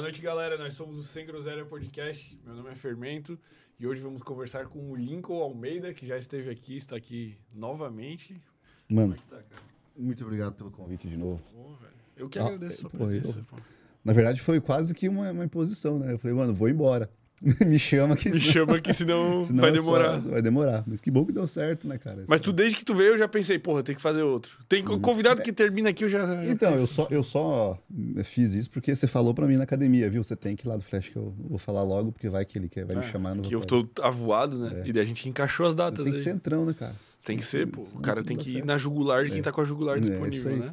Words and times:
Boa 0.00 0.08
noite, 0.08 0.22
galera. 0.22 0.56
Nós 0.56 0.72
somos 0.72 0.96
o 0.98 1.02
Sem 1.02 1.26
Groselha 1.26 1.62
Podcast. 1.66 2.34
Meu 2.42 2.54
nome 2.54 2.70
é 2.70 2.74
Fermento 2.74 3.38
e 3.78 3.86
hoje 3.86 4.00
vamos 4.00 4.22
conversar 4.22 4.66
com 4.66 4.90
o 4.90 4.96
Lincoln 4.96 5.42
Almeida, 5.42 5.92
que 5.92 6.06
já 6.06 6.16
esteve 6.16 6.48
aqui, 6.48 6.74
está 6.78 6.96
aqui 6.96 7.36
novamente. 7.54 8.40
Mano, 8.88 9.12
é 9.12 9.16
tá, 9.36 9.42
cara? 9.42 9.62
muito 9.94 10.24
obrigado 10.24 10.54
pelo 10.54 10.70
convite 10.70 11.06
de 11.06 11.18
novo. 11.18 11.42
Pô. 11.52 11.74
Eu 12.16 12.30
que 12.30 12.38
Ah, 12.38 12.46
agradeço 12.46 12.86
a 12.86 12.88
sua 12.88 12.98
pô, 12.98 13.04
eu- 13.04 13.08
presença. 13.10 13.42
pô. 13.46 13.56
Na 14.02 14.14
verdade, 14.14 14.40
foi 14.40 14.58
quase 14.58 14.94
que 14.94 15.06
uma, 15.06 15.32
uma 15.32 15.44
imposição, 15.44 15.98
né? 15.98 16.14
Eu 16.14 16.18
falei, 16.18 16.34
mano, 16.34 16.54
vou 16.54 16.70
embora. 16.70 17.10
Me 17.66 17.78
chama 17.78 18.16
que 18.16 18.28
Me 18.28 18.38
chama 18.38 18.76
aqui, 18.76 18.92
senão, 18.92 19.40
senão 19.42 19.62
vai 19.62 19.70
é 19.70 19.74
só- 19.76 19.80
demorar. 19.80 20.18
vai 20.20 20.42
demorar. 20.42 20.84
Mas 20.86 21.00
que 21.00 21.10
bom 21.10 21.24
que 21.24 21.32
deu 21.32 21.46
certo, 21.46 21.88
né, 21.88 21.96
cara? 21.96 22.24
Mas 22.28 22.40
tu, 22.40 22.52
desde 22.52 22.76
que 22.78 22.84
tu 22.84 22.94
veio, 22.94 23.12
eu 23.14 23.18
já 23.18 23.26
pensei, 23.26 23.58
porra, 23.58 23.82
tem 23.82 23.94
que 23.94 24.02
fazer 24.02 24.22
outro. 24.22 24.58
Tem 24.68 24.84
convidado 24.84 25.40
que 25.42 25.50
termina 25.52 25.88
aqui, 25.88 26.04
eu 26.04 26.08
já. 26.08 26.26
já 26.26 26.44
Então, 26.44 26.74
eu 26.76 26.86
só, 26.86 27.08
eu 27.10 27.22
só 27.22 27.78
fiz 28.24 28.52
isso 28.52 28.68
porque 28.70 28.94
você 28.94 29.06
falou 29.06 29.32
pra 29.32 29.46
mim 29.46 29.56
na 29.56 29.64
academia, 29.64 30.10
viu? 30.10 30.22
Você 30.22 30.36
tem 30.36 30.54
que 30.54 30.66
ir 30.66 30.68
lá 30.68 30.76
do 30.76 30.82
Flash, 30.82 31.08
que 31.08 31.16
eu 31.16 31.34
vou 31.48 31.58
falar 31.58 31.82
logo, 31.82 32.12
porque 32.12 32.28
vai 32.28 32.44
que 32.44 32.58
ele 32.58 32.68
quer, 32.68 32.84
vai 32.84 32.96
me 32.96 33.02
Ah, 33.02 33.06
chamar. 33.06 33.34
Não 33.34 33.42
Que 33.42 33.54
eu 33.54 33.60
tô 33.62 33.88
avoado, 34.02 34.58
né? 34.58 34.82
E 34.84 34.92
daí 34.92 35.02
a 35.02 35.06
gente 35.06 35.26
encaixou 35.28 35.66
as 35.66 35.74
datas 35.74 36.04
Tem 36.04 36.12
que 36.12 36.18
aí. 36.18 36.24
ser 36.24 36.30
entrão, 36.30 36.66
né, 36.66 36.74
cara? 36.78 36.94
Tem 37.24 37.36
que 37.36 37.44
ser, 37.44 37.66
pô. 37.66 37.82
O 37.82 38.00
cara 38.00 38.24
tem 38.24 38.36
que 38.36 38.58
ir 38.58 38.64
na 38.64 38.76
jugular 38.76 39.24
de 39.24 39.30
quem 39.30 39.42
tá 39.42 39.52
com 39.52 39.60
a 39.60 39.64
jugular 39.64 39.98
É, 39.98 40.00
disponível, 40.00 40.56
né? 40.56 40.72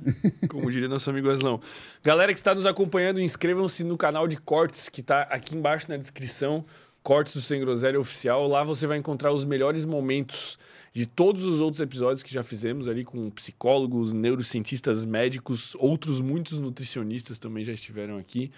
Como 0.50 0.72
diria 0.72 0.88
nosso 0.88 1.09
amigo 1.09 1.30
Aslão. 1.30 1.59
Galera 2.03 2.34
que 2.34 2.40
está 2.40 2.56
nos 2.56 2.66
acompanhando, 2.66 3.19
inscrevam-se 3.19 3.84
no 3.84 3.97
canal 3.97 4.28
de 4.28 4.38
cortes 4.38 4.88
que 4.88 5.03
tá 5.03 5.24
aqui 5.24 5.56
embaixo 5.56 5.90
na 5.90 5.97
descrição. 5.97 6.66
Cortes 7.03 7.34
do 7.34 7.41
Sem 7.41 7.59
Groselha 7.59 8.00
Oficial. 8.00 8.47
Lá 8.47 8.63
você 8.63 8.88
vai 8.88 8.97
encontrar 8.97 9.31
os 9.31 9.46
melhores 9.46 9.85
momentos 9.85 10.58
de 10.94 11.06
todos 11.06 11.46
os 11.46 11.62
outros 11.62 11.80
episódios 11.80 12.24
que 12.24 12.34
já 12.34 12.44
fizemos 12.44 12.88
ali 12.88 13.03
com 13.03 13.29
psicólogos, 13.29 14.14
neurocientistas, 14.14 15.06
médicos, 15.06 15.75
outros 15.75 16.19
muitos 16.19 16.59
nutricionistas 16.59 17.38
também 17.38 17.64
já 17.64 17.72
estiveram 17.72 18.18
aqui. 18.18 18.52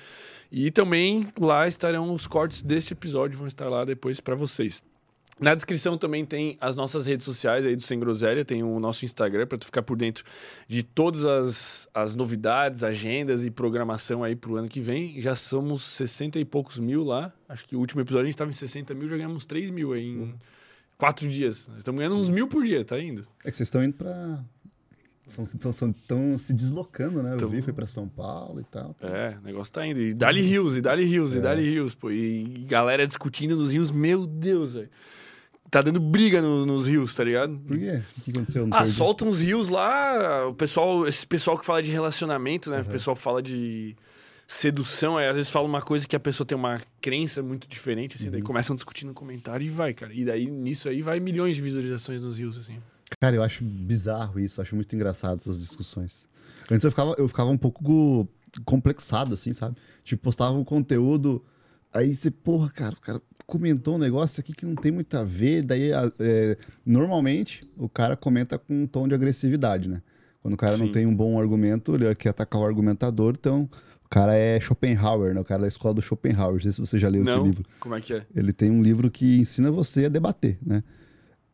E 0.52 0.72
também 0.72 1.28
lá 1.38 1.68
estarão 1.68 2.14
os 2.14 2.28
cortes 2.28 2.62
deste 2.62 2.94
episódio, 2.94 3.38
vão 3.38 3.48
estar 3.48 3.68
lá 3.68 3.84
depois 3.84 4.20
para 4.20 4.36
vocês. 4.36 4.84
Na 5.40 5.56
descrição 5.56 5.98
também 5.98 6.26
tem 6.26 6.58
as 6.60 6.76
nossas 6.76 7.06
redes 7.06 7.24
sociais 7.26 7.66
aí 7.66 7.76
do 7.76 7.82
Sem 7.82 8.00
Groselha, 8.00 8.44
tem 8.44 8.62
o 8.62 8.80
nosso 8.80 9.06
Instagram 9.06 9.48
para 9.48 9.58
tu 9.58 9.66
ficar 9.66 9.82
por 9.82 9.96
dentro 9.98 10.24
de 10.68 10.84
todas 10.84 11.24
as, 11.26 11.88
as 11.94 12.14
novidades, 12.16 12.84
agendas 12.84 13.46
e 13.46 13.50
programação 13.52 14.24
aí 14.24 14.36
pro 14.36 14.58
ano 14.58 14.68
que 14.68 14.82
vem. 14.82 15.22
Já 15.22 15.36
somos 15.36 15.82
60 15.84 16.38
e 16.40 16.44
poucos 16.46 16.78
mil 16.78 17.04
lá. 17.04 17.32
Acho 17.48 17.66
que 17.66 17.76
o 17.76 17.80
último 17.80 18.02
episódio 18.02 18.24
a 18.24 18.26
gente 18.26 18.36
estava 18.36 18.50
em 18.50 18.54
60 18.54 18.94
mil, 18.94 19.08
já 19.08 19.16
ganhamos 19.16 19.46
3 19.46 19.72
mil 19.72 19.94
aí 19.94 20.06
em 20.06 20.36
quatro 20.98 21.28
dias. 21.30 21.70
Estamos 21.78 22.00
ganhando 22.00 22.18
uns 22.18 22.30
mil 22.30 22.48
por 22.48 22.64
dia, 22.66 22.84
tá 22.84 23.00
indo? 23.00 23.26
É 23.46 23.50
que 23.50 23.56
vocês 23.56 23.68
estão 23.68 23.82
indo 23.84 23.94
pra. 23.94 24.44
Estão 25.26 26.40
se 26.40 26.54
deslocando, 26.54 27.22
né? 27.22 27.34
Eu 27.36 27.38
Tão- 27.38 27.50
vi, 27.50 27.62
foi 27.62 27.72
pra 27.72 27.86
São 27.86 28.08
Paulo 28.10 28.60
e 28.62 28.64
tal. 28.64 28.96
É, 29.02 29.38
o 29.40 29.46
negócio 29.46 29.72
tá 29.72 29.86
indo. 29.86 30.02
E 30.02 30.12
dali 30.12 30.42
rios, 30.42 30.76
e 30.76 30.82
dali 30.82 31.06
rios, 31.06 31.36
e 31.36 31.40
dali 31.40 31.70
rios, 31.70 31.94
pô. 31.94 32.10
E 32.10 32.66
galera 32.68 33.06
discutindo 33.06 33.56
nos 33.56 33.72
rios, 33.72 33.92
meu 33.92 34.26
Deus, 34.26 34.74
velho. 34.74 34.90
Tá 35.72 35.82
dando 35.82 36.00
briga 36.00 36.42
no- 36.42 36.66
nos 36.66 36.88
rios, 36.88 37.14
tá 37.14 37.24
ligado? 37.24 37.58
Por 37.60 37.78
quê? 37.78 38.02
O 38.18 38.22
que 38.22 38.32
aconteceu? 38.32 38.68
Ah, 38.72 38.78
perdi. 38.80 38.94
solta 38.94 39.26
uns 39.26 39.40
rios 39.40 39.70
lá, 39.70 40.48
o 40.48 40.54
pessoal, 40.54 41.08
esse 41.08 41.28
pessoal 41.28 41.58
que 41.60 41.66
fala 41.66 41.82
de 41.84 41.92
relacionamento, 41.92 42.72
né? 42.72 42.82
O 42.82 42.86
pessoal 42.86 43.16
fala 43.16 43.42
de 43.42 43.96
sedução, 44.48 45.16
aí 45.18 45.28
às 45.28 45.36
vezes 45.36 45.52
fala 45.52 45.68
uma 45.68 45.82
coisa 45.82 46.08
que 46.08 46.16
a 46.16 46.20
pessoa 46.20 46.46
tem 46.48 46.58
uma 46.58 46.82
crença 47.00 47.44
muito 47.44 47.68
diferente, 47.68 48.16
assim, 48.16 48.26
Uhum. 48.26 48.32
daí 48.32 48.42
começam 48.42 48.74
a 48.74 48.76
discutir 48.76 49.06
no 49.06 49.14
comentário 49.14 49.64
e 49.66 49.70
vai, 49.70 49.94
cara. 49.94 50.12
E 50.12 50.26
daí, 50.26 50.50
nisso 50.50 50.90
aí, 50.90 51.04
vai 51.04 51.20
milhões 51.20 51.56
de 51.56 51.62
visualizações 51.62 52.20
nos 52.20 52.38
rios, 52.38 52.58
assim. 52.58 52.78
Cara, 53.22 53.36
eu 53.36 53.44
acho 53.44 53.64
bizarro 53.64 54.40
isso, 54.40 54.60
acho 54.62 54.76
muito 54.76 54.96
engraçado 54.96 55.38
essas 55.38 55.60
discussões. 55.60 56.28
Antes 56.72 56.84
eu 56.84 56.90
ficava, 56.90 57.14
eu 57.20 57.28
ficava 57.28 57.50
um 57.52 57.58
pouco 57.58 58.28
complexado, 58.66 59.36
assim, 59.36 59.54
sabe? 59.54 59.76
Tipo, 60.04 60.24
postava 60.24 60.58
um 60.58 60.64
conteúdo, 60.64 61.44
aí 61.94 62.16
você, 62.16 62.32
porra, 62.32 62.70
cara, 62.70 62.96
o 62.96 63.00
cara 63.02 63.22
comentou 63.50 63.96
um 63.96 63.98
negócio 63.98 64.40
aqui 64.40 64.54
que 64.54 64.66
não 64.66 64.76
tem 64.76 64.92
muito 64.92 65.18
a 65.18 65.24
ver, 65.24 65.64
daí, 65.64 65.92
é, 66.20 66.58
normalmente, 66.86 67.68
o 67.76 67.90
cara 67.90 68.16
comenta 68.16 68.58
com 68.58 68.84
um 68.84 68.88
tom 68.88 69.08
de 69.08 69.16
agressividade, 69.16 69.90
né? 69.90 70.02
Quando 70.42 70.54
o 70.54 70.58
cara 70.58 70.78
não 70.78 70.86
Sim. 70.86 70.92
tem 70.92 71.06
um 71.06 71.14
bom 71.14 71.40
argumento, 71.40 71.96
ele 71.96 72.14
quer 72.16 72.30
atacar 72.30 72.62
o 72.62 72.66
argumentador, 72.66 73.36
então 73.38 73.70
o 74.06 74.10
cara 74.10 74.36
é 74.36 74.60
Schopenhauer, 74.60 75.34
né? 75.34 75.42
O 75.42 75.44
cara 75.44 75.64
da 75.64 75.68
escola 75.68 75.94
do 75.94 76.02
Schopenhauer, 76.02 76.54
não 76.54 76.62
sei 76.62 76.72
se 76.72 76.80
você 76.80 76.98
já 76.98 77.10
leu 77.10 77.24
esse 77.24 77.36
Não? 77.36 77.46
livro. 77.46 77.66
Como 77.80 77.96
é 77.96 78.02
que 78.02 78.14
é? 78.14 78.26
Ele 78.34 78.54
tem 78.54 78.72
um 78.72 78.82
livro 78.82 79.12
que 79.12 79.40
ensina 79.40 79.70
você 79.70 80.06
a 80.06 80.10
debater, 80.10 80.58
né? 80.66 80.84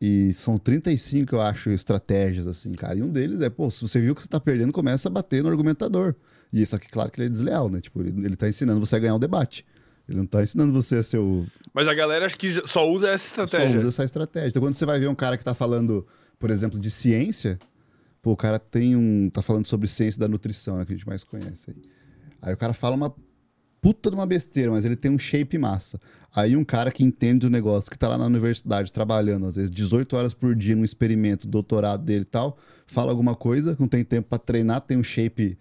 E 0.00 0.32
são 0.32 0.58
35, 0.58 1.34
eu 1.34 1.40
acho, 1.40 1.70
estratégias, 1.70 2.46
assim, 2.46 2.72
cara. 2.72 2.98
E 2.98 3.02
um 3.02 3.08
deles 3.08 3.40
é, 3.40 3.48
pô, 3.48 3.70
se 3.70 3.80
você 3.80 3.98
viu 3.98 4.14
que 4.14 4.22
você 4.22 4.28
tá 4.28 4.38
perdendo, 4.38 4.72
começa 4.72 5.08
a 5.08 5.10
bater 5.10 5.42
no 5.42 5.48
argumentador. 5.48 6.14
E 6.52 6.60
isso 6.60 6.76
aqui, 6.76 6.88
claro 6.88 7.10
que 7.10 7.20
ele 7.20 7.26
é 7.26 7.30
desleal, 7.30 7.68
né? 7.68 7.80
Tipo, 7.80 8.02
ele, 8.02 8.10
ele 8.24 8.36
tá 8.36 8.48
ensinando 8.48 8.78
você 8.78 8.96
a 8.96 8.98
ganhar 8.98 9.14
o 9.14 9.18
debate. 9.18 9.64
Ele 10.08 10.18
não 10.18 10.26
tá 10.26 10.42
ensinando 10.42 10.72
você 10.72 10.96
a 10.96 11.02
ser 11.02 11.18
o. 11.18 11.44
Mas 11.74 11.88
a 11.88 11.94
galera 11.94 12.26
acho 12.26 12.36
que 12.38 12.50
só 12.66 12.88
usa 12.88 13.08
essa 13.08 13.34
Só 13.34 13.44
estratégia. 13.44 13.78
usa 13.78 13.88
essa 13.88 14.04
estratégia. 14.04 14.48
Então, 14.48 14.62
quando 14.62 14.74
você 14.74 14.86
vai 14.86 15.00
ver 15.00 15.08
um 15.08 15.14
cara 15.14 15.36
que 15.36 15.44
tá 15.44 15.54
falando, 15.54 16.06
por 16.38 16.50
exemplo, 16.50 16.78
de 16.78 16.90
ciência, 16.90 17.58
pô, 18.22 18.32
o 18.32 18.36
cara 18.36 18.58
tem 18.58 18.94
um. 18.94 19.28
tá 19.30 19.42
falando 19.42 19.66
sobre 19.66 19.88
ciência 19.88 20.20
da 20.20 20.28
nutrição, 20.28 20.78
né? 20.78 20.84
Que 20.84 20.92
a 20.92 20.96
gente 20.96 21.06
mais 21.06 21.24
conhece 21.24 21.70
aí. 21.70 21.82
Aí 22.40 22.54
o 22.54 22.56
cara 22.56 22.72
fala 22.72 22.94
uma 22.94 23.12
puta 23.80 24.10
de 24.10 24.16
uma 24.16 24.26
besteira, 24.26 24.70
mas 24.70 24.84
ele 24.84 24.96
tem 24.96 25.10
um 25.10 25.18
shape 25.18 25.58
massa. 25.58 26.00
Aí 26.34 26.56
um 26.56 26.64
cara 26.64 26.90
que 26.90 27.04
entende 27.04 27.46
o 27.46 27.50
negócio, 27.50 27.90
que 27.90 27.98
tá 27.98 28.08
lá 28.08 28.18
na 28.18 28.26
universidade 28.26 28.92
trabalhando, 28.92 29.46
às 29.46 29.56
vezes 29.56 29.70
18 29.70 30.16
horas 30.16 30.34
por 30.34 30.54
dia 30.54 30.74
num 30.76 30.84
experimento, 30.84 31.46
doutorado 31.46 32.04
dele 32.04 32.22
e 32.22 32.24
tal, 32.24 32.58
fala 32.86 33.10
alguma 33.10 33.34
coisa, 33.34 33.76
não 33.78 33.88
tem 33.88 34.04
tempo 34.04 34.28
pra 34.28 34.38
treinar, 34.38 34.80
tem 34.82 34.96
um 34.96 35.04
shape. 35.04 35.56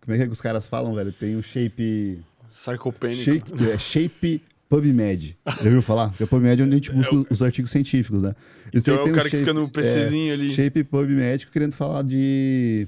Como 0.00 0.12
é 0.14 0.16
que, 0.18 0.22
é 0.22 0.26
que 0.26 0.32
os 0.32 0.40
caras 0.40 0.68
falam, 0.68 0.94
velho? 0.94 1.12
Tem 1.12 1.36
um 1.36 1.42
shape. 1.42 2.20
Sarcopênico. 2.58 3.22
Shape, 3.22 3.52
é, 3.70 3.78
shape 3.78 4.42
PubMed. 4.68 5.38
Já 5.46 5.64
ouviu 5.64 5.80
falar? 5.82 6.08
Porque 6.08 6.24
o 6.24 6.26
PubMed 6.26 6.60
é 6.60 6.64
onde 6.64 6.74
a 6.74 6.76
gente 6.78 6.92
busca 6.92 7.14
É 7.14 7.18
o- 7.18 7.26
os 7.30 7.42
artigos 7.42 7.70
científicos, 7.70 8.22
né? 8.22 8.34
Esse 8.72 8.90
Então 8.90 8.94
é 8.94 9.00
o 9.00 9.04
tem 9.04 9.12
um 9.12 9.16
cara 9.16 9.30
que 9.30 9.36
shape- 9.36 9.44
fica 9.50 9.54
no 9.54 9.68
PCzinho 9.70 10.30
é, 10.30 10.34
ali. 10.34 10.50
Shape 10.50 10.84
PubMed 10.84 11.46
querendo 11.46 11.72
falar 11.72 12.02
de, 12.02 12.86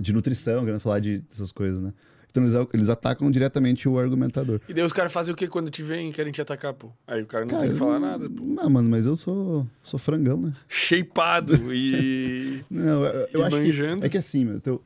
de 0.00 0.12
nutrição, 0.12 0.64
querendo 0.64 0.80
falar 0.80 0.98
de, 1.00 1.18
dessas 1.18 1.52
coisas, 1.52 1.80
né? 1.80 1.92
Então 2.30 2.42
eles, 2.44 2.54
eles 2.74 2.88
atacam 2.88 3.30
diretamente 3.30 3.88
o 3.88 3.98
argumentador. 3.98 4.60
E 4.68 4.74
daí 4.74 4.84
os 4.84 4.92
caras 4.92 5.10
fazem 5.12 5.32
o 5.32 5.36
que 5.36 5.46
quando 5.48 5.70
te 5.70 5.82
veem 5.82 6.10
e 6.10 6.12
querem 6.12 6.32
te 6.32 6.40
atacar, 6.42 6.74
pô? 6.74 6.90
Aí 7.06 7.22
o 7.22 7.26
cara 7.26 7.44
não 7.44 7.50
Cara, 7.50 7.62
tem 7.62 7.72
que 7.72 7.78
falar 7.78 7.98
nada, 7.98 8.28
pô. 8.28 8.44
Não, 8.44 8.68
mano, 8.70 8.88
mas 8.90 9.06
eu 9.06 9.16
sou, 9.16 9.66
sou 9.82 9.98
frangão, 9.98 10.38
né? 10.40 10.52
Shapeado 10.68 11.54
e. 11.74 12.62
Não, 12.70 13.04
eu, 13.04 13.28
eu 13.32 13.40
E 13.40 13.44
acho 13.44 13.56
manjando. 13.58 14.00
que 14.00 14.06
é 14.06 14.08
que 14.10 14.18
assim, 14.18 14.44
meu, 14.44 14.60
teu, 14.60 14.82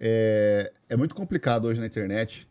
é, 0.00 0.70
é 0.88 0.96
muito 0.96 1.14
complicado 1.14 1.64
hoje 1.66 1.80
na 1.80 1.86
internet 1.86 2.47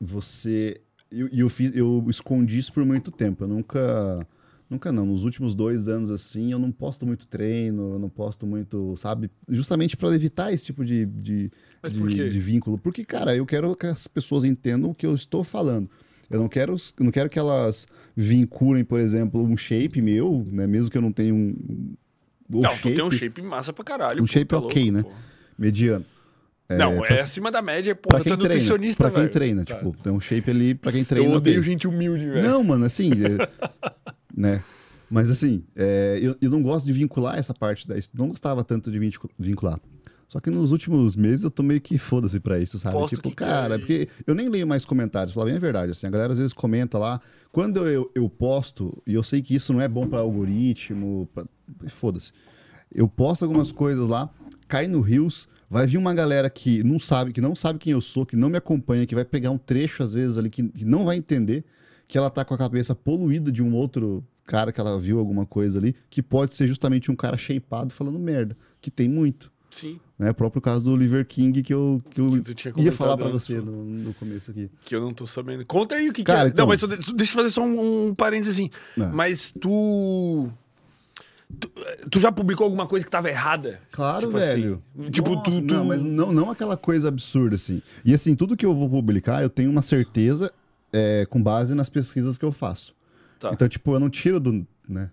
você 0.00 0.80
e 1.12 1.20
eu, 1.20 1.28
eu 1.32 1.48
fiz 1.48 1.72
eu 1.74 2.04
escondi 2.08 2.58
isso 2.58 2.72
por 2.72 2.84
muito 2.84 3.10
tempo. 3.10 3.44
Eu 3.44 3.48
nunca 3.48 4.26
nunca 4.68 4.92
não, 4.92 5.04
nos 5.04 5.24
últimos 5.24 5.52
dois 5.52 5.88
anos 5.88 6.12
assim, 6.12 6.52
eu 6.52 6.58
não 6.58 6.70
posto 6.70 7.04
muito 7.04 7.26
treino, 7.26 7.94
eu 7.94 7.98
não 7.98 8.08
posto 8.08 8.46
muito, 8.46 8.94
sabe, 8.96 9.28
justamente 9.48 9.96
para 9.96 10.14
evitar 10.14 10.52
esse 10.52 10.66
tipo 10.66 10.84
de, 10.84 11.04
de, 11.06 11.50
Mas 11.82 11.92
de, 11.92 12.00
quê? 12.06 12.28
de 12.28 12.38
vínculo, 12.38 12.78
porque 12.78 13.04
cara, 13.04 13.34
eu 13.34 13.44
quero 13.44 13.74
que 13.74 13.86
as 13.86 14.06
pessoas 14.06 14.44
entendam 14.44 14.90
o 14.90 14.94
que 14.94 15.04
eu 15.04 15.12
estou 15.12 15.42
falando. 15.42 15.90
Eu 16.30 16.38
não 16.38 16.48
quero, 16.48 16.76
eu 16.96 17.04
não 17.04 17.10
quero 17.10 17.28
que 17.28 17.36
elas 17.36 17.88
vinculem, 18.14 18.84
por 18.84 19.00
exemplo, 19.00 19.42
um 19.42 19.56
shape 19.56 20.00
meu, 20.00 20.46
né, 20.48 20.68
mesmo 20.68 20.88
que 20.88 20.96
eu 20.96 21.02
não 21.02 21.10
tenha 21.10 21.34
um 21.34 21.96
o 22.52 22.60
Não, 22.60 22.76
tu 22.78 22.92
tem 22.92 23.04
um 23.04 23.10
shape 23.10 23.40
massa 23.42 23.72
pra 23.72 23.84
caralho. 23.84 24.22
Um 24.22 24.26
pô, 24.26 24.32
shape 24.32 24.46
tá 24.46 24.58
ok, 24.58 24.90
louco, 24.90 24.96
né? 24.96 25.02
pô. 25.02 25.10
mediano. 25.56 26.04
Não, 26.76 26.98
pra- 26.98 27.08
é 27.16 27.20
acima 27.20 27.50
da 27.50 27.60
média, 27.62 27.94
pô. 27.94 28.08
Pra 28.08 28.20
quem 28.20 28.32
é 28.32 28.36
treina, 28.36 28.54
nutricionista, 28.54 29.04
pra 29.04 29.10
quem 29.10 29.20
velho. 29.22 29.32
treina, 29.32 29.64
Tá. 29.64 29.74
tipo, 29.76 29.96
tem 30.02 30.12
um 30.12 30.20
shape 30.20 30.50
ali 30.50 30.74
pra 30.74 30.92
quem 30.92 31.04
treina. 31.04 31.28
Eu 31.32 31.36
odeio 31.36 31.60
ok. 31.60 31.70
gente 31.70 31.86
humilde, 31.88 32.28
velho. 32.28 32.48
Não, 32.48 32.62
mano, 32.64 32.84
assim, 32.84 33.10
é, 33.12 33.48
né? 34.36 34.62
Mas 35.10 35.30
assim, 35.30 35.64
é, 35.74 36.18
eu, 36.22 36.36
eu 36.40 36.50
não 36.50 36.62
gosto 36.62 36.86
de 36.86 36.92
vincular 36.92 37.36
essa 37.36 37.52
parte 37.52 37.86
da 37.88 37.96
não 38.14 38.28
gostava 38.28 38.62
tanto 38.62 38.90
de 38.90 38.98
vincu- 38.98 39.28
vincular. 39.38 39.80
Só 40.28 40.38
que 40.38 40.48
nos 40.48 40.70
últimos 40.70 41.16
meses 41.16 41.42
eu 41.42 41.50
tô 41.50 41.60
meio 41.64 41.80
que 41.80 41.98
foda-se 41.98 42.38
pra 42.38 42.60
isso, 42.60 42.78
sabe? 42.78 42.94
Posta 42.94 43.16
o 43.16 43.18
tipo, 43.20 43.34
cara, 43.34 43.74
e- 43.74 43.78
porque 43.80 44.08
eu 44.24 44.32
nem 44.32 44.48
leio 44.48 44.64
mais 44.68 44.84
comentários, 44.84 45.34
falar 45.34 45.46
bem 45.46 45.56
a 45.56 45.58
verdade, 45.58 45.90
assim, 45.90 46.06
a 46.06 46.10
galera 46.10 46.30
às 46.30 46.38
vezes 46.38 46.52
comenta 46.52 46.96
lá, 46.96 47.20
quando 47.50 47.84
eu, 47.88 48.08
eu 48.14 48.28
posto, 48.30 49.02
e 49.04 49.14
eu 49.14 49.24
sei 49.24 49.42
que 49.42 49.52
isso 49.56 49.72
não 49.72 49.80
é 49.80 49.88
bom 49.88 50.06
pra 50.06 50.20
algoritmo, 50.20 51.28
pra... 51.34 51.44
foda-se. 51.88 52.30
Eu 52.94 53.08
posto 53.08 53.42
algumas 53.44 53.72
coisas 53.72 54.06
lá, 54.06 54.30
cai 54.68 54.86
no 54.86 55.00
Rios, 55.00 55.48
vai 55.70 55.86
vir 55.86 55.96
uma 55.96 56.12
galera 56.12 56.50
que 56.50 56.82
não 56.82 56.98
sabe, 56.98 57.32
que 57.32 57.40
não 57.40 57.54
sabe 57.54 57.78
quem 57.78 57.92
eu 57.92 58.00
sou, 58.00 58.26
que 58.26 58.34
não 58.36 58.50
me 58.50 58.58
acompanha, 58.58 59.06
que 59.06 59.14
vai 59.14 59.24
pegar 59.24 59.50
um 59.50 59.58
trecho 59.58 60.02
às 60.02 60.12
vezes 60.12 60.36
ali 60.36 60.50
que, 60.50 60.64
que 60.68 60.84
não 60.84 61.04
vai 61.04 61.16
entender, 61.16 61.64
que 62.08 62.18
ela 62.18 62.28
tá 62.28 62.44
com 62.44 62.52
a 62.52 62.58
cabeça 62.58 62.94
poluída 62.94 63.52
de 63.52 63.62
um 63.62 63.72
outro 63.72 64.22
cara 64.44 64.72
que 64.72 64.80
ela 64.80 64.98
viu 64.98 65.18
alguma 65.20 65.46
coisa 65.46 65.78
ali, 65.78 65.94
que 66.10 66.20
pode 66.22 66.54
ser 66.54 66.66
justamente 66.66 67.08
um 67.10 67.14
cara 67.14 67.36
shapeado 67.38 67.92
falando 67.94 68.18
merda, 68.18 68.56
que 68.80 68.90
tem 68.90 69.08
muito. 69.08 69.50
Sim, 69.70 70.00
Né? 70.18 70.30
O 70.30 70.34
próprio 70.34 70.60
caso 70.60 70.86
do 70.86 70.92
Oliver 70.92 71.24
King 71.24 71.62
que 71.62 71.72
eu, 71.72 72.02
que 72.10 72.20
eu 72.20 72.42
Que 72.74 72.80
ia 72.82 72.90
falar 72.90 73.16
pra 73.16 73.26
antes, 73.28 73.44
você 73.44 73.60
no, 73.60 73.84
no 73.84 74.12
começo 74.14 74.50
aqui. 74.50 74.68
que 74.84 74.96
eu 74.96 75.00
não 75.00 75.14
tô 75.14 75.28
sabendo. 75.28 75.64
Conta 75.64 75.94
aí 75.94 76.08
o 76.08 76.12
que, 76.12 76.24
Cara, 76.24 76.40
que 76.40 76.46
é. 76.46 76.48
então- 76.48 76.64
Não, 76.64 76.68
mas 76.68 76.80
só 76.80 76.88
de- 76.88 76.96
deixa 77.14 77.32
eu 77.34 77.36
fazer 77.36 77.50
só 77.52 77.62
um, 77.62 78.08
um 78.08 78.12
parênteses 78.14 78.54
assim. 78.56 78.68
Ah. 79.00 79.12
Mas 79.14 79.52
tu. 79.60 80.50
Tu, 81.58 81.70
tu 82.10 82.20
já 82.20 82.30
publicou 82.30 82.64
alguma 82.64 82.86
coisa 82.86 83.04
que 83.04 83.10
tava 83.10 83.28
errada? 83.28 83.80
Claro, 83.90 84.26
Tipo 84.26 84.38
assim, 84.38 84.46
velho. 84.62 84.82
tipo, 85.10 85.30
Nossa, 85.30 85.50
tu- 85.50 85.56
tu- 85.56 85.74
Não, 85.74 85.84
mas 85.84 86.02
não, 86.02 86.32
não 86.32 86.50
aquela 86.50 86.76
coisa 86.76 87.08
absurda, 87.08 87.54
assim. 87.56 87.82
E 88.04 88.14
assim, 88.14 88.34
tudo 88.36 88.56
que 88.56 88.64
eu 88.64 88.74
vou 88.74 88.88
publicar, 88.88 89.42
eu 89.42 89.50
tenho 89.50 89.70
uma 89.70 89.82
certeza 89.82 90.52
é, 90.92 91.26
com 91.26 91.42
base 91.42 91.74
nas 91.74 91.88
pesquisas 91.88 92.36
que 92.38 92.44
eu 92.44 92.52
faço. 92.52 92.94
Tá. 93.38 93.50
Então, 93.52 93.68
tipo, 93.68 93.94
eu 93.94 94.00
não 94.00 94.10
tiro 94.10 94.38
do. 94.40 94.66
Né? 94.88 95.10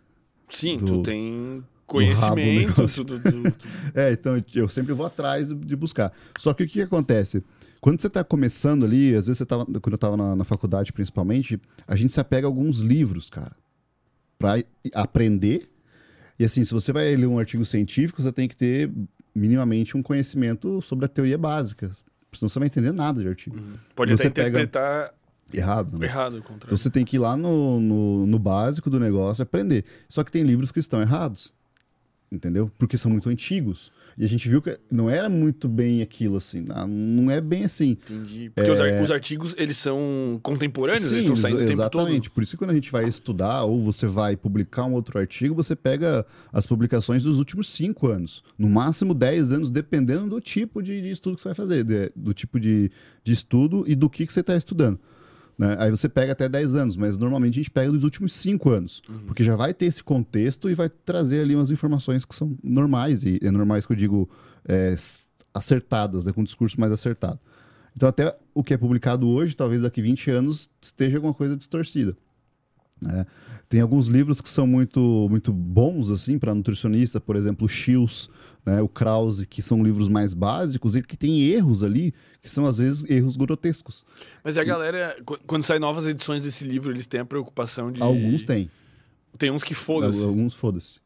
Sim, 0.50 0.78
do- 0.78 0.86
tu 0.86 1.04
tem 1.04 1.64
conhecimento. 1.86 2.86
tu- 2.88 3.06
tu- 3.06 3.20
tu- 3.20 3.68
É, 3.96 4.12
então 4.12 4.44
eu 4.54 4.68
sempre 4.70 4.94
vou 4.94 5.06
atrás 5.06 5.50
de 5.50 5.76
buscar. 5.76 6.12
Só 6.38 6.54
que 6.54 6.64
o 6.64 6.68
que, 6.68 6.74
que 6.74 6.82
acontece? 6.82 7.44
Quando 7.80 8.02
você 8.02 8.10
tá 8.10 8.24
começando 8.24 8.86
ali, 8.86 9.16
às 9.16 9.28
vezes 9.28 9.38
você 9.38 9.46
tava. 9.46 9.66
Quando 9.66 9.94
eu 9.94 9.98
tava 9.98 10.18
na, 10.18 10.36
na 10.36 10.44
faculdade, 10.44 10.92
principalmente, 10.92 11.60
a 11.88 11.96
gente 11.96 12.12
se 12.12 12.20
apega 12.20 12.48
a 12.48 12.50
alguns 12.50 12.80
livros, 12.80 13.30
cara. 13.30 13.56
Pra 14.40 14.58
i- 14.60 14.66
aprender. 14.94 15.70
E 16.40 16.46
assim, 16.46 16.64
se 16.64 16.74
você 16.74 16.92
vai 16.94 17.16
ler 17.16 17.26
um 17.28 17.40
artigo 17.40 17.66
científico, 17.66 18.22
você 18.22 18.32
tem 18.32 18.48
que 18.48 18.56
ter 18.56 18.92
minimamente 19.34 19.96
um 19.98 20.04
conhecimento 20.04 20.82
sobre 20.82 21.06
a 21.06 21.08
teoria 21.08 21.38
básica. 21.38 21.90
Senão 22.34 22.50
você 22.50 22.60
não 22.60 22.62
vai 22.62 22.68
entender 22.68 22.92
nada 22.92 23.22
de 23.22 23.28
artigo. 23.28 23.58
Pode 23.96 24.12
Você 24.16 24.28
até 24.28 24.44
pega- 24.44 24.60
interpretar 24.62 25.14
Errado, 25.54 25.98
né? 25.98 26.06
errado 26.06 26.34
o 26.34 26.42
contrário. 26.42 26.66
Então 26.66 26.78
você 26.78 26.90
tem 26.90 27.06
que 27.06 27.16
ir 27.16 27.20
lá 27.20 27.38
no, 27.38 27.80
no, 27.80 28.28
no 28.28 28.38
básico 28.38 28.90
do 28.90 29.00
negócio 29.00 29.42
e 29.42 29.44
aprender. 29.44 29.86
Só 30.10 30.22
que 30.24 30.32
tem 30.32 30.44
livros 30.44 30.72
que 30.74 30.80
estão 30.80 31.00
errados. 31.02 31.56
Entendeu? 32.30 32.70
Porque 32.78 32.98
são 32.98 33.10
muito 33.10 33.30
antigos. 33.30 33.90
E 34.18 34.24
a 34.26 34.28
gente 34.28 34.50
viu 34.50 34.62
que 34.62 34.78
não 34.92 35.10
era 35.10 35.30
muito 35.30 35.70
bem 35.70 36.02
aquilo, 36.02 36.36
assim. 36.36 36.66
Não 36.88 37.32
é 37.32 37.40
bem 37.40 37.64
assim. 37.64 37.92
Entendi. 37.92 38.52
Porque 38.54 38.70
os, 38.70 38.80
ar- 38.82 39.02
os 39.02 39.12
artigos, 39.12 39.56
eles 39.58 39.78
são 39.78 40.38
contemporâneos, 40.44 41.04
eles 41.12 41.24
Sim, 41.24 41.34
estão 41.34 41.36
saindo 41.38 41.56
o 41.56 41.60
tempo 41.60 41.72
exatamente. 41.72 42.30
Por 42.30 42.44
isso 42.44 42.52
que 42.52 42.58
quando 42.58 42.72
a 42.72 42.74
gente 42.74 42.92
vai 42.92 43.08
estudar 43.08 43.64
ou 43.64 43.82
você 43.82 44.08
vai 44.08 44.36
publicar 44.36 44.84
um 44.86 44.94
outro 44.94 45.18
artigo, 45.18 45.56
você 45.56 45.74
pega 45.74 46.26
as 46.52 46.66
publicações 46.66 47.24
dos 47.24 47.38
últimos 47.38 47.70
cinco 47.72 48.08
anos. 48.08 48.44
No 48.58 48.70
máximo 48.70 49.14
10 49.14 49.54
anos, 49.54 49.70
dependendo 49.72 50.28
do 50.28 50.42
tipo 50.42 50.84
de, 50.84 51.02
de 51.02 51.10
estudo 51.10 51.36
que 51.38 51.42
você 51.42 51.48
vai 51.50 51.56
fazer, 51.56 51.86
de- 51.86 52.12
do 52.14 52.34
tipo 52.34 52.60
de, 52.60 52.92
de 53.24 53.32
estudo 53.32 53.86
e 53.88 53.96
do 53.96 54.10
que, 54.10 54.28
que 54.28 54.34
você 54.34 54.42
está 54.42 54.58
estudando. 54.58 55.00
Né? 55.58 55.76
Aí 55.80 55.90
você 55.90 56.08
pega 56.08 56.34
até 56.34 56.48
10 56.48 56.76
anos, 56.76 56.96
mas 56.96 57.18
normalmente 57.18 57.54
a 57.54 57.62
gente 57.62 57.72
pega 57.72 57.92
dos 57.92 58.04
últimos 58.04 58.34
5 58.36 58.70
anos. 58.70 59.02
Porque 59.26 59.44
já 59.44 59.56
vai 59.56 59.74
ter 59.74 59.86
esse 59.86 60.04
contexto 60.04 60.70
e 60.70 60.76
vai 60.76 60.90
trazer 60.90 61.42
ali 61.42 61.56
umas 61.56 61.72
informações 61.72 62.24
que 62.26 62.36
são 62.36 62.56
normais. 62.64 63.24
E 63.24 63.40
é 63.42 63.50
normais 63.50 63.86
que 63.86 63.94
eu 63.94 63.98
digo 63.98 64.30
é, 64.68 64.96
acertadas, 65.54 66.24
né? 66.24 66.32
com 66.32 66.42
um 66.42 66.44
discurso 66.44 66.80
mais 66.80 66.92
acertado. 66.92 67.40
Então, 67.96 68.08
até 68.08 68.38
o 68.54 68.64
que 68.64 68.76
é 68.76 68.78
publicado 68.78 69.28
hoje, 69.28 69.56
talvez 69.56 69.82
daqui 69.82 70.04
20 70.04 70.30
anos 70.30 70.70
esteja 70.80 71.18
alguma 71.18 71.34
coisa 71.34 71.58
distorcida. 71.58 72.16
Né? 73.02 73.26
Tem 73.70 73.82
alguns 73.82 74.08
livros 74.08 74.40
que 74.40 74.48
são 74.48 74.66
muito, 74.66 75.28
muito 75.30 75.52
bons, 75.52 76.10
assim, 76.10 76.40
para 76.40 76.56
nutricionista, 76.56 77.20
por 77.20 77.36
exemplo, 77.36 77.66
o 77.66 77.70
Shields, 77.70 78.30
né, 78.66 78.82
o 78.82 78.88
Krause, 78.88 79.46
que 79.46 79.62
são 79.62 79.84
livros 79.84 80.08
mais 80.08 80.34
básicos 80.34 80.96
e 80.96 81.02
que 81.02 81.18
tem 81.18 81.42
erros 81.42 81.84
ali, 81.84 82.14
que 82.42 82.50
são 82.50 82.66
às 82.66 82.78
vezes 82.78 83.04
erros 83.10 83.36
grotescos. 83.36 84.06
Mas 84.42 84.58
a 84.58 84.64
galera, 84.64 85.18
qu- 85.26 85.38
quando 85.46 85.64
saem 85.64 85.82
novas 85.82 86.06
edições 86.06 86.44
desse 86.44 86.64
livro, 86.64 86.92
eles 86.92 87.06
têm 87.08 87.20
a 87.20 87.26
preocupação 87.26 87.92
de. 87.92 88.02
Alguns 88.02 88.46
têm, 88.46 88.70
Tem 89.38 89.52
uns 89.52 89.66
que 89.66 89.74
foda-se. 89.74 90.24
alguns 90.24 90.54
foda-se. 90.54 91.02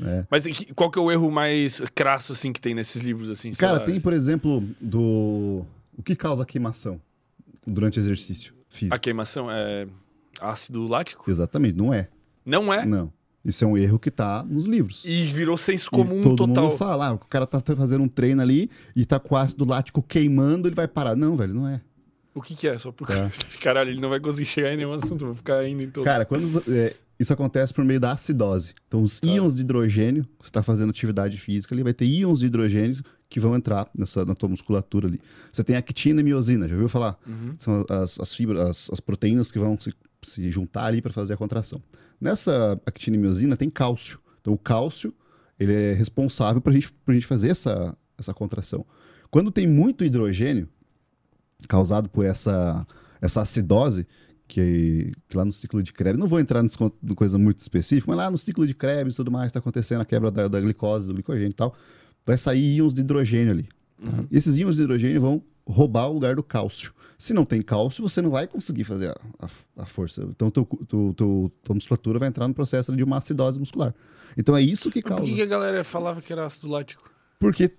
né? 0.00 0.26
Mas 0.28 0.44
qual 0.74 0.90
que 0.90 0.98
é 0.98 1.02
o 1.02 1.12
erro 1.12 1.30
mais 1.30 1.80
crasso, 1.94 2.32
assim, 2.32 2.52
que 2.52 2.60
tem 2.60 2.74
nesses 2.74 3.02
livros, 3.02 3.30
assim? 3.30 3.52
Cara, 3.52 3.78
tem, 3.78 4.00
por 4.00 4.12
exemplo, 4.12 4.64
do. 4.80 5.64
O 5.96 6.02
que 6.04 6.16
causa 6.16 6.44
queimação 6.44 7.00
durante 7.64 8.00
exercício 8.00 8.52
físico? 8.68 8.96
A 8.96 8.98
queimação 8.98 9.48
é 9.48 9.86
ácido 10.40 10.86
lático? 10.86 11.30
Exatamente, 11.30 11.76
não 11.76 11.92
é. 11.92 12.08
Não 12.44 12.72
é? 12.72 12.84
Não. 12.84 13.12
Isso 13.44 13.64
é 13.64 13.66
um 13.66 13.76
erro 13.78 13.98
que 13.98 14.10
tá 14.10 14.42
nos 14.42 14.66
livros. 14.66 15.04
E 15.06 15.24
virou 15.24 15.56
senso 15.56 15.88
E 15.88 15.90
comum 15.90 16.22
todo 16.22 16.46
total. 16.46 16.64
mundo 16.64 16.76
fala, 16.76 17.08
ah, 17.08 17.12
o 17.12 17.18
cara 17.18 17.46
tá 17.46 17.60
fazendo 17.74 18.02
um 18.02 18.08
treino 18.08 18.42
ali 18.42 18.70
e 18.94 19.06
tá 19.06 19.18
com 19.18 19.34
o 19.34 19.38
ácido 19.38 19.64
lático 19.64 20.02
queimando, 20.02 20.68
ele 20.68 20.74
vai 20.74 20.88
parar. 20.88 21.16
Não, 21.16 21.36
velho, 21.36 21.54
não 21.54 21.68
é. 21.68 21.80
O 22.34 22.42
que 22.42 22.54
que 22.54 22.68
é? 22.68 22.76
Só 22.78 22.92
por... 22.92 23.06
Tá. 23.06 23.30
Caralho, 23.62 23.90
ele 23.90 24.00
não 24.00 24.08
vai 24.10 24.20
conseguir 24.20 24.46
chegar 24.46 24.72
em 24.72 24.76
nenhum 24.76 24.92
assunto, 24.92 25.24
vou 25.24 25.34
ficar 25.34 25.66
indo 25.66 25.82
em 25.82 25.90
todos. 25.90 26.04
Cara, 26.04 26.24
quando 26.24 26.62
é, 26.68 26.94
isso 27.18 27.32
acontece 27.32 27.72
por 27.72 27.84
meio 27.84 27.98
da 27.98 28.12
acidose. 28.12 28.74
Então, 28.86 29.02
os 29.02 29.20
íons 29.22 29.56
de 29.56 29.62
hidrogênio, 29.62 30.26
você 30.40 30.50
tá 30.50 30.62
fazendo 30.62 30.90
atividade 30.90 31.36
física 31.36 31.74
ali, 31.74 31.82
vai 31.82 31.94
ter 31.94 32.04
íons 32.04 32.40
de 32.40 32.46
hidrogênio 32.46 33.02
que 33.28 33.40
vão 33.40 33.54
entrar 33.54 33.88
nessa, 33.96 34.24
na 34.24 34.34
tua 34.34 34.48
musculatura 34.48 35.08
ali. 35.08 35.20
Você 35.52 35.64
tem 35.64 35.76
actina 35.76 36.20
e 36.20 36.24
miosina, 36.24 36.68
já 36.68 36.74
ouviu 36.74 36.88
falar? 36.88 37.18
Uhum. 37.26 37.54
São 37.58 37.84
as, 37.88 38.18
as 38.20 38.34
fibras, 38.34 38.60
as, 38.60 38.90
as 38.90 39.00
proteínas 39.00 39.50
que 39.50 39.58
vão 39.58 39.78
se, 39.78 39.92
se 40.22 40.50
juntar 40.50 40.84
ali 40.84 41.00
para 41.00 41.12
fazer 41.12 41.34
a 41.34 41.36
contração. 41.36 41.82
Nessa 42.20 42.80
actina 42.84 43.16
e 43.16 43.20
miosina 43.20 43.56
tem 43.56 43.70
cálcio. 43.70 44.20
Então, 44.40 44.52
o 44.52 44.58
cálcio 44.58 45.14
ele 45.58 45.72
é 45.72 45.92
responsável 45.92 46.60
para 46.60 46.72
gente, 46.72 46.92
a 47.06 47.12
gente 47.12 47.26
fazer 47.26 47.50
essa, 47.50 47.96
essa 48.16 48.32
contração. 48.32 48.86
Quando 49.30 49.50
tem 49.50 49.66
muito 49.66 50.04
hidrogênio, 50.04 50.68
causado 51.68 52.08
por 52.08 52.24
essa, 52.24 52.86
essa 53.20 53.42
acidose, 53.42 54.06
que, 54.46 55.12
que 55.28 55.36
lá 55.36 55.44
no 55.44 55.52
ciclo 55.52 55.82
de 55.82 55.92
Krebs, 55.92 56.18
não 56.18 56.26
vou 56.26 56.40
entrar 56.40 56.62
nessa 56.62 56.78
coisa 57.14 57.38
muito 57.38 57.60
específica, 57.60 58.06
mas 58.08 58.16
lá 58.16 58.30
no 58.30 58.38
ciclo 58.38 58.66
de 58.66 58.74
Krebs 58.74 59.14
e 59.14 59.16
tudo 59.16 59.30
mais, 59.30 59.48
está 59.48 59.58
acontecendo 59.58 60.00
a 60.00 60.04
quebra 60.04 60.30
da, 60.30 60.48
da 60.48 60.60
glicose, 60.60 61.06
do 61.06 61.12
glicogênio 61.12 61.50
e 61.50 61.54
tal, 61.54 61.74
vai 62.24 62.38
sair 62.38 62.76
íons 62.76 62.94
de 62.94 63.02
hidrogênio 63.02 63.52
ali. 63.52 63.68
tá? 64.00 64.24
E 64.30 64.38
esses 64.38 64.56
íons 64.56 64.76
de 64.76 64.82
hidrogênio 64.82 65.20
vão 65.20 65.42
roubar 65.68 66.08
o 66.08 66.14
lugar 66.14 66.34
do 66.34 66.42
cálcio. 66.42 66.92
Se 67.18 67.34
não 67.34 67.44
tem 67.44 67.60
cálcio, 67.60 68.02
você 68.02 68.22
não 68.22 68.30
vai 68.30 68.46
conseguir 68.46 68.84
fazer 68.84 69.08
a, 69.08 69.46
a, 69.46 69.82
a 69.82 69.86
força. 69.86 70.22
Então, 70.22 70.50
teu, 70.50 70.64
teu, 70.64 71.14
teu, 71.16 71.52
tua 71.62 71.74
musculatura 71.74 72.18
vai 72.18 72.28
entrar 72.28 72.46
no 72.46 72.54
processo 72.54 72.94
de 72.94 73.02
uma 73.02 73.16
acidose 73.18 73.58
muscular. 73.58 73.94
Então, 74.36 74.56
é 74.56 74.62
isso 74.62 74.90
que 74.90 75.00
Mas 75.00 75.02
por 75.02 75.08
causa. 75.16 75.24
que, 75.24 75.34
que 75.34 75.42
a 75.42 75.46
galera 75.46 75.82
falava 75.84 76.22
que 76.22 76.32
era 76.32 76.46
ácido 76.46 76.68
lático? 76.68 77.10
Porque 77.38 77.72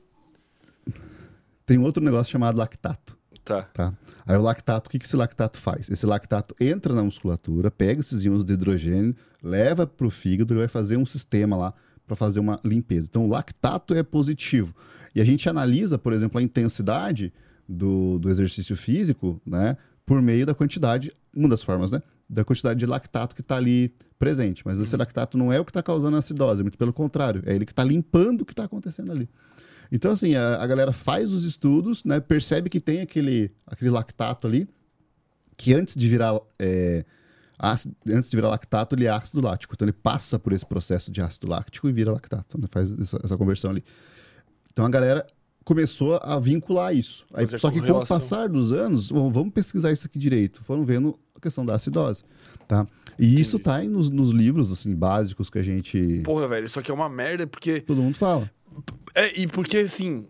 tem 1.65 1.77
um 1.77 1.83
outro 1.83 2.03
negócio 2.03 2.31
chamado 2.31 2.57
lactato. 2.57 3.17
Tá. 3.43 3.63
Tá? 3.73 3.93
Aí 4.25 4.35
o 4.35 4.41
lactato, 4.41 4.89
o 4.89 4.91
que, 4.91 4.99
que 4.99 5.05
esse 5.05 5.15
lactato 5.15 5.57
faz? 5.57 5.89
Esse 5.89 6.05
lactato 6.05 6.55
entra 6.59 6.93
na 6.93 7.03
musculatura, 7.03 7.71
pega 7.71 7.99
esses 7.99 8.23
íons 8.23 8.45
de 8.45 8.53
hidrogênio, 8.53 9.15
leva 9.41 9.87
para 9.87 10.05
o 10.05 10.09
fígado 10.11 10.53
e 10.53 10.57
vai 10.57 10.67
fazer 10.67 10.97
um 10.97 11.05
sistema 11.05 11.55
lá 11.57 11.73
para 12.05 12.15
fazer 12.15 12.39
uma 12.39 12.59
limpeza. 12.63 13.07
Então 13.09 13.25
o 13.25 13.29
lactato 13.29 13.93
é 13.95 14.03
positivo. 14.03 14.75
E 15.15 15.21
a 15.21 15.25
gente 15.25 15.49
analisa, 15.49 15.97
por 15.97 16.13
exemplo, 16.13 16.39
a 16.39 16.43
intensidade 16.43 17.33
do, 17.69 18.17
do 18.17 18.29
exercício 18.29 18.75
físico, 18.75 19.39
né? 19.45 19.77
Por 20.05 20.19
meio 20.21 20.43
da 20.43 20.55
quantidade, 20.55 21.13
uma 21.35 21.47
das 21.47 21.61
formas, 21.61 21.91
né? 21.91 22.01
Da 22.27 22.43
quantidade 22.43 22.79
de 22.79 22.85
lactato 22.87 23.35
que 23.35 23.41
está 23.41 23.57
ali 23.57 23.93
presente. 24.17 24.63
Mas 24.65 24.79
esse 24.79 24.97
lactato 24.97 25.37
não 25.37 25.53
é 25.53 25.59
o 25.59 25.65
que 25.65 25.69
está 25.69 25.83
causando 25.83 26.15
a 26.15 26.19
acidose, 26.19 26.63
muito 26.63 26.77
pelo 26.77 26.91
contrário. 26.91 27.43
É 27.45 27.53
ele 27.53 27.65
que 27.65 27.71
está 27.71 27.83
limpando 27.83 28.41
o 28.41 28.45
que 28.45 28.53
está 28.53 28.63
acontecendo 28.63 29.11
ali. 29.11 29.29
Então, 29.91 30.11
assim, 30.11 30.35
a, 30.35 30.55
a 30.55 30.67
galera 30.67 30.91
faz 30.91 31.31
os 31.31 31.43
estudos, 31.43 32.03
né? 32.03 32.19
Percebe 32.19 32.69
que 32.69 32.79
tem 32.79 33.01
aquele, 33.01 33.51
aquele 33.67 33.91
lactato 33.91 34.47
ali, 34.47 34.67
que 35.55 35.73
antes 35.73 35.95
de 35.95 36.07
virar 36.07 36.39
é, 36.57 37.05
ácido, 37.57 37.95
antes 38.11 38.29
de 38.29 38.35
virar 38.35 38.49
lactato, 38.49 38.95
ele 38.95 39.05
é 39.05 39.09
ácido 39.09 39.41
lático. 39.41 39.75
Então 39.75 39.85
ele 39.85 39.93
passa 39.93 40.39
por 40.39 40.53
esse 40.53 40.65
processo 40.65 41.11
de 41.11 41.21
ácido 41.21 41.47
lático 41.47 41.87
e 41.87 41.91
vira 41.91 42.11
lactato, 42.11 42.59
né? 42.59 42.67
Faz 42.71 42.91
essa, 42.99 43.19
essa 43.23 43.37
conversão 43.37 43.69
ali. 43.71 43.83
Então 44.71 44.85
a 44.85 44.89
galera 44.89 45.25
começou 45.63 46.19
a 46.21 46.39
vincular 46.39 46.95
isso. 46.95 47.25
Aí, 47.33 47.45
Fazer 47.45 47.59
só 47.59 47.71
que 47.71 47.81
com 47.81 47.91
o 47.91 48.07
passar 48.07 48.49
dos 48.49 48.71
anos, 48.73 49.11
bom, 49.11 49.31
vamos 49.31 49.53
pesquisar 49.53 49.91
isso 49.91 50.07
aqui 50.07 50.17
direito. 50.17 50.63
Foram 50.63 50.83
vendo 50.83 51.17
a 51.35 51.39
questão 51.39 51.65
da 51.65 51.75
acidose, 51.75 52.23
tá? 52.67 52.87
E 53.17 53.39
isso 53.39 53.59
tá 53.59 53.77
aí 53.77 53.87
nos, 53.87 54.09
nos 54.09 54.31
livros, 54.31 54.71
assim, 54.71 54.95
básicos 54.95 55.49
que 55.49 55.59
a 55.59 55.63
gente... 55.63 56.21
Porra, 56.23 56.47
velho, 56.47 56.65
isso 56.65 56.79
aqui 56.79 56.89
é 56.89 56.93
uma 56.93 57.09
merda, 57.09 57.45
porque. 57.45 57.81
Todo 57.81 58.01
mundo 58.01 58.15
fala. 58.15 58.49
É, 59.13 59.37
e 59.37 59.47
porque, 59.47 59.79
assim, 59.79 60.25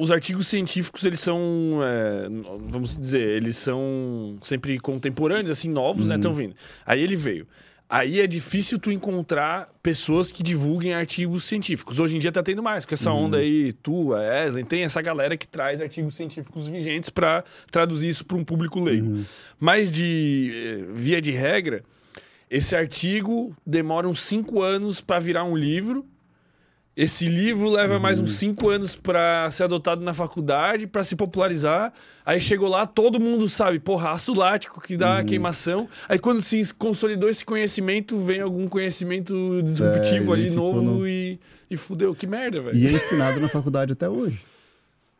os 0.00 0.10
artigos 0.10 0.46
científicos, 0.46 1.04
eles 1.04 1.20
são, 1.20 1.80
é, 1.82 2.28
vamos 2.60 2.96
dizer, 2.96 3.36
eles 3.36 3.56
são 3.56 4.38
sempre 4.42 4.78
contemporâneos, 4.78 5.50
assim, 5.50 5.68
novos, 5.68 6.06
né? 6.06 6.16
Estão 6.16 6.32
vindo. 6.32 6.54
Aí 6.86 7.00
ele 7.00 7.16
veio. 7.16 7.46
Aí 7.92 8.22
é 8.22 8.26
difícil 8.26 8.78
tu 8.78 8.90
encontrar 8.90 9.68
pessoas 9.82 10.32
que 10.32 10.42
divulguem 10.42 10.94
artigos 10.94 11.44
científicos. 11.44 11.98
Hoje 11.98 12.16
em 12.16 12.18
dia 12.18 12.32
tá 12.32 12.42
tendo 12.42 12.62
mais, 12.62 12.86
com 12.86 12.94
essa 12.94 13.12
onda 13.12 13.36
aí, 13.36 13.70
tu, 13.70 14.14
a 14.14 14.46
Eslen, 14.46 14.64
tem 14.64 14.82
essa 14.82 15.02
galera 15.02 15.36
que 15.36 15.46
traz 15.46 15.78
artigos 15.82 16.14
científicos 16.14 16.68
vigentes 16.68 17.10
para 17.10 17.44
traduzir 17.70 18.08
isso 18.08 18.24
para 18.24 18.38
um 18.38 18.44
público 18.46 18.80
leigo. 18.80 19.26
Mas 19.60 19.92
de 19.92 20.52
eh, 20.54 20.86
via 20.94 21.20
de 21.20 21.32
regra, 21.32 21.84
esse 22.48 22.74
artigo 22.74 23.54
demora 23.66 24.08
uns 24.08 24.20
cinco 24.20 24.62
anos 24.62 25.02
para 25.02 25.18
virar 25.18 25.44
um 25.44 25.54
livro. 25.54 26.06
Esse 26.94 27.26
livro 27.26 27.70
leva 27.70 27.98
mais 27.98 28.20
uns 28.20 28.32
cinco 28.32 28.68
anos 28.68 28.94
pra 28.94 29.50
ser 29.50 29.62
adotado 29.64 30.02
na 30.02 30.12
faculdade, 30.12 30.86
pra 30.86 31.02
se 31.02 31.16
popularizar. 31.16 31.90
Aí 32.24 32.38
chegou 32.38 32.68
lá, 32.68 32.86
todo 32.86 33.18
mundo 33.18 33.48
sabe, 33.48 33.78
porra, 33.78 34.10
ácido 34.10 34.38
lático 34.38 34.78
que 34.78 34.94
dá 34.94 35.24
queimação. 35.24 35.88
Aí 36.06 36.18
quando 36.18 36.42
se 36.42 36.74
consolidou 36.74 37.30
esse 37.30 37.46
conhecimento, 37.46 38.18
vem 38.18 38.42
algum 38.42 38.68
conhecimento 38.68 39.62
disruptivo 39.64 40.34
É, 40.34 40.38
ali 40.38 40.50
novo 40.50 40.82
no- 40.82 41.08
e, 41.08 41.40
e 41.70 41.78
fudeu. 41.78 42.14
Que 42.14 42.26
merda, 42.26 42.60
velho. 42.60 42.76
E 42.76 42.86
é 42.86 42.92
ensinado 42.92 43.40
na 43.40 43.48
faculdade 43.48 43.94
até 43.94 44.08
hoje. 44.08 44.42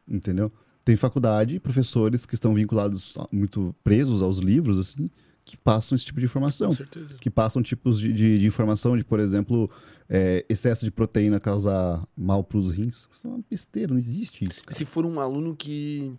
Entendeu? 0.07 0.53
Tem 0.85 0.95
faculdade, 0.95 1.59
professores 1.59 2.27
que 2.27 2.35
estão 2.35 2.53
vinculados, 2.53 3.15
muito 3.33 3.75
presos 3.83 4.21
aos 4.21 4.39
livros, 4.39 4.79
assim, 4.79 5.09
que 5.45 5.57
passam 5.57 5.97
esse 5.97 6.05
tipo 6.05 6.21
de 6.21 6.27
informação. 6.27 6.69
Com 6.69 6.75
certeza. 6.77 7.15
Que 7.19 7.31
passam 7.31 7.63
tipos 7.63 7.99
de, 7.99 8.13
de, 8.13 8.39
de 8.41 8.47
informação 8.47 8.97
de, 8.97 9.05
por 9.05 9.19
exemplo, 9.21 9.71
é, 10.15 10.45
excesso 10.47 10.85
de 10.85 10.91
proteína 10.91 11.41
causar 11.41 12.07
mal 12.15 12.45
para 12.45 12.59
os 12.59 12.71
rins. 12.71 13.09
Isso 13.11 13.27
é 13.27 13.31
uma 13.31 13.41
besteira, 13.51 13.95
não 13.95 13.99
existe 13.99 14.45
isso. 14.45 14.63
Cara. 14.63 14.77
Se 14.77 14.85
for 14.85 15.07
um 15.07 15.19
aluno 15.19 15.57
que 15.57 16.15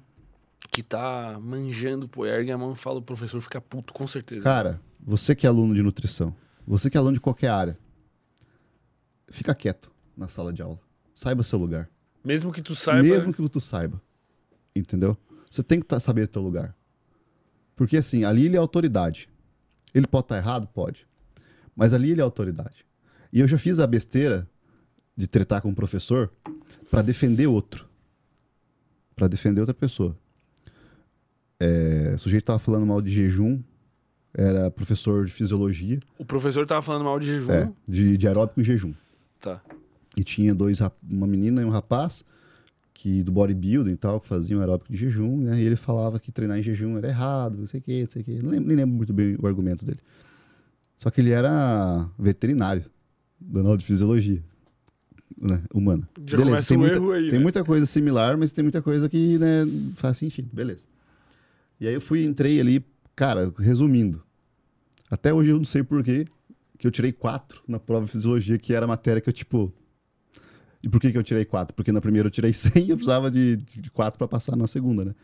que 0.72 0.82
tá 0.82 1.40
manjando, 1.40 2.08
pô, 2.08 2.26
ergue 2.26 2.52
a 2.52 2.58
mão 2.58 2.74
e 2.74 2.76
fala, 2.76 2.98
o 2.98 3.02
professor 3.02 3.40
fica 3.40 3.62
puto, 3.62 3.94
com 3.94 4.08
certeza. 4.08 4.44
Cara, 4.44 4.82
você 5.00 5.36
que 5.36 5.46
é 5.46 5.50
aluno 5.50 5.76
de 5.76 5.84
nutrição, 5.84 6.36
você 6.66 6.90
que 6.90 6.98
é 6.98 7.00
aluno 7.00 7.14
de 7.14 7.22
qualquer 7.22 7.50
área, 7.50 7.78
fica 9.30 9.54
quieto 9.54 9.92
na 10.18 10.28
sala 10.28 10.52
de 10.52 10.64
aula. 10.64 10.80
Saiba 11.14 11.44
seu 11.44 11.60
lugar. 11.60 11.88
Mesmo 12.24 12.52
que 12.52 12.64
tu 12.64 12.74
saiba. 12.74 13.04
Mesmo 13.04 13.32
que 13.32 13.48
tu 13.48 13.62
saiba. 13.62 14.02
Entendeu? 14.76 15.16
Você 15.48 15.62
tem 15.62 15.80
que 15.80 15.86
tá, 15.86 16.00
saber 16.00 16.28
teu 16.28 16.42
lugar. 16.42 16.76
Porque 17.76 17.98
assim, 17.98 18.24
ali 18.24 18.46
ele 18.46 18.56
é 18.56 18.60
autoridade. 18.60 19.30
Ele 19.94 20.08
pode 20.08 20.26
estar 20.26 20.38
errado? 20.38 20.66
Pode. 20.74 21.06
Mas 21.76 21.94
ali 21.94 22.10
ele 22.10 22.22
é 22.22 22.24
autoridade. 22.24 22.84
E 23.34 23.40
eu 23.40 23.48
já 23.48 23.58
fiz 23.58 23.80
a 23.80 23.88
besteira 23.88 24.48
de 25.18 25.28
tretar 25.28 25.62
com 25.62 25.70
um 25.70 25.74
professor 25.74 26.32
para 26.90 27.02
defender 27.02 27.48
outro. 27.48 27.88
para 29.16 29.28
defender 29.28 29.60
outra 29.60 29.74
pessoa. 29.74 30.16
É, 31.60 32.14
o 32.16 32.20
sujeito 32.20 32.46
tava 32.46 32.60
falando 32.60 32.86
mal 32.86 33.02
de 33.02 33.10
jejum, 33.10 33.62
era 34.34 34.70
professor 34.72 35.26
de 35.26 35.32
fisiologia, 35.32 36.00
O 36.18 36.26
professor 36.26 36.66
tava 36.66 36.82
falando 36.82 37.04
mal 37.06 37.20
de 37.20 37.28
jejum. 37.28 37.52
é, 37.52 37.72
de, 37.88 38.18
de 38.18 38.28
aeróbico 38.28 38.60
e 38.62 38.64
jejum. 38.64 38.94
Tá. 39.40 39.62
E 40.18 40.24
tinha 40.24 40.54
dois, 40.54 40.80
uma 41.10 41.28
menina 41.28 41.62
e 41.62 41.66
um 41.66 41.70
rapaz 41.70 42.24
que 42.94 43.24
do 43.24 43.32
bodybuilding 43.32 43.92
e 43.92 43.98
tal, 43.98 44.20
que 44.20 44.28
faziam 44.28 44.60
aeróbico 44.62 44.92
de 44.92 44.98
jejum, 44.98 45.38
né? 45.38 45.60
E 45.60 45.66
ele 45.66 45.76
falava 45.76 46.20
que 46.20 46.32
treinar 46.32 46.58
em 46.58 46.62
jejum 46.64 46.98
era 46.98 47.08
errado, 47.08 47.58
não 47.58 47.66
sei 47.66 47.80
o 47.80 47.84
que, 47.84 48.02
não 48.02 48.08
sei 48.08 48.22
o 48.22 48.26
que. 48.26 48.40
Não 48.42 48.50
lembro, 48.52 48.68
nem 48.68 48.78
lembro 48.78 48.96
muito 48.96 49.12
bem 49.14 49.36
o 49.40 49.46
argumento 49.48 49.84
dele. 49.86 50.00
Só 50.98 51.10
que 51.10 51.20
ele 51.22 51.32
era 51.32 52.08
veterinário, 52.18 52.84
aula 53.56 53.78
de 53.78 53.86
fisiologia 53.86 54.44
né? 55.38 55.62
humana. 55.74 56.08
Já 56.26 56.38
Beleza, 56.38 56.68
tem 56.68 56.78
um 56.78 56.80
muita, 56.82 57.14
aí, 57.14 57.30
Tem 57.30 57.40
né? 57.40 57.44
muita 57.44 57.64
coisa 57.64 57.86
similar, 57.86 58.38
mas 58.38 58.52
tem 58.52 58.64
muita 58.64 58.82
coisa 58.82 59.10
que 59.10 59.38
né, 59.38 59.66
faz 59.96 60.18
sentido. 60.18 60.50
Beleza. 60.54 60.88
E 61.80 61.88
aí 61.88 61.94
eu 61.94 62.02
fui, 62.02 62.24
entrei 62.24 62.60
ali, 62.60 62.86
cara, 63.16 63.54
resumindo. 63.58 64.24
Até 65.10 65.34
hoje 65.34 65.52
eu 65.52 65.58
não 65.58 65.66
sei 65.66 65.84
porquê 65.84 66.26
que 66.78 66.88
eu 66.88 66.92
tirei 66.92 67.12
quatro 67.12 67.62
na 67.68 67.80
prova 67.80 68.06
de 68.06 68.12
fisiologia, 68.12 68.58
que 68.58 68.74
era 68.74 68.86
a 68.86 68.88
matéria 68.88 69.22
que 69.22 69.30
eu, 69.30 69.34
tipo. 69.34 69.72
E 70.82 70.90
por 70.90 71.00
que, 71.00 71.12
que 71.12 71.18
eu 71.18 71.24
tirei 71.24 71.46
quatro? 71.46 71.74
Porque 71.74 71.92
na 71.92 72.02
primeira 72.02 72.28
eu 72.28 72.32
tirei 72.32 72.52
100 72.54 72.86
e 72.86 72.90
eu 72.90 72.98
precisava 72.98 73.30
de, 73.30 73.58
de 73.58 73.90
quatro 73.92 74.18
para 74.18 74.28
passar 74.28 74.56
na 74.56 74.68
segunda, 74.68 75.06
né? 75.06 75.16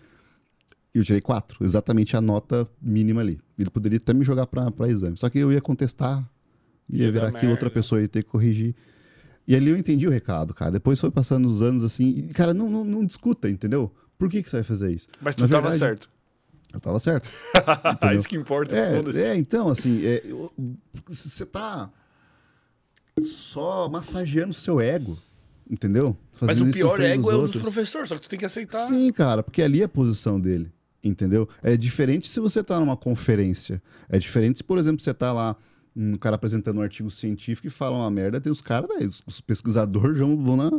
E 0.93 0.97
eu 0.97 1.03
tirei 1.03 1.21
quatro, 1.21 1.63
exatamente 1.63 2.17
a 2.17 2.21
nota 2.21 2.67
mínima 2.81 3.21
ali. 3.21 3.39
Ele 3.59 3.69
poderia 3.69 3.97
até 3.97 4.13
me 4.13 4.23
jogar 4.23 4.47
para 4.47 4.89
exame. 4.89 5.17
Só 5.17 5.29
que 5.29 5.37
eu 5.37 5.51
ia 5.51 5.61
contestar, 5.61 6.27
ia, 6.89 7.11
virar 7.11 7.29
aquilo, 7.29 7.51
outra 7.51 7.69
pessoa 7.69 8.01
ia 8.01 8.07
ter 8.07 8.23
que 8.23 8.29
corrigir. 8.29 8.75
E 9.47 9.55
ali 9.55 9.69
eu 9.71 9.77
entendi 9.77 10.07
o 10.07 10.11
recado, 10.11 10.53
cara. 10.53 10.71
Depois 10.71 10.99
foi 10.99 11.09
passando 11.09 11.47
os 11.49 11.61
anos 11.61 11.83
assim. 11.83 12.09
E, 12.09 12.33
cara, 12.33 12.53
não, 12.53 12.69
não, 12.69 12.83
não 12.85 13.05
discuta, 13.05 13.49
entendeu? 13.49 13.91
Por 14.17 14.29
que, 14.29 14.43
que 14.43 14.49
você 14.49 14.57
vai 14.57 14.63
fazer 14.63 14.91
isso? 14.91 15.07
Mas 15.21 15.35
tu 15.35 15.41
Na 15.41 15.47
tava 15.47 15.69
verdade, 15.71 15.79
certo. 15.79 16.09
Eu 16.71 16.79
tava 16.79 16.99
certo. 16.99 17.27
Isso 18.15 18.27
que 18.27 18.35
importa, 18.35 18.75
É, 18.75 19.01
é, 19.31 19.35
então, 19.35 19.69
assim, 19.69 20.05
é, 20.05 20.21
eu- 20.23 20.53
você 21.07 21.43
tá 21.45 21.89
só 23.23 23.89
massageando 23.89 24.51
o 24.51 24.53
seu 24.53 24.79
ego, 24.79 25.17
entendeu? 25.69 26.15
Mas 26.39 26.51
Fazendo 26.51 26.67
o 26.67 26.69
isso 26.69 26.79
na 26.79 26.85
pior 26.85 27.01
ego 27.01 27.31
é 27.31 27.35
o 27.35 27.47
dos 27.47 27.55
professores, 27.61 28.09
só 28.09 28.15
que 28.15 28.21
tu 28.21 28.29
tem 28.29 28.37
que 28.39 28.45
aceitar. 28.45 28.87
Sim, 28.87 29.11
cara, 29.11 29.41
porque 29.43 29.61
ali 29.61 29.81
é 29.81 29.85
a 29.85 29.89
posição 29.89 30.39
dele, 30.39 30.71
entendeu? 31.03 31.49
É 31.63 31.75
diferente 31.75 32.27
se 32.27 32.39
você 32.39 32.63
tá 32.63 32.79
numa 32.79 32.95
conferência. 32.95 33.81
É 34.07 34.17
diferente 34.19 34.57
se, 34.57 34.63
por 34.63 34.77
exemplo, 34.77 35.03
você 35.03 35.13
tá 35.13 35.33
lá, 35.33 35.55
um 36.01 36.15
cara 36.15 36.35
apresentando 36.35 36.77
um 36.77 36.81
artigo 36.81 37.09
científico 37.11 37.67
e 37.67 37.69
fala 37.69 37.97
uma 37.97 38.09
merda, 38.09 38.39
tem 38.39 38.51
os 38.51 38.61
caras, 38.61 38.87
velho, 38.87 39.09
os- 39.27 39.41
pesquisadores 39.41 40.17
vão, 40.19 40.55
na, 40.55 40.71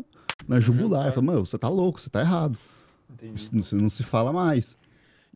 na 0.48 0.58
jugular. 0.60 1.00
jantar. 1.02 1.12
Fala, 1.12 1.26
mano, 1.26 1.46
você 1.46 1.58
tá 1.58 1.68
louco, 1.68 2.00
você 2.00 2.08
tá 2.08 2.20
errado. 2.20 2.58
Não, 3.52 3.62
se- 3.62 3.74
não 3.74 3.90
se 3.90 4.02
fala 4.02 4.32
mais. 4.32 4.78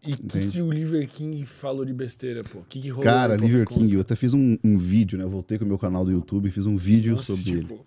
E 0.07 0.13
o 0.13 0.17
que, 0.19 0.47
que 0.49 0.63
o 0.63 0.71
Liver 0.71 1.09
King 1.09 1.45
falou 1.47 1.85
de 1.85 1.93
besteira, 1.93 2.43
pô? 2.45 2.59
O 2.61 2.65
que, 2.69 2.81
que 2.81 2.89
rolou? 2.89 3.05
Cara? 3.05 3.37
Liver 3.37 3.67
King, 3.67 3.85
eu 3.93 3.99
conta. 3.99 4.01
até 4.13 4.17
fiz 4.17 4.33
um, 4.35 4.57
um 4.63 4.79
vídeo, 4.79 5.19
né? 5.19 5.25
Eu 5.25 5.31
voltei 5.31 5.59
com 5.59 5.65
o 5.65 5.69
meu 5.69 5.79
canal 5.79 6.05
do 6.05 6.11
YouTube 6.13 6.47
e 6.47 6.51
fiz 6.51 6.67
um 6.67 6.77
vídeo 6.77 7.17
Nossa, 7.17 7.35
sobre 7.37 7.51
ele. 7.53 7.61
tipo, 7.63 7.87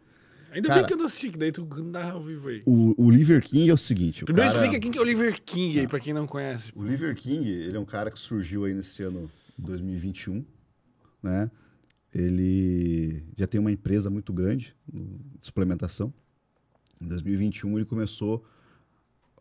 Ainda 0.52 0.68
Cara- 0.70 0.80
bem 0.82 0.88
que 0.88 0.94
eu 0.94 0.98
não 0.98 1.06
assisti, 1.06 1.30
que 1.30 1.38
daí 1.38 1.52
tu 1.52 1.68
narra 1.84 2.14
ao 2.14 2.22
vivo 2.24 2.50
aí. 2.50 2.64
O, 2.66 2.96
o 3.06 3.12
Liver 3.12 3.42
King 3.44 3.70
é 3.70 3.74
o 3.74 3.78
seguinte. 3.78 4.24
O, 4.24 4.26
Primeiro 4.26 4.50
cara, 4.52 4.64
explica 4.66 4.82
quem 4.82 4.92
que 4.92 4.98
é 4.98 5.02
o 5.02 5.04
Liver 5.04 5.40
King 5.44 5.80
aí, 5.80 5.88
pra 5.88 6.00
quem 6.00 6.14
não 6.14 6.26
conhece. 6.26 6.72
o 6.76 6.84
Liver 6.84 7.16
King, 7.16 7.48
ele 7.48 7.78
é 7.78 7.80
um 7.80 7.86
cara 7.86 8.10
que 8.10 8.18
surgiu 8.18 8.66
aí 8.66 8.74
nesse 8.74 9.04
ano 9.04 9.30
2021, 9.58 10.44
né? 11.22 11.52
Ele 12.14 13.24
já 13.36 13.46
tem 13.48 13.60
uma 13.60 13.72
empresa 13.72 14.10
muito 14.10 14.32
grande 14.34 14.76
de 14.92 15.46
suplementação. 15.46 16.14
Em 17.02 17.08
2021 17.08 17.78
ele 17.78 17.86
começou 17.86 18.44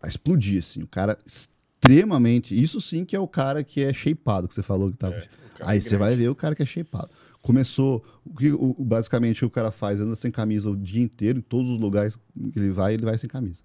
a 0.02 0.08
explodir, 0.08 0.58
assim. 0.58 0.82
O 0.82 0.86
cara 0.86 1.18
extremamente... 1.24 2.60
Isso 2.60 2.80
sim 2.80 3.04
que 3.04 3.16
é 3.16 3.20
o 3.20 3.28
cara 3.28 3.62
que 3.64 3.82
é 3.82 3.92
shapeado, 3.92 4.48
que 4.48 4.54
você 4.54 4.62
falou 4.62 4.90
que 4.90 4.96
tava... 4.96 5.14
É, 5.16 5.20
cara 5.56 5.70
Aí 5.70 5.78
é 5.78 5.80
você 5.80 5.96
vai 5.96 6.14
ver 6.14 6.28
o 6.28 6.34
cara 6.34 6.54
que 6.54 6.62
é 6.62 6.66
shapeado. 6.66 7.10
Começou. 7.40 8.04
O 8.24 8.34
que 8.34 8.50
o- 8.52 8.74
basicamente 8.78 9.44
o 9.44 9.50
cara 9.50 9.70
faz? 9.70 10.00
Anda 10.00 10.16
sem 10.16 10.30
camisa 10.30 10.68
o 10.68 10.76
dia 10.76 11.00
inteiro, 11.02 11.38
em 11.38 11.42
todos 11.42 11.70
os 11.70 11.78
lugares 11.78 12.16
que 12.16 12.58
ele 12.58 12.70
vai, 12.70 12.94
ele 12.94 13.04
vai 13.04 13.16
sem 13.16 13.30
camisa. 13.30 13.62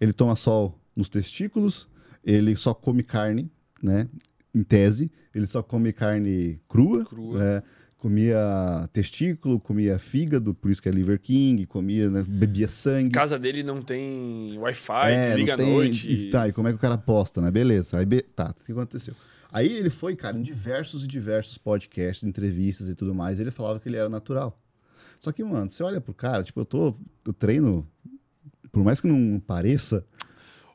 Ele 0.00 0.12
toma 0.12 0.34
sol 0.34 0.80
nos 0.96 1.08
testículos, 1.08 1.86
ele 2.24 2.56
só 2.56 2.72
come 2.72 3.02
carne, 3.02 3.50
né? 3.82 4.08
Em 4.54 4.62
tese, 4.64 5.10
ele 5.34 5.46
só 5.46 5.62
come 5.62 5.92
carne 5.92 6.58
crua. 6.68 7.04
Crua. 7.04 7.38
né? 7.38 7.62
Comia 8.00 8.88
testículo, 8.92 9.60
comia 9.60 9.98
fígado, 9.98 10.54
por 10.54 10.70
isso 10.70 10.82
que 10.82 10.88
é 10.88 10.92
Liver 10.92 11.20
King, 11.20 11.66
comia, 11.66 12.08
né? 12.08 12.24
bebia 12.26 12.66
sangue. 12.66 13.10
Casa 13.12 13.38
dele 13.38 13.62
não 13.62 13.82
tem 13.82 14.56
Wi-Fi, 14.58 15.10
É, 15.12 15.28
desliga 15.28 15.56
não 15.56 15.62
à 15.62 15.66
tem- 15.66 15.74
noite. 15.74 16.10
E, 16.10 16.30
tá, 16.30 16.48
e 16.48 16.52
como 16.52 16.66
é 16.68 16.70
que 16.72 16.76
o 16.76 16.80
cara 16.80 16.96
posta, 16.96 17.40
né? 17.40 17.50
Beleza. 17.50 17.98
Aí, 17.98 18.06
be- 18.06 18.22
tá, 18.22 18.54
o 18.58 18.64
que 18.64 18.72
aconteceu? 18.72 19.14
Aí 19.52 19.66
ele 19.70 19.90
foi, 19.90 20.16
cara, 20.16 20.36
em 20.38 20.42
diversos 20.42 21.04
e 21.04 21.06
diversos 21.06 21.58
podcasts, 21.58 22.24
entrevistas 22.24 22.88
e 22.88 22.94
tudo 22.94 23.14
mais, 23.14 23.38
ele 23.38 23.50
falava 23.50 23.78
que 23.78 23.88
ele 23.88 23.96
era 23.96 24.08
natural. 24.08 24.56
Só 25.18 25.30
que, 25.32 25.44
mano, 25.44 25.68
você 25.68 25.82
olha 25.82 26.00
pro 26.00 26.14
cara, 26.14 26.42
tipo, 26.42 26.60
eu 26.60 26.64
tô. 26.64 26.94
Eu 27.26 27.32
treino. 27.34 27.86
Por 28.72 28.82
mais 28.82 29.00
que 29.00 29.06
não 29.08 29.38
pareça. 29.38 30.04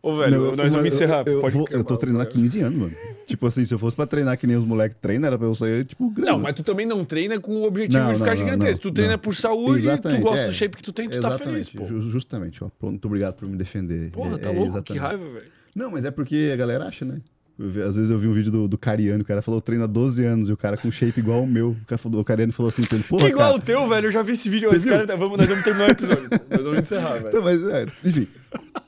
Ô, 0.07 0.15
velho, 0.17 0.31
não, 0.37 0.45
eu- 0.45 0.55
nós 0.55 0.71
vamos 0.71 0.85
eu- 0.87 0.93
encerrar. 0.93 1.23
Eu, 1.27 1.41
Pode 1.41 1.55
vou- 1.57 1.67
eu 1.71 1.83
tô 1.83 1.97
treinando 1.97 2.21
há 2.21 2.25
velho. 2.29 2.35
15 2.39 2.59
anos, 2.61 2.77
mano. 2.77 2.91
tipo 3.25 3.47
assim, 3.47 3.65
se 3.65 3.73
eu 3.73 3.79
fosse 3.79 3.95
pra 3.95 4.05
treinar 4.05 4.37
que 4.37 4.45
nem 4.45 4.55
os 4.55 4.63
moleques 4.63 4.95
treinam, 5.01 5.25
era 5.27 5.37
pra 5.37 5.47
eu 5.47 5.55
sair, 5.55 5.83
tipo, 5.83 6.09
grande. 6.11 6.29
Não, 6.31 6.39
mas 6.39 6.53
tu 6.53 6.61
também 6.63 6.85
não 6.85 7.03
treina 7.03 7.39
com 7.39 7.53
o 7.55 7.63
objetivo 7.65 8.03
Não, 8.03 8.11
de 8.11 8.19
ficar 8.19 8.31
não, 8.31 8.37
gigantesco. 8.37 8.81
tu 8.83 8.91
treina 8.91 9.17
por 9.17 9.33
saúde, 9.35 9.81
tu 9.81 9.87
Exatamente, 9.89 10.21
gosta 10.21 10.37
é. 10.37 10.45
do 10.47 10.53
shape 10.53 10.77
que 10.77 10.83
tu 10.83 10.93
tem, 10.93 11.09
tu 11.09 11.19
tá 11.19 11.37
feliz, 11.39 11.69
pô. 11.69 11.85
ju- 11.85 12.09
justamente. 12.11 12.63
Ó, 12.63 12.69
pronto, 12.79 13.03
obrigado 13.07 13.33
por 13.35 13.47
me 13.49 13.57
defender. 13.57 14.11
Porra, 14.11 14.35
É- 14.35 14.37
tá 14.37 14.49
é 14.49 14.53
louco? 14.53 14.71
Que 14.83 14.93
exatamente. 14.93 15.01
raiva, 15.01 15.33
velho. 15.39 15.45
Não, 15.75 15.89
mas 15.91 16.05
é 16.05 16.11
porque 16.11 16.51
a 16.53 16.55
galera 16.55 16.85
acha, 16.85 17.03
né? 17.03 17.19
Às 17.57 17.95
vezes 17.95 18.09
eu 18.11 18.19
vi 18.19 18.27
um 18.27 18.33
vídeo 18.33 18.51
do, 18.51 18.67
do 18.67 18.77
Cariano, 18.77 19.21
o 19.23 19.25
cara 19.25 19.41
falou 19.41 19.61
treina 19.61 19.85
há 19.85 19.87
12 19.87 20.25
anos, 20.25 20.49
e 20.49 20.51
o 20.51 20.57
cara 20.57 20.75
com 20.75 20.91
shape 20.91 21.19
igual 21.19 21.41
o 21.43 21.47
meu. 21.47 21.69
O, 21.71 21.85
cara 21.85 21.97
falou, 21.97 22.19
o 22.19 22.25
Cariano 22.25 22.51
falou 22.51 22.67
assim 22.67 22.83
pra 22.83 22.95
ele, 22.95 23.05
pô, 23.07 23.17
Que 23.17 23.27
igual 23.27 23.55
o 23.55 23.59
teu, 23.59 23.87
velho. 23.87 24.07
Eu 24.07 24.11
já 24.11 24.21
vi 24.21 24.33
esse 24.33 24.49
vídeo. 24.49 24.73
Esse 24.75 24.85
cara, 24.85 25.15
vamos, 25.15 25.37
nós 25.37 25.47
vamos 25.47 25.63
terminar 25.63 25.87
o 25.87 25.91
episódio. 25.91 26.29
Nós 26.49 26.63
vamos 26.63 26.79
encerrar, 26.79 27.13
velho. 27.13 27.27
Então, 27.29 27.41
mas, 27.41 27.63
é, 27.63 27.85
enfim. 28.03 28.27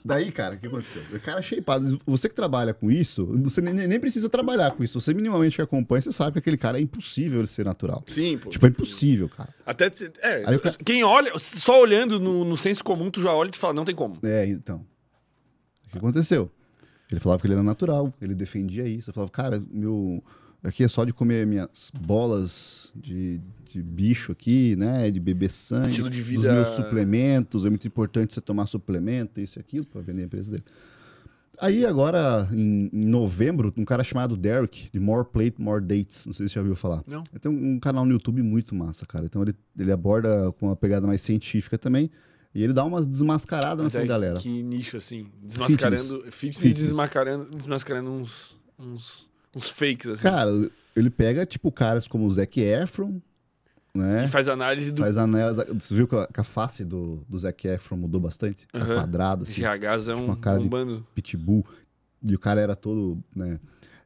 Daí, 0.04 0.32
cara, 0.32 0.56
o 0.56 0.58
que 0.58 0.68
aconteceu? 0.68 1.02
O 1.14 1.20
cara 1.20 1.42
shapeado. 1.42 2.00
Você 2.06 2.28
que 2.28 2.36
trabalha 2.36 2.74
com 2.74 2.92
isso, 2.92 3.26
você 3.44 3.62
nem, 3.62 3.74
nem 3.74 4.00
precisa 4.00 4.30
trabalhar 4.30 4.72
com 4.72 4.84
isso. 4.84 5.00
Você 5.00 5.14
minimamente 5.14 5.62
acompanha, 5.62 6.02
você 6.02 6.12
sabe 6.12 6.34
que 6.34 6.40
aquele 6.40 6.58
cara 6.58 6.78
é 6.78 6.82
impossível 6.82 7.40
ele 7.40 7.48
ser 7.48 7.64
natural. 7.66 8.04
Sim, 8.08 8.38
pô. 8.38 8.50
Tipo, 8.50 8.66
é 8.66 8.70
impossível, 8.70 9.30
cara. 9.30 9.50
Até. 9.66 9.92
É, 10.22 10.44
Aí 10.46 10.60
cara- 10.60 10.76
quem 10.84 11.04
olha, 11.06 11.32
só 11.40 11.80
olhando 11.80 12.20
no, 12.20 12.44
no 12.44 12.58
senso 12.58 12.84
comum, 12.84 13.10
tu 13.10 13.22
já 13.22 13.34
olha 13.34 13.48
e 13.48 13.52
te 13.52 13.58
fala, 13.58 13.74
não 13.74 13.86
tem 13.86 13.96
como. 13.96 14.18
É, 14.24 14.46
então. 14.46 14.86
O 15.88 15.90
que 15.92 15.98
aconteceu? 15.98 16.52
Ele 17.12 17.20
falava 17.20 17.40
que 17.42 17.48
ele 17.48 17.54
era 17.54 17.64
natural, 17.64 18.14
ele 18.22 18.36
defendia 18.36 18.88
isso. 18.88 19.10
Eu 19.10 19.14
falava, 19.14 19.32
cara, 19.32 19.64
meu. 19.72 20.24
Aqui 20.64 20.84
é 20.84 20.88
só 20.88 21.06
de 21.06 21.14
comer 21.14 21.46
minhas 21.46 21.92
bolas 22.02 22.92
de, 22.96 23.40
de 23.72 23.82
bicho 23.82 24.32
aqui, 24.32 24.76
né? 24.76 25.10
De 25.12 25.20
beber 25.20 25.52
sangue. 25.52 25.90
Estilo 25.90 26.10
de 26.10 26.18
Dos 26.18 26.28
vida- 26.28 26.52
meus 26.54 26.70
suplementos. 26.70 27.64
É 27.66 27.70
muito 27.70 27.88
importante 27.88 28.34
você 28.34 28.42
tomar 28.42 28.66
suplemento, 28.68 29.40
isso 29.40 29.60
e 29.60 29.62
aquilo, 29.62 29.86
pra 29.86 30.02
vender 30.02 30.24
a 30.24 30.26
empresa 30.26 30.52
dele. 30.52 30.64
Aí 31.60 31.86
agora, 31.86 32.48
em, 32.52 32.90
em 32.92 33.06
novembro, 33.06 33.74
um 33.78 33.86
cara 33.86 34.04
chamado 34.04 34.36
Derek, 34.38 34.90
de 34.92 35.00
More 35.00 35.26
Plate, 35.32 35.56
More 35.60 35.84
Dates. 35.84 36.26
Não 36.26 36.34
sei 36.34 36.48
se 36.48 36.54
você 36.54 36.56
já 36.56 36.62
ouviu 36.62 36.76
falar. 36.76 37.04
Não. 37.08 37.24
Ele 37.32 37.40
tem 37.40 37.52
um 37.52 37.80
canal 37.80 38.04
no 38.06 38.12
YouTube 38.12 38.42
muito 38.44 38.76
massa, 38.76 39.06
cara. 39.06 39.26
Então 39.26 39.42
ele, 39.44 39.56
ele 39.78 39.92
aborda 39.92 40.52
com 40.54 40.68
uma 40.68 40.76
pegada 40.76 41.08
mais 41.08 41.22
científica 41.22 41.78
também. 41.78 42.12
E 42.58 42.64
ele 42.64 42.74
dá 42.74 42.84
umas 42.84 43.06
desmascaradas 43.06 43.84
Mas 43.84 43.94
nessa 43.94 44.04
é 44.04 44.08
galera. 44.08 44.40
que 44.40 44.64
nicho, 44.64 44.98
assim. 44.98 45.28
Desmascarando. 45.44 46.02
Fitness, 46.32 46.58
Fitness. 46.58 46.76
Desmascarando, 46.76 47.50
desmascarando 47.56 48.10
uns, 48.10 48.58
uns, 48.80 49.30
uns 49.56 49.70
fakes, 49.70 50.08
assim. 50.08 50.24
Cara, 50.24 50.50
ele 50.96 51.12
pega, 51.12 51.46
tipo, 51.46 51.72
caras 51.72 52.08
como 52.08 52.26
o 52.26 52.30
Zac 52.32 52.60
Efron, 52.60 53.22
né? 53.94 54.26
E 54.26 54.28
faz 54.28 54.50
análise 54.50 54.92
do 54.92 55.04
Faz 55.04 55.18
anéis. 55.18 55.58
Você 55.58 55.94
viu 55.94 56.08
que 56.08 56.16
a, 56.16 56.26
que 56.26 56.40
a 56.40 56.44
face 56.44 56.84
do, 56.84 57.24
do 57.30 57.38
Zac 57.38 57.68
Efron 57.68 57.96
mudou 57.96 58.20
bastante? 58.20 58.66
Tá 58.72 58.84
quadrado, 58.84 59.44
assim, 59.44 59.62
GHs, 59.62 60.08
é 60.08 60.16
um, 60.16 60.26
uma 60.26 60.36
cara 60.38 60.60
um 60.60 60.68
de- 60.68 61.04
pitbull. 61.14 61.64
E 62.24 62.34
o 62.34 62.40
cara 62.40 62.60
era 62.60 62.76
todo, 62.76 63.24
né? 63.36 63.60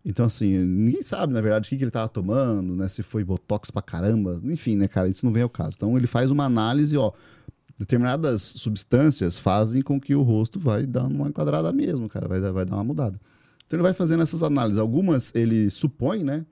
Então, 0.04 0.26
assim, 0.26 0.58
ninguém 0.58 1.04
sabe, 1.04 1.32
na 1.32 1.40
verdade, 1.40 1.68
o 1.68 1.70
que, 1.70 1.78
que 1.78 1.84
ele 1.86 1.92
tava 1.92 2.10
tomando, 2.10 2.76
né? 2.76 2.90
Se 2.90 3.02
foi 3.02 3.24
botox 3.24 3.72
pra 3.72 3.82
caramba. 3.82 4.42
Enfim, 4.44 4.76
né, 4.76 4.90
cara? 4.90 5.08
Isso 5.08 5.26
não 5.26 5.32
vem 5.32 5.44
ao 5.44 5.50
caso. 5.50 5.76
Então, 5.78 5.96
ele 5.96 6.08
faz 6.08 6.32
uma 6.32 6.44
análise, 6.44 6.98
ó. 6.98 7.14
Determinadas 7.82 8.44
substâncias 8.44 9.40
fazem 9.40 9.82
com 9.82 10.00
que 10.00 10.14
o 10.14 10.22
rosto 10.22 10.60
vai 10.60 10.86
dar 10.86 11.06
uma 11.08 11.28
enquadrada 11.30 11.74
mesmo, 11.74 12.08
cara. 12.08 12.28
Vai, 12.28 12.40
dar- 12.40 12.52
vai 12.52 12.64
dar 12.64 12.76
uma 12.76 12.84
mudada. 12.84 13.20
Então, 13.66 13.76
ele 13.78 13.82
vai 13.82 13.92
fazendo 13.92 14.22
essas 14.22 14.44
análises. 14.44 14.78
Algumas 14.78 15.34
ele 15.34 15.72
supõe, 15.72 16.24
né? 16.24 16.46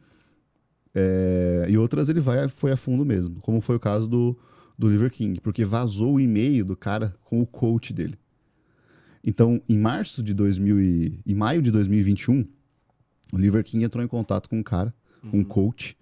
É, 0.96 1.68
e 1.70 1.78
outras 1.78 2.10
ele 2.10 2.20
vai 2.20 2.48
foi 2.48 2.72
a 2.72 2.78
fundo 2.78 3.06
mesmo. 3.06 3.40
Como 3.42 3.62
foi 3.62 3.76
o 3.76 3.80
caso 3.80 4.08
do, 4.08 4.36
do 4.76 4.90
Liver 4.90 5.12
King. 5.12 5.40
Porque 5.40 5.64
vazou 5.64 6.14
o 6.16 6.20
e-mail 6.20 6.66
do 6.66 6.76
cara 6.76 7.16
com 7.24 7.40
o 7.40 7.46
coach 7.46 7.94
dele. 7.94 8.18
Então, 9.24 9.62
em 9.70 9.78
março 9.78 10.24
de 10.24 10.34
2000 10.34 10.80
e, 10.80 11.20
em 11.28 11.36
maio 11.36 11.62
de 11.62 11.70
2021, 11.70 12.44
o 13.32 13.38
Liver 13.38 13.64
King 13.64 13.84
entrou 13.84 14.04
em 14.04 14.08
contato 14.08 14.50
com 14.50 14.58
um 14.58 14.64
cara, 14.64 14.92
com 15.30 15.38
um 15.38 15.44
coach, 15.44 15.96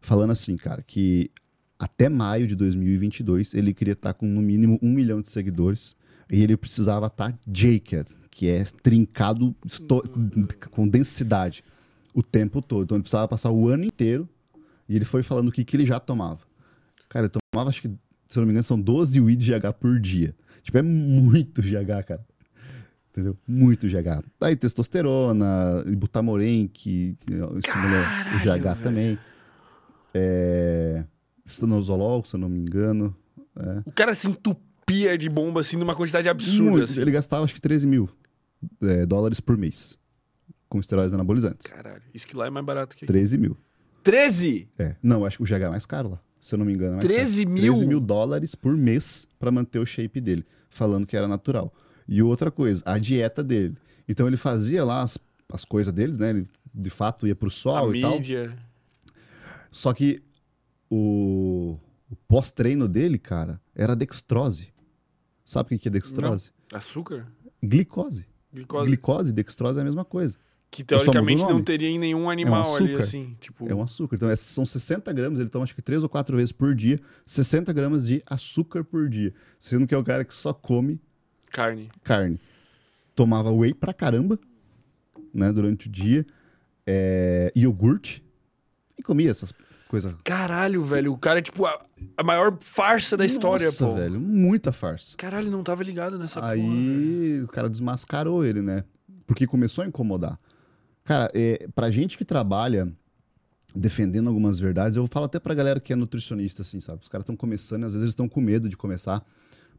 falando 0.00 0.30
assim, 0.30 0.56
cara, 0.56 0.82
que 0.82 1.30
até 1.78 2.08
maio 2.08 2.46
de 2.46 2.54
2022 2.54 3.54
ele 3.54 3.74
queria 3.74 3.92
estar 3.92 4.14
com 4.14 4.26
no 4.26 4.40
mínimo 4.40 4.78
um 4.82 4.90
milhão 4.90 5.20
de 5.20 5.28
seguidores 5.28 5.94
e 6.30 6.42
ele 6.42 6.56
precisava 6.56 7.06
estar 7.06 7.38
Jaked, 7.46 8.06
que 8.30 8.48
é 8.48 8.64
trincado 8.82 9.54
com 10.70 10.88
densidade 10.88 11.62
o 12.12 12.22
tempo 12.22 12.60
todo. 12.60 12.84
Então 12.84 12.96
ele 12.96 13.02
precisava 13.02 13.28
passar 13.28 13.50
o 13.50 13.68
ano 13.68 13.84
inteiro 13.84 14.28
e 14.88 14.96
ele 14.96 15.04
foi 15.04 15.22
falando 15.22 15.48
o 15.48 15.52
que, 15.52 15.64
que 15.64 15.76
ele 15.76 15.86
já 15.86 16.00
tomava. 16.00 16.40
Cara, 17.08 17.26
ele 17.26 17.32
tomava, 17.52 17.68
acho 17.68 17.82
que, 17.82 17.88
se 18.26 18.38
eu 18.38 18.40
não 18.40 18.46
me 18.46 18.52
engano, 18.52 18.64
são 18.64 18.80
12 18.80 19.20
weed 19.20 19.44
GH 19.44 19.72
por 19.78 20.00
dia. 20.00 20.34
Tipo, 20.62 20.78
é 20.78 20.82
muito 20.82 21.62
GH, 21.62 22.04
cara. 22.06 22.26
Entendeu? 23.10 23.36
Muito 23.46 23.86
GH. 23.86 24.24
Daí 24.38 24.56
testosterona, 24.56 25.84
ibutamoren, 25.86 26.68
que 26.68 27.16
estimula 27.56 28.04
o 28.34 28.38
GH 28.38 28.62
velho. 28.62 28.82
também. 28.82 29.18
É... 30.12 31.04
Stanozolol, 31.46 32.24
se 32.24 32.36
eu 32.36 32.40
não 32.40 32.48
me 32.48 32.58
engano. 32.58 33.16
O 33.84 33.92
cara 33.92 34.14
se 34.14 34.26
entupia 34.28 35.16
de 35.16 35.28
bomba 35.28 35.60
assim 35.60 35.76
numa 35.76 35.94
quantidade 35.94 36.28
absurda. 36.28 36.70
Muito. 36.70 36.84
Assim. 36.84 37.00
Ele 37.00 37.10
gastava 37.10 37.44
acho 37.44 37.54
que 37.54 37.60
13 37.60 37.86
mil 37.86 38.08
é, 38.82 39.06
dólares 39.06 39.40
por 39.40 39.56
mês 39.56 39.98
com 40.68 40.80
esteroides 40.80 41.14
anabolizantes. 41.14 41.66
Caralho, 41.66 42.02
isso 42.12 42.26
que 42.26 42.36
lá 42.36 42.46
é 42.46 42.50
mais 42.50 42.66
barato 42.66 42.96
que 42.96 43.04
aqui. 43.04 43.12
13 43.12 43.38
mil. 43.38 43.56
13? 44.02 44.68
É. 44.78 44.96
Não, 45.02 45.24
acho 45.24 45.38
que 45.38 45.42
o 45.42 45.46
GH 45.46 45.62
é 45.62 45.68
mais 45.68 45.86
caro 45.86 46.10
lá. 46.10 46.20
Se 46.40 46.54
eu 46.54 46.58
não 46.58 46.66
me 46.66 46.72
engano, 46.74 46.92
é 46.92 46.96
mais 46.96 47.08
13 47.08 47.44
caro. 47.44 47.54
mil? 47.54 47.72
13 47.72 47.86
mil 47.86 48.00
dólares 48.00 48.54
por 48.54 48.76
mês 48.76 49.26
pra 49.38 49.50
manter 49.50 49.78
o 49.78 49.86
shape 49.86 50.20
dele, 50.20 50.44
falando 50.68 51.06
que 51.06 51.16
era 51.16 51.26
natural. 51.26 51.72
E 52.06 52.22
outra 52.22 52.50
coisa, 52.50 52.82
a 52.84 52.98
dieta 52.98 53.42
dele. 53.42 53.76
Então 54.08 54.26
ele 54.28 54.36
fazia 54.36 54.84
lá 54.84 55.02
as, 55.02 55.18
as 55.52 55.64
coisas 55.64 55.92
deles, 55.92 56.18
né? 56.18 56.30
Ele 56.30 56.46
de 56.72 56.90
fato 56.90 57.26
ia 57.26 57.34
pro 57.34 57.48
A 57.48 57.50
sol 57.50 57.94
e 57.94 58.00
tal. 58.00 58.12
mídia. 58.12 58.56
Só 59.70 59.92
que 59.92 60.22
o, 60.90 61.78
o 62.10 62.16
pós-treino 62.28 62.86
dele, 62.88 63.18
cara, 63.18 63.60
era 63.74 63.94
dextrose. 63.94 64.72
Sabe 65.44 65.74
o 65.74 65.78
que 65.78 65.88
é 65.88 65.90
dextrose? 65.90 66.50
Açúcar? 66.72 67.26
Glicose. 67.62 68.26
Glicose. 68.52 68.86
Glicose 68.86 69.30
e 69.30 69.34
dextrose 69.34 69.78
é 69.78 69.82
a 69.82 69.84
mesma 69.84 70.04
coisa. 70.04 70.38
Que 70.70 70.82
o 70.82 70.84
teoricamente 70.84 71.42
não 71.44 71.62
teria 71.62 71.88
em 71.88 71.98
nenhum 71.98 72.28
animal 72.28 72.74
ali, 72.76 72.86
açúcar. 72.86 73.02
assim. 73.02 73.36
Tipo, 73.40 73.70
É 73.70 73.74
um 73.74 73.82
açúcar. 73.82 74.16
Então, 74.16 74.30
esses 74.30 74.48
são 74.48 74.66
60 74.66 75.12
gramas, 75.12 75.38
ele 75.38 75.48
toma 75.48 75.62
acho 75.64 75.74
que 75.74 75.80
3 75.82 76.02
ou 76.02 76.08
4 76.08 76.36
vezes 76.36 76.52
por 76.52 76.74
dia, 76.74 76.98
60 77.24 77.72
gramas 77.72 78.06
de 78.06 78.22
açúcar 78.26 78.82
por 78.82 79.08
dia. 79.08 79.32
Sendo 79.58 79.86
que 79.86 79.94
é 79.94 79.98
o 79.98 80.02
cara 80.02 80.24
que 80.24 80.34
só 80.34 80.52
come 80.52 81.00
carne. 81.52 81.88
carne. 82.02 82.40
Tomava 83.14 83.50
whey 83.52 83.72
pra 83.72 83.94
caramba, 83.94 84.38
né, 85.32 85.52
durante 85.52 85.86
o 85.86 85.90
dia, 85.90 86.26
é, 86.86 87.52
iogurte, 87.54 88.22
e 88.98 89.02
comia 89.02 89.30
essas 89.30 89.52
coisas. 89.88 90.14
Caralho, 90.24 90.82
velho. 90.84 91.12
O 91.12 91.18
cara 91.18 91.38
é 91.38 91.42
tipo 91.42 91.64
a, 91.66 91.80
a 92.16 92.22
maior 92.22 92.56
farsa 92.60 93.16
da 93.16 93.24
história, 93.24 93.66
Nossa, 93.66 93.86
pô. 93.86 93.94
velho, 93.94 94.20
muita 94.20 94.72
farsa. 94.72 95.16
Caralho, 95.16 95.50
não 95.50 95.62
tava 95.62 95.82
ligado 95.82 96.18
nessa 96.18 96.40
porra. 96.40 96.52
Aí 96.52 97.42
o 97.42 97.48
cara 97.48 97.68
desmascarou 97.68 98.44
ele, 98.44 98.62
né? 98.62 98.84
Porque 99.26 99.46
começou 99.46 99.84
a 99.84 99.86
incomodar. 99.86 100.38
Cara, 101.04 101.30
é, 101.34 101.68
pra 101.74 101.90
gente 101.90 102.18
que 102.18 102.24
trabalha 102.24 102.92
defendendo 103.74 104.28
algumas 104.28 104.58
verdades, 104.58 104.96
eu 104.96 105.06
falo 105.06 105.26
até 105.26 105.38
pra 105.38 105.54
galera 105.54 105.78
que 105.78 105.92
é 105.92 105.96
nutricionista, 105.96 106.62
assim, 106.62 106.80
sabe? 106.80 107.02
Os 107.02 107.08
caras 107.08 107.22
estão 107.24 107.36
começando, 107.36 107.84
às 107.84 107.92
vezes 107.92 108.02
eles 108.02 108.12
estão 108.12 108.28
com 108.28 108.40
medo 108.40 108.68
de 108.68 108.76
começar. 108.76 109.22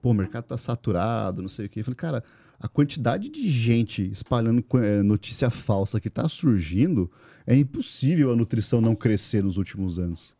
Pô, 0.01 0.11
o 0.11 0.13
mercado 0.13 0.45
tá 0.45 0.57
saturado, 0.57 1.41
não 1.41 1.49
sei 1.49 1.65
o 1.65 1.69
quê. 1.69 1.79
Eu 1.79 1.83
falei, 1.83 1.95
cara, 1.95 2.23
a 2.59 2.67
quantidade 2.67 3.29
de 3.29 3.47
gente 3.49 4.09
espalhando 4.11 4.63
é, 4.83 5.03
notícia 5.03 5.49
falsa 5.49 5.99
que 5.99 6.09
tá 6.09 6.27
surgindo, 6.27 7.09
é 7.45 7.55
impossível 7.55 8.31
a 8.31 8.35
nutrição 8.35 8.81
não 8.81 8.95
crescer 8.95 9.43
nos 9.43 9.57
últimos 9.57 9.99
anos. 9.99 10.35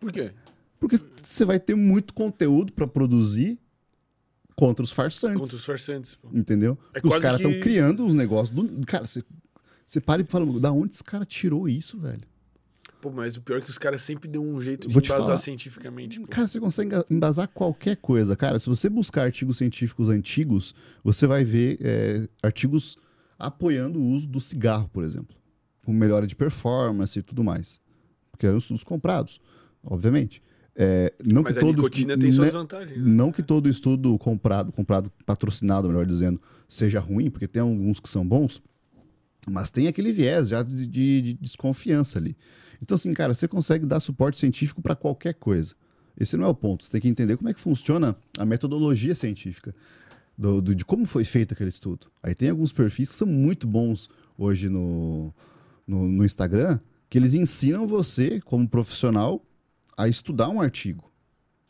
Por 0.00 0.10
quê? 0.10 0.32
Porque 0.80 0.98
você 1.22 1.44
vai 1.44 1.60
ter 1.60 1.74
muito 1.74 2.12
conteúdo 2.12 2.72
pra 2.72 2.86
produzir 2.86 3.58
contra 4.56 4.82
os 4.82 4.90
farsantes. 4.90 5.38
Contra 5.40 5.56
os 5.56 5.64
farsantes, 5.64 6.14
pô. 6.14 6.28
Entendeu? 6.32 6.78
É 6.94 7.00
os 7.06 7.18
caras 7.18 7.38
estão 7.40 7.52
que- 7.52 7.60
criando 7.60 8.04
uns 8.04 8.14
negócios. 8.14 8.54
Do... 8.54 8.86
Cara, 8.86 9.06
você, 9.06 9.22
você 9.86 10.00
para 10.00 10.22
e 10.22 10.24
fala, 10.24 10.58
da 10.58 10.72
onde 10.72 10.94
esse 10.94 11.04
cara 11.04 11.24
tirou 11.24 11.68
isso, 11.68 11.98
velho? 11.98 12.22
Pô, 13.02 13.10
mas 13.10 13.36
o 13.36 13.42
pior 13.42 13.58
é 13.58 13.60
que 13.60 13.68
os 13.68 13.76
caras 13.78 14.00
sempre 14.00 14.28
dão 14.28 14.44
um 14.44 14.60
jeito 14.60 14.86
de 14.86 14.94
Vou 14.94 15.02
embasar 15.02 15.24
falar. 15.24 15.36
cientificamente. 15.38 16.20
Pô. 16.20 16.28
Cara, 16.28 16.46
você 16.46 16.60
consegue 16.60 16.94
embasar 17.10 17.48
qualquer 17.48 17.96
coisa. 17.96 18.36
Cara, 18.36 18.58
se 18.60 18.68
você 18.68 18.88
buscar 18.88 19.24
artigos 19.24 19.56
científicos 19.58 20.08
antigos, 20.08 20.72
você 21.02 21.26
vai 21.26 21.42
ver 21.42 21.78
é, 21.82 22.28
artigos 22.42 22.96
apoiando 23.36 23.98
o 23.98 24.04
uso 24.04 24.26
do 24.28 24.40
cigarro, 24.40 24.88
por 24.88 25.02
exemplo. 25.02 25.36
Com 25.84 25.92
melhora 25.92 26.28
de 26.28 26.36
performance 26.36 27.18
e 27.18 27.22
tudo 27.22 27.42
mais. 27.42 27.80
Porque 28.30 28.46
eram 28.46 28.58
estudos 28.58 28.84
comprados, 28.84 29.40
obviamente. 29.82 30.40
É, 30.76 31.12
não 31.22 31.42
Mas 31.42 31.54
que 31.54 31.58
a 31.58 31.60
todo 31.62 31.76
nicotina 31.78 32.16
tem 32.16 32.30
suas 32.30 32.46
né- 32.46 32.52
vantagens. 32.52 32.96
né? 32.96 33.04
Não 33.04 33.32
que 33.32 33.42
todo 33.42 33.68
estudo 33.68 34.16
comprado, 34.16 34.70
comprado, 34.72 35.10
patrocinado, 35.26 35.88
melhor 35.88 36.06
dizendo, 36.06 36.40
seja 36.68 37.00
ruim, 37.00 37.30
porque 37.30 37.48
tem 37.48 37.60
alguns 37.60 37.98
que 38.00 38.08
são 38.08 38.24
bons, 38.26 38.62
mas 39.50 39.70
tem 39.72 39.88
aquele 39.88 40.12
viés 40.12 40.48
já 40.48 40.62
de, 40.62 40.86
de- 40.86 41.20
de 41.20 41.34
desconfiança 41.34 42.18
ali. 42.20 42.36
Então, 42.82 42.94
assim, 42.96 43.14
cara, 43.14 43.32
você 43.32 43.46
consegue 43.46 43.86
dar 43.86 44.00
suporte 44.00 44.38
científico 44.38 44.82
para 44.82 44.96
qualquer 44.96 45.34
coisa. 45.34 45.74
Esse 46.18 46.36
não 46.36 46.44
é 46.44 46.48
o 46.48 46.54
ponto. 46.54 46.84
Você 46.84 46.90
tem 46.90 47.00
que 47.00 47.08
entender 47.08 47.36
como 47.36 47.48
é 47.48 47.54
que 47.54 47.60
funciona 47.60 48.16
a 48.36 48.44
metodologia 48.44 49.14
científica 49.14 49.74
do- 50.36 50.60
do- 50.60 50.74
de 50.74 50.84
como 50.84 51.06
foi 51.06 51.24
feito 51.24 51.54
aquele 51.54 51.68
estudo. 51.70 52.08
Aí 52.22 52.34
tem 52.34 52.50
alguns 52.50 52.72
perfis 52.72 53.08
que 53.10 53.14
são 53.14 53.26
muito 53.28 53.66
bons 53.66 54.10
hoje 54.36 54.68
no, 54.68 55.32
no, 55.86 56.08
no 56.08 56.24
Instagram, 56.24 56.80
que 57.08 57.16
eles 57.18 57.34
ensinam 57.34 57.86
você, 57.86 58.40
como 58.40 58.68
profissional, 58.68 59.44
a 59.96 60.08
estudar 60.08 60.48
um 60.48 60.60
artigo. 60.60 61.10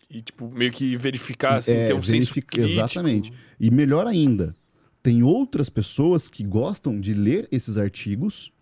E, 0.09 0.23
tipo, 0.23 0.51
meio 0.51 0.73
que 0.73 0.97
verificar, 0.97 1.59
assim, 1.59 1.73
É, 1.73 1.87
ter 1.89 1.93
um 1.95 2.03
senso 2.03 2.11
verifica- 2.33 2.47
crítico. 2.57 2.73
Exatamente. 2.81 3.33
E 3.61 3.71
melhor 3.71 4.07
ainda, 4.07 4.57
tem 5.03 5.23
outras 5.23 5.69
pessoas 5.69 6.31
que 6.31 6.43
gostam 6.45 6.99
de 7.01 7.13
ler 7.15 7.49
esses 7.51 7.77
artigos, 7.79 8.53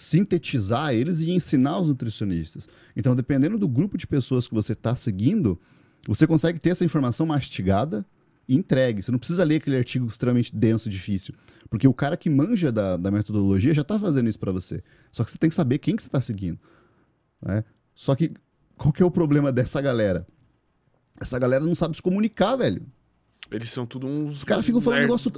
sintetizar 0.00 0.92
eles 0.94 1.20
e 1.20 1.30
ensinar 1.30 1.78
os 1.80 1.88
nutricionistas. 1.88 2.68
Então, 2.96 3.14
dependendo 3.14 3.58
do 3.58 3.68
grupo 3.68 3.96
de 3.98 4.06
pessoas 4.06 4.46
que 4.48 4.54
você 4.54 4.72
está 4.72 4.94
seguindo, 4.96 5.58
você 6.06 6.26
consegue 6.26 6.58
ter 6.58 6.70
essa 6.70 6.84
informação 6.84 7.26
mastigada 7.26 8.04
e 8.48 8.56
entregue. 8.56 9.02
Você 9.02 9.12
não 9.12 9.18
precisa 9.18 9.44
ler 9.44 9.56
aquele 9.56 9.76
artigo 9.76 10.06
extremamente 10.06 10.54
denso 10.54 10.88
e 10.88 10.90
difícil. 10.90 11.34
Porque 11.68 11.86
o 11.86 11.94
cara 11.94 12.16
que 12.16 12.28
manja 12.28 12.72
da, 12.72 12.96
da 12.96 13.10
metodologia 13.10 13.72
já 13.74 13.82
está 13.82 13.98
fazendo 13.98 14.28
isso 14.28 14.38
para 14.38 14.50
você. 14.50 14.82
Só 15.12 15.22
que 15.22 15.30
você 15.30 15.38
tem 15.38 15.48
que 15.50 15.54
saber 15.54 15.78
quem 15.78 15.94
que 15.94 16.02
você 16.02 16.08
está 16.08 16.20
seguindo. 16.20 16.58
né? 17.40 17.62
Só 17.94 18.14
que 18.14 18.32
qual 18.76 18.92
que 18.92 19.02
é 19.02 19.06
o 19.06 19.10
problema 19.10 19.52
dessa 19.52 19.80
galera? 19.80 20.26
Essa 21.20 21.38
galera 21.38 21.64
não 21.64 21.74
sabe 21.74 21.94
se 21.94 22.02
comunicar, 22.02 22.56
velho. 22.56 22.82
Eles 23.50 23.70
são 23.70 23.84
tudo 23.84 24.06
uns. 24.06 24.36
Os 24.36 24.44
caras 24.44 24.64
ficam 24.64 24.80
falando 24.80 25.00
um 25.00 25.02
negócio 25.02 25.30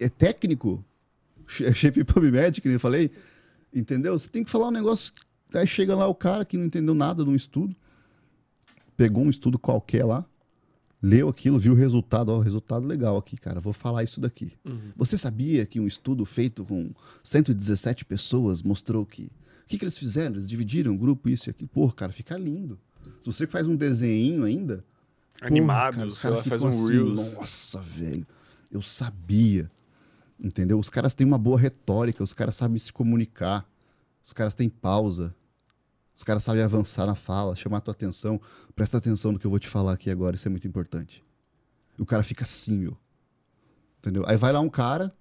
é 0.00 0.08
técnico. 0.08 0.84
Sh- 1.46 1.72
Shape 1.74 2.04
PubMed, 2.04 2.60
que 2.60 2.68
nem 2.68 2.74
eu 2.74 2.80
falei. 2.80 3.10
Entendeu? 3.74 4.18
Você 4.18 4.28
tem 4.28 4.44
que 4.44 4.50
falar 4.50 4.68
um 4.68 4.72
negócio. 4.72 5.12
Aí 5.54 5.66
chega 5.66 5.94
lá 5.94 6.06
o 6.06 6.14
cara 6.14 6.44
que 6.44 6.56
não 6.56 6.66
entendeu 6.66 6.94
nada 6.94 7.24
de 7.24 7.30
um 7.30 7.34
estudo. 7.34 7.74
Pegou 8.96 9.24
um 9.24 9.30
estudo 9.30 9.58
qualquer 9.58 10.04
lá. 10.04 10.24
Leu 11.02 11.28
aquilo, 11.28 11.58
viu 11.58 11.72
o 11.72 11.76
resultado. 11.76 12.30
Ó, 12.30 12.40
resultado 12.40 12.86
legal 12.86 13.16
aqui, 13.16 13.36
cara. 13.36 13.60
Vou 13.60 13.72
falar 13.72 14.02
isso 14.02 14.20
daqui. 14.20 14.52
Uhum. 14.64 14.92
Você 14.96 15.16
sabia 15.16 15.64
que 15.64 15.80
um 15.80 15.86
estudo 15.86 16.24
feito 16.24 16.64
com 16.64 16.90
117 17.22 18.04
pessoas 18.04 18.62
mostrou 18.62 19.06
que. 19.06 19.24
O 19.24 19.70
que, 19.70 19.78
que 19.78 19.84
eles 19.84 19.96
fizeram? 19.96 20.34
Eles 20.34 20.48
dividiram 20.48 20.92
o 20.92 20.98
grupo, 20.98 21.28
isso 21.28 21.48
e 21.48 21.50
aquilo. 21.50 21.68
Pô, 21.68 21.90
cara, 21.90 22.12
fica 22.12 22.36
lindo. 22.36 22.78
Se 23.20 23.26
você 23.26 23.46
faz 23.46 23.66
um 23.66 23.76
desenho 23.76 24.44
ainda, 24.44 24.84
Animado, 25.40 25.94
Porra, 25.94 25.96
cara, 25.96 26.06
os 26.08 26.18
caras 26.18 26.46
faz 26.46 26.62
um 26.62 26.68
assim, 26.68 26.92
Reels. 26.92 27.34
Nossa, 27.34 27.80
velho. 27.80 28.26
Eu 28.70 28.82
sabia. 28.82 29.70
Entendeu? 30.42 30.78
Os 30.78 30.88
caras 30.88 31.14
têm 31.14 31.26
uma 31.26 31.38
boa 31.38 31.58
retórica, 31.58 32.22
os 32.22 32.32
caras 32.32 32.54
sabem 32.54 32.78
se 32.78 32.92
comunicar. 32.92 33.68
Os 34.24 34.32
caras 34.32 34.54
têm 34.54 34.68
pausa. 34.68 35.34
Os 36.14 36.24
caras 36.24 36.42
sabem 36.44 36.62
avançar 36.62 37.06
na 37.06 37.14
fala, 37.14 37.56
chamar 37.56 37.78
a 37.78 37.80
tua 37.80 37.92
atenção. 37.92 38.40
Presta 38.74 38.98
atenção 38.98 39.32
no 39.32 39.38
que 39.38 39.46
eu 39.46 39.50
vou 39.50 39.58
te 39.58 39.68
falar 39.68 39.92
aqui 39.92 40.10
agora, 40.10 40.36
isso 40.36 40.48
é 40.48 40.50
muito 40.50 40.66
importante. 40.66 41.24
E 41.98 42.02
o 42.02 42.06
cara 42.06 42.22
fica 42.22 42.44
assim, 42.44 42.76
meu. 42.76 42.96
Entendeu? 43.98 44.24
Aí 44.26 44.36
vai 44.36 44.52
lá 44.52 44.60
um 44.60 44.68
cara 44.68 45.14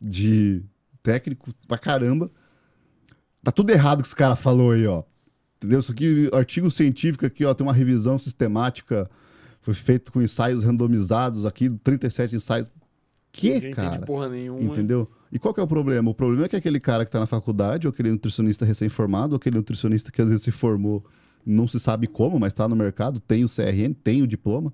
de 0.00 0.62
técnico 1.02 1.52
pra 1.66 1.78
caramba. 1.78 2.30
Tá 3.42 3.52
tudo 3.52 3.70
errado 3.70 4.02
que 4.02 4.08
esse 4.08 4.16
cara 4.16 4.36
falou 4.36 4.72
aí, 4.72 4.86
ó. 4.86 5.02
Entendeu? 5.56 5.80
Isso 5.80 5.92
aqui, 5.92 6.30
artigo 6.32 6.70
científico 6.70 7.26
aqui, 7.26 7.44
ó, 7.44 7.52
tem 7.52 7.66
uma 7.66 7.72
revisão 7.72 8.18
sistemática, 8.18 9.10
foi 9.60 9.74
feito 9.74 10.10
com 10.10 10.22
ensaios 10.22 10.64
randomizados 10.64 11.44
aqui, 11.44 11.68
37 11.68 12.36
ensaios. 12.36 12.70
Que, 13.32 13.54
Ninguém 13.54 13.72
cara? 13.72 13.88
entende 13.88 14.06
porra 14.06 14.28
nenhuma. 14.28 14.62
Entendeu? 14.62 15.08
E 15.30 15.38
qual 15.38 15.54
que 15.54 15.60
é 15.60 15.62
o 15.62 15.66
problema? 15.66 16.10
O 16.10 16.14
problema 16.14 16.46
é 16.46 16.48
que 16.48 16.56
aquele 16.56 16.80
cara 16.80 17.04
que 17.04 17.10
tá 17.10 17.20
na 17.20 17.26
faculdade, 17.26 17.86
ou 17.86 17.92
aquele 17.92 18.10
nutricionista 18.10 18.64
recém-formado, 18.64 19.34
ou 19.34 19.36
aquele 19.36 19.56
nutricionista 19.56 20.10
que 20.10 20.20
às 20.20 20.28
vezes 20.28 20.42
se 20.42 20.50
formou, 20.50 21.04
não 21.46 21.68
se 21.68 21.78
sabe 21.78 22.06
como, 22.06 22.38
mas 22.38 22.52
tá 22.52 22.68
no 22.68 22.74
mercado, 22.74 23.20
tem 23.20 23.44
o 23.44 23.48
CRN, 23.48 23.94
tem 23.94 24.22
o 24.22 24.26
diploma, 24.26 24.72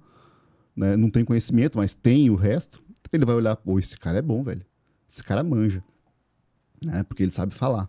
né? 0.74 0.96
Não 0.96 1.10
tem 1.10 1.24
conhecimento, 1.24 1.76
mas 1.76 1.94
tem 1.94 2.30
o 2.30 2.34
resto. 2.34 2.82
Ele 3.12 3.24
vai 3.24 3.36
olhar, 3.36 3.56
pô, 3.56 3.78
esse 3.78 3.96
cara 3.96 4.18
é 4.18 4.22
bom, 4.22 4.42
velho. 4.42 4.64
Esse 5.08 5.22
cara 5.22 5.44
manja. 5.44 5.82
Né? 6.84 7.02
Porque 7.04 7.22
ele 7.22 7.32
sabe 7.32 7.54
falar. 7.54 7.88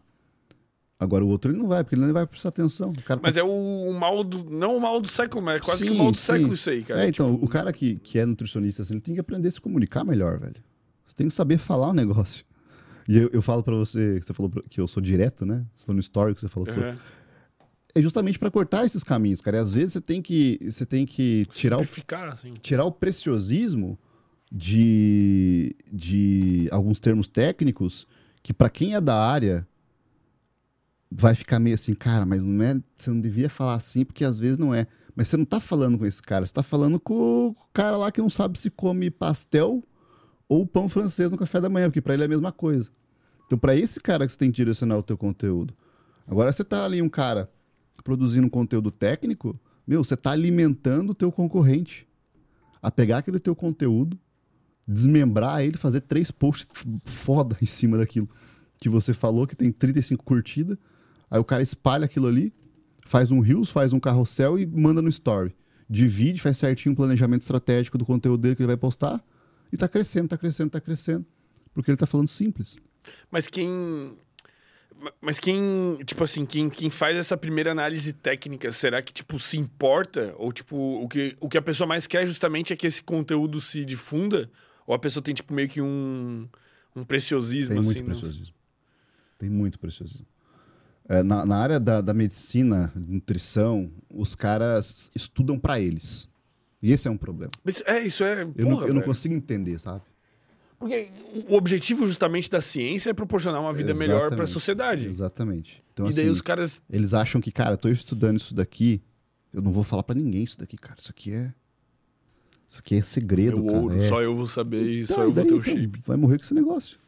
Agora 0.99 1.23
o 1.23 1.27
outro 1.27 1.51
ele 1.51 1.59
não 1.59 1.67
vai, 1.67 1.83
porque 1.83 1.95
ele 1.95 2.05
não 2.05 2.11
vai 2.11 2.25
prestar 2.25 2.49
atenção. 2.49 2.91
Tá 2.91 3.19
Mas 3.21 3.37
é 3.37 3.43
o, 3.43 3.93
mal 3.93 4.23
do. 4.23 4.49
Não 4.49 4.75
o 4.75 4.81
mal 4.81 4.99
do 4.99 5.07
século, 5.07 5.43
mas 5.43 5.57
é 5.57 5.59
quase 5.59 5.83
que 5.83 5.89
o 5.91 5.93
Sim, 5.93 5.97
mal 5.99 6.11
do 6.11 6.17
sim. 6.17 6.23
século 6.23 6.53
isso 6.55 6.69
aí, 6.71 6.83
cara. 6.83 7.03
É, 7.05 7.09
então, 7.09 7.33
Tipo, 7.33 7.45
o 7.45 7.47
cara 7.47 7.71
que, 7.71 7.97
que 7.97 8.17
é 8.17 8.25
nutricionista, 8.25 8.81
assim, 8.81 8.95
ele 8.95 9.01
tem 9.01 9.13
que 9.13 9.19
aprender 9.19 9.47
a 9.47 9.51
se 9.51 9.61
comunicar 9.61 10.03
melhor, 10.03 10.39
velho. 10.39 10.55
Você 11.05 11.15
tem 11.15 11.27
que 11.27 11.33
saber 11.33 11.59
falar 11.59 11.89
o 11.89 11.93
negócio. 11.93 12.43
E 13.07 13.15
eu, 13.15 13.29
eu 13.31 13.41
falo 13.43 13.61
pra 13.63 13.75
você, 13.75 14.19
que 14.19 14.25
você 14.25 14.33
falou 14.33 14.51
que 14.69 14.81
eu 14.81 14.87
sou 14.87 15.01
direto, 15.01 15.45
né? 15.45 15.63
Você 15.75 15.85
falou 15.85 15.95
no 15.95 16.01
story 16.01 16.33
que 16.33 16.41
você 16.41 16.47
falou 16.47 16.65
que 16.65 16.71
eu 16.71 16.83
sou-. 16.93 17.01
É 17.95 18.01
justamente 18.01 18.37
pra 18.37 18.51
cortar 18.51 18.85
esses 18.85 19.03
caminhos, 19.03 19.39
cara. 19.39 19.57
E 19.57 19.59
às 19.59 19.71
vezes 19.71 19.93
você 19.93 20.01
tem 20.01 20.21
que, 20.21 20.59
você 20.63 20.85
tem 20.85 21.05
que 21.05 21.45
tirar 21.45 21.77
o, 21.79 21.87
assim. 22.31 22.51
tirar 22.59 22.85
o 22.85 22.91
preciosismo 22.91 23.97
de, 24.51 25.75
de 25.91 26.67
alguns 26.71 26.99
termos 26.99 27.27
técnicos 27.27 28.07
que 28.43 28.53
pra 28.53 28.69
quem 28.69 28.95
é 28.95 29.01
da 29.01 29.15
área 29.15 29.67
vai 31.11 31.33
ficar 31.35 31.59
meio 31.59 31.75
assim, 31.75 31.93
cara, 31.93 32.25
mas 32.25 32.43
não 32.43 32.63
é, 32.63 32.81
você 32.95 33.09
não 33.09 33.21
devia 33.21 33.49
falar 33.49 33.75
assim 33.75 34.03
porque 34.03 34.23
às 34.23 34.39
vezes 34.39 34.57
não 34.57 34.73
é. 34.73 34.87
Mas 35.15 35.29
você 35.29 35.37
não 35.37 35.45
tá 35.45 35.59
falando 35.59 35.97
com 35.97 36.05
esse 36.05 36.21
cara, 36.21 36.45
você 36.45 36.53
tá 36.53 36.61
falando 36.61 36.99
com 36.99 37.47
o 37.47 37.55
cara 37.73 37.97
lá 37.97 38.11
que 38.11 38.21
não 38.21 38.29
sabe 38.29 38.59
se 38.59 38.69
come 38.69 39.09
pastel 39.09 39.83
ou 40.47 40.65
pão 40.65 40.87
francês 40.87 41.31
no 41.31 41.37
café 41.37 41.59
da 41.59 41.69
manhã, 41.69 41.89
porque 41.89 42.01
pra 42.01 42.13
ele 42.13 42.23
é 42.23 42.25
a 42.25 42.29
mesma 42.29 42.51
coisa. 42.51 42.91
Então 43.45 43.57
pra 43.57 43.75
esse 43.75 43.99
cara 43.99 44.27
que 44.27 44.33
você 44.33 44.37
tem 44.37 44.51
que 44.51 44.57
direcionar 44.57 44.97
o 44.97 45.03
teu 45.03 45.17
conteúdo. 45.17 45.73
Agora 46.27 46.51
você 46.51 46.63
tá 46.63 46.85
ali 46.85 47.01
um 47.01 47.09
cara 47.09 47.49
produzindo 48.03 48.45
um 48.45 48.49
conteúdo 48.49 48.91
técnico, 48.91 49.59
meu, 49.87 50.03
você 50.03 50.15
tá 50.15 50.31
alimentando 50.31 51.11
o 51.11 51.15
teu 51.15 51.31
concorrente 51.31 52.07
a 52.81 52.91
pegar 52.91 53.19
aquele 53.19 53.39
teu 53.39 53.55
conteúdo, 53.55 54.19
desmembrar 54.87 55.63
ele, 55.63 55.77
fazer 55.77 56.01
três 56.01 56.29
posts 56.29 56.67
foda 57.05 57.57
em 57.61 57.65
cima 57.65 57.97
daquilo 57.97 58.29
que 58.79 58.89
você 58.89 59.13
falou, 59.13 59.47
que 59.47 59.55
tem 59.55 59.71
35 59.71 60.23
curtidas. 60.23 60.77
Aí 61.29 61.39
o 61.39 61.43
cara 61.43 61.61
espalha 61.61 62.05
aquilo 62.05 62.27
ali, 62.27 62.53
faz 63.05 63.31
um 63.31 63.39
Reels, 63.39 63.69
faz 63.69 63.93
um 63.93 63.99
carrossel 63.99 64.57
e 64.57 64.65
manda 64.65 65.01
no 65.01 65.09
Story. 65.09 65.55
Divide, 65.89 66.41
faz 66.41 66.57
certinho 66.57 66.93
um 66.93 66.95
planejamento 66.95 67.43
estratégico 67.43 67.97
do 67.97 68.05
conteúdo 68.05 68.41
dele 68.41 68.55
que 68.55 68.61
ele 68.61 68.67
vai 68.67 68.77
postar 68.77 69.23
e 69.71 69.77
tá 69.77 69.87
crescendo, 69.87 70.29
tá 70.29 70.37
crescendo, 70.37 70.69
tá 70.71 70.81
crescendo. 70.81 71.25
Porque 71.73 71.91
ele 71.91 71.97
tá 71.97 72.05
falando 72.05 72.27
simples. 72.27 72.77
Mas 73.29 73.47
quem. 73.47 74.17
Mas 75.21 75.39
quem, 75.39 75.99
tipo 76.05 76.23
assim, 76.23 76.43
quem, 76.43 76.71
quem 76.71 76.89
faz 76.89 77.15
essa 77.15 77.37
primeira 77.37 77.71
análise 77.71 78.11
técnica, 78.13 78.71
será 78.71 78.99
que, 78.99 79.13
tipo, 79.13 79.39
se 79.39 79.55
importa? 79.55 80.33
Ou, 80.39 80.51
tipo, 80.51 80.75
o 80.75 81.07
que, 81.07 81.37
o 81.39 81.47
que 81.47 81.57
a 81.57 81.61
pessoa 81.61 81.87
mais 81.87 82.07
quer 82.07 82.25
justamente 82.25 82.73
é 82.73 82.75
que 82.75 82.87
esse 82.87 83.03
conteúdo 83.03 83.61
se 83.61 83.85
difunda? 83.85 84.49
Ou 84.87 84.95
a 84.95 84.99
pessoa 84.99 85.21
tem, 85.21 85.35
tipo, 85.35 85.53
meio 85.53 85.69
que 85.69 85.79
um, 85.79 86.49
um 86.95 87.03
preciosismo, 87.03 87.75
Tem 87.75 87.79
assim? 87.79 87.93
muito 87.93 88.05
preciosismo. 88.05 88.55
Tem 89.37 89.49
muito 89.49 89.77
preciosismo. 89.77 90.25
É, 91.09 91.23
na, 91.23 91.45
na 91.45 91.55
área 91.57 91.79
da, 91.79 92.01
da 92.01 92.13
medicina, 92.13 92.91
nutrição, 92.95 93.89
os 94.09 94.35
caras 94.35 95.09
estudam 95.15 95.57
pra 95.57 95.79
eles. 95.79 96.27
E 96.81 96.91
esse 96.91 97.07
é 97.07 97.11
um 97.11 97.17
problema. 97.17 97.51
Mas 97.63 97.81
é, 97.85 98.01
isso 98.03 98.23
é. 98.23 98.41
Eu, 98.41 98.65
não, 98.65 98.71
porra, 98.71 98.87
eu 98.87 98.93
não 98.93 99.01
consigo 99.01 99.33
entender, 99.33 99.79
sabe? 99.79 100.01
Porque 100.77 101.09
o 101.49 101.55
objetivo 101.55 102.05
justamente 102.05 102.51
da 102.51 102.61
ciência 102.61 103.09
é 103.09 103.13
proporcionar 103.13 103.59
uma 103.59 103.73
vida 103.73 103.93
melhor 103.95 104.17
pra 104.17 104.27
Exatamente. 104.27 104.51
sociedade. 104.51 105.07
Exatamente. 105.07 105.83
Então, 105.91 106.05
e 106.05 106.09
assim, 106.09 106.21
daí 106.21 106.29
os 106.29 106.41
caras. 106.41 106.79
eles 106.89 107.13
acham 107.13 107.41
que, 107.41 107.51
cara, 107.51 107.71
eu 107.71 107.77
tô 107.77 107.89
estudando 107.89 108.37
isso 108.37 108.53
daqui, 108.53 109.01
eu 109.51 109.61
não 109.61 109.71
vou 109.71 109.83
falar 109.83 110.03
pra 110.03 110.13
ninguém 110.13 110.43
isso 110.43 110.59
daqui, 110.59 110.77
cara. 110.77 110.97
Isso 110.99 111.09
aqui 111.09 111.33
é. 111.33 111.51
Isso 112.69 112.79
aqui 112.79 112.95
é 112.95 113.01
segredo, 113.01 113.61
Meu 113.61 113.71
cara. 113.71 113.83
ouro, 113.83 113.97
é... 113.97 114.09
só 114.09 114.21
eu 114.21 114.35
vou 114.35 114.45
saber 114.45 114.83
e 114.83 115.03
Então, 115.03 115.15
só 115.15 115.23
eu 115.23 115.31
vou 115.31 115.45
ter 115.45 115.53
o 115.53 115.57
então, 115.57 115.73
shape. 115.73 116.01
Vai 116.05 116.17
morrer 116.17 116.37
com 116.37 116.43
esse 116.43 116.53
negócio. 116.53 116.99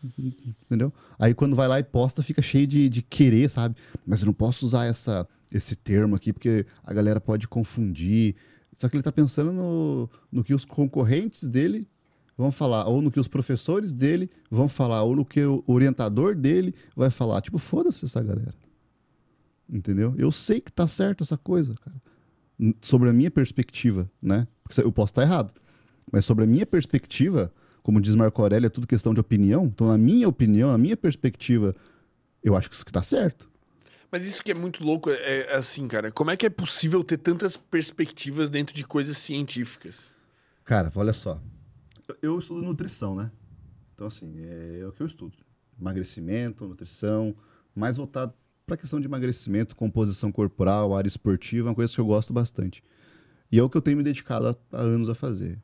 Entendeu? 0.65 0.93
Aí 1.17 1.33
quando 1.33 1.55
vai 1.55 1.67
lá 1.67 1.79
e 1.79 1.83
posta, 1.83 2.23
fica 2.23 2.41
cheio 2.41 2.65
de, 2.65 2.87
de 2.87 3.01
querer, 3.01 3.49
sabe? 3.49 3.75
Mas 4.05 4.21
eu 4.21 4.25
não 4.27 4.33
posso 4.33 4.65
usar 4.65 4.85
essa, 4.85 5.27
esse 5.51 5.75
termo 5.75 6.15
aqui, 6.15 6.31
porque 6.31 6.65
a 6.83 6.93
galera 6.93 7.19
pode 7.19 7.47
confundir. 7.47 8.35
Só 8.77 8.87
que 8.87 8.95
ele 8.95 9.03
tá 9.03 9.11
pensando 9.11 9.51
no, 9.51 10.09
no 10.31 10.43
que 10.43 10.53
os 10.53 10.63
concorrentes 10.63 11.49
dele 11.49 11.85
vão 12.37 12.53
falar, 12.53 12.87
ou 12.87 13.01
no 13.01 13.11
que 13.11 13.19
os 13.19 13.27
professores 13.27 13.91
dele 13.91 14.29
vão 14.49 14.69
falar, 14.69 15.03
ou 15.03 15.13
no 15.13 15.25
que 15.25 15.43
o 15.43 15.61
orientador 15.67 16.33
dele 16.33 16.73
vai 16.95 17.09
falar. 17.09 17.41
Tipo, 17.41 17.57
foda-se 17.57 18.05
essa 18.05 18.23
galera. 18.23 18.55
Entendeu? 19.69 20.15
Eu 20.17 20.31
sei 20.31 20.61
que 20.61 20.71
tá 20.71 20.87
certo 20.87 21.21
essa 21.21 21.37
coisa, 21.37 21.75
cara. 21.75 22.01
Sobre 22.81 23.09
a 23.09 23.13
minha 23.13 23.29
perspectiva, 23.29 24.09
né? 24.21 24.47
Porque 24.69 24.81
eu 24.81 24.91
posso 24.91 25.11
estar 25.11 25.23
errado. 25.23 25.51
Mas 26.11 26.25
sobre 26.25 26.43
a 26.43 26.47
minha 26.47 26.65
perspectiva, 26.65 27.51
como 27.81 27.99
diz 27.99 28.13
Marco 28.15 28.41
Aurélio, 28.41 28.67
é 28.67 28.69
tudo 28.69 28.85
questão 28.85 29.13
de 29.13 29.19
opinião. 29.19 29.65
Então, 29.65 29.87
na 29.87 29.97
minha 29.97 30.27
opinião, 30.27 30.71
na 30.71 30.77
minha 30.77 30.95
perspectiva, 30.95 31.75
eu 32.43 32.55
acho 32.55 32.69
que 32.69 32.75
isso 32.75 32.85
que 32.85 32.91
tá 32.91 33.03
certo. 33.03 33.49
Mas 34.11 34.25
isso 34.25 34.43
que 34.43 34.51
é 34.51 34.55
muito 34.55 34.83
louco 34.83 35.09
é, 35.09 35.41
é 35.41 35.55
assim, 35.55 35.87
cara. 35.87 36.11
Como 36.11 36.31
é 36.31 36.37
que 36.37 36.45
é 36.45 36.49
possível 36.49 37.03
ter 37.03 37.17
tantas 37.17 37.57
perspectivas 37.57 38.49
dentro 38.49 38.73
de 38.73 38.83
coisas 38.83 39.17
científicas? 39.17 40.11
Cara, 40.63 40.91
olha 40.95 41.13
só. 41.13 41.41
Eu, 42.07 42.17
eu 42.21 42.39
estudo 42.39 42.61
nutrição, 42.61 43.15
né? 43.15 43.31
Então, 43.93 44.07
assim, 44.07 44.33
é, 44.39 44.79
é 44.81 44.87
o 44.87 44.91
que 44.91 45.01
eu 45.01 45.07
estudo. 45.07 45.37
Emagrecimento, 45.79 46.67
nutrição, 46.67 47.35
mais 47.75 47.97
voltado 47.97 48.33
para 48.65 48.75
a 48.75 48.77
questão 48.77 48.99
de 48.99 49.07
emagrecimento, 49.07 49.75
composição 49.75 50.31
corporal, 50.31 50.95
área 50.95 51.07
esportiva, 51.07 51.67
é 51.67 51.69
uma 51.69 51.75
coisa 51.75 51.91
que 51.91 51.99
eu 51.99 52.05
gosto 52.05 52.31
bastante. 52.31 52.83
E 53.51 53.57
é 53.59 53.63
o 53.63 53.69
que 53.69 53.77
eu 53.77 53.81
tenho 53.81 53.97
me 53.97 54.03
dedicado 54.03 54.47
há, 54.47 54.55
há 54.77 54.81
anos 54.81 55.09
a 55.09 55.15
fazer. 55.15 55.61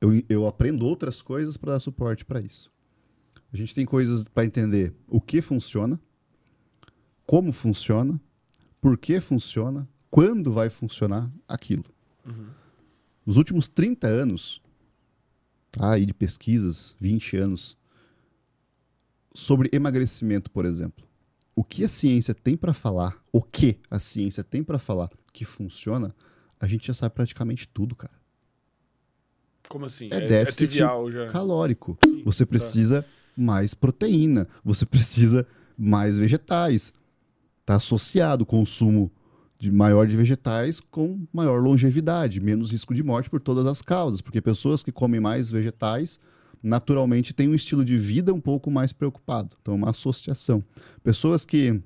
Eu, 0.00 0.10
eu 0.28 0.46
aprendo 0.46 0.86
outras 0.86 1.22
coisas 1.22 1.56
para 1.56 1.72
dar 1.72 1.80
suporte 1.80 2.24
para 2.24 2.40
isso. 2.40 2.72
A 3.52 3.56
gente 3.56 3.74
tem 3.74 3.86
coisas 3.86 4.24
para 4.24 4.44
entender 4.44 4.94
o 5.06 5.20
que 5.20 5.40
funciona, 5.40 6.00
como 7.26 7.52
funciona, 7.52 8.20
por 8.80 8.98
que 8.98 9.20
funciona, 9.20 9.88
quando 10.10 10.52
vai 10.52 10.68
funcionar 10.68 11.30
aquilo. 11.48 11.84
Nos 13.24 13.36
últimos 13.36 13.68
30 13.68 14.06
anos, 14.06 14.60
tá, 15.72 15.92
aí 15.92 16.04
de 16.04 16.12
pesquisas, 16.12 16.94
20 17.00 17.36
anos, 17.36 17.78
sobre 19.34 19.70
emagrecimento, 19.72 20.50
por 20.50 20.64
exemplo. 20.64 21.06
O 21.56 21.64
que 21.64 21.84
a 21.84 21.88
ciência 21.88 22.34
tem 22.34 22.56
para 22.56 22.72
falar, 22.72 23.22
o 23.32 23.42
que 23.42 23.78
a 23.90 23.98
ciência 23.98 24.42
tem 24.44 24.62
para 24.62 24.78
falar 24.78 25.10
que 25.32 25.44
funciona, 25.44 26.14
a 26.64 26.68
gente 26.68 26.86
já 26.86 26.94
sabe 26.94 27.14
praticamente 27.14 27.68
tudo, 27.68 27.94
cara. 27.94 28.14
Como 29.68 29.86
assim? 29.86 30.08
É 30.10 30.26
déficit 30.26 30.68
trivial 30.68 31.10
já. 31.10 31.26
Calórico. 31.28 31.98
Sim, 32.04 32.22
Você 32.24 32.44
tá. 32.44 32.50
precisa 32.50 33.04
mais 33.36 33.74
proteína, 33.74 34.46
você 34.64 34.84
precisa 34.86 35.46
mais 35.76 36.18
vegetais. 36.18 36.92
Está 37.60 37.76
associado 37.76 38.42
o 38.44 38.46
consumo 38.46 39.10
de 39.58 39.70
maior 39.70 40.06
de 40.06 40.16
vegetais 40.16 40.80
com 40.80 41.26
maior 41.32 41.62
longevidade, 41.62 42.40
menos 42.40 42.70
risco 42.70 42.92
de 42.94 43.02
morte 43.02 43.30
por 43.30 43.40
todas 43.40 43.66
as 43.66 43.80
causas, 43.80 44.20
porque 44.20 44.40
pessoas 44.40 44.82
que 44.82 44.92
comem 44.92 45.20
mais 45.20 45.50
vegetais 45.50 46.20
naturalmente 46.62 47.32
têm 47.32 47.48
um 47.48 47.54
estilo 47.54 47.84
de 47.84 47.98
vida 47.98 48.32
um 48.32 48.40
pouco 48.40 48.70
mais 48.70 48.92
preocupado. 48.92 49.56
Então, 49.60 49.74
é 49.74 49.76
uma 49.76 49.90
associação. 49.90 50.62
Pessoas 51.02 51.44
que 51.44 51.80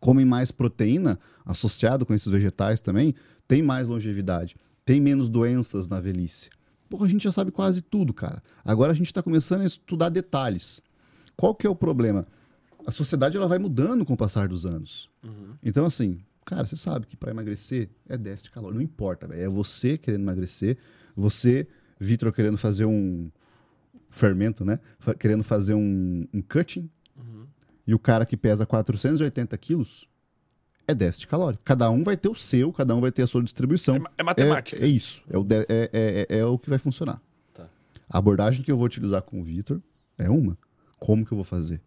comem 0.00 0.24
mais 0.24 0.50
proteína, 0.50 1.18
associado 1.44 2.04
com 2.04 2.14
esses 2.14 2.28
vegetais 2.30 2.80
também, 2.80 3.14
têm 3.46 3.62
mais 3.62 3.88
longevidade, 3.88 4.56
têm 4.84 5.00
menos 5.00 5.28
doenças 5.28 5.88
na 5.88 6.00
velhice. 6.00 6.50
Porra, 6.88 7.06
a 7.06 7.08
gente 7.08 7.24
já 7.24 7.32
sabe 7.32 7.50
quase 7.50 7.82
tudo, 7.82 8.14
cara. 8.14 8.42
Agora 8.64 8.92
a 8.92 8.94
gente 8.94 9.06
está 9.06 9.22
começando 9.22 9.62
a 9.62 9.66
estudar 9.66 10.08
detalhes. 10.08 10.80
Qual 11.36 11.54
que 11.54 11.66
é 11.66 11.70
o 11.70 11.74
problema? 11.74 12.26
A 12.86 12.92
sociedade 12.92 13.36
ela 13.36 13.48
vai 13.48 13.58
mudando 13.58 14.04
com 14.04 14.14
o 14.14 14.16
passar 14.16 14.48
dos 14.48 14.64
anos. 14.64 15.10
Então, 15.62 15.84
assim, 15.84 16.20
cara, 16.44 16.64
você 16.64 16.76
sabe 16.76 17.06
que 17.06 17.16
para 17.16 17.30
emagrecer 17.30 17.90
é 18.08 18.16
déficit 18.16 18.52
calórico. 18.52 18.78
Não 18.78 18.84
importa, 18.84 19.26
velho. 19.26 19.42
É 19.42 19.48
você 19.48 19.98
querendo 19.98 20.22
emagrecer, 20.22 20.78
você, 21.16 21.66
Vitor, 21.98 22.32
querendo 22.32 22.56
fazer 22.56 22.84
um 22.84 23.28
fermento, 24.08 24.64
né? 24.64 24.78
Querendo 25.18 25.42
fazer 25.42 25.74
um, 25.74 26.26
um 26.32 26.40
cutting. 26.40 26.88
E 27.86 27.94
o 27.94 27.98
cara 27.98 28.24
que 28.24 28.36
pesa 28.36 28.64
480 28.64 29.56
quilos 29.58 30.08
é 30.88 30.94
déficit 30.94 31.26
calórico. 31.28 31.62
Cada 31.64 31.90
um 31.90 32.02
vai 32.02 32.16
ter 32.16 32.28
o 32.28 32.34
seu, 32.34 32.72
cada 32.72 32.94
um 32.94 33.00
vai 33.00 33.10
ter 33.12 33.22
a 33.22 33.26
sua 33.26 33.42
distribuição. 33.42 33.96
É 33.96 34.00
é 34.18 34.22
matemática. 34.22 34.80
É, 34.82 34.86
é 34.86 34.88
isso. 34.88 35.22
É 35.28 35.36
o, 35.38 35.42
de- 35.44 35.56
é- 35.56 35.66
é- 35.92 36.26
é- 36.30 36.38
é 36.38 36.44
o 36.44 36.58
que 36.58 36.68
vai 36.70 36.78
funcionar. 36.78 37.20
Tá. 37.52 37.68
A 38.08 38.18
abordagem 38.18 38.62
que 38.64 38.70
eu 38.70 38.76
vou 38.76 38.86
utilizar 38.86 39.22
com 39.22 39.40
o 39.40 39.44
Vitor 39.44 39.80
é 40.18 40.28
uma. 40.30 40.56
Como 40.98 41.24
que 41.26 41.32
eu 41.32 41.36
vou 41.36 41.44
fazer? 41.44 41.80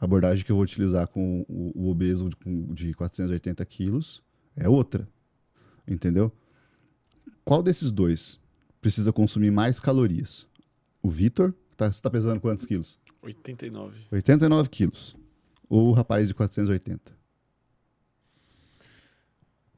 A 0.00 0.04
abordagem 0.04 0.44
que 0.44 0.50
eu 0.52 0.56
vou 0.56 0.62
utilizar 0.64 1.08
com 1.08 1.44
o, 1.48 1.72
o 1.74 1.90
obeso 1.90 2.28
de, 2.28 2.36
com- 2.36 2.72
de 2.74 2.92
480 2.94 3.64
quilos 3.64 4.22
é 4.56 4.68
outra. 4.68 5.08
Entendeu? 5.86 6.32
Qual 7.44 7.62
desses 7.62 7.90
dois 7.90 8.40
precisa 8.80 9.12
consumir 9.12 9.50
mais 9.50 9.78
calorias? 9.80 10.46
O 11.02 11.08
Vitor, 11.08 11.54
tá, 11.76 11.90
você 11.90 12.02
tá 12.02 12.10
pesando 12.10 12.40
quantos 12.40 12.64
quilos? 12.64 12.98
89. 13.22 13.96
89 14.10 14.68
quilos. 14.68 15.16
Ou 15.68 15.88
o 15.88 15.92
rapaz 15.92 16.28
de 16.28 16.34
480? 16.34 17.15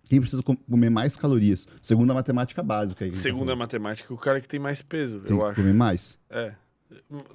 Quem 0.08 0.20
precisa 0.20 0.42
com- 0.42 0.56
comer 0.56 0.90
mais 0.90 1.16
calorias? 1.16 1.68
Segundo 1.82 2.10
a 2.10 2.14
matemática 2.14 2.62
básica. 2.62 3.04
aí 3.04 3.10
tá 3.10 3.16
Segundo 3.18 3.52
a 3.52 3.56
matemática, 3.56 4.12
o 4.12 4.16
cara 4.18 4.40
que 4.40 4.48
tem 4.48 4.58
mais 4.58 4.80
peso, 4.82 5.20
Tem 5.20 5.32
eu 5.32 5.38
que 5.38 5.44
acho. 5.46 5.54
comer 5.56 5.74
mais? 5.74 6.18
É. 6.30 6.54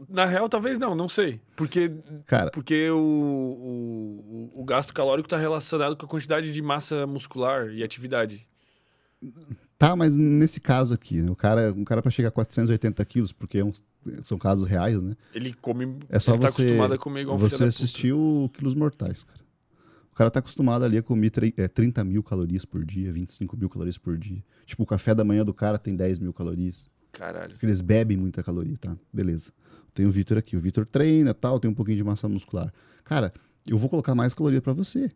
Na 0.09 0.25
real, 0.25 0.49
talvez 0.49 0.79
não, 0.79 0.95
não 0.95 1.07
sei. 1.07 1.39
Porque, 1.55 1.91
Cara, 2.25 2.49
porque 2.49 2.89
o, 2.89 2.97
o, 4.55 4.61
o 4.61 4.63
gasto 4.65 4.91
calórico 4.93 5.27
está 5.27 5.37
relacionado 5.37 5.95
com 5.95 6.05
a 6.05 6.09
quantidade 6.09 6.51
de 6.51 6.61
massa 6.61 7.05
muscular 7.05 7.69
e 7.69 7.83
atividade. 7.83 8.47
tá, 9.77 9.95
mas 9.95 10.17
nesse 10.17 10.59
caso 10.59 10.93
aqui, 10.93 11.21
né, 11.21 11.29
o 11.29 11.35
cara, 11.35 11.71
um 11.71 11.83
cara 11.83 12.01
para 12.01 12.09
chegar 12.11 12.29
a 12.29 12.31
480 12.31 13.03
quilos, 13.05 13.31
porque 13.31 13.59
é 13.59 13.63
uns- 13.65 13.83
são 14.23 14.37
casos 14.37 14.67
reais, 14.67 14.99
né? 15.01 15.15
Ele 15.33 15.53
come. 15.53 15.97
É 16.09 16.19
só 16.19 16.35
tá 16.37 16.49
você, 16.49 16.63
acostumado 16.63 16.93
a 16.93 16.97
comer 16.97 17.21
igual 17.21 17.35
um 17.37 17.39
você 17.39 17.63
assistiu 17.63 18.49
Quilos 18.53 18.73
Mortais, 18.75 19.23
cara. 19.23 19.39
O 20.13 20.15
cara 20.15 20.29
tá 20.29 20.37
acostumado 20.37 20.85
ali 20.85 20.95
a 20.95 21.01
comer 21.01 21.31
é, 21.57 21.67
30 21.67 22.03
mil 22.03 22.21
calorias 22.21 22.63
por 22.63 22.85
dia, 22.85 23.11
25 23.11 23.57
mil 23.57 23.67
calorias 23.67 23.97
por 23.97 24.15
dia. 24.15 24.43
Tipo, 24.63 24.83
o 24.83 24.85
café 24.85 25.15
da 25.15 25.23
manhã 25.23 25.43
do 25.43 25.55
cara 25.55 25.75
tem 25.75 25.95
10 25.95 26.19
mil 26.19 26.31
calorias. 26.31 26.87
Caralho. 27.11 27.53
Porque 27.53 27.65
eles 27.65 27.81
bebem 27.81 28.15
muita 28.15 28.43
caloria, 28.43 28.77
tá? 28.79 28.95
Beleza. 29.11 29.51
Tem 29.91 30.05
o 30.05 30.11
Vitor 30.11 30.37
aqui. 30.37 30.55
O 30.55 30.61
Vitor 30.61 30.85
treina 30.85 31.33
tal, 31.33 31.59
tem 31.59 31.69
um 31.69 31.73
pouquinho 31.73 31.97
de 31.97 32.03
massa 32.03 32.29
muscular. 32.29 32.71
Cara, 33.03 33.33
eu 33.67 33.75
vou 33.75 33.89
colocar 33.89 34.13
mais 34.13 34.35
caloria 34.35 34.61
pra 34.61 34.71
você. 34.71 35.09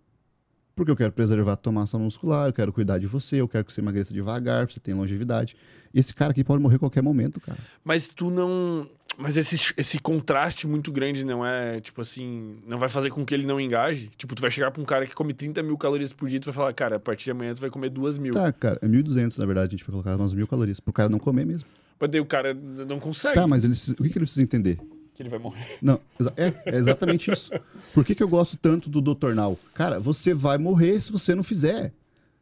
Porque 0.77 0.91
eu 0.91 0.95
quero 0.95 1.11
preservar 1.11 1.53
a 1.53 1.55
tua 1.55 1.71
massa 1.73 1.97
muscular, 1.97 2.49
eu 2.49 2.53
quero 2.53 2.71
cuidar 2.71 2.99
de 2.99 3.07
você, 3.07 3.41
eu 3.41 3.47
quero 3.47 3.65
que 3.65 3.73
você 3.73 3.81
emagreça 3.81 4.13
devagar, 4.13 4.63
pra 4.67 4.71
você 4.71 4.79
tenha 4.79 4.95
longevidade. 4.95 5.55
Esse 5.91 6.13
cara 6.13 6.29
aqui 6.29 6.43
pode 6.43 6.61
morrer 6.61 6.75
a 6.75 6.79
qualquer 6.79 7.01
momento, 7.01 7.41
cara. 7.41 7.57
Mas 7.83 8.09
tu 8.09 8.29
não. 8.29 8.87
Mas 9.17 9.35
esse, 9.35 9.73
esse 9.75 9.97
contraste 9.97 10.67
muito 10.67 10.91
grande 10.91 11.25
não 11.25 11.43
é, 11.43 11.81
tipo 11.81 11.99
assim, 11.99 12.57
não 12.67 12.77
vai 12.77 12.89
fazer 12.89 13.09
com 13.09 13.25
que 13.25 13.33
ele 13.33 13.47
não 13.47 13.59
engaje? 13.59 14.11
Tipo, 14.15 14.35
tu 14.35 14.41
vai 14.41 14.51
chegar 14.51 14.69
pra 14.69 14.79
um 14.79 14.85
cara 14.85 15.07
que 15.07 15.15
come 15.15 15.33
30 15.33 15.63
mil 15.63 15.75
calorias 15.79 16.13
por 16.13 16.29
dia 16.29 16.37
e 16.37 16.39
tu 16.39 16.45
vai 16.45 16.53
falar, 16.53 16.71
cara, 16.73 16.97
a 16.97 16.99
partir 16.99 17.23
de 17.25 17.31
amanhã 17.31 17.55
tu 17.55 17.61
vai 17.61 17.71
comer 17.71 17.89
2 17.89 18.19
mil. 18.19 18.33
Tá, 18.35 18.51
cara, 18.51 18.77
é 18.79 18.87
1.200 18.87 19.39
na 19.39 19.45
verdade, 19.47 19.69
a 19.69 19.77
gente 19.77 19.83
vai 19.83 19.91
colocar 19.91 20.15
umas 20.15 20.35
mil 20.35 20.47
calorias. 20.47 20.79
Pro 20.79 20.93
cara 20.93 21.09
não 21.09 21.17
comer 21.17 21.47
mesmo. 21.47 21.67
Mas 21.99 22.11
daí 22.11 22.21
o 22.21 22.25
cara 22.25 22.53
não 22.53 22.99
consegue. 22.99 23.33
Tá, 23.33 23.47
mas 23.47 23.63
ele 23.63 23.73
o 23.73 24.03
que, 24.03 24.09
que 24.09 24.17
ele 24.19 24.25
precisa 24.25 24.43
entender? 24.43 24.77
Que 25.17 25.23
ele 25.23 25.29
vai 25.29 25.39
morrer. 25.39 25.79
Não, 25.81 25.99
é, 26.35 26.53
é 26.71 26.75
exatamente 26.77 27.31
isso. 27.31 27.49
Por 27.91 28.05
que, 28.05 28.13
que 28.13 28.21
eu 28.21 28.29
gosto 28.29 28.55
tanto 28.55 28.87
do 28.87 29.01
Dr. 29.01 29.33
Now? 29.33 29.57
Cara, 29.73 29.99
você 29.99 30.31
vai 30.31 30.59
morrer 30.59 31.01
se 31.01 31.11
você 31.11 31.33
não 31.33 31.41
fizer. 31.41 31.91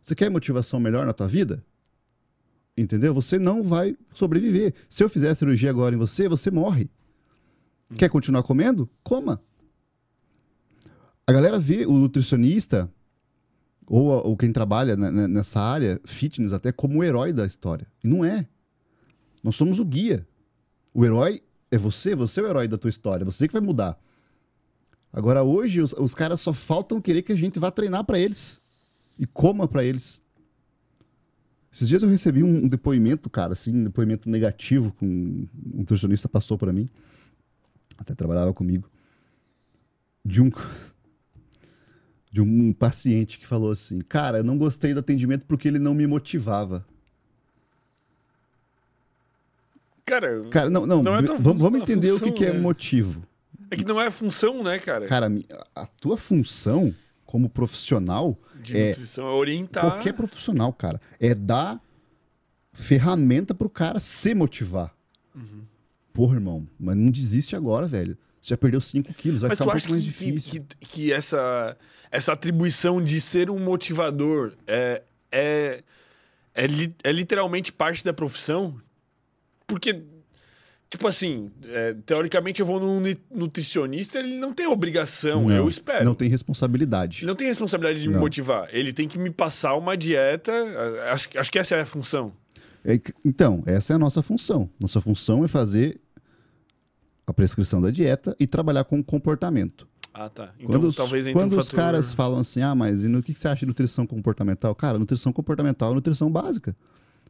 Você 0.01 0.13
quer 0.13 0.29
motivação 0.29 0.77
melhor 0.77 1.05
na 1.05 1.13
tua 1.13 1.25
vida? 1.25 1.63
Entendeu? 2.75 3.13
Você 3.13 3.39
não 3.39 3.63
vai 3.63 3.97
sobreviver. 4.13 4.73
Se 4.89 5.01
eu 5.01 5.07
fizer 5.07 5.29
a 5.29 5.35
cirurgia 5.35 5.69
agora 5.69 5.95
em 5.95 5.97
você, 5.97 6.27
você 6.27 6.51
morre. 6.51 6.89
Quer 7.95 8.09
continuar 8.09 8.43
comendo? 8.43 8.89
Coma. 9.01 9.41
A 11.25 11.31
galera 11.31 11.57
vê 11.57 11.85
o 11.85 11.93
nutricionista 11.93 12.91
ou, 13.87 14.07
ou 14.07 14.35
quem 14.35 14.51
trabalha 14.51 14.97
ne- 14.97 15.11
ne- 15.11 15.27
nessa 15.27 15.61
área, 15.61 16.01
fitness 16.03 16.51
até, 16.51 16.73
como 16.73 16.99
o 16.99 17.03
herói 17.05 17.31
da 17.31 17.45
história. 17.45 17.87
E 18.03 18.07
não 18.09 18.25
é. 18.25 18.45
Nós 19.41 19.55
somos 19.55 19.79
o 19.79 19.85
guia. 19.85 20.27
O 20.93 21.05
herói 21.05 21.41
é 21.71 21.77
você, 21.77 22.15
você 22.15 22.39
é 22.39 22.43
o 22.43 22.47
herói 22.47 22.67
da 22.67 22.77
tua 22.77 22.89
história, 22.89 23.25
você 23.25 23.47
que 23.47 23.53
vai 23.53 23.61
mudar. 23.61 23.99
Agora, 25.11 25.43
hoje, 25.43 25.81
os, 25.81 25.93
os 25.93 26.13
caras 26.13 26.41
só 26.41 26.51
faltam 26.51 27.01
querer 27.01 27.21
que 27.21 27.31
a 27.31 27.37
gente 27.37 27.57
vá 27.59 27.71
treinar 27.71 28.03
pra 28.03 28.19
eles 28.19 28.61
e 29.17 29.25
coma 29.25 29.67
pra 29.67 29.83
eles. 29.83 30.21
Esses 31.71 31.87
dias 31.87 32.03
eu 32.03 32.09
recebi 32.09 32.43
um, 32.43 32.65
um 32.65 32.67
depoimento, 32.67 33.29
cara, 33.29 33.53
assim, 33.53 33.75
um 33.75 33.83
depoimento 33.85 34.29
negativo 34.29 34.93
que 34.97 35.05
um, 35.05 35.47
um 35.73 35.79
nutricionista 35.79 36.29
passou 36.29 36.57
pra 36.57 36.71
mim, 36.71 36.87
até 37.97 38.13
trabalhava 38.13 38.53
comigo, 38.53 38.89
de 40.23 40.41
um 40.41 40.49
de 42.31 42.41
um 42.41 42.73
paciente 42.73 43.39
que 43.39 43.47
falou 43.47 43.71
assim, 43.71 43.99
cara, 43.99 44.39
eu 44.39 44.43
não 44.43 44.57
gostei 44.57 44.93
do 44.93 44.99
atendimento 44.99 45.45
porque 45.45 45.69
ele 45.69 45.79
não 45.79 45.93
me 45.93 46.05
motivava. 46.05 46.85
Cara, 50.05 50.41
Cara, 50.51 50.69
não, 50.69 50.85
não, 50.85 51.01
Não 51.01 51.15
é 51.15 51.21
vamos, 51.23 51.41
vamos 51.43 51.61
função, 51.63 51.77
entender 51.77 52.11
o 52.11 52.19
que, 52.19 52.31
que 52.31 52.45
é 52.45 52.53
né? 52.53 52.59
motivo. 52.59 53.23
é 53.71 53.75
que 53.75 53.83
não 53.85 53.99
é 53.99 54.11
função, 54.11 54.63
né, 54.63 54.77
cara? 54.77 55.07
Cara, 55.07 55.27
a 55.75 55.87
tua 55.87 56.15
função 56.15 56.93
como 57.25 57.49
profissional, 57.49 58.37
De 58.61 58.77
é- 58.77 58.89
nutrição 58.89 59.25
é 59.27 59.31
orientar. 59.31 59.83
qualquer 59.83 60.13
profissional, 60.13 60.71
cara, 60.71 61.01
é 61.19 61.33
dar 61.33 61.81
ferramenta 62.71 63.53
pro 63.55 63.69
cara 63.69 63.99
se 63.99 64.33
motivar. 64.35 64.93
Uhum. 65.33 65.63
Porra, 66.13 66.35
irmão, 66.35 66.67
mas 66.79 66.95
não 66.95 67.09
desiste 67.09 67.55
agora, 67.55 67.87
velho. 67.87 68.17
Você 68.39 68.49
já 68.49 68.57
perdeu 68.57 68.79
5 68.79 69.11
quilos, 69.15 69.41
vai 69.41 69.49
Mas 69.49 69.57
ficar 69.57 69.69
um 69.69 69.73
pouco 69.73 69.89
mais 69.89 70.03
que, 70.03 70.09
difícil. 70.11 70.51
que, 70.51 70.59
que, 70.59 70.85
que 70.87 71.11
essa, 71.13 71.75
essa 72.11 72.31
atribuição 72.33 73.03
de 73.03 73.19
ser 73.19 73.49
um 73.49 73.59
motivador 73.59 74.53
é, 74.67 75.01
é, 75.31 75.83
é, 76.53 76.65
é 77.03 77.11
literalmente 77.11 77.71
parte 77.73 78.05
da 78.05 78.13
profissão? 78.13 78.79
Porque, 79.67 80.03
tipo 80.89 81.07
assim, 81.07 81.51
é, 81.65 81.93
teoricamente 82.05 82.59
eu 82.59 82.65
vou 82.65 82.79
num 82.79 82.99
ni- 82.99 83.17
nutricionista, 83.31 84.19
ele 84.19 84.37
não 84.37 84.53
tem 84.53 84.67
obrigação, 84.67 85.41
Não, 85.43 85.51
eu 85.51 85.67
espero. 85.67 86.05
Não 86.05 86.15
tem 86.15 86.29
responsabilidade. 86.29 87.19
Ele 87.19 87.27
não 87.27 87.35
tem 87.35 87.47
responsabilidade 87.47 88.01
de 88.01 88.07
me 88.07 88.13
Não. 88.13 88.21
motivar. 88.21 88.67
Ele 88.71 88.93
tem 88.93 89.07
que 89.07 89.17
me 89.17 89.29
passar 89.29 89.75
uma 89.75 89.97
dieta. 89.97 90.51
Acho, 91.11 91.29
acho 91.37 91.51
que 91.51 91.59
essa 91.59 91.75
é 91.75 91.81
a 91.81 91.85
função. 91.85 92.33
É 92.83 92.99
então, 93.23 93.63
essa 93.65 93.93
é 93.93 93.95
a 93.95 93.99
nossa 93.99 94.21
função. 94.21 94.69
Nossa 94.79 95.01
função 95.01 95.43
é 95.43 95.47
fazer 95.47 95.99
a 97.25 97.33
prescrição 97.33 97.81
da 97.81 97.89
dieta 97.89 98.35
e 98.39 98.45
trabalhar 98.45 98.83
com 98.83 98.99
o 98.99 99.03
comportamento. 99.03 99.87
Ah, 100.13 100.29
tá. 100.29 100.53
Então 100.59 100.79
quando 100.79 100.87
os, 100.87 100.95
talvez 100.95 101.27
quando 101.33 101.55
um 101.55 101.57
os 101.57 101.65
fator... 101.67 101.79
caras 101.83 102.13
falam 102.13 102.39
assim, 102.39 102.61
ah, 102.61 102.73
mas 102.73 103.03
e 103.03 103.09
no 103.09 103.21
que 103.21 103.33
que 103.33 103.39
você 103.39 103.47
acha 103.47 103.61
de 103.61 103.65
nutrição 103.65 104.05
comportamental? 104.07 104.73
Cara, 104.75 104.97
nutrição 104.97 105.33
comportamental 105.33 105.91
é 105.91 105.95
nutrição 105.95 106.31
básica. 106.31 106.75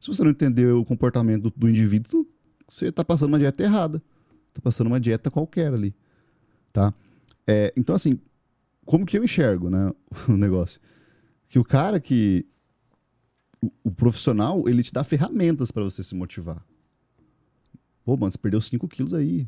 Se 0.06 0.10
você 0.10 0.24
não 0.24 0.30
entender 0.30 0.72
o 0.72 0.86
comportamento 0.86 1.50
do, 1.50 1.54
do 1.58 1.68
indivíduo, 1.68 2.28
você 2.70 2.90
está 2.90 3.04
passando 3.04 3.30
uma 3.30 3.40
dieta 3.40 3.64
errada. 3.64 4.04
Está 4.50 4.62
passando 4.62 4.86
uma 4.86 5.00
dieta 5.00 5.32
qualquer 5.32 5.74
ali. 5.74 5.96
Tá? 6.72 6.94
É, 7.48 7.74
então, 7.76 7.96
assim, 7.96 8.20
como 8.86 9.04
que 9.04 9.18
eu 9.18 9.24
enxergo 9.24 9.68
né, 9.68 9.92
o 10.30 10.38
negócio? 10.38 10.80
Que 11.48 11.58
o 11.58 11.64
cara 11.64 12.00
que. 12.00 12.46
O, 13.60 13.72
o 13.86 13.92
profissional, 13.92 14.70
ele 14.70 14.84
te 14.84 14.94
dá 14.94 15.04
ferramentas 15.04 15.72
para 15.72 15.84
você 15.84 16.04
se 16.04 16.14
motivar. 16.14 16.64
Pô, 18.04 18.16
mano, 18.16 18.32
você 18.32 18.38
perdeu 18.38 18.62
5 18.62 18.88
quilos 18.88 19.12
aí. 19.12 19.48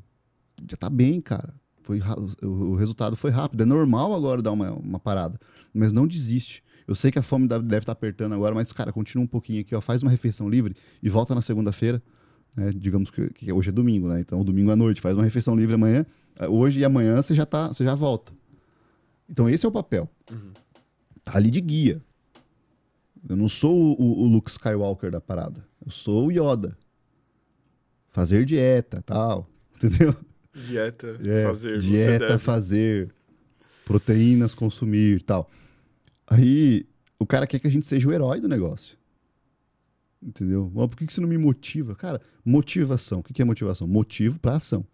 Já 0.68 0.76
tá 0.76 0.90
bem, 0.90 1.22
cara. 1.22 1.54
Foi, 1.84 2.02
o, 2.42 2.48
o 2.48 2.76
resultado 2.76 3.16
foi 3.16 3.30
rápido. 3.30 3.62
É 3.62 3.66
normal 3.66 4.12
agora 4.16 4.42
dar 4.42 4.54
uma, 4.54 4.72
uma 4.72 5.00
parada. 5.00 5.40
Mas 5.72 5.94
não 5.94 6.08
desiste. 6.08 6.64
Eu 6.88 6.96
sei 6.96 7.12
que 7.12 7.20
a 7.20 7.22
fome 7.22 7.48
deve 7.48 7.78
estar 7.80 7.92
apertando 7.92 8.34
agora, 8.34 8.56
mas, 8.56 8.72
cara, 8.72 8.94
continua 8.94 9.24
um 9.26 9.28
pouquinho 9.28 9.60
aqui, 9.62 9.76
ó. 9.76 9.82
Faz 9.82 10.02
uma 10.02 10.10
refeição 10.12 10.50
livre 10.50 10.74
e 11.04 11.10
volta 11.10 11.36
na 11.36 11.42
segunda-feira. 11.42 12.02
né? 12.56 12.72
Digamos 12.74 13.12
que, 13.12 13.30
que 13.34 13.52
hoje 13.52 13.70
é 13.70 13.72
domingo, 13.74 14.08
né? 14.08 14.22
Então, 14.22 14.44
domingo 14.44 14.72
à 14.72 14.76
noite, 14.76 15.02
faz 15.02 15.16
uma 15.18 15.24
refeição 15.24 15.56
livre 15.56 15.76
amanhã. 15.76 16.06
Hoje 16.50 16.80
e 16.80 16.86
amanhã 16.86 17.22
você 17.22 17.36
já 17.36 17.46
tá, 17.46 17.68
você 17.68 17.84
já 17.84 17.94
volta. 17.94 18.32
Então, 19.30 19.50
esse 19.50 19.66
é 19.66 19.70
o 19.70 19.72
papel. 19.72 20.10
Tá 21.24 21.36
ali 21.36 21.52
de 21.52 21.60
guia. 21.60 22.02
Eu 23.28 23.36
não 23.36 23.50
sou 23.50 23.76
o, 24.00 24.22
o- 24.24 24.28
Luke 24.28 24.50
Skywalker 24.50 25.12
da 25.12 25.20
parada. 25.20 25.66
Eu 25.86 25.92
sou 25.92 26.28
o 26.28 26.32
Yoda. 26.32 26.78
Fazer 28.10 28.46
dieta, 28.46 29.02
tal. 29.06 29.50
Entendeu? 29.76 30.16
Dieta, 30.56 31.18
É, 31.24 31.44
fazer. 31.44 31.80
dieta 31.80 32.40
fazer, 32.40 33.14
proteínas 33.86 34.56
consumir 34.56 35.22
tal. 35.22 35.50
Aí 36.28 36.86
o 37.18 37.26
cara 37.26 37.48
quer 37.48 37.60
que 37.60 37.68
a 37.68 37.72
gente 37.72 37.86
seja 37.86 38.08
o 38.08 38.12
herói 38.12 38.40
do 38.40 38.48
negócio. 38.48 38.98
Entendeu? 40.22 40.72
Mas 40.74 40.88
por 40.88 40.98
que 40.98 41.08
que 41.08 41.14
você 41.14 41.22
não 41.22 41.30
me 41.30 41.38
motiva? 41.38 41.96
Cara, 41.96 42.22
motivação. 42.44 43.20
O 43.20 43.24
que 43.24 43.42
é 43.42 43.46
motivação? 43.46 43.88
Motivo 43.88 44.40
para 44.40 44.58
ação. 44.58 44.86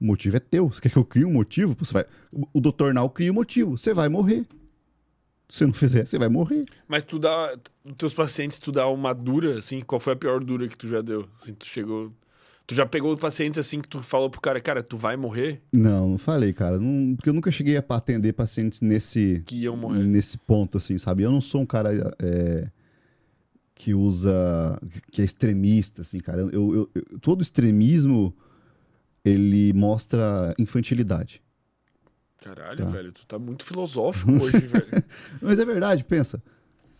O 0.00 0.04
motivo 0.04 0.36
é 0.36 0.40
teu. 0.40 0.68
Você 0.68 0.80
quer 0.80 0.90
que 0.90 0.96
eu 0.96 1.04
crie 1.04 1.24
um 1.24 1.32
motivo? 1.32 1.76
Você 1.78 1.92
vai... 1.92 2.06
O 2.32 2.60
doutor 2.60 2.94
Nau 2.94 3.10
cria 3.10 3.30
um 3.30 3.34
motivo. 3.34 3.76
Você 3.76 3.92
vai 3.92 4.08
morrer. 4.08 4.46
Se 5.48 5.58
você 5.58 5.66
não 5.66 5.74
fizer, 5.74 6.06
você 6.06 6.16
vai 6.16 6.28
morrer. 6.28 6.64
Mas 6.86 7.02
tu 7.02 7.18
dá. 7.18 7.58
Teus 7.98 8.14
pacientes, 8.14 8.60
tu 8.60 8.70
dá 8.70 8.86
uma 8.86 9.12
dura, 9.12 9.58
assim, 9.58 9.80
qual 9.80 9.98
foi 9.98 10.12
a 10.12 10.16
pior 10.16 10.42
dura 10.44 10.68
que 10.68 10.78
tu 10.78 10.86
já 10.86 11.02
deu? 11.02 11.28
Assim, 11.40 11.52
tu 11.52 11.66
chegou. 11.66 12.12
Tu 12.70 12.74
já 12.76 12.86
pegou 12.86 13.16
pacientes 13.16 13.58
assim 13.58 13.80
que 13.80 13.88
tu 13.88 13.98
falou 14.00 14.30
pro 14.30 14.40
cara, 14.40 14.60
cara, 14.60 14.80
tu 14.80 14.96
vai 14.96 15.16
morrer? 15.16 15.60
Não, 15.72 16.10
não 16.10 16.16
falei, 16.18 16.52
cara. 16.52 16.78
Não- 16.78 17.16
porque 17.16 17.28
eu 17.28 17.32
nunca 17.34 17.50
cheguei 17.50 17.76
a 17.76 17.84
atender 17.88 18.32
pacientes 18.32 18.80
nesse, 18.80 19.42
Que 19.44 19.56
iam 19.62 19.76
morrer. 19.76 20.04
nesse 20.04 20.38
ponto, 20.38 20.78
assim, 20.78 20.96
sabe? 20.96 21.24
Eu 21.24 21.32
não 21.32 21.40
sou 21.40 21.62
um 21.62 21.66
cara 21.66 21.90
é, 22.22 22.70
que 23.74 23.92
usa. 23.92 24.80
que 25.10 25.20
é 25.20 25.24
extremista, 25.24 26.02
assim, 26.02 26.18
cara. 26.18 26.42
Eu, 26.42 26.50
eu- 26.52 26.90
eu- 26.94 27.18
todo 27.18 27.42
extremismo 27.42 28.32
ele 29.24 29.72
mostra 29.72 30.54
infantilidade. 30.56 31.42
Caralho, 32.40 32.84
Tá. 32.84 32.90
velho, 32.92 33.10
tu 33.10 33.26
tá 33.26 33.36
muito 33.36 33.64
filosófico 33.64 34.30
hoje, 34.30 34.58
velho. 34.60 35.04
Mas 35.42 35.58
é 35.58 35.64
verdade, 35.64 36.04
pensa. 36.04 36.40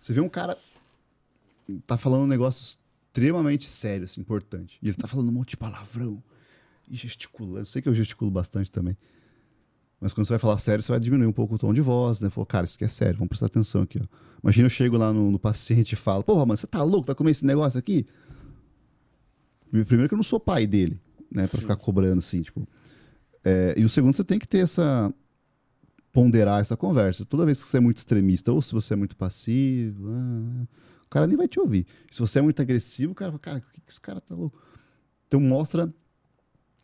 Você 0.00 0.12
vê 0.12 0.20
um 0.20 0.28
cara 0.28 0.58
tá 1.86 1.96
falando 1.96 2.24
um 2.24 2.26
negócio 2.26 2.76
extremamente 3.10 3.66
sério, 3.66 4.04
assim, 4.04 4.20
importante. 4.20 4.78
E 4.80 4.88
ele 4.88 4.96
tá 4.96 5.08
falando 5.08 5.28
um 5.28 5.32
monte 5.32 5.50
de 5.50 5.56
palavrão 5.56 6.22
e 6.88 6.96
gesticulando. 6.96 7.66
Sei 7.66 7.82
que 7.82 7.88
eu 7.88 7.94
gesticulo 7.94 8.30
bastante 8.30 8.70
também. 8.70 8.96
Mas 10.00 10.12
quando 10.12 10.26
você 10.26 10.32
vai 10.32 10.38
falar 10.38 10.58
sério, 10.58 10.82
você 10.82 10.90
vai 10.90 11.00
diminuir 11.00 11.26
um 11.26 11.32
pouco 11.32 11.56
o 11.56 11.58
tom 11.58 11.74
de 11.74 11.80
voz, 11.82 12.20
né? 12.20 12.30
Falou, 12.30 12.46
cara, 12.46 12.64
isso 12.64 12.76
aqui 12.76 12.84
é 12.84 12.88
sério, 12.88 13.16
vamos 13.18 13.28
prestar 13.28 13.46
atenção 13.46 13.82
aqui, 13.82 14.00
ó. 14.00 14.06
Imagina 14.42 14.66
eu 14.66 14.70
chego 14.70 14.96
lá 14.96 15.12
no, 15.12 15.30
no 15.30 15.38
paciente 15.38 15.92
e 15.92 15.96
falo, 15.96 16.24
porra, 16.24 16.46
mano, 16.46 16.56
você 16.56 16.66
tá 16.66 16.82
louco? 16.82 17.06
Vai 17.06 17.14
comer 17.14 17.32
esse 17.32 17.44
negócio 17.44 17.78
aqui? 17.78 18.06
Primeiro 19.70 20.08
que 20.08 20.14
eu 20.14 20.16
não 20.16 20.22
sou 20.22 20.40
pai 20.40 20.66
dele, 20.66 20.98
né? 21.30 21.42
Pra 21.42 21.56
Sim. 21.56 21.58
ficar 21.58 21.76
cobrando 21.76 22.18
assim, 22.18 22.40
tipo. 22.40 22.66
É, 23.44 23.74
e 23.76 23.84
o 23.84 23.88
segundo, 23.88 24.16
você 24.16 24.24
tem 24.24 24.38
que 24.38 24.48
ter 24.48 24.58
essa. 24.58 25.12
ponderar 26.12 26.60
essa 26.60 26.76
conversa. 26.76 27.24
Toda 27.26 27.44
vez 27.44 27.62
que 27.62 27.68
você 27.68 27.76
é 27.76 27.80
muito 27.80 27.98
extremista, 27.98 28.52
ou 28.52 28.62
se 28.62 28.72
você 28.72 28.94
é 28.94 28.96
muito 28.96 29.14
passivo, 29.16 30.10
ah, 30.10 30.66
o 31.10 31.12
cara 31.12 31.26
nem 31.26 31.36
vai 31.36 31.48
te 31.48 31.58
ouvir. 31.58 31.88
Se 32.08 32.20
você 32.20 32.38
é 32.38 32.42
muito 32.42 32.62
agressivo, 32.62 33.10
o 33.10 33.14
cara 33.16 33.32
fala, 33.32 33.40
cara, 33.40 33.58
o 33.58 33.72
que, 33.72 33.82
esse 33.88 34.00
cara 34.00 34.20
tá 34.20 34.32
louco? 34.32 34.62
Então 35.26 35.40
mostra 35.40 35.92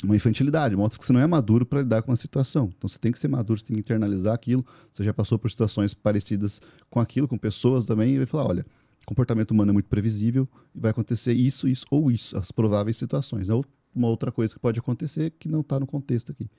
uma 0.02 0.16
infantilidade, 0.16 0.74
mostra 0.74 0.98
que 0.98 1.06
você 1.06 1.12
não 1.12 1.20
é 1.20 1.26
maduro 1.28 1.64
para 1.64 1.80
lidar 1.80 2.02
com 2.02 2.10
uma 2.10 2.16
situação. 2.16 2.72
Então 2.76 2.88
você 2.88 2.98
tem 2.98 3.12
que 3.12 3.20
ser 3.20 3.28
maduro, 3.28 3.60
você 3.60 3.66
tem 3.66 3.76
que 3.76 3.80
internalizar 3.80 4.34
aquilo. 4.34 4.66
Você 4.92 5.04
já 5.04 5.14
passou 5.14 5.38
por 5.38 5.48
situações 5.48 5.94
parecidas 5.94 6.60
com 6.90 6.98
aquilo, 6.98 7.28
com 7.28 7.38
pessoas 7.38 7.86
também, 7.86 8.14
e 8.14 8.18
vai 8.18 8.26
falar: 8.26 8.48
olha, 8.48 8.66
comportamento 9.06 9.52
humano 9.52 9.70
é 9.70 9.72
muito 9.74 9.88
previsível, 9.88 10.48
e 10.74 10.80
vai 10.80 10.90
acontecer 10.90 11.32
isso, 11.32 11.68
isso 11.68 11.86
ou 11.88 12.10
isso, 12.10 12.36
as 12.36 12.50
prováveis 12.50 12.96
situações. 12.96 13.48
Ou 13.48 13.64
uma 13.94 14.08
outra 14.08 14.32
coisa 14.32 14.52
que 14.52 14.58
pode 14.58 14.80
acontecer 14.80 15.34
que 15.38 15.48
não 15.48 15.60
está 15.60 15.78
no 15.78 15.86
contexto 15.86 16.32
aqui. 16.32 16.50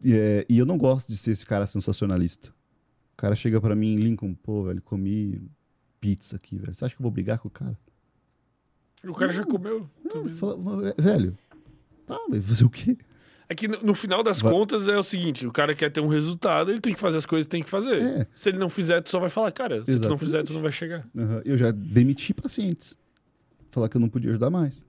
E, 0.00 0.12
é, 0.14 0.46
e 0.48 0.58
eu 0.58 0.64
não 0.64 0.78
gosto 0.78 1.08
de 1.08 1.16
ser 1.16 1.32
esse 1.32 1.44
cara 1.44 1.66
sensacionalista. 1.66 2.50
O 3.14 3.16
cara 3.16 3.34
chega 3.34 3.60
para 3.60 3.74
mim 3.74 3.96
Lincoln, 3.96 4.32
pô, 4.32 4.62
velho, 4.62 4.80
comi 4.80 5.42
pizza 6.06 6.36
aqui, 6.36 6.56
velho. 6.56 6.72
Você 6.74 6.84
acha 6.84 6.94
que 6.94 7.00
eu 7.00 7.04
vou 7.04 7.10
brigar 7.10 7.38
com 7.38 7.48
o 7.48 7.50
cara? 7.50 7.76
O 9.04 9.12
cara 9.12 9.32
já 9.32 9.44
comeu. 9.44 9.88
Não, 10.04 10.28
fala, 10.34 10.56
"Mas, 10.56 10.94
velho, 10.96 11.36
tá, 12.06 12.16
vai 12.28 12.40
fazer 12.40 12.64
o 12.64 12.70
quê? 12.70 12.96
É 13.48 13.54
que 13.54 13.66
no, 13.68 13.80
no 13.82 13.94
final 13.94 14.22
das 14.22 14.40
Vai- 14.40 14.52
contas 14.52 14.86
é 14.88 14.96
o 14.96 15.02
seguinte: 15.02 15.46
o 15.46 15.52
cara 15.52 15.74
quer 15.74 15.90
ter 15.90 16.00
um 16.00 16.06
resultado, 16.08 16.70
ele 16.70 16.80
tem 16.80 16.94
que 16.94 16.98
fazer 17.00 17.16
as 17.16 17.26
coisas 17.26 17.46
que 17.46 17.50
tem 17.50 17.62
que 17.62 17.68
fazer. 17.70 18.02
É. 18.02 18.26
Se 18.34 18.48
ele 18.48 18.58
não 18.58 18.68
fizer, 18.68 19.00
tu 19.02 19.10
só 19.10 19.18
vai 19.20 19.28
falar, 19.30 19.50
cara, 19.52 19.78
se 19.80 19.84
tu 19.84 19.88
não 19.90 19.94
Exatamente. 19.96 20.20
fizer, 20.20 20.42
tu 20.44 20.52
não 20.52 20.62
vai 20.62 20.72
chegar. 20.72 21.08
Aham, 21.16 21.42
Eu 21.44 21.58
já 21.58 21.70
demiti 21.72 22.32
pacientes. 22.34 22.96
Falar 23.70 23.88
que 23.88 23.96
eu 23.96 24.00
não 24.00 24.08
podia 24.08 24.30
ajudar 24.30 24.48
mais. 24.50 24.84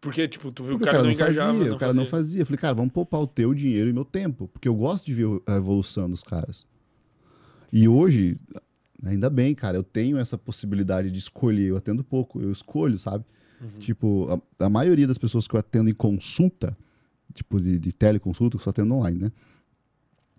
Porque, 0.00 0.26
tipo, 0.26 0.50
tu 0.50 0.64
viu 0.64 0.78
Porque 0.78 0.88
o 0.88 0.92
cara, 0.92 1.04
não 1.04 1.12
engajava. 1.12 1.52
fazia, 1.52 1.68
não 1.68 1.76
o 1.76 1.78
cara 1.78 1.92
não 1.94 2.04
fazia. 2.06 2.18
fazia. 2.18 2.42
Eu 2.42 2.46
falei, 2.46 2.58
cara, 2.58 2.74
vamos 2.74 2.92
poupar 2.92 3.20
o 3.20 3.26
teu 3.26 3.52
dinheiro 3.54 3.88
e 3.90 3.92
meu 3.92 4.04
tempo. 4.04 4.48
Porque 4.48 4.66
eu 4.68 4.74
gosto 4.74 5.04
de 5.06 5.14
ver 5.14 5.26
a 5.46 5.56
evolução 5.56 6.10
dos 6.10 6.22
caras. 6.24 6.66
E 7.72 7.86
hoje, 7.86 8.36
ainda 9.04 9.28
bem, 9.28 9.54
cara, 9.54 9.76
eu 9.76 9.82
tenho 9.82 10.18
essa 10.18 10.38
possibilidade 10.38 11.10
de 11.10 11.18
escolher. 11.18 11.68
Eu 11.68 11.76
atendo 11.76 12.04
pouco, 12.04 12.40
eu 12.40 12.50
escolho, 12.50 12.98
sabe? 12.98 13.24
Uhum. 13.60 13.78
Tipo, 13.78 14.42
a, 14.58 14.66
a 14.66 14.68
maioria 14.68 15.06
das 15.06 15.18
pessoas 15.18 15.46
que 15.46 15.54
eu 15.54 15.60
atendo 15.60 15.90
em 15.90 15.94
consulta, 15.94 16.76
tipo 17.32 17.60
de, 17.60 17.78
de 17.78 17.92
teleconsulta, 17.92 18.56
que 18.56 18.60
eu 18.60 18.64
só 18.64 18.70
atendo 18.70 18.94
online, 18.94 19.18
né? 19.18 19.32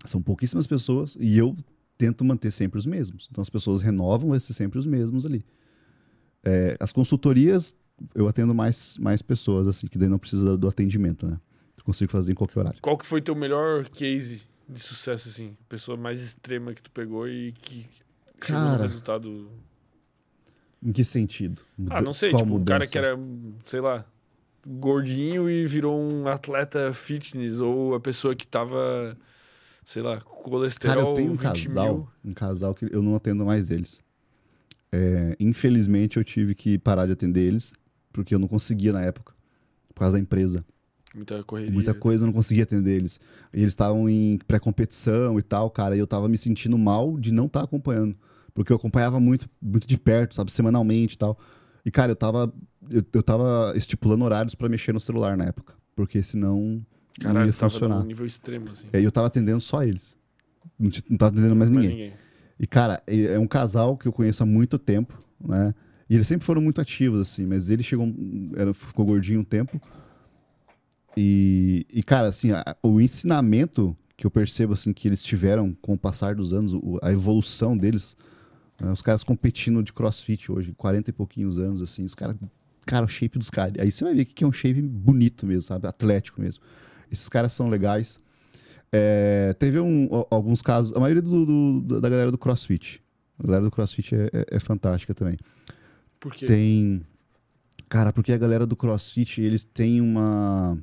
São 0.06 0.22
pouquíssimas 0.22 0.68
pessoas 0.68 1.16
e 1.20 1.38
eu 1.38 1.56
tento 1.98 2.26
manter 2.26 2.52
sempre 2.52 2.78
os 2.78 2.86
mesmos. 2.86 3.28
Então 3.32 3.42
as 3.42 3.50
pessoas 3.50 3.82
renovam, 3.82 4.32
vai 4.32 4.40
ser 4.40 4.54
sempre 4.54 4.78
os 4.78 4.86
mesmos 4.86 5.26
ali. 5.26 5.46
É, 6.44 6.76
as 6.80 6.92
consultorias, 6.92 7.74
eu 8.14 8.28
atendo 8.28 8.54
mais, 8.54 8.98
mais 8.98 9.22
pessoas, 9.22 9.68
assim, 9.68 9.88
que 9.88 9.98
daí 9.98 10.10
não 10.10 10.20
precisa 10.20 10.58
do 10.58 10.68
atendimento, 10.68 11.26
né? 11.28 11.40
Eu 11.78 11.84
consigo 11.84 12.12
fazer 12.12 12.32
em 12.32 12.36
qualquer 12.36 12.60
horário. 12.60 12.80
Qual 12.82 12.98
que 12.98 13.06
foi 13.06 13.22
teu 13.22 13.36
melhor 13.36 13.88
case 13.90 14.42
de 14.68 14.80
sucesso, 14.80 15.30
assim? 15.30 15.56
Pessoa 15.70 15.98
mais 15.98 16.22
extrema 16.22 16.74
que 16.74 16.82
tu 16.82 16.92
pegou 16.92 17.28
e 17.28 17.54
que 17.54 17.88
Cara. 18.48 18.84
resultado. 18.84 19.50
Em 20.82 20.92
que 20.92 21.04
sentido? 21.04 21.62
Ah, 21.90 22.02
não 22.02 22.14
sei, 22.14 22.32
qual 22.32 22.44
tipo, 22.44 22.58
um 22.58 22.64
cara 22.64 22.86
que 22.86 22.98
mudança? 22.98 23.14
era, 23.14 23.20
sei 23.64 23.80
lá, 23.80 24.06
gordinho 24.66 25.50
e 25.50 25.66
virou 25.66 25.98
um 25.98 26.28
atleta 26.28 26.94
fitness, 26.94 27.60
ou 27.60 27.96
a 27.96 28.00
pessoa 28.00 28.36
que 28.36 28.46
tava, 28.46 29.18
sei 29.86 30.02
lá, 30.02 30.20
com 30.20 30.50
colesterol 30.50 30.96
Cara, 30.96 31.10
eu 31.10 31.14
tenho 31.14 31.32
um 31.32 31.36
20 31.36 31.68
casal, 31.68 31.96
mil. 31.96 32.10
um 32.26 32.34
casal 32.34 32.74
que 32.76 32.88
eu 32.92 33.02
não 33.02 33.16
atendo 33.16 33.46
mais 33.46 33.70
eles. 33.70 34.02
É, 34.92 35.36
infelizmente 35.40 36.18
eu 36.18 36.24
tive 36.24 36.54
que 36.54 36.78
parar 36.78 37.06
de 37.06 37.14
atender 37.14 37.42
eles, 37.42 37.74
porque 38.12 38.36
eu 38.36 38.40
não 38.40 38.48
conseguia 38.48 38.94
na 38.94 39.02
época, 39.02 39.34
por 39.94 40.02
causa 40.02 40.18
da 40.18 40.22
empresa. 40.22 40.64
Muita 41.16 41.44
correria. 41.44 41.72
Muita 41.72 41.94
coisa 41.94 42.24
eu 42.24 42.28
não 42.28 42.34
conseguia 42.34 42.64
atender 42.64 42.96
eles. 42.96 43.20
E 43.54 43.60
eles 43.60 43.72
estavam 43.74 44.10
em 44.10 44.40
pré-competição 44.48 45.38
e 45.38 45.44
tal, 45.44 45.70
cara, 45.70 45.96
e 45.96 46.00
eu 46.00 46.08
tava 46.08 46.28
me 46.28 46.38
sentindo 46.38 46.78
mal 46.78 47.20
de 47.20 47.32
não 47.32 47.46
estar 47.46 47.64
acompanhando. 47.64 48.16
Porque 48.54 48.72
eu 48.72 48.76
acompanhava 48.78 49.20
muito, 49.20 49.50
muito 49.62 49.88
de 49.88 49.98
perto, 49.98 50.36
sabe, 50.36 50.52
semanalmente 50.52 51.16
e 51.16 51.18
tal. 51.18 51.38
E, 51.86 51.92
cara, 51.92 52.12
eu 52.12 52.16
tava, 52.16 52.54
eu, 52.90 53.04
eu 53.14 53.24
tava 53.24 53.74
estipulando 53.76 54.24
horários 54.24 54.56
pra 54.56 54.70
mexer 54.70 54.94
no 54.94 55.00
celular 55.00 55.36
na 55.36 55.46
época. 55.46 55.74
Porque 55.96 56.22
senão 56.24 56.60
não 56.60 56.84
Caralho, 57.20 57.48
ia 57.48 57.54
tava 57.54 57.70
funcionar. 57.72 58.00
num 58.00 58.06
nível 58.06 58.26
extremo, 58.26 58.70
assim. 58.72 58.88
E 58.94 59.04
eu 59.04 59.12
tava 59.12 59.28
atendendo 59.28 59.60
só 59.62 59.84
eles. 59.84 60.18
Não, 60.80 60.90
não 61.10 61.18
tava 61.18 61.32
atendendo 61.32 61.56
mais 61.56 61.70
Mas 61.70 61.80
ninguém. 61.84 62.14
E, 62.60 62.68
cara, 62.68 63.02
é 63.08 63.38
um 63.40 63.48
casal 63.48 63.98
que 63.98 64.08
eu 64.08 64.14
conheço 64.14 64.44
há 64.44 64.46
muito 64.46 64.78
tempo, 64.78 65.18
né? 65.44 65.74
E 66.10 66.16
eles 66.16 66.28
sempre 66.28 66.46
foram 66.46 66.62
muito 66.62 66.80
ativos, 66.80 67.20
assim, 67.20 67.46
mas 67.46 67.70
ele 67.70 67.82
chegou. 67.84 68.08
Era, 68.56 68.74
ficou 68.74 69.06
gordinho 69.06 69.40
um 69.40 69.44
tempo. 69.44 69.82
E, 71.16 71.86
e 71.92 72.02
cara, 72.04 72.28
assim, 72.28 72.52
a- 72.52 72.76
o 72.82 73.00
ensinamento 73.00 73.96
que 74.18 74.26
eu 74.26 74.32
percebo, 74.32 74.74
assim, 74.74 74.94
que 74.94 75.08
eles 75.08 75.24
tiveram 75.24 75.76
com 75.82 75.94
o 75.94 75.98
passar 75.98 76.36
dos 76.36 76.54
anos, 76.54 76.74
o- 76.74 77.00
a 77.02 77.12
evolução 77.12 77.78
deles. 77.78 78.16
Né? 78.84 78.92
Os 78.92 79.02
caras 79.02 79.24
competindo 79.24 79.82
de 79.84 79.94
crossfit 79.94 80.52
hoje, 80.52 80.74
40 80.74 81.10
e 81.10 81.14
pouquinhos 81.14 81.58
anos, 81.58 81.82
assim, 81.82 82.04
os 82.04 82.14
caras. 82.16 82.36
Cara, 82.86 83.06
o 83.06 83.08
shape 83.10 83.40
dos 83.40 83.50
caras. 83.50 83.76
Aí 83.80 83.92
você 83.92 84.04
vai 84.04 84.14
ver 84.14 84.26
que 84.26 84.44
é 84.44 84.48
um 84.48 84.52
shape 84.52 84.82
bonito 84.82 85.46
mesmo, 85.46 85.62
sabe? 85.62 85.88
Atlético 85.88 86.42
mesmo. 86.42 86.62
Esses 87.12 87.30
caras 87.30 87.54
são 87.54 87.70
legais. 87.70 88.20
É, 88.92 89.56
teve 89.58 89.80
um- 89.80 90.08
al- 90.14 90.28
alguns 90.30 90.62
casos, 90.62 90.96
a 90.96 91.00
maioria 91.00 91.22
do- 91.22 91.82
do- 91.82 92.02
da 92.02 92.10
galera 92.10 92.30
do 92.32 92.38
CrossFit. 92.38 93.02
A 93.40 93.44
galera 93.44 93.64
do 93.64 93.72
CrossFit 93.72 94.14
é, 94.16 94.30
é- 94.34 94.46
é 94.58 94.60
fantástica 94.60 95.14
também. 95.16 95.38
Por 96.20 96.34
quê? 96.34 96.46
Tem. 96.46 97.02
Cara, 97.90 98.12
porque 98.14 98.32
a 98.32 98.38
galera 98.38 98.66
do 98.66 98.76
CrossFit, 98.76 99.42
eles 99.42 99.64
têm 99.64 100.02
uma. 100.02 100.78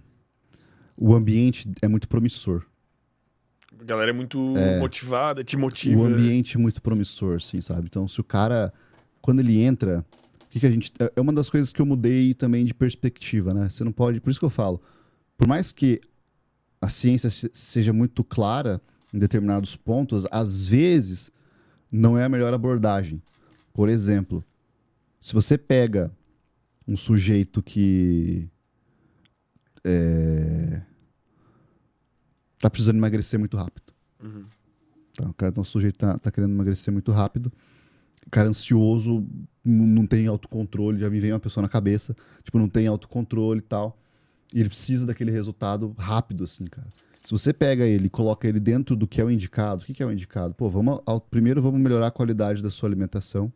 O 0.97 1.15
ambiente 1.15 1.71
é 1.83 1.89
muito 1.89 2.09
promissor. 2.09 2.65
A 3.81 3.85
galera 3.85 4.11
é 4.11 4.13
muito 4.13 4.39
motivada, 4.79 5.43
te 5.43 5.57
O 5.57 5.59
motiva. 5.61 6.03
ambiente 6.07 6.57
é 6.57 6.61
muito 6.61 6.83
promissor, 6.83 7.37
assim, 7.37 7.61
sabe? 7.61 7.87
Então, 7.87 8.07
se 8.07 8.21
o 8.21 8.25
cara. 8.25 8.73
Quando 9.23 9.41
ele 9.41 9.59
entra. 9.61 10.05
O 10.45 10.49
que, 10.51 10.61
que 10.61 10.67
a 10.67 10.71
gente. 10.71 10.93
É 10.99 11.13
é 11.17 11.21
uma 11.21 11.33
das 11.33 11.49
coisas 11.49 11.73
que 11.73 11.81
eu 11.81 11.87
mudei 11.87 12.35
também 12.35 12.65
de 12.65 12.75
perspectiva, 12.75 13.55
né? 13.55 13.69
Você 13.71 13.83
não 13.85 13.93
pode. 13.93 14.21
Por 14.21 14.31
isso 14.31 14.39
que 14.39 14.45
eu 14.45 14.51
falo. 14.51 14.81
Por 15.39 15.47
mais 15.49 15.73
que 15.73 16.01
a 16.81 16.89
ciência 16.89 17.31
se- 17.31 17.51
seja 17.53 17.93
muito 17.93 18.23
clara 18.23 18.81
em 19.15 19.19
determinados 19.19 19.77
pontos, 19.77 20.27
às 20.31 20.67
vezes 20.67 21.31
não 21.91 22.19
é 22.19 22.25
a 22.25 22.29
melhor 22.29 22.53
abordagem. 22.53 23.23
Por 23.73 23.89
exemplo, 23.89 24.45
se 25.21 25.33
você 25.33 25.57
pega 25.57 26.11
um 26.87 26.97
sujeito 26.97 27.63
que 27.63 28.49
é, 29.85 30.83
tá 32.61 32.71
precisando 32.71 32.97
emagrecer 32.99 33.39
muito 33.41 33.57
rápido. 33.57 33.93
Uhum. 34.23 34.45
Tá, 35.17 35.29
o 35.29 35.35
cara 35.35 35.51
tá, 35.51 35.61
um 35.61 35.65
sujeito 35.65 35.99
tá, 35.99 36.19
tá 36.19 36.31
querendo 36.31 36.53
emagrecer 36.53 36.93
muito 36.93 37.11
rápido. 37.11 37.53
O 38.27 38.31
cara 38.31 38.49
ansioso, 38.49 39.27
não 39.65 40.07
tem 40.07 40.27
autocontrole, 40.27 40.99
já 40.99 41.11
me 41.11 41.19
vem 41.19 41.33
uma 41.33 41.41
pessoa 41.41 41.63
na 41.63 41.69
cabeça, 41.69 42.15
tipo, 42.45 42.59
não 42.59 42.69
tem 42.69 42.87
autocontrole 42.87 43.59
e 43.59 43.63
tal. 43.63 43.99
E 44.55 44.61
ele 44.61 44.69
precisa 44.69 45.07
daquele 45.07 45.31
resultado 45.31 45.95
rápido, 45.99 46.45
assim, 46.45 46.65
cara. 46.67 46.87
Se 47.25 47.33
você 47.33 47.53
pega 47.53 47.85
ele 47.85 48.07
e 48.07 48.11
coloca 48.11 48.47
ele 48.49 48.59
dentro 48.61 48.97
do 48.97 49.07
que 49.07 49.21
é 49.21 49.25
o 49.25 49.31
indicado, 49.31 49.83
o 49.83 49.85
que, 49.87 49.93
que 49.95 50.03
é 50.03 50.07
o 50.07 50.13
indicado? 50.13 50.55
Pô, 50.55 50.71
vamos 50.71 51.01
ao- 51.07 51.21
primeiro 51.21 51.61
vamos 51.63 51.81
melhorar 51.81 52.07
a 52.09 52.11
qualidade 52.11 52.63
da 52.63 52.71
sua 52.71 52.89
alimentação. 52.89 53.53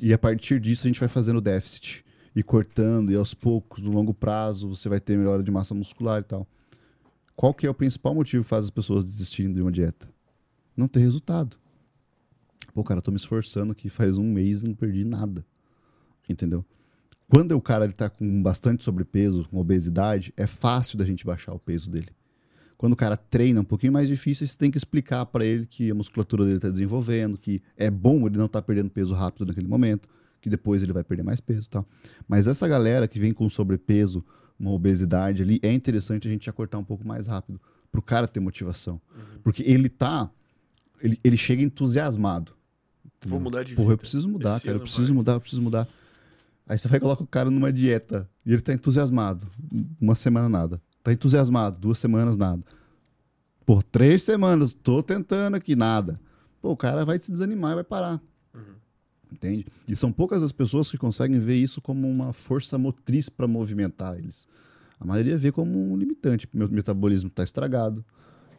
E 0.00 0.12
a 0.12 0.18
partir 0.18 0.60
disso 0.60 0.86
a 0.86 0.88
gente 0.88 1.00
vai 1.00 1.08
fazendo 1.08 1.40
déficit. 1.40 2.04
E 2.34 2.42
cortando, 2.42 3.12
e 3.12 3.14
aos 3.16 3.34
poucos, 3.34 3.82
no 3.82 3.90
longo 3.90 4.14
prazo, 4.14 4.68
você 4.68 4.88
vai 4.88 5.00
ter 5.00 5.16
melhora 5.18 5.42
de 5.42 5.50
massa 5.50 5.74
muscular 5.74 6.20
e 6.20 6.24
tal. 6.24 6.46
Qual 7.34 7.54
que 7.54 7.66
é 7.66 7.70
o 7.70 7.74
principal 7.74 8.14
motivo 8.14 8.42
que 8.42 8.48
faz 8.48 8.64
as 8.64 8.70
pessoas 8.70 9.04
desistirem 9.04 9.52
de 9.52 9.60
uma 9.62 9.72
dieta? 9.72 10.08
Não 10.76 10.88
ter 10.88 11.00
resultado. 11.00 11.56
Pô, 12.74 12.82
cara, 12.82 12.98
eu 12.98 13.02
tô 13.02 13.10
me 13.10 13.16
esforçando 13.16 13.72
aqui 13.72 13.88
faz 13.88 14.16
um 14.16 14.24
mês 14.24 14.62
e 14.62 14.68
não 14.68 14.74
perdi 14.74 15.04
nada. 15.04 15.44
Entendeu? 16.28 16.64
Quando 17.28 17.52
o 17.52 17.60
cara 17.60 17.84
ele 17.84 17.94
tá 17.94 18.10
com 18.10 18.42
bastante 18.42 18.84
sobrepeso, 18.84 19.48
com 19.48 19.58
obesidade, 19.58 20.32
é 20.36 20.46
fácil 20.46 20.98
da 20.98 21.04
gente 21.04 21.24
baixar 21.24 21.54
o 21.54 21.58
peso 21.58 21.90
dele. 21.90 22.10
Quando 22.76 22.94
o 22.94 22.96
cara 22.96 23.16
treina 23.16 23.60
um 23.60 23.64
pouquinho 23.64 23.92
mais 23.92 24.08
difícil, 24.08 24.46
você 24.46 24.56
tem 24.58 24.70
que 24.70 24.76
explicar 24.76 25.24
para 25.26 25.44
ele 25.44 25.66
que 25.66 25.90
a 25.90 25.94
musculatura 25.94 26.44
dele 26.44 26.58
tá 26.58 26.68
desenvolvendo, 26.68 27.38
que 27.38 27.62
é 27.76 27.90
bom 27.90 28.26
ele 28.26 28.36
não 28.36 28.48
tá 28.48 28.60
perdendo 28.60 28.90
peso 28.90 29.14
rápido 29.14 29.46
naquele 29.46 29.68
momento, 29.68 30.08
que 30.40 30.50
depois 30.50 30.82
ele 30.82 30.92
vai 30.92 31.04
perder 31.04 31.22
mais 31.22 31.40
peso 31.40 31.68
e 31.68 31.70
tal. 31.70 31.86
Mas 32.26 32.46
essa 32.46 32.66
galera 32.66 33.06
que 33.06 33.20
vem 33.20 33.32
com 33.32 33.48
sobrepeso 33.48 34.24
uma 34.62 34.70
obesidade 34.70 35.42
ali, 35.42 35.58
é 35.62 35.72
interessante 35.72 36.28
a 36.28 36.30
gente 36.30 36.46
já 36.46 36.52
cortar 36.52 36.78
um 36.78 36.84
pouco 36.84 37.06
mais 37.06 37.26
rápido. 37.26 37.60
Pro 37.90 38.00
cara 38.00 38.26
ter 38.28 38.40
motivação. 38.40 39.00
Porque 39.42 39.62
ele 39.64 39.88
tá. 39.88 40.30
Ele, 41.02 41.18
ele 41.22 41.36
chega 41.36 41.62
entusiasmado. 41.62 42.52
Vou 43.26 43.40
mudar 43.40 43.64
de 43.64 43.74
Porra, 43.74 43.88
vida. 43.88 43.94
eu 43.94 43.98
preciso 43.98 44.28
mudar, 44.28 44.56
Esse 44.56 44.66
cara. 44.66 44.76
Eu 44.76 44.80
preciso 44.80 45.08
vai. 45.08 45.14
mudar, 45.14 45.32
eu 45.32 45.40
preciso 45.40 45.60
mudar. 45.60 45.88
Aí 46.66 46.78
você 46.78 46.86
vai 46.88 46.98
e 46.98 47.00
coloca 47.00 47.22
o 47.22 47.26
cara 47.26 47.50
numa 47.50 47.72
dieta. 47.72 48.28
E 48.46 48.52
ele 48.52 48.62
tá 48.62 48.72
entusiasmado. 48.72 49.46
Uma 50.00 50.14
semana 50.14 50.48
nada. 50.48 50.80
Tá 51.02 51.12
entusiasmado. 51.12 51.78
Duas 51.78 51.98
semanas 51.98 52.36
nada. 52.36 52.62
Por 53.66 53.82
três 53.82 54.22
semanas, 54.22 54.72
tô 54.72 55.02
tentando 55.02 55.56
aqui, 55.56 55.76
nada. 55.76 56.18
Pô, 56.60 56.70
o 56.70 56.76
cara 56.76 57.04
vai 57.04 57.18
se 57.18 57.30
desanimar 57.30 57.72
e 57.72 57.74
vai 57.76 57.84
parar. 57.84 58.20
Entende? 59.32 59.66
E 59.88 59.96
são 59.96 60.12
poucas 60.12 60.42
as 60.42 60.52
pessoas 60.52 60.90
que 60.90 60.98
conseguem 60.98 61.38
ver 61.38 61.54
isso 61.56 61.80
como 61.80 62.08
uma 62.08 62.32
força 62.32 62.76
motriz 62.76 63.28
para 63.28 63.48
movimentar 63.48 64.18
eles. 64.18 64.46
A 65.00 65.04
maioria 65.04 65.36
vê 65.36 65.50
como 65.50 65.92
um 65.92 65.96
limitante. 65.96 66.46
Meu 66.52 66.68
metabolismo 66.68 67.30
tá 67.30 67.42
estragado. 67.42 68.04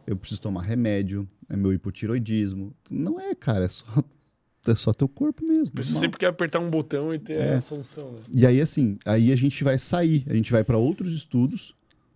Eu 0.06 0.16
preciso 0.18 0.42
tomar 0.42 0.64
remédio. 0.64 1.28
É 1.48 1.56
meu 1.56 1.72
hipotiroidismo. 1.72 2.74
Não 2.90 3.20
é, 3.20 3.34
cara. 3.36 3.66
É 3.66 3.70
só, 3.70 3.86
é 4.68 4.76
só 4.76 4.92
teu 4.94 5.08
corpo 5.08 5.46
mesmo. 5.46 5.74
A 5.74 5.78
pessoa 5.78 5.94
normal. 5.94 6.02
sempre 6.02 6.20
quer 6.20 6.28
apertar 6.28 6.60
um 6.60 6.70
botão 6.70 7.14
e 7.14 7.20
ter 7.20 7.38
É. 7.38 7.54
a 7.56 7.62
solução, 7.62 8.12
né? 8.12 8.20
E 8.36 8.46
aí, 8.46 8.60
assim, 8.60 8.98
aí 9.06 9.32
a 9.32 9.36
gente 9.36 9.64
vai 9.64 9.78
sair, 9.78 10.26
a 10.28 10.34
gente 10.34 10.52
vai 10.52 10.64
para 10.64 10.78
outros 10.78 11.14
estudos, 11.14 11.74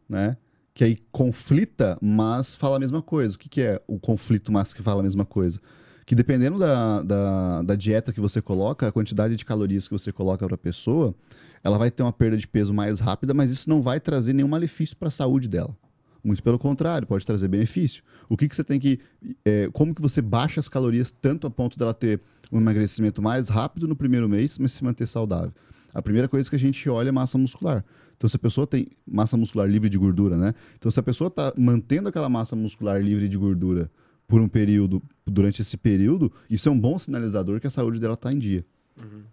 né? 0.10 0.36
Que 0.74 0.84
aí 0.84 0.98
conflita, 1.12 1.98
mas 2.02 2.56
fala 2.56 2.76
a 2.76 2.80
mesma 2.80 3.02
coisa. 3.02 3.36
O 3.36 3.40
que, 3.40 3.48
que 3.50 3.62
é 3.62 3.82
o 3.88 3.98
conflito, 4.00 4.52
mas 4.52 4.74
que 4.74 4.82
fala 4.82 5.00
a 5.00 5.04
mesma 5.04 5.26
coisa? 5.26 5.60
Que 6.08 6.16
dependendo 6.16 6.58
da, 6.58 7.04
da, 7.04 7.62
da 7.64 7.76
dieta 7.76 8.14
que 8.14 8.22
você 8.22 8.42
coloca, 8.42 8.88
a 8.88 8.92
quantidade 8.94 9.36
de 9.36 9.44
calorias 9.44 9.90
que 9.90 9.94
você 9.94 10.10
coloca 10.10 10.46
para 10.46 10.56
a 10.56 10.58
pessoa, 10.58 11.14
ela 11.62 11.78
vai 11.78 11.92
ter 11.92 12.02
uma 12.02 12.14
perda 12.14 12.38
de 12.38 12.48
peso 12.48 12.74
mais 12.74 13.02
rápida, 13.02 13.34
mas 13.34 13.52
isso 13.52 13.70
não 13.70 13.82
vai 13.82 14.00
trazer 14.00 14.32
nenhum 14.32 14.48
malefício 14.48 14.96
para 14.96 15.10
a 15.10 15.12
saúde 15.12 15.50
dela. 15.50 15.76
Muito 16.24 16.42
pelo 16.42 16.58
contrário, 16.58 17.06
pode 17.06 17.26
trazer 17.26 17.50
benefício. 17.50 18.02
O 18.30 18.38
que, 18.38 18.48
que 18.48 18.56
você 18.56 18.64
tem 18.64 18.80
que. 18.80 19.02
é, 19.44 19.70
como 19.74 19.94
que 19.94 20.02
você 20.02 20.22
baixa 20.22 20.62
as 20.62 20.70
calorias 20.70 21.12
tanto 21.12 21.46
a 21.46 21.50
ponto 21.50 21.78
dela 21.78 21.94
ter 21.94 22.22
um 22.50 22.58
emagrecimento 22.58 23.22
mais 23.22 23.50
rápido 23.50 23.86
no 23.86 23.96
primeiro 23.96 24.30
mês, 24.30 24.58
mas 24.58 24.72
se 24.72 24.86
manter 24.86 25.08
saudável? 25.08 25.52
A 25.94 26.02
primeira 26.02 26.30
coisa 26.30 26.50
que 26.50 26.56
a 26.56 26.60
gente 26.60 26.90
olha 26.90 27.10
é 27.10 27.12
massa 27.12 27.38
muscular. 27.38 27.84
Então, 28.16 28.30
se 28.30 28.38
a 28.38 28.40
pessoa 28.40 28.66
tem 28.66 28.88
massa 29.06 29.36
muscular 29.36 29.68
livre 29.68 29.90
de 29.90 29.98
gordura, 29.98 30.38
né? 30.38 30.54
Então, 30.78 30.90
se 30.90 31.02
a 31.02 31.04
pessoa 31.04 31.28
está 31.28 31.54
mantendo 31.58 32.08
aquela 32.08 32.30
massa 32.30 32.56
muscular 32.56 33.04
livre 33.04 33.28
de 33.28 33.38
gordura 33.38 33.92
por 34.28 34.42
um 34.42 34.48
período, 34.48 35.02
durante 35.26 35.62
esse 35.62 35.78
período, 35.78 36.32
isso 36.50 36.68
é 36.68 36.72
um 36.72 36.80
bom 36.80 37.00
sinalizador 37.00 37.62
que 37.62 37.68
a 37.68 37.70
saúde 37.70 38.00
dela 38.00 38.16
está 38.16 38.32
em 38.32 38.38
dia, 38.38 38.66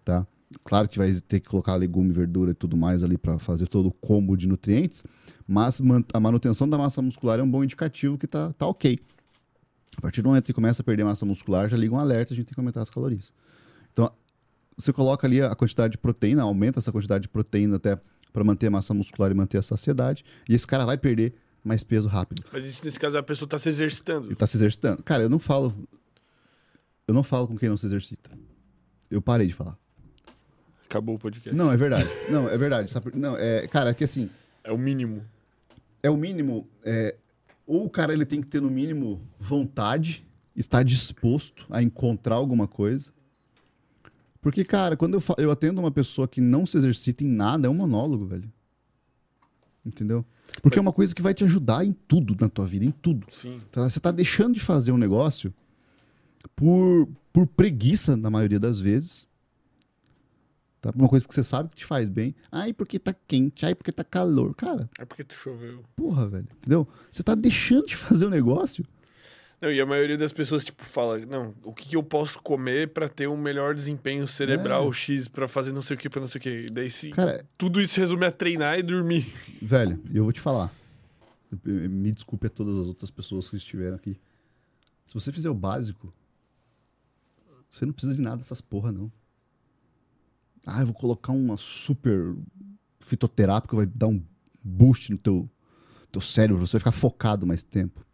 tá? 0.04 0.26
Claro 0.62 0.88
que 0.88 0.98
vai 0.98 1.12
ter 1.12 1.40
que 1.40 1.48
colocar 1.48 1.74
legume, 1.74 2.12
verdura 2.12 2.52
e 2.52 2.54
tudo 2.54 2.76
mais 2.76 3.02
ali 3.02 3.18
para 3.18 3.38
fazer 3.38 3.66
todo 3.66 3.86
o 3.88 3.92
combo 3.92 4.36
de 4.36 4.46
nutrientes, 4.46 5.02
mas 5.48 5.82
a 6.12 6.20
manutenção 6.20 6.68
da 6.68 6.78
massa 6.78 7.02
muscular 7.02 7.40
é 7.40 7.42
um 7.42 7.50
bom 7.50 7.64
indicativo 7.64 8.16
que 8.16 8.26
tá, 8.26 8.52
tá 8.52 8.66
ok. 8.66 9.00
A 9.96 10.00
partir 10.00 10.22
do 10.22 10.28
momento 10.28 10.44
que 10.44 10.52
começa 10.52 10.82
a 10.82 10.84
perder 10.84 11.04
massa 11.04 11.26
muscular, 11.26 11.68
já 11.68 11.76
liga 11.76 11.94
um 11.94 11.98
alerta, 11.98 12.32
a 12.32 12.36
gente 12.36 12.46
tem 12.46 12.54
que 12.54 12.60
aumentar 12.60 12.82
as 12.82 12.90
calorias. 12.90 13.32
Então, 13.92 14.10
você 14.76 14.92
coloca 14.92 15.26
ali 15.26 15.40
a 15.40 15.54
quantidade 15.54 15.92
de 15.92 15.98
proteína, 15.98 16.42
aumenta 16.42 16.78
essa 16.78 16.92
quantidade 16.92 17.22
de 17.22 17.28
proteína 17.28 17.76
até 17.76 17.98
para 18.32 18.44
manter 18.44 18.66
a 18.66 18.70
massa 18.70 18.92
muscular 18.92 19.30
e 19.30 19.34
manter 19.34 19.58
a 19.58 19.62
saciedade, 19.62 20.24
e 20.48 20.54
esse 20.54 20.66
cara 20.66 20.84
vai 20.84 20.98
perder 20.98 21.34
mais 21.64 21.82
peso 21.82 22.06
rápido. 22.08 22.44
Mas 22.52 22.66
isso, 22.66 22.84
nesse 22.84 23.00
caso, 23.00 23.16
a 23.18 23.22
pessoa 23.22 23.48
tá 23.48 23.58
se 23.58 23.68
exercitando. 23.68 24.28
Ele 24.28 24.34
tá 24.36 24.46
se 24.46 24.56
exercitando. 24.56 25.02
Cara, 25.02 25.22
eu 25.22 25.30
não 25.30 25.38
falo. 25.38 25.74
Eu 27.08 27.14
não 27.14 27.22
falo 27.22 27.48
com 27.48 27.56
quem 27.56 27.68
não 27.68 27.76
se 27.76 27.86
exercita. 27.86 28.30
Eu 29.10 29.20
parei 29.22 29.46
de 29.46 29.54
falar. 29.54 29.76
Acabou 30.88 31.16
o 31.16 31.18
podcast. 31.18 31.56
Não, 31.56 31.72
é 31.72 31.76
verdade. 31.76 32.08
Não, 32.30 32.48
é 32.48 32.56
verdade. 32.56 32.92
Não, 33.14 33.36
é, 33.36 33.66
cara, 33.66 33.90
é 33.90 33.94
que 33.94 34.04
assim, 34.04 34.30
É 34.62 34.70
o 34.70 34.78
mínimo. 34.78 35.24
é 36.02 36.10
o 36.10 36.16
mínimo. 36.16 36.68
É, 36.84 37.16
ou 37.66 37.84
o 37.86 37.90
cara 37.90 38.12
ele 38.12 38.24
tem 38.24 38.40
que 38.40 38.46
ter 38.48 38.60
no 38.60 38.70
mínimo 38.70 39.20
vontade, 39.38 40.24
estar 40.54 40.82
disposto 40.82 41.66
a 41.70 41.82
encontrar 41.82 42.36
alguma 42.36 42.68
coisa. 42.68 43.10
Porque, 44.40 44.62
cara, 44.64 44.96
quando 44.96 45.14
eu, 45.14 45.20
fa- 45.20 45.34
eu 45.38 45.50
atendo 45.50 45.80
uma 45.80 45.90
pessoa 45.90 46.28
que 46.28 46.40
não 46.40 46.66
se 46.66 46.76
exercita 46.76 47.24
em 47.24 47.28
nada, 47.28 47.66
é 47.66 47.70
um 47.70 47.74
monólogo, 47.74 48.26
velho. 48.26 48.50
Entendeu? 49.84 50.24
Porque 50.62 50.78
é 50.78 50.80
uma 50.82 50.92
coisa 50.92 51.14
que 51.14 51.20
vai 51.22 51.34
te 51.34 51.44
ajudar 51.44 51.84
em 51.84 51.92
tudo 51.92 52.34
na 52.40 52.48
tua 52.48 52.64
vida, 52.64 52.84
em 52.84 52.90
tudo. 52.90 53.26
Sim. 53.30 53.60
Tá? 53.70 53.88
Você 53.88 54.00
tá 54.00 54.10
deixando 54.10 54.54
de 54.54 54.60
fazer 54.60 54.92
um 54.92 54.96
negócio 54.98 55.52
por, 56.56 57.08
por 57.32 57.46
preguiça, 57.46 58.16
na 58.16 58.30
maioria 58.30 58.58
das 58.60 58.78
vezes. 58.80 59.26
Tá? 60.80 60.92
Por 60.92 61.00
Uma 61.00 61.08
coisa 61.08 61.26
que 61.26 61.34
você 61.34 61.44
sabe 61.44 61.70
que 61.70 61.76
te 61.76 61.84
faz 61.84 62.08
bem. 62.08 62.34
Ai, 62.50 62.72
porque 62.72 62.98
tá 62.98 63.14
quente. 63.26 63.64
Ai, 63.66 63.74
porque 63.74 63.92
tá 63.92 64.04
calor. 64.04 64.54
Cara, 64.54 64.88
É 64.98 65.04
porque 65.04 65.24
tu 65.24 65.34
choveu. 65.34 65.82
porra, 65.96 66.28
velho. 66.28 66.46
Entendeu? 66.58 66.86
Você 67.10 67.22
tá 67.22 67.34
deixando 67.34 67.86
de 67.86 67.96
fazer 67.96 68.26
o 68.26 68.30
negócio. 68.30 68.84
Não, 69.64 69.72
e 69.72 69.80
a 69.80 69.86
maioria 69.86 70.18
das 70.18 70.30
pessoas, 70.30 70.62
tipo, 70.62 70.84
fala, 70.84 71.18
não, 71.20 71.54
o 71.62 71.72
que, 71.72 71.88
que 71.88 71.96
eu 71.96 72.02
posso 72.02 72.38
comer 72.42 72.92
pra 72.92 73.08
ter 73.08 73.26
um 73.26 73.36
melhor 73.36 73.74
desempenho 73.74 74.28
cerebral 74.28 74.86
É. 74.90 74.92
X, 74.92 75.26
pra 75.26 75.48
fazer 75.48 75.72
não 75.72 75.80
sei 75.80 75.96
o 75.96 75.98
que, 75.98 76.10
pra 76.10 76.20
não 76.20 76.28
sei 76.28 76.38
o 76.38 76.42
que. 76.42 76.66
Daí 76.70 76.90
se 76.90 77.08
Cara, 77.08 77.46
tudo 77.56 77.80
isso 77.80 77.98
resume 77.98 78.26
a 78.26 78.30
treinar 78.30 78.78
e 78.78 78.82
dormir. 78.82 79.26
velho, 79.62 79.98
eu 80.12 80.24
vou 80.24 80.34
te 80.34 80.40
falar. 80.42 80.70
Me 81.64 82.12
desculpe 82.12 82.46
a 82.46 82.50
todas 82.50 82.78
as 82.78 82.86
outras 82.86 83.10
pessoas 83.10 83.48
que 83.48 83.56
estiveram 83.56 83.96
aqui. 83.96 84.20
Se 85.06 85.14
você 85.14 85.32
fizer 85.32 85.48
o 85.48 85.54
básico, 85.54 86.12
você 87.70 87.86
não 87.86 87.94
precisa 87.94 88.14
de 88.14 88.20
nada 88.20 88.36
dessas 88.36 88.60
porra, 88.60 88.92
não. 88.92 89.10
Ah, 90.66 90.80
eu 90.80 90.86
vou 90.86 90.94
colocar 90.94 91.32
uma 91.32 91.56
super 91.56 92.34
fitoterápica, 93.00 93.76
vai 93.76 93.86
dar 93.86 94.08
um 94.08 94.22
boost 94.62 95.10
no 95.10 95.16
teu, 95.16 95.48
teu 96.12 96.20
cérebro, 96.20 96.66
você 96.66 96.72
vai 96.72 96.80
ficar 96.80 96.92
focado 96.92 97.46
mais 97.46 97.64
tempo. 97.64 98.04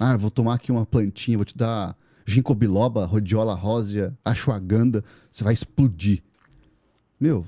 Ah, 0.00 0.16
vou 0.16 0.30
tomar 0.30 0.54
aqui 0.54 0.72
uma 0.72 0.86
plantinha, 0.86 1.36
vou 1.36 1.44
te 1.44 1.56
dar 1.56 1.94
ginkgo 2.26 2.54
biloba, 2.54 3.04
rhodiola 3.04 3.54
rósea, 3.54 4.16
ashwagandha, 4.24 5.04
você 5.30 5.44
vai 5.44 5.52
explodir. 5.52 6.22
Meu, 7.20 7.46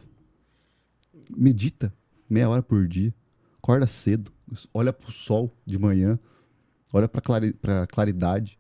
medita 1.35 1.93
meia 2.29 2.49
hora 2.49 2.63
por 2.63 2.87
dia, 2.87 3.15
acorda 3.59 3.87
cedo, 3.87 4.31
olha 4.73 4.93
pro 4.93 5.11
sol 5.11 5.51
de 5.65 5.79
manhã, 5.79 6.19
olha 6.93 7.09
pra, 7.09 7.21
clari 7.21 7.53
pra 7.53 7.87
claridade, 7.87 8.59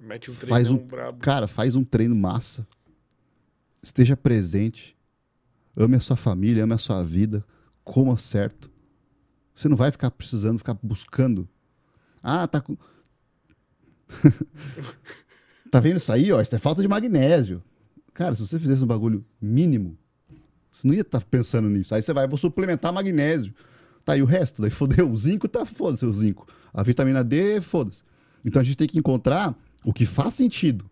Mete 0.00 0.30
um 0.30 0.34
Faz 0.34 0.70
um- 0.70 0.78
brabo. 0.78 1.18
cara, 1.18 1.48
faz 1.48 1.74
um 1.74 1.82
treino 1.82 2.14
massa, 2.14 2.66
esteja 3.82 4.16
presente, 4.16 4.96
ame 5.76 5.96
a 5.96 6.00
sua 6.00 6.16
família, 6.16 6.62
ame 6.62 6.72
a 6.74 6.78
sua 6.78 7.02
vida, 7.02 7.44
coma 7.82 8.16
certo. 8.16 8.70
Você 9.54 9.68
não 9.68 9.76
vai 9.76 9.90
ficar 9.90 10.12
precisando, 10.12 10.58
ficar 10.58 10.74
buscando. 10.80 11.48
Ah, 12.22 12.46
tá 12.46 12.60
com. 12.60 12.76
tá 15.70 15.80
vendo 15.80 15.96
isso 15.96 16.12
aí, 16.12 16.32
ó? 16.32 16.40
Isso 16.40 16.54
é 16.54 16.58
falta 16.58 16.82
de 16.82 16.88
magnésio. 16.88 17.62
Cara, 18.14 18.34
se 18.34 18.40
você 18.40 18.58
fizesse 18.58 18.82
um 18.82 18.86
bagulho 18.86 19.24
mínimo, 19.40 19.96
você 20.70 20.86
não 20.86 20.94
ia 20.94 21.02
estar 21.02 21.20
pensando 21.22 21.68
nisso. 21.68 21.94
Aí 21.94 22.02
você 22.02 22.12
vai, 22.12 22.26
vou 22.26 22.38
suplementar 22.38 22.92
magnésio. 22.92 23.54
Tá, 24.04 24.16
e 24.16 24.22
o 24.22 24.26
resto? 24.26 24.62
Daí 24.62 24.70
fodeu. 24.70 25.10
O 25.10 25.16
zinco 25.16 25.46
tá, 25.46 25.64
foda-se 25.64 26.06
o 26.06 26.12
zinco. 26.12 26.46
A 26.72 26.82
vitamina 26.82 27.22
D, 27.22 27.60
foda-se. 27.60 28.02
Então 28.44 28.60
a 28.60 28.64
gente 28.64 28.76
tem 28.76 28.88
que 28.88 28.98
encontrar 28.98 29.54
o 29.84 29.92
que 29.92 30.06
faz 30.06 30.34
sentido 30.34 30.88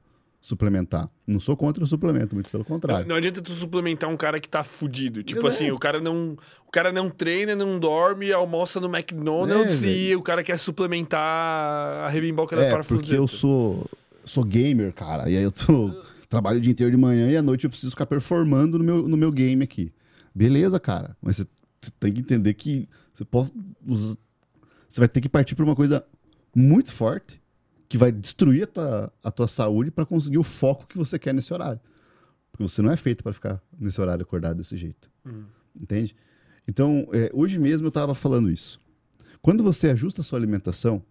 suplementar. 0.46 1.10
Não 1.26 1.40
sou 1.40 1.56
contra 1.56 1.82
o 1.82 1.86
suplemento, 1.88 2.32
muito 2.36 2.48
pelo 2.48 2.62
Não, 2.62 2.68
contrário. 2.68 3.08
não 3.08 3.16
adianta 3.16 3.42
tu 3.42 3.50
suplementar 3.52 4.08
um 4.08 4.16
cara 4.16 4.38
que 4.38 4.48
tá 4.48 4.62
fudido. 4.62 5.24
Tipo 5.24 5.44
assim, 5.48 5.72
o 5.72 5.78
cara 5.78 6.00
não. 6.00 6.36
O 6.64 6.70
cara 6.70 6.92
não 6.92 7.10
treina, 7.10 7.56
não 7.56 7.80
dorme, 7.80 8.32
almoça 8.32 8.78
no 8.78 8.86
McDonald's 8.94 9.82
É, 9.82 9.88
e 9.88 10.14
o 10.16 10.22
cara 10.22 10.44
quer 10.44 10.56
suplementar 10.56 11.20
a 12.00 12.08
rebimboca 12.08 12.54
da 12.54 12.62
É, 12.62 12.70
parafuseta. 12.70 13.00
porque 13.02 13.18
eu 13.18 13.26
sou, 13.26 13.90
sou 14.24 14.44
gamer, 14.44 14.92
cara. 14.92 15.28
E 15.28 15.36
aí 15.36 15.42
eu 15.42 15.50
tô, 15.50 15.90
trabalho 16.30 16.58
o 16.58 16.60
dia 16.60 16.70
inteiro 16.70 16.92
de 16.92 16.96
manhã 16.96 17.28
e 17.28 17.36
à 17.36 17.42
noite 17.42 17.64
eu 17.64 17.70
preciso 17.70 17.90
ficar 17.90 18.06
performando 18.06 18.78
no 18.78 18.84
meu, 18.84 19.08
no 19.08 19.16
meu 19.16 19.32
game 19.32 19.64
aqui. 19.64 19.92
Beleza, 20.32 20.78
cara. 20.78 21.16
Mas 21.20 21.38
você, 21.38 21.46
tem 21.98 22.12
que 22.12 22.20
entender 22.20 22.54
que 22.54 22.88
você 23.12 23.24
pode 23.24 23.50
você 23.84 25.00
vai 25.00 25.08
ter 25.08 25.20
que 25.20 25.28
partir 25.28 25.56
para 25.56 25.64
uma 25.64 25.74
coisa 25.74 26.04
muito 26.54 26.92
forte 26.92 27.40
que 27.88 27.96
vai 27.98 28.10
destruir 28.10 28.64
a 28.64 28.66
tua, 28.66 29.12
a 29.22 29.30
tua 29.30 29.48
saúde 29.48 29.90
para 29.90 30.04
conseguir 30.06 30.38
o 30.38 30.42
foco 30.42 30.86
que 30.86 30.98
você 30.98 31.18
quer 31.18 31.32
nesse 31.32 31.52
horário. 31.52 31.80
Porque 32.50 32.62
você 32.62 32.80
não 32.82 32.90
é 32.90 32.96
feito 32.96 33.22
para 33.22 33.32
ficar 33.32 33.62
nesse 33.78 34.00
horário 34.00 34.22
acordado 34.22 34.56
desse 34.56 34.76
jeito. 34.76 35.10
Entende? 35.80 36.16
Então, 36.66 37.08
é, 37.12 37.30
hoje 37.32 37.58
mesmo 37.58 37.86
eu 37.86 37.90
estava 37.90 38.14
falando 38.14 38.50
isso. 38.50 38.80
Quando 39.40 39.62
você 39.62 39.90
ajusta 39.90 40.20
a 40.20 40.24
sua 40.24 40.38
alimentação, 40.38 41.04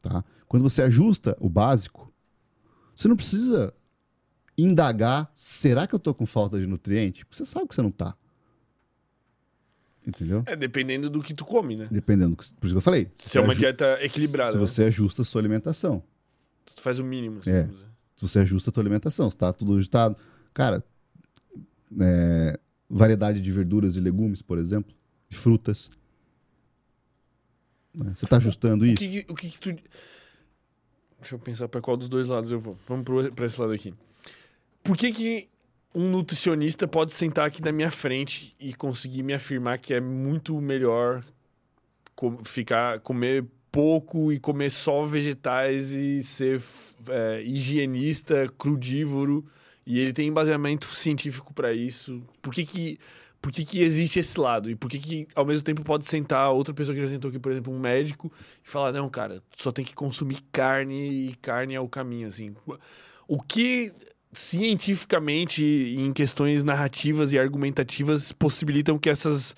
tá? 0.00 0.24
Quando 0.46 0.62
você 0.62 0.82
ajusta 0.82 1.36
o 1.38 1.48
básico, 1.48 2.12
você 2.94 3.08
não 3.08 3.16
precisa 3.16 3.74
indagar, 4.56 5.30
será 5.34 5.86
que 5.86 5.94
eu 5.94 5.98
tô 5.98 6.14
com 6.14 6.26
falta 6.26 6.58
de 6.58 6.66
nutriente? 6.66 7.24
Porque 7.24 7.36
você 7.36 7.50
sabe 7.50 7.68
que 7.68 7.74
você 7.74 7.82
não 7.82 7.90
tá. 7.90 8.16
Entendeu? 10.10 10.42
É, 10.46 10.54
dependendo 10.56 11.08
do 11.08 11.22
que 11.22 11.32
tu 11.34 11.44
come, 11.44 11.76
né? 11.76 11.88
Dependendo, 11.90 12.36
por 12.36 12.44
isso 12.66 12.74
que 12.74 12.76
eu 12.76 12.80
falei. 12.80 13.08
Se 13.16 13.38
é 13.38 13.40
uma 13.40 13.54
dieta 13.54 13.98
equilibrada. 14.04 14.52
Se 14.52 14.58
né? 14.58 14.66
você 14.66 14.84
ajusta 14.84 15.22
a 15.22 15.24
sua 15.24 15.40
alimentação. 15.40 16.02
Se 16.66 16.76
tu 16.76 16.82
faz 16.82 16.98
o 16.98 17.04
mínimo, 17.04 17.38
assim, 17.38 17.50
É. 17.50 17.68
Se 18.16 18.28
você 18.28 18.38
ajusta 18.40 18.68
a 18.70 18.72
tua 18.72 18.82
alimentação, 18.82 19.30
se 19.30 19.36
tá 19.36 19.52
tudo 19.52 19.74
ajustado. 19.76 20.16
Cara, 20.52 20.84
é, 22.00 22.58
variedade 22.88 23.40
de 23.40 23.50
verduras 23.50 23.96
e 23.96 24.00
legumes, 24.00 24.42
por 24.42 24.58
exemplo. 24.58 24.94
de 25.28 25.36
frutas. 25.38 25.90
Né? 27.94 28.12
Você 28.16 28.24
está 28.24 28.36
ajustando 28.36 28.84
O 28.84 28.86
isso? 28.86 28.96
que, 28.96 29.22
que- 29.24 29.32
o 29.32 29.34
que, 29.34 29.50
que 29.50 29.58
tu. 29.58 29.70
Deixa 31.20 31.34
eu 31.34 31.38
pensar 31.38 31.68
pra 31.68 31.80
qual 31.80 31.96
dos 31.96 32.08
dois 32.08 32.28
lados 32.28 32.50
eu 32.50 32.58
vou. 32.58 32.78
Vamos 32.86 33.04
pro, 33.04 33.32
pra 33.32 33.46
esse 33.46 33.60
lado 33.60 33.72
aqui. 33.72 33.92
Por 34.82 34.96
que, 34.96 35.12
que 35.12 35.48
um 35.94 36.10
nutricionista 36.10 36.86
pode 36.86 37.12
sentar 37.12 37.46
aqui 37.46 37.62
na 37.62 37.72
minha 37.72 37.90
frente 37.90 38.54
e 38.60 38.72
conseguir 38.74 39.22
me 39.22 39.32
afirmar 39.32 39.78
que 39.78 39.92
é 39.92 40.00
muito 40.00 40.60
melhor 40.60 41.24
co- 42.14 42.38
ficar 42.44 43.00
comer 43.00 43.44
pouco 43.72 44.32
e 44.32 44.38
comer 44.38 44.70
só 44.70 45.04
vegetais 45.04 45.90
e 45.92 46.22
ser 46.22 46.60
é, 47.08 47.42
higienista, 47.42 48.48
crudívoro 48.58 49.44
e 49.86 49.98
ele 49.98 50.12
tem 50.12 50.28
embasamento 50.28 50.86
científico 50.86 51.52
pra 51.54 51.72
isso? 51.72 52.22
Por 52.42 52.52
que 52.52 52.64
que 52.64 52.98
por 53.42 53.50
que, 53.50 53.64
que 53.64 53.82
existe 53.82 54.18
esse 54.18 54.38
lado? 54.38 54.68
E 54.68 54.76
por 54.76 54.90
que, 54.90 54.98
que, 54.98 55.28
ao 55.34 55.46
mesmo 55.46 55.64
tempo, 55.64 55.82
pode 55.82 56.04
sentar 56.04 56.50
outra 56.52 56.74
pessoa 56.74 56.94
que 56.94 57.00
já 57.00 57.08
sentou 57.08 57.30
aqui, 57.30 57.38
por 57.38 57.50
exemplo, 57.50 57.72
um 57.72 57.78
médico, 57.80 58.30
e 58.62 58.68
falar: 58.68 58.92
não, 58.92 59.08
cara, 59.08 59.42
só 59.56 59.72
tem 59.72 59.82
que 59.82 59.94
consumir 59.94 60.42
carne 60.52 61.30
e 61.30 61.34
carne 61.36 61.74
é 61.74 61.80
o 61.80 61.88
caminho, 61.88 62.28
assim. 62.28 62.54
O 63.26 63.42
que 63.42 63.92
cientificamente, 64.32 65.64
em 65.64 66.12
questões 66.12 66.62
narrativas 66.62 67.32
e 67.32 67.38
argumentativas, 67.38 68.32
possibilitam 68.32 68.98
que 68.98 69.10
essas 69.10 69.56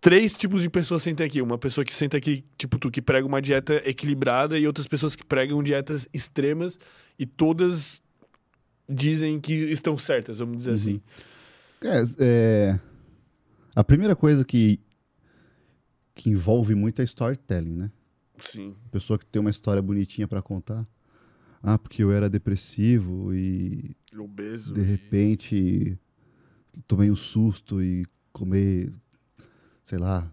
três 0.00 0.34
tipos 0.34 0.62
de 0.62 0.70
pessoas 0.70 1.02
sentem 1.02 1.26
aqui? 1.26 1.42
Uma 1.42 1.58
pessoa 1.58 1.84
que 1.84 1.94
senta 1.94 2.16
aqui, 2.16 2.44
tipo 2.56 2.78
tu, 2.78 2.90
que 2.90 3.02
prega 3.02 3.26
uma 3.26 3.42
dieta 3.42 3.82
equilibrada, 3.84 4.58
e 4.58 4.66
outras 4.66 4.86
pessoas 4.86 5.14
que 5.14 5.24
pregam 5.24 5.62
dietas 5.62 6.08
extremas, 6.12 6.78
e 7.18 7.26
todas 7.26 8.02
dizem 8.88 9.38
que 9.38 9.52
estão 9.52 9.98
certas, 9.98 10.38
vamos 10.38 10.58
dizer 10.58 10.72
assim. 10.72 11.00
É, 11.82 12.04
é, 12.18 12.80
a 13.74 13.84
primeira 13.84 14.16
coisa 14.16 14.44
que, 14.44 14.80
que 16.14 16.30
envolve 16.30 16.74
muito 16.74 17.02
é 17.02 17.04
storytelling, 17.04 17.76
né? 17.76 17.90
Sim. 18.40 18.74
Pessoa 18.90 19.18
que 19.18 19.26
tem 19.26 19.40
uma 19.40 19.50
história 19.50 19.82
bonitinha 19.82 20.26
pra 20.26 20.40
contar. 20.40 20.86
Ah, 21.62 21.76
porque 21.78 22.02
eu 22.02 22.12
era 22.12 22.28
depressivo 22.30 23.34
e 23.34 23.96
Obeso. 24.16 24.72
de 24.74 24.80
e- 24.80 24.84
repente 24.84 25.98
tomei 26.86 27.10
um 27.10 27.16
susto 27.16 27.82
e 27.82 28.06
comer, 28.32 28.92
sei 29.82 29.98
lá, 29.98 30.30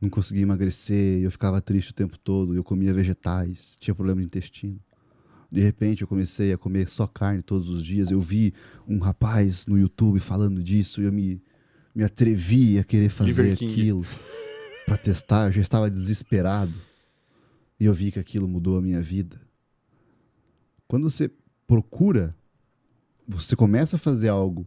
não 0.00 0.08
conseguia 0.10 0.42
emagrecer, 0.42 1.20
e 1.20 1.22
eu 1.22 1.30
ficava 1.30 1.60
triste 1.60 1.90
o 1.90 1.94
tempo 1.94 2.18
todo, 2.18 2.54
eu 2.54 2.62
comia 2.64 2.92
vegetais, 2.94 3.76
tinha 3.80 3.94
problema 3.94 4.20
de 4.20 4.26
intestino. 4.26 4.78
De 5.50 5.60
repente 5.60 6.02
eu 6.02 6.08
comecei 6.08 6.52
a 6.52 6.58
comer 6.58 6.88
só 6.88 7.06
carne 7.06 7.42
todos 7.42 7.70
os 7.70 7.82
dias. 7.82 8.10
Eu 8.10 8.20
vi 8.20 8.52
um 8.86 8.98
rapaz 8.98 9.66
no 9.66 9.78
YouTube 9.78 10.20
falando 10.20 10.62
disso 10.62 11.00
e 11.00 11.04
eu 11.04 11.12
me, 11.12 11.40
me 11.94 12.04
atrevi 12.04 12.78
a 12.78 12.84
querer 12.84 13.08
fazer 13.08 13.52
aquilo 13.52 14.02
pra 14.84 14.98
testar. 14.98 15.46
Eu 15.46 15.52
já 15.52 15.60
estava 15.62 15.90
desesperado 15.90 16.74
e 17.80 17.86
eu 17.86 17.94
vi 17.94 18.12
que 18.12 18.18
aquilo 18.18 18.46
mudou 18.46 18.76
a 18.76 18.82
minha 18.82 19.00
vida. 19.00 19.40
Quando 20.88 21.08
você 21.08 21.30
procura, 21.66 22.34
você 23.26 23.54
começa 23.54 23.96
a 23.96 23.98
fazer 23.98 24.30
algo 24.30 24.66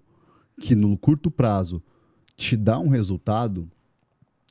que 0.59 0.75
no 0.75 0.95
curto 0.95 1.31
prazo 1.31 1.83
te 2.37 2.55
dá 2.55 2.79
um 2.79 2.89
resultado, 2.89 3.69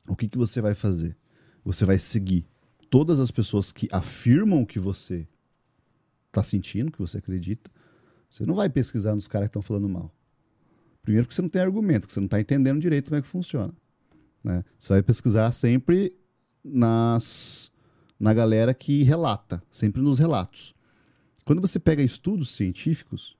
o 0.05 0.15
que, 0.15 0.27
que 0.27 0.37
você 0.37 0.59
vai 0.59 0.73
fazer? 0.73 1.17
Você 1.63 1.85
vai 1.85 1.97
seguir 1.97 2.45
todas 2.89 3.21
as 3.21 3.31
pessoas 3.31 3.71
que 3.71 3.87
afirmam 3.89 4.65
que 4.65 4.79
você 4.79 5.25
está 6.27 6.43
sentindo, 6.43 6.91
que 6.91 6.99
você 6.99 7.19
acredita. 7.19 7.71
Você 8.29 8.45
não 8.45 8.55
vai 8.55 8.69
pesquisar 8.69 9.15
nos 9.15 9.27
caras 9.27 9.47
que 9.47 9.51
estão 9.51 9.61
falando 9.61 9.87
mal. 9.87 10.13
Primeiro 11.01 11.25
porque 11.25 11.35
você 11.35 11.41
não 11.41 11.49
tem 11.49 11.61
argumento, 11.61 12.05
que 12.05 12.13
você 12.13 12.19
não 12.19 12.25
está 12.25 12.39
entendendo 12.39 12.81
direito 12.81 13.05
como 13.05 13.17
é 13.17 13.21
que 13.21 13.27
funciona. 13.27 13.73
né? 14.43 14.63
Você 14.77 14.89
vai 14.89 15.01
pesquisar 15.01 15.51
sempre 15.53 16.15
nas, 16.63 17.71
na 18.19 18.33
galera 18.33 18.73
que 18.73 19.03
relata, 19.03 19.63
sempre 19.71 20.01
nos 20.01 20.19
relatos. 20.19 20.75
Quando 21.51 21.59
você 21.59 21.81
pega 21.81 22.01
estudos 22.01 22.51
científicos, 22.51 23.35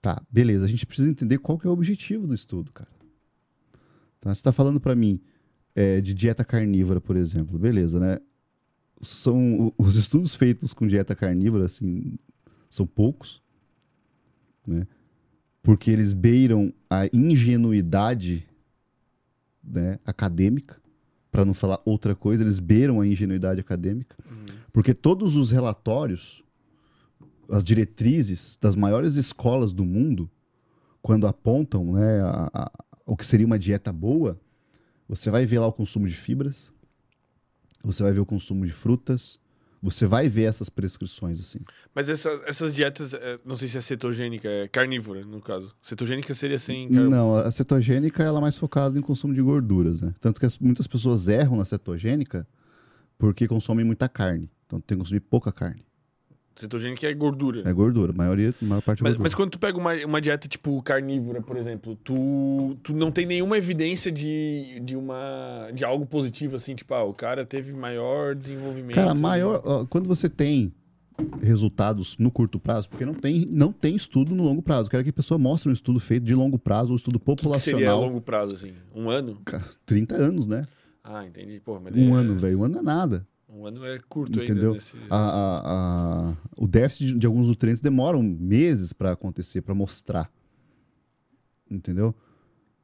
tá, 0.00 0.22
beleza, 0.30 0.64
a 0.64 0.66
gente 0.66 0.86
precisa 0.86 1.10
entender 1.10 1.36
qual 1.36 1.58
que 1.58 1.66
é 1.66 1.68
o 1.68 1.74
objetivo 1.74 2.26
do 2.26 2.32
estudo, 2.32 2.72
cara. 2.72 2.88
Tá, 4.18 4.30
você 4.30 4.40
está 4.40 4.50
falando 4.50 4.80
para 4.80 4.94
mim 4.94 5.20
é, 5.74 6.00
de 6.00 6.14
dieta 6.14 6.42
carnívora, 6.42 7.02
por 7.02 7.18
exemplo, 7.18 7.58
beleza, 7.58 8.00
né? 8.00 8.18
São 9.02 9.74
os 9.76 9.96
estudos 9.96 10.34
feitos 10.34 10.72
com 10.72 10.86
dieta 10.86 11.14
carnívora, 11.14 11.66
assim, 11.66 12.18
são 12.70 12.86
poucos, 12.86 13.42
né? 14.66 14.86
Porque 15.62 15.90
eles 15.90 16.14
beiram 16.14 16.72
a 16.88 17.10
ingenuidade 17.12 18.48
né, 19.62 19.98
acadêmica, 20.06 20.80
para 21.30 21.44
não 21.44 21.52
falar 21.52 21.78
outra 21.84 22.14
coisa, 22.14 22.42
eles 22.42 22.58
beiram 22.58 23.02
a 23.02 23.06
ingenuidade 23.06 23.60
acadêmica, 23.60 24.16
porque 24.72 24.94
todos 24.94 25.36
os 25.36 25.50
relatórios, 25.50 26.42
as 27.50 27.64
diretrizes 27.64 28.56
das 28.60 28.74
maiores 28.76 29.16
escolas 29.16 29.72
do 29.72 29.84
mundo, 29.84 30.30
quando 31.02 31.26
apontam 31.26 31.92
né, 31.92 32.20
a- 32.22 32.50
a- 32.52 32.72
o 33.06 33.16
que 33.16 33.26
seria 33.26 33.46
uma 33.46 33.58
dieta 33.58 33.92
boa, 33.92 34.38
você 35.08 35.30
vai 35.30 35.44
ver 35.44 35.58
lá 35.58 35.66
o 35.66 35.72
consumo 35.72 36.06
de 36.06 36.14
fibras, 36.14 36.70
você 37.82 38.02
vai 38.02 38.12
ver 38.12 38.20
o 38.20 38.26
consumo 38.26 38.64
de 38.66 38.72
frutas, 38.72 39.38
você 39.82 40.04
vai 40.06 40.28
ver 40.28 40.42
essas 40.42 40.68
prescrições 40.68 41.40
assim. 41.40 41.58
Mas 41.94 42.08
essas, 42.10 42.40
essas 42.44 42.74
dietas, 42.74 43.14
é, 43.14 43.38
não 43.44 43.56
sei 43.56 43.66
se 43.66 43.78
é 43.78 43.80
cetogênica, 43.80 44.46
é 44.46 44.68
carnívora, 44.68 45.24
no 45.24 45.40
caso. 45.40 45.74
Cetogênica 45.80 46.34
seria 46.34 46.58
sem 46.58 46.88
carbo. 46.90 47.08
Não, 47.08 47.34
a 47.34 47.50
cetogênica 47.50 48.22
ela 48.22 48.38
é 48.38 48.42
mais 48.42 48.58
focada 48.58 48.98
em 48.98 49.02
consumo 49.02 49.32
de 49.32 49.40
gorduras, 49.40 50.02
né? 50.02 50.14
Tanto 50.20 50.38
que 50.38 50.44
as- 50.46 50.58
muitas 50.58 50.86
pessoas 50.86 51.28
erram 51.28 51.56
na 51.56 51.64
cetogênica 51.64 52.46
porque 53.18 53.48
consomem 53.48 53.84
muita 53.84 54.08
carne. 54.08 54.50
Então 54.66 54.80
tem 54.80 54.96
que 54.96 55.02
consumir 55.02 55.20
pouca 55.20 55.50
carne. 55.50 55.82
Cetogênica 56.60 57.06
é 57.06 57.14
gordura. 57.14 57.62
É 57.68 57.72
gordura, 57.72 58.12
a 58.12 58.14
maioria, 58.14 58.54
a 58.60 58.64
maior 58.64 58.80
parte 58.82 59.00
é 59.00 59.02
Mas, 59.04 59.12
gordura. 59.12 59.22
mas 59.22 59.34
quando 59.34 59.50
tu 59.50 59.58
pega 59.58 59.78
uma, 59.78 59.94
uma 60.04 60.20
dieta 60.20 60.46
tipo 60.48 60.80
carnívora, 60.82 61.40
por 61.40 61.56
exemplo, 61.56 61.96
tu, 62.04 62.76
tu 62.82 62.92
não 62.92 63.10
tem 63.10 63.26
nenhuma 63.26 63.56
evidência 63.58 64.10
de, 64.12 64.80
de, 64.84 64.96
uma, 64.96 65.70
de 65.74 65.84
algo 65.84 66.04
positivo, 66.06 66.56
assim, 66.56 66.74
tipo, 66.74 66.92
ah, 66.94 67.04
o 67.04 67.14
cara 67.14 67.44
teve 67.46 67.72
maior 67.72 68.34
desenvolvimento. 68.34 68.94
Cara, 68.96 69.14
maior, 69.14 69.62
ó, 69.64 69.84
quando 69.86 70.06
você 70.06 70.28
tem 70.28 70.72
resultados 71.42 72.16
no 72.18 72.30
curto 72.30 72.58
prazo, 72.58 72.88
porque 72.88 73.04
não 73.04 73.14
tem, 73.14 73.46
não 73.50 73.72
tem 73.72 73.94
estudo 73.94 74.34
no 74.34 74.42
longo 74.42 74.62
prazo. 74.62 74.86
Eu 74.86 74.90
quero 74.90 75.04
que 75.04 75.10
a 75.10 75.12
pessoa 75.12 75.38
mostre 75.38 75.68
um 75.68 75.72
estudo 75.72 76.00
feito 76.00 76.24
de 76.24 76.34
longo 76.34 76.58
prazo, 76.58 76.92
um 76.92 76.96
estudo 76.96 77.16
O 77.16 77.20
que 77.20 77.24
que 77.36 77.40
seria 77.42 77.50
populacional. 77.88 78.00
longo 78.00 78.20
prazo, 78.20 78.52
assim? 78.52 78.72
Um 78.94 79.08
ano? 79.10 79.38
Cara, 79.44 79.64
30 79.86 80.16
anos, 80.16 80.46
né? 80.46 80.66
Ah, 81.02 81.26
entendi. 81.26 81.60
Porra, 81.60 81.80
Um 81.80 81.84
daí 81.90 82.10
ano, 82.12 82.32
é- 82.32 82.36
velho. 82.36 82.58
Um 82.60 82.64
ano 82.64 82.74
não 82.74 82.80
é 82.80 82.84
nada. 82.84 83.26
Um 83.52 83.66
ano 83.66 83.84
é 83.84 83.98
curto 84.08 84.40
Entendeu? 84.40 84.64
ainda. 84.70 84.74
Nesse... 84.74 84.96
A- 85.10 85.16
a- 85.16 85.62
a- 86.30 86.36
o 86.56 86.68
déficit 86.68 87.18
de, 87.18 87.26
alguns 87.26 87.48
nutrientes 87.48 87.82
demoram 87.82 88.22
meses 88.22 88.92
para 88.92 89.10
acontecer, 89.12 89.60
para 89.62 89.74
mostrar. 89.74 90.30
Entendeu? 91.70 92.14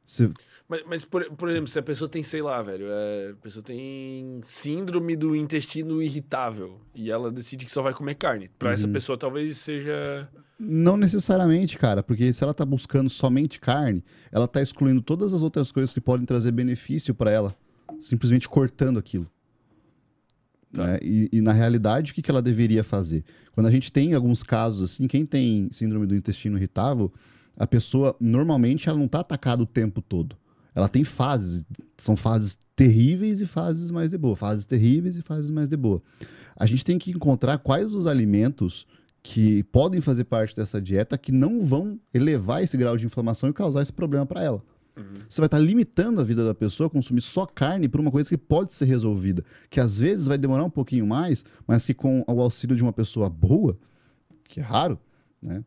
Você- 0.05 0.29
Mas, 0.67 0.83
mas, 0.87 1.05
por, 1.05 1.23
por 1.35 1.49
exemplo, 1.49 1.67
se 1.67 1.79
a 1.79 1.83
pessoa 1.83 2.09
tem, 2.09 2.21
sei 2.23 2.41
lá, 2.41 2.61
velho, 2.61 2.85
é, 2.89 3.31
a 3.31 3.35
pessoa 3.35 3.63
tem 3.63 4.39
síndrome 4.43 5.15
do 5.15 5.35
intestino 5.35 6.01
irritável 6.01 6.79
e 6.93 7.09
ela 7.11 7.31
decide 7.31 7.65
que 7.65 7.71
só 7.71 7.81
vai 7.81 7.93
comer 7.93 8.15
carne. 8.15 8.49
Pra 8.59 8.69
Uhum. 8.69 8.73
essa 8.75 8.87
pessoa 8.87 9.17
talvez 9.17 9.57
seja. 9.57 10.27
Não 10.59 10.97
necessariamente, 10.97 11.77
cara, 11.77 12.01
porque 12.01 12.33
se 12.33 12.43
ela 12.43 12.53
tá 12.53 12.65
buscando 12.65 13.09
somente 13.09 13.59
carne, 13.59 14.03
ela 14.31 14.47
tá 14.47 14.61
excluindo 14.61 15.01
todas 15.01 15.33
as 15.33 15.41
outras 15.41 15.71
coisas 15.71 15.93
que 15.93 16.01
podem 16.01 16.25
trazer 16.25 16.51
benefício 16.51 17.13
para 17.13 17.29
ela, 17.31 17.55
simplesmente 17.99 18.49
cortando 18.49 18.97
aquilo. 18.97 19.29
Tá. 20.81 20.87
né? 20.87 20.99
E, 21.01 21.29
e 21.31 21.41
na 21.41 21.51
realidade, 21.51 22.11
o 22.11 22.15
que, 22.15 22.21
que 22.21 22.31
ela 22.31 22.41
deveria 22.41 22.83
fazer? 22.83 23.23
Quando 23.51 23.67
a 23.67 23.71
gente 23.71 23.91
tem 23.91 24.13
alguns 24.13 24.43
casos 24.43 24.91
assim, 24.91 25.07
quem 25.07 25.25
tem 25.25 25.67
síndrome 25.71 26.05
do 26.05 26.15
intestino 26.15 26.57
irritável, 26.57 27.11
a 27.57 27.65
pessoa 27.65 28.15
normalmente 28.19 28.87
ela 28.87 28.97
não 28.97 29.07
tá 29.07 29.19
atacada 29.19 29.61
o 29.61 29.65
tempo 29.65 30.01
todo. 30.01 30.35
Ela 30.75 30.87
tem 30.87 31.03
fases, 31.03 31.65
são 31.97 32.15
fases 32.15 32.55
terríveis 32.75 33.41
e 33.41 33.45
fases 33.45 33.89
mais 33.89 34.11
de 34.11 34.17
boa, 34.17 34.35
fases 34.35 34.65
terríveis 34.65 35.17
e 35.17 35.23
fases 35.23 35.49
mais 35.49 35.67
de 35.67 35.75
boa. 35.75 36.01
A 36.55 36.67
gente 36.67 36.85
tem 36.85 36.99
que 36.99 37.09
encontrar 37.09 37.57
quais 37.57 37.93
os 37.93 38.05
alimentos 38.05 38.85
que 39.23 39.63
podem 39.63 39.99
fazer 39.99 40.23
parte 40.25 40.55
dessa 40.55 40.79
dieta 40.79 41.17
que 41.17 41.31
não 41.31 41.61
vão 41.61 41.99
elevar 42.13 42.63
esse 42.63 42.77
grau 42.77 42.95
de 42.95 43.05
inflamação 43.05 43.49
e 43.49 43.53
causar 43.53 43.81
esse 43.81 43.91
problema 43.91 44.25
para 44.25 44.43
ela. 44.43 44.63
Você 45.29 45.41
vai 45.41 45.47
estar 45.47 45.59
limitando 45.59 46.19
a 46.21 46.23
vida 46.23 46.45
da 46.45 46.55
pessoa 46.55 46.87
a 46.87 46.89
consumir 46.89 47.21
só 47.21 47.45
carne 47.45 47.87
por 47.87 47.99
uma 47.99 48.11
coisa 48.11 48.29
que 48.29 48.37
pode 48.37 48.73
ser 48.73 48.85
resolvida, 48.85 49.43
que 49.69 49.79
às 49.79 49.97
vezes 49.97 50.27
vai 50.27 50.37
demorar 50.37 50.63
um 50.63 50.69
pouquinho 50.69 51.05
mais, 51.05 51.45
mas 51.67 51.85
que 51.85 51.93
com 51.93 52.23
o 52.27 52.41
auxílio 52.41 52.75
de 52.75 52.83
uma 52.83 52.93
pessoa 52.93 53.29
boa, 53.29 53.77
que 54.45 54.59
é 54.59 54.63
raro, 54.63 54.99
né? 55.41 55.63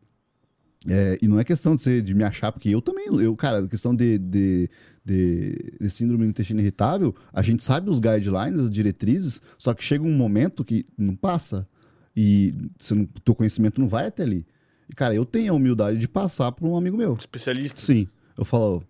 É, 0.87 1.17
e 1.21 1.27
não 1.27 1.39
é 1.39 1.43
questão 1.43 1.75
de, 1.75 1.83
ser, 1.83 2.01
de 2.01 2.13
me 2.13 2.23
achar, 2.23 2.51
porque 2.51 2.67
eu 2.67 2.81
também, 2.81 3.05
eu, 3.05 3.35
cara, 3.35 3.67
questão 3.67 3.95
de, 3.95 4.17
de, 4.17 4.67
de, 5.05 5.73
de 5.79 5.89
síndrome 5.91 6.23
do 6.23 6.29
intestino 6.31 6.59
irritável, 6.59 7.15
a 7.31 7.43
gente 7.43 7.63
sabe 7.63 7.89
os 7.89 7.99
guidelines, 7.99 8.59
as 8.59 8.69
diretrizes, 8.69 9.41
só 9.59 9.75
que 9.75 9.83
chega 9.83 10.03
um 10.03 10.13
momento 10.13 10.65
que 10.65 10.85
não 10.97 11.15
passa. 11.15 11.67
E 12.15 12.53
você 12.79 12.95
não, 12.95 13.05
teu 13.23 13.35
conhecimento 13.35 13.79
não 13.79 13.87
vai 13.87 14.07
até 14.07 14.23
ali. 14.23 14.45
E, 14.89 14.93
cara, 14.93 15.13
eu 15.13 15.23
tenho 15.23 15.53
a 15.53 15.55
humildade 15.55 15.97
de 15.97 16.07
passar 16.07 16.51
para 16.51 16.67
um 16.67 16.75
amigo 16.75 16.97
meu. 16.97 17.13
Especialista. 17.13 17.79
Sim. 17.79 18.07
Eu 18.37 18.43
falo, 18.43 18.83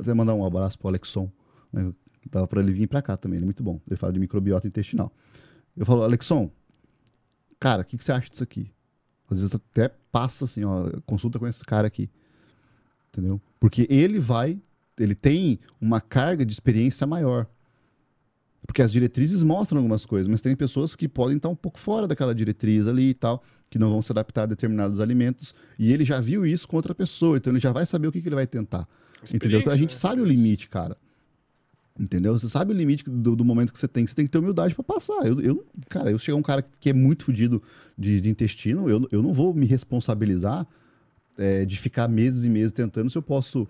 até 0.00 0.14
mandar 0.14 0.34
um 0.34 0.44
abraço 0.44 0.78
pro 0.78 0.88
Alexson. 0.88 1.30
né? 1.72 1.92
Tava 2.30 2.46
para 2.46 2.60
ele 2.60 2.72
vir 2.72 2.86
para 2.86 3.00
cá 3.00 3.16
também, 3.16 3.38
ele 3.38 3.44
é 3.44 3.46
muito 3.46 3.62
bom. 3.62 3.80
Ele 3.86 3.96
fala 3.96 4.12
de 4.12 4.20
microbiota 4.20 4.66
intestinal. 4.66 5.12
Eu 5.76 5.86
falo, 5.86 6.02
Alexson, 6.02 6.50
cara, 7.58 7.82
o 7.82 7.84
que, 7.84 7.96
que 7.96 8.04
você 8.04 8.12
acha 8.12 8.28
disso 8.28 8.42
aqui? 8.42 8.70
Às 9.30 9.40
vezes 9.40 9.54
até 9.54 9.88
passa 10.10 10.44
assim, 10.44 10.64
ó, 10.64 10.90
consulta 11.06 11.38
com 11.38 11.46
esse 11.46 11.64
cara 11.64 11.86
aqui. 11.86 12.10
Entendeu? 13.08 13.40
Porque 13.58 13.86
ele 13.88 14.18
vai, 14.18 14.60
ele 14.98 15.14
tem 15.14 15.58
uma 15.80 16.00
carga 16.00 16.44
de 16.44 16.52
experiência 16.52 17.06
maior. 17.06 17.46
Porque 18.66 18.82
as 18.82 18.92
diretrizes 18.92 19.42
mostram 19.42 19.78
algumas 19.78 20.04
coisas, 20.04 20.26
mas 20.26 20.42
tem 20.42 20.54
pessoas 20.54 20.94
que 20.94 21.08
podem 21.08 21.36
estar 21.36 21.48
um 21.48 21.56
pouco 21.56 21.78
fora 21.78 22.06
daquela 22.06 22.34
diretriz 22.34 22.86
ali 22.86 23.10
e 23.10 23.14
tal, 23.14 23.42
que 23.70 23.78
não 23.78 23.90
vão 23.90 24.02
se 24.02 24.12
adaptar 24.12 24.42
a 24.42 24.46
determinados 24.46 25.00
alimentos. 25.00 25.54
E 25.78 25.92
ele 25.92 26.04
já 26.04 26.20
viu 26.20 26.44
isso 26.44 26.68
com 26.68 26.76
outra 26.76 26.94
pessoa, 26.94 27.38
então 27.38 27.50
ele 27.50 27.60
já 27.60 27.72
vai 27.72 27.86
saber 27.86 28.08
o 28.08 28.12
que, 28.12 28.20
que 28.20 28.28
ele 28.28 28.34
vai 28.34 28.46
tentar. 28.46 28.86
Entendeu? 29.32 29.60
Então 29.60 29.72
a 29.72 29.76
gente 29.76 29.94
né? 29.94 29.98
sabe 29.98 30.20
o 30.20 30.24
limite, 30.24 30.68
cara. 30.68 30.96
Entendeu? 31.98 32.38
Você 32.38 32.48
sabe 32.48 32.72
o 32.72 32.76
limite 32.76 33.02
do, 33.04 33.34
do, 33.34 33.44
momento 33.44 33.72
que 33.72 33.78
você 33.78 33.88
tem, 33.88 34.04
que 34.04 34.10
você 34.10 34.16
tem 34.16 34.24
que 34.24 34.30
ter 34.30 34.38
humildade 34.38 34.74
para 34.74 34.84
passar. 34.84 35.26
Eu, 35.26 35.40
eu, 35.40 35.66
cara, 35.88 36.10
eu 36.10 36.18
chegar 36.18 36.36
um 36.36 36.42
cara 36.42 36.62
que 36.62 36.88
é 36.88 36.92
muito 36.92 37.24
fodido 37.24 37.60
de, 37.96 38.20
de, 38.20 38.30
intestino, 38.30 38.88
eu, 38.88 39.08
eu 39.10 39.20
não 39.20 39.32
vou 39.32 39.52
me 39.52 39.66
responsabilizar 39.66 40.64
é, 41.36 41.64
de 41.64 41.76
ficar 41.76 42.06
meses 42.06 42.44
e 42.44 42.50
meses 42.50 42.70
tentando 42.70 43.10
se 43.10 43.18
eu 43.18 43.22
posso 43.22 43.66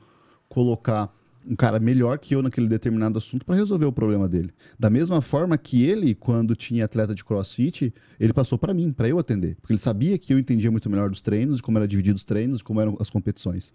colocar 0.46 1.14
um 1.48 1.56
cara 1.56 1.80
melhor 1.80 2.18
que 2.18 2.34
eu 2.34 2.42
naquele 2.42 2.68
determinado 2.68 3.16
assunto 3.16 3.46
para 3.46 3.54
resolver 3.54 3.86
o 3.86 3.92
problema 3.92 4.28
dele. 4.28 4.50
Da 4.78 4.90
mesma 4.90 5.22
forma 5.22 5.56
que 5.56 5.82
ele, 5.82 6.14
quando 6.14 6.54
tinha 6.54 6.84
atleta 6.84 7.14
de 7.14 7.24
crossfit, 7.24 7.94
ele 8.20 8.34
passou 8.34 8.58
para 8.58 8.74
mim, 8.74 8.92
para 8.92 9.08
eu 9.08 9.18
atender. 9.18 9.56
Porque 9.60 9.72
ele 9.72 9.80
sabia 9.80 10.18
que 10.18 10.34
eu 10.34 10.38
entendia 10.38 10.70
muito 10.70 10.90
melhor 10.90 11.08
dos 11.08 11.22
treinos, 11.22 11.62
como 11.62 11.78
era 11.78 11.88
dividido 11.88 12.16
os 12.16 12.24
treinos, 12.24 12.60
como 12.60 12.80
eram 12.80 12.96
as 13.00 13.08
competições. 13.08 13.72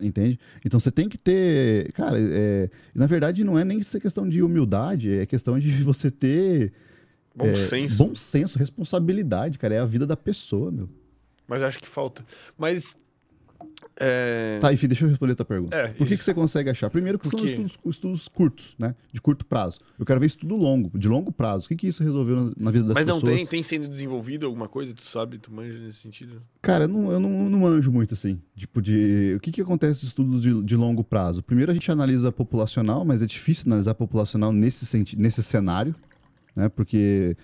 Entende? 0.00 0.38
Então 0.64 0.80
você 0.80 0.90
tem 0.90 1.08
que 1.08 1.18
ter. 1.18 1.92
Cara, 1.92 2.16
é, 2.18 2.70
na 2.94 3.06
verdade 3.06 3.44
não 3.44 3.58
é 3.58 3.64
nem 3.64 3.80
essa 3.80 4.00
questão 4.00 4.28
de 4.28 4.42
humildade, 4.42 5.18
é 5.18 5.26
questão 5.26 5.58
de 5.58 5.70
você 5.82 6.10
ter. 6.10 6.72
Bom 7.34 7.46
é, 7.46 7.54
senso. 7.54 7.96
Bom 7.96 8.14
senso, 8.14 8.58
responsabilidade, 8.58 9.58
cara. 9.58 9.74
É 9.74 9.78
a 9.78 9.86
vida 9.86 10.06
da 10.06 10.16
pessoa, 10.16 10.70
meu. 10.70 10.88
Mas 11.46 11.62
acho 11.62 11.78
que 11.78 11.88
falta. 11.88 12.24
Mas 12.56 12.96
é... 14.02 14.58
Tá, 14.60 14.72
enfim, 14.72 14.88
deixa 14.88 15.04
eu 15.04 15.10
responder 15.10 15.32
a 15.32 15.36
tua 15.36 15.44
pergunta. 15.44 15.76
É, 15.76 15.88
Por 15.88 16.06
que, 16.06 16.16
que 16.16 16.24
você 16.24 16.32
consegue 16.32 16.70
achar? 16.70 16.88
Primeiro 16.88 17.18
que 17.18 17.28
são 17.28 17.44
estudos, 17.44 17.78
estudos, 17.84 18.28
curtos, 18.28 18.74
né? 18.78 18.94
De 19.12 19.20
curto 19.20 19.44
prazo. 19.44 19.80
Eu 19.98 20.06
quero 20.06 20.18
ver 20.18 20.26
estudo 20.26 20.56
longo, 20.56 20.98
de 20.98 21.06
longo 21.06 21.30
prazo. 21.30 21.66
O 21.66 21.68
que, 21.68 21.76
que 21.76 21.88
isso 21.88 22.02
resolveu 22.02 22.36
na, 22.36 22.52
na 22.56 22.70
vida 22.70 22.86
das 22.86 22.94
Mas 22.94 23.04
pessoas? 23.04 23.22
Mas 23.22 23.30
não 23.32 23.36
tem, 23.36 23.46
tem 23.46 23.62
sendo 23.62 23.88
desenvolvido 23.88 24.46
alguma 24.46 24.68
coisa, 24.68 24.94
tu 24.94 25.04
sabe? 25.04 25.38
Tu 25.38 25.52
manja 25.52 25.78
nesse 25.78 25.98
sentido? 25.98 26.40
Cara, 26.62 26.84
eu 26.84 26.88
não, 26.88 27.12
eu 27.12 27.20
não, 27.20 27.50
não 27.50 27.60
manjo 27.60 27.92
muito 27.92 28.14
assim. 28.14 28.40
Tipo, 28.56 28.80
de. 28.80 29.34
O 29.36 29.40
que, 29.40 29.52
que 29.52 29.60
acontece 29.60 30.06
em 30.06 30.08
estudos 30.08 30.40
de, 30.40 30.62
de 30.62 30.76
longo 30.76 31.04
prazo? 31.04 31.42
Primeiro 31.42 31.70
a 31.70 31.74
gente 31.74 31.90
analisa 31.92 32.32
populacional, 32.32 33.04
mas 33.04 33.20
é 33.20 33.26
difícil 33.26 33.64
analisar 33.66 33.94
populacional 33.94 34.50
nesse, 34.50 35.16
nesse 35.16 35.42
cenário 35.42 35.94
né? 36.54 36.68
Porque 36.68 37.36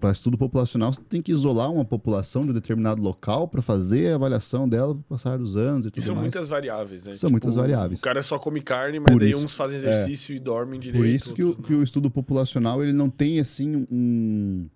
para 0.00 0.10
estudo 0.10 0.36
populacional 0.36 0.92
você 0.92 1.00
tem 1.02 1.22
que 1.22 1.32
isolar 1.32 1.72
uma 1.72 1.84
população 1.84 2.42
de 2.42 2.50
um 2.50 2.54
determinado 2.54 3.02
local 3.02 3.48
para 3.48 3.62
fazer 3.62 4.12
a 4.12 4.14
avaliação 4.16 4.68
dela 4.68 4.94
no 4.94 5.02
passar 5.02 5.38
dos 5.38 5.56
anos 5.56 5.86
e 5.86 5.90
tudo 5.90 5.98
e 5.98 6.04
são 6.04 6.14
mais. 6.14 6.24
muitas 6.24 6.48
variáveis, 6.48 7.04
né? 7.04 7.14
São 7.14 7.28
tipo, 7.28 7.32
muitas 7.32 7.54
variáveis. 7.54 8.00
O 8.00 8.02
cara 8.02 8.22
só 8.22 8.38
come 8.38 8.60
carne, 8.60 8.98
mas 9.00 9.12
por 9.12 9.20
daí 9.20 9.30
isso, 9.30 9.44
uns 9.44 9.54
fazem 9.54 9.78
exercício 9.78 10.32
é, 10.32 10.36
e 10.36 10.38
dormem 10.38 10.78
direito. 10.78 11.02
Por 11.02 11.06
isso 11.06 11.34
que 11.34 11.44
o, 11.44 11.54
que 11.54 11.74
o, 11.74 11.82
estudo 11.82 12.10
populacional 12.10 12.82
ele 12.82 12.92
não 12.92 13.10
tem 13.10 13.40
assim 13.40 13.86
um, 13.90 14.68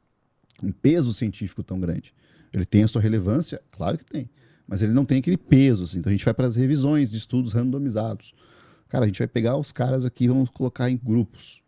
um 0.62 0.72
peso 0.72 1.12
científico 1.12 1.62
tão 1.62 1.78
grande. 1.78 2.14
Ele 2.52 2.64
tem 2.64 2.82
a 2.82 2.88
sua 2.88 3.02
relevância, 3.02 3.60
claro 3.70 3.98
que 3.98 4.04
tem, 4.04 4.30
mas 4.66 4.82
ele 4.82 4.92
não 4.92 5.04
tem 5.04 5.18
aquele 5.18 5.36
peso. 5.36 5.84
Assim. 5.84 5.98
Então 5.98 6.10
a 6.10 6.12
gente 6.12 6.24
vai 6.24 6.34
para 6.34 6.46
as 6.46 6.56
revisões 6.56 7.10
de 7.10 7.18
estudos 7.18 7.52
randomizados. 7.52 8.34
Cara, 8.88 9.04
a 9.04 9.06
gente 9.06 9.18
vai 9.18 9.28
pegar 9.28 9.56
os 9.58 9.70
caras 9.70 10.06
aqui 10.06 10.24
e 10.24 10.28
vamos 10.28 10.48
colocar 10.50 10.90
em 10.90 10.96
grupos. 10.96 11.62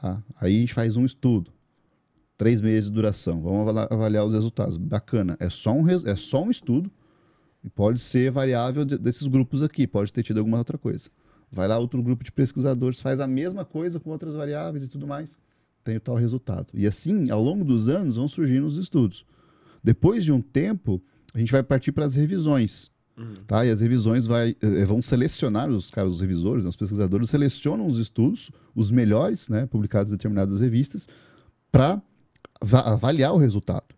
Tá? 0.00 0.22
Aí 0.40 0.56
a 0.56 0.60
gente 0.60 0.74
faz 0.74 0.96
um 0.96 1.04
estudo. 1.04 1.52
Três 2.36 2.60
meses 2.60 2.90
de 2.90 2.94
duração. 2.94 3.40
Vamos 3.40 3.76
avaliar 3.90 4.26
os 4.26 4.32
resultados. 4.32 4.76
Bacana. 4.76 5.36
É 5.38 5.48
só 5.48 5.72
um, 5.72 5.88
é 5.88 6.16
só 6.16 6.42
um 6.42 6.50
estudo. 6.50 6.90
E 7.62 7.70
pode 7.70 8.00
ser 8.00 8.30
variável 8.30 8.84
desses 8.84 9.26
grupos 9.26 9.62
aqui. 9.62 9.86
Pode 9.86 10.12
ter 10.12 10.22
tido 10.22 10.38
alguma 10.38 10.58
outra 10.58 10.76
coisa. 10.76 11.08
Vai 11.50 11.68
lá 11.68 11.78
outro 11.78 12.02
grupo 12.02 12.24
de 12.24 12.32
pesquisadores, 12.32 13.00
faz 13.00 13.20
a 13.20 13.28
mesma 13.28 13.64
coisa 13.64 14.00
com 14.00 14.10
outras 14.10 14.34
variáveis 14.34 14.84
e 14.84 14.88
tudo 14.88 15.06
mais. 15.06 15.38
Tem 15.84 15.96
o 15.96 16.00
tal 16.00 16.16
resultado. 16.16 16.66
E 16.74 16.86
assim, 16.86 17.30
ao 17.30 17.42
longo 17.42 17.64
dos 17.64 17.88
anos, 17.88 18.16
vão 18.16 18.26
surgindo 18.26 18.66
os 18.66 18.76
estudos. 18.76 19.24
Depois 19.82 20.24
de 20.24 20.32
um 20.32 20.40
tempo, 20.40 21.00
a 21.32 21.38
gente 21.38 21.52
vai 21.52 21.62
partir 21.62 21.92
para 21.92 22.04
as 22.04 22.16
revisões. 22.16 22.90
Uhum. 23.16 23.34
Tá? 23.46 23.64
E 23.64 23.70
as 23.70 23.80
revisões 23.80 24.26
vai, 24.26 24.56
eh, 24.60 24.84
vão 24.84 25.00
selecionar, 25.00 25.70
os 25.70 25.90
caras, 25.90 26.14
os 26.14 26.20
revisores, 26.20 26.64
né, 26.64 26.70
os 26.70 26.76
pesquisadores, 26.76 27.30
selecionam 27.30 27.86
os 27.86 27.98
estudos, 27.98 28.50
os 28.74 28.90
melhores, 28.90 29.48
né, 29.48 29.66
publicados 29.66 30.12
em 30.12 30.16
determinadas 30.16 30.60
revistas, 30.60 31.06
para 31.70 32.02
avaliar 32.60 33.32
o 33.32 33.36
resultado 33.36 33.94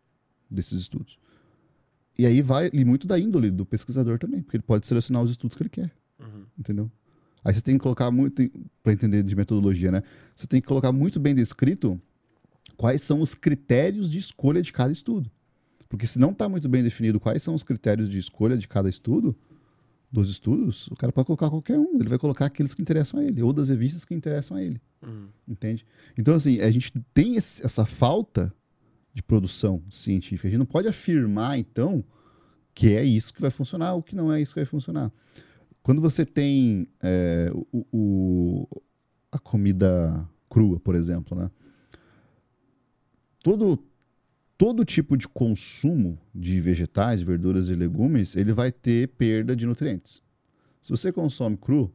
desses 0.51 0.81
estudos. 0.81 1.19
E 2.19 2.25
aí 2.25 2.41
vai 2.41 2.71
e 2.73 2.85
muito 2.85 3.07
da 3.07 3.19
índole 3.19 3.51
do 3.51 3.65
pesquisador 3.65 4.19
também, 4.19 4.43
porque 4.43 4.57
ele 4.57 4.63
pode 4.63 4.87
selecionar 4.87 5.23
os 5.23 5.31
estudos 5.31 5.57
que 5.57 5.63
ele 5.63 5.71
quer. 5.71 5.91
Uhum. 6.19 6.45
Entendeu? 6.59 6.91
Aí 7.45 7.55
você 7.55 7.61
tem 7.61 7.77
que 7.77 7.83
colocar 7.83 8.11
muito, 8.11 8.51
para 8.83 8.93
entender 8.93 9.23
de 9.23 9.37
metodologia, 9.37 9.93
né? 9.93 10.03
Você 10.35 10.47
tem 10.47 10.61
que 10.61 10.67
colocar 10.67 10.91
muito 10.93 11.21
bem 11.21 11.35
descrito 11.35 12.01
quais 12.77 13.03
são 13.03 13.21
os 13.21 13.35
critérios 13.35 14.11
de 14.11 14.19
escolha 14.19 14.61
de 14.61 14.73
cada 14.73 14.93
estudo. 14.93 15.31
Porque 15.89 16.07
se 16.07 16.19
não 16.19 16.31
está 16.31 16.49
muito 16.49 16.69
bem 16.69 16.83
definido 16.83 17.21
quais 17.21 17.43
são 17.43 17.55
os 17.55 17.63
critérios 17.63 18.09
de 18.09 18.19
escolha 18.19 18.57
de 18.57 18.67
cada 18.67 18.89
estudo, 18.89 19.37
dos 20.11 20.31
estudos, 20.31 20.87
o 20.89 20.97
cara 20.97 21.13
pode 21.13 21.27
colocar 21.27 21.51
qualquer 21.51 21.79
um. 21.79 21.97
Ele 21.99 22.09
vai 22.09 22.19
colocar 22.19 22.47
aqueles 22.47 22.73
que 22.75 22.83
interessam 22.83 23.21
a 23.21 23.25
ele, 23.25 23.43
ou 23.43 23.53
das 23.53 23.69
revistas 23.69 24.05
que 24.05 24.15
interessam 24.15 24.57
a 24.57 24.63
ele. 24.63 24.81
Uhum. 25.03 25.29
Entende? 25.47 25.85
Então, 26.17 26.35
assim, 26.35 26.61
a 26.61 26.71
gente 26.71 26.93
tem 27.13 27.37
esse, 27.37 27.65
essa 27.65 27.85
falta 27.85 28.53
de 29.13 29.23
produção 29.23 29.83
científica. 29.91 30.49
A 30.49 30.51
gente 30.51 30.59
não 30.59 30.67
pode 30.67 30.89
afirmar, 30.89 31.59
então, 31.59 32.05
que 32.75 32.95
é 32.95 33.05
isso 33.05 33.33
que 33.33 33.41
vai 33.41 33.51
funcionar 33.51 33.95
ou 33.95 34.03
que 34.03 34.15
não 34.15 34.33
é 34.33 34.41
isso 34.41 34.55
que 34.55 34.61
vai 34.61 34.67
funcionar. 34.67 35.11
Quando 35.83 36.01
você 36.01 36.25
tem 36.25 36.89
é, 37.03 37.51
o, 37.73 37.87
o, 37.93 38.69
a 39.31 39.39
comida 39.39 40.29
crua, 40.49 40.81
por 40.81 40.95
exemplo, 40.95 41.39
né? 41.39 41.51
Todo, 43.43 43.79
todo 44.57 44.85
tipo 44.85 45.17
de 45.17 45.29
consumo 45.29 46.19
de 46.35 46.61
vegetais, 46.61 47.23
verduras 47.23 47.69
e 47.69 47.75
legumes, 47.75 48.37
ele 48.37 48.53
vai 48.53 48.73
ter 48.73 49.09
perda 49.09 49.55
de 49.55 49.67
nutrientes. 49.67 50.23
Se 50.83 50.91
você 50.91 51.13
consome 51.13 51.57
cru, 51.57 51.93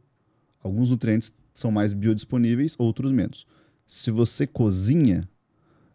alguns 0.62 0.92
nutrientes 0.92 1.34
são 1.54 1.72
mais 1.72 1.94
biodisponíveis, 1.94 2.76
outros 2.78 3.12
menos. 3.12 3.46
Se 3.88 4.12
você 4.12 4.46
cozinha, 4.46 5.28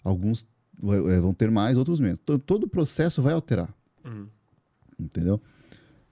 alguns 0.02 0.46
é, 0.82 1.20
vão 1.20 1.32
ter 1.32 1.50
mais, 1.50 1.78
outros 1.78 2.00
menos. 2.00 2.18
Então, 2.22 2.38
todo 2.38 2.64
o 2.64 2.68
processo 2.68 3.22
vai 3.22 3.32
alterar. 3.32 3.74
Uhum. 4.04 4.26
Entendeu? 4.98 5.40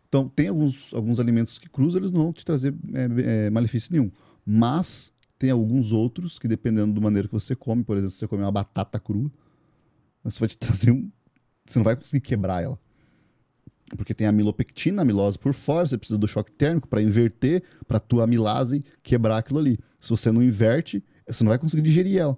Então, 0.09 0.28
tem 0.28 0.48
alguns, 0.48 0.94
alguns 0.94 1.18
alimentos 1.18 1.59
que 1.59 1.68
crus, 1.68 1.94
eles 1.94 2.12
não 2.12 2.22
vão 2.22 2.32
te 2.32 2.44
trazer 2.44 2.74
é, 2.92 3.46
é, 3.46 3.50
malefício 3.50 3.92
nenhum. 3.92 4.11
Mas 4.46 5.12
tem 5.38 5.50
alguns 5.50 5.90
outros 5.90 6.38
que, 6.38 6.46
dependendo 6.46 6.92
do 6.92 7.00
maneira 7.00 7.26
que 7.26 7.34
você 7.34 7.57
come, 7.57 7.82
por 7.82 7.96
exemplo, 7.96 8.12
se 8.12 8.18
você 8.18 8.28
come 8.28 8.42
uma 8.42 8.52
batata 8.52 9.00
crua, 9.00 9.30
você 10.25 10.41
vai 10.41 10.49
te 10.49 10.57
trazer 10.57 10.91
um. 10.91 11.11
Você 11.66 11.79
não 11.79 11.85
vai 11.85 11.97
conseguir 11.97 12.20
quebrar 12.20 12.62
ela. 12.62 12.79
Porque 13.97 14.14
tem 14.14 14.27
a 14.27 14.31
amilopectina, 14.31 15.03
a 15.03 15.05
amilose 15.05 15.39
por 15.39 15.53
fora, 15.53 15.87
você 15.87 15.99
precisa 15.99 16.18
do 16.18 16.27
choque 16.27 16.51
térmico 16.51 16.89
para 16.89 17.03
inverter, 17.03 17.62
para 17.87 18.01
tua 18.01 18.25
amilase 18.25 18.85
quebrar 19.03 19.39
aquilo 19.39 19.59
ali. 19.59 19.79
Se 20.01 20.11
você 20.11 20.33
não 20.33 20.43
inverte, 20.43 21.05
você 21.27 21.45
não 21.45 21.51
vai 21.51 21.59
conseguir 21.59 21.83
digerir 21.83 22.18
ela. 22.18 22.37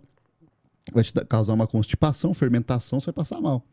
Vai 0.92 1.02
te 1.02 1.12
causar 1.28 1.54
uma 1.54 1.66
constipação, 1.66 2.34
fermentação, 2.34 3.00
você 3.00 3.06
vai 3.06 3.14
passar 3.14 3.40
mal. 3.40 3.64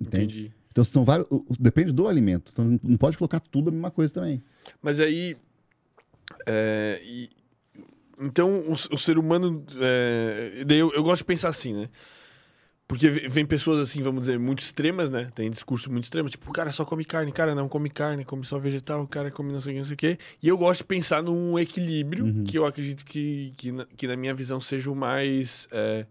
Entende? 0.00 0.24
Entendi. 0.24 0.54
Então 0.70 0.84
são 0.84 1.04
vários. 1.04 1.26
Depende 1.58 1.92
do 1.92 2.08
alimento. 2.08 2.50
Então 2.52 2.78
não 2.82 2.96
pode 2.96 3.18
colocar 3.18 3.40
tudo 3.40 3.68
a 3.68 3.72
mesma 3.72 3.90
coisa 3.90 4.14
também. 4.14 4.42
Mas 4.80 5.00
aí. 5.00 5.36
É, 6.46 7.00
e, 7.04 7.28
então 8.20 8.60
o, 8.60 8.72
o, 8.72 8.98
ser 8.98 9.18
humano. 9.18 9.64
É, 9.80 10.64
eu, 10.68 10.92
eu 10.92 11.02
gosto 11.02 11.22
de 11.22 11.24
pensar 11.24 11.48
assim, 11.48 11.74
né? 11.74 11.88
Porque 12.90 13.08
vem 13.08 13.46
pessoas 13.46 13.78
assim, 13.78 14.02
vamos 14.02 14.22
dizer, 14.22 14.36
muito 14.36 14.58
extremas, 14.58 15.12
né? 15.12 15.30
Tem 15.32 15.48
discurso 15.48 15.88
muito 15.92 16.02
extremo, 16.02 16.28
tipo, 16.28 16.50
o 16.50 16.52
cara 16.52 16.72
só 16.72 16.84
come 16.84 17.04
carne, 17.04 17.30
cara 17.30 17.54
não 17.54 17.68
come 17.68 17.88
carne, 17.88 18.24
come 18.24 18.44
só 18.44 18.58
vegetal, 18.58 19.02
o 19.02 19.06
cara 19.06 19.30
come 19.30 19.52
não 19.52 19.60
sei 19.60 19.70
o 19.70 19.74
que, 19.74 19.78
não 19.78 19.84
sei 19.84 19.94
o 19.94 19.96
que. 19.96 20.18
E 20.42 20.48
eu 20.48 20.58
gosto 20.58 20.78
de 20.78 20.86
pensar 20.88 21.22
num 21.22 21.56
equilíbrio, 21.56 22.24
uhum. 22.24 22.42
que 22.42 22.58
eu 22.58 22.66
acredito 22.66 23.04
que, 23.04 23.52
que 23.56 23.70
na, 23.70 23.86
que, 23.96 24.08
na, 24.08 24.16
minha 24.16 24.34
visão, 24.34 24.60
seja 24.60 24.90
o 24.90 24.96
mais. 24.96 25.68
É... 25.70 26.04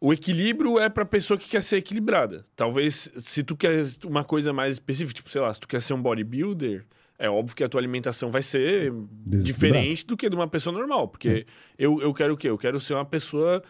O 0.00 0.10
equilíbrio 0.10 0.78
é 0.78 0.88
pra 0.88 1.04
pessoa 1.04 1.36
que 1.36 1.50
quer 1.50 1.62
ser 1.62 1.76
equilibrada. 1.76 2.46
Talvez, 2.56 3.12
se 3.18 3.42
tu 3.42 3.54
quer 3.54 3.84
uma 4.06 4.24
coisa 4.24 4.54
mais 4.54 4.76
específica, 4.76 5.12
tipo, 5.12 5.28
sei 5.28 5.42
lá, 5.42 5.52
se 5.52 5.60
tu 5.60 5.68
quer 5.68 5.82
ser 5.82 5.92
um 5.92 6.00
bodybuilder, 6.00 6.86
é 7.18 7.28
óbvio 7.28 7.54
que 7.54 7.62
a 7.62 7.68
tua 7.68 7.78
alimentação 7.78 8.30
vai 8.30 8.40
ser 8.40 8.90
diferente 9.26 10.06
do 10.06 10.16
que 10.16 10.30
de 10.30 10.34
uma 10.34 10.48
pessoa 10.48 10.72
normal. 10.72 11.08
Porque 11.08 11.44
eu, 11.78 12.00
eu 12.00 12.14
quero 12.14 12.32
o 12.32 12.36
quê? 12.38 12.48
Eu 12.48 12.56
quero 12.56 12.80
ser 12.80 12.94
uma 12.94 13.04
pessoa 13.04 13.62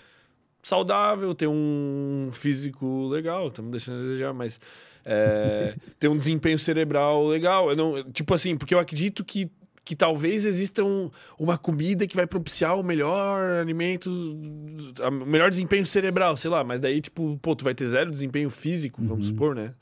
saudável, 0.62 1.34
ter 1.34 1.46
um 1.48 2.30
físico 2.32 3.08
legal, 3.08 3.48
estamos 3.48 3.70
deixando 3.70 3.98
a 3.98 4.02
desejar, 4.02 4.32
mas 4.32 4.58
é, 5.04 5.74
ter 5.98 6.08
um 6.08 6.16
desempenho 6.16 6.58
cerebral 6.58 7.26
legal. 7.26 7.70
Eu 7.70 7.76
não, 7.76 8.02
tipo 8.12 8.34
assim, 8.34 8.56
porque 8.56 8.74
eu 8.74 8.78
acredito 8.78 9.24
que, 9.24 9.50
que 9.84 9.96
talvez 9.96 10.44
exista 10.46 10.84
um, 10.84 11.10
uma 11.38 11.56
comida 11.58 12.06
que 12.06 12.14
vai 12.14 12.26
propiciar 12.26 12.78
o 12.78 12.82
melhor 12.82 13.60
alimento, 13.60 14.10
o 14.10 15.10
melhor 15.26 15.50
desempenho 15.50 15.86
cerebral, 15.86 16.36
sei 16.36 16.50
lá, 16.50 16.62
mas 16.62 16.80
daí, 16.80 17.00
tipo, 17.00 17.38
pô, 17.42 17.56
tu 17.56 17.64
vai 17.64 17.74
ter 17.74 17.86
zero 17.88 18.10
desempenho 18.10 18.50
físico, 18.50 19.02
vamos 19.02 19.26
Uhum. 19.26 19.32
supor, 19.32 19.54
né? 19.54 19.72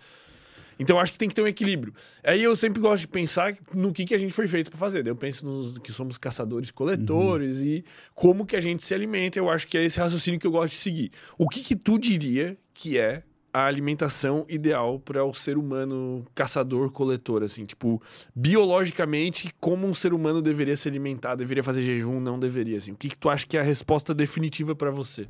Então 0.79 0.99
acho 0.99 1.13
que 1.13 1.19
tem 1.19 1.29
que 1.29 1.35
ter 1.35 1.43
um 1.43 1.47
equilíbrio. 1.49 1.93
Aí 2.23 2.43
eu 2.43 2.55
sempre 2.55 2.81
gosto 2.81 3.03
de 3.03 3.09
pensar 3.09 3.55
no 3.75 3.93
que, 3.93 4.05
que 4.05 4.15
a 4.15 4.19
gente 4.19 4.33
foi 4.33 4.47
feito 4.47 4.71
para 4.71 4.79
fazer. 4.79 5.03
Daí 5.03 5.11
eu 5.11 5.17
penso 5.17 5.45
nos 5.45 5.79
que 5.79 5.93
somos 5.93 6.17
caçadores 6.17 6.71
coletores 6.71 7.61
e 7.61 7.85
como 8.15 8.47
que 8.47 8.57
a 8.57 8.61
gente 8.61 8.85
se 8.85 8.95
alimenta. 8.95 9.39
Eu 9.39 9.51
acho 9.51 9.67
que 9.67 9.77
é 9.77 9.85
esse 9.85 9.99
raciocínio 9.99 10.39
que 10.39 10.47
eu 10.47 10.53
gosto 10.53 10.75
de 10.75 10.79
seguir. 10.79 11.13
O 11.37 11.49
que 11.49 11.61
que 11.61 11.75
tu 11.75 11.99
diria 11.99 12.57
que 12.73 12.99
é 12.99 13.23
a 13.53 13.65
alimentação 13.65 14.45
ideal 14.49 15.01
para 15.01 15.25
o 15.25 15.35
ser 15.35 15.57
humano 15.57 16.25
caçador 16.35 16.93
coletor 16.93 17.43
assim, 17.43 17.65
tipo, 17.65 18.01
biologicamente 18.35 19.51
como 19.59 19.87
um 19.87 19.95
ser 19.95 20.13
humano 20.13 20.43
deveria 20.43 20.77
se 20.77 20.89
alimentar, 20.89 21.35
deveria 21.35 21.65
fazer 21.65 21.83
jejum, 21.83 22.21
não 22.21 22.39
deveria 22.39 22.79
assim. 22.79 22.93
O 22.93 22.97
que 22.97 23.09
que 23.09 23.19
tu 23.19 23.29
acha 23.29 23.47
que 23.47 23.57
é 23.57 23.61
a 23.61 23.65
resposta 23.65 24.15
definitiva 24.15 24.75
para 24.75 24.91
você? 24.91 25.27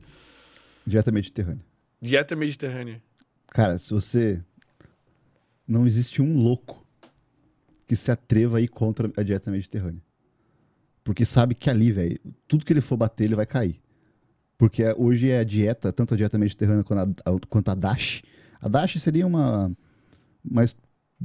Dieta 0.86 1.10
mediterrânea. 1.10 1.64
Dieta 2.00 2.36
mediterrânea. 2.36 3.02
Cara, 3.48 3.78
se 3.78 3.92
você. 3.92 4.42
Não 5.68 5.86
existe 5.86 6.22
um 6.22 6.42
louco 6.42 6.82
que 7.86 7.94
se 7.94 8.10
atreva 8.10 8.56
a 8.58 8.60
ir 8.60 8.68
contra 8.68 9.12
a 9.16 9.22
dieta 9.22 9.50
mediterrânea. 9.50 10.02
Porque 11.04 11.24
sabe 11.24 11.54
que 11.54 11.68
ali, 11.70 11.92
velho, 11.92 12.18
tudo 12.46 12.64
que 12.64 12.72
ele 12.72 12.80
for 12.80 12.96
bater, 12.96 13.24
ele 13.24 13.34
vai 13.34 13.46
cair. 13.46 13.80
Porque 14.56 14.82
é- 14.82 14.94
hoje 14.96 15.28
é 15.30 15.38
a 15.40 15.44
dieta, 15.44 15.92
tanto 15.92 16.14
a 16.14 16.16
dieta 16.16 16.38
mediterrânea 16.38 16.82
quanto 16.84 17.22
a, 17.24 17.30
a- 17.30 17.38
quanto 17.48 17.68
a 17.70 17.74
DASH. 17.74 18.22
A 18.60 18.68
DASH 18.68 18.96
seria 18.98 19.26
uma, 19.26 19.70
uma, 20.44 20.64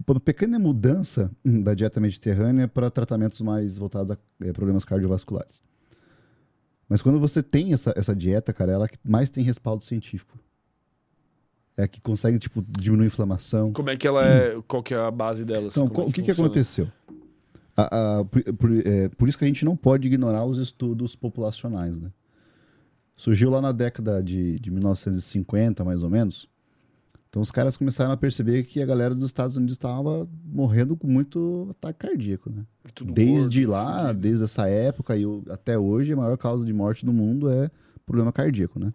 uma 0.08 0.20
pequena 0.20 0.60
mudança 0.60 1.32
hum, 1.44 1.62
da 1.62 1.74
dieta 1.74 2.00
mediterrânea 2.00 2.68
para 2.68 2.92
tratamentos 2.92 3.42
mais 3.42 3.78
voltados 3.78 4.12
a 4.12 4.18
eh, 4.42 4.54
problemas 4.54 4.86
cardiovasculares. 4.86 5.62
Mas 6.88 7.02
quando 7.02 7.20
você 7.20 7.42
tem 7.42 7.74
essa, 7.74 7.94
essa 7.96 8.16
dieta, 8.16 8.54
cara, 8.54 8.72
ela 8.72 8.90
mais 9.04 9.30
tem 9.30 9.44
respaldo 9.44 9.84
científico. 9.84 10.38
É 11.76 11.88
que 11.88 12.00
consegue, 12.00 12.38
tipo, 12.38 12.64
diminuir 12.70 13.06
a 13.06 13.08
inflamação. 13.08 13.74
Como 13.74 13.90
é 13.90 13.98
que 13.98 14.08
ela 14.08 14.24
é? 14.26 14.62
Qual 14.68 14.84
que 14.84 14.94
é 14.94 14.98
a 14.98 15.10
base 15.10 15.44
dela? 15.44 15.68
assim? 15.68 15.82
Então, 15.82 15.86
é 15.92 15.96
co- 16.04 16.10
o 16.10 16.14
que, 16.14 16.22
que 16.22 16.32
aconteceu? 16.32 16.88
A- 17.76 18.20
a- 18.20 18.26
por, 18.26 18.44
por- 18.54 18.72
é, 18.88 19.10
por 19.10 19.28
isso 19.28 19.38
que 19.38 19.44
a 19.44 19.48
gente 19.48 19.66
não 19.66 19.76
pode 19.76 20.08
ignorar 20.08 20.46
os 20.46 20.60
estudos 20.60 21.16
populacionais, 21.16 22.00
né? 22.00 22.12
Surgiu 23.16 23.50
lá 23.50 23.62
na 23.62 23.72
década 23.72 24.22
de, 24.22 24.60
de 24.60 24.70
1950, 24.72 25.84
mais 25.84 26.04
ou 26.04 26.10
menos. 26.10 26.48
Então 27.30 27.42
os 27.42 27.50
caras 27.50 27.76
começaram 27.78 28.12
a 28.12 28.18
perceber 28.18 28.64
que 28.64 28.80
a 28.82 28.86
galera 28.86 29.16
dos 29.16 29.26
Estados 29.26 29.58
Unidos 29.58 29.74
estava 29.74 30.28
morrendo 30.46 30.96
com 30.96 31.08
muito 31.08 31.68
ataque 31.72 32.08
cardíaco, 32.08 32.52
né? 32.52 32.64
Tudo 32.94 33.12
desde 33.14 33.66
gordo, 33.66 33.72
lá, 33.72 34.14
desde 34.14 34.44
essa 34.44 34.68
época 34.68 35.18
e 35.18 35.24
até 35.50 35.78
hoje, 35.78 36.14
a 36.14 36.16
maior 36.16 36.38
causa 36.38 36.64
de 36.64 36.72
morte 36.74 37.04
do 37.04 37.12
mundo 37.14 37.50
é 37.50 37.72
problema 38.06 38.32
cardíaco, 38.32 38.80
né? 38.80 38.94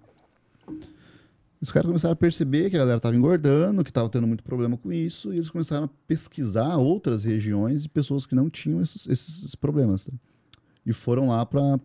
Os 1.61 1.73
caras 1.73 1.87
começaram 1.89 2.13
a 2.13 2.17
perceber 2.17 2.71
que 2.71 2.77
a 2.77 2.79
galera 2.79 2.99
estava 2.99 3.17
engordando, 3.17 3.83
que 3.83 3.91
estava 3.91 4.09
tendo 4.09 4.27
muito 4.27 4.45
problema 4.45 4.77
com 4.77 4.93
isso, 4.93 5.33
e 5.33 5.37
eles 5.37 5.51
começaram 5.51 5.87
a 5.87 5.91
pesquisar 6.07 6.77
outras 6.77 7.25
regiões 7.25 7.83
de 7.83 7.89
pessoas 7.89 8.25
que 8.25 8.35
não 8.35 8.49
tinham 8.49 8.81
esses, 8.81 9.07
esses 9.09 9.55
problemas. 9.57 10.05
tá? 10.05 10.13
E 10.87 10.93
foram 10.93 11.29
lá 11.29 11.45
para 11.45 11.81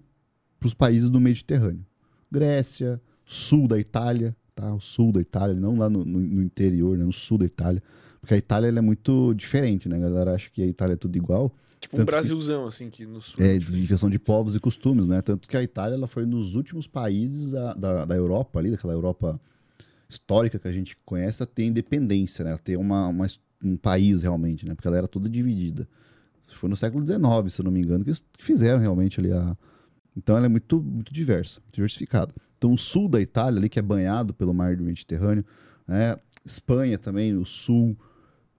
os 0.63 0.73
países 0.75 1.09
do 1.09 1.19
Mediterrâneo. 1.19 1.83
Grécia, 2.31 3.01
sul 3.25 3.67
da 3.67 3.79
Itália, 3.79 4.35
tá? 4.53 4.73
O 4.73 4.79
sul 4.79 5.11
da 5.11 5.21
Itália, 5.21 5.55
não 5.55 5.75
lá 5.77 5.89
no, 5.89 6.05
no- 6.05 6.19
no 6.19 6.41
interior, 6.43 6.97
né? 6.97 7.03
no 7.03 7.13
sul 7.13 7.37
da 7.39 7.45
Itália. 7.45 7.81
Porque 8.21 8.33
a 8.35 8.37
Itália 8.37 8.67
é 8.69 8.81
muito 8.81 9.33
diferente, 9.33 9.89
né? 9.89 9.97
A 9.97 9.99
galera 9.99 10.33
acha 10.35 10.49
que 10.51 10.61
a 10.61 10.67
Itália 10.67 10.93
é 10.93 10.97
tudo 10.97 11.15
igual. 11.17 11.53
Tipo 11.79 11.95
um 11.95 11.97
Tanto 11.97 12.07
que- 12.07 12.11
Brasilzão, 12.11 12.65
assim, 12.65 12.89
que 12.89 13.05
no 13.05 13.21
sul. 13.21 13.43
É, 13.43 13.57
de 13.59 13.87
questão 13.87 14.09
de 14.09 14.17
povos 14.19 14.55
e 14.55 14.59
costumes, 14.59 15.07
né? 15.07 15.21
Tanto 15.21 15.47
que 15.49 15.57
a 15.57 15.63
Itália 15.63 15.95
ela 15.95 16.07
foi 16.07 16.25
nos 16.25 16.55
últimos 16.55 16.87
países 16.87 17.51
da, 17.51 17.73
da, 17.73 18.05
da 18.05 18.15
Europa, 18.15 18.59
ali, 18.59 18.71
daquela 18.71 18.93
Europa 18.93 19.41
histórica 20.13 20.57
que 20.59 20.67
a 20.67 20.71
gente 20.71 20.95
conhece, 21.05 21.41
a 21.43 21.45
ter 21.45 21.65
independência, 21.65 22.43
né? 22.45 22.53
A 22.53 22.57
ter 22.57 22.77
uma, 22.77 23.07
uma- 23.07 23.27
um 23.63 23.75
país 23.77 24.21
realmente, 24.23 24.65
né? 24.65 24.75
Porque 24.75 24.87
ela 24.87 24.97
era 24.97 25.07
toda 25.07 25.29
dividida. 25.29 25.87
Foi 26.47 26.69
no 26.69 26.75
século 26.77 27.03
XIX, 27.05 27.49
se 27.51 27.61
eu 27.61 27.65
não 27.65 27.71
me 27.71 27.79
engano, 27.81 28.03
que 28.03 28.09
eles 28.09 28.23
fizeram 28.37 28.79
realmente 28.79 29.19
ali 29.19 29.31
a. 29.31 29.57
Então 30.15 30.37
ela 30.37 30.45
é 30.45 30.49
muito, 30.49 30.79
muito 30.81 31.11
diversa, 31.13 31.59
diversificada. 31.71 32.33
Então 32.57 32.73
o 32.73 32.77
sul 32.77 33.09
da 33.09 33.19
Itália, 33.19 33.59
ali, 33.59 33.67
que 33.69 33.79
é 33.79 33.81
banhado 33.81 34.33
pelo 34.33 34.53
mar 34.53 34.75
do 34.75 34.83
Mediterrâneo, 34.83 35.43
né? 35.87 36.17
Espanha 36.45 36.97
também, 36.97 37.35
o 37.35 37.45
sul. 37.45 37.97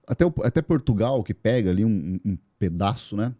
Até, 0.07 0.25
o- 0.25 0.33
até 0.43 0.61
Portugal, 0.61 1.23
que 1.23 1.33
pega 1.33 1.69
ali 1.69 1.85
um, 1.85 2.19
um 2.25 2.37
pedaço, 2.59 3.15
né? 3.15 3.33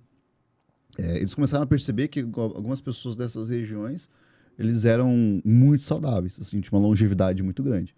É, 0.98 1.18
eles 1.18 1.36
começaram 1.36 1.64
a 1.64 1.68
perceber 1.68 2.08
que 2.08 2.22
al- 2.22 2.56
algumas 2.56 2.80
pessoas 2.80 3.16
dessas 3.16 3.50
regiões 3.50 4.10
eles 4.58 4.86
eram 4.86 5.42
muito 5.44 5.84
saudáveis, 5.84 6.40
assim, 6.40 6.62
tinha 6.62 6.72
uma 6.80 6.88
longevidade 6.88 7.44
muito 7.44 7.62
grande. 7.62 7.94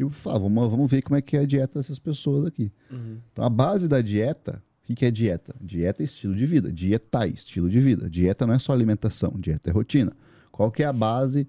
E 0.00 0.02
eu 0.02 0.08
falava, 0.08 0.44
vamos, 0.44 0.70
vamos 0.70 0.90
ver 0.90 1.02
como 1.02 1.18
é 1.18 1.20
que 1.20 1.36
é 1.36 1.40
a 1.40 1.44
dieta 1.44 1.78
dessas 1.78 1.98
pessoas 1.98 2.46
aqui. 2.46 2.72
Uhum. 2.90 3.18
Então, 3.30 3.44
a 3.44 3.50
base 3.50 3.86
da 3.86 4.00
dieta, 4.00 4.62
o 4.82 4.86
que, 4.86 4.94
que 4.94 5.04
é 5.04 5.10
dieta? 5.10 5.54
Dieta 5.60 6.02
é 6.02 6.04
estilo 6.04 6.34
de 6.34 6.46
vida. 6.46 6.72
Dietai, 6.72 7.28
estilo 7.28 7.68
de 7.68 7.78
vida. 7.80 8.08
Dieta 8.08 8.46
não 8.46 8.54
é 8.54 8.58
só 8.58 8.72
alimentação, 8.72 9.34
dieta 9.38 9.68
é 9.68 9.72
rotina. 9.74 10.16
Qual 10.50 10.72
que 10.72 10.82
é 10.82 10.86
a 10.86 10.92
base 10.92 11.46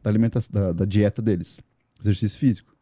da, 0.00 0.08
alimentação, 0.08 0.52
da, 0.52 0.72
da 0.72 0.84
dieta 0.84 1.20
deles? 1.20 1.58
Exercício 2.00 2.38
físico. 2.38 2.72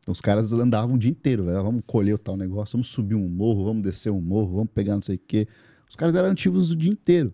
Então, 0.00 0.10
os 0.10 0.20
caras 0.20 0.52
andavam 0.52 0.96
o 0.96 0.98
dia 0.98 1.12
inteiro, 1.12 1.44
velho. 1.44 1.62
Vamos 1.62 1.82
colher 1.86 2.14
o 2.14 2.18
tal 2.18 2.36
negócio, 2.36 2.72
vamos 2.72 2.88
subir 2.88 3.14
um 3.14 3.28
morro, 3.28 3.64
vamos 3.64 3.84
descer 3.84 4.10
um 4.10 4.20
morro, 4.20 4.56
vamos 4.56 4.72
pegar 4.74 4.96
não 4.96 5.02
sei 5.02 5.14
o 5.14 5.20
quê. 5.24 5.46
Os 5.88 5.94
caras 5.94 6.16
eram 6.16 6.30
ativos 6.30 6.72
o 6.72 6.76
dia 6.76 6.90
inteiro. 6.90 7.32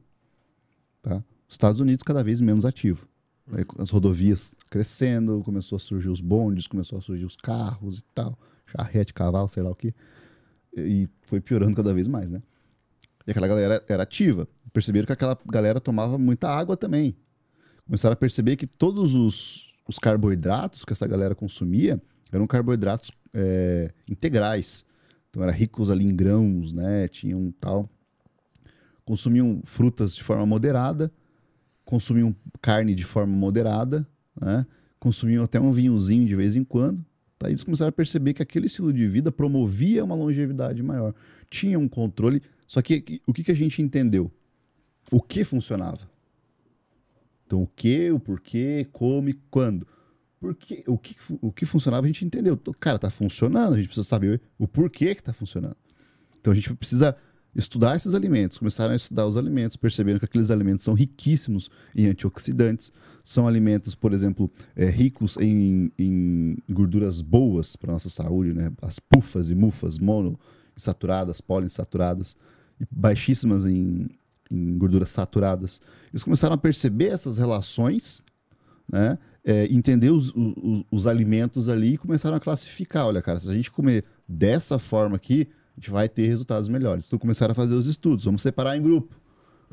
Tá? 1.01 1.25
Os 1.49 1.55
Estados 1.55 1.81
Unidos 1.81 2.03
cada 2.03 2.23
vez 2.23 2.39
menos 2.39 2.67
ativo. 2.67 3.09
As 3.79 3.91
rodovias 3.91 4.55
crescendo, 4.71 5.43
começou 5.45 5.77
a 5.77 5.79
surgir 5.79 6.09
os 6.09 6.21
bondes, 6.21 6.67
começou 6.67 6.99
a 6.99 7.03
surgir 7.03 7.27
os 7.27 7.37
carros 7.37 7.99
e 7.99 8.05
tal, 8.15 8.39
charrete, 8.67 9.13
cavalo, 9.13 9.49
sei 9.49 9.63
lá 9.63 9.71
o 9.71 9.75
que. 9.75 9.95
E 10.77 11.09
foi 11.23 11.41
piorando 11.41 11.77
cada 11.77 11.93
vez 11.93 12.09
mais, 12.09 12.31
né? 12.31 12.43
E 13.27 13.31
aquela 13.31 13.47
galera 13.47 13.85
era 13.89 14.03
ativa. 14.03 14.49
Perceberam 14.73 15.07
que 15.07 15.13
aquela 15.13 15.39
galera 15.47 15.81
tomava 15.81 16.19
muita 16.19 16.49
água 16.49 16.77
também. 16.77 17.15
Começaram 17.87 18.15
a 18.15 18.17
perceber 18.17 18.57
que 18.57 18.67
todos 18.67 19.15
os, 19.15 19.73
os 19.87 19.99
carboidratos 19.99 20.85
que 20.85 20.93
essa 20.93 21.07
galera 21.07 21.35
consumia 21.35 22.01
eram 22.33 22.47
carboidratos 22.47 23.11
é, 23.33 23.93
integrais. 24.11 24.85
Então 25.31 25.43
eram 25.43 25.53
ricos 25.53 25.91
ali 25.91 26.05
em 26.05 26.15
grãos, 26.15 26.73
né? 26.73 27.09
Tinham 27.09 27.53
tal. 27.61 27.89
Consumiam 29.05 29.61
frutas 29.65 30.17
de 30.17 30.23
forma 30.23 30.47
moderada, 30.47 31.13
consumiam 31.85 32.35
carne 32.61 32.95
de 32.95 33.05
forma 33.05 33.35
moderada, 33.35 34.07
né? 34.41 34.67
consumiam 34.99 35.45
até 35.45 35.61
um 35.61 35.71
vinhozinho 35.71 36.27
de 36.27 36.35
vez 36.35 36.57
em 36.57 36.65
quando. 36.65 37.05
Tá? 37.39 37.49
Eles 37.49 37.63
começaram 37.63 37.91
a 37.91 37.93
perceber 37.93 38.35
que 38.35 38.43
aquele 38.43 38.67
estilo 38.67 38.93
de 38.93 39.07
vida 39.07 39.31
promovia 39.31 40.05
uma 40.05 40.15
longevidade 40.15 40.83
maior. 40.83 41.15
Tinha 41.51 41.79
um 41.79 41.89
controle. 41.89 42.43
Só 42.67 42.81
que 42.81 43.21
o 43.27 43.33
que, 43.33 43.45
que 43.45 43.53
a 43.53 43.57
gente 43.57 43.83
entendeu? 43.83 44.31
O 45.11 45.21
que 45.21 45.45
funcionava? 45.45 46.09
Então, 47.47 47.63
o 47.63 47.67
que, 47.67 48.11
o 48.11 48.19
porquê, 48.19 48.87
como 48.91 49.29
e 49.29 49.35
quando. 49.51 49.87
Porque, 50.41 50.83
o, 50.87 50.99
que, 50.99 51.17
o 51.41 51.53
que 51.53 51.67
funcionava 51.67 52.05
a 52.05 52.07
gente 52.07 52.25
entendeu. 52.25 52.59
Cara, 52.81 52.99
tá 52.99 53.11
funcionando, 53.11 53.75
a 53.75 53.77
gente 53.77 53.87
precisa 53.87 54.07
saber 54.07 54.41
o 54.59 54.67
porquê 54.67 55.15
que 55.15 55.23
tá 55.23 55.33
funcionando. 55.33 55.77
Então 56.39 56.53
a 56.53 56.55
gente 56.55 56.75
precisa 56.75 57.17
estudar 57.55 57.97
esses 57.97 58.15
alimentos, 58.15 58.59
começaram 58.59 58.93
a 58.93 58.97
estudar 58.97 59.27
os 59.27 59.37
alimentos, 59.37 59.77
perceberam 59.77 60.19
que 60.19 60.25
aqueles 60.25 60.51
alimentos 60.51 60.85
são 60.85 60.95
riquíssimos 60.95 61.71
em 61.95 62.07
antioxidantes, 62.07 62.93
são 63.23 63.47
alimentos, 63.47 63.95
por 63.95 64.13
exemplo, 64.13 64.51
eh, 64.77 64.91
ricos 64.91 65.37
em, 65.39 65.91
em 65.99 66.57
gorduras 66.69 67.21
boas 67.21 67.77
para 67.77 67.93
nossa 67.93 68.11
saúde, 68.11 68.53
né? 68.53 68.71
As 68.83 68.99
pufas 68.99 69.51
e 69.51 69.55
mufas 69.55 69.99
monoinsaturadas, 69.99 71.41
poliinsaturadas, 71.41 72.37
baixíssimas 72.91 73.65
em, 73.65 74.09
em 74.51 74.77
gorduras 74.77 75.09
saturadas. 75.09 75.81
Eles 76.13 76.25
começaram 76.25 76.55
a 76.55 76.59
perceber 76.59 77.09
essas 77.09 77.39
relações, 77.39 78.23
né? 78.91 79.19
Eh, 79.47 79.69
entender 79.71 80.11
os, 80.11 80.33
os, 80.35 80.85
os 80.91 81.07
alimentos 81.07 81.69
ali 81.69 81.95
e 81.95 81.99
começaram 81.99 82.37
a 82.37 82.41
classificar. 82.41 83.07
Olha, 83.07 83.23
cara, 83.23 83.39
se 83.39 83.49
a 83.49 83.55
gente 83.55 83.71
comer 83.71 84.05
dessa 84.29 84.79
forma 84.79 85.17
aqui, 85.17 85.49
a 85.77 85.81
gente 85.81 85.91
vai 85.91 86.09
ter 86.09 86.27
resultados 86.27 86.69
melhores. 86.69 87.07
Então 87.07 87.19
começaram 87.19 87.53
a 87.53 87.55
fazer 87.55 87.75
os 87.75 87.87
estudos. 87.87 88.25
Vamos 88.25 88.43
separar 88.43 88.77
em 88.77 88.83
grupo. 88.83 89.15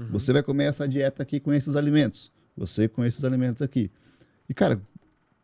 Você 0.10 0.34
vai 0.34 0.42
comer 0.42 0.64
essa 0.66 0.88
dieta 0.88 1.22
aqui 1.22 1.40
com 1.40 1.54
esses 1.54 1.76
alimentos. 1.76 2.32
Você 2.58 2.88
com 2.88 3.06
esses 3.06 3.24
alimentos 3.24 3.62
aqui. 3.62 3.92
E, 4.50 4.54
cara, 4.54 4.82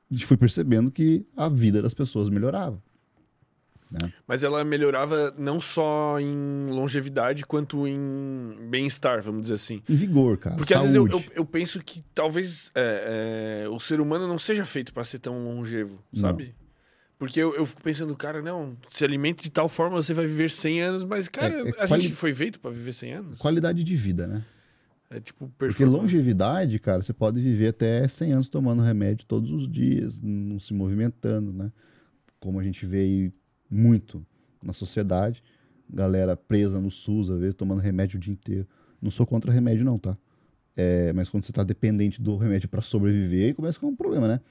a 0.09 0.13
gente 0.13 0.25
foi 0.25 0.35
percebendo 0.35 0.89
que 0.89 1.25
a 1.35 1.47
vida 1.47 1.81
das 1.81 1.93
pessoas 1.93 2.29
melhorava. 2.29 2.81
Mas 4.27 4.43
ela 4.43 4.63
melhorava 4.65 5.33
não 5.37 5.61
só 5.61 6.19
em 6.19 6.67
longevidade, 6.69 7.45
quanto 7.45 7.87
em 7.87 8.67
bem-estar, 8.69 9.21
vamos 9.21 9.43
dizer 9.43 9.53
assim. 9.53 9.81
Em 9.87 9.95
vigor, 9.95 10.37
cara. 10.37 10.57
Porque 10.57 10.73
saúde. 10.73 10.87
às 10.87 10.93
vezes 10.93 11.13
eu, 11.13 11.19
eu, 11.19 11.37
eu 11.37 11.45
penso 11.45 11.79
que 11.81 12.03
talvez 12.13 12.69
é, 12.75 13.63
é, 13.63 13.69
o 13.69 13.79
ser 13.79 14.01
humano 14.01 14.27
não 14.27 14.37
seja 14.37 14.65
feito 14.65 14.93
para 14.93 15.05
ser 15.05 15.19
tão 15.19 15.41
longevo, 15.45 16.03
Não. 16.11 16.37
Porque 17.19 17.39
eu, 17.39 17.55
eu 17.55 17.65
fico 17.65 17.81
pensando, 17.81 18.15
cara, 18.15 18.41
não, 18.41 18.77
se 18.89 19.03
alimente 19.03 19.41
de 19.43 19.49
tal 19.49 19.67
forma, 19.67 19.95
você 20.01 20.13
vai 20.13 20.27
viver 20.27 20.49
100 20.51 20.81
anos, 20.81 21.03
mas, 21.03 21.27
cara, 21.27 21.53
É- 21.53 21.67
é 21.67 21.83
a 21.83 21.87
quali- 21.87 22.03
gente 22.03 22.15
foi 22.15 22.33
feito 22.33 22.59
pra 22.59 22.69
viver 22.69 22.93
100 22.93 23.13
anos. 23.13 23.39
Qualidade 23.39 23.83
de 23.83 23.95
vida, 23.95 24.27
né? 24.27 24.43
É 25.09 25.19
tipo, 25.19 25.51
Porque 25.57 25.83
longevidade, 25.85 26.77
cara, 26.79 27.01
você 27.01 27.13
pode 27.13 27.39
viver 27.41 27.69
até 27.69 28.07
100 28.07 28.33
anos 28.33 28.49
tomando 28.49 28.83
remédio 28.83 29.25
todos 29.25 29.49
os 29.51 29.67
dias, 29.71 30.21
não 30.21 30.59
se 30.59 30.73
movimentando, 30.73 31.51
né? 31.53 31.71
Como 32.39 32.59
a 32.59 32.63
gente 32.63 32.85
vê 32.85 32.99
aí 32.99 33.31
muito 33.69 34.23
na 34.61 34.73
sociedade, 34.73 35.41
galera 35.89 36.35
presa 36.35 36.79
no 36.79 36.91
SUS, 36.91 37.29
às 37.29 37.39
vezes 37.39 37.55
tomando 37.55 37.79
remédio 37.81 38.17
o 38.17 38.19
dia 38.19 38.33
inteiro. 38.33 38.67
Não 39.01 39.09
sou 39.09 39.25
contra 39.25 39.51
remédio 39.51 39.85
não, 39.85 39.97
tá? 39.97 40.15
É, 40.75 41.11
mas 41.13 41.29
quando 41.29 41.43
você 41.45 41.53
tá 41.53 41.63
dependente 41.63 42.21
do 42.21 42.35
remédio 42.37 42.67
para 42.69 42.81
sobreviver, 42.81 43.47
aí 43.47 43.53
começa 43.53 43.77
a 43.77 43.79
ficar 43.79 43.87
um 43.87 43.95
problema, 43.95 44.27
né? 44.27 44.41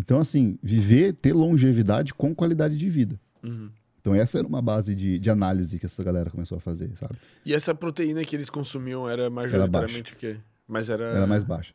Então, 0.00 0.18
assim, 0.18 0.58
viver, 0.62 1.12
ter 1.12 1.34
longevidade 1.34 2.14
com 2.14 2.34
qualidade 2.34 2.76
de 2.78 2.88
vida. 2.88 3.20
Uhum. 3.42 3.70
Então, 4.00 4.14
essa 4.14 4.38
era 4.38 4.48
uma 4.48 4.62
base 4.62 4.94
de, 4.94 5.18
de 5.18 5.28
análise 5.30 5.78
que 5.78 5.84
essa 5.84 6.02
galera 6.02 6.30
começou 6.30 6.56
a 6.56 6.60
fazer, 6.60 6.90
sabe? 6.96 7.16
E 7.44 7.52
essa 7.52 7.74
proteína 7.74 8.24
que 8.24 8.34
eles 8.34 8.48
consumiam 8.48 9.06
era 9.06 9.28
majoritariamente 9.28 10.14
o 10.14 10.16
quê? 10.16 10.38
Mas 10.66 10.88
era... 10.88 11.04
Era 11.04 11.26
mais 11.26 11.44
baixa. 11.44 11.74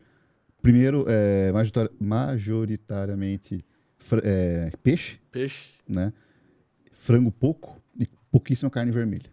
Primeiro, 0.60 1.06
é, 1.08 1.52
majoritar- 1.52 1.92
majoritariamente 2.00 3.64
é, 4.24 4.72
peixe, 4.82 5.20
peixe. 5.32 5.74
né? 5.88 6.12
Frango 6.94 7.32
pouco 7.32 7.80
e 8.00 8.08
pouquíssima 8.32 8.72
carne 8.72 8.92
vermelha. 8.92 9.30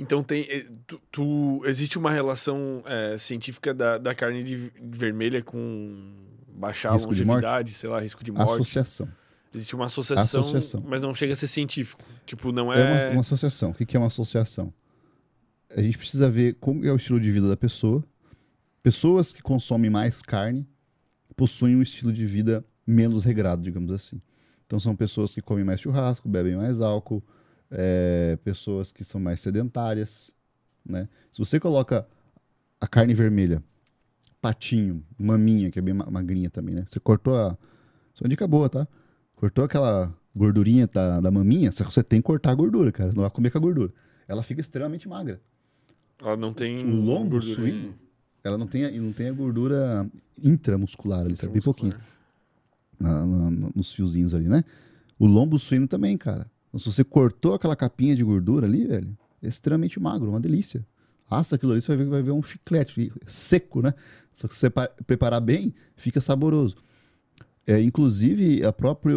Então 0.00 0.22
tem. 0.22 0.42
eh, 0.48 0.66
Tu, 0.86 1.00
tu- 1.12 1.62
existe 1.66 1.98
uma 1.98 2.10
relação 2.10 2.82
eh, 2.86 3.16
científica 3.18 3.72
da, 3.74 3.98
da 3.98 4.14
carne 4.14 4.42
de, 4.42 4.72
vermelha 4.80 5.42
com 5.42 6.12
baixar 6.54 6.92
Risco 6.94 7.14
de 7.14 7.22
longevidade, 7.22 7.72
sei 7.74 7.88
lá, 7.90 8.00
risco 8.00 8.24
de 8.24 8.32
morte. 8.32 8.54
Associação. 8.54 9.08
Existe 9.54 9.74
uma 9.74 9.86
associação, 9.86 10.40
Associação. 10.40 10.84
mas 10.86 11.02
não 11.02 11.12
chega 11.12 11.32
a 11.32 11.36
ser 11.36 11.48
científico. 11.48 12.02
Tipo, 12.24 12.50
não 12.52 12.72
É, 12.72 12.80
é. 12.80 13.04
uma, 13.06 13.10
uma 13.14 13.20
associação. 13.20 13.70
O 13.70 13.74
que 13.74 13.96
é 13.96 14.00
uma 14.00 14.06
associação? 14.06 14.72
A 15.76 15.82
gente 15.82 15.98
precisa 15.98 16.30
ver 16.30 16.54
como 16.60 16.84
é 16.84 16.92
o 16.92 16.96
estilo 16.96 17.20
de 17.20 17.30
vida 17.30 17.48
da 17.48 17.56
pessoa. 17.56 18.02
Pessoas 18.82 19.32
que 19.32 19.42
consomem 19.42 19.90
mais 19.90 20.22
carne 20.22 20.66
possuem 21.36 21.76
um 21.76 21.82
estilo 21.82 22.12
de 22.12 22.26
vida 22.26 22.64
menos 22.86 23.24
regrado, 23.24 23.62
digamos 23.62 23.92
assim. 23.92 24.20
Então 24.66 24.78
são 24.80 24.94
pessoas 24.96 25.34
que 25.34 25.40
comem 25.42 25.64
mais 25.64 25.80
churrasco, 25.80 26.28
bebem 26.28 26.56
mais 26.56 26.80
álcool, 26.80 27.22
é, 27.70 28.36
pessoas 28.44 28.90
que 28.92 29.04
são 29.04 29.20
mais 29.20 29.40
sedentárias, 29.40 30.34
né? 30.84 31.08
Se 31.30 31.38
você 31.38 31.60
coloca 31.60 32.06
a 32.80 32.86
carne 32.86 33.14
vermelha, 33.14 33.62
patinho, 34.40 35.04
maminha, 35.18 35.70
que 35.70 35.78
é 35.78 35.82
bem 35.82 35.94
ma- 35.94 36.10
magrinha 36.10 36.50
também, 36.50 36.74
né? 36.74 36.84
Você 36.88 36.98
cortou 36.98 37.36
a... 37.36 37.56
Isso 38.14 38.22
é 38.22 38.24
uma 38.24 38.28
dica 38.30 38.46
boa, 38.46 38.68
tá? 38.68 38.88
Cortou 39.36 39.64
aquela 39.64 40.14
gordurinha 40.34 40.86
da, 40.86 41.20
da 41.20 41.30
maminha, 41.30 41.70
você 41.72 42.02
tem 42.02 42.20
que 42.20 42.26
cortar 42.26 42.50
a 42.50 42.54
gordura, 42.54 42.90
cara. 42.92 43.10
Você 43.10 43.16
não 43.16 43.22
vai 43.22 43.30
comer 43.30 43.50
com 43.50 43.58
a 43.58 43.60
gordura. 43.60 43.92
Ela 44.26 44.42
fica 44.42 44.60
extremamente 44.60 45.08
magra. 45.08 45.40
Ela 46.20 46.36
não 46.36 46.52
tem. 46.52 46.84
O 46.86 46.90
lombo 47.04 47.30
gordura 47.30 47.54
suíno, 47.54 47.94
ela 48.44 48.56
não 48.58 48.66
tem, 48.66 48.84
a- 48.84 48.90
não 48.90 49.12
tem 49.12 49.28
a 49.28 49.32
gordura 49.32 50.10
intramuscular 50.42 51.20
ali, 51.20 51.36
sabe? 51.36 51.52
Bem 51.52 51.62
pouquinho. 51.62 51.92
na- 52.98 53.24
na- 53.26 53.70
nos 53.74 53.92
fiozinhos 53.92 54.34
ali, 54.34 54.46
né? 54.48 54.62
O 55.18 55.26
lombo 55.26 55.58
suíno 55.58 55.88
também, 55.88 56.18
cara. 56.18 56.46
Então, 56.70 56.78
se 56.80 56.86
você 56.90 57.04
cortou 57.04 57.52
aquela 57.52 57.76
capinha 57.76 58.16
de 58.16 58.24
gordura 58.24 58.66
ali, 58.66 58.86
velho, 58.86 59.14
é 59.42 59.48
extremamente 59.48 60.00
magro, 60.00 60.30
uma 60.30 60.40
delícia. 60.40 60.86
Assa 61.28 61.56
aquilo 61.56 61.72
ali, 61.72 61.80
você 61.80 61.94
vai 61.94 62.04
ver, 62.04 62.10
vai 62.10 62.22
ver 62.22 62.30
um 62.30 62.42
chiclete 62.42 63.12
seco, 63.26 63.82
né? 63.82 63.92
Só 64.32 64.48
que 64.48 64.54
se 64.54 64.60
você 64.60 64.70
pa- 64.70 64.88
preparar 65.06 65.40
bem, 65.40 65.74
fica 65.96 66.20
saboroso. 66.20 66.76
É, 67.66 67.80
inclusive, 67.80 68.64
a 68.64 68.72
própria 68.72 69.14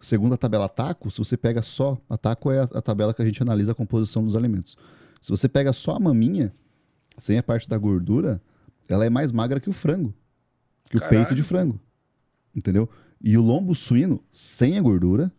segunda 0.00 0.36
tabela 0.36 0.68
taco, 0.68 1.10
se 1.10 1.18
você 1.18 1.36
pega 1.36 1.62
só, 1.62 1.98
a 2.08 2.16
taco 2.16 2.50
é 2.50 2.60
a, 2.60 2.64
a 2.64 2.82
tabela 2.82 3.12
que 3.14 3.22
a 3.22 3.24
gente 3.24 3.42
analisa 3.42 3.72
a 3.72 3.74
composição 3.74 4.24
dos 4.24 4.34
alimentos. 4.34 4.76
Se 5.20 5.30
você 5.30 5.48
pega 5.48 5.72
só 5.72 5.96
a 5.96 6.00
maminha, 6.00 6.52
sem 7.16 7.38
a 7.38 7.42
parte 7.42 7.68
da 7.68 7.78
gordura, 7.78 8.40
ela 8.88 9.04
é 9.04 9.10
mais 9.10 9.30
magra 9.30 9.60
que 9.60 9.68
o 9.68 9.72
frango, 9.72 10.14
que 10.90 10.96
o 10.96 11.00
Caralho. 11.00 11.18
peito 11.18 11.34
de 11.34 11.42
frango. 11.42 11.80
Entendeu? 12.54 12.88
E 13.20 13.36
o 13.36 13.42
lombo 13.42 13.74
suíno, 13.74 14.22
sem 14.32 14.78
a 14.78 14.82
gordura, 14.82 15.32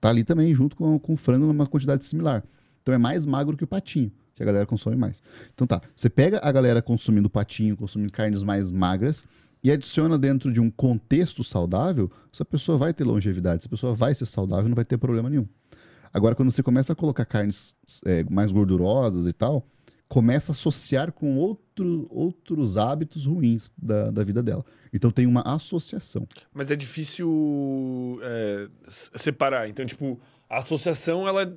tá 0.00 0.08
ali 0.08 0.24
também 0.24 0.54
junto 0.54 0.76
com, 0.76 0.98
com 0.98 1.14
o 1.14 1.16
frango 1.16 1.46
numa 1.46 1.66
quantidade 1.66 2.04
similar. 2.04 2.44
Então 2.82 2.94
é 2.94 2.98
mais 2.98 3.26
magro 3.26 3.56
que 3.56 3.64
o 3.64 3.66
patinho, 3.66 4.10
que 4.34 4.42
a 4.42 4.46
galera 4.46 4.66
consome 4.66 4.96
mais. 4.96 5.22
Então 5.54 5.66
tá, 5.66 5.80
você 5.94 6.08
pega 6.08 6.40
a 6.42 6.50
galera 6.50 6.80
consumindo 6.80 7.28
patinho, 7.28 7.76
consumindo 7.76 8.12
carnes 8.12 8.42
mais 8.42 8.70
magras 8.70 9.24
e 9.62 9.70
adiciona 9.70 10.16
dentro 10.16 10.52
de 10.52 10.60
um 10.60 10.70
contexto 10.70 11.42
saudável, 11.42 12.10
essa 12.32 12.44
pessoa 12.44 12.78
vai 12.78 12.94
ter 12.94 13.04
longevidade, 13.04 13.58
essa 13.58 13.68
pessoa 13.68 13.94
vai 13.94 14.14
ser 14.14 14.26
saudável, 14.26 14.68
não 14.68 14.76
vai 14.76 14.84
ter 14.84 14.96
problema 14.96 15.28
nenhum. 15.28 15.46
Agora, 16.12 16.34
quando 16.34 16.50
você 16.50 16.62
começa 16.62 16.92
a 16.92 16.96
colocar 16.96 17.24
carnes 17.24 17.76
é, 18.06 18.24
mais 18.30 18.52
gordurosas 18.52 19.26
e 19.26 19.32
tal, 19.32 19.66
começa 20.08 20.52
a 20.52 20.54
associar 20.54 21.12
com 21.12 21.36
outro, 21.36 22.06
outros 22.10 22.76
hábitos 22.76 23.26
ruins 23.26 23.70
da, 23.76 24.10
da 24.10 24.24
vida 24.24 24.42
dela. 24.42 24.64
Então 24.92 25.10
tem 25.10 25.26
uma 25.26 25.42
associação. 25.42 26.26
Mas 26.52 26.70
é 26.70 26.76
difícil 26.76 28.18
é, 28.22 28.68
separar. 28.88 29.68
Então, 29.68 29.84
tipo, 29.84 30.18
a 30.48 30.58
associação, 30.58 31.28
ela. 31.28 31.54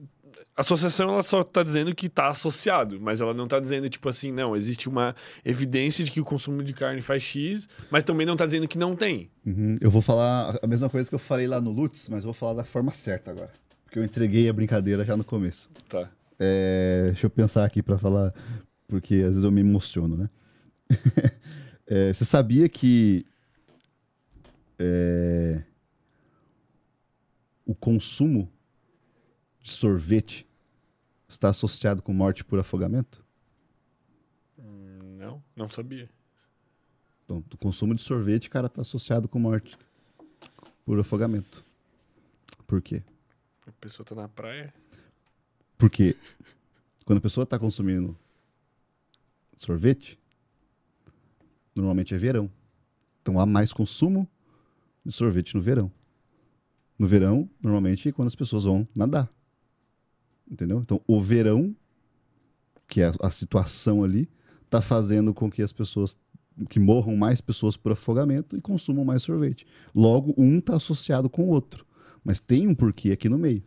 A 0.55 0.61
associação, 0.61 1.09
ela 1.09 1.23
só 1.23 1.43
tá 1.43 1.63
dizendo 1.63 1.93
que 1.95 2.09
tá 2.09 2.27
associado, 2.27 2.99
mas 2.99 3.21
ela 3.21 3.33
não 3.33 3.47
tá 3.47 3.59
dizendo, 3.59 3.89
tipo 3.89 4.07
assim, 4.09 4.31
não, 4.31 4.55
existe 4.55 4.89
uma 4.89 5.15
evidência 5.45 6.03
de 6.03 6.11
que 6.11 6.19
o 6.19 6.25
consumo 6.25 6.63
de 6.63 6.73
carne 6.73 7.01
faz 7.01 7.21
X, 7.21 7.69
mas 7.89 8.03
também 8.03 8.25
não 8.25 8.35
tá 8.35 8.45
dizendo 8.45 8.67
que 8.67 8.77
não 8.77 8.95
tem. 8.95 9.29
Uhum. 9.45 9.77
Eu 9.79 9.89
vou 9.89 10.01
falar 10.01 10.57
a 10.61 10.67
mesma 10.67 10.89
coisa 10.89 11.07
que 11.07 11.15
eu 11.15 11.19
falei 11.19 11.47
lá 11.47 11.61
no 11.61 11.71
Lutz, 11.71 12.09
mas 12.09 12.19
eu 12.19 12.25
vou 12.25 12.33
falar 12.33 12.53
da 12.53 12.63
forma 12.63 12.91
certa 12.91 13.31
agora. 13.31 13.51
Porque 13.85 13.99
eu 13.99 14.03
entreguei 14.03 14.49
a 14.49 14.53
brincadeira 14.53 15.05
já 15.05 15.15
no 15.15 15.23
começo. 15.23 15.69
Tá. 15.87 16.09
É, 16.43 17.03
deixa 17.05 17.27
eu 17.27 17.29
pensar 17.29 17.63
aqui 17.63 17.83
pra 17.83 17.99
falar, 17.99 18.33
porque 18.87 19.13
às 19.15 19.29
vezes 19.29 19.43
eu 19.43 19.51
me 19.51 19.61
emociono, 19.61 20.17
né? 20.17 20.29
É, 21.93 22.13
você 22.13 22.23
sabia 22.23 22.69
que 22.69 23.25
é, 24.79 25.61
o 27.65 27.75
consumo 27.75 28.49
de 29.59 29.71
sorvete 29.71 30.47
está 31.27 31.49
associado 31.49 32.01
com 32.01 32.13
morte 32.13 32.45
por 32.45 32.57
afogamento? 32.57 33.25
Não, 34.57 35.43
não 35.53 35.69
sabia. 35.69 36.09
Então, 37.25 37.43
o 37.53 37.57
consumo 37.57 37.93
de 37.93 38.01
sorvete, 38.01 38.49
cara, 38.49 38.67
está 38.67 38.81
associado 38.81 39.27
com 39.27 39.37
morte 39.37 39.77
por 40.85 40.97
afogamento. 40.97 41.61
Por 42.65 42.81
quê? 42.81 43.03
A 43.67 43.71
pessoa 43.73 44.05
tá 44.05 44.15
na 44.15 44.29
praia. 44.29 44.73
Porque 45.81 46.15
quando 47.05 47.17
a 47.17 47.21
pessoa 47.21 47.43
está 47.43 47.57
consumindo 47.57 48.15
sorvete, 49.55 50.19
normalmente 51.75 52.13
é 52.13 52.19
verão. 52.19 52.51
Então 53.19 53.39
há 53.39 53.47
mais 53.47 53.73
consumo 53.73 54.29
de 55.03 55.11
sorvete 55.11 55.55
no 55.55 55.61
verão. 55.61 55.91
No 56.99 57.07
verão, 57.07 57.49
normalmente, 57.59 58.07
é 58.07 58.11
quando 58.11 58.27
as 58.27 58.35
pessoas 58.35 58.63
vão 58.63 58.87
nadar. 58.95 59.27
Entendeu? 60.49 60.81
Então 60.81 61.01
o 61.07 61.19
verão, 61.19 61.75
que 62.87 63.01
é 63.01 63.11
a 63.19 63.31
situação 63.31 64.03
ali, 64.03 64.29
está 64.63 64.83
fazendo 64.83 65.33
com 65.33 65.49
que 65.49 65.63
as 65.63 65.73
pessoas 65.73 66.15
que 66.69 66.79
morram 66.79 67.17
mais 67.17 67.41
pessoas 67.41 67.75
por 67.75 67.93
afogamento 67.93 68.55
e 68.55 68.61
consumam 68.61 69.03
mais 69.03 69.23
sorvete. 69.23 69.65
Logo, 69.95 70.35
um 70.37 70.59
está 70.59 70.75
associado 70.75 71.27
com 71.27 71.45
o 71.45 71.47
outro. 71.47 71.87
Mas 72.23 72.39
tem 72.39 72.67
um 72.67 72.75
porquê 72.75 73.11
aqui 73.13 73.27
no 73.27 73.39
meio. 73.39 73.63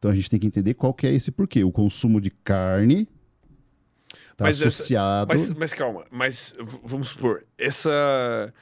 Então 0.00 0.10
a 0.10 0.14
gente 0.14 0.30
tem 0.30 0.40
que 0.40 0.46
entender 0.46 0.72
qual 0.72 0.94
que 0.94 1.06
é 1.06 1.12
esse 1.12 1.30
porquê. 1.30 1.62
O 1.62 1.70
consumo 1.70 2.20
de 2.22 2.30
carne 2.30 3.06
está 4.32 4.44
Mas 4.44 4.56
essa- 4.58 4.68
associado. 4.68 5.28
Mas, 5.28 5.50
mas 5.50 5.74
calma, 5.74 6.06
mas 6.10 6.54
vamos 6.82 7.10
supor, 7.10 7.44
essa. 7.58 8.52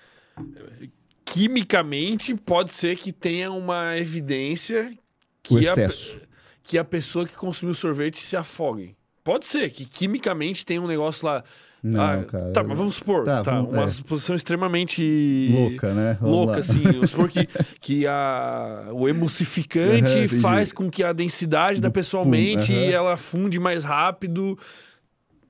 Quimicamente, 1.24 2.34
pode 2.34 2.72
ser 2.72 2.96
que 2.96 3.12
tenha 3.12 3.50
uma 3.52 3.96
evidência 3.96 4.96
que, 5.42 5.54
o 5.54 5.58
a, 5.58 5.60
excesso. 5.60 6.18
que 6.62 6.78
a 6.78 6.84
pessoa 6.84 7.26
que 7.26 7.34
consumiu 7.36 7.74
sorvete 7.74 8.18
se 8.18 8.36
afogue. 8.36 8.96
Pode 9.22 9.46
ser 9.46 9.70
que 9.70 9.84
quimicamente 9.84 10.64
tem 10.64 10.78
um 10.78 10.86
negócio 10.86 11.26
lá. 11.26 11.44
Não, 11.82 12.00
Ah, 12.00 12.24
cara. 12.24 12.50
Tá, 12.50 12.64
mas 12.64 12.76
vamos 12.76 12.94
supor. 12.96 13.24
Tá, 13.24 13.42
Tá, 13.44 13.52
vamos- 13.56 13.72
uma 13.72 13.84
é. 13.84 13.88
suposição 13.88 14.34
extremamente. 14.34 15.48
Louca, 15.52 15.94
né? 15.94 16.16
Vamos 16.20 16.36
louca, 16.36 16.52
lá. 16.52 16.58
assim. 16.58 16.82
Vamos 16.82 17.10
supor 17.10 17.28
que, 17.30 17.48
que 17.80 18.06
a, 18.06 18.88
o 18.92 19.08
emulsificante 19.08 20.18
entendi. 20.18 20.40
faz 20.40 20.72
com 20.72 20.90
que 20.90 21.04
a 21.04 21.12
densidade 21.12 21.80
da 21.80 21.90
pessoa 21.90 22.22
aumente 22.24 22.72
e 22.72 22.86
aham. 22.86 22.92
ela 22.92 23.16
funde 23.16 23.60
mais 23.60 23.84
rápido. 23.84 24.58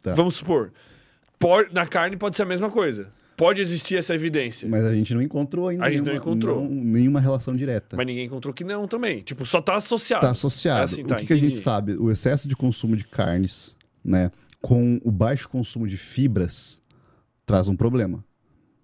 Tá. 0.03 0.13
Vamos 0.15 0.35
supor. 0.37 0.73
Pode, 1.39 1.73
na 1.73 1.87
carne 1.87 2.17
pode 2.17 2.37
ser 2.37 2.43
a 2.43 2.47
mesma 2.47 2.71
coisa. 2.71 3.11
Pode 3.37 3.61
existir 3.61 3.97
essa 3.97 4.15
evidência. 4.15 4.69
Mas, 4.69 4.83
Mas 4.83 4.91
a 4.93 4.95
gente 4.95 5.15
não 5.15 5.23
encontrou 5.23 5.69
ainda 5.69 5.85
A 5.85 5.91
gente 5.91 6.01
não 6.01 6.07
nenhuma, 6.13 6.21
encontrou. 6.21 6.61
não- 6.61 6.69
nenhuma 6.69 7.21
relação 7.21 7.55
direta. 7.55 7.97
ninguém 8.05 8.27
encontrou 8.27 8.53
que 8.53 8.65
não 8.65 8.87
também. 8.89 9.21
Tipo, 9.21 9.47
só 9.47 9.63
tá 9.63 9.77
associado. 9.77 10.25
Está 10.25 10.33
associado. 10.33 10.81
É 10.81 10.85
assim, 10.85 11.05
tá, 11.05 11.15
o 11.15 11.19
que, 11.19 11.27
que 11.27 11.33
a 11.33 11.37
gente 11.37 11.57
sabe? 11.57 11.93
O 11.95 12.11
excesso 12.11 12.49
de 12.49 12.57
consumo 12.57 12.97
de 12.97 13.05
carnes, 13.05 13.77
né, 14.05 14.31
com 14.61 15.01
o 15.05 15.11
baixo 15.11 15.49
consumo 15.49 15.87
de 15.87 15.97
fibras, 15.97 16.81
traz 17.47 17.69
um 17.69 17.77
problema. 17.77 18.25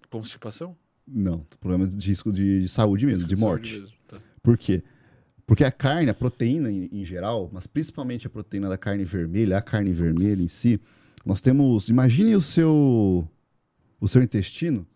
Constipação? 0.09 0.75
Não, 1.07 1.45
problema 1.59 1.87
de 1.87 2.07
risco 2.07 2.31
de, 2.31 2.61
de 2.61 2.67
saúde 2.67 3.05
mesmo, 3.05 3.25
Risco 3.27 3.35
de 3.35 3.41
morte. 3.41 3.79
mesmo, 3.79 3.95
tá. 4.07 4.19
Por 4.41 4.57
quê? 4.57 4.83
Porque 5.45 5.63
a 5.63 5.71
carne, 5.71 6.09
a 6.09 6.13
proteína 6.13 6.71
em, 6.71 6.89
em 6.91 7.05
geral, 7.05 7.49
mas 7.53 7.67
principalmente 7.67 8.25
a 8.25 8.29
proteína 8.29 8.67
da 8.69 8.77
carne 8.77 9.03
vermelha, 9.03 9.57
a 9.57 9.61
carne 9.61 9.93
vermelha 9.93 10.41
em 10.41 10.47
si, 10.47 10.81
nós 11.23 11.41
temos. 11.41 11.89
Imagine 11.89 12.35
o 12.35 12.41
seu, 12.41 13.27
o 13.99 14.07
seu 14.07 14.23
intestino 14.23 14.87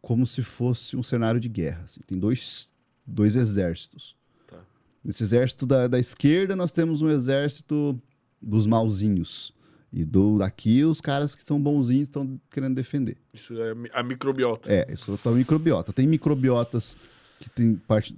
como 0.00 0.24
se 0.26 0.42
fosse 0.42 0.96
um 0.96 1.02
cenário 1.02 1.40
de 1.40 1.48
guerra. 1.48 1.82
assim. 1.84 2.00
Tem 2.06 2.16
dois, 2.16 2.68
dois 3.04 3.34
exércitos. 3.34 4.14
Tá. 4.46 4.58
Nesse 5.02 5.24
exército 5.24 5.66
da, 5.66 5.88
da 5.88 5.98
esquerda, 5.98 6.54
nós 6.54 6.70
temos 6.70 7.02
um 7.02 7.08
exército 7.10 8.00
dos 8.40 8.66
malzinhos. 8.66 9.52
E 9.92 10.04
do 10.04 10.38
daqui, 10.38 10.84
os 10.84 11.00
caras 11.00 11.34
que 11.34 11.42
são 11.46 11.60
bonzinhos 11.60 12.08
estão 12.08 12.38
querendo 12.50 12.74
defender. 12.74 13.16
Isso 13.32 13.54
é 13.60 13.72
a 13.94 14.02
microbiota. 14.02 14.70
É, 14.72 14.86
isso 14.92 15.12
é 15.24 15.28
a 15.28 15.32
microbiota. 15.32 15.92
Tem 15.92 16.06
microbiotas 16.06 16.96
que 17.40 17.48
tem 17.48 17.74
parte 17.74 18.14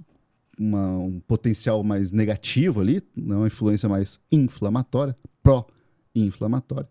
uma- 0.59 0.97
um 0.97 1.19
potencial 1.21 1.81
mais 1.83 2.11
negativo 2.11 2.81
ali, 2.81 3.01
não 3.15 3.37
uma 3.39 3.47
influência 3.47 3.87
mais 3.87 4.19
inflamatória, 4.31 5.15
pró-inflamatória. 5.41 6.89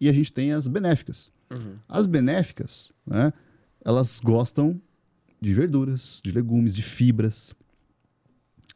E 0.00 0.08
a 0.08 0.12
gente 0.12 0.32
tem 0.32 0.52
as 0.52 0.66
benéficas. 0.66 1.32
Uhum. 1.50 1.74
As 1.88 2.06
benéficas, 2.06 2.92
né, 3.06 3.32
elas 3.84 4.20
gostam 4.20 4.80
de 5.40 5.52
verduras, 5.52 6.20
de 6.24 6.30
legumes, 6.32 6.74
de 6.76 6.82
fibras. 6.82 7.52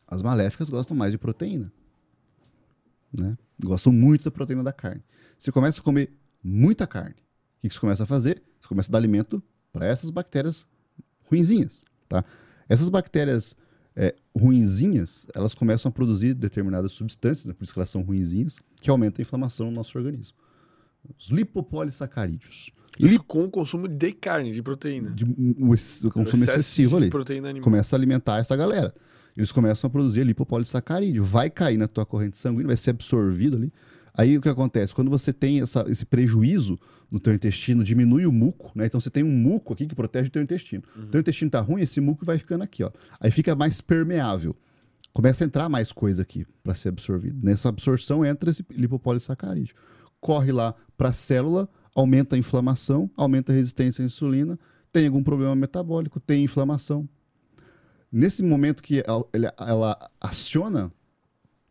As 0.07 0.21
maléficas 0.21 0.69
gostam 0.69 0.97
mais 0.97 1.13
de 1.13 1.19
proteína. 1.19 1.73
Né? 3.13 3.39
Gostam 3.63 3.93
muito 3.93 4.25
da 4.25 4.31
proteína 4.31 4.63
da 4.65 4.73
carne. 4.73 5.03
Você 5.39 5.53
começa 5.53 5.80
a 5.80 5.82
comer 5.85 6.12
muita 6.43 6.87
carne. 6.87 7.16
O 7.62 7.68
que 7.68 7.74
você 7.74 7.80
começa 7.80 8.03
a 8.03 8.07
fazer? 8.07 8.43
Você 8.61 8.68
começa 8.68 8.91
a 8.91 8.93
dar 8.93 8.99
alimento 8.99 9.43
para 9.72 9.87
essas 9.87 10.11
bactérias 10.11 10.66
ruinzinhas. 11.30 11.82
Tá? 12.09 12.24
Essas 12.68 12.89
bactérias 12.89 13.57
é, 13.97 14.14
ruinzinhas, 14.37 15.26
elas 15.35 15.55
começam 15.55 15.89
a 15.89 15.93
produzir 15.93 16.35
determinadas 16.35 16.93
substâncias, 16.93 17.47
né, 17.47 17.55
por 17.55 17.64
isso 17.64 17.72
que 17.72 17.78
elas 17.78 17.91
são 17.91 18.03
ruinzinhas, 18.03 18.59
que 18.80 18.91
aumentam 18.91 19.20
a 19.20 19.22
inflamação 19.22 19.66
no 19.66 19.72
nosso 19.72 19.97
organismo. 19.97 20.37
Os 21.18 21.28
lipopolissacarídeos. 21.28 22.70
Isso 22.99 23.22
com 23.24 23.45
o 23.45 23.51
consumo 23.51 23.89
de 23.89 24.12
carne, 24.12 24.53
de 24.53 24.62
proteína. 24.62 25.11
De, 25.11 25.24
ex- 25.70 26.05
o 26.05 26.11
consumo 26.11 26.45
excessivo 26.45 26.97
ali. 26.97 27.11
Começa 27.61 27.95
a 27.95 27.99
alimentar 27.99 28.39
essa 28.39 28.55
galera. 28.55 28.95
Eles 29.37 29.51
começam 29.51 29.89
a 29.89 29.91
produzir 29.91 30.22
lipopolissacarídeo. 30.24 31.24
Vai 31.24 31.51
cair 31.51 31.76
na 31.76 31.89
tua 31.89 32.07
corrente 32.07 32.39
sanguínea, 32.39 32.68
vai 32.68 32.76
ser 32.76 32.91
absorvido 32.91 33.57
ali. 33.57 33.72
Aí 34.17 34.39
o 34.39 34.41
que 34.41 34.49
acontece? 34.49 34.95
Quando 34.95 35.11
você 35.11 35.33
tem 35.33 35.61
essa- 35.61 35.85
esse 35.89 36.07
prejuízo 36.07 36.79
no 37.11 37.19
teu 37.19 37.35
intestino, 37.35 37.83
diminui 37.83 38.27
o 38.27 38.33
muco, 38.33 38.71
né? 38.75 38.87
Então 38.87 39.01
você 39.01 39.11
tem 39.11 39.25
um 39.25 39.31
muco 39.31 39.73
aqui 39.73 39.87
que 39.87 39.95
protege 39.95 40.29
o 40.29 40.33
teu 40.33 40.43
intestino. 40.43 40.85
O 40.97 41.07
teu 41.07 41.21
intestino 41.21 41.51
tá 41.51 41.61
ruim, 41.61 41.83
esse 41.83 42.01
muco 42.01 42.25
vai 42.25 42.39
ficando 42.39 42.62
aqui, 42.62 42.85
ó. 42.85 42.91
Aí 43.19 43.31
fica 43.31 43.55
mais 43.57 43.81
permeável. 43.81 44.55
Começa 45.12 45.45
a 45.45 45.47
entrar 45.47 45.69
mais 45.69 45.91
coisa 45.93 46.23
aqui 46.23 46.47
para 46.62 46.75
ser 46.75 46.91
absorvido. 46.91 47.39
Nessa 47.43 47.69
absorção 47.69 48.25
entra 48.25 48.51
esse 48.51 48.65
lipopolissacarídeo. 48.71 49.75
Corre 50.21 50.53
lá 50.53 50.75
para 50.97 51.09
a 51.09 51.12
célula, 51.12 51.69
aumenta 51.95 52.35
a 52.37 52.39
inflamação, 52.39 53.11
aumenta 53.17 53.53
a 53.53 53.55
resistência 53.55 54.03
à 54.03 54.07
insulina, 54.07 54.59
tem 54.93 55.07
algum 55.07 55.23
problema 55.23 55.55
metabólico, 55.57 56.19
tem 56.21 56.45
inflamação. 56.45 57.09
Nesse 58.11 58.43
momento 58.43 58.83
que 58.83 59.03
ela- 59.07 59.27
ela 59.59 60.11
aciona 60.21 60.93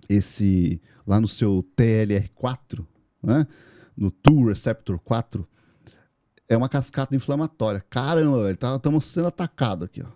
esse 0.10 0.82
lá 1.06 1.20
no 1.20 1.28
seu 1.28 1.66
TLR4, 1.78 2.86
né? 3.22 3.48
no 3.96 4.10
Tool 4.10 4.48
Receptor 4.48 5.00
4, 5.00 5.48
é 6.50 6.58
uma 6.58 6.68
cascata 6.70 7.16
inflamatória. 7.16 7.84
Caramba, 7.90 8.44
velho, 8.44 8.58
tá, 8.58 8.76
estamos 8.76 9.06
sendo 9.06 9.28
atacados 9.28 9.86
aqui, 9.86 10.02
ó. 10.02 10.08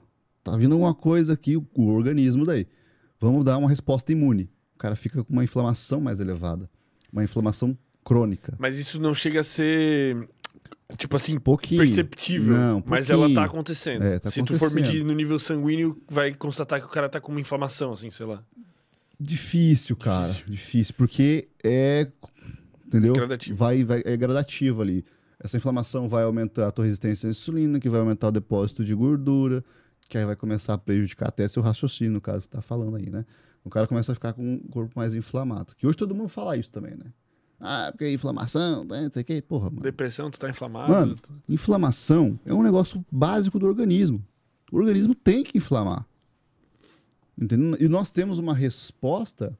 Tá 0.43 0.55
vindo 0.55 0.73
alguma 0.73 0.93
coisa 0.93 1.33
aqui, 1.33 1.57
o, 1.57 1.67
o 1.75 1.88
organismo 1.89 2.45
daí. 2.45 2.65
Vamos 3.19 3.43
dar 3.43 3.57
uma 3.57 3.69
resposta 3.69 4.11
imune. 4.11 4.49
O 4.75 4.77
cara 4.77 4.95
fica 4.95 5.23
com 5.23 5.33
uma 5.33 5.43
inflamação 5.43 5.99
mais 5.99 6.19
elevada, 6.19 6.69
uma 7.11 7.23
inflamação 7.23 7.77
crônica. 8.03 8.55
Mas 8.57 8.77
isso 8.77 8.99
não 8.99 9.13
chega 9.13 9.41
a 9.41 9.43
ser, 9.43 10.29
tipo 10.97 11.15
assim, 11.15 11.38
Pouquinho. 11.39 11.81
perceptível. 11.81 12.55
Não, 12.55 12.83
mas 12.85 13.09
ela 13.09 13.21
pouquinho. 13.21 13.35
tá 13.39 13.45
acontecendo. 13.45 14.03
É, 14.03 14.19
tá 14.19 14.29
Se 14.31 14.41
tu 14.43 14.57
for 14.57 14.67
acontecendo. 14.67 14.81
medir 14.93 15.03
no 15.03 15.13
nível 15.13 15.38
sanguíneo, 15.39 16.01
vai 16.07 16.33
constatar 16.33 16.79
que 16.79 16.85
o 16.85 16.89
cara 16.89 17.09
tá 17.09 17.19
com 17.19 17.31
uma 17.31 17.41
inflamação, 17.41 17.91
assim, 17.93 18.09
sei 18.11 18.25
lá. 18.25 18.43
Difícil, 19.20 19.95
cara. 19.95 20.28
Difícil. 20.28 20.51
Difícil, 20.51 20.95
porque 20.97 21.47
é. 21.63 22.07
Entendeu? 22.86 23.13
Gradativo. 23.13 23.57
Vai, 23.57 23.84
vai, 23.84 24.01
é 24.05 24.15
gradativo 24.15 24.82
ali. 24.82 25.03
Essa 25.39 25.57
inflamação 25.57 26.07
vai 26.07 26.24
aumentar 26.24 26.68
a 26.68 26.72
tua 26.72 26.86
resistência 26.86 27.28
à 27.28 27.30
insulina, 27.30 27.80
que 27.80 27.89
vai 27.89 27.99
aumentar 27.99 28.30
o 28.30 28.32
depósito 28.32 28.84
de 28.84 28.95
gordura, 28.95 29.63
que 30.09 30.18
aí 30.18 30.26
vai 30.26 30.36
começar 30.36 30.74
a 30.74 30.78
prejudicar 30.78 31.30
até 31.30 31.47
seu 31.47 31.61
raciocínio, 31.61 32.13
no 32.13 32.22
caso 32.22 32.39
que 32.39 32.43
você 32.45 32.51
tá 32.51 32.61
falando 32.61 32.95
aí, 32.95 33.09
né? 33.09 33.26
O 33.63 33.70
cara 33.70 33.86
começa 33.86 34.13
a 34.13 34.15
ficar 34.15 34.34
com 34.34 34.55
o 34.55 34.70
corpo 34.70 34.93
mais 34.95 35.13
inflamado. 35.13 35.76
Que 35.76 35.86
hoje 35.86 35.97
todo 35.97 36.15
mundo 36.15 36.30
fala 36.30 36.55
isso 36.55 36.72
também, 36.72 36.95
né? 36.95 37.11
Ah, 37.59 37.89
porque 37.91 38.05
é 38.05 38.13
inflamação, 38.13 38.84
né? 38.84 39.03
não 39.03 39.11
sei 39.11 39.24
o 39.24 39.26
que. 39.26 39.41
Porra, 39.41 39.70
mano. 39.70 39.82
Depressão, 39.82 40.30
tu 40.30 40.39
tá 40.39 40.49
inflamado. 40.49 40.91
Mano, 40.91 41.15
Inflamação 41.49 42.39
é 42.45 42.53
um 42.53 42.61
negócio 42.63 43.03
básico 43.11 43.57
do 43.59 43.65
organismo. 43.65 44.24
O 44.72 44.78
organismo 44.78 45.15
tem 45.15 45.43
que 45.43 45.57
inflamar. 45.57 46.05
Entendeu? 47.39 47.77
E 47.79 47.88
nós 47.88 48.09
temos 48.09 48.39
uma 48.39 48.53
resposta 48.53 49.57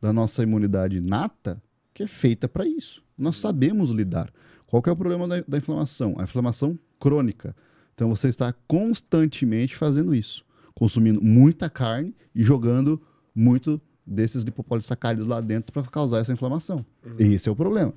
da 0.00 0.12
nossa 0.12 0.42
imunidade 0.42 0.98
inata 0.98 1.62
que 1.94 2.02
é 2.02 2.06
feita 2.06 2.48
para 2.48 2.66
isso. 2.66 3.02
Nós 3.18 3.38
sabemos 3.38 3.90
lidar. 3.90 4.32
Qual 4.66 4.82
é 4.86 4.90
o 4.90 4.96
problema 4.96 5.28
da, 5.28 5.40
da 5.46 5.58
inflamação? 5.58 6.14
A 6.18 6.22
inflamação 6.22 6.78
crônica. 6.98 7.54
Então 7.94 8.08
você 8.08 8.28
está 8.28 8.54
constantemente 8.66 9.76
fazendo 9.76 10.14
isso, 10.14 10.44
consumindo 10.74 11.20
muita 11.20 11.68
carne 11.68 12.14
e 12.34 12.42
jogando 12.42 13.00
muito 13.34 13.80
desses 14.06 14.42
lipopolissacarídeos 14.42 15.26
lá 15.26 15.40
dentro 15.40 15.72
para 15.72 15.82
causar 15.82 16.18
essa 16.18 16.32
inflamação. 16.32 16.84
Esse 17.18 17.48
é 17.48 17.52
o 17.52 17.56
problema. 17.56 17.92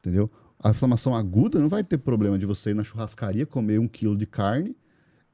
Entendeu? 0.00 0.30
A 0.58 0.70
inflamação 0.70 1.14
aguda 1.14 1.58
não 1.58 1.68
vai 1.68 1.82
ter 1.82 1.98
problema 1.98 2.38
de 2.38 2.46
você 2.46 2.70
ir 2.70 2.74
na 2.74 2.84
churrascaria 2.84 3.46
comer 3.46 3.80
um 3.80 3.88
quilo 3.88 4.16
de 4.16 4.26
carne 4.26 4.76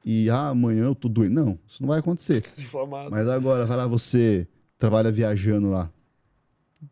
e 0.03 0.29
ah, 0.29 0.49
amanhã 0.49 0.85
eu 0.85 0.95
tô 0.95 1.09
doente. 1.09 1.31
Não, 1.31 1.59
isso 1.67 1.81
não 1.81 1.89
vai 1.89 1.99
acontecer. 1.99 2.43
Mas 3.11 3.27
agora, 3.27 3.65
vai 3.65 3.77
lá, 3.77 3.87
você 3.87 4.47
trabalha 4.77 5.11
viajando 5.11 5.69
lá. 5.69 5.91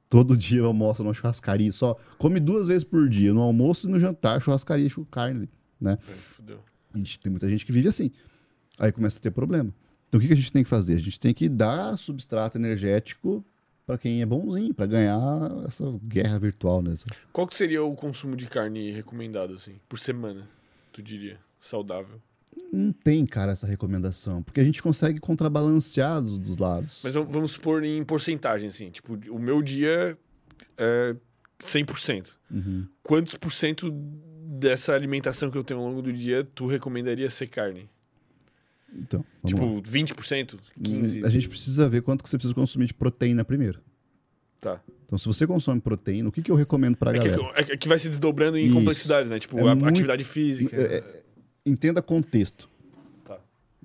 Todo 0.10 0.36
dia 0.36 0.64
almoça 0.64 1.02
numa 1.02 1.14
churrascaria, 1.14 1.72
só 1.72 1.96
come 2.18 2.40
duas 2.40 2.68
vezes 2.68 2.84
por 2.84 3.08
dia, 3.08 3.34
no 3.34 3.42
almoço 3.42 3.88
e 3.88 3.92
no 3.92 3.98
jantar, 3.98 4.42
churrascaria 4.42 4.90
carne, 5.10 5.50
né? 5.80 5.98
Ai, 6.08 6.16
fudeu. 6.16 6.60
A 6.94 6.98
gente, 6.98 7.20
tem 7.20 7.32
muita 7.32 7.48
gente 7.48 7.66
que 7.66 7.72
vive 7.72 7.88
assim. 7.88 8.12
Aí 8.78 8.92
começa 8.92 9.18
a 9.18 9.22
ter 9.22 9.32
problema. 9.32 9.74
Então 10.08 10.18
o 10.18 10.22
que, 10.22 10.28
que 10.28 10.34
a 10.34 10.36
gente 10.36 10.52
tem 10.52 10.64
que 10.64 10.70
fazer? 10.70 10.96
A 10.96 11.00
gente 11.00 11.20
tem 11.20 11.34
que 11.34 11.48
dar 11.48 11.98
substrato 11.98 12.58
energético 12.58 13.46
para 13.86 13.98
quem 13.98 14.22
é 14.22 14.26
bonzinho, 14.26 14.74
para 14.74 14.86
ganhar 14.86 15.20
essa 15.66 15.86
guerra 16.04 16.38
virtual, 16.38 16.82
né? 16.82 16.94
Qual 17.32 17.48
que 17.48 17.56
seria 17.56 17.82
o 17.82 17.96
consumo 17.96 18.36
de 18.36 18.46
carne 18.46 18.92
recomendado, 18.92 19.54
assim, 19.54 19.80
por 19.88 19.98
semana, 19.98 20.50
tu 20.92 21.02
diria? 21.02 21.40
Saudável. 21.60 22.22
Não 22.72 22.92
tem, 22.92 23.26
cara, 23.26 23.52
essa 23.54 23.66
recomendação, 23.66 24.44
porque 24.44 24.60
a 24.60 24.64
gente 24.64 24.84
consegue 24.84 25.20
contrabalancear 25.20 26.22
dos, 26.22 26.38
dos 26.38 26.58
lados. 26.58 27.02
Mas 27.04 27.14
vamos- 27.14 27.52
supor 27.52 27.84
em 27.84 28.04
porcentagem, 28.04 28.68
assim. 28.70 28.90
Tipo, 28.90 29.18
o 29.32 29.40
meu 29.40 29.62
dia 29.62 30.18
é 30.78 31.16
100%. 31.60 32.30
Uhum. 32.52 32.86
Quantos 33.04 33.36
por 33.36 33.52
cento 33.52 33.90
dessa 33.92 34.94
alimentação 34.94 35.50
que 35.50 35.58
eu 35.58 35.64
tenho 35.64 35.80
ao 35.80 35.86
longo 35.88 36.02
do 36.02 36.12
dia 36.14 36.48
tu 36.56 36.68
recomendaria 36.68 37.30
ser 37.30 37.48
carne? 37.48 37.90
Então, 38.94 39.24
vamos 39.44 39.60
lá. 39.60 39.82
tipo, 39.82 40.16
20%? 40.16 40.58
15%? 40.82 41.26
A 41.26 41.30
gente 41.30 41.50
precisa 41.50 41.88
ver 41.90 42.02
quanto 42.02 42.24
que 42.24 42.30
você 42.30 42.38
precisa 42.38 42.54
consumir 42.56 42.86
de 42.86 42.94
proteína 42.94 43.44
primeiro. 43.44 43.82
Tá. 44.60 44.82
Então, 45.06 45.18
se 45.18 45.26
você 45.26 45.46
consome 45.46 45.80
proteína, 45.80 46.30
o 46.30 46.32
que, 46.32 46.42
que 46.42 46.52
eu 46.52 46.56
recomendo 46.56 46.96
pra 46.98 47.12
É 47.12 47.20
que, 47.20 47.30
galera? 47.30 47.54
é 47.74 47.78
que 47.78 47.88
vai 47.88 47.98
se 48.00 48.10
desdobrando 48.10 48.58
em 48.58 48.66
Isso. 48.66 48.74
complexidades, 48.74 49.30
né? 49.30 49.40
Tipo, 49.40 49.58
É 49.60 49.62
a 49.62 49.76
muito- 49.76 49.88
atividade 49.88 50.24
física. 50.24 50.76
É, 50.76 51.24
Entenda 51.68 52.02
contexto. 52.02 52.70
Tá. 53.24 53.40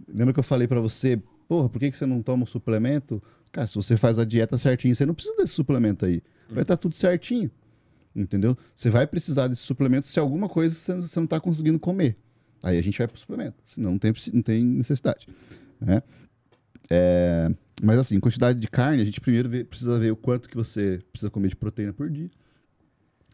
Lembra 0.09 0.33
que 0.33 0.41
eu 0.41 0.45
falei 0.45 0.69
pra 0.69 0.81
você, 0.81 1.21
porra, 1.49 1.69
por 1.69 1.79
que, 1.79 1.91
que 1.91 1.97
você 1.97 2.07
não 2.07 2.23
toma 2.23 2.45
o 2.45 2.47
suplemento? 2.47 3.23
Cara, 3.51 3.67
se 3.67 3.75
você 3.75 3.97
faz 3.97 4.19
a 4.19 4.25
dieta 4.25 4.57
certinho, 4.57 4.95
você 4.95 5.05
não 5.05 5.15
precisa 5.15 5.37
desse 5.37 5.55
suplemento 5.55 6.05
aí. 6.07 6.23
Vai 6.49 6.63
estar 6.63 6.77
tudo 6.77 6.97
certinho. 6.97 7.51
Entendeu? 8.15 8.57
Você 8.75 8.91
vai 8.91 9.07
precisar 9.07 9.49
desse 9.49 9.63
suplemento 9.63 10.07
se 10.07 10.19
alguma 10.19 10.49
coisa 10.49 10.75
você 10.75 11.19
não 11.19 11.25
está 11.25 11.41
conseguindo 11.41 11.79
comer. 11.79 12.17
Aí 12.63 12.79
a 12.79 12.83
gente 12.83 12.97
vai 12.99 13.09
pro 13.09 13.19
suplemento. 13.19 13.57
Senão 13.65 13.93
não 13.93 13.99
tem, 13.99 14.13
não 14.33 14.43
tem 14.43 14.65
necessidade. 14.65 15.29
Né? 15.81 16.03
É, 16.89 17.49
mas 17.83 17.99
assim, 17.99 18.21
quantidade 18.21 18.59
de 18.61 18.69
carne, 18.69 19.03
a 19.03 19.05
gente 19.05 19.21
primeiro 19.21 19.49
vê- 19.49 19.65
precisa 19.65 19.99
ver 19.99 20.13
o 20.13 20.17
quanto 20.17 20.49
que 20.49 20.55
você 20.55 21.01
precisa 21.11 21.31
comer 21.31 21.49
de 21.49 21.57
proteína 21.57 21.93
por 21.93 22.09
dia. 22.11 22.31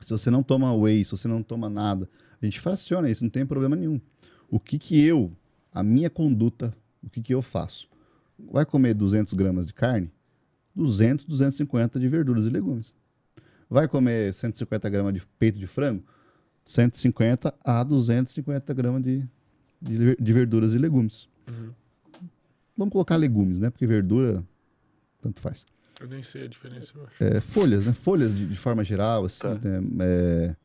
Se 0.01 0.11
você 0.11 0.31
não 0.31 0.43
toma 0.45 0.73
whey, 0.73 1.05
se 1.05 1.11
você 1.11 1.27
não 1.27 1.43
toma 1.43 1.69
nada, 1.69 2.09
a 2.41 2.45
gente 2.45 2.61
fraciona 2.61 3.11
isso, 3.11 3.25
não 3.25 3.31
tem 3.31 3.45
problema 3.45 3.75
nenhum. 3.75 4.01
O 4.51 4.59
que 4.59 4.79
que 4.79 5.03
eu, 5.05 5.33
a 5.73 5.83
minha 5.83 6.09
conduta, 6.11 6.75
o 7.03 7.09
que 7.11 7.21
que 7.21 7.35
eu 7.35 7.43
faço? 7.43 7.89
Vai 8.51 8.65
comer 8.65 8.95
200 8.95 9.33
gramas 9.35 9.67
de 9.67 9.75
carne? 9.75 10.11
200, 10.75 11.25
250 11.25 11.99
de 11.99 12.09
verduras 12.09 12.47
e 12.47 12.51
legumes. 12.51 12.95
Vai 13.69 13.87
comer 13.89 14.33
150 14.33 14.89
gramas 14.89 15.15
de 15.15 15.27
peito 15.39 15.59
de 15.59 15.67
frango? 15.67 16.03
150 16.65 17.55
a 17.65 17.83
250 17.83 18.73
gramas 18.75 19.03
de 19.03 19.27
de, 19.81 20.17
de 20.17 20.33
verduras 20.33 20.75
e 20.75 20.79
legumes. 20.79 21.29
Uhum. 21.49 21.71
Vamos 22.77 22.93
colocar 22.93 23.17
legumes, 23.17 23.61
né? 23.61 23.71
Porque 23.71 23.87
verdura, 23.87 24.45
tanto 25.23 25.41
faz. 25.41 25.65
Eu 26.01 26.09
nem 26.09 26.23
sei 26.23 26.45
a 26.45 26.49
diferença, 26.49 26.93
eu 26.97 27.05
acho. 27.07 27.23
É, 27.25 27.41
folhas, 27.41 27.87
né? 27.87 27.93
Folhas 27.93 28.35
de, 28.35 28.47
de 28.47 28.57
forma 28.57 28.83
geral, 28.83 29.25
assim, 29.25 29.41
Tá. 29.41 29.55
né? 29.55 29.81
É, 30.01 30.57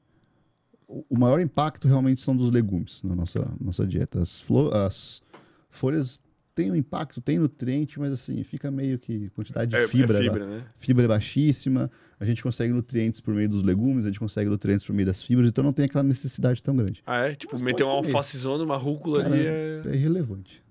o 1.10 1.18
maior 1.18 1.40
impacto 1.40 1.88
realmente 1.88 2.22
são 2.22 2.36
dos 2.36 2.52
legumes 2.52 3.02
na 3.04 3.16
nossa, 3.16 3.48
nossa 3.60 3.86
dieta. 3.88 4.22
As, 4.22 4.40
flo- 4.40 4.72
as 4.74 5.22
folhas 5.70 6.20
têm 6.56 6.72
um 6.72 6.76
impacto, 6.76 7.20
tem 7.20 7.40
nutriente, 7.40 8.00
mas 8.00 8.12
assim, 8.12 8.44
fica 8.44 8.70
meio 8.70 9.00
que 9.00 9.30
quantidade 9.32 9.72
de 9.72 9.76
É, 9.76 9.88
fibra. 9.88 10.18
é 10.20 10.22
fibra, 10.22 10.46
né? 10.46 10.64
Fibra 10.78 11.06
é 11.06 11.08
baixíssima, 11.08 11.90
a 12.20 12.26
gente 12.26 12.44
consegue 12.44 12.72
nutrientes 12.72 13.20
por 13.20 13.34
meio 13.34 13.50
dos 13.50 13.64
legumes, 13.64 14.06
a 14.06 14.10
gente 14.10 14.20
consegue 14.20 14.50
nutrientes 14.50 14.86
por 14.86 14.94
meio 14.94 15.08
das 15.08 15.22
fibras, 15.24 15.50
então 15.50 15.64
não 15.64 15.74
tem 15.74 15.86
aquela 15.86 16.04
necessidade 16.04 16.62
tão 16.62 16.76
grande. 16.76 17.02
Ah, 17.08 17.22
é? 17.28 17.34
Tipo, 17.36 17.54
Mas 17.54 17.62
meter 17.64 17.84
uma 17.84 17.94
alfacezona, 17.94 18.64
uma 18.64 18.78
rúcula 18.78 19.24
Cara, 19.24 19.34
ali 19.34 19.46
é... 19.48 19.82
É 19.86 19.96
irrelevante. 19.96 20.64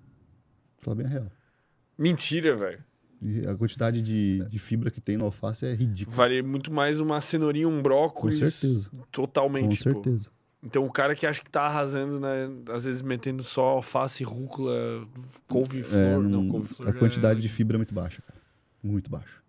Falar 0.77 0.95
bem 0.95 1.05
a 1.05 1.09
real. 1.09 1.27
Mentira, 1.97 2.55
velho. 2.55 2.83
A 3.49 3.55
quantidade 3.55 4.01
de, 4.01 4.43
de 4.49 4.59
fibra 4.59 4.91
que 4.91 4.99
tem 4.99 5.17
no 5.17 5.25
alface 5.25 5.65
é 5.65 5.73
ridícula. 5.73 6.15
Vale 6.15 6.41
muito 6.41 6.71
mais 6.71 6.99
uma 6.99 7.21
cenourinha, 7.21 7.67
um 7.67 7.81
brócolis. 7.81 8.39
Com 8.39 8.49
certeza. 8.49 8.89
Totalmente, 9.11 9.83
Com 9.83 9.91
pô. 9.91 10.03
certeza. 10.03 10.29
Então 10.65 10.85
o 10.85 10.91
cara 10.91 11.13
que 11.15 11.25
acha 11.25 11.43
que 11.43 11.49
tá 11.49 11.63
arrasando, 11.63 12.19
né? 12.19 12.49
Às 12.69 12.85
vezes 12.85 13.01
metendo 13.01 13.43
só 13.43 13.61
alface, 13.63 14.23
rúcula, 14.23 14.73
couve-flor. 15.47 15.99
É, 15.99 16.13
não, 16.19 16.29
não- 16.43 16.47
couve-flor 16.49 16.89
a 16.89 16.91
já 16.93 16.99
quantidade 16.99 17.39
é- 17.39 17.41
de 17.41 17.49
fibra 17.49 17.75
é 17.75 17.79
muito 17.79 17.93
baixa, 17.93 18.21
cara. 18.21 18.39
Muito 18.81 19.09
baixa. 19.09 19.41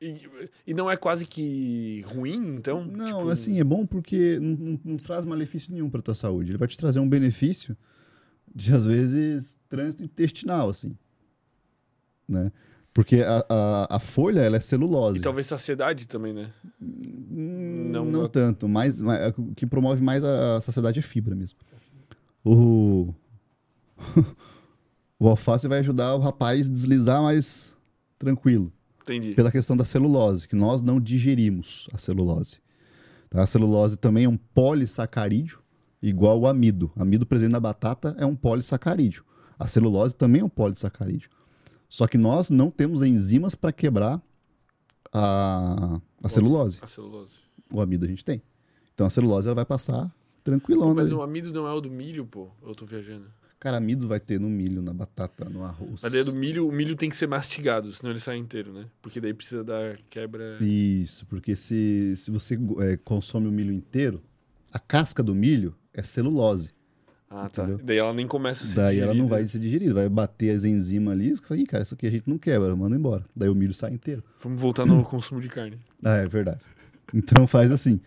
E, 0.00 0.28
e 0.66 0.74
não 0.74 0.90
é 0.90 0.96
quase 0.96 1.24
que 1.24 2.02
ruim, 2.06 2.56
então? 2.56 2.84
Não, 2.84 3.06
Tipo, 3.06 3.28
assim, 3.30 3.58
é 3.60 3.64
bom 3.64 3.86
porque 3.86 4.38
não, 4.40 4.56
não- 4.56 4.80
não 4.84 4.96
traz 4.98 5.24
malefício 5.24 5.72
nenhum 5.72 5.88
para 5.88 6.02
tua 6.02 6.14
saúde. 6.14 6.50
Ele 6.50 6.58
vai 6.58 6.68
te 6.68 6.76
trazer 6.76 6.98
um 7.00 7.08
benefício 7.08 7.76
de, 8.54 8.72
às 8.74 8.84
vezes, 8.84 9.58
trânsito 9.68 10.02
intestinal, 10.04 10.68
assim. 10.68 10.96
Né? 12.28 12.50
Porque 12.96 13.16
a, 13.20 13.44
a, 13.50 13.96
a 13.96 13.98
folha, 13.98 14.40
ela 14.40 14.56
é 14.56 14.60
celulose. 14.60 15.18
E 15.18 15.20
talvez 15.22 15.46
saciedade 15.46 16.08
também, 16.08 16.32
né? 16.32 16.50
Hum, 16.80 17.90
não- 17.92 18.06
Não, 18.06 18.26
tanto. 18.26 18.66
Mais, 18.66 18.98
mais- 19.02 19.34
o 19.36 19.54
que 19.54 19.66
promove 19.66 20.02
mais 20.02 20.24
a 20.24 20.62
saciedade 20.62 20.98
é 20.98 21.02
fibra 21.02 21.34
mesmo. 21.34 21.58
O, 22.42 23.12
o 25.18 25.28
alface 25.28 25.68
vai 25.68 25.80
ajudar 25.80 26.14
o 26.14 26.18
rapaz 26.20 26.68
a 26.68 26.72
deslizar 26.72 27.22
mais 27.22 27.74
tranquilo. 28.18 28.72
Entendi. 29.02 29.34
pela 29.34 29.52
questão 29.52 29.76
da 29.76 29.84
celulose, 29.84 30.48
que 30.48 30.56
nós 30.56 30.82
não 30.82 30.98
digerimos 30.98 31.86
a 31.92 31.98
celulose. 31.98 32.56
Tá? 33.30 33.42
A 33.42 33.46
celulose 33.46 33.96
também 33.96 34.24
é 34.24 34.28
um 34.28 34.36
polissacarídeo, 34.36 35.60
igual 36.02 36.40
o 36.40 36.46
amido. 36.48 36.90
Amido 36.96 37.24
presente 37.24 37.52
na 37.52 37.60
batata 37.60 38.16
é 38.18 38.26
um 38.26 38.34
polissacarídeo. 38.34 39.22
A 39.58 39.68
celulose 39.68 40.16
também 40.16 40.40
é 40.40 40.44
um 40.44 40.48
polissacarídeo. 40.48 41.30
Só 41.88 42.06
que 42.06 42.18
nós 42.18 42.50
não 42.50 42.70
temos 42.70 43.02
enzimas 43.02 43.54
para 43.54 43.72
quebrar 43.72 44.20
a, 45.12 46.00
a 46.22 46.28
celulose. 46.28 46.78
A 46.82 46.86
celulose. 46.86 47.38
O 47.72 47.80
amido 47.80 48.04
a 48.04 48.08
gente 48.08 48.24
tem. 48.24 48.42
Então 48.94 49.06
a 49.06 49.10
celulose 49.10 49.48
ela 49.48 49.54
vai 49.54 49.64
passar 49.64 50.12
tranquilão. 50.42 50.94
Mas 50.94 51.06
ali. 51.06 51.14
o 51.14 51.22
amido 51.22 51.52
não 51.52 51.66
é 51.66 51.72
o 51.72 51.80
do 51.80 51.90
milho, 51.90 52.26
pô? 52.26 52.50
Eu 52.62 52.74
tô 52.74 52.86
viajando. 52.86 53.30
Cara, 53.58 53.78
amido 53.78 54.06
vai 54.06 54.20
ter 54.20 54.38
no 54.38 54.48
milho, 54.48 54.82
na 54.82 54.92
batata, 54.92 55.48
no 55.48 55.64
arroz. 55.64 56.02
Mas 56.02 56.12
daí 56.12 56.22
do 56.22 56.34
milho, 56.34 56.68
o 56.68 56.72
milho 56.72 56.94
tem 56.94 57.08
que 57.08 57.16
ser 57.16 57.26
mastigado, 57.26 57.90
senão 57.92 58.12
ele 58.12 58.20
sai 58.20 58.36
inteiro, 58.36 58.72
né? 58.72 58.86
Porque 59.00 59.20
daí 59.20 59.32
precisa 59.32 59.64
dar 59.64 59.98
quebra. 60.10 60.58
Isso, 60.60 61.24
porque 61.26 61.56
se, 61.56 62.14
se 62.16 62.30
você 62.30 62.58
é, 62.80 62.96
consome 62.98 63.48
o 63.48 63.52
milho 63.52 63.72
inteiro, 63.72 64.22
a 64.70 64.78
casca 64.78 65.22
do 65.22 65.34
milho 65.34 65.74
é 65.92 66.02
celulose. 66.02 66.75
Ah, 67.28 67.48
tá. 67.48 67.64
Entendeu? 67.64 67.80
Daí 67.84 67.96
ela 67.98 68.12
nem 68.14 68.26
começa 68.26 68.64
a 68.64 68.66
ser 68.68 68.76
Daí 68.76 68.98
ela 68.98 69.06
não 69.08 69.24
digerida. 69.26 69.34
vai 69.34 69.48
ser 69.48 69.58
digerida, 69.58 69.94
vai 69.94 70.08
bater 70.08 70.50
as 70.54 70.64
enzimas 70.64 71.12
ali 71.12 71.32
e 71.32 71.36
fala, 71.36 71.60
Ih, 71.60 71.66
cara, 71.66 71.82
isso 71.82 71.94
aqui 71.94 72.06
a 72.06 72.10
gente 72.10 72.28
não 72.28 72.38
quebra, 72.38 72.74
manda 72.76 72.94
embora. 72.96 73.24
Daí 73.34 73.48
o 73.48 73.54
milho 73.54 73.74
sai 73.74 73.92
inteiro. 73.92 74.22
Vamos 74.42 74.60
voltar 74.60 74.86
no 74.86 75.02
consumo 75.04 75.40
de 75.40 75.48
carne. 75.48 75.78
Ah, 76.04 76.16
é 76.16 76.26
verdade. 76.26 76.60
Então 77.12 77.46
faz 77.46 77.70
assim. 77.72 78.00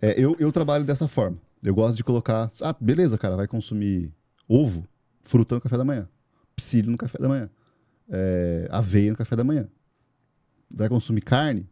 É, 0.00 0.14
eu, 0.18 0.34
eu 0.38 0.50
trabalho 0.52 0.84
dessa 0.84 1.06
forma. 1.06 1.36
Eu 1.62 1.74
gosto 1.74 1.96
de 1.96 2.02
colocar. 2.04 2.50
Ah, 2.62 2.74
beleza, 2.80 3.18
cara, 3.18 3.36
vai 3.36 3.46
consumir 3.46 4.10
ovo, 4.48 4.86
fruta 5.24 5.54
no 5.56 5.60
café 5.60 5.76
da 5.76 5.84
manhã, 5.84 6.08
psyllium 6.56 6.92
no 6.92 6.98
café 6.98 7.18
da 7.18 7.28
manhã, 7.28 7.50
é, 8.10 8.66
aveia 8.70 9.10
no 9.10 9.16
café 9.16 9.36
da 9.36 9.44
manhã. 9.44 9.68
Vai 10.74 10.88
consumir 10.88 11.20
carne, 11.20 11.66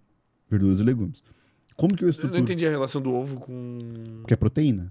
verduras 0.50 0.80
e 0.80 0.82
legumes. 0.84 1.22
Como 1.74 1.96
que 1.96 2.04
eu 2.04 2.08
Eu 2.08 2.10
estruturo? 2.10 2.34
não 2.36 2.42
entendi 2.42 2.66
a 2.66 2.70
relação 2.70 3.00
do 3.00 3.12
ovo 3.12 3.36
com. 3.40 3.78
Porque 4.20 4.34
é 4.34 4.36
proteína. 4.36 4.90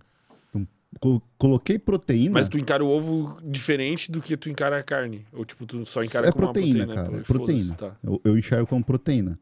Co- 0.99 1.21
coloquei 1.37 1.77
proteína. 1.77 2.31
Mas 2.33 2.47
tu 2.47 2.57
encara 2.57 2.83
o 2.83 2.87
ovo 2.87 3.39
diferente 3.43 4.11
do 4.11 4.21
que 4.21 4.35
tu 4.35 4.49
encara 4.49 4.79
a 4.79 4.83
carne? 4.83 5.25
Ou 5.31 5.45
tipo, 5.45 5.65
tu 5.65 5.85
só 5.85 6.01
encara 6.01 6.29
é 6.29 6.31
como 6.31 6.45
proteína, 6.45 6.85
uma 6.85 6.93
proteína? 6.93 7.05
cara. 7.11 7.17
É 7.19 7.23
proteína. 7.23 7.75
Tá. 7.75 7.97
Eu, 8.03 8.21
eu 8.23 8.37
enxergo 8.37 8.65
como 8.67 8.83
proteína. 8.83 9.39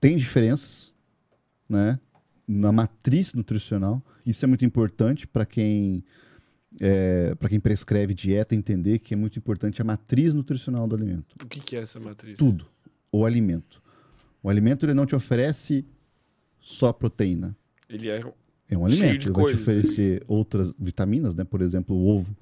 Tem 0.00 0.16
diferenças, 0.16 0.94
né? 1.68 1.98
Na 2.48 2.72
matriz 2.72 3.34
nutricional. 3.34 4.02
Isso 4.24 4.44
é 4.44 4.48
muito 4.48 4.64
importante 4.64 5.26
para 5.26 5.44
quem 5.44 6.02
é, 6.80 7.34
para 7.36 7.48
quem 7.48 7.60
prescreve 7.60 8.14
dieta 8.14 8.54
entender 8.54 8.98
que 8.98 9.14
é 9.14 9.16
muito 9.16 9.38
importante 9.38 9.80
a 9.80 9.84
matriz 9.84 10.34
nutricional 10.34 10.86
do 10.88 10.94
alimento. 10.96 11.34
O 11.42 11.46
que, 11.46 11.60
que 11.60 11.76
é 11.76 11.80
essa 11.80 12.00
matriz? 12.00 12.36
Tudo. 12.36 12.66
O 13.12 13.24
alimento. 13.24 13.80
O 14.42 14.50
alimento 14.50 14.84
ele 14.84 14.94
não 14.94 15.06
te 15.06 15.14
oferece 15.14 15.86
só 16.60 16.92
proteína. 16.92 17.56
Ele 17.88 18.08
é 18.08 18.24
É 18.68 18.76
um 18.78 18.84
alimento. 18.86 19.04
Ele 19.04 19.18
vai 19.18 19.26
te 19.26 19.32
coisas. 19.32 19.60
oferecer 19.60 20.24
outras 20.26 20.72
vitaminas, 20.78 21.34
né? 21.34 21.44
Por 21.44 21.60
exemplo, 21.60 21.94
o 21.94 22.06
ovo 22.08 22.34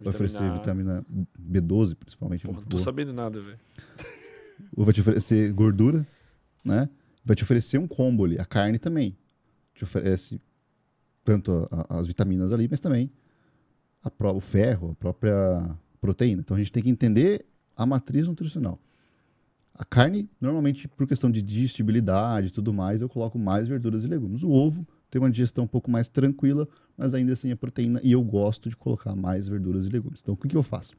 vai 0.00 0.08
oferecer 0.08 0.42
A. 0.44 0.52
vitamina 0.52 1.04
B12, 1.40 1.94
principalmente. 1.94 2.42
Porra, 2.42 2.54
muito 2.54 2.64
não 2.64 2.70
tô 2.70 2.76
boa. 2.76 2.84
sabendo 2.84 3.12
nada, 3.12 3.40
velho. 3.40 3.58
Vai 4.76 4.92
te 4.92 5.00
oferecer 5.00 5.52
gordura, 5.52 6.06
né? 6.64 6.88
Vai 7.24 7.36
te 7.36 7.42
oferecer 7.42 7.78
um 7.78 7.86
combo 7.86 8.24
ali. 8.24 8.38
A 8.38 8.44
carne 8.44 8.78
também. 8.78 9.16
Te 9.74 9.84
oferece 9.84 10.40
tanto 11.24 11.68
a- 11.70 11.86
a- 11.88 11.98
as 12.00 12.06
vitaminas 12.08 12.52
ali, 12.52 12.66
mas 12.68 12.80
também 12.80 13.10
a 14.02 14.10
pró- 14.10 14.32
o 14.34 14.40
ferro, 14.40 14.90
a 14.92 14.94
própria 14.96 15.76
proteína. 16.00 16.40
Então 16.40 16.56
a 16.56 16.58
gente 16.58 16.72
tem 16.72 16.82
que 16.82 16.90
entender 16.90 17.44
a 17.76 17.86
matriz 17.86 18.26
nutricional. 18.26 18.80
A 19.74 19.84
carne, 19.84 20.28
normalmente, 20.40 20.88
por 20.88 21.06
questão 21.06 21.30
de 21.30 21.40
digestibilidade 21.40 22.48
e 22.48 22.50
tudo 22.50 22.72
mais, 22.72 23.00
eu 23.00 23.08
coloco 23.08 23.38
mais 23.38 23.68
verduras 23.68 24.02
e 24.02 24.08
legumes. 24.08 24.42
O 24.42 24.50
ovo 24.50 24.84
tem 25.10 25.20
uma 25.20 25.30
digestão 25.30 25.64
um 25.64 25.68
pouco 25.68 25.90
mais 25.90 26.08
tranquila, 26.08 26.68
mas 26.96 27.14
ainda 27.14 27.32
assim 27.32 27.50
é 27.50 27.54
proteína 27.54 28.00
e 28.02 28.12
eu 28.12 28.22
gosto 28.22 28.68
de 28.68 28.76
colocar 28.76 29.14
mais 29.14 29.48
verduras 29.48 29.86
e 29.86 29.88
legumes. 29.88 30.20
Então 30.22 30.34
o 30.34 30.36
que, 30.36 30.48
que 30.48 30.56
eu 30.56 30.62
faço? 30.62 30.94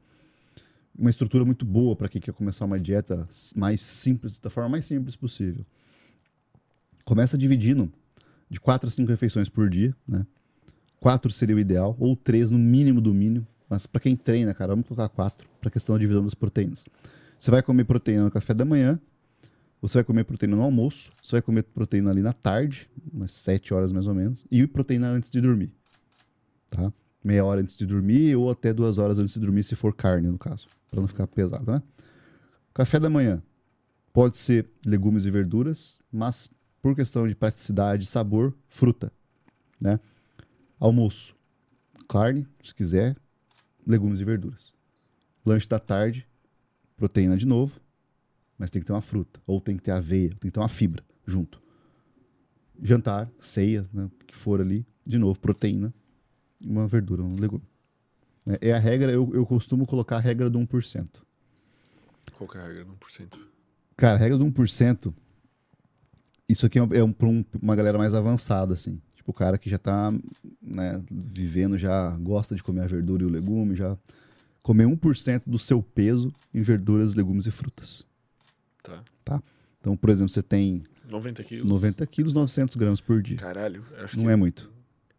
Uma 0.98 1.10
estrutura 1.10 1.44
muito 1.44 1.64
boa 1.64 1.94
para 1.94 2.08
quem 2.08 2.20
quer 2.20 2.32
começar 2.32 2.64
uma 2.64 2.78
dieta 2.78 3.28
mais 3.54 3.80
simples, 3.80 4.38
da 4.38 4.50
forma 4.50 4.70
mais 4.70 4.84
simples 4.84 5.16
possível. 5.16 5.64
Começa 7.04 7.38
dividindo 7.38 7.90
de 8.48 8.60
quatro 8.60 8.88
a 8.88 8.90
cinco 8.90 9.10
refeições 9.10 9.48
por 9.48 9.70
dia, 9.70 9.94
né? 10.06 10.26
Quatro 10.98 11.30
seria 11.30 11.56
o 11.56 11.58
ideal, 11.58 11.96
ou 11.98 12.14
três 12.14 12.50
no 12.50 12.58
mínimo 12.58 13.00
do 13.00 13.14
mínimo. 13.14 13.46
Mas 13.68 13.86
para 13.86 14.00
quem 14.00 14.14
treina, 14.14 14.52
cara, 14.52 14.72
vamos 14.72 14.86
colocar 14.86 15.08
quatro 15.08 15.48
para 15.60 15.70
questão 15.70 15.94
da 15.94 16.00
divisão 16.00 16.22
das 16.22 16.34
proteínas. 16.34 16.84
Você 17.38 17.50
vai 17.50 17.62
comer 17.62 17.84
proteína 17.84 18.24
no 18.24 18.30
café 18.30 18.52
da 18.52 18.64
manhã, 18.64 19.00
você 19.80 19.98
vai 19.98 20.04
comer 20.04 20.24
proteína 20.24 20.56
no 20.56 20.62
almoço, 20.62 21.10
você 21.22 21.36
vai 21.36 21.42
comer 21.42 21.62
proteína 21.62 22.10
ali 22.10 22.20
na 22.20 22.32
tarde, 22.32 22.88
umas 23.12 23.34
sete 23.34 23.72
horas 23.72 23.90
mais 23.92 24.06
ou 24.06 24.14
menos, 24.14 24.44
e 24.50 24.66
proteína 24.66 25.08
antes 25.08 25.30
de 25.30 25.40
dormir. 25.40 25.72
Tá? 26.68 26.92
Meia 27.24 27.44
hora 27.44 27.60
antes 27.60 27.76
de 27.76 27.86
dormir 27.86 28.36
ou 28.36 28.50
até 28.50 28.72
duas 28.72 28.98
horas 28.98 29.18
antes 29.18 29.34
de 29.34 29.40
dormir, 29.40 29.62
se 29.62 29.74
for 29.74 29.94
carne, 29.94 30.28
no 30.28 30.38
caso, 30.38 30.66
para 30.90 31.00
não 31.00 31.08
ficar 31.08 31.26
pesado, 31.26 31.70
né? 31.70 31.82
Café 32.72 33.00
da 33.00 33.10
manhã 33.10 33.42
pode 34.12 34.38
ser 34.38 34.68
legumes 34.84 35.24
e 35.24 35.30
verduras, 35.30 35.98
mas 36.12 36.48
por 36.80 36.94
questão 36.94 37.26
de 37.26 37.34
praticidade 37.34 38.06
sabor, 38.06 38.54
fruta, 38.68 39.12
né? 39.80 39.98
Almoço, 40.78 41.36
carne, 42.08 42.46
se 42.62 42.74
quiser, 42.74 43.16
legumes 43.86 44.20
e 44.20 44.24
verduras. 44.24 44.72
Lanche 45.44 45.68
da 45.68 45.78
tarde, 45.78 46.26
proteína 46.96 47.36
de 47.36 47.46
novo, 47.46 47.80
mas 48.60 48.70
tem 48.70 48.78
que 48.82 48.86
ter 48.86 48.92
uma 48.92 49.00
fruta, 49.00 49.40
ou 49.46 49.58
tem 49.58 49.74
que 49.74 49.82
ter 49.82 49.90
aveia, 49.90 50.28
tem 50.28 50.38
que 50.38 50.50
ter 50.50 50.60
uma 50.60 50.68
fibra 50.68 51.02
junto. 51.26 51.58
Jantar, 52.82 53.30
ceia, 53.40 53.88
né, 53.90 54.04
o 54.04 54.24
que 54.26 54.36
for 54.36 54.60
ali, 54.60 54.84
de 55.02 55.16
novo, 55.18 55.40
proteína, 55.40 55.94
uma 56.62 56.86
verdura, 56.86 57.22
um 57.22 57.36
legume. 57.40 57.64
É, 58.46 58.68
é 58.68 58.72
a 58.74 58.78
regra, 58.78 59.10
eu, 59.10 59.30
eu 59.32 59.46
costumo 59.46 59.86
colocar 59.86 60.16
a 60.18 60.20
regra 60.20 60.50
do 60.50 60.58
1%. 60.58 61.22
Qual 62.36 62.50
é 62.54 62.58
a 62.58 62.66
regra? 62.68 62.84
1%. 62.84 63.38
Cara, 63.96 64.16
a 64.16 64.18
regra 64.18 64.36
do 64.36 64.44
1%, 64.44 65.14
isso 66.46 66.66
aqui 66.66 66.78
é, 66.78 66.82
um, 66.82 66.92
é 66.92 67.02
um, 67.02 67.12
pra 67.14 67.28
um- 67.28 67.44
uma 67.62 67.74
galera 67.74 67.96
mais 67.96 68.12
avançada, 68.12 68.74
assim. 68.74 69.00
Tipo, 69.14 69.30
o 69.30 69.34
cara 69.34 69.56
que 69.56 69.70
já 69.70 69.78
tá 69.78 70.12
né, 70.60 71.02
vivendo, 71.10 71.78
já 71.78 72.10
gosta 72.18 72.54
de 72.54 72.62
comer 72.62 72.82
a 72.82 72.86
verdura 72.86 73.22
e 73.22 73.26
o 73.26 73.30
legume, 73.30 73.74
já 73.74 73.96
comer 74.62 74.84
1% 74.84 75.48
do 75.50 75.58
seu 75.58 75.82
peso 75.82 76.30
em 76.52 76.60
verduras, 76.60 77.14
legumes 77.14 77.46
e 77.46 77.50
frutas. 77.50 78.04
Tá. 79.24 79.42
Então, 79.80 79.96
por 79.96 80.10
exemplo, 80.10 80.28
você 80.30 80.42
tem 80.42 80.82
90 81.08 81.42
quilos. 81.44 81.68
90 81.68 82.06
quilos, 82.06 82.32
900 82.32 82.76
gramas 82.76 83.00
por 83.00 83.22
dia. 83.22 83.36
Caralho. 83.36 83.84
Acho 83.98 84.16
Não 84.16 84.24
que... 84.26 84.30
é 84.30 84.36
muito. 84.36 84.70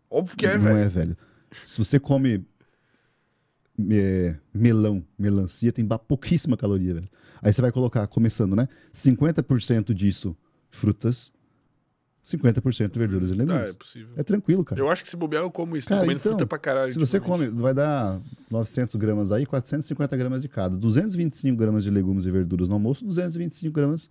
Óbvio 0.09 0.37
que 0.37 0.45
é, 0.45 0.57
não 0.57 0.63
velho. 0.65 0.77
é, 0.77 0.87
velho. 0.89 1.17
Se 1.63 1.77
você 1.77 1.99
come 1.99 2.45
me- 3.77 4.35
melão, 4.53 5.03
melancia, 5.17 5.71
tem 5.71 5.85
pouquíssima 5.87 6.55
caloria, 6.57 6.93
velho. 6.95 7.09
Aí 7.41 7.51
você 7.51 7.61
vai 7.61 7.71
colocar, 7.71 8.05
começando, 8.07 8.55
né? 8.55 8.67
50% 8.93 9.93
disso 9.93 10.37
frutas, 10.69 11.33
50% 12.23 12.97
verduras 12.97 13.29
e 13.31 13.35
Tá, 13.35 13.41
é 13.41 13.45
legumes. 13.45 13.75
possível. 13.75 14.09
É 14.15 14.23
tranquilo, 14.23 14.63
cara. 14.63 14.79
Eu 14.79 14.89
acho 14.89 15.03
que 15.03 15.09
se 15.09 15.17
bobear, 15.17 15.43
eu 15.43 15.49
como 15.51 15.75
isso. 15.75 15.87
Cara, 15.87 16.01
comendo 16.01 16.19
então, 16.19 16.31
fruta 16.33 16.45
pra 16.45 16.57
caralho. 16.59 16.91
Se 16.91 16.99
você 16.99 17.17
ultimamente. 17.17 17.49
come, 17.49 17.61
vai 17.61 17.73
dar 17.73 18.21
900 18.49 18.95
gramas 18.95 19.31
aí, 19.31 19.45
450 19.45 20.15
gramas 20.17 20.41
de 20.41 20.47
cada. 20.47 20.75
225 20.77 21.57
gramas 21.57 21.83
de 21.83 21.89
legumes 21.89 22.25
e 22.25 22.31
verduras 22.31 22.67
no 22.67 22.75
almoço, 22.75 23.03
225 23.05 23.73
gramas 23.73 24.09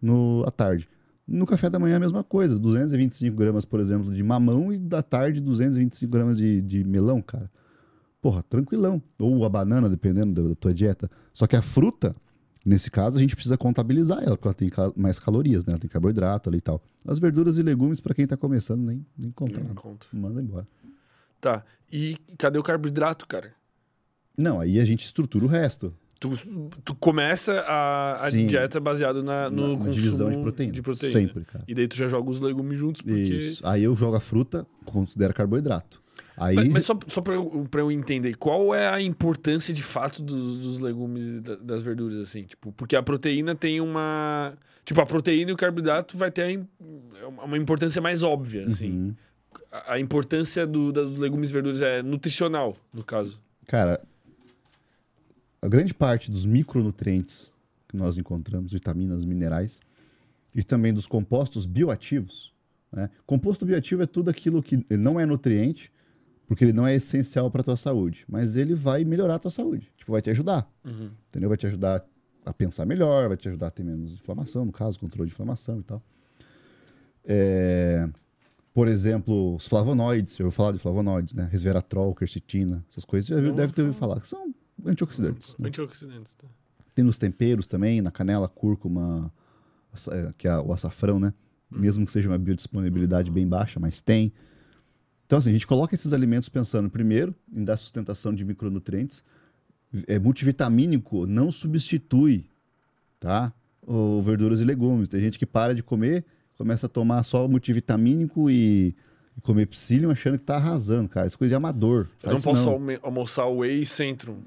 no, 0.00 0.44
à 0.46 0.50
tarde. 0.50 0.88
No 1.26 1.44
café 1.46 1.68
da 1.68 1.78
manhã 1.78 1.96
a 1.96 2.00
mesma 2.00 2.22
coisa. 2.24 2.58
225 2.58 3.36
gramas, 3.36 3.64
por 3.64 3.80
exemplo, 3.80 4.12
de 4.14 4.22
mamão 4.22 4.72
e 4.72 4.78
da 4.78 5.02
tarde 5.02 5.40
225 5.40 6.10
gramas 6.10 6.36
de, 6.38 6.60
de 6.62 6.84
melão, 6.84 7.20
cara. 7.22 7.50
Porra, 8.20 8.42
tranquilão. 8.42 9.02
Ou 9.20 9.44
a 9.44 9.48
banana, 9.48 9.88
dependendo 9.88 10.42
da, 10.42 10.48
da 10.50 10.54
tua 10.54 10.72
dieta. 10.74 11.08
Só 11.32 11.46
que 11.46 11.54
a 11.56 11.62
fruta, 11.62 12.14
nesse 12.68 12.90
caso, 12.90 13.16
a 13.16 13.20
gente 13.20 13.34
precisa 13.34 13.56
contabilizar 13.56 14.22
ela, 14.22 14.36
porque 14.36 14.48
ela 14.48 14.54
tem 14.54 14.70
mais 14.96 15.18
calorias, 15.18 15.64
né? 15.64 15.72
Ela 15.72 15.80
tem 15.80 15.88
carboidrato 15.88 16.48
ali 16.48 16.58
e 16.58 16.60
tal. 16.60 16.82
As 17.06 17.18
verduras 17.18 17.58
e 17.58 17.62
legumes, 17.62 18.00
pra 18.00 18.14
quem 18.14 18.26
tá 18.26 18.36
começando, 18.36 18.82
nem, 18.82 19.04
nem 19.16 19.30
conta 19.30 19.60
nada. 19.60 19.74
conta. 19.74 20.06
Manda 20.12 20.40
embora. 20.40 20.66
Tá. 21.40 21.64
E 21.90 22.16
cadê 22.36 22.58
o 22.58 22.62
carboidrato, 22.62 23.26
cara? 23.26 23.52
Não, 24.36 24.60
aí 24.60 24.78
a 24.78 24.84
gente 24.84 25.04
estrutura 25.04 25.44
o 25.44 25.48
resto. 25.48 25.94
Tu, 26.20 26.30
tu 26.84 26.94
começa 26.96 27.60
a, 27.60 28.26
a 28.26 28.30
dieta 28.30 28.80
baseada 28.80 29.22
na, 29.22 29.48
no 29.48 29.78
na, 29.78 29.84
na 29.84 29.90
divisão 29.90 30.28
de 30.28 30.38
proteína. 30.38 30.72
de 30.72 30.82
proteína. 30.82 31.12
Sempre, 31.12 31.44
cara. 31.44 31.64
E 31.66 31.74
daí 31.74 31.86
tu 31.86 31.96
já 31.96 32.08
joga 32.08 32.28
os 32.28 32.40
legumes 32.40 32.78
juntos, 32.78 33.02
porque... 33.02 33.20
Isso. 33.20 33.66
Aí 33.66 33.84
eu 33.84 33.94
jogo 33.94 34.16
a 34.16 34.20
fruta, 34.20 34.66
considero 34.84 35.32
carboidrato. 35.32 36.02
Aí, 36.40 36.54
Mas, 36.54 36.68
mas 36.68 36.84
só, 36.84 36.98
só 37.06 37.20
pra, 37.20 37.34
eu, 37.34 37.68
eu 37.72 37.92
entender, 37.92 38.34
qual 38.36 38.74
é 38.74 38.88
a 38.88 39.00
importância 39.02 39.74
de 39.74 39.82
fato 39.82 40.22
dos, 40.22 40.58
dos 40.58 40.78
legumes 40.78 41.24
e 41.26 41.40
da- 41.40 41.56
das 41.56 41.82
verduras, 41.82 42.18
assim? 42.18 42.44
Tipo, 42.44 42.72
porque 42.72 42.94
a 42.96 43.02
proteína 43.02 43.54
tem 43.54 43.80
uma... 43.80 44.54
Tipo, 44.84 45.00
a 45.00 45.06
proteína 45.06 45.50
e 45.50 45.54
o 45.54 45.56
carboidrato 45.56 46.16
vai 46.16 46.30
ter 46.30 46.42
a 46.42 46.50
im- 46.52 46.66
uma 47.44 47.58
importância 47.58 48.00
mais 48.00 48.22
óbvia, 48.22 48.66
assim. 48.66 48.90
Uhum. 48.90 49.14
A, 49.72 49.94
a 49.94 50.00
importância 50.00 50.66
do, 50.66 50.92
dos 50.92 51.18
legumes 51.18 51.50
e 51.50 51.52
verduras 51.52 51.82
é 51.82 52.02
nutricional, 52.02 52.76
no 52.92 53.04
caso. 53.04 53.40
cara, 53.66 54.00
a 55.60 55.68
grande 55.68 55.92
parte 55.92 56.30
dos 56.30 56.46
micronutrientes 56.46 57.52
que 57.88 57.96
nós 57.96 58.16
encontramos, 58.16 58.72
vitaminas, 58.72 59.24
minerais, 59.24 59.80
e 60.54 60.62
também 60.62 60.92
dos 60.92 61.06
compostos 61.06 61.66
bioativos. 61.66 62.52
Né? 62.92 63.10
Composto 63.26 63.64
bioativo 63.66 64.02
é 64.02 64.06
tudo 64.06 64.30
aquilo 64.30 64.62
que 64.62 64.84
não 64.90 65.18
é 65.18 65.26
nutriente, 65.26 65.90
porque 66.48 66.64
ele 66.64 66.72
não 66.72 66.84
é 66.86 66.94
essencial 66.96 67.48
para 67.50 67.62
tua 67.62 67.76
saúde, 67.76 68.24
mas 68.28 68.56
ele 68.56 68.74
vai 68.74 69.04
melhorar 69.04 69.36
a 69.36 69.38
tua 69.38 69.50
saúde. 69.52 69.92
Tipo, 69.96 70.10
vai 70.12 70.20
te 70.22 70.30
ajudar. 70.30 70.68
Uhum. 70.84 71.10
entendeu? 71.28 71.48
Vai 71.48 71.56
te 71.58 71.66
ajudar 71.68 72.04
a 72.44 72.52
pensar 72.52 72.84
melhor, 72.86 73.28
vai 73.28 73.36
te 73.36 73.48
ajudar 73.48 73.66
a 73.68 73.70
ter 73.70 73.84
menos 73.84 74.12
inflamação, 74.14 74.64
no 74.64 74.72
caso, 74.72 74.98
controle 74.98 75.28
de 75.28 75.34
inflamação 75.34 75.78
e 75.78 75.82
tal. 75.84 76.02
É, 77.24 78.08
por 78.72 78.88
exemplo, 78.88 79.56
os 79.56 79.66
flavonoides, 79.66 80.38
eu 80.38 80.44
vou 80.46 80.50
falar 80.50 80.72
de 80.72 80.78
flavonoides, 80.78 81.34
né? 81.34 81.48
Resveratrol, 81.50 82.14
quercetina, 82.14 82.84
essas 82.90 83.04
coisas, 83.04 83.26
você 83.28 83.34
já 83.34 83.40
viu- 83.40 83.52
deve 83.54 83.72
ter 83.72 83.82
ouvido 83.82 83.98
falar, 83.98 84.20
que 84.20 84.26
são 84.26 84.54
antioxidantes. 84.86 85.56
né? 85.58 85.68
Antioxidantes, 85.68 86.34
tá? 86.34 86.46
Tem 86.94 87.04
nos 87.04 87.18
temperos 87.18 87.66
também, 87.66 88.00
na 88.00 88.10
canela, 88.10 88.48
cúrcuma, 88.48 89.32
é, 90.10 90.30
que 90.36 90.48
é 90.48 90.58
o 90.58 90.72
açafrão, 90.72 91.20
né? 91.20 91.32
Mesmo 91.70 92.06
que 92.06 92.12
seja 92.12 92.28
uma 92.30 92.38
biodisponibilidade 92.38 93.30
bem 93.30 93.46
baixa, 93.46 93.78
mas 93.78 94.00
tem. 94.00 94.32
Então, 95.28 95.38
assim, 95.38 95.50
a 95.50 95.52
gente 95.52 95.66
coloca 95.66 95.94
esses 95.94 96.14
alimentos 96.14 96.48
pensando, 96.48 96.88
primeiro, 96.88 97.34
em 97.52 97.62
dar 97.62 97.76
sustentação 97.76 98.34
de 98.34 98.42
micronutrientes. 98.46 99.22
É, 100.06 100.18
multivitamínico 100.18 101.26
não 101.26 101.52
substitui, 101.52 102.46
tá? 103.20 103.52
O 103.86 104.22
verduras 104.22 104.60
e 104.62 104.64
legumes. 104.64 105.06
Tem 105.08 105.20
gente 105.20 105.38
que 105.38 105.44
para 105.44 105.74
de 105.74 105.82
comer, 105.82 106.24
começa 106.56 106.86
a 106.86 106.88
tomar 106.88 107.22
só 107.24 107.46
multivitamínico 107.46 108.48
e, 108.50 108.94
e 109.36 109.40
comer 109.42 109.66
psyllium 109.66 110.10
achando 110.10 110.38
que 110.38 110.44
tá 110.44 110.56
arrasando, 110.56 111.08
cara. 111.10 111.26
Isso 111.26 111.36
é 111.36 111.38
coisa 111.38 111.50
de 111.52 111.54
amador. 111.56 112.08
Eu 112.22 112.32
não 112.32 112.40
posso 112.40 112.68
alme- 112.70 112.98
almoçar 113.02 113.46
whey 113.48 113.82
e 113.82 113.86
centrum. 113.86 114.38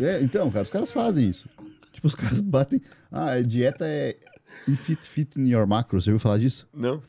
é, 0.00 0.22
então, 0.22 0.48
cara, 0.50 0.62
os 0.62 0.70
caras 0.70 0.92
fazem 0.92 1.28
isso. 1.28 1.48
Tipo, 1.92 2.06
os 2.06 2.14
caras 2.14 2.38
batem. 2.40 2.80
Ah, 3.10 3.32
a 3.32 3.42
dieta 3.42 3.84
é 3.84 4.16
if 4.68 4.90
it 4.90 5.08
fit 5.08 5.40
in 5.40 5.48
your 5.48 5.66
macros. 5.66 6.04
Você 6.04 6.10
ouviu 6.10 6.20
falar 6.20 6.38
disso? 6.38 6.68
Não? 6.72 7.02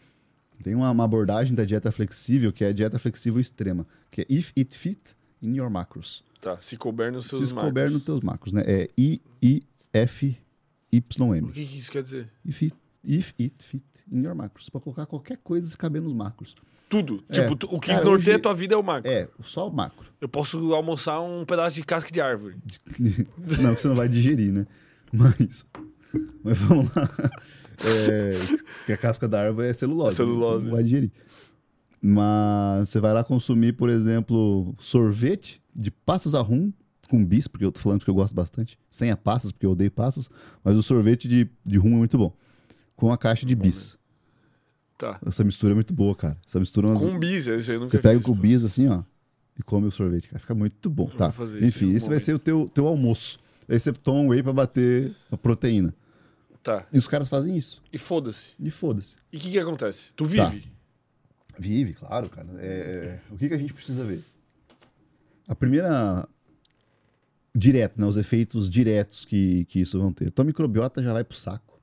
Tem 0.64 0.73
uma, 0.76 0.90
uma 0.91 1.03
abordagem 1.03 1.53
da 1.56 1.64
dieta 1.65 1.91
flexível 1.91 2.52
que 2.53 2.64
é 2.64 2.68
a 2.69 2.73
dieta 2.73 2.98
flexível 2.99 3.40
extrema, 3.40 3.86
que 4.11 4.22
é 4.22 4.26
if 4.30 4.52
it 4.57 4.77
fit 4.77 4.99
in 5.41 5.56
your 5.56 5.69
macros. 5.69 6.23
Tá, 6.41 6.57
se 6.61 6.77
couber 6.77 7.11
nos 7.11 7.27
seus 7.27 7.49
Se 7.49 7.56
marcos. 7.56 7.69
couber 7.72 7.90
nos 7.91 8.03
teus 8.03 8.22
macros, 8.22 8.53
né? 8.53 8.64
É 8.65 8.90
I 8.98 9.22
I 9.41 9.64
F 9.94 10.38
Y 10.91 11.22
O 11.27 11.36
M. 11.36 11.52
que, 11.52 11.65
que 11.65 11.77
isso 11.80 11.91
quer 11.91 12.03
dizer? 12.03 12.30
If 12.45 12.61
it, 12.64 12.76
if 13.03 13.34
it 13.40 13.56
fit 13.64 13.84
in 14.11 14.22
your 14.23 14.36
macros. 14.36 14.69
Pode 14.69 14.84
colocar 14.84 15.06
qualquer 15.06 15.38
coisa 15.44 15.68
se 15.68 15.77
caber 15.77 16.02
nos 16.02 16.14
macros. 16.14 16.56
Tudo. 16.88 17.23
É. 17.30 17.34
Tipo, 17.41 17.56
tu- 17.56 17.68
o 17.72 17.80
que 17.80 17.88
Cara, 17.88 18.06
norteia 18.06 18.34
hoje- 18.36 18.40
a 18.40 18.40
tua 18.40 18.53
vida 18.53 18.76
é 18.76 18.77
o 18.77 18.84
macro. 18.84 19.10
É, 19.11 19.27
só 19.44 19.68
o 19.68 19.73
macro. 19.73 20.06
Eu 20.22 20.30
posso 20.30 20.73
almoçar 20.76 21.19
um 21.19 21.44
pedaço 21.45 21.76
de 21.76 21.84
casca 21.84 22.11
de 22.11 22.22
árvore. 22.22 22.56
Não, 23.61 23.73
que 23.76 23.82
você 23.82 23.88
não 23.88 23.95
vai 23.95 24.07
digerir, 24.07 24.52
né? 24.53 24.68
Mas, 25.11 25.65
mas 26.44 26.57
vamos 26.60 26.94
lá. 26.95 27.10
É, 27.84 28.31
que 28.85 28.93
a 28.93 28.97
casca 28.97 29.27
da 29.27 29.41
árvore 29.41 29.68
é 29.68 29.73
celulose. 29.73 30.11
né? 30.11 30.15
Celulose. 30.15 30.69
Vai 30.69 30.84
digerir. 30.84 31.11
Mas 32.02 32.89
você 32.89 32.99
vai 32.99 33.14
lá 33.14 33.23
consumir, 33.23 33.73
por 33.73 33.89
exemplo, 33.89 34.76
sorvete 34.80 35.61
de 35.73 35.89
passas 35.89 36.35
a 36.35 36.41
rum 36.41 36.72
com 37.10 37.23
bis, 37.23 37.47
porque 37.47 37.65
eu 37.65 37.72
tô 37.72 37.80
falando 37.80 38.03
que 38.03 38.10
eu 38.10 38.14
gosto 38.14 38.34
bastante. 38.35 38.77
Sem 38.91 39.11
a 39.11 39.18
passas, 39.18 39.52
porque 39.52 39.65
eu 39.65 39.72
odeio 39.72 39.91
passas. 39.91 40.30
Mas 40.64 40.76
o 40.76 40.84
sorvete 40.84 41.27
de, 41.27 41.47
de 41.65 41.77
rum 41.77 41.93
é 41.93 41.97
muito 41.97 42.18
bom. 42.18 42.34
Com 42.95 43.11
a 43.11 43.18
caixa 43.18 43.45
de 43.45 43.56
bis. 43.56 43.97
Tá. 44.97 45.19
Essa 45.26 45.43
mistura 45.43 45.73
é 45.73 45.76
muito 45.76 45.93
boa, 45.93 46.15
cara. 46.15 46.38
Essa 46.47 46.60
mistura... 46.60 46.88
é 46.88 46.91
umas- 46.91 47.06
Com 47.06 47.19
bis, 47.19 47.47
esse 47.47 47.72
aí 47.72 47.77
eu 47.77 47.81
nunca 47.81 47.91
você 47.91 47.99
pega 47.99 48.18
fiz, 48.19 48.26
com 48.26 48.34
bis 48.34 48.64
assim, 48.64 48.88
ó, 48.88 49.03
e 49.60 49.64
come 49.64 49.88
o 49.88 49.91
sorvete, 49.91 50.30
cara. 50.30 50.39
Fica 50.39 50.56
muito 50.56 50.89
bom, 50.89 51.10
Eu 51.11 51.18
tá? 51.18 51.30
isso 51.30 51.57
Enfim, 51.65 51.91
esse 51.93 52.07
vai 52.07 52.19
ser 52.19 52.34
o 52.35 52.39
teu, 52.39 52.69
teu 52.73 52.88
almoço. 52.88 53.39
Aí 53.68 53.77
você 53.80 53.91
toma 53.91 54.19
um 54.19 54.27
whey 54.30 54.41
pra 54.41 54.53
bater 54.53 55.11
a 55.31 55.35
proteína. 55.38 55.93
Tá. 56.65 56.87
E 56.91 56.97
os 56.97 57.07
caras 57.07 57.29
fazem 57.29 57.55
isso. 57.55 57.79
E 57.93 57.97
foda-se. 57.99 58.55
E 58.59 58.71
foda-se. 58.71 59.15
E 59.31 59.37
o 59.37 59.39
que 59.39 59.51
que 59.51 59.59
acontece? 59.59 60.11
Tu 60.15 60.23
Tá. 60.35 60.45
vive. 60.49 60.71
Vive, 61.59 61.93
claro, 61.93 62.27
cara. 62.27 62.47
É, 62.57 62.65
é, 62.67 63.21
o 63.31 63.37
que, 63.37 63.47
que 63.47 63.53
a 63.53 63.57
gente 63.59 63.71
precisa 63.71 64.03
ver? 64.03 64.23
A 65.47 65.53
primeira. 65.53 66.27
Direto, 67.55 68.01
né? 68.01 68.07
Os 68.07 68.17
efeitos 68.17 68.67
diretos 68.67 69.25
que, 69.25 69.65
que 69.65 69.79
isso 69.79 69.99
vão 69.99 70.11
ter. 70.11 70.31
Tua 70.31 70.43
microbiota 70.43 71.03
já 71.03 71.13
vai 71.13 71.23
pro 71.23 71.37
saco. 71.37 71.79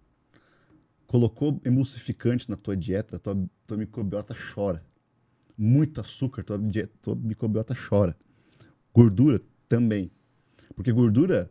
Colocou 1.07 1.61
emulsificante 1.65 2.51
na 2.51 2.57
tua 2.57 2.77
dieta, 2.77 3.21
tua, 3.21 3.39
tua 3.65 3.77
microbiota 3.77 4.35
chora. 4.53 4.85
Muito 5.57 6.01
açúcar, 6.01 6.43
tua, 6.43 6.59
dieta, 6.59 6.93
tua 7.01 7.15
microbiota 7.15 7.73
chora. 7.73 8.17
Gordura 8.93 9.41
também. 9.69 10.11
Porque 10.75 10.91
gordura, 10.91 11.49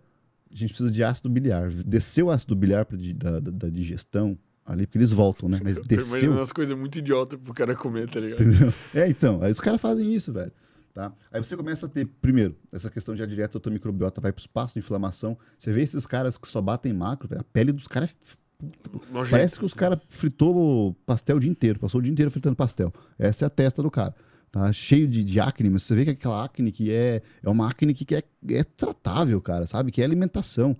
a 0.51 0.55
gente 0.55 0.69
precisa 0.69 0.91
de 0.91 1.03
ácido 1.03 1.29
biliar. 1.29 1.69
Desceu 1.69 2.27
o 2.27 2.31
ácido 2.31 2.55
biliar 2.55 2.85
pra, 2.85 2.97
da, 3.15 3.39
da, 3.39 3.51
da 3.51 3.69
digestão 3.69 4.37
ali, 4.65 4.85
porque 4.85 4.97
eles 4.97 5.11
voltam, 5.11 5.49
né? 5.49 5.59
Mas 5.63 5.79
desceu. 5.85 6.31
umas 6.31 6.51
coisas 6.51 6.77
muito 6.77 6.99
idiotas 6.99 7.39
pro 7.39 7.53
cara 7.53 7.75
comer, 7.75 8.09
tá 8.09 8.19
ligado? 8.19 8.41
Entendeu? 8.43 8.73
É, 8.93 9.07
então, 9.07 9.41
aí 9.41 9.51
os 9.51 9.59
caras 9.59 9.79
fazem 9.79 10.13
isso, 10.13 10.31
velho. 10.31 10.51
Tá? 10.93 11.13
Aí 11.31 11.41
você 11.41 11.55
começa 11.55 11.85
a 11.85 11.89
ter, 11.89 12.05
primeiro, 12.05 12.53
essa 12.71 12.89
questão 12.89 13.15
de 13.15 13.23
a 13.23 13.25
direto 13.25 13.57
a 13.57 13.61
tua 13.61 13.71
microbiota 13.71 14.19
vai 14.19 14.31
pro 14.33 14.41
espaço 14.41 14.73
de 14.73 14.79
inflamação. 14.79 15.37
Você 15.57 15.71
vê 15.71 15.81
esses 15.81 16.05
caras 16.05 16.37
que 16.37 16.47
só 16.47 16.61
batem 16.61 16.91
macro, 16.91 17.29
velho, 17.29 17.39
a 17.39 17.45
pele 17.45 17.71
dos 17.71 17.87
caras. 17.87 18.13
é 18.61 19.13
Nojento, 19.13 19.31
Parece 19.31 19.57
que 19.57 19.65
os 19.65 19.71
assim. 19.71 19.79
caras 19.79 19.99
fritou 20.09 20.93
pastel 21.05 21.37
o 21.37 21.39
dia 21.39 21.49
inteiro, 21.49 21.79
passou 21.79 21.99
o 21.99 22.03
dia 22.03 22.11
inteiro 22.11 22.29
fritando 22.29 22.57
pastel. 22.57 22.93
Essa 23.17 23.45
é 23.45 23.47
a 23.47 23.49
testa 23.49 23.81
do 23.81 23.89
cara. 23.89 24.13
Tá 24.51 24.71
cheio 24.73 25.07
de, 25.07 25.23
de 25.23 25.39
acne, 25.39 25.69
mas 25.69 25.83
você 25.83 25.95
vê 25.95 26.03
que 26.03 26.11
aquela 26.11 26.43
acne 26.43 26.71
que 26.71 26.91
é, 26.91 27.21
é 27.41 27.49
uma 27.49 27.69
acne 27.69 27.93
que 27.93 28.13
é, 28.13 28.23
é 28.49 28.63
tratável, 28.63 29.39
cara, 29.39 29.65
sabe? 29.65 29.91
Que 29.91 30.01
é 30.01 30.05
alimentação. 30.05 30.75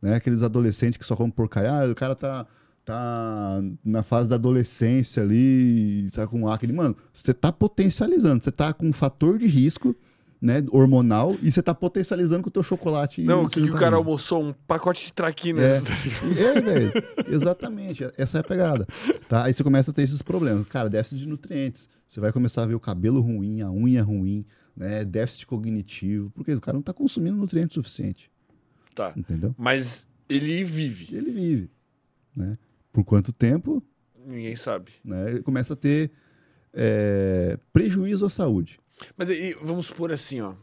Né? 0.00 0.14
Aqueles 0.14 0.42
adolescentes 0.42 0.96
que 0.96 1.04
só 1.04 1.14
comem 1.14 1.30
porcaria. 1.30 1.70
Ah, 1.70 1.90
o 1.90 1.94
cara 1.94 2.14
tá, 2.14 2.46
tá 2.84 3.62
na 3.84 4.02
fase 4.02 4.30
da 4.30 4.36
adolescência 4.36 5.22
ali, 5.22 6.10
tá 6.10 6.26
com 6.26 6.48
acne. 6.48 6.72
Mano, 6.72 6.96
você 7.12 7.34
tá 7.34 7.52
potencializando, 7.52 8.42
você 8.42 8.50
tá 8.50 8.72
com 8.72 8.88
um 8.88 8.92
fator 8.94 9.38
de 9.38 9.46
risco 9.46 9.94
né, 10.42 10.64
hormonal 10.72 11.36
e 11.40 11.52
você 11.52 11.62
tá 11.62 11.72
potencializando 11.72 12.42
com 12.42 12.48
o 12.48 12.52
teu 12.52 12.64
chocolate. 12.64 13.22
Não, 13.22 13.44
o 13.44 13.48
que, 13.48 13.62
que 13.62 13.70
o 13.70 13.74
cara 13.74 13.94
almoçou? 13.94 14.42
Um 14.42 14.52
pacote 14.52 15.06
de 15.06 15.12
traquinas. 15.12 15.62
É. 15.62 15.80
tá? 15.80 15.92
É, 16.42 16.60
velho. 16.60 16.92
Exatamente. 17.28 18.04
Essa 18.18 18.38
é 18.38 18.40
a 18.40 18.44
pegada. 18.44 18.84
Tá? 19.28 19.44
Aí 19.44 19.54
você 19.54 19.62
começa 19.62 19.92
a 19.92 19.94
ter 19.94 20.02
esses 20.02 20.20
problemas. 20.20 20.66
Cara, 20.66 20.90
déficit 20.90 21.20
de 21.20 21.28
nutrientes. 21.28 21.88
Você 22.08 22.18
vai 22.18 22.32
começar 22.32 22.64
a 22.64 22.66
ver 22.66 22.74
o 22.74 22.80
cabelo 22.80 23.20
ruim, 23.20 23.62
a 23.62 23.70
unha 23.70 24.02
ruim, 24.02 24.44
né? 24.76 25.04
Déficit 25.04 25.46
cognitivo. 25.46 26.28
Porque 26.30 26.52
o 26.52 26.60
cara 26.60 26.74
não 26.74 26.82
tá 26.82 26.92
consumindo 26.92 27.36
nutriente 27.36 27.74
suficiente. 27.74 28.28
Tá. 28.96 29.12
Entendeu? 29.16 29.54
Mas 29.56 30.08
ele 30.28 30.64
vive. 30.64 31.14
Ele 31.14 31.30
vive. 31.30 31.70
Né? 32.36 32.58
Por 32.92 33.04
quanto 33.04 33.32
tempo, 33.32 33.80
Ninguém 34.26 34.56
sabe. 34.56 34.90
né? 35.04 35.30
Ele 35.30 35.42
começa 35.42 35.74
a 35.74 35.76
ter 35.76 36.10
é, 36.74 37.56
prejuízo 37.72 38.26
à 38.26 38.28
saúde. 38.28 38.81
Mas 39.16 39.30
aí, 39.30 39.54
vamos 39.62 39.86
supor 39.86 40.12
assim, 40.12 40.40
ó. 40.40 40.54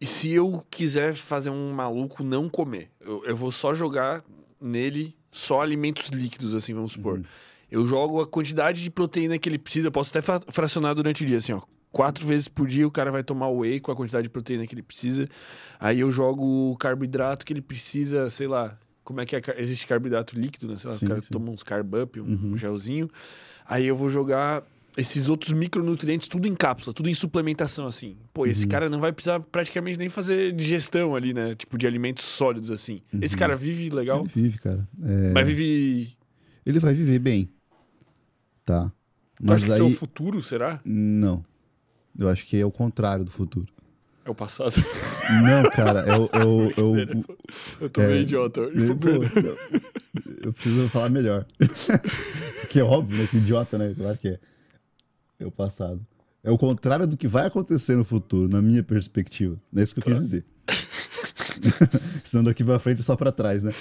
E 0.00 0.06
se 0.06 0.30
eu 0.30 0.64
quiser 0.70 1.14
fazer 1.14 1.50
um 1.50 1.72
maluco 1.72 2.22
não 2.24 2.48
comer? 2.48 2.90
Eu, 3.00 3.24
eu 3.24 3.36
vou 3.36 3.52
só 3.52 3.74
jogar 3.74 4.24
nele 4.60 5.14
só 5.30 5.60
alimentos 5.60 6.08
líquidos, 6.08 6.54
assim, 6.54 6.72
vamos 6.74 6.92
supor. 6.92 7.18
Uhum. 7.18 7.24
Eu 7.70 7.86
jogo 7.86 8.20
a 8.20 8.26
quantidade 8.26 8.82
de 8.82 8.90
proteína 8.90 9.38
que 9.38 9.48
ele 9.48 9.58
precisa. 9.58 9.88
Eu 9.88 9.92
posso 9.92 10.10
até 10.10 10.20
fra- 10.22 10.40
fracionar 10.48 10.94
durante 10.94 11.22
o 11.22 11.26
dia, 11.26 11.36
assim, 11.38 11.52
ó. 11.52 11.60
Quatro 11.92 12.24
vezes 12.26 12.48
por 12.48 12.66
dia 12.66 12.86
o 12.86 12.90
cara 12.90 13.10
vai 13.10 13.22
tomar 13.22 13.48
whey 13.50 13.78
com 13.80 13.90
a 13.92 13.96
quantidade 13.96 14.22
de 14.24 14.30
proteína 14.32 14.66
que 14.66 14.74
ele 14.74 14.82
precisa. 14.82 15.28
Aí 15.78 16.00
eu 16.00 16.10
jogo 16.10 16.70
o 16.72 16.76
carboidrato 16.76 17.44
que 17.44 17.52
ele 17.52 17.60
precisa, 17.62 18.30
sei 18.30 18.46
lá. 18.48 18.78
Como 19.04 19.20
é 19.20 19.26
que 19.26 19.34
é? 19.36 19.40
Existe 19.58 19.86
carboidrato 19.86 20.38
líquido, 20.38 20.68
né? 20.68 20.76
Sei 20.76 20.88
lá, 20.88 20.96
Sim, 20.96 21.04
o 21.04 21.08
cara 21.08 21.20
sim. 21.22 21.28
toma 21.30 21.50
uns 21.50 21.62
carb 21.64 21.94
up, 21.94 22.20
um, 22.20 22.24
Uhum. 22.24 22.52
um 22.52 22.56
gelzinho. 22.56 23.10
Aí 23.66 23.86
eu 23.86 23.96
vou 23.96 24.08
jogar 24.08 24.62
esses 24.96 25.28
outros 25.28 25.52
micronutrientes 25.52 26.28
tudo 26.28 26.46
em 26.48 26.54
cápsula, 26.54 26.92
tudo 26.92 27.08
em 27.08 27.14
suplementação, 27.14 27.86
assim. 27.86 28.16
Pô, 28.34 28.46
esse 28.46 28.64
Uhum. 28.64 28.70
cara 28.70 28.88
não 28.90 29.00
vai 29.00 29.12
precisar 29.12 29.40
praticamente 29.40 29.98
nem 29.98 30.08
fazer 30.08 30.52
digestão 30.52 31.14
ali, 31.14 31.32
né? 31.32 31.54
Tipo, 31.54 31.78
de 31.78 31.86
alimentos 31.86 32.24
sólidos, 32.24 32.70
assim. 32.70 33.00
Esse 33.20 33.36
cara 33.36 33.56
vive 33.56 33.88
legal, 33.90 34.20
Ele 34.20 34.28
vive, 34.28 34.58
cara. 34.58 34.86
É, 35.02 35.30
mas 35.32 35.46
vive... 35.46 36.16
Ele 36.66 36.78
vai 36.78 36.92
viver 36.92 37.18
bem. 37.18 37.48
Tá. 38.64 38.92
Tu 39.36 39.52
acha 39.52 39.64
Mas 39.66 39.74
que 39.74 39.80
é 39.80 39.82
o 39.82 39.86
aí. 39.86 39.94
futuro, 39.94 40.42
será? 40.42 40.80
Não. 40.84 41.44
Eu 42.18 42.28
acho 42.28 42.44
que 42.46 42.56
é 42.58 42.64
o 42.66 42.70
contrário 42.70 43.24
do 43.24 43.30
futuro. 43.30 43.66
É 44.24 44.30
o 44.30 44.34
passado. 44.34 44.74
Não, 45.42 45.70
cara, 45.70 46.00
é 46.00 46.18
o. 46.18 46.28
É 46.30 46.44
o, 46.44 46.70
é 46.70 46.82
o- 46.82 47.24
Eu 47.80 47.88
tô 47.88 48.02
É, 48.02 48.08
meio 48.08 48.20
idiota. 48.22 48.60
hoje, 48.60 48.94
Pô, 48.94 49.08
eu- 49.08 49.58
eu 50.42 50.52
preciso 50.52 50.88
falar 50.90 51.08
melhor. 51.08 51.46
que 52.68 52.78
é 52.80 52.84
óbvio, 52.84 53.16
né? 53.18 53.26
Que 53.30 53.38
idiota, 53.38 53.78
né? 53.78 53.94
Claro 53.96 54.18
que 54.18 54.28
é. 54.28 54.38
É 55.40 55.46
o 55.46 55.50
passado. 55.50 56.06
É 56.42 56.50
o 56.50 56.58
contrário 56.58 57.06
do 57.06 57.16
que 57.16 57.26
vai 57.26 57.46
acontecer 57.46 57.96
no 57.96 58.04
futuro, 58.04 58.48
na 58.48 58.62
minha 58.62 58.82
perspectiva. 58.82 59.60
É 59.74 59.82
isso 59.82 59.94
que 59.94 60.00
eu 60.00 60.04
quis 60.04 60.22
dizer. 60.22 60.44
Senão 62.24 62.44
daqui 62.44 62.62
pra 62.62 62.78
frente 62.78 63.02
só 63.02 63.16
pra 63.16 63.32
trás, 63.32 63.64
né? 63.64 63.72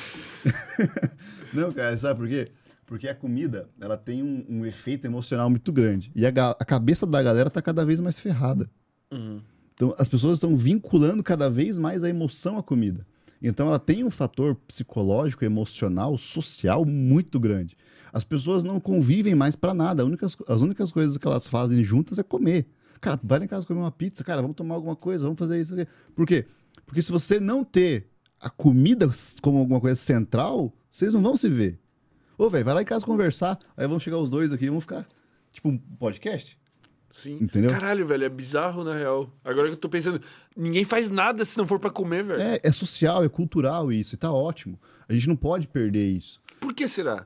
Não, 1.53 1.72
cara, 1.72 1.95
sabe 1.98 2.19
por 2.19 2.27
quê? 2.27 2.48
Porque 2.86 3.07
a 3.07 3.14
comida, 3.14 3.69
ela 3.80 3.95
tem 3.95 4.23
um, 4.23 4.45
um 4.49 4.65
efeito 4.65 5.06
emocional 5.06 5.49
muito 5.49 5.72
grande. 5.72 6.11
E 6.15 6.26
a, 6.26 6.30
a 6.30 6.65
cabeça 6.65 7.06
da 7.06 7.22
galera 7.22 7.49
tá 7.49 7.61
cada 7.61 7.86
vez 7.86 7.99
mais 7.99 8.18
ferrada. 8.18 8.69
Uhum. 9.11 9.41
Então, 9.73 9.95
as 9.98 10.10
pessoas 10.10 10.38
estão 10.38 10.57
vinculando 10.57 11.23
cada 11.23 11.49
vez 11.49 11.77
mais 11.77 12.03
a 12.03 12.10
emoção 12.10 12.57
à 12.57 12.64
comida. 12.64 13.06
Então, 13.41 13.68
ela 13.68 13.80
tem 13.80 14.03
um 14.03 14.10
fator 14.10 14.56
psicológico, 14.68 15.45
emocional, 15.45 16.18
social 16.18 16.84
muito 16.84 17.40
grande. 17.40 17.77
As 18.11 18.23
pessoas 18.23 18.64
não 18.64 18.80
convivem 18.80 19.36
mais 19.36 19.56
pra 19.56 19.73
nada. 19.73 20.06
Únicas- 20.06 20.38
as 20.48 20.61
únicas 20.61 20.91
coisas 20.91 21.18
que 21.18 21.27
elas 21.27 21.48
fazem 21.48 21.84
juntas 21.84 22.18
é 22.19 22.23
comer. 22.23 22.68
Cara, 23.02 23.19
vai 23.23 23.40
lá 23.40 23.45
em 23.45 23.48
casa 23.48 23.65
comer 23.65 23.80
uma 23.80 23.91
pizza, 23.91 24.23
cara, 24.23 24.41
vamos 24.41 24.57
tomar 24.57 24.76
alguma 24.76 24.95
coisa, 24.95 25.23
vamos 25.23 25.40
fazer 25.40 25.61
isso 25.61 25.73
aqui. 25.73 25.88
Por 26.15 26.26
quê? 26.27 26.45
Porque 26.86 27.02
se 27.02 27.11
você 27.11 27.40
não 27.40 27.64
ter 27.64 28.10
a 28.41 28.49
comida 28.49 29.10
como 29.41 29.57
alguma 29.60 29.80
coisa 29.80 29.95
central, 29.95 30.73
vocês 30.91 31.14
não 31.14 31.22
vão 31.22 31.38
se 31.38 31.48
ver. 31.48 31.80
Ô, 32.38 32.49
velho, 32.49 32.65
vai 32.65 32.73
lá 32.73 32.81
em 32.81 32.86
casa 32.86 33.06
conversar, 33.06 33.57
aí 33.77 33.88
vamos 33.88 34.03
chegar 34.03 34.18
os 34.18 34.30
dois 34.30 34.52
aqui, 34.52 34.68
vamos 34.68 34.84
ficar 34.84 35.07
tipo 35.52 35.69
um 35.69 35.77
podcast. 35.77 36.57
Sim. 37.11 37.38
Entendeu? 37.41 37.72
Caralho, 37.72 38.06
velho, 38.06 38.23
é 38.26 38.30
bizarro, 38.30 38.84
na 38.84 38.94
real. 38.95 39.30
Agora 39.44 39.68
que 39.68 39.73
eu 39.73 39.77
tô 39.80 39.90
pensando, 39.90 40.22
ninguém 40.56 40.84
faz 40.84 41.10
nada 41.10 41.44
se 41.44 41.57
não 41.57 41.65
for 41.65 41.80
pra 41.80 41.90
comer, 41.90 42.23
velho. 42.23 42.41
É, 42.41 42.60
é 42.61 42.72
social, 42.72 43.23
é 43.23 43.30
cultural 43.30 43.91
isso, 43.91 44.14
e 44.15 44.18
tá 44.18 44.31
ótimo. 44.31 44.80
A 45.07 45.14
gente 45.14 45.27
não 45.27 45.36
pode 45.36 45.68
perder 45.68 46.06
isso. 46.11 46.41
Por 46.60 46.73
que 46.73 46.88
será? 46.88 47.26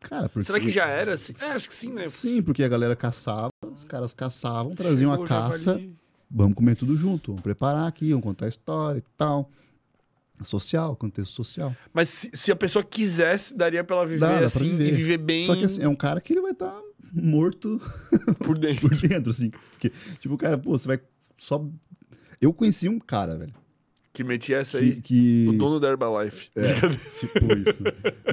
Cara, 0.00 0.28
porque... 0.28 0.46
Será 0.46 0.58
que 0.58 0.70
já 0.70 0.86
era 0.86 1.12
assim? 1.14 1.32
É, 1.40 1.52
acho 1.52 1.68
que 1.68 1.74
sim, 1.74 1.92
né? 1.92 2.08
Sim, 2.08 2.42
porque 2.42 2.62
a 2.64 2.68
galera 2.68 2.96
caçava, 2.96 3.50
os 3.74 3.84
caras 3.84 4.12
caçavam, 4.12 4.74
traziam 4.74 5.10
Chegou 5.12 5.24
a 5.24 5.28
caça, 5.28 5.58
javali. 5.58 5.94
vamos 6.30 6.54
comer 6.54 6.74
tudo 6.74 6.96
junto, 6.96 7.32
vamos 7.32 7.42
preparar 7.42 7.86
aqui, 7.86 8.10
vamos 8.10 8.24
contar 8.24 8.46
a 8.46 8.48
história 8.48 8.98
e 8.98 9.04
tal. 9.16 9.50
Social, 10.42 10.96
contexto 10.96 11.32
social. 11.34 11.76
Mas 11.92 12.08
se, 12.08 12.30
se 12.32 12.50
a 12.50 12.56
pessoa 12.56 12.82
quisesse, 12.82 13.54
daria 13.54 13.84
pra 13.84 13.96
ela 13.96 14.06
viver 14.06 14.20
Dá, 14.20 14.38
assim 14.46 14.70
viver. 14.70 14.88
e 14.88 14.90
viver 14.90 15.18
bem 15.18 15.44
Só 15.44 15.54
que 15.54 15.64
assim, 15.64 15.82
é 15.82 15.88
um 15.88 15.94
cara 15.94 16.18
que 16.18 16.32
ele 16.32 16.40
vai 16.40 16.52
estar 16.52 16.80
morto 17.12 17.78
por 18.42 18.56
dentro. 18.58 18.88
por 18.88 18.96
dentro, 18.96 19.30
assim. 19.30 19.50
Porque, 19.72 19.92
tipo, 20.18 20.34
o 20.34 20.38
cara, 20.38 20.56
pô, 20.56 20.70
você 20.70 20.88
vai 20.88 20.98
só. 21.36 21.62
Eu 22.40 22.54
conheci 22.54 22.88
um 22.88 22.98
cara, 22.98 23.36
velho. 23.36 23.52
Que 24.12 24.24
metia 24.24 24.58
essa 24.58 24.78
Que. 24.78 24.84
aí. 24.84 25.00
que... 25.00 25.46
O 25.48 25.52
dono 25.52 25.78
da 25.78 25.88
Herbalife. 25.88 26.50
É, 26.56 26.72
tipo 27.20 27.46
isso. 27.56 27.82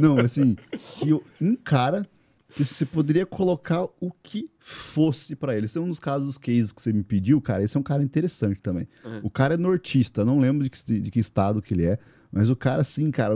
Não, 0.01 0.17
assim, 0.19 0.55
que 0.99 1.09
eu- 1.09 1.23
um 1.41 1.55
cara 1.55 2.07
que 2.55 2.65
você 2.65 2.85
poderia 2.85 3.25
colocar 3.25 3.83
o 3.99 4.11
que 4.23 4.49
fosse 4.59 5.35
pra 5.35 5.55
ele. 5.55 5.65
Esse 5.65 5.77
é 5.77 5.81
um 5.81 5.89
dos 5.89 5.99
casos, 5.99 6.25
dos 6.27 6.37
cases 6.39 6.71
que 6.71 6.81
você 6.81 6.91
me 6.91 7.03
pediu, 7.03 7.39
cara. 7.39 7.61
Esse 7.63 7.77
é 7.77 7.79
um 7.79 7.83
cara 7.83 8.01
interessante 8.01 8.59
também. 8.59 8.87
Uhum. 9.05 9.19
O 9.23 9.29
cara 9.29 9.53
é 9.53 9.57
nortista, 9.57 10.25
não 10.25 10.39
lembro 10.39 10.63
de 10.63 10.69
que, 10.71 10.99
de 10.99 11.11
que 11.11 11.19
estado 11.19 11.61
que 11.61 11.73
ele 11.75 11.85
é, 11.85 11.99
mas 12.31 12.49
o 12.49 12.55
cara, 12.55 12.81
assim, 12.81 13.11
cara, 13.11 13.35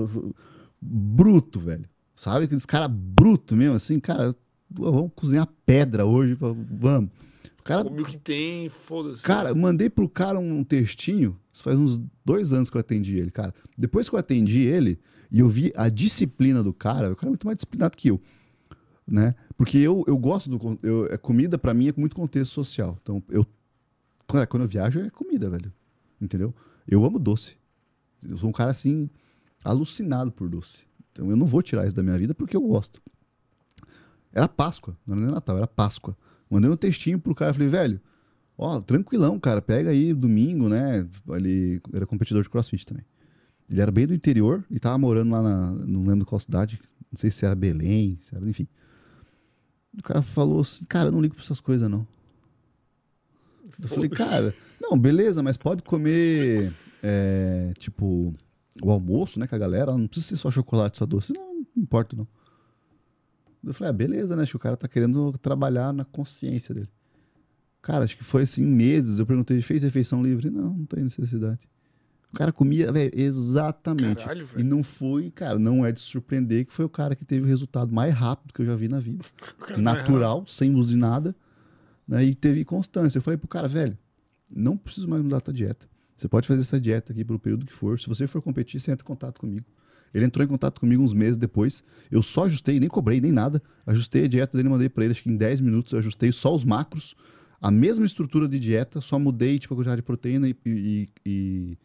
bruto, 0.81 1.59
velho. 1.59 1.85
Sabe? 2.15 2.45
Aqueles 2.45 2.65
cara 2.65 2.87
bruto 2.87 3.55
mesmo, 3.55 3.75
assim, 3.75 3.99
cara, 3.99 4.33
vamos 4.69 5.11
cozinhar 5.15 5.47
pedra 5.65 6.05
hoje, 6.05 6.35
vamos. 6.35 7.09
Cara 7.63 7.83
Come 7.83 8.01
o 8.01 8.05
que 8.05 8.17
tem, 8.17 8.69
foda-se. 8.69 9.23
Cara, 9.23 9.53
mandei 9.53 9.89
pro 9.89 10.09
cara 10.09 10.39
um 10.39 10.63
textinho, 10.63 11.39
isso 11.51 11.63
faz 11.63 11.77
uns 11.77 12.01
dois 12.25 12.53
anos 12.53 12.69
que 12.69 12.77
eu 12.77 12.81
atendi 12.81 13.17
ele, 13.17 13.31
cara. 13.31 13.53
Depois 13.77 14.09
que 14.09 14.15
eu 14.15 14.19
atendi 14.19 14.61
ele 14.61 14.99
e 15.31 15.39
eu 15.39 15.47
vi 15.47 15.71
a 15.75 15.89
disciplina 15.89 16.63
do 16.63 16.73
cara, 16.73 17.11
o 17.11 17.15
cara 17.15 17.27
é 17.27 17.31
muito 17.31 17.45
mais 17.45 17.57
disciplinado 17.57 17.95
que 17.95 18.09
eu, 18.09 18.21
né? 19.07 19.35
Porque 19.55 19.77
eu, 19.77 20.03
eu 20.07 20.17
gosto 20.17 20.49
do... 20.49 20.79
Eu, 20.81 21.05
é 21.05 21.17
comida, 21.17 21.57
pra 21.57 21.73
mim, 21.73 21.87
é 21.89 21.93
muito 21.95 22.15
contexto 22.15 22.53
social. 22.53 22.97
Então, 23.01 23.21
eu... 23.29 23.45
Quando, 24.27 24.47
quando 24.47 24.63
eu 24.63 24.67
viajo, 24.67 24.99
é 24.99 25.09
comida, 25.09 25.49
velho. 25.49 25.71
Entendeu? 26.19 26.53
Eu 26.87 27.05
amo 27.05 27.19
doce. 27.19 27.55
Eu 28.27 28.37
sou 28.37 28.49
um 28.49 28.51
cara, 28.51 28.71
assim, 28.71 29.09
alucinado 29.63 30.31
por 30.31 30.49
doce. 30.49 30.83
Então, 31.11 31.29
eu 31.29 31.35
não 31.35 31.45
vou 31.45 31.61
tirar 31.61 31.85
isso 31.85 31.95
da 31.95 32.01
minha 32.01 32.17
vida 32.17 32.33
porque 32.33 32.57
eu 32.57 32.61
gosto. 32.61 33.01
Era 34.33 34.47
Páscoa, 34.47 34.97
não 35.05 35.15
era 35.15 35.25
nem 35.25 35.33
Natal, 35.33 35.57
era 35.57 35.67
Páscoa. 35.67 36.17
Mandei 36.51 36.69
um 36.69 36.75
textinho 36.75 37.17
pro 37.17 37.33
cara, 37.33 37.53
falei, 37.53 37.69
velho, 37.69 38.01
ó, 38.57 38.81
tranquilão, 38.81 39.39
cara, 39.39 39.61
pega 39.61 39.89
aí 39.89 40.13
domingo, 40.13 40.67
né? 40.67 41.07
Ele 41.29 41.81
era 41.93 42.05
competidor 42.05 42.43
de 42.43 42.49
crossfit 42.49 42.85
também. 42.85 43.05
Ele 43.69 43.79
era 43.79 43.89
bem 43.89 44.05
do 44.05 44.13
interior 44.13 44.65
e 44.69 44.77
tava 44.77 44.97
morando 44.97 45.31
lá 45.31 45.41
na, 45.41 45.71
não 45.71 46.03
lembro 46.05 46.25
qual 46.25 46.41
cidade, 46.41 46.81
não 47.09 47.17
sei 47.17 47.31
se 47.31 47.45
era 47.45 47.55
Belém, 47.55 48.19
se 48.27 48.35
era, 48.35 48.45
enfim. 48.47 48.67
O 49.97 50.03
cara 50.03 50.21
falou 50.21 50.59
assim, 50.59 50.83
cara, 50.83 51.07
eu 51.07 51.13
não 51.13 51.21
ligo 51.21 51.35
pra 51.35 51.43
essas 51.43 51.61
coisas, 51.61 51.89
não. 51.89 52.05
Eu 53.81 53.87
falei, 53.87 54.09
cara, 54.09 54.53
não, 54.79 54.99
beleza, 54.99 55.41
mas 55.41 55.55
pode 55.55 55.81
comer, 55.83 56.73
é, 57.01 57.71
tipo, 57.79 58.35
o 58.81 58.91
almoço, 58.91 59.39
né, 59.39 59.47
com 59.47 59.55
a 59.55 59.59
galera, 59.59 59.97
não 59.97 60.05
precisa 60.05 60.27
ser 60.27 60.37
só 60.37 60.51
chocolate, 60.51 60.97
só 60.97 61.05
doce. 61.05 61.31
Não, 61.33 61.55
não 61.55 61.83
importa, 61.83 62.15
não. 62.15 62.27
Eu 63.63 63.73
falei, 63.73 63.89
ah, 63.89 63.93
beleza, 63.93 64.35
né? 64.35 64.43
Acho 64.43 64.51
que 64.51 64.57
o 64.57 64.59
cara 64.59 64.75
tá 64.75 64.87
querendo 64.87 65.31
trabalhar 65.37 65.93
na 65.93 66.03
consciência 66.03 66.73
dele. 66.73 66.89
Cara, 67.81 68.03
acho 68.03 68.17
que 68.17 68.23
foi 68.23 68.43
assim, 68.43 68.65
meses. 68.65 69.19
Eu 69.19 69.25
perguntei, 69.25 69.61
fez 69.61 69.83
refeição 69.83 70.23
livre? 70.23 70.49
Não, 70.49 70.73
não 70.73 70.85
tem 70.85 71.03
necessidade. 71.03 71.59
O 72.31 72.35
cara 72.35 72.51
comia, 72.51 72.91
velho, 72.91 73.11
exatamente. 73.13 74.23
Caralho, 74.23 74.47
e 74.55 74.63
não 74.63 74.81
foi, 74.83 75.29
cara, 75.29 75.59
não 75.59 75.85
é 75.85 75.91
de 75.91 75.99
surpreender 75.99 76.65
que 76.65 76.73
foi 76.73 76.85
o 76.85 76.89
cara 76.89 77.13
que 77.13 77.25
teve 77.25 77.43
o 77.43 77.47
resultado 77.47 77.93
mais 77.93 78.13
rápido 78.13 78.53
que 78.53 78.61
eu 78.61 78.65
já 78.65 78.75
vi 78.75 78.87
na 78.87 78.99
vida. 78.99 79.25
Natural, 79.77 80.45
sem 80.47 80.73
uso 80.73 80.89
de 80.89 80.95
nada. 80.95 81.35
Né, 82.07 82.23
e 82.23 82.33
teve 82.33 82.63
constância. 82.63 83.17
Eu 83.17 83.21
falei 83.21 83.37
pro 83.37 83.49
cara, 83.49 83.67
velho, 83.67 83.97
não 84.49 84.77
preciso 84.77 85.09
mais 85.09 85.21
mudar 85.21 85.37
a 85.37 85.41
tua 85.41 85.53
dieta. 85.53 85.85
Você 86.15 86.27
pode 86.27 86.47
fazer 86.47 86.61
essa 86.61 86.79
dieta 86.79 87.11
aqui 87.11 87.25
pelo 87.25 87.39
período 87.39 87.65
que 87.65 87.73
for. 87.73 87.99
Se 87.99 88.07
você 88.07 88.25
for 88.27 88.41
competir, 88.41 88.79
você 88.79 88.91
entra 88.91 89.03
em 89.03 89.07
contato 89.07 89.39
comigo. 89.39 89.65
Ele 90.13 90.25
entrou 90.25 90.43
em 90.43 90.47
contato 90.47 90.79
comigo 90.79 91.01
uns 91.03 91.13
meses 91.13 91.37
depois. 91.37 91.83
Eu 92.11 92.21
só 92.21 92.45
ajustei, 92.45 92.79
nem 92.79 92.89
cobrei, 92.89 93.21
nem 93.21 93.31
nada. 93.31 93.61
Ajustei 93.85 94.25
a 94.25 94.27
dieta 94.27 94.57
dele, 94.57 94.69
mandei 94.69 94.89
pra 94.89 95.03
ele, 95.03 95.11
acho 95.11 95.23
que 95.23 95.29
em 95.31 95.37
10 95.37 95.61
minutos 95.61 95.93
eu 95.93 95.99
ajustei 95.99 96.31
só 96.31 96.53
os 96.53 96.65
macros. 96.65 97.15
A 97.61 97.69
mesma 97.71 98.05
estrutura 98.05 98.47
de 98.47 98.59
dieta, 98.59 98.99
só 99.01 99.17
mudei 99.19 99.59
tipo, 99.59 99.73
a 99.73 99.77
quantidade 99.77 99.97
de 100.01 100.03
proteína 100.05 100.49
e, 100.49 100.55
e, 100.65 101.09
e- 101.25 101.77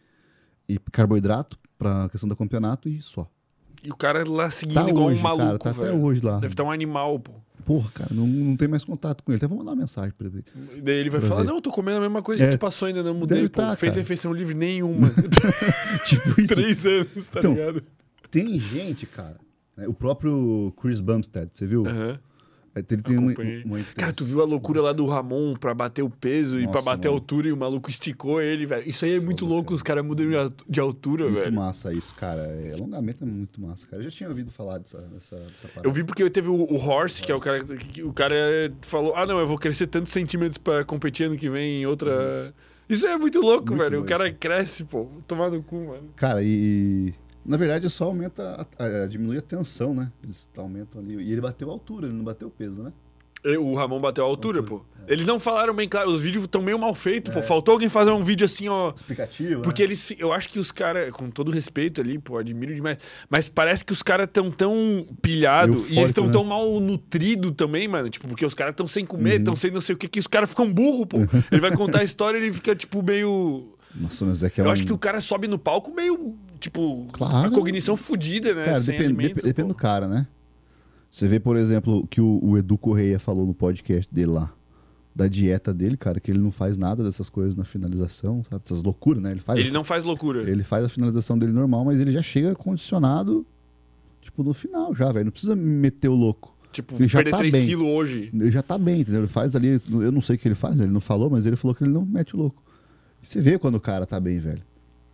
e 0.69 0.79
carboidrato 0.91 1.59
pra 1.79 2.09
questão 2.09 2.29
do 2.29 2.35
campeonato 2.35 2.89
e 2.89 3.01
só. 3.03 3.31
E 3.85 3.91
o 3.91 3.95
cara 3.97 4.25
lá 4.29 4.51
seguindo 4.51 4.83
Tá 4.83 4.89
igual 4.89 5.07
hoje, 5.07 5.21
um 5.21 5.23
maluco, 5.23 5.45
cara, 5.47 5.59
tá 5.59 5.71
até 5.71 5.93
hoje 5.93 6.25
lá. 6.25 6.39
Deve 6.41 6.55
estar 6.55 6.65
um 6.65 6.71
animal, 6.71 7.21
pô. 7.21 7.33
Porra, 7.65 7.91
cara, 7.93 8.11
não, 8.15 8.27
não 8.27 8.57
tem 8.57 8.69
mais 8.69 8.85
contato 8.85 9.23
com 9.23 9.33
ele. 9.33 9.37
Até 9.39 9.47
vou 9.49 9.59
mandar 9.59 9.73
uma 9.73 9.77
mensagem 9.77 10.13
pra 10.17 10.27
ele. 10.29 10.45
E 10.77 10.81
Daí 10.81 10.97
ele 10.97 11.11
vai 11.11 11.21
falar, 11.21 11.43
ver. 11.43 11.49
não, 11.49 11.57
eu 11.57 11.61
tô 11.63 11.71
comendo 11.73 11.99
a 11.99 12.01
mesma 12.01 12.23
coisa 12.23 12.45
É. 12.45 12.47
que 12.51 12.57
tu 12.57 12.61
passou 12.61 12.87
ainda, 12.87 13.03
não 13.03 13.13
mudei, 13.15 13.39
Deve 13.39 13.51
pô. 13.51 13.61
tá, 13.61 13.75
Fez 13.77 13.93
cara. 13.93 14.03
refeição 14.03 14.33
livre 14.33 14.55
nenhuma. 14.55 15.11
tipo 16.07 16.41
isso. 16.41 16.55
Três 16.55 16.87
anos, 16.87 17.29
tá 17.29 17.41
Então, 17.41 17.53
ligado? 17.55 17.83
Tem 18.31 18.59
gente, 18.59 19.07
cara. 19.07 19.37
né, 19.77 19.87
o 19.89 19.95
próprio 19.95 20.73
Chris 20.81 21.01
Bumstead, 21.01 21.51
você 21.53 21.67
viu? 21.67 21.85
Aí 22.75 22.85
Ele 22.91 23.01
tem 23.03 23.17
uma, 23.17 23.33
uma 23.65 23.79
Cara, 23.97 24.13
tu 24.13 24.23
viu 24.23 24.43
a 24.43 24.45
loucura 24.45 24.83
lá 24.83 24.93
do 24.93 25.07
Ramon 25.07 25.55
pra 25.55 25.73
bater 25.73 26.03
o 26.03 26.11
peso 26.11 26.61
e 26.61 26.65
pra 26.65 26.73
Nossa, 26.75 26.85
bater 26.85 27.09
a 27.09 27.11
mano. 27.11 27.23
altura 27.23 27.49
e 27.49 27.53
o 27.53 27.57
maluco 27.57 27.89
esticou 27.89 28.39
ele, 28.43 28.67
velho. 28.67 28.87
Isso 28.87 29.07
aí 29.07 29.15
é 29.17 29.21
muito 29.21 29.41
Foda, 29.47 29.55
louco, 29.55 29.69
cara. 29.69 29.77
os 29.77 29.83
caras 29.83 30.05
mudam 30.05 30.29
de 30.29 30.37
al- 30.37 30.53
de 30.69 30.79
altura, 30.81 31.25
Muito 31.25 31.43
velho. 31.43 31.55
massa 31.57 31.91
isso, 31.95 32.15
cara. 32.15 32.43
É, 32.43 32.75
alongamento 32.75 33.25
é 33.25 33.27
muito 33.27 33.59
massa, 33.63 33.87
cara. 33.87 34.01
Eu 34.03 34.05
já 34.05 34.11
tinha 34.11 34.29
ouvido 34.29 34.51
falar 34.51 34.77
dessa, 34.77 34.99
dessa, 35.01 35.37
dessa 35.37 35.69
parada. 35.69 35.89
Eu 35.89 35.91
vi 35.93 36.05
porque 36.05 36.29
teve 36.29 36.51
o, 36.51 36.55
o 36.55 36.77
Horse, 36.77 37.23
que 37.23 37.33
é 37.33 37.35
o 37.35 37.41
cara 37.41 37.65
que 37.65 38.03
o 38.03 38.13
cara 38.13 38.37
falou: 38.83 39.15
"Ah, 39.17 39.25
não, 39.25 39.39
eu 39.39 39.47
vou 39.47 39.57
crescer 39.57 39.87
tantos 39.87 40.13
centímetros 40.13 40.59
pra 40.59 40.85
competir 40.85 41.25
ano 41.29 41.37
que 41.39 41.49
vem 41.49 41.81
em 41.81 41.87
outra". 41.87 42.55
Isso 42.91 43.07
é 43.07 43.17
muito 43.17 43.41
louco, 43.41 43.69
Muito 43.71 43.79
velho. 43.83 43.95
O 43.95 43.99
louco. 44.01 44.09
cara 44.11 44.31
cresce, 44.31 44.85
pô. 44.85 45.07
Tomar 45.27 45.51
no 45.51 45.63
cu, 45.63 45.77
mano. 45.87 46.11
Cara, 46.15 46.43
e. 46.43 47.15
Na 47.47 47.57
verdade, 47.57 47.89
só 47.89 48.05
aumenta. 48.05 48.67
A, 48.79 48.85
a- 48.85 49.07
diminui 49.07 49.39
a 49.39 49.43
tensão, 49.43 49.95
né? 49.95 50.11
Eles 50.25 50.49
aumentam 50.57 51.01
ali. 51.01 51.15
E 51.17 51.33
ele 51.33 51.41
bateu 51.41 51.69
a 51.71 51.73
altura, 51.73 52.07
ele 52.07 52.17
não 52.17 52.25
bateu 52.25 52.49
o 52.49 52.51
peso, 52.51 52.83
né? 52.83 52.93
E 53.45 53.57
O 53.57 53.75
Ramon 53.75 54.01
bateu 54.01 54.25
a 54.25 54.27
altura, 54.27 54.59
Altura, 54.59 54.81
pô. 54.81 54.85
Eles 55.07 55.25
não 55.25 55.39
falaram 55.39 55.73
bem 55.73 55.89
claro, 55.89 56.11
os 56.11 56.21
vídeos 56.21 56.43
estão 56.47 56.61
meio 56.61 56.77
mal 56.81 56.93
feitos, 56.93 57.33
pô. 57.33 57.41
Faltou 57.41 57.75
alguém 57.75 57.89
fazer 57.89 58.11
um 58.11 58.21
vídeo 58.25 58.45
assim, 58.45 58.67
ó. 58.67 58.91
Explicativo. 58.93 59.63
Porque 59.63 59.83
né? 59.83 59.89
eles, 59.91 60.13
eu 60.19 60.33
acho 60.33 60.49
que 60.49 60.59
os 60.59 60.73
caras, 60.73 61.13
com 61.13 61.31
todo 61.31 61.53
respeito 61.53 62.01
ali, 62.01 62.19
pô, 62.19 62.39
admiro 62.39 62.75
demais. 62.75 62.99
Mas 63.31 63.49
parece 63.49 63.85
que 63.85 63.93
os 63.93 64.03
caras 64.03 64.29
tão 64.33 64.51
tão 64.51 65.07
pilhados 65.23 65.77
e 65.77 65.79
Eufórico, 65.79 65.99
eles 66.01 66.09
estão 66.11 66.27
né? 66.27 66.33
tão 66.33 66.43
mal 66.43 66.81
nutridos 66.81 67.53
também, 67.53 67.87
mano. 67.87 68.09
Tipo, 68.11 68.27
porque 68.27 68.45
os 68.45 68.55
caras 68.55 68.73
estão 68.73 68.89
sem 68.89 69.05
Uhum. 69.05 69.09
comer, 69.11 69.39
estão 69.39 69.55
sem 69.55 69.71
não 69.71 69.81
sei 69.81 69.95
o 69.95 69.99
que, 69.99 70.09
que 70.09 70.19
os 70.19 70.27
caras 70.27 70.51
ficam 70.51 70.73
burro, 70.73 71.07
pô. 71.07 71.19
Ele 71.53 71.61
vai 71.61 71.71
contar 71.77 72.01
a 72.01 72.05
história 72.05 72.39
e 72.39 72.43
ele 72.43 72.53
fica, 72.53 72.75
tipo, 72.75 73.01
meio. 73.01 73.76
Nossa, 74.01 74.25
mas 74.27 74.43
é 74.43 74.51
que 74.51 74.61
é 74.61 74.65
eu 74.65 74.69
um... 74.69 74.71
acho 74.73 74.85
que 74.85 74.93
o 74.93 74.99
cara 74.99 75.21
sobe 75.21 75.49
no 75.49 75.59
palco 75.59 75.93
meio, 75.95 76.35
tipo, 76.61 77.07
Claro. 77.13 77.49
a 77.49 77.51
cognição 77.51 77.97
fudida, 77.97 78.55
né? 78.55 78.65
Cara, 78.65 78.81
depende, 78.81 79.05
alimento, 79.05 79.43
depende 79.45 79.69
do 79.69 79.75
cara, 79.75 80.07
né? 80.07 80.27
Você 81.11 81.27
vê, 81.27 81.41
por 81.41 81.57
exemplo, 81.57 81.99
o 82.01 82.07
que 82.07 82.21
o, 82.21 82.39
o 82.43 82.59
Edu 82.59 82.77
Correia 82.77 83.19
falou 83.19 83.47
no 83.47 83.55
podcast 83.55 84.13
dele 84.13 84.33
lá. 84.33 84.53
Da 85.15 85.29
dieta 85.29 85.73
dele, 85.73 85.97
cara, 85.97 86.21
que 86.21 86.31
ele 86.31 86.39
não 86.41 86.51
faz 86.51 86.77
nada 86.77 87.03
dessas 87.03 87.31
coisas 87.31 87.57
na 87.57 87.65
finalização, 87.65 88.43
sabe? 88.51 88.61
Essas 88.67 88.83
loucuras, 88.83 89.23
né? 89.23 89.31
Ele 89.31 89.41
faz, 89.41 89.59
Ele 89.59 89.71
não 89.71 89.83
faz 89.83 90.05
loucura. 90.05 90.43
ele 90.43 90.63
faz 90.63 90.85
a 90.85 90.89
finalização 90.91 91.39
dele 91.39 91.53
normal, 91.53 91.87
mas 91.87 92.01
ele 92.01 92.11
já 92.11 92.21
chega 92.21 92.55
condicionado, 92.55 93.47
tipo, 94.21 94.43
no 94.43 94.53
final 94.53 94.95
já, 94.95 95.11
velho. 95.11 95.25
Não 95.27 95.33
precisa 95.33 95.57
meter 95.57 96.09
o 96.09 96.15
louco. 96.15 96.55
Tipo, 96.71 96.97
Ele 96.97 97.09
já 97.09 97.21
perder 97.21 97.31
tá 97.31 97.39
3 97.39 97.55
bem. 97.55 97.65
quilos 97.67 97.87
hoje. 97.89 98.31
Ele 98.35 98.51
já 98.51 98.61
tá 98.63 98.77
bem, 98.77 99.01
entendeu? 99.01 99.23
Ele 99.23 99.27
faz 99.27 99.57
ali, 99.57 99.81
eu 99.91 100.13
não 100.13 100.21
sei 100.21 100.37
o 100.37 100.39
que 100.39 100.47
ele 100.47 100.55
faz, 100.55 100.79
ele 100.79 100.93
não 100.93 101.01
falou, 101.01 101.31
mas 101.31 101.47
ele 101.47 101.57
falou 101.57 101.75
que 101.75 101.83
ele 101.83 101.93
não 101.95 102.05
mete 102.05 102.37
o 102.37 102.39
louco. 102.39 102.63
Você 103.23 103.41
vê 103.41 103.59
quando 103.59 103.75
o 103.77 103.81
cara 103.81 104.07
tá 104.07 104.19
bem, 104.21 104.39
velho. 104.39 104.63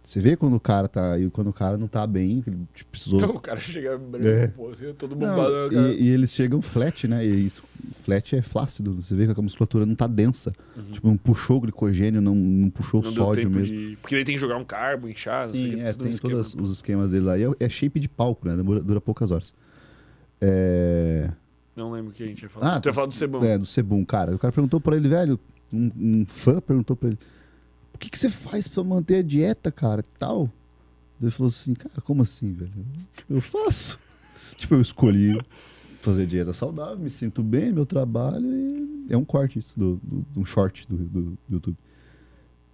Você 0.04 0.18
vê 0.18 0.36
quando 0.36 0.54
o 0.56 0.60
cara 0.60 0.88
tá. 0.88 1.16
E 1.16 1.30
quando 1.30 1.46
o 1.48 1.52
cara 1.52 1.78
não 1.78 1.86
tá 1.86 2.04
bem, 2.08 2.42
que 2.42 2.50
ele 2.50 2.58
tipo, 2.74 2.90
precisou. 2.90 3.18
Então 3.20 3.30
o 3.30 3.40
cara 3.40 3.60
chega 3.60 3.96
branco, 3.96 4.26
É. 4.26 4.48
pô, 4.48 4.68
assim, 4.70 4.92
todo 4.94 5.14
Não, 5.14 5.28
bombado. 5.28 5.52
né, 5.52 5.68
cara? 5.70 5.92
e, 5.94 6.02
e 6.02 6.08
eles 6.10 6.34
chegam 6.34 6.60
flat, 6.60 7.06
né? 7.06 7.24
E 7.24 7.46
isso, 7.46 7.62
flat 8.02 8.34
é 8.34 8.42
flácido. 8.42 8.94
Você 9.00 9.14
vê 9.14 9.32
que 9.32 9.38
a 9.38 9.42
musculatura 9.42 9.86
não 9.86 9.94
tá 9.94 10.08
densa. 10.08 10.52
Tipo, 10.90 11.06
não 11.06 11.16
puxou 11.16 11.60
glicogênio, 11.60 12.20
não, 12.20 12.34
não 12.34 12.68
puxou 12.68 13.00
Uhum. 13.00 13.06
Não 13.06 13.12
sódio 13.14 13.48
mesmo. 13.48 13.64
de. 13.76 13.96
Porque 14.02 14.16
ele 14.16 14.24
tem 14.24 14.34
que 14.34 14.40
jogar 14.40 14.56
um 14.56 14.64
carbo, 14.64 15.08
inchar, 15.08 15.46
não 15.46 15.54
sei 15.54 15.68
o 15.68 15.70
Sim, 15.70 15.76
que, 15.78 15.82
é, 15.84 15.92
no 15.92 15.94
tem 15.98 16.10
esquema, 16.10 16.32
todos 16.34 16.54
pô. 16.54 16.62
os 16.64 16.72
esquemas 16.72 17.10
dele 17.12 17.24
lá. 17.24 17.38
E 17.38 17.44
é, 17.44 17.50
é 17.60 17.68
shape 17.68 18.00
de 18.00 18.08
palco, 18.08 18.48
né? 18.48 18.56
Dura, 18.60 18.80
dura 18.80 19.00
poucas 19.00 19.30
horas. 19.30 19.54
É. 20.40 21.30
Não 21.76 21.92
lembro 21.92 22.10
o 22.10 22.12
que 22.12 22.22
a 22.22 22.26
gente 22.26 22.42
ia 22.42 22.48
falar. 22.48 22.74
Ah, 22.76 22.80
tu 22.80 22.88
ia 22.88 22.92
falar 22.92 23.06
do 23.06 23.14
Sebão. 23.14 23.44
É, 23.44 23.56
do 23.56 23.64
Sebum, 23.64 24.04
cara. 24.04 24.34
O 24.34 24.38
cara 24.38 24.52
perguntou 24.52 24.80
pra 24.80 24.96
ele, 24.96 25.08
velho, 25.08 25.38
um, 25.72 25.90
um 25.96 26.24
fã 26.26 26.60
perguntou 26.60 26.94
pra 26.96 27.08
ele, 27.10 27.18
que, 28.02 28.10
que 28.10 28.18
você 28.18 28.28
faz 28.28 28.66
pra 28.66 28.82
manter 28.82 29.16
a 29.16 29.22
dieta, 29.22 29.70
cara, 29.70 30.04
tal? 30.18 30.50
Ele 31.20 31.30
falou 31.30 31.48
assim, 31.50 31.72
cara, 31.72 32.00
como 32.02 32.22
assim, 32.22 32.52
velho? 32.52 32.72
Eu 33.30 33.40
faço. 33.40 33.98
tipo, 34.56 34.74
eu 34.74 34.80
escolhi 34.80 35.40
fazer 36.00 36.26
dieta 36.26 36.52
saudável, 36.52 36.98
me 36.98 37.08
sinto 37.08 37.44
bem, 37.44 37.72
meu 37.72 37.86
trabalho, 37.86 38.44
e 38.44 39.06
é 39.08 39.16
um 39.16 39.24
corte 39.24 39.58
isso, 39.60 39.72
do, 39.78 40.00
do, 40.02 40.26
de 40.32 40.38
um 40.40 40.44
short 40.44 40.86
do, 40.88 40.96
do, 40.96 41.22
do 41.22 41.38
YouTube. 41.48 41.76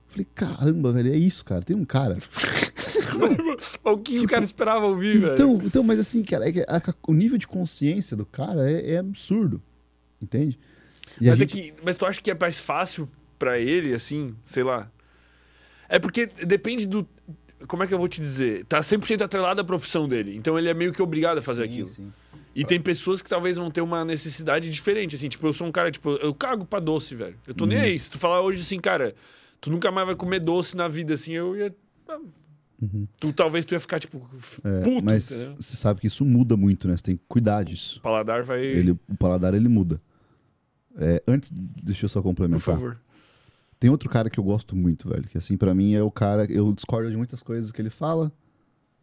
Falei, 0.07 0.27
caramba, 0.35 0.93
velho, 0.93 1.13
é 1.13 1.17
isso, 1.17 1.45
cara. 1.45 1.61
Tem 1.61 1.77
um 1.77 1.85
cara. 1.85 2.17
o 3.85 3.99
que 3.99 4.21
o 4.21 4.27
cara 4.27 4.43
esperava 4.43 4.87
ouvir, 4.87 5.21
velho? 5.21 5.35
Então, 5.35 5.61
então 5.63 5.83
mas 5.83 6.01
assim, 6.01 6.23
cara, 6.23 6.49
é 6.49 6.53
que 6.53 6.61
a- 6.61 6.83
o 7.07 7.13
nível 7.13 7.37
de 7.37 7.47
consciência 7.47 8.17
do 8.17 8.25
cara 8.25 8.71
é, 8.71 8.93
é 8.93 8.99
absurdo. 8.99 9.61
Entende? 10.23 10.59
E 11.21 11.29
mas, 11.29 11.39
gente- 11.39 11.59
é 11.59 11.63
que, 11.63 11.75
mas 11.85 11.97
tu 11.97 12.07
acha 12.07 12.23
que 12.23 12.31
é 12.31 12.35
mais 12.35 12.59
fácil 12.59 13.07
pra 13.39 13.59
ele, 13.59 13.93
assim, 13.93 14.35
sei 14.43 14.63
lá? 14.63 14.91
É 15.89 15.99
porque 15.99 16.27
depende 16.47 16.87
do. 16.87 17.07
Como 17.67 17.83
é 17.83 17.87
que 17.87 17.95
eu 17.95 17.99
vou 17.99 18.09
te 18.09 18.21
dizer? 18.21 18.65
Tá 18.67 18.81
100% 18.81 19.23
atrelado 19.23 19.61
à 19.61 19.65
profissão 19.65 20.07
dele. 20.09 20.37
Então 20.37 20.59
ele 20.59 20.69
é 20.69 20.75
meio 20.75 20.93
que 20.93 21.03
obrigado 21.03 21.39
a 21.39 21.43
fazer 21.43 21.63
Sim, 21.67 21.69
aquilo. 21.73 21.89
sim. 21.89 22.13
E 22.55 22.65
tem 22.65 22.81
pessoas 22.81 23.23
que 23.23 23.29
talvez 23.29 23.57
vão 23.57 23.71
ter 23.71 23.81
uma 23.81 24.05
necessidade 24.05 24.71
diferente. 24.71 25.15
Assim, 25.17 25.29
tipo, 25.29 25.47
eu 25.47 25.53
sou 25.53 25.67
um 25.67 25.73
cara, 25.73 25.91
tipo, 25.91 26.11
eu 26.17 26.35
cago 26.35 26.65
pra 26.65 26.81
doce, 26.81 27.15
velho. 27.15 27.37
Eu 27.47 27.55
tô 27.55 27.65
Uhum. 27.65 27.71
nem 27.71 27.79
aí. 27.81 27.99
Se 27.99 28.11
tu 28.11 28.19
falar 28.19 28.41
hoje 28.43 28.61
assim, 28.63 28.81
cara, 28.81 29.15
tu 29.61 29.71
nunca 29.71 29.91
mais 29.93 30.07
vai 30.07 30.17
comer 30.17 30.41
doce 30.41 30.77
na 30.77 30.89
vida, 30.89 31.15
assim, 31.15 31.33
eu 31.33 31.57
ia. 31.57 31.75
Tu 33.21 33.33
talvez 33.33 33.65
tu 33.65 33.75
ia 33.75 33.81
ficar, 33.81 33.99
tipo, 33.99 34.25
É, 34.65 34.81
puto, 34.83 35.05
mas 35.05 35.51
você 35.59 35.75
sabe 35.77 36.01
que 36.01 36.07
isso 36.07 36.25
muda 36.25 36.57
muito, 36.57 36.87
né? 36.87 36.97
Você 36.97 37.03
tem 37.03 37.17
que 37.17 37.23
cuidar 37.29 37.65
disso. 37.65 37.99
O 37.99 38.03
paladar 38.03 38.43
vai. 38.45 38.65
Ele, 38.65 38.93
o 38.93 39.17
paladar 39.19 39.53
ele 39.55 39.69
muda. 39.69 40.01
É, 40.97 41.23
antes, 41.27 41.51
deixa 41.53 42.05
eu 42.07 42.09
só 42.09 42.21
Por 42.21 42.29
complementar. 42.29 42.61
favor. 42.61 42.97
Tem 43.81 43.89
outro 43.91 44.09
cara 44.09 44.29
que 44.29 44.39
eu 44.41 44.45
gosto 44.45 44.75
muito, 44.75 45.09
velho. 45.09 45.25
Que 45.29 45.39
assim, 45.39 45.57
pra 45.57 45.75
mim 45.75 45.95
é 45.95 46.03
o 46.03 46.11
cara. 46.11 46.45
Eu 46.51 46.73
discordo 46.73 47.11
de 47.11 47.17
muitas 47.17 47.43
coisas 47.43 47.71
que 47.71 47.81
ele 47.81 47.91
fala, 47.91 48.33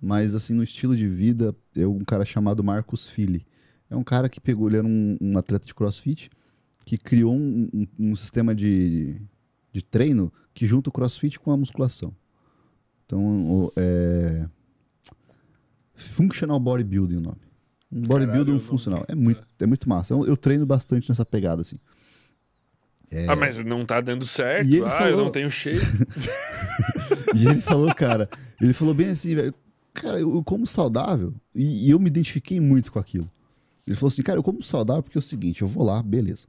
mas 0.01 0.35
assim, 0.35 0.53
no 0.53 0.63
estilo 0.63 0.95
de 0.95 1.07
vida, 1.07 1.55
é 1.75 1.87
um 1.87 1.99
cara 2.03 2.25
chamado 2.25 2.63
Marcos 2.63 3.07
Fili. 3.07 3.45
É 3.89 3.95
um 3.95 4.03
cara 4.03 4.27
que 4.27 4.39
pegou, 4.41 4.67
ele 4.67 4.77
era 4.77 4.87
um, 4.87 5.17
um 5.21 5.37
atleta 5.37 5.65
de 5.65 5.73
crossfit, 5.73 6.29
que 6.85 6.97
criou 6.97 7.33
um, 7.35 7.69
um- 7.73 7.87
um 8.11 8.15
sistema 8.15 8.53
de, 8.53 9.15
de 9.71 9.81
treino 9.81 10.31
que 10.53 10.65
junta 10.65 10.89
o 10.89 10.93
crossfit 10.93 11.39
com 11.39 11.51
a 11.51 11.57
musculação. 11.57 12.13
Então, 13.05 13.21
o- 13.65 13.71
é. 13.77 14.47
Functional 15.93 16.59
Bodybuilding 16.59 17.17
o 17.17 17.21
nome. 17.21 17.37
Um 17.91 18.01
bodybuilding 18.01 18.59
funcional. 18.59 19.05
É 19.07 19.15
muito, 19.15 19.41
é 19.59 19.65
muito 19.65 19.87
massa. 19.87 20.13
Eu, 20.13 20.25
eu 20.25 20.35
treino 20.35 20.65
bastante 20.65 21.07
nessa 21.07 21.25
pegada, 21.25 21.61
assim. 21.61 21.77
É. 23.11 23.27
Ah, 23.27 23.35
mas 23.35 23.57
não 23.63 23.85
tá 23.85 24.01
dando 24.01 24.25
certo. 24.25 24.67
E 24.67 24.77
ele 24.77 24.85
ah, 24.85 24.87
eu 24.87 24.89
falou- 24.97 25.23
não 25.25 25.31
tenho 25.31 25.49
shape. 25.49 25.79
E 27.35 27.47
ele 27.47 27.59
falou, 27.59 27.93
cara, 27.93 28.29
ele 28.61 28.71
falou 28.71 28.93
bem 28.93 29.09
assim, 29.09 29.35
velho, 29.35 29.53
cara, 29.93 30.19
eu, 30.19 30.35
eu 30.35 30.43
como 30.43 30.65
saudável 30.65 31.33
e, 31.53 31.87
e 31.87 31.89
eu 31.91 31.99
me 31.99 32.07
identifiquei 32.07 32.59
muito 32.61 32.91
com 32.91 32.97
aquilo. 32.97 33.27
Ele 33.85 33.95
falou 33.95 34.07
assim, 34.07 34.23
cara, 34.23 34.39
eu 34.39 34.43
como 34.43 34.63
saudável 34.63 35.03
porque 35.03 35.17
é 35.17 35.19
o 35.19 35.21
seguinte, 35.21 35.61
eu 35.61 35.67
vou 35.67 35.83
lá, 35.83 36.01
beleza. 36.01 36.47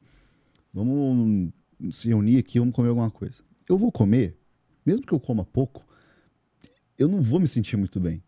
Vamos 0.72 1.50
se 1.90 2.08
reunir 2.08 2.38
aqui, 2.38 2.58
vamos 2.60 2.74
comer 2.74 2.88
alguma 2.90 3.10
coisa. 3.10 3.34
Eu 3.68 3.76
vou 3.76 3.90
comer, 3.90 4.36
mesmo 4.84 5.04
que 5.04 5.12
eu 5.12 5.18
coma 5.20 5.44
pouco, 5.44 5.84
eu 6.96 7.08
não 7.08 7.20
vou 7.20 7.40
me 7.40 7.48
sentir 7.48 7.76
muito 7.76 7.98
bem. 7.98 8.22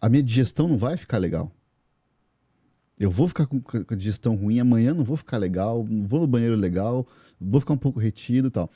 A 0.00 0.08
minha 0.08 0.22
digestão 0.22 0.66
não 0.66 0.78
vai 0.78 0.96
ficar 0.96 1.18
legal. 1.18 1.52
Eu 2.98 3.10
vou 3.10 3.26
ficar 3.26 3.46
com 3.46 3.60
a 3.88 3.94
digestão 3.96 4.36
ruim, 4.36 4.60
amanhã 4.60 4.94
não 4.94 5.04
vou 5.04 5.16
ficar 5.16 5.36
legal, 5.36 5.84
não 5.88 6.04
vou 6.04 6.20
no 6.20 6.26
banheiro 6.26 6.54
legal, 6.54 7.06
vou 7.40 7.60
ficar 7.60 7.74
um 7.74 7.78
pouco 7.78 7.98
retido 7.98 8.48
e 8.48 8.50
tal. 8.50 8.70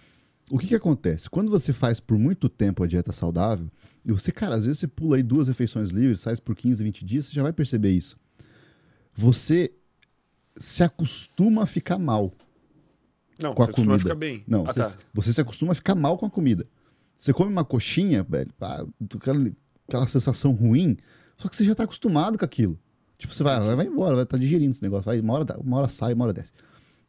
O 0.51 0.59
que 0.59 0.67
que 0.67 0.75
acontece? 0.75 1.29
Quando 1.29 1.51
você 1.51 1.73
faz 1.73 2.01
por 2.01 2.19
muito 2.19 2.49
tempo 2.49 2.83
a 2.83 2.87
dieta 2.87 3.13
saudável, 3.13 3.69
e 4.05 4.13
você, 4.13 4.33
cara, 4.33 4.57
às 4.57 4.65
vezes 4.65 4.81
você 4.81 4.89
pula 4.89 5.17
aí 5.17 5.23
duas 5.23 5.47
refeições 5.47 5.91
livres, 5.91 6.25
faz 6.25 6.41
por 6.41 6.57
15, 6.57 6.83
20 6.83 7.05
dias, 7.05 7.27
você 7.27 7.35
já 7.35 7.43
vai 7.43 7.53
perceber 7.53 7.91
isso. 7.91 8.17
Você 9.15 9.73
se 10.57 10.83
acostuma 10.83 11.63
a 11.63 11.67
ficar 11.67 11.99
mal 11.99 12.33
Não, 13.41 13.55
com 13.55 13.63
a 13.63 13.67
você 13.67 13.73
comida. 13.73 13.99
ficar 13.99 14.15
bem. 14.15 14.43
Não, 14.49 14.65
ah, 14.67 14.73
você, 14.73 14.81
tá. 14.81 14.97
você 15.13 15.33
se 15.33 15.41
acostuma 15.41 15.73
a 15.73 15.75
ficar 15.75 15.95
mal 15.95 16.17
com 16.17 16.27
a 16.27 16.31
comida. 16.31 16.67
Você 17.17 17.33
come 17.33 17.53
uma 17.53 17.65
coxinha, 17.65 18.23
velho, 18.23 18.51
aquela, 19.15 19.51
aquela 19.87 20.07
sensação 20.07 20.53
ruim, 20.53 20.97
só 21.37 21.49
que 21.49 21.57
você 21.57 21.65
já 21.65 21.75
tá 21.75 21.85
acostumado 21.85 22.39
com 22.39 22.45
aquilo. 22.45 22.79
Tipo, 23.19 23.35
você 23.35 23.43
vai, 23.43 23.59
vai 23.75 23.87
embora, 23.87 24.15
vai 24.15 24.23
estar 24.23 24.37
tá 24.37 24.41
digerindo 24.41 24.71
esse 24.71 24.83
negócio. 24.83 25.05
Vai, 25.05 25.19
uma, 25.21 25.35
hora, 25.35 25.59
uma 25.61 25.79
hora 25.79 25.89
sai, 25.89 26.15
uma 26.15 26.25
hora 26.25 26.33
desce. 26.33 26.53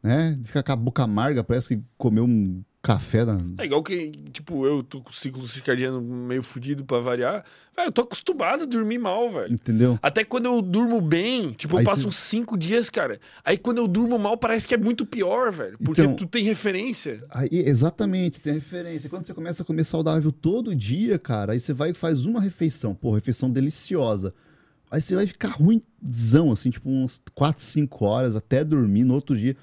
Né? 0.01 0.39
Fica 0.43 0.63
com 0.63 0.71
a 0.71 0.75
boca 0.75 1.03
amarga, 1.03 1.43
parece 1.43 1.75
que 1.75 1.83
comeu 1.97 2.23
um 2.25 2.63
café 2.81 3.25
na, 3.25 3.37
É 3.57 3.65
igual 3.65 3.83
que, 3.83 4.09
tipo, 4.31 4.65
eu 4.65 4.81
tô 4.81 5.01
com 5.01 5.09
o 5.09 5.13
ciclo 5.13 5.45
circadiano 5.45 6.01
meio 6.01 6.41
fudido 6.41 6.85
pra 6.85 6.99
variar. 6.99 7.43
Velho, 7.75 7.89
eu 7.89 7.91
tô 7.91 8.01
acostumado 8.01 8.63
a 8.63 8.65
dormir 8.65 8.97
mal, 8.97 9.29
velho. 9.29 9.53
Entendeu? 9.53 9.99
Até 10.01 10.23
quando 10.23 10.45
eu 10.45 10.61
durmo 10.61 11.01
bem, 11.01 11.51
tipo, 11.51 11.75
eu 11.75 11.79
Aí 11.79 11.85
passo 11.85 12.03
cê- 12.03 12.07
uns 12.07 12.15
cinco 12.15 12.57
dias, 12.57 12.89
cara. 12.89 13.19
Aí 13.43 13.57
quando 13.57 13.79
eu 13.79 13.87
durmo 13.87 14.17
mal, 14.17 14.37
parece 14.37 14.65
que 14.67 14.73
é 14.73 14.77
muito 14.77 15.05
pior, 15.05 15.51
velho. 15.51 15.77
Porque 15.77 16.01
Então- 16.01 16.15
tu 16.15 16.25
tem 16.25 16.43
referência. 16.45 17.21
Aí, 17.29 17.49
exatamente, 17.51 18.39
tem 18.39 18.53
referência. 18.53 19.09
Quando 19.09 19.27
você 19.27 19.33
começa 19.33 19.61
a 19.63 19.65
comer 19.65 19.83
saudável 19.83 20.31
todo 20.31 20.73
dia, 20.73 21.19
cara, 21.19 21.51
aí 21.53 21.59
você 21.59 21.73
vai 21.73 21.91
e 21.91 21.93
faz 21.93 22.25
uma 22.25 22.39
refeição, 22.39 22.95
pô, 22.95 23.11
refeição 23.11 23.51
deliciosa. 23.51 24.33
Aí 24.91 24.99
você 24.99 25.15
vai 25.15 25.27
ficar 25.27 25.49
ruimzão, 25.49 26.51
assim, 26.51 26.69
tipo 26.69 26.89
uns 26.89 27.21
4, 27.35 27.63
5 27.63 28.05
horas 28.05 28.35
até 28.35 28.63
dormir 28.63 29.03
no 29.03 29.13
outro 29.13 29.37
dia. 29.37 29.55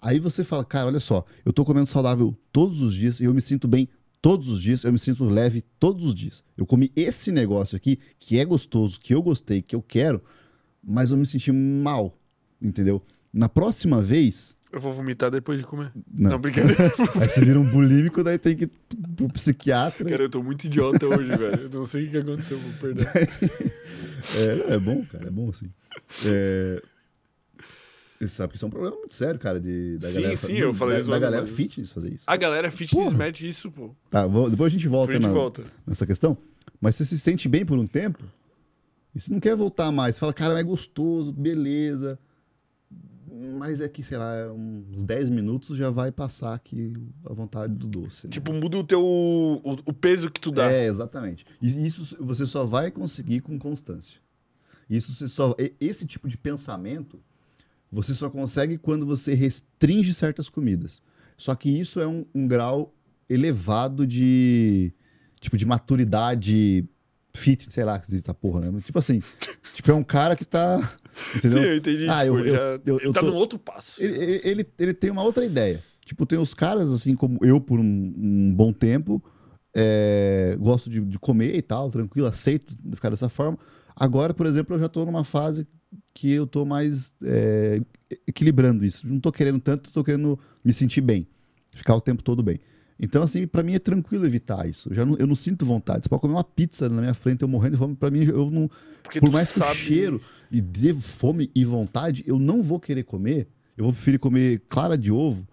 Aí 0.00 0.18
você 0.18 0.44
fala, 0.44 0.64
cara, 0.64 0.86
olha 0.86 1.00
só, 1.00 1.24
eu 1.44 1.52
tô 1.52 1.64
comendo 1.64 1.86
saudável 1.86 2.36
todos 2.52 2.82
os 2.82 2.94
dias 2.94 3.18
e 3.20 3.24
eu 3.24 3.34
me 3.34 3.40
sinto 3.40 3.66
bem 3.66 3.88
todos 4.20 4.48
os 4.48 4.60
dias, 4.60 4.84
eu 4.84 4.92
me 4.92 4.98
sinto 4.98 5.24
leve 5.24 5.62
todos 5.78 6.04
os 6.04 6.14
dias. 6.14 6.44
Eu 6.56 6.66
comi 6.66 6.90
esse 6.94 7.32
negócio 7.32 7.76
aqui, 7.76 7.98
que 8.18 8.38
é 8.38 8.44
gostoso, 8.44 9.00
que 9.00 9.14
eu 9.14 9.22
gostei, 9.22 9.62
que 9.62 9.74
eu 9.74 9.82
quero, 9.82 10.22
mas 10.82 11.10
eu 11.10 11.16
me 11.16 11.24
senti 11.24 11.50
mal, 11.50 12.18
entendeu? 12.60 13.02
Na 13.32 13.48
próxima 13.48 14.00
vez. 14.02 14.56
Eu 14.72 14.80
vou 14.80 14.92
vomitar 14.92 15.30
depois 15.30 15.58
de 15.58 15.64
comer. 15.64 15.92
Não, 16.12 16.32
Não, 16.32 16.38
brincadeira. 16.38 16.92
Aí 17.20 17.28
você 17.28 17.44
vira 17.44 17.58
um 17.58 17.64
bulímico, 17.64 18.22
daí 18.22 18.36
tem 18.36 18.56
que 18.56 18.64
ir 18.64 18.70
pro 19.16 19.28
psiquiatra. 19.28 20.04
Cara, 20.04 20.24
eu 20.24 20.28
tô 20.28 20.42
muito 20.42 20.64
idiota 20.64 21.06
hoje, 21.06 21.28
velho. 21.28 21.62
Eu 21.62 21.70
não 21.70 21.86
sei 21.86 22.06
o 22.06 22.10
que 22.10 22.18
aconteceu, 22.18 22.58
vou 22.58 22.72
perder. 22.80 23.08
É, 24.70 24.74
é 24.74 24.78
bom, 24.78 25.04
cara, 25.04 25.26
é 25.26 25.30
bom 25.30 25.50
assim. 25.50 25.70
É... 26.26 26.82
Você 28.18 28.28
sabe 28.28 28.50
que 28.52 28.56
isso 28.56 28.64
é 28.64 28.68
um 28.68 28.70
problema 28.70 28.96
muito 28.96 29.14
sério, 29.14 29.38
cara, 29.38 29.60
de, 29.60 29.98
da 29.98 30.08
Sim, 30.08 30.14
galera. 30.22 30.36
sim, 30.36 30.52
eu 30.54 30.72
falei 30.72 30.94
da, 30.96 31.00
isso 31.02 31.10
da 31.10 31.18
galera 31.18 31.42
mas- 31.42 31.50
fitness 31.54 31.92
fazer 31.92 32.14
isso. 32.14 32.24
A 32.26 32.36
galera 32.36 32.70
fitness 32.70 33.04
Porra. 33.04 33.18
mete 33.18 33.46
isso, 33.46 33.70
pô. 33.70 33.94
Tá, 34.10 34.26
vou- 34.26 34.48
depois 34.48 34.72
a 34.72 34.76
gente 34.76 34.88
volta, 34.88 35.18
na- 35.18 35.28
volta. 35.28 35.62
nessa 35.86 36.06
questão. 36.06 36.36
Mas 36.80 36.96
você 36.96 37.04
se 37.04 37.18
sente 37.18 37.46
bem 37.48 37.64
por 37.66 37.78
um 37.78 37.86
tempo 37.86 38.24
e 39.14 39.20
você 39.20 39.30
não 39.30 39.38
quer 39.40 39.54
voltar 39.54 39.92
mais. 39.92 40.14
Você 40.16 40.20
fala, 40.20 40.32
cara, 40.32 40.58
é 40.58 40.62
gostoso, 40.62 41.30
beleza. 41.30 42.18
Mas 43.58 43.80
é 43.80 43.88
que, 43.88 44.02
sei 44.02 44.18
lá, 44.18 44.52
uns 44.52 45.02
10 45.02 45.30
minutos 45.30 45.76
já 45.76 45.90
vai 45.90 46.10
passar 46.10 46.54
aqui 46.54 46.94
a 47.24 47.32
vontade 47.32 47.74
do 47.74 47.86
doce. 47.86 48.26
né? 48.26 48.30
Tipo, 48.32 48.52
muda 48.52 48.78
o 48.78 48.84
teu. 48.84 49.02
O, 49.02 49.76
o 49.84 49.92
peso 49.92 50.30
que 50.30 50.40
tu 50.40 50.50
dá. 50.50 50.70
É, 50.70 50.86
exatamente. 50.86 51.44
E 51.60 51.86
isso 51.86 52.16
você 52.20 52.46
só 52.46 52.64
vai 52.64 52.90
conseguir 52.90 53.40
com 53.40 53.58
constância. 53.58 54.18
Isso 54.88 55.12
você 55.12 55.28
só. 55.28 55.54
Esse 55.80 56.06
tipo 56.06 56.28
de 56.28 56.36
pensamento 56.38 57.20
você 57.90 58.14
só 58.14 58.28
consegue 58.28 58.78
quando 58.78 59.06
você 59.06 59.34
restringe 59.34 60.12
certas 60.14 60.48
comidas. 60.48 61.02
Só 61.36 61.54
que 61.54 61.68
isso 61.68 62.00
é 62.00 62.06
um, 62.06 62.24
um 62.34 62.46
grau 62.46 62.94
elevado 63.28 64.06
de. 64.06 64.92
Tipo, 65.40 65.56
de 65.56 65.66
maturidade 65.66 66.88
fit, 67.34 67.72
sei 67.72 67.84
lá, 67.84 67.98
que 67.98 68.08
diz 68.10 68.22
essa 68.22 68.34
porra, 68.34 68.60
né? 68.60 68.80
Tipo 68.80 68.98
assim, 68.98 69.22
tipo, 69.74 69.90
é 69.90 69.94
um 69.94 70.04
cara 70.04 70.34
que 70.34 70.44
tá. 70.44 70.78
Entendeu? 71.34 71.62
Sim, 71.62 71.68
eu 71.68 71.76
entendi. 71.76 72.06
Ah, 72.08 72.24
tipo, 72.24 72.36
eu- 72.36 72.38
ele 72.40 72.50
eu- 72.50 72.54
já, 72.54 72.80
eu- 72.86 73.00
ele 73.00 73.12
tá 73.12 73.20
tô- 73.20 73.26
num 73.26 73.34
outro 73.36 73.58
passo. 73.58 74.02
Ele, 74.02 74.14
ele, 74.16 74.40
ele, 74.44 74.66
ele 74.78 74.94
tem 74.94 75.10
uma 75.10 75.22
outra 75.22 75.44
ideia. 75.44 75.82
Tipo, 76.04 76.24
tem 76.26 76.38
os 76.38 76.54
caras, 76.54 76.92
assim 76.92 77.14
como 77.16 77.38
eu, 77.44 77.60
por 77.60 77.80
um, 77.80 77.82
um 78.16 78.54
bom 78.54 78.72
tempo, 78.72 79.22
é, 79.74 80.56
gosto 80.60 80.88
de, 80.88 81.00
de 81.00 81.18
comer 81.18 81.54
e 81.56 81.62
tal, 81.62 81.90
tranquilo, 81.90 82.26
aceito 82.26 82.76
ficar 82.94 83.10
dessa 83.10 83.28
forma. 83.28 83.58
Agora, 83.94 84.32
por 84.32 84.46
exemplo, 84.46 84.76
eu 84.76 84.80
já 84.80 84.88
tô 84.88 85.04
numa 85.04 85.24
fase 85.24 85.66
que 86.14 86.30
eu 86.30 86.46
tô 86.46 86.64
mais 86.64 87.14
é, 87.24 87.80
equilibrando 88.26 88.84
isso. 88.84 89.06
Não 89.06 89.18
tô 89.20 89.32
querendo 89.32 89.58
tanto, 89.60 89.90
tô 89.92 90.04
querendo 90.04 90.38
me 90.64 90.72
sentir 90.72 91.00
bem. 91.00 91.26
Ficar 91.74 91.94
o 91.94 92.00
tempo 92.00 92.22
todo 92.22 92.42
bem. 92.42 92.60
Então, 92.98 93.22
assim, 93.22 93.46
pra 93.46 93.62
mim 93.62 93.74
é 93.74 93.78
tranquilo 93.78 94.24
evitar 94.24 94.66
isso. 94.68 94.88
Eu, 94.90 94.94
já 94.94 95.04
não, 95.04 95.16
eu 95.18 95.26
não 95.26 95.34
sinto 95.36 95.66
vontade. 95.66 96.04
Você 96.04 96.08
pode 96.08 96.22
comer 96.22 96.34
uma 96.34 96.44
pizza 96.44 96.88
na 96.88 97.00
minha 97.02 97.14
frente, 97.14 97.42
eu 97.42 97.48
morrendo 97.48 97.72
de 97.72 97.78
fome, 97.78 97.94
pra 97.94 98.10
mim, 98.10 98.24
eu 98.24 98.50
não, 98.50 98.70
Porque 99.02 99.20
por 99.20 99.30
mais 99.30 99.52
que 99.52 99.58
sabe. 99.58 99.72
o 99.72 99.74
cheiro 99.74 100.20
e 100.50 100.60
dê 100.60 100.94
fome 100.94 101.50
e 101.54 101.64
vontade, 101.64 102.24
eu 102.26 102.38
não 102.38 102.62
vou 102.62 102.80
querer 102.80 103.02
comer. 103.02 103.48
Eu 103.76 103.84
vou 103.84 103.92
preferir 103.92 104.18
comer 104.18 104.62
clara 104.68 104.96
de 104.96 105.12
ovo, 105.12 105.46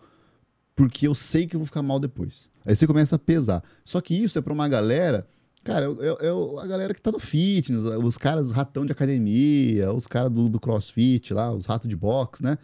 porque 0.75 1.05
eu 1.07 1.13
sei 1.13 1.45
que 1.45 1.55
eu 1.55 1.59
vou 1.59 1.65
ficar 1.65 1.83
mal 1.83 1.99
depois. 1.99 2.49
Aí 2.65 2.75
você 2.75 2.87
começa 2.87 3.17
a 3.17 3.19
pesar. 3.19 3.61
Só 3.83 3.99
que 3.99 4.15
isso 4.15 4.39
é 4.39 4.41
pra 4.41 4.53
uma 4.53 4.67
galera. 4.69 5.27
Cara, 5.65 5.87
é, 5.99 6.27
é 6.27 6.31
o- 6.33 6.57
a 6.59 6.65
galera 6.65 6.93
que 6.93 7.01
tá 7.01 7.11
no 7.11 7.19
fitness, 7.19 7.83
os 7.83 8.17
caras 8.17 8.51
ratão 8.51 8.85
de 8.85 8.91
academia, 8.93 9.91
os 9.93 10.07
caras 10.07 10.31
do, 10.31 10.47
do 10.47 10.59
crossfit 10.59 11.33
lá, 11.33 11.53
os 11.53 11.65
ratos 11.65 11.89
de 11.89 11.95
boxe, 11.95 12.41
né? 12.41 12.57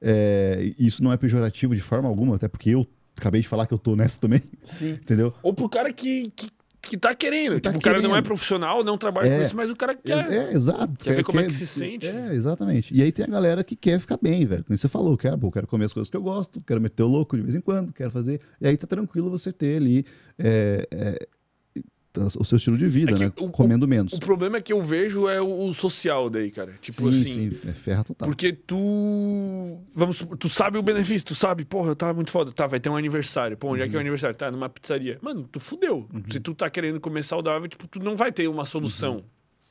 É, 0.00 0.72
isso 0.78 1.02
não 1.02 1.12
é 1.12 1.16
pejorativo 1.16 1.74
de 1.74 1.80
forma 1.82 2.08
alguma, 2.08 2.36
até 2.36 2.48
porque 2.48 2.70
eu 2.70 2.86
acabei 3.20 3.40
de 3.40 3.48
falar 3.48 3.66
que 3.66 3.74
eu 3.74 3.78
tô 3.78 3.94
nessa 3.94 4.18
também, 4.18 4.42
Sim. 4.62 4.92
entendeu? 5.02 5.32
Ou 5.42 5.52
pro 5.54 5.68
cara 5.68 5.92
que, 5.92 6.30
que, 6.34 6.48
que 6.82 6.96
tá 6.96 7.14
querendo. 7.14 7.54
Que 7.56 7.60
tá 7.60 7.70
tipo, 7.70 7.78
o 7.78 7.82
cara 7.82 7.98
não 7.98 8.10
é 8.10 8.12
querendo. 8.14 8.24
profissional, 8.24 8.82
não 8.82 8.96
trabalha 8.98 9.28
com 9.28 9.34
É. 9.34 9.44
isso, 9.44 9.54
mas 9.56 9.70
o 9.70 9.76
cara 9.76 9.94
quer. 9.94 10.30
É, 10.32 10.52
exato. 10.52 10.92
Quer 11.04 11.14
ver 11.14 11.22
como 11.22 11.38
é 11.40 11.44
que 11.44 11.52
se 11.54 11.66
sente. 11.66 12.06
É, 12.06 12.32
exatamente. 12.34 12.94
E 12.94 13.02
aí 13.02 13.12
tem 13.12 13.24
a 13.24 13.28
galera 13.28 13.62
que 13.62 13.76
quer 13.76 14.00
ficar 14.00 14.18
bem, 14.20 14.44
velho. 14.44 14.64
Como 14.64 14.76
você 14.76 14.88
falou, 14.88 15.16
quero, 15.16 15.38
pô, 15.38 15.50
quero 15.50 15.66
comer 15.66 15.84
as 15.84 15.92
coisas 15.92 16.10
que 16.10 16.16
eu 16.16 16.22
gosto, 16.22 16.60
quero 16.66 16.80
meter 16.80 17.02
o 17.02 17.06
louco 17.08 17.36
de 17.36 17.42
vez 17.42 17.54
em 17.54 17.60
quando, 17.60 17.92
quero 17.92 18.10
fazer. 18.10 18.40
E 18.60 18.66
aí 18.66 18.76
tá 18.76 18.86
tranquilo 18.86 19.30
você 19.30 19.52
ter 19.52 19.76
ali 19.76 20.04
é, 20.38 20.86
é, 20.90 21.28
o 22.36 22.44
seu 22.44 22.56
estilo 22.56 22.76
de 22.76 22.86
vida, 22.88 23.12
É 23.12 23.18
né? 23.18 23.32
o- 23.38 23.48
Comendo 23.50 23.86
menos. 23.86 24.12
O 24.12 24.18
problema 24.18 24.56
é 24.56 24.60
que 24.60 24.72
eu 24.72 24.82
vejo 24.82 25.28
é 25.28 25.40
o 25.40 25.68
o 25.68 25.72
social 25.72 26.28
daí, 26.28 26.50
cara. 26.50 26.74
Tipo 26.80 27.12
sim, 27.12 27.20
assim. 27.22 27.50
sim, 27.52 27.68
é 27.68 27.72
ferra 27.72 28.02
total. 28.02 28.28
Porque 28.28 28.52
tu. 28.52 29.78
Vamos, 29.94 30.24
tu 30.38 30.48
sabe 30.48 30.78
o 30.78 30.82
benefício, 30.82 31.26
tu 31.26 31.34
sabe, 31.34 31.64
porra, 31.64 31.94
tá 31.94 32.12
muito 32.12 32.30
foda. 32.30 32.50
Tá, 32.52 32.66
vai 32.66 32.80
ter 32.80 32.88
um 32.90 32.96
aniversário. 32.96 33.56
Pô, 33.56 33.68
onde 33.72 33.82
é 33.82 33.88
que 33.88 33.90
é 33.94 33.96
Uhum. 33.96 33.98
o 33.98 34.00
aniversário? 34.00 34.36
Tá, 34.36 34.50
numa 34.50 34.68
pizzaria. 34.68 35.18
Mano, 35.22 35.46
tu 35.50 35.60
fudeu. 35.60 36.08
Se 36.30 36.40
tu 36.40 36.54
tá 36.54 36.68
querendo 36.68 37.00
comer 37.00 37.22
saudável, 37.22 37.68
tipo, 37.68 37.86
tu 37.86 38.00
não 38.00 38.16
vai 38.16 38.32
ter 38.32 38.48
uma 38.48 38.64
solução. 38.64 39.22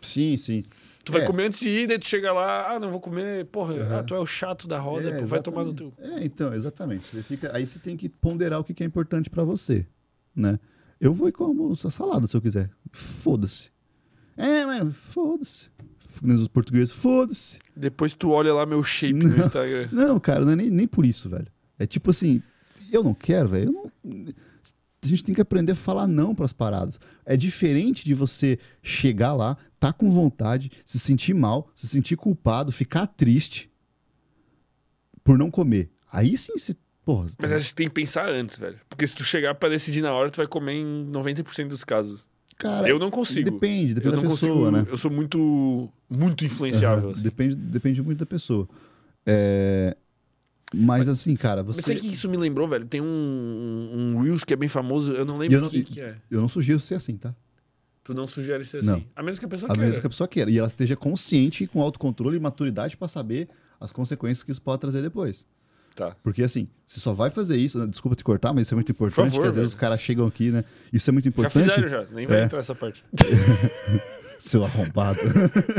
Sim, 0.02 0.38
sim. 0.38 0.64
Tu 1.04 1.12
vai 1.12 1.22
Uhum. 1.22 1.26
É. 1.26 1.28
comer 1.28 1.46
antes 1.48 1.60
de 1.60 1.70
ir, 1.70 1.88
daí 1.88 2.00
tu 2.00 2.08
chega 2.08 2.32
lá, 2.32 2.72
ah, 2.72 2.80
não 2.80 2.90
vou 2.90 3.02
comer, 3.02 3.46
porra, 3.48 3.74
Uhum. 3.74 3.96
ah, 3.98 4.04
tu 4.04 4.16
é 4.16 4.20
o 4.20 4.26
chato 4.26 4.66
da 4.68 4.80
roda, 4.80 5.10
É, 5.10 5.20
pô, 5.20 5.26
vai 5.26 5.42
tomar 5.42 5.66
no 5.66 5.74
teu. 5.74 5.92
É, 5.98 6.24
então, 6.24 6.54
exatamente. 6.54 7.08
Você 7.08 7.22
fica, 7.22 7.52
aí 7.54 7.66
você 7.66 7.80
tem 7.80 7.98
que 7.98 8.08
ponderar 8.08 8.60
o 8.60 8.64
que 8.64 8.74
que 8.74 8.82
é 8.82 8.86
importante 8.86 9.30
pra 9.30 9.44
você, 9.44 9.86
né? 10.34 10.58
Eu 11.00 11.14
vou 11.14 11.30
e 11.30 11.32
como 11.32 11.72
essa 11.74 11.90
salada 11.90 12.28
se 12.28 12.36
eu 12.36 12.42
quiser. 12.42 12.70
Foda-se. 12.92 13.70
É, 14.36 14.66
mano, 14.66 14.92
foda-se. 14.92 15.70
Nos 16.22 16.48
portugueses, 16.48 16.92
foda-se. 16.94 17.60
Depois 17.76 18.14
tu 18.14 18.30
olha 18.32 18.54
lá 18.54 18.66
meu 18.66 18.84
shape 18.84 19.14
no 19.14 19.30
Não. 19.30 19.38
Instagram. 19.38 19.88
Não, 19.94 20.20
cara, 20.20 20.44
não 20.44 20.52
é 20.52 20.56
nem, 20.56 20.70
nem 20.70 20.88
por 20.88 21.06
isso, 21.06 21.30
velho. 21.30 21.48
É 21.78 21.86
tipo 21.86 22.10
assim, 22.10 22.42
eu 22.92 23.04
não 23.04 23.14
quero, 23.14 23.48
velho. 23.50 23.72
não- 23.72 24.34
A 25.02 25.08
gente 25.08 25.24
tem 25.24 25.34
que 25.34 25.40
aprender 25.42 25.72
a 25.72 25.76
falar 25.76 26.08
não 26.08 26.36
pras 26.36 26.52
paradas. 26.52 27.00
É 27.26 27.38
diferente 27.38 28.04
de 28.04 28.14
você 28.14 28.60
chegar 28.84 29.34
lá, 29.34 29.56
tá 29.80 29.94
com 29.94 30.12
vontade, 30.12 30.70
se 30.84 31.00
sentir 31.00 31.34
mal, 31.34 31.70
se 31.74 31.88
sentir 31.88 32.18
culpado, 32.18 32.72
ficar 32.72 33.08
triste 33.08 33.72
por 35.24 35.38
não 35.38 35.50
comer. 35.50 35.90
Aí 36.12 36.36
sim 36.38 36.54
você. 36.58 36.76
Porra, 37.10 37.30
Mas 37.42 37.52
acho 37.52 37.70
que 37.70 37.76
tem 37.76 37.88
que 37.88 37.94
pensar 37.96 38.30
antes, 38.30 38.60
velho. 38.60 38.78
Porque 38.88 39.08
se 39.08 39.16
tu 39.16 39.24
chegar 39.24 39.56
pra 39.56 39.68
decidir 39.68 40.02
na 40.04 40.14
hora, 40.14 40.30
tu 40.30 40.38
vai 40.38 40.46
comer 40.46 40.74
em 40.74 41.06
90% 41.12 41.68
dos 41.68 41.84
casos. 41.84 42.28
cara, 42.56 42.88
eu 42.88 43.00
não 43.00 43.10
consigo. 43.10 43.50
Depende, 43.50 43.96
depende 43.96 44.14
eu 44.16 44.22
da 44.22 44.28
não 44.28 44.30
pessoa, 44.36 44.70
consigo. 44.70 44.72
né? 44.72 44.86
Eu 44.92 44.98
sou 44.98 45.10
muito, 45.10 45.90
muito 46.08 46.46
influenciável. 46.46 47.06
Aham, 47.06 47.14
assim. 47.14 47.24
depende, 47.24 47.56
depende 47.56 48.02
muito 48.04 48.20
da 48.20 48.26
pessoa. 48.28 48.70
É, 49.26 49.98
Mas 50.72 51.08
assim, 51.08 51.36
cara, 51.36 51.64
Mas 51.64 51.78
você. 51.78 51.82
sabe 51.82 52.00
que 52.02 52.10
isso 52.14 52.30
me 52.30 52.38
lembrou, 52.38 52.68
velho? 52.68 52.86
Tem 52.86 53.02
um, 53.02 53.06
um, 53.06 54.16
um 54.18 54.22
Reels 54.22 54.44
que 54.44 54.54
é 54.54 54.58
bem 54.58 54.70
famoso, 54.70 55.12
eu 55.14 55.26
não 55.26 55.38
lembro 55.40 55.58
eu 55.58 55.62
não- 55.62 55.68
o 55.68 55.72
que, 55.72 55.82
que 55.84 56.00
é. 56.02 56.16
Eu 56.30 56.42
não 56.42 56.48
sugiro 56.48 56.80
ser 56.80 56.94
assim, 56.94 57.18
tá? 57.18 57.34
Tu 58.04 58.14
não 58.14 58.28
sugere 58.28 58.64
ser 58.66 58.78
assim. 58.80 58.88
Não. 58.90 59.04
A 59.16 59.24
menos 59.24 59.40
que 59.40 59.46
a 59.46 59.48
pessoa 59.48 59.68
A 59.68 59.74
queira. 59.74 59.82
menos 59.82 60.00
que 60.00 60.06
a 60.06 60.10
pessoa 60.10 60.28
queira. 60.28 60.52
E 60.52 60.60
ela 60.60 60.68
esteja 60.68 60.96
consciente, 60.96 61.66
com 61.66 61.82
autocontrole 61.82 62.38
e 62.38 62.40
maturidade 62.40 62.96
pra 62.96 63.08
saber 63.08 63.50
as 63.80 63.92
consequências 63.92 64.44
que 64.44 64.52
isso 64.52 64.62
pode 64.62 64.80
trazer 64.82 65.02
depois. 65.02 65.48
Tá. 66.00 66.16
Porque 66.24 66.42
assim, 66.44 66.70
você 66.86 66.98
só 67.02 67.14
vai 67.14 67.30
fazer 67.30 67.58
isso, 67.58 67.78
né? 67.78 67.86
desculpa 67.86 68.16
te 68.16 68.24
cortar, 68.24 68.54
mas 68.54 68.68
isso 68.68 68.74
é 68.74 68.76
muito 68.78 68.90
importante, 68.90 69.32
favor, 69.32 69.42
que 69.42 69.50
às 69.50 69.56
vezes 69.56 69.56
velho. 69.56 69.68
os 69.68 69.76
caras 69.76 70.00
chegam 70.00 70.26
aqui, 70.26 70.50
né? 70.50 70.64
Isso 70.94 71.10
é 71.10 71.12
muito 71.12 71.26
Já 71.26 71.30
importante. 71.30 71.66
fizeram 71.70 71.90
já, 71.90 72.06
nem 72.14 72.26
vai 72.26 72.40
É. 72.40 72.44
entrar 72.46 72.60
essa 72.60 72.74
parte. 72.74 73.04
Seu 74.40 74.64
arrombado. 74.64 75.20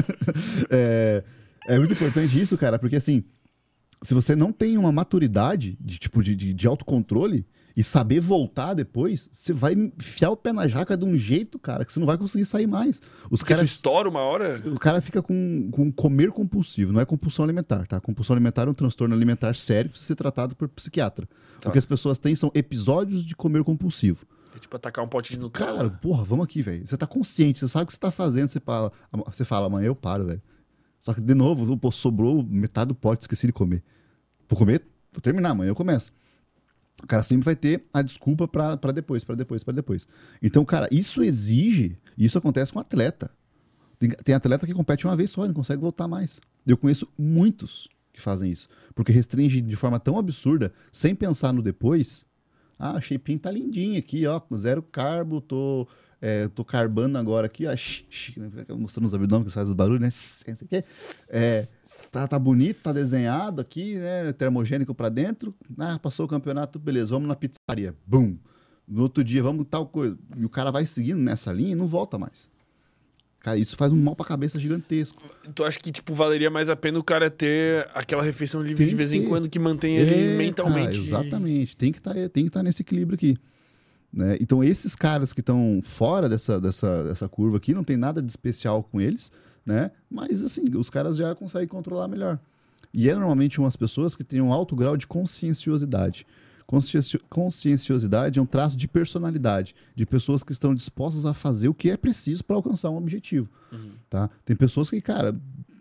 é, 0.69 1.25
é 1.69 1.79
muito 1.79 1.95
importante 1.95 2.39
isso, 2.39 2.59
cara, 2.59 2.79
porque 2.79 2.97
assim, 2.97 3.25
se 4.03 4.13
você 4.13 4.37
não 4.37 4.53
tem 4.53 4.77
uma 4.77 4.93
maturidade 4.93 5.79
de 5.81 5.99
tipo 5.99 6.23
de, 6.23 6.37
de, 6.37 6.53
de 6.53 6.67
autocontrole 6.67 7.47
e 7.77 7.85
saber 7.85 8.21
voltar 8.21 8.75
depois, 8.75 9.29
você 9.31 9.53
vai 9.53 9.75
enfiar 9.75 10.31
o 10.31 10.37
pé 10.37 10.53
na 10.53 10.67
jaca 10.67 10.97
de 10.97 11.05
um 11.05 11.17
jeito, 11.17 11.59
cara, 11.59 11.85
que 11.85 11.93
você 11.93 12.01
não 12.01 12.07
vai 12.07 12.19
conseguir 12.19 12.45
sair 12.45 12.67
mais. 12.67 13.01
Os 13.31 13.41
Porque 13.41 13.55
caras 13.55 13.71
estoura 13.71 14.09
uma 14.09 14.21
hora. 14.21 14.49
O 14.67 14.79
cara 14.79 15.01
fica 15.01 15.23
com, 15.23 15.69
com 15.71 15.91
comer 15.93 16.31
compulsivo, 16.31 16.93
não 16.93 17.01
é 17.01 17.05
compulsão 17.05 17.45
alimentar, 17.45 17.87
tá? 17.87 18.01
Compulsão 18.01 18.35
alimentar 18.35 18.67
é 18.67 18.71
um 18.71 18.75
transtorno 18.75 19.15
alimentar 19.15 19.55
sério 19.57 19.91
que 19.91 19.93
precisa 19.93 20.09
ser 20.09 20.17
tratado 20.17 20.55
por 20.55 20.69
psiquiatra. 20.69 21.29
Tá. 21.61 21.69
O 21.69 21.73
que 21.73 21.79
as 21.79 21.87
pessoas 21.87 22.19
têm 22.19 22.35
são 22.35 22.51
episódios 22.55 23.25
de 23.25 23.37
comer 23.37 23.63
compulsivo. 23.65 24.27
É 24.55 24.59
tipo 24.59 24.77
atacar 24.77 25.05
um 25.05 25.09
pote 25.09 25.33
de 25.33 25.39
Nutella. 25.39 25.77
Cara, 25.77 25.91
porra, 25.91 26.25
vamos 26.25 26.45
aqui, 26.45 26.61
velho. 26.61 26.87
Você 26.87 26.97
tá 26.97 27.07
consciente, 27.07 27.61
você 27.61 27.69
sabe 27.69 27.85
o 27.85 27.87
que 27.87 27.93
você 27.93 28.01
tá 28.01 28.11
fazendo, 28.11 28.49
você 28.49 28.61
fala, 28.61 28.91
você 29.27 29.45
fala 29.45 29.67
amanhã 29.67 29.87
eu 29.87 29.95
paro, 29.95 30.27
velho. 30.27 30.43
Só 30.99 31.15
que, 31.15 31.21
de 31.21 31.35
novo, 31.35 31.77
pô, 31.79 31.91
sobrou 31.91 32.43
metade 32.43 32.89
do 32.89 32.95
pote, 32.95 33.23
esqueci 33.23 33.47
de 33.47 33.53
comer. 33.53 33.83
Vou 34.49 34.59
comer, 34.59 34.85
vou 35.13 35.21
terminar, 35.21 35.51
amanhã 35.51 35.71
eu 35.71 35.75
começo. 35.75 36.13
O 37.03 37.07
cara 37.07 37.23
sempre 37.23 37.45
vai 37.45 37.57
ter 37.57 37.85
a 37.93 38.03
desculpa 38.03 38.47
pra 38.47 38.77
depois, 38.93 39.25
pra 39.25 39.35
depois, 39.35 39.65
pra 39.65 39.73
depois. 39.73 40.07
Então, 40.43 40.65
cara, 40.65 40.89
isso 40.91 41.23
exige, 41.23 41.99
isso 42.17 42.39
acontece 42.39 42.73
com 42.73 42.79
atleta. 42.79 43.31
Tem, 43.99 44.11
tem 44.11 44.35
atleta 44.35 44.67
que 44.67 44.73
compete 44.73 45.07
uma 45.07 45.17
vez 45.17 45.31
só 45.31 45.47
não 45.47 45.55
consegue 45.55 45.81
voltar 45.81 46.09
mais. 46.09 46.41
Eu 46.67 46.77
conheço 46.77 47.09
muitos 47.19 47.89
que 48.13 48.21
fazem 48.21 48.51
isso. 48.51 48.69
Porque 48.95 49.13
restringe 49.13 49.61
de 49.61 49.77
forma 49.77 49.99
tão 49.99 50.19
absurda, 50.19 50.73
sem 50.93 51.15
pensar 51.15 51.53
no 51.53 51.63
depois. 51.63 52.25
Ah, 52.79 52.97
o 52.97 53.01
shapinho 53.01 53.39
tá 53.39 53.51
lindinho 53.51 53.99
aqui, 53.99 54.27
ó. 54.27 54.41
Zero 54.57 54.83
carbo, 54.83 55.41
tô, 55.41 55.87
é, 56.23 56.49
tô 56.49 56.65
carbando 56.65 57.17
agora 57.17 57.47
aqui, 57.47 57.67
ó. 57.67 57.75
Shh, 57.75 58.05
shh, 58.11 58.37
né? 58.37 58.51
Mostrando 58.71 59.07
os 59.07 59.15
abdômen 59.15 59.47
que 59.47 59.53
faz 59.53 59.69
os 59.69 59.75
barulhos, 59.75 60.01
né? 60.01 60.09
Não 60.49 60.57
sei 60.57 60.67
o 60.67 60.69
quê. 60.69 60.85
É, 61.31 61.67
tá, 62.13 62.29
tá 62.29 62.39
bonito, 62.39 62.83
tá 62.83 62.93
desenhado 62.93 63.61
aqui, 63.61 63.95
né? 63.95 64.33
Termogênico 64.33 64.95
pra 64.95 65.09
dentro. 65.09 65.55
Ah, 65.79 65.99
passou 65.99 66.27
o 66.27 66.29
campeonato, 66.29 66.79
beleza, 66.79 67.11
vamos 67.11 67.29
na 67.29 67.37
pizzaria. 67.37 67.95
Bum! 68.07 68.37
No 68.87 69.03
outro 69.03 69.23
dia, 69.23 69.43
vamos 69.43 69.67
tal 69.71 69.87
coisa. 69.87 70.19
E 70.37 70.45
o 70.45 70.49
cara 70.49 70.71
vai 70.71 70.85
seguindo 70.85 71.19
nessa 71.21 71.53
linha 71.53 71.71
e 71.73 71.75
não 71.77 71.87
volta 71.87 72.19
mais. 72.19 72.51
Cara, 73.39 73.57
isso 73.57 73.75
faz 73.75 73.91
um 73.91 73.97
mal 73.97 74.15
pra 74.15 74.27
cabeça 74.27 74.59
gigantesco. 74.59 75.23
Tu 75.55 75.65
acha 75.65 75.79
que, 75.79 75.91
tipo, 75.91 76.13
valeria 76.13 76.51
mais 76.51 76.69
a 76.69 76.77
pena 76.77 76.99
o 76.99 77.03
cara 77.03 77.31
ter 77.31 77.89
aquela 77.95 78.23
refeição 78.23 78.61
livre 78.61 78.77
Tem 78.79 78.89
de 78.89 78.95
vez 78.95 79.13
em 79.13 79.25
quando 79.25 79.49
que 79.49 79.59
mantém 79.59 79.97
ele 79.97 80.35
É, 80.35 80.37
mentalmente. 80.37 80.89
cara, 80.89 80.97
exatamente. 80.97 81.75
Tem 81.77 81.91
que 81.91 82.03
tá, 82.03 82.13
tem 82.13 82.45
que 82.45 82.49
estar 82.49 82.63
nesse 82.63 82.83
equilíbrio 82.83 83.15
aqui. 83.15 83.35
Né? 84.12 84.37
Então, 84.41 84.62
esses 84.65 84.97
caras 84.97 85.32
que 85.32 85.41
estão 85.41 85.81
fora 85.85 86.28
dessa, 86.28 86.61
dessa, 86.61 87.05
dessa 87.05 87.28
curva 87.28 87.59
aqui, 87.59 87.73
não 87.73 87.85
tem 87.85 87.97
nada 87.97 88.20
de 88.20 88.31
especial 88.31 88.82
com 88.82 89.01
eles, 89.01 89.31
né? 89.65 89.91
Mas, 90.11 90.43
assim, 90.43 90.65
os 90.77 90.91
caras 90.91 91.16
já 91.16 91.35
conseguem 91.35 91.69
controlar 91.69 92.09
melhor. 92.09 92.39
E 92.93 93.09
é 93.09 93.15
normalmente 93.15 93.61
umas 93.61 93.77
pessoas 93.77 94.16
que 94.16 94.24
têm 94.24 94.41
um 94.41 94.53
alto 94.53 94.74
grau 94.74 94.97
de 94.97 95.07
conscienciosidade. 95.07 96.27
Conscienci- 96.66 97.20
Conscienciosidade 97.28 98.39
é 98.39 98.43
um 98.43 98.47
traço 98.47 98.77
de 98.77 98.89
personalidade, 98.89 99.74
de 99.95 100.05
pessoas 100.07 100.43
que 100.43 100.51
estão 100.53 100.74
dispostas 100.74 101.24
a 101.27 101.32
fazer 101.35 101.69
o 101.69 101.74
que 101.74 101.91
é 101.91 101.97
preciso 101.97 102.45
para 102.45 102.57
alcançar 102.57 102.91
um 102.91 102.97
objetivo. 102.97 103.49
Uhum. 103.73 103.93
Tá? 104.09 104.28
Tem 104.45 104.57
pessoas 104.57 104.91
que, 104.91 105.01
cara, 105.01 105.37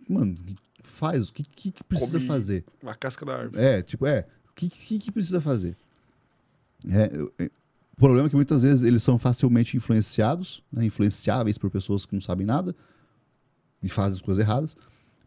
mano, 0.08 0.38
faz, 0.84 1.30
o 1.30 1.34
que, 1.34 1.44
que, 1.44 1.72
que 1.72 1.84
precisa 1.84 2.18
Come- 2.18 2.28
fazer? 2.28 2.66
A 2.86 2.94
casca 2.94 3.26
da 3.26 3.36
árvore. 3.38 3.60
É, 3.64 3.82
tipo, 3.82 4.06
é. 4.06 4.28
O 4.50 4.54
que, 4.54 4.70
que, 4.70 5.00
que 5.00 5.12
precisa 5.12 5.40
fazer? 5.42 5.76
É, 6.88 7.12
eu- 7.14 7.34
o 8.00 8.06
problema 8.08 8.28
é 8.28 8.30
que 8.30 8.36
muitas 8.38 8.64
vezes 8.64 8.82
eles 8.82 9.04
são 9.04 9.20
facilmente 9.20 9.76
influenciados, 9.76 10.64
né, 10.72 10.86
influenciáveis 10.86 11.58
por 11.58 11.70
pessoas 11.70 12.06
que 12.06 12.14
não 12.14 12.22
sabem 12.22 12.48
nada 12.48 12.74
e 13.84 13.90
fazem 13.90 14.16
as 14.16 14.22
coisas 14.22 14.42
erradas, 14.42 14.78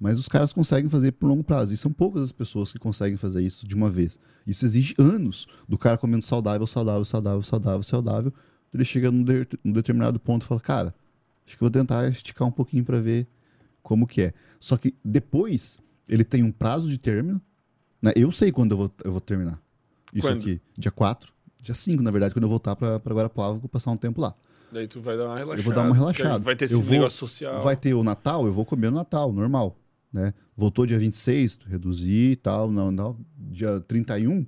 mas 0.00 0.18
os 0.18 0.26
caras 0.26 0.54
conseguem 0.54 0.88
fazer 0.88 1.12
por 1.12 1.26
longo 1.26 1.44
prazo. 1.44 1.74
E 1.74 1.76
são 1.76 1.92
poucas 1.92 2.22
as 2.22 2.32
pessoas 2.32 2.72
que 2.72 2.78
conseguem 2.78 3.18
fazer 3.18 3.42
isso 3.42 3.66
de 3.66 3.74
uma 3.74 3.90
vez. 3.90 4.18
Isso 4.46 4.64
exige 4.64 4.94
anos 4.98 5.46
do 5.68 5.76
cara 5.76 5.98
comendo 5.98 6.24
saudável, 6.24 6.66
saudável, 6.66 7.04
saudável, 7.04 7.42
saudável, 7.42 7.82
saudável. 7.82 8.32
Ele 8.72 8.86
chega 8.86 9.10
num, 9.10 9.22
de- 9.22 9.46
num 9.62 9.72
determinado 9.72 10.18
ponto 10.18 10.44
e 10.44 10.46
fala: 10.46 10.60
Cara, 10.60 10.94
acho 11.46 11.56
que 11.56 11.60
vou 11.60 11.70
tentar 11.70 12.08
esticar 12.08 12.48
um 12.48 12.50
pouquinho 12.50 12.84
para 12.86 12.98
ver 13.00 13.26
como 13.82 14.06
que 14.06 14.22
é. 14.22 14.34
Só 14.58 14.78
que 14.78 14.94
depois 15.04 15.78
ele 16.08 16.24
tem 16.24 16.42
um 16.42 16.50
prazo 16.50 16.88
de 16.88 16.96
término. 16.98 17.38
Né? 18.00 18.12
Eu 18.16 18.32
sei 18.32 18.50
quando 18.50 18.72
eu 18.72 18.78
vou, 18.78 18.92
eu 19.04 19.12
vou 19.12 19.20
terminar. 19.20 19.60
Isso 20.12 20.26
Quando? 20.26 20.40
aqui. 20.40 20.60
Dia 20.76 20.90
4. 20.90 21.32
Dia 21.62 21.74
5, 21.74 22.02
na 22.02 22.10
verdade, 22.10 22.34
quando 22.34 22.42
eu 22.42 22.48
voltar 22.50 22.74
pra, 22.76 22.98
pra 22.98 23.14
Guarapuava, 23.14 23.56
vou 23.56 23.68
passar 23.68 23.90
um 23.92 23.96
tempo 23.96 24.20
lá. 24.20 24.34
Daí 24.72 24.88
tu 24.88 25.00
vai 25.00 25.16
dar 25.16 25.26
uma 25.26 25.38
relaxada. 25.38 25.60
Eu 25.60 25.64
vou 25.64 25.74
dar 25.74 25.82
uma 25.86 25.94
relaxada. 25.94 26.38
Vai 26.40 26.56
ter 26.56 26.64
esse 26.64 26.74
Eu 26.74 26.80
vou- 26.80 26.92
negócio 26.92 27.18
social. 27.18 27.60
Vai 27.60 27.76
ter 27.76 27.94
o 27.94 28.02
Natal, 28.02 28.46
eu 28.46 28.52
vou 28.52 28.64
comer 28.64 28.90
no 28.90 28.96
Natal, 28.96 29.32
normal. 29.32 29.78
Né? 30.12 30.34
Voltou 30.56 30.84
dia 30.86 30.98
26, 30.98 31.60
reduzir 31.66 32.32
e 32.32 32.36
tal. 32.36 32.70
Não, 32.70 32.90
não. 32.90 33.16
Dia 33.38 33.80
31, 33.80 34.44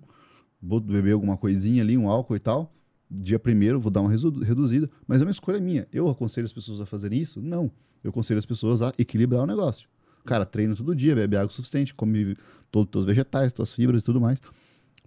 vou 0.61 0.81
beber 0.81 1.13
alguma 1.13 1.37
coisinha 1.37 1.83
ali, 1.83 1.97
um 1.97 2.09
álcool 2.09 2.37
e 2.37 2.39
tal. 2.41 2.75
Dia 3.11 3.41
1 3.41 3.79
vou 3.79 3.91
dar 3.93 4.01
uma 4.01 4.11
reduzida. 4.11 4.91
Mas 5.07 5.21
é 5.21 5.25
uma 5.25 5.31
escolha 5.31 5.61
minha. 5.61 5.87
Eu 5.93 6.09
aconselho 6.09 6.45
as 6.47 6.53
pessoas 6.53 6.81
a 6.81 6.87
fazerem 6.87 7.21
isso? 7.21 7.41
Não. 7.41 7.71
Eu 8.03 8.11
aconselho 8.11 8.39
as 8.39 8.47
pessoas 8.47 8.83
a 8.83 8.93
equilibrar 8.99 9.43
o 9.43 9.47
negócio. 9.47 9.89
Cara, 10.25 10.45
treina 10.45 10.75
todo 10.75 10.95
dia, 10.95 11.15
bebe 11.15 11.37
água 11.37 11.49
o 11.49 11.53
suficiente, 11.53 11.95
come 11.95 12.35
todos 12.71 12.89
os 12.89 12.93
teus 12.93 13.05
vegetais, 13.05 13.53
tuas 13.53 13.73
fibras 13.73 14.03
e 14.03 14.05
tudo 14.05 14.21
mais. 14.21 14.41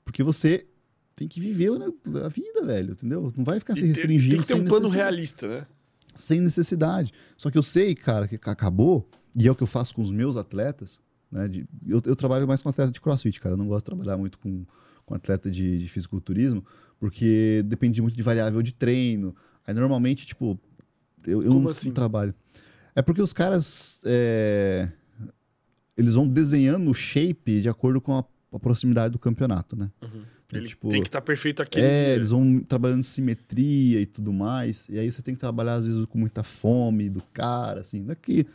Porque 0.05 0.23
você 0.23 0.65
tem 1.17 1.27
que 1.27 1.41
viver 1.41 1.71
a 2.23 2.29
vida, 2.29 2.63
velho, 2.63 2.91
entendeu? 2.93 3.33
Não 3.35 3.43
vai 3.43 3.59
ficar 3.59 3.73
E 3.73 3.79
se 3.79 3.87
restringindo 3.87 4.35
Tem 4.35 4.41
que 4.41 4.47
ter 4.47 4.53
um 4.53 4.63
plano 4.65 4.87
realista, 4.87 5.47
né? 5.47 5.67
sem 6.15 6.39
necessidade. 6.39 7.11
Só 7.35 7.51
que 7.51 7.57
eu 7.57 7.63
sei, 7.63 7.93
cara, 7.95 8.27
que 8.27 8.35
acabou, 8.35 9.09
e 9.37 9.47
é 9.47 9.51
o 9.51 9.55
que 9.55 9.61
eu 9.63 9.67
faço 9.67 9.93
com 9.95 10.01
os 10.01 10.11
meus 10.11 10.37
atletas, 10.37 10.99
né? 11.31 11.47
de- 11.47 11.67
eu, 11.85 12.01
eu 12.05 12.15
trabalho 12.15 12.47
mais 12.47 12.61
com 12.61 12.69
atleta 12.69 12.91
de 12.91 13.01
crossfit, 13.01 13.39
cara. 13.39 13.53
Eu 13.53 13.57
não 13.57 13.67
gosto 13.67 13.79
de 13.85 13.95
trabalhar 13.95 14.15
muito 14.17 14.37
com, 14.39 14.63
com 15.05 15.15
atleta 15.15 15.49
de, 15.51 15.77
de 15.79 15.87
fisiculturismo, 15.89 16.63
porque 16.99 17.63
depende 17.65 18.01
muito 18.01 18.15
de 18.15 18.23
variável 18.23 18.61
de 18.61 18.73
treino. 18.73 19.35
Aí 19.65 19.73
normalmente, 19.73 20.25
tipo, 20.25 20.59
eu, 21.25 21.41
eu 21.43 21.53
não, 21.53 21.69
assim? 21.69 21.87
não 21.89 21.93
trabalho. 21.95 22.33
É 22.95 23.01
porque 23.01 23.21
os 23.21 23.33
caras. 23.33 23.99
é, 24.05 24.91
eles 25.95 26.13
vão 26.13 26.27
desenhando 26.27 26.89
o 26.91 26.93
shape 26.93 27.61
de 27.61 27.69
acordo 27.69 27.99
com 27.99 28.13
a, 28.13 28.23
a 28.53 28.59
proximidade 28.59 29.11
do 29.11 29.19
campeonato, 29.19 29.75
né? 29.75 29.89
Ele 30.53 30.67
Tipo, 30.67 30.87
tem 30.87 31.01
que 31.01 31.09
estar 31.09 31.19
perfeito 31.21 31.61
aquele 31.61 31.85
É, 31.85 32.05
dia. 32.05 32.15
eles 32.15 32.29
vão 32.29 32.61
trabalhando 32.61 33.03
simetria 33.03 33.99
e 33.99 34.05
tudo 34.05 34.31
mais. 34.31 34.87
E 34.87 34.97
aí 34.97 35.11
você 35.11 35.21
tem 35.21 35.33
que 35.35 35.39
trabalhar, 35.41 35.73
às 35.73 35.85
vezes, 35.85 36.05
com 36.05 36.17
muita 36.17 36.41
fome 36.41 37.09
do 37.09 37.21
cara, 37.33 37.81
assim. 37.81 38.01
Não 38.01 38.13
é 38.13 38.15
que 38.15 38.45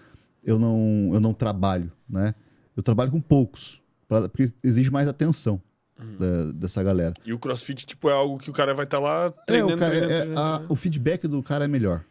eu 0.42 0.58
não, 0.58 1.10
eu 1.12 1.20
não 1.20 1.34
trabalho, 1.34 1.92
né? 2.08 2.34
Eu 2.74 2.82
trabalho 2.82 3.10
com 3.10 3.20
poucos, 3.20 3.82
pra- 4.08 4.26
porque 4.28 4.50
exige 4.64 4.90
mais 4.90 5.06
atenção 5.06 5.60
Uhum. 6.00 6.16
da- 6.16 6.52
dessa 6.52 6.82
galera. 6.82 7.12
E 7.26 7.32
o 7.34 7.38
crossfit, 7.38 7.84
tipo, 7.84 8.08
é 8.08 8.12
algo 8.12 8.38
que 8.38 8.48
o 8.48 8.54
cara 8.54 8.72
vai 8.72 8.84
estar 8.86 8.98
lá 8.98 9.26
É, 9.26 9.30
treinando, 9.46 9.74
o, 9.74 9.78
cara- 9.78 9.90
treinando, 9.90 10.12
é- 10.12 10.16
treinando, 10.16 10.40
a- 10.40 10.48
treinando. 10.56 10.72
o 10.72 10.76
feedback 10.76 11.28
do 11.28 11.42
cara 11.42 11.66
é 11.66 11.68
melhor, 11.68 12.02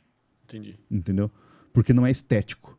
Entendi. 0.46 0.78
entendeu? 0.92 1.32
Porque 1.74 1.92
não 1.92 2.06
é 2.06 2.12
estético, 2.12 2.78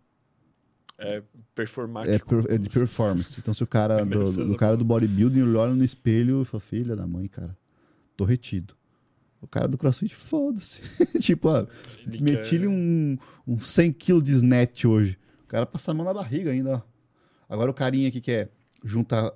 É 0.98 1.20
performático. 1.54 2.34
é, 2.34 2.42
per- 2.42 2.54
é 2.54 2.58
de 2.58 2.68
performance. 2.70 3.36
Então, 3.38 3.52
se 3.54 3.62
o 3.62 3.66
cara 3.66 4.00
É 4.00 4.04
do, 4.04 4.44
do 4.46 4.56
cara 4.56 4.76
do 4.76 4.84
bodybuilding 4.84 5.40
ele 5.40 5.56
olha 5.56 5.74
no 5.74 5.84
espelho 5.84 6.42
e 6.42 6.44
fala, 6.44 6.60
filha 6.60 6.96
da 6.96 7.06
mãe, 7.06 7.28
cara, 7.28 7.56
tô 8.16 8.24
retido. 8.24 8.74
O 9.40 9.46
cara 9.46 9.66
do 9.66 9.76
crossfit, 9.76 10.14
foda-se. 10.14 10.82
tipo, 11.20 11.48
ah, 11.48 11.66
Ele 12.06 12.20
Meti-lhe 12.22 12.60
quer- 12.60 12.68
um, 12.68 13.18
um 13.46 13.58
100 13.60 13.92
kg 13.92 14.22
de 14.22 14.30
snatch 14.32 14.84
hoje. 14.84 15.18
O 15.44 15.46
cara 15.48 15.66
passa 15.66 15.90
a 15.90 15.94
mão 15.94 16.04
na 16.06 16.14
barriga 16.14 16.50
ainda, 16.52 16.76
ó. 16.76 16.82
Agora 17.48 17.70
o 17.70 17.74
carinha 17.74 18.10
que 18.10 18.20
quer 18.20 18.50
juntar 18.84 19.32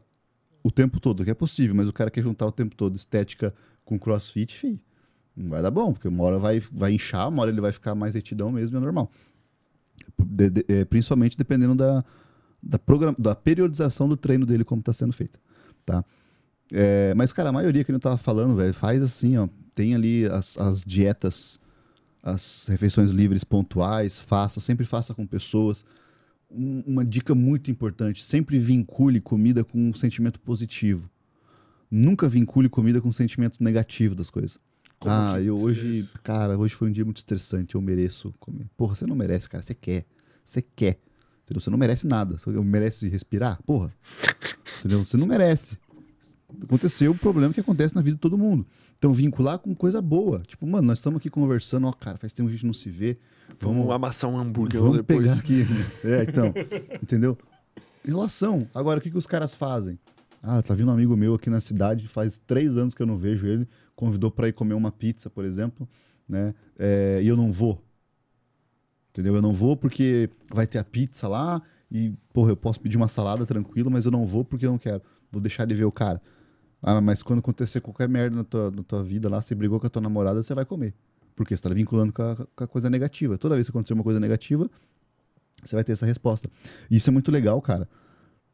o 0.62 0.70
tempo 0.70 0.98
todo, 1.00 1.24
que 1.24 1.30
é 1.30 1.34
possível, 1.34 1.74
mas 1.74 1.88
o 1.88 1.92
cara 1.92 2.10
quer 2.10 2.22
juntar 2.22 2.46
o 2.46 2.52
tempo 2.52 2.74
todo 2.74 2.96
estética 2.96 3.52
com 3.84 3.98
crossfit, 3.98 4.54
fi, 4.56 4.80
não 5.36 5.48
vai 5.48 5.60
dar 5.62 5.70
bom, 5.70 5.92
porque 5.92 6.08
uma 6.08 6.24
hora 6.24 6.38
vai, 6.38 6.58
vai 6.72 6.92
inchar, 6.94 7.28
uma 7.28 7.42
hora 7.42 7.50
ele 7.50 7.60
vai 7.60 7.70
ficar 7.70 7.94
mais 7.94 8.14
retidão 8.14 8.50
mesmo, 8.50 8.76
é 8.76 8.80
normal. 8.80 9.10
De- 10.18 10.50
de- 10.50 10.64
é, 10.68 10.84
principalmente 10.84 11.36
dependendo 11.36 11.74
da, 11.74 12.04
da, 12.62 12.78
da 13.18 13.34
periodização 13.34 14.08
do 14.08 14.16
treino 14.16 14.46
dele, 14.46 14.64
como 14.64 14.80
está 14.80 14.92
sendo 14.92 15.12
feito, 15.12 15.38
tá? 15.84 16.04
É, 16.72 17.14
mas, 17.14 17.32
cara, 17.32 17.50
a 17.50 17.52
maioria 17.52 17.84
que 17.84 17.92
eu 17.92 18.00
tava 18.00 18.16
falando, 18.16 18.56
velho, 18.56 18.74
faz 18.74 19.00
assim, 19.02 19.36
ó. 19.36 19.48
Tem 19.74 19.94
ali 19.94 20.24
as, 20.26 20.56
as 20.58 20.82
dietas, 20.82 21.60
as 22.22 22.66
refeições 22.68 23.10
livres 23.10 23.44
pontuais, 23.44 24.18
faça, 24.18 24.58
sempre 24.58 24.86
faça 24.86 25.14
com 25.14 25.26
pessoas. 25.26 25.84
Um- 26.50 26.82
uma 26.86 27.04
dica 27.04 27.34
muito 27.34 27.70
importante: 27.70 28.24
sempre 28.24 28.58
vincule 28.58 29.20
comida 29.20 29.62
com 29.62 29.78
um 29.90 29.94
sentimento 29.94 30.40
positivo. 30.40 31.08
Nunca 31.90 32.28
vincule 32.28 32.68
comida 32.68 33.00
com 33.00 33.08
um 33.08 33.12
sentimento 33.12 33.62
negativo 33.62 34.14
das 34.14 34.30
coisas. 34.30 34.58
Como 35.06 35.16
ah, 35.16 35.40
eu 35.40 35.56
hoje, 35.56 35.98
isso? 35.98 36.10
cara, 36.22 36.58
hoje 36.58 36.74
foi 36.74 36.88
um 36.88 36.92
dia 36.92 37.04
muito 37.04 37.18
estressante, 37.18 37.74
eu 37.76 37.80
mereço 37.80 38.34
comer. 38.40 38.66
Porra, 38.76 38.94
você 38.94 39.06
não 39.06 39.14
merece, 39.14 39.48
cara, 39.48 39.62
você 39.62 39.74
quer. 39.74 40.04
Você 40.44 40.60
quer. 40.60 40.98
Entendeu? 41.44 41.60
Você 41.60 41.70
não 41.70 41.78
merece 41.78 42.06
nada. 42.06 42.36
Você 42.38 42.50
merece 42.50 43.08
respirar? 43.08 43.62
Porra. 43.64 43.92
Entendeu? 44.80 45.04
Você 45.04 45.16
não 45.16 45.26
merece. 45.26 45.78
Aconteceu 46.62 47.12
o 47.12 47.14
problema 47.18 47.54
que 47.54 47.60
acontece 47.60 47.94
na 47.94 48.02
vida 48.02 48.16
de 48.16 48.20
todo 48.20 48.36
mundo. 48.36 48.66
Então, 48.96 49.12
vincular 49.12 49.58
com 49.58 49.74
coisa 49.74 50.02
boa. 50.02 50.40
Tipo, 50.40 50.66
mano, 50.66 50.88
nós 50.88 50.98
estamos 50.98 51.18
aqui 51.18 51.30
conversando, 51.30 51.86
ó, 51.86 51.92
cara, 51.92 52.18
faz 52.18 52.32
tempo 52.32 52.48
que 52.48 52.54
a 52.54 52.56
gente 52.56 52.66
não 52.66 52.74
se 52.74 52.90
vê. 52.90 53.16
Vamos 53.60 53.78
Vamos, 53.78 53.94
amassar 53.94 54.28
um 54.28 54.36
hambúrguer 54.36 54.80
vamos 54.80 54.96
depois. 54.96 55.20
pegar 55.20 55.34
aqui. 55.34 55.64
É, 56.04 56.22
então. 56.24 56.52
entendeu? 57.00 57.38
Relação. 58.04 58.66
Agora, 58.74 58.98
o 58.98 59.02
que, 59.02 59.10
que 59.10 59.18
os 59.18 59.26
caras 59.26 59.54
fazem? 59.54 59.98
Ah, 60.42 60.62
tá 60.62 60.74
vindo 60.74 60.88
um 60.88 60.94
amigo 60.94 61.16
meu 61.16 61.34
aqui 61.34 61.50
na 61.50 61.60
cidade, 61.60 62.06
faz 62.06 62.38
três 62.38 62.76
anos 62.76 62.94
que 62.94 63.02
eu 63.02 63.06
não 63.06 63.16
vejo 63.16 63.46
ele, 63.46 63.66
convidou 63.96 64.30
para 64.30 64.48
ir 64.48 64.52
comer 64.52 64.74
uma 64.74 64.92
pizza, 64.92 65.28
por 65.28 65.44
exemplo, 65.44 65.88
né? 66.28 66.54
É, 66.78 67.20
e 67.22 67.26
eu 67.26 67.36
não 67.36 67.50
vou. 67.50 67.82
Entendeu? 69.10 69.34
Eu 69.34 69.42
não 69.42 69.54
vou 69.54 69.76
porque 69.76 70.28
vai 70.52 70.66
ter 70.66 70.78
a 70.78 70.84
pizza 70.84 71.26
lá 71.26 71.62
e, 71.90 72.12
porra, 72.32 72.50
eu 72.50 72.56
posso 72.56 72.78
pedir 72.78 72.98
uma 72.98 73.08
salada 73.08 73.46
tranquilo, 73.46 73.90
mas 73.90 74.04
eu 74.04 74.12
não 74.12 74.26
vou 74.26 74.44
porque 74.44 74.66
eu 74.66 74.70
não 74.70 74.78
quero. 74.78 75.02
Vou 75.32 75.40
deixar 75.40 75.64
de 75.64 75.74
ver 75.74 75.86
o 75.86 75.92
cara. 75.92 76.20
Ah, 76.82 77.00
mas 77.00 77.22
quando 77.22 77.38
acontecer 77.38 77.80
qualquer 77.80 78.08
merda 78.08 78.36
na 78.36 78.44
tua, 78.44 78.70
na 78.70 78.82
tua 78.82 79.02
vida 79.02 79.28
lá, 79.28 79.40
você 79.40 79.54
brigou 79.54 79.80
com 79.80 79.86
a 79.86 79.90
tua 79.90 80.02
namorada, 80.02 80.42
você 80.42 80.54
vai 80.54 80.66
comer. 80.66 80.94
Porque 81.34 81.56
você 81.56 81.62
tá 81.62 81.70
vinculando 81.70 82.12
com 82.12 82.22
a, 82.22 82.36
com 82.36 82.64
a 82.64 82.66
coisa 82.66 82.90
negativa. 82.90 83.38
Toda 83.38 83.54
vez 83.54 83.66
que 83.66 83.70
acontecer 83.70 83.94
uma 83.94 84.04
coisa 84.04 84.20
negativa, 84.20 84.70
você 85.64 85.74
vai 85.74 85.82
ter 85.82 85.92
essa 85.92 86.06
resposta. 86.06 86.50
E 86.90 86.96
isso 86.96 87.08
é 87.08 87.12
muito 87.12 87.32
legal, 87.32 87.60
cara. 87.62 87.88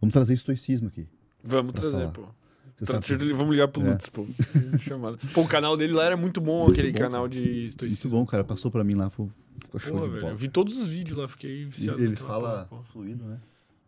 Vamos 0.01 0.13
trazer 0.13 0.35
estoicismo 0.35 0.89
aqui. 0.89 1.09
Vamos 1.43 1.73
trazer, 1.73 1.99
falar. 1.99 2.13
pô. 2.13 2.42
Que- 2.87 3.33
Vamos 3.33 3.51
ligar 3.53 3.69
pro 3.69 3.83
É. 3.87 3.91
Lutz, 3.91 4.09
pô. 4.09 4.27
Chamada. 4.79 5.17
Pô, 5.33 5.43
o 5.43 5.49
canal 5.49 5.77
dele 5.77 5.93
lá 5.93 6.05
era 6.05 6.17
muito 6.17 6.41
bom, 6.41 6.65
Muito 6.65 6.73
aquele 6.73 6.93
bom, 6.93 6.99
canal 6.99 7.23
cara. 7.29 7.29
de 7.29 7.41
Muito 7.41 7.67
estoicismo. 7.69 8.11
bom, 8.11 8.27
cara. 8.27 8.43
Passou 8.45 8.71
pra 8.71 8.83
mim 8.85 8.95
lá, 8.95 9.09
ficou 9.11 9.31
ficou 9.63 9.79
show 9.81 9.93
Porra, 9.93 10.05
de 10.07 10.11
velho. 10.11 10.21
bola. 10.23 10.33
Eu 10.35 10.37
vi 10.39 10.49
todos 10.49 10.77
os 10.77 10.89
vídeos 10.89 11.17
lá, 11.19 11.29
fiquei 11.29 11.65
viciado. 11.65 11.99
ele 12.01 12.11
naquela 12.11 12.29
fala 12.29 12.65
porra, 12.67 12.83
fluido, 12.85 13.25
né? 13.25 13.39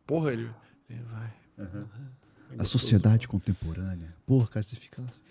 Porra, 0.06 0.32
ele. 0.32 0.48
ele 0.88 1.02
vai. 1.10 1.32
É 1.58 2.62
A 2.62 2.64
sociedade 2.64 3.26
contemporânea. 3.26 4.14
Porra, 4.26 4.46
cara, 4.46 4.64
você 4.64 4.76
fica 4.76 5.02
lá. 5.02 5.08
assim. 5.08 5.22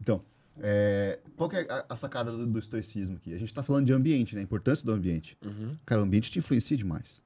Então, 0.00 0.22
é, 0.58 1.18
qual 1.36 1.48
que 1.48 1.56
é 1.56 1.66
a, 1.70 1.84
a 1.90 1.96
sacada 1.96 2.32
do, 2.32 2.46
do 2.46 2.58
estoicismo 2.58 3.16
aqui? 3.16 3.32
A 3.34 3.38
gente 3.38 3.52
tá 3.54 3.62
falando 3.62 3.86
de 3.86 3.92
ambiente, 3.92 4.34
né? 4.34 4.40
A 4.40 4.44
importância 4.44 4.84
do 4.84 4.92
ambiente. 4.92 5.36
Uhum. 5.44 5.76
Cara, 5.86 6.00
o 6.00 6.04
ambiente 6.04 6.30
te 6.30 6.38
influencia 6.38 6.76
demais. 6.76 7.22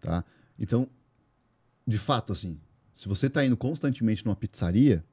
Tá? 0.00 0.24
Então, 0.58 0.88
de 1.86 1.98
fato, 1.98 2.32
assim, 2.32 2.58
se 2.98 3.06
você 3.06 3.30
tá 3.30 3.44
indo 3.44 3.56
constantemente 3.56 4.26
numa 4.26 4.34
pizzaria, 4.34 5.04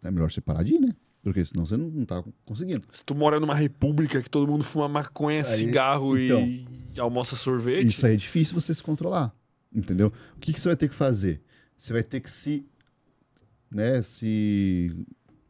é 0.00 0.12
melhor 0.12 0.30
você 0.30 0.40
parar 0.40 0.62
de 0.62 0.74
ir, 0.76 0.78
né? 0.78 0.94
Porque 1.20 1.44
senão 1.44 1.66
você 1.66 1.76
não, 1.76 1.88
não 1.88 2.04
tá 2.04 2.22
conseguindo. 2.44 2.86
Se 2.92 3.04
tu 3.04 3.16
mora 3.16 3.40
numa 3.40 3.54
república 3.54 4.22
que 4.22 4.30
todo 4.30 4.48
mundo 4.48 4.62
fuma 4.62 4.88
maconha, 4.88 5.40
Aí, 5.40 5.44
cigarro 5.44 6.16
então. 6.16 6.40
e 6.40 7.00
almoça 7.00 7.34
sorvete. 7.34 7.88
Isso 7.88 8.06
aí 8.06 8.14
é 8.14 8.16
difícil 8.16 8.54
você 8.54 8.72
se 8.72 8.80
controlar. 8.80 9.34
Entendeu? 9.74 10.12
O 10.36 10.38
que, 10.38 10.52
que 10.52 10.60
você 10.60 10.68
vai 10.68 10.76
ter 10.76 10.88
que 10.88 10.94
fazer? 10.94 11.42
Você 11.76 11.92
vai 11.92 12.04
ter 12.04 12.20
que 12.20 12.30
se. 12.30 12.64
Né, 13.68 14.02
se. 14.02 14.96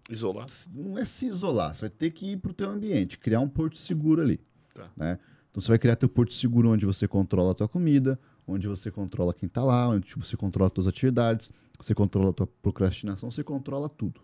Isolar. 0.08 0.46
Não 0.72 0.96
é 0.96 1.04
se 1.04 1.26
isolar, 1.26 1.74
você 1.74 1.82
vai 1.82 1.90
ter 1.90 2.10
que 2.10 2.32
ir 2.32 2.36
pro 2.38 2.54
teu 2.54 2.70
ambiente, 2.70 3.18
criar 3.18 3.40
um 3.40 3.48
porto 3.48 3.76
seguro 3.76 4.22
ali. 4.22 4.40
Tá. 4.72 4.90
Né? 4.96 5.18
Então 5.50 5.60
você 5.60 5.68
vai 5.68 5.78
criar 5.78 5.96
teu 5.96 6.08
porto 6.08 6.32
seguro 6.32 6.70
onde 6.70 6.86
você 6.86 7.06
controla 7.06 7.50
a 7.50 7.54
tua 7.54 7.68
comida, 7.68 8.18
onde 8.50 8.68
você 8.68 8.90
controla 8.90 9.32
quem 9.32 9.48
tá 9.48 9.64
lá, 9.64 9.88
onde 9.88 10.14
você 10.14 10.36
controla 10.36 10.68
as 10.68 10.72
tuas 10.72 10.86
atividades, 10.86 11.50
você 11.78 11.94
controla 11.94 12.30
a 12.30 12.32
tua 12.32 12.46
procrastinação, 12.46 13.30
você 13.30 13.44
controla 13.44 13.88
tudo. 13.88 14.20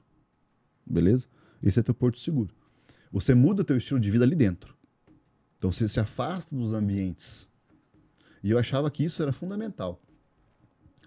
Beleza? 0.84 1.28
Esse 1.62 1.80
é 1.80 1.82
teu 1.82 1.94
porto 1.94 2.18
seguro. 2.18 2.54
Você 3.10 3.34
muda 3.34 3.64
teu 3.64 3.76
estilo 3.76 3.98
de 3.98 4.10
vida 4.10 4.24
ali 4.24 4.36
dentro. 4.36 4.76
Então 5.58 5.72
você 5.72 5.88
se 5.88 5.98
afasta 5.98 6.54
dos 6.54 6.72
ambientes. 6.72 7.48
E 8.42 8.50
eu 8.50 8.58
achava 8.58 8.90
que 8.90 9.04
isso 9.04 9.22
era 9.22 9.32
fundamental. 9.32 10.00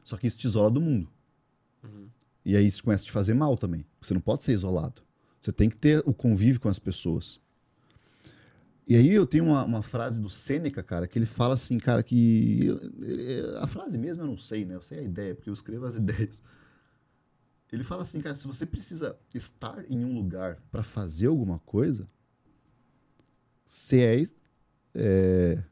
Só 0.04 0.18
que 0.18 0.28
isso 0.28 0.38
te 0.38 0.48
isola 0.48 0.72
do 0.72 0.82
mundo. 0.82 1.10
E 2.44 2.56
aí 2.56 2.66
isso 2.66 2.84
começa 2.84 3.04
a 3.04 3.06
te 3.06 3.12
fazer 3.12 3.34
mal 3.34 3.56
também. 3.58 3.86
Você 4.02 4.14
não 4.14 4.22
pode 4.22 4.44
ser 4.44 4.54
isolado. 4.54 5.04
Você 5.40 5.52
tem 5.52 5.70
que 5.70 5.78
ter 5.78 6.02
o 6.06 6.14
convívio 6.14 6.60
com 6.60 6.68
as 6.68 6.80
pessoas. 6.80 7.40
E 8.90 8.96
aí 8.96 9.14
eu 9.14 9.28
tenho 9.28 9.46
uma, 9.46 9.64
uma 9.64 9.84
frase 9.84 10.20
do 10.20 10.32
Sêneca, 10.32 10.82
cara, 10.82 11.08
que 11.08 11.20
ele 11.20 11.28
fala 11.28 11.54
assim, 11.54 11.78
cara, 11.78 12.02
que. 12.02 12.68
A 13.60 13.68
frase 13.68 14.00
mesmo 14.00 14.24
eu 14.24 14.28
não 14.28 14.38
sei, 14.38 14.66
né? 14.66 14.74
Eu 14.74 14.82
sei 14.82 14.98
a 14.98 15.04
ideia, 15.04 15.36
porque 15.36 15.48
eu 15.48 15.54
escrevo 15.54 15.86
as 15.86 15.94
ideias. 15.98 16.42
Ele 17.72 17.84
fala 17.84 18.02
assim, 18.02 18.20
cara, 18.20 18.36
se 18.36 18.48
você 18.48 18.66
precisa 18.66 19.16
estar 19.36 19.86
em 19.92 20.04
um 20.04 20.16
lugar 20.16 20.60
para 20.72 20.82
fazer 20.82 21.28
alguma 21.28 21.60
coisa, 21.60 22.10
você 23.64 24.02
é, 24.02 24.24
é, 24.96 25.64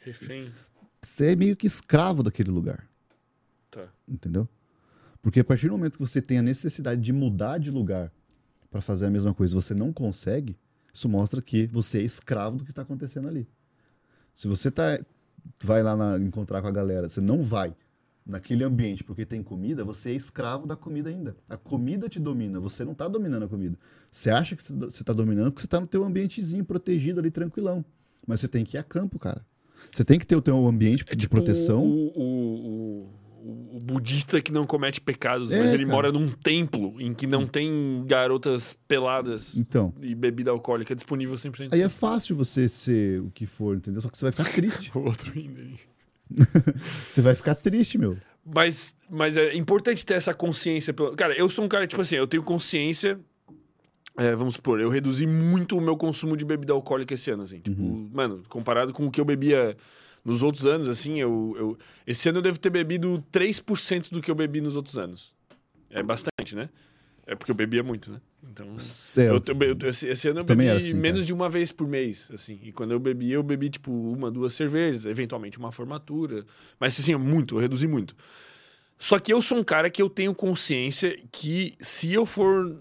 Refém. 0.00 0.50
você 1.02 1.32
é 1.32 1.36
meio 1.36 1.54
que 1.54 1.66
escravo 1.66 2.22
daquele 2.22 2.50
lugar. 2.50 2.88
Tá. 3.70 3.86
Entendeu? 4.08 4.48
Porque 5.20 5.40
a 5.40 5.44
partir 5.44 5.66
do 5.66 5.72
momento 5.72 5.98
que 5.98 6.06
você 6.06 6.22
tem 6.22 6.38
a 6.38 6.42
necessidade 6.42 7.02
de 7.02 7.12
mudar 7.12 7.58
de 7.58 7.70
lugar 7.70 8.10
para 8.70 8.80
fazer 8.80 9.04
a 9.04 9.10
mesma 9.10 9.34
coisa, 9.34 9.54
você 9.54 9.74
não 9.74 9.92
consegue, 9.92 10.56
isso 10.94 11.08
mostra 11.08 11.42
que 11.42 11.66
você 11.66 11.98
é 11.98 12.02
escravo 12.02 12.56
do 12.56 12.64
que 12.64 12.70
está 12.70 12.82
acontecendo 12.82 13.26
ali. 13.28 13.48
Se 14.32 14.46
você 14.46 14.70
tá, 14.70 14.98
vai 15.62 15.82
lá 15.82 15.96
na- 15.96 16.18
encontrar 16.18 16.62
com 16.62 16.68
a 16.68 16.70
galera, 16.70 17.08
você 17.08 17.20
não 17.20 17.42
vai 17.42 17.74
naquele 18.24 18.64
ambiente 18.64 19.02
porque 19.04 19.26
tem 19.26 19.42
comida, 19.42 19.84
você 19.84 20.10
é 20.10 20.14
escravo 20.14 20.66
da 20.66 20.76
comida 20.76 21.10
ainda. 21.10 21.36
A 21.48 21.56
comida 21.56 22.08
te 22.08 22.18
domina, 22.20 22.60
você 22.60 22.84
não 22.84 22.92
está 22.92 23.08
dominando 23.08 23.42
a 23.44 23.48
comida. 23.48 23.76
Você 24.10 24.30
acha 24.30 24.54
que 24.54 24.62
você 24.62 25.02
está 25.02 25.12
dominando 25.12 25.50
porque 25.50 25.62
você 25.62 25.66
está 25.66 25.80
no 25.80 25.86
teu 25.86 26.04
ambientezinho 26.04 26.64
protegido 26.64 27.18
ali, 27.20 27.30
tranquilão. 27.30 27.84
Mas 28.26 28.40
você 28.40 28.48
tem 28.48 28.64
que 28.64 28.76
ir 28.76 28.78
a 28.78 28.84
campo, 28.84 29.18
cara. 29.18 29.44
Você 29.92 30.04
tem 30.04 30.18
que 30.18 30.26
ter 30.26 30.36
o 30.36 30.40
teu 30.40 30.64
ambiente 30.66 31.04
É 31.08 31.14
de 31.14 31.22
tipo 31.22 31.34
proteção. 31.34 31.84
O, 31.84 32.06
o, 32.16 32.22
o, 32.22 33.08
o- 33.46 33.76
o 33.76 33.78
budista 33.80 34.40
que 34.40 34.50
não 34.50 34.64
comete 34.66 35.00
pecados, 35.00 35.52
É, 35.52 35.58
mas 35.58 35.72
ele 35.72 35.84
cara. 35.84 35.94
mora 35.96 36.12
num 36.12 36.30
templo 36.30 36.94
em 37.00 37.12
que 37.12 37.26
não 37.26 37.46
tem 37.46 38.02
garotas 38.06 38.76
peladas 38.88 39.56
Então, 39.56 39.92
e 40.00 40.14
bebida 40.14 40.50
alcoólica 40.50 40.94
disponível 40.94 41.36
100%. 41.36 41.72
Aí 41.74 41.82
é 41.82 41.88
fácil 41.88 42.34
você 42.36 42.68
ser 42.68 43.20
o 43.20 43.30
que 43.30 43.44
for, 43.46 43.76
entendeu? 43.76 44.00
Só 44.00 44.08
que 44.08 44.16
você 44.16 44.24
vai 44.30 44.32
ficar 44.32 44.50
triste. 44.50 44.90
O 44.96 45.00
outro 45.00 45.32
ainda. 45.36 45.60
Você 47.10 47.20
vai 47.20 47.34
ficar 47.34 47.54
triste, 47.54 47.98
meu. 47.98 48.16
Mas, 48.44 48.94
mas 49.10 49.36
é 49.36 49.54
importante 49.54 50.04
ter 50.04 50.14
essa 50.14 50.32
consciência. 50.34 50.92
Cara, 51.16 51.34
eu 51.34 51.48
sou 51.48 51.64
um 51.64 51.68
cara, 51.68 51.86
tipo 51.86 52.00
assim, 52.02 52.16
eu 52.16 52.26
tenho 52.26 52.42
consciência. 52.42 53.18
é, 54.16 54.34
vamos 54.34 54.54
supor, 54.54 54.80
eu 54.80 54.88
reduzi 54.88 55.26
muito 55.26 55.76
o 55.76 55.80
meu 55.80 55.96
consumo 55.96 56.36
de 56.36 56.44
bebida 56.44 56.72
alcoólica 56.72 57.12
esse 57.14 57.30
ano, 57.32 57.42
assim. 57.42 57.58
Tipo, 57.60 57.82
Uhum. 57.82 58.08
mano, 58.12 58.42
comparado 58.48 58.92
com 58.92 59.06
o 59.06 59.10
que 59.10 59.20
eu 59.20 59.24
bebia 59.24 59.76
nos 60.24 60.42
outros 60.42 60.64
anos, 60.66 60.88
assim, 60.88 61.20
eu, 61.20 61.54
eu. 61.58 61.78
Esse 62.06 62.28
ano 62.28 62.38
eu 62.38 62.42
devo 62.42 62.58
ter 62.58 62.70
bebido 62.70 63.22
3% 63.30 64.10
do 64.10 64.20
que 64.22 64.30
eu 64.30 64.34
bebi 64.34 64.60
nos 64.60 64.74
outros 64.76 64.96
anos. 64.96 65.34
É 65.90 66.02
bastante, 66.02 66.54
né? 66.56 66.68
É 67.26 67.34
porque 67.34 67.50
eu 67.50 67.54
bebia 67.54 67.82
muito, 67.82 68.10
né? 68.12 68.20
Então. 68.42 68.66
É, 68.66 69.28
Eu, 69.28 69.34
eu- 69.46 69.76
eu- 69.80 69.88
esse, 69.88 70.06
esse 70.08 70.28
ano 70.28 70.40
eu 70.40 70.44
bebi 70.44 70.64
assim, 70.78 70.94
menos 71.00 71.26
de 71.26 71.32
uma 71.32 71.48
vez 71.48 71.72
por 71.72 71.86
mês, 71.88 72.30
assim. 72.32 72.58
E 72.62 72.72
quando 72.72 72.92
eu 72.92 72.98
bebi, 72.98 73.30
eu 73.32 73.42
bebi, 73.42 73.70
tipo, 73.70 73.90
uma, 73.90 74.30
duas 74.30 74.52
cervejas, 74.54 75.06
eventualmente 75.06 75.58
uma 75.58 75.72
formatura. 75.72 76.44
Mas, 76.78 76.98
assim, 77.00 77.14
muito, 77.16 77.54
eu 77.56 77.60
reduzi 77.60 77.86
muito. 77.86 78.14
Só 78.98 79.18
que 79.18 79.32
eu 79.32 79.40
sou 79.42 79.58
um 79.58 79.64
cara 79.64 79.88
que 79.90 80.00
eu 80.00 80.08
tenho 80.10 80.34
consciência 80.34 81.18
que 81.32 81.74
se 81.80 82.12
eu 82.12 82.24
for 82.26 82.76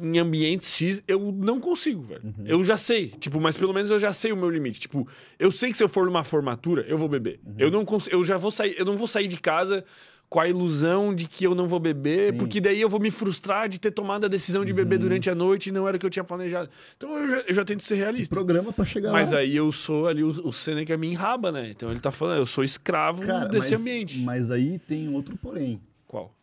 em 0.00 0.18
ambiente 0.18 0.64
X, 0.64 1.02
eu 1.06 1.32
não 1.32 1.60
consigo, 1.60 2.02
velho. 2.02 2.20
Uhum. 2.24 2.44
Eu 2.46 2.64
já 2.64 2.76
sei, 2.76 3.08
tipo, 3.18 3.40
mas 3.40 3.56
pelo 3.56 3.72
menos 3.74 3.90
eu 3.90 3.98
já 3.98 4.12
sei 4.12 4.32
o 4.32 4.36
meu 4.36 4.50
limite. 4.50 4.80
Tipo, 4.80 5.06
eu 5.38 5.50
sei 5.52 5.70
que 5.70 5.76
se 5.76 5.82
eu 5.84 5.88
for 5.88 6.06
numa 6.06 6.24
formatura, 6.24 6.84
eu 6.88 6.96
vou 6.98 7.08
beber. 7.08 7.40
Uhum. 7.44 7.54
Eu 7.58 7.70
não 7.70 7.84
cons- 7.84 8.08
eu 8.08 8.24
já 8.24 8.36
vou 8.36 8.50
sair, 8.50 8.74
eu 8.78 8.84
não 8.84 8.96
vou 8.96 9.06
sair 9.06 9.28
de 9.28 9.36
casa 9.38 9.84
com 10.30 10.38
a 10.40 10.46
ilusão 10.46 11.14
de 11.14 11.26
que 11.26 11.46
eu 11.46 11.54
não 11.54 11.66
vou 11.66 11.80
beber, 11.80 12.18
Sim. 12.18 12.32
Uhum. 12.32 12.38
porque 12.38 12.60
daí 12.60 12.78
eu 12.78 12.88
vou 12.90 13.00
me 13.00 13.10
frustrar 13.10 13.66
de 13.66 13.80
ter 13.80 13.90
tomado 13.90 14.26
a 14.26 14.28
decisão 14.28 14.62
de 14.62 14.74
beber 14.74 14.98
durante 14.98 15.30
a 15.30 15.34
noite 15.34 15.70
e 15.70 15.72
não 15.72 15.88
era 15.88 15.96
o 15.96 16.00
que 16.00 16.04
eu 16.04 16.10
tinha 16.10 16.22
planejado. 16.22 16.68
Então 16.98 17.16
eu 17.16 17.30
já, 17.30 17.36
eu 17.48 17.54
já 17.54 17.64
tento 17.64 17.82
ser 17.82 17.94
Se 17.94 18.00
realista. 18.00 18.34
programa 18.34 18.70
pra 18.70 18.84
chegar 18.84 19.10
Mas 19.10 19.32
lá. 19.32 19.38
aí 19.38 19.56
eu 19.56 19.72
sou 19.72 20.06
ali, 20.06 20.22
o, 20.22 20.28
o 20.28 20.52
Seneca 20.52 20.94
me 20.98 21.06
enraba, 21.08 21.50
né? 21.50 21.70
Então 21.70 21.90
ele 21.90 21.98
tá 22.00 22.12
falando, 22.12 22.40
eu 22.40 22.46
sou 22.46 22.62
escravo 22.62 23.24
Cara, 23.24 23.48
desse 23.48 23.70
mas, 23.70 23.80
ambiente. 23.80 24.18
Mas 24.20 24.50
aí 24.50 24.78
tem 24.78 25.08
outro 25.14 25.34
porém, 25.38 25.80
Qual? 26.06 26.34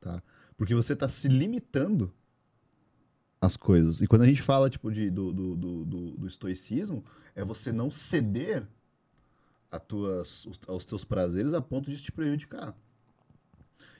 tá? 0.00 0.22
Porque 0.56 0.74
você 0.74 0.96
tá 0.96 1.06
se 1.06 1.28
limitando 1.28 2.10
às 3.46 3.56
coisas. 3.56 4.00
E 4.00 4.06
quando 4.06 4.22
a 4.22 4.26
gente 4.26 4.42
fala, 4.42 4.68
tipo, 4.68 4.90
de, 4.92 5.10
do, 5.10 5.32
do, 5.32 5.56
do, 5.56 5.84
do- 5.84 6.26
estoicismo, 6.26 7.04
é 7.34 7.44
você 7.44 7.72
não 7.72 7.90
ceder 7.90 8.66
a 9.70 9.78
tuas, 9.78 10.44
os- 10.46 10.60
aos 10.66 10.84
teus 10.84 11.04
prazeres 11.04 11.52
a 11.54 11.60
ponto 11.60 11.90
de 11.90 12.00
te 12.02 12.12
prejudicar. 12.12 12.76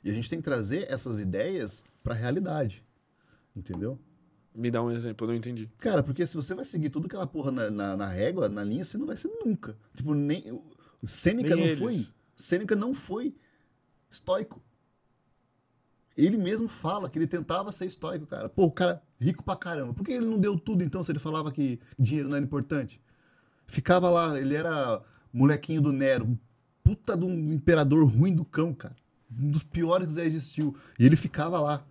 E 0.05 0.10
a 0.10 0.12
gente 0.12 0.28
tem 0.31 0.39
que 0.39 0.44
trazer 0.44 0.86
essas 0.90 1.18
ideias 1.18 1.85
pra 2.02 2.14
realidade. 2.14 2.85
Entendeu? 3.55 3.98
Me 4.55 4.70
dá 4.70 4.82
um 4.82 4.90
exemplo, 4.90 5.24
eu 5.27 5.28
não 5.28 5.35
entendi. 5.36 5.70
Cara, 5.78 6.02
porque 6.02 6.27
se 6.27 6.35
você 6.36 6.55
vai 6.55 6.64
seguir 6.64 6.89
tudo 6.90 7.06
aquela 7.06 7.27
porra 7.27 7.51
na, 7.51 7.70
na, 7.70 7.97
na 7.97 8.09
régua, 8.09 8.48
na 8.48 8.62
linha, 8.64 8.85
você 8.85 8.97
não 8.97 9.06
vai 9.06 9.16
ser 9.16 9.28
nunca. 9.44 9.77
Tipo, 9.94 10.14
nem. 10.14 10.62
Sêneca 11.05 11.51
Nem 11.51 11.59
não 11.59 11.66
eles. 11.66 11.78
foi. 11.78 12.06
Sêneca 12.35 12.74
não 12.77 12.94
foi 12.94 13.35
estoico. 14.10 14.62
Ele 16.16 16.38
mesmo 16.38 16.68
fala 16.68 17.10
que 17.10 17.18
ele 17.18 17.26
tentava 17.26 17.70
ser 17.70 17.86
estoico, 17.86 18.26
cara. 18.26 18.48
Pô, 18.48 18.64
o 18.64 18.70
cara 18.70 19.02
rico 19.20 19.44
pra 19.44 19.55
caramba. 19.55 19.93
Por 19.93 20.05
que 20.05 20.12
ele 20.12 20.26
não 20.26 20.38
deu 20.38 20.59
tudo 20.59 20.82
então 20.82 21.02
se 21.02 21.12
ele 21.12 21.18
falava 21.18 21.52
que 21.52 21.78
dinheiro 21.98 22.28
não 22.28 22.36
era 22.36 22.44
importante? 22.44 23.01
Ficava 23.66 24.09
lá, 24.09 24.38
ele 24.38 24.55
era 24.55 25.02
molequinho 25.32 25.82
do 25.82 25.93
Nero, 25.93 26.38
puta 26.82 27.16
de 27.16 27.24
um 27.24 27.52
imperador 27.52 28.06
ruim 28.09 28.34
do 28.34 28.44
cão, 28.44 28.72
cara. 28.72 28.97
Um 29.30 29.51
dos 29.51 29.62
piores 29.62 30.09
que 30.09 30.14
já 30.14 30.24
existiu. 30.24 30.74
E 30.98 31.05
ele 31.05 31.16
ficava 31.16 31.60
lá. 31.60 31.84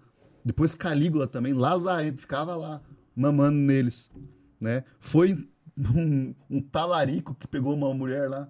Depois 0.43 0.73
Calígula 0.73 1.27
também, 1.27 1.53
Lazarento, 1.53 2.21
ficava 2.21 2.55
lá, 2.55 2.81
mamando 3.15 3.57
neles, 3.57 4.11
né? 4.59 4.83
Foi 4.99 5.47
um, 5.77 6.33
um 6.49 6.61
talarico 6.61 7.35
que 7.35 7.47
pegou 7.47 7.73
uma 7.73 7.91
mulher 7.93 8.29
lá, 8.29 8.47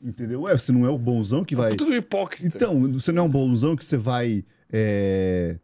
entendeu? 0.00 0.42
Ué, 0.42 0.56
você 0.56 0.70
não 0.70 0.86
é 0.86 0.88
o 0.88 0.96
bonzão 0.96 1.44
que 1.44 1.56
vai... 1.56 1.74
Tudo 1.74 1.92
hipócrita. 1.92 2.56
Então, 2.56 2.80
você 2.92 3.10
não 3.10 3.24
é 3.24 3.26
um 3.26 3.30
bonzão 3.30 3.74
que 3.74 3.84
você 3.84 3.96
vai 3.96 4.44
é, 4.72 5.58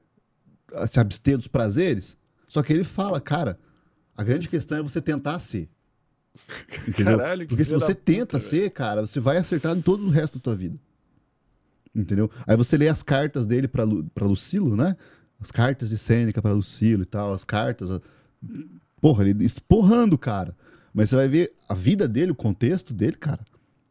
se 0.88 0.98
abster 1.00 1.36
dos 1.38 1.48
prazeres? 1.48 2.16
Só 2.46 2.62
que 2.62 2.72
ele 2.72 2.84
fala, 2.84 3.20
cara, 3.20 3.58
a 4.16 4.22
grande 4.24 4.48
questão 4.48 4.78
é 4.78 4.82
você 4.82 5.00
tentar 5.00 5.38
ser. 5.38 5.68
Entendeu? 6.86 7.18
Caralho, 7.18 7.42
que 7.42 7.48
Porque 7.48 7.64
se 7.64 7.72
você 7.72 7.94
puta, 7.94 8.04
tenta 8.04 8.38
velho. 8.38 8.48
ser, 8.50 8.70
cara, 8.70 9.00
você 9.06 9.18
vai 9.20 9.36
acertar 9.36 9.76
em 9.76 9.82
todo 9.82 10.06
o 10.06 10.10
resto 10.10 10.38
da 10.38 10.42
tua 10.42 10.54
vida. 10.56 10.78
Entendeu? 11.94 12.30
Aí 12.46 12.56
você 12.56 12.76
lê 12.76 12.88
as 12.88 13.02
cartas 13.02 13.46
dele 13.46 13.66
pra, 13.66 13.82
Lu, 13.84 14.04
pra 14.14 14.26
Lucilo, 14.26 14.76
né? 14.76 14.96
As 15.40 15.50
cartas 15.50 15.90
de 15.90 15.98
Sêneca 15.98 16.40
pra 16.40 16.52
Lucilo 16.52 17.02
e 17.02 17.06
tal, 17.06 17.32
as 17.32 17.42
cartas. 17.44 17.90
a- 17.90 18.00
Porra, 19.00 19.26
ele 19.28 19.44
esporrando, 19.44 20.16
cara. 20.18 20.54
Mas 20.92 21.10
você 21.10 21.16
vai 21.16 21.28
ver 21.28 21.52
a 21.68 21.74
vida 21.74 22.06
dele, 22.06 22.30
o 22.32 22.34
contexto 22.34 22.92
dele, 22.94 23.16
cara. 23.16 23.40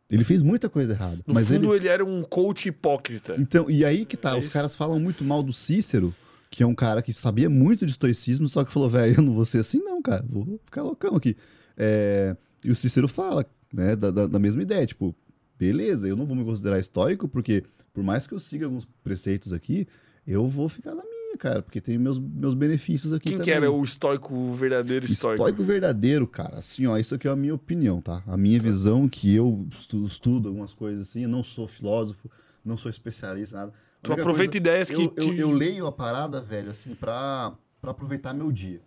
Ele 0.10 0.23
fez 0.23 0.41
muita 0.41 0.68
coisa 0.69 0.94
errada. 0.94 1.19
No 1.27 1.34
mas 1.34 1.52
ele 1.52 1.64
fundo, 1.65 1.76
ele... 1.76 1.88
era 1.88 2.03
um 2.03 2.22
coach 2.23 2.68
hipócrita. 2.69 3.36
então, 3.38 3.69
e 3.69 3.86
aí 3.86 4.06
que 4.06 4.18
tá, 4.18 4.36
É 4.36 4.40
os 4.40 4.49
caras 4.49 4.73
falam 4.76 4.99
muito 4.99 5.23
mal 5.23 5.44
do 5.44 5.53
Cícero, 5.53 6.14
que 6.49 6.64
é 6.64 6.65
um 6.65 6.73
cara 6.73 7.02
que 7.02 7.14
sabia 7.14 7.49
muito 7.49 7.86
de 7.86 7.91
estoicismo, 7.91 8.48
só 8.48 8.64
que 8.64 8.72
falou, 8.73 8.90
velho, 8.90 9.18
eu 9.18 9.22
não 9.23 9.34
vou 9.34 9.45
ser 9.45 9.60
assim 9.60 9.77
não, 9.80 10.02
cara, 10.02 10.26
vou 10.27 10.60
ficar 10.65 10.81
loucão 10.81 11.15
aqui. 11.15 11.36
É, 11.77 12.36
e 12.65 12.72
o 12.72 12.76
Cícero 12.76 13.07
fala, 13.07 13.45
né, 13.72 13.95
da, 13.95 14.10
da- 14.10 14.26
da 14.27 14.40
mesma 14.40 14.64
ideia, 14.64 14.86
tipo, 14.86 15.15
beleza, 15.60 16.07
eu 16.07 16.15
não 16.15 16.26
vou 16.26 16.36
me 16.36 16.44
considerar 16.44 16.80
estoico, 16.80 17.27
porque 17.27 17.64
por 17.94 18.03
mais 18.03 18.26
que 18.26 18.34
eu 18.34 18.40
siga 18.40 18.65
alguns 18.65 18.86
preceitos 19.03 19.53
aqui, 19.53 19.88
eu 20.26 20.48
vou 20.48 20.68
ficar 20.68 20.95
na 20.95 21.03
minha, 21.03 21.19
cara, 21.38 21.62
porque 21.62 21.80
tem 21.82 21.98
meus, 21.98 22.20
meus 22.20 22.54
benefícios 22.54 23.14
aqui 23.14 23.30
Quem 23.30 23.34
que 23.40 23.46
também. 23.46 23.56
era 23.56 23.72
o 23.72 23.84
estoico, 23.84 24.54
verdadeiro 24.54 25.06
estoico? 25.06 25.42
Estoico 25.44 25.64
verdadeiro, 25.64 26.28
cara, 26.28 26.60
assim, 26.60 26.86
ó, 26.88 26.98
isso 26.98 27.16
aqui 27.16 27.28
é 27.28 27.32
a 27.32 27.36
minha 27.36 27.54
opinião, 27.56 28.02
tá? 28.02 28.24
A 28.28 28.36
minha 28.38 28.60
visão 28.60 29.08
que 29.08 29.34
eu 29.34 29.68
estu- 29.72 30.06
estudo 30.06 30.48
algumas 30.50 30.74
coisas 30.74 31.08
assim, 31.08 31.24
eu 31.24 31.30
não 31.30 31.44
sou 31.44 31.68
filósofo, 31.68 32.30
não 32.64 32.78
sou 32.78 32.90
especialista, 32.90 33.56
nada. 33.58 33.72
A 33.72 34.02
Tu 34.02 34.08
única 34.12 34.22
aproveita 34.22 34.52
coisa- 34.54 34.58
ideias 34.58 34.90
que 34.90 34.96
eu, 34.96 35.14
eu, 35.16 35.34
te- 35.36 35.38
eu 35.40 35.52
leio 35.52 35.86
a 35.86 35.92
parada, 35.92 36.42
velho, 36.42 36.72
assim, 36.72 36.96
pra, 36.96 37.54
para 37.82 37.92
aproveitar 37.92 38.34
meu 38.34 38.52
dia. 38.52 38.82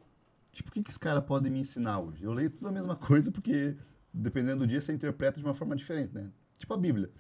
Tipo, 0.53 0.69
o 0.69 0.73
que, 0.73 0.83
que 0.83 0.91
esse 0.91 0.99
cara 1.01 1.23
pode 1.23 1.49
me 1.49 1.59
ensinar 1.61 2.01
hoje? 2.01 2.23
Eu 2.25 2.33
leio 2.33 2.51
tudo 2.51 2.69
a 2.69 2.73
mesma 2.73 2.95
coisa 2.97 3.31
porque, 3.31 3.75
dependendo 4.13 4.61
do 4.61 4.67
dia, 4.67 4.81
você 4.81 4.93
interpreta 4.93 5.39
de 5.41 5.47
uma 5.47 5.55
forma 5.55 5.75
diferente, 5.77 6.13
né? 6.15 6.27
Tipo 6.59 6.75
a 6.75 6.77
Bíblia. 6.77 7.11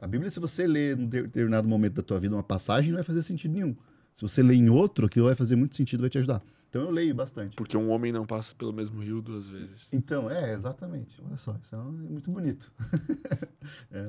A 0.00 0.06
Bíblia, 0.06 0.30
se 0.30 0.38
você 0.38 0.66
lê 0.66 0.92
em 0.92 1.06
determinado 1.06 1.66
momento 1.66 1.94
da 1.94 2.02
tua 2.02 2.20
vida 2.20 2.34
uma 2.36 2.42
passagem, 2.42 2.90
não 2.90 2.96
vai 2.96 3.02
fazer 3.04 3.22
sentido 3.22 3.52
nenhum. 3.54 3.74
Se 4.16 4.22
você 4.22 4.42
lê 4.42 4.54
em 4.54 4.70
outro, 4.70 5.04
aquilo 5.04 5.26
vai 5.26 5.34
fazer 5.34 5.56
muito 5.56 5.76
sentido, 5.76 6.00
vai 6.00 6.08
te 6.08 6.16
ajudar. 6.16 6.42
Então 6.70 6.80
eu 6.80 6.90
leio 6.90 7.14
bastante. 7.14 7.54
Porque 7.54 7.76
um 7.76 7.90
homem 7.90 8.10
não 8.10 8.26
passa 8.26 8.54
pelo 8.54 8.72
mesmo 8.72 9.02
rio 9.02 9.20
duas 9.20 9.46
vezes. 9.46 9.88
Então, 9.92 10.30
é, 10.30 10.54
exatamente. 10.54 11.22
Olha 11.22 11.36
só, 11.36 11.54
isso 11.62 11.74
é 11.74 11.78
muito 11.78 12.30
bonito. 12.30 12.72
é, 13.92 14.04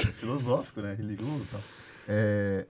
é, 0.00 0.06
filosófico, 0.12 0.80
né? 0.80 0.94
Religioso 0.94 1.42
e 1.42 1.46
tal. 1.46 1.60
É, 2.06 2.68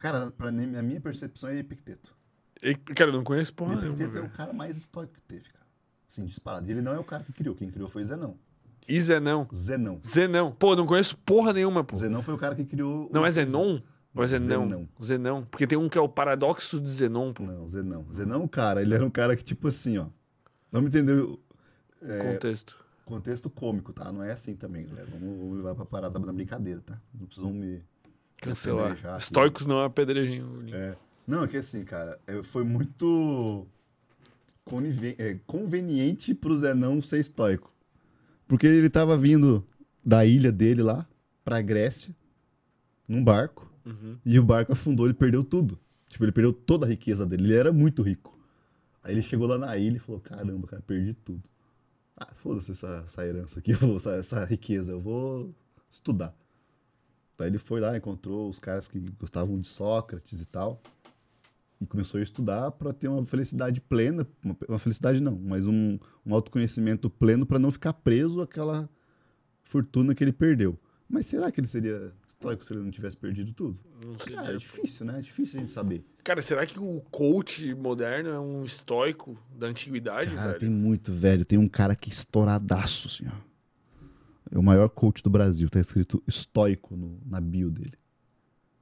cara, 0.00 0.32
pra 0.32 0.50
mim, 0.50 0.74
a 0.74 0.82
minha 0.82 1.00
percepção 1.00 1.50
é 1.50 1.58
Epicteto. 1.58 2.12
E, 2.60 2.74
cara, 2.74 3.10
eu 3.10 3.14
não 3.14 3.22
conheço 3.22 3.54
porra 3.54 3.74
Epicteto 3.74 3.96
nenhuma. 3.96 4.18
é 4.18 4.22
o 4.22 4.30
cara 4.30 4.52
mais 4.52 4.76
estoico 4.76 5.14
que 5.14 5.20
teve, 5.20 5.44
cara. 5.44 5.66
Assim, 6.10 6.24
disparado. 6.24 6.66
E 6.66 6.72
ele 6.72 6.82
não 6.82 6.92
é 6.92 6.98
o 6.98 7.04
cara 7.04 7.22
que 7.22 7.32
criou. 7.32 7.54
Quem 7.54 7.70
criou 7.70 7.88
foi 7.88 8.02
Zenão. 8.02 8.36
E 8.88 9.00
Zenão? 9.00 9.46
Zenão. 9.54 10.00
Zenão. 10.04 10.50
Pô, 10.50 10.74
não 10.74 10.84
conheço 10.84 11.16
porra 11.18 11.52
nenhuma, 11.52 11.84
pô. 11.84 11.94
Zenão 11.94 12.22
foi 12.22 12.34
o 12.34 12.38
cara 12.38 12.56
que 12.56 12.64
criou. 12.64 13.08
Não 13.12 13.24
é 13.24 13.30
Zenon? 13.30 13.80
Ou 14.18 14.24
é 14.24 14.26
Zenão? 14.26 14.64
Zenão. 14.64 14.88
Zenão. 15.00 15.44
Porque 15.48 15.64
tem 15.64 15.78
um 15.78 15.88
que 15.88 15.96
é 15.96 16.00
o 16.00 16.08
paradoxo 16.08 16.80
de 16.80 16.90
Zenon, 16.90 17.32
pô. 17.32 17.44
Não, 17.44 17.68
Zenão. 17.68 18.04
Zenão, 18.12 18.48
cara, 18.48 18.82
ele 18.82 18.92
era 18.92 19.06
um 19.06 19.10
cara 19.10 19.36
que, 19.36 19.44
tipo 19.44 19.68
assim, 19.68 19.96
ó. 19.96 20.06
Vamos 20.72 20.88
entender 20.88 21.20
o 21.20 21.38
Contexto. 22.00 22.84
contexto 23.04 23.48
cômico, 23.48 23.92
tá? 23.92 24.10
Não 24.10 24.24
é 24.24 24.32
assim 24.32 24.56
também, 24.56 24.86
galera. 24.86 25.06
Vamos, 25.12 25.38
vamos 25.38 25.56
levar 25.58 25.76
pra 25.76 25.84
parada 25.84 26.18
da 26.18 26.32
brincadeira, 26.32 26.82
tá? 26.84 27.00
Não 27.14 27.26
precisam 27.26 27.52
me. 27.52 27.80
Cancelar. 28.38 28.98
Estoicos 29.16 29.66
não 29.66 29.80
é 29.80 29.84
apedrejinho. 29.84 30.64
É. 30.72 30.96
Não, 31.24 31.44
é 31.44 31.46
que 31.46 31.56
assim, 31.56 31.84
cara, 31.84 32.18
é, 32.26 32.42
foi 32.42 32.64
muito 32.64 33.68
é, 35.16 35.38
conveniente 35.46 36.34
pro 36.34 36.58
Zenão 36.58 37.00
ser 37.00 37.20
estoico. 37.20 37.72
Porque 38.48 38.66
ele 38.66 38.90
tava 38.90 39.16
vindo 39.16 39.64
da 40.04 40.24
ilha 40.24 40.50
dele 40.50 40.82
lá 40.82 41.06
pra 41.44 41.62
Grécia, 41.62 42.12
num 43.06 43.22
barco, 43.22 43.67
Uhum. 43.88 44.18
e 44.24 44.38
o 44.38 44.42
barco 44.44 44.72
afundou, 44.72 45.06
ele 45.06 45.14
perdeu 45.14 45.42
tudo. 45.42 45.78
Tipo, 46.08 46.24
ele 46.24 46.32
perdeu 46.32 46.52
toda 46.52 46.86
a 46.86 46.88
riqueza 46.88 47.24
dele, 47.26 47.44
ele 47.44 47.54
era 47.54 47.72
muito 47.72 48.02
rico. 48.02 48.38
Aí 49.02 49.14
ele 49.14 49.22
chegou 49.22 49.46
lá 49.46 49.56
na 49.58 49.76
ilha 49.76 49.96
e 49.96 50.00
falou: 50.00 50.20
caramba, 50.20 50.66
cara, 50.66 50.82
perdi 50.82 51.14
tudo. 51.14 51.42
Ah, 52.16 52.32
foda-se 52.34 52.72
essa, 52.72 53.02
essa 53.04 53.26
herança 53.26 53.58
aqui, 53.60 53.72
essa, 53.96 54.12
essa 54.12 54.44
riqueza, 54.44 54.92
eu 54.92 55.00
vou 55.00 55.54
estudar. 55.90 56.34
Daí 57.36 57.48
ele 57.48 57.58
foi 57.58 57.80
lá, 57.80 57.96
encontrou 57.96 58.48
os 58.48 58.58
caras 58.58 58.88
que 58.88 58.98
gostavam 59.18 59.60
de 59.60 59.68
Sócrates 59.68 60.40
e 60.40 60.46
tal. 60.46 60.82
E 61.80 61.86
começou 61.86 62.18
a 62.18 62.22
estudar 62.22 62.72
para 62.72 62.92
ter 62.92 63.06
uma 63.06 63.24
felicidade 63.24 63.80
plena, 63.80 64.26
uma, 64.42 64.56
uma 64.68 64.78
felicidade 64.80 65.22
não, 65.22 65.38
mas 65.38 65.68
um, 65.68 65.96
um 66.26 66.34
autoconhecimento 66.34 67.08
pleno 67.08 67.46
para 67.46 67.60
não 67.60 67.70
ficar 67.70 67.92
preso 67.92 68.42
àquela 68.42 68.90
fortuna 69.62 70.12
que 70.12 70.24
ele 70.24 70.32
perdeu. 70.32 70.76
Mas 71.08 71.26
será 71.26 71.52
que 71.52 71.60
ele 71.60 71.68
seria 71.68 72.12
estoico 72.38 72.64
se 72.64 72.72
ele 72.72 72.82
não 72.82 72.90
tivesse 72.90 73.16
perdido 73.16 73.52
tudo? 73.52 73.78
Não 74.04 74.16
sei. 74.20 74.36
Cara, 74.36 74.52
é 74.54 74.56
difícil, 74.56 75.04
né? 75.06 75.18
É 75.18 75.20
difícil 75.20 75.58
a 75.58 75.60
gente 75.62 75.72
saber. 75.72 76.04
Cara, 76.22 76.40
será 76.40 76.64
que 76.64 76.78
o 76.78 77.00
coach 77.10 77.74
moderno 77.74 78.30
é 78.30 78.38
um 78.38 78.64
estoico 78.64 79.36
da 79.56 79.66
antiguidade, 79.66 80.30
Cara, 80.30 80.48
velho? 80.48 80.60
tem 80.60 80.70
muito, 80.70 81.12
velho. 81.12 81.44
Tem 81.44 81.58
um 81.58 81.68
cara 81.68 81.96
que 81.96 82.10
é 82.10 82.12
estouradaço, 82.12 83.08
assim, 83.08 83.26
ó. 83.28 83.48
É 84.50 84.58
o 84.58 84.62
maior 84.62 84.88
coach 84.88 85.22
do 85.22 85.28
Brasil. 85.28 85.68
Tá 85.68 85.80
escrito 85.80 86.22
estoico 86.26 86.96
no- 86.96 87.20
na 87.26 87.40
bio 87.40 87.70
dele. 87.70 87.94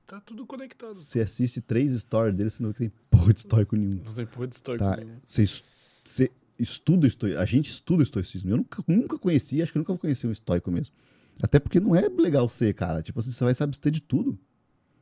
Tá 0.07 0.20
tudo 0.20 0.47
conectado. 0.47 0.95
Você 0.95 1.20
assiste 1.20 1.61
três 1.61 1.93
stories 1.93 2.37
dele, 2.37 2.51
você 2.51 2.62
não 2.62 2.70
vê 2.70 2.74
que 2.74 2.78
tem 2.81 2.93
porra 3.11 3.33
de 3.33 3.41
estoico 3.41 3.74
nenhum. 3.74 4.01
Não 4.05 4.12
tem 4.15 4.27
porra 4.27 4.47
de 4.47 4.55
estoico 4.55 4.85
Tá? 4.85 4.97
nenhum. 4.97 5.19
Você, 5.24 5.43
es- 5.43 5.65
você 6.05 6.31
estuda 6.59 7.07
estoicismo. 7.09 7.43
A 7.43 7.47
gente 7.47 7.70
estuda 7.70 8.03
estoicismo. 8.05 8.51
Eu 8.51 8.59
nunca, 8.59 8.85
nunca 8.87 9.19
conheci, 9.19 9.61
acho 9.62 9.73
que 9.73 9.78
nunca 9.78 9.93
vou 9.93 9.99
conhecer 9.99 10.27
um 10.28 10.31
estoico 10.31 10.70
mesmo. 10.70 10.95
Até 11.43 11.59
porque 11.59 11.81
não 11.81 11.95
é 11.95 12.09
legal 12.09 12.49
ser, 12.49 12.73
cara. 12.75 13.03
Tipo 13.03 13.19
assim, 13.19 13.31
você 13.31 13.45
vai 13.45 13.55
se 13.55 13.63
abster 13.63 13.93
de 13.93 14.01
tudo. 14.01 14.39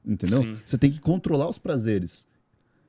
Entendeu? 0.05 0.43
Sim. 0.43 0.57
Você 0.65 0.77
tem 0.77 0.91
que 0.91 1.01
controlar 1.01 1.49
os 1.49 1.59
prazeres. 1.59 2.27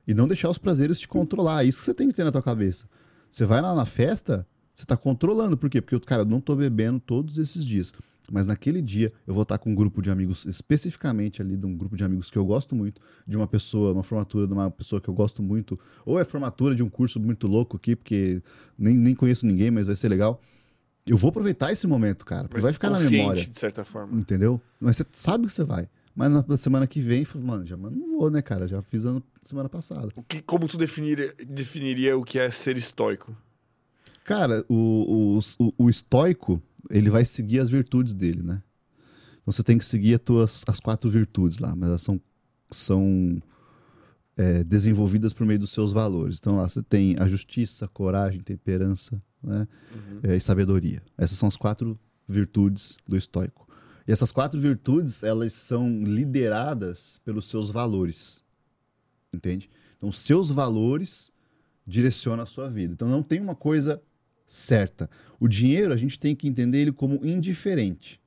E 0.06 0.14
não 0.14 0.28
deixar 0.28 0.50
os 0.50 0.58
prazeres 0.58 1.00
te 1.00 1.08
controlar. 1.08 1.64
É 1.64 1.68
Isso 1.68 1.78
que 1.78 1.84
você 1.84 1.94
tem 1.94 2.08
que 2.08 2.14
ter 2.14 2.24
na 2.24 2.32
tua 2.32 2.42
cabeça. 2.42 2.88
Você 3.30 3.44
vai 3.44 3.60
lá 3.60 3.74
na 3.74 3.84
festa, 3.84 4.46
você 4.74 4.84
tá 4.84 4.96
controlando. 4.96 5.56
Por 5.56 5.70
quê? 5.70 5.80
Porque, 5.80 5.98
cara, 6.00 6.22
eu 6.22 6.26
não 6.26 6.40
tô 6.40 6.54
bebendo 6.54 7.00
todos 7.00 7.38
esses 7.38 7.64
dias. 7.64 7.92
Mas 8.30 8.46
naquele 8.46 8.82
dia 8.82 9.12
eu 9.26 9.34
vou 9.34 9.42
estar 9.42 9.58
com 9.58 9.70
um 9.70 9.74
grupo 9.74 10.02
de 10.02 10.10
amigos, 10.10 10.44
especificamente 10.46 11.40
ali 11.40 11.56
de 11.56 11.64
um 11.64 11.76
grupo 11.76 11.96
de 11.96 12.04
amigos 12.04 12.30
que 12.30 12.36
eu 12.36 12.44
gosto 12.44 12.74
muito, 12.74 13.00
de 13.26 13.36
uma 13.36 13.46
pessoa, 13.46 13.92
uma 13.92 14.02
formatura 14.02 14.46
de 14.46 14.52
uma 14.52 14.70
pessoa 14.70 15.00
que 15.00 15.08
eu 15.08 15.14
gosto 15.14 15.42
muito, 15.42 15.78
ou 16.04 16.18
é 16.18 16.24
formatura 16.24 16.74
de 16.74 16.82
um 16.82 16.88
curso 16.88 17.20
muito 17.20 17.46
louco 17.46 17.76
aqui, 17.76 17.94
porque 17.94 18.42
nem, 18.76 18.96
nem 18.96 19.14
conheço 19.14 19.46
ninguém, 19.46 19.70
mas 19.70 19.86
vai 19.86 19.94
ser 19.94 20.08
legal. 20.08 20.40
Eu 21.06 21.16
vou 21.16 21.28
aproveitar 21.28 21.70
esse 21.70 21.86
momento, 21.86 22.26
cara, 22.26 22.48
porque 22.48 22.56
Mas 22.56 22.64
vai 22.64 22.72
ficar 22.72 22.90
na 22.90 22.98
memória. 22.98 23.46
de 23.46 23.58
certa 23.58 23.84
forma. 23.84 24.18
Entendeu? 24.18 24.60
Mas 24.80 24.96
você 24.96 25.06
sabe 25.12 25.46
que 25.46 25.52
você 25.52 25.62
vai. 25.62 25.88
Mas 26.16 26.32
na 26.32 26.44
na 26.48 26.56
semana 26.56 26.86
que 26.86 27.00
vem, 27.00 27.24
fala, 27.24 27.44
mano, 27.44 27.66
já 27.66 27.76
não 27.76 28.18
vou, 28.18 28.30
né, 28.30 28.42
cara? 28.42 28.66
Já 28.66 28.82
fiz 28.82 29.04
ano 29.04 29.22
semana 29.42 29.68
passada. 29.68 30.08
O 30.16 30.22
que, 30.22 30.42
como 30.42 30.66
tu 30.66 30.76
definiria, 30.76 31.32
definiria 31.46 32.16
o 32.16 32.24
que 32.24 32.38
é 32.38 32.50
ser 32.50 32.76
estoico? 32.76 33.36
Cara, 34.24 34.64
o, 34.68 35.38
o, 35.38 35.74
o, 35.78 35.88
estoico, 35.88 36.60
ele 36.90 37.08
vai 37.08 37.24
seguir 37.24 37.60
as 37.60 37.68
virtudes 37.68 38.12
dele, 38.12 38.42
né? 38.42 38.60
Então 39.42 39.52
você 39.52 39.62
tem 39.62 39.78
que 39.78 39.84
seguir 39.84 40.14
as, 40.14 40.20
tuas, 40.20 40.64
as 40.66 40.80
quatro 40.80 41.08
virtudes 41.08 41.58
lá, 41.58 41.76
mas 41.76 41.90
elas 41.90 42.02
são, 42.02 42.20
são 42.68 43.40
é, 44.36 44.64
desenvolvidas 44.64 45.32
por 45.32 45.46
meio 45.46 45.60
dos 45.60 45.70
seus 45.70 45.92
valores. 45.92 46.38
Então 46.38 46.56
lá 46.56 46.68
você 46.68 46.82
tem 46.82 47.14
a 47.20 47.28
justiça, 47.28 47.86
coragem, 47.86 48.40
temperança 48.40 49.22
né? 49.46 49.66
é, 50.24 50.36
e 50.36 50.40
sabedoria. 50.40 51.02
Essas 51.16 51.38
são 51.38 51.48
as 51.48 51.56
quatro 51.56 51.98
virtudes 52.26 52.96
do 53.06 53.16
estoico. 53.16 53.66
E 54.06 54.12
essas 54.12 54.30
quatro 54.32 54.60
virtudes, 54.60 55.22
elas 55.22 55.52
são 55.52 56.02
lideradas 56.04 57.20
pelos 57.24 57.48
seus 57.48 57.70
valores. 57.70 58.44
Entende? 59.32 59.70
Então, 59.96 60.12
seus 60.12 60.50
valores 60.50 61.32
direcionam 61.86 62.42
a 62.42 62.46
sua 62.46 62.68
vida. 62.68 62.92
Então, 62.92 63.08
não 63.08 63.22
tem 63.22 63.40
uma 63.40 63.54
coisa 63.54 64.02
certa. 64.46 65.08
O 65.40 65.48
dinheiro, 65.48 65.92
a 65.92 65.96
gente 65.96 66.18
tem 66.18 66.34
que 66.36 66.46
entender 66.48 66.78
ele 66.78 66.92
como 66.92 67.24
indiferente. 67.26 68.20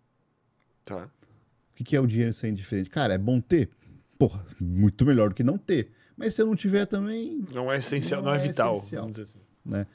Tá. 0.84 1.06
O 1.06 1.76
que 1.76 1.84
que 1.84 1.96
é 1.96 2.00
o 2.00 2.08
dinheiro 2.08 2.34
ser 2.34 2.50
indiferente? 2.50 2.90
Cara, 2.90 3.14
é 3.14 3.18
bom 3.18 3.40
ter? 3.40 3.70
Porra, 4.18 4.46
muito 4.60 5.06
melhor 5.06 5.30
do 5.30 5.36
que 5.36 5.44
não 5.44 5.58
ter. 5.58 5.91
Mas 6.18 6.34
se 6.34 6.41
eu 6.41 6.46
não 6.46 6.56
tiver 6.56 6.86
também, 6.86 7.41
Não 7.54 7.72
é 7.72 7.78
essencial, 7.78 8.22
não, 8.22 8.32
Não 8.32 8.38
é 8.38 8.44
é 8.44 8.48
vital. 8.48 8.74
essencial. 8.74 9.08
Assim. 9.08 9.40
né? 9.66 9.88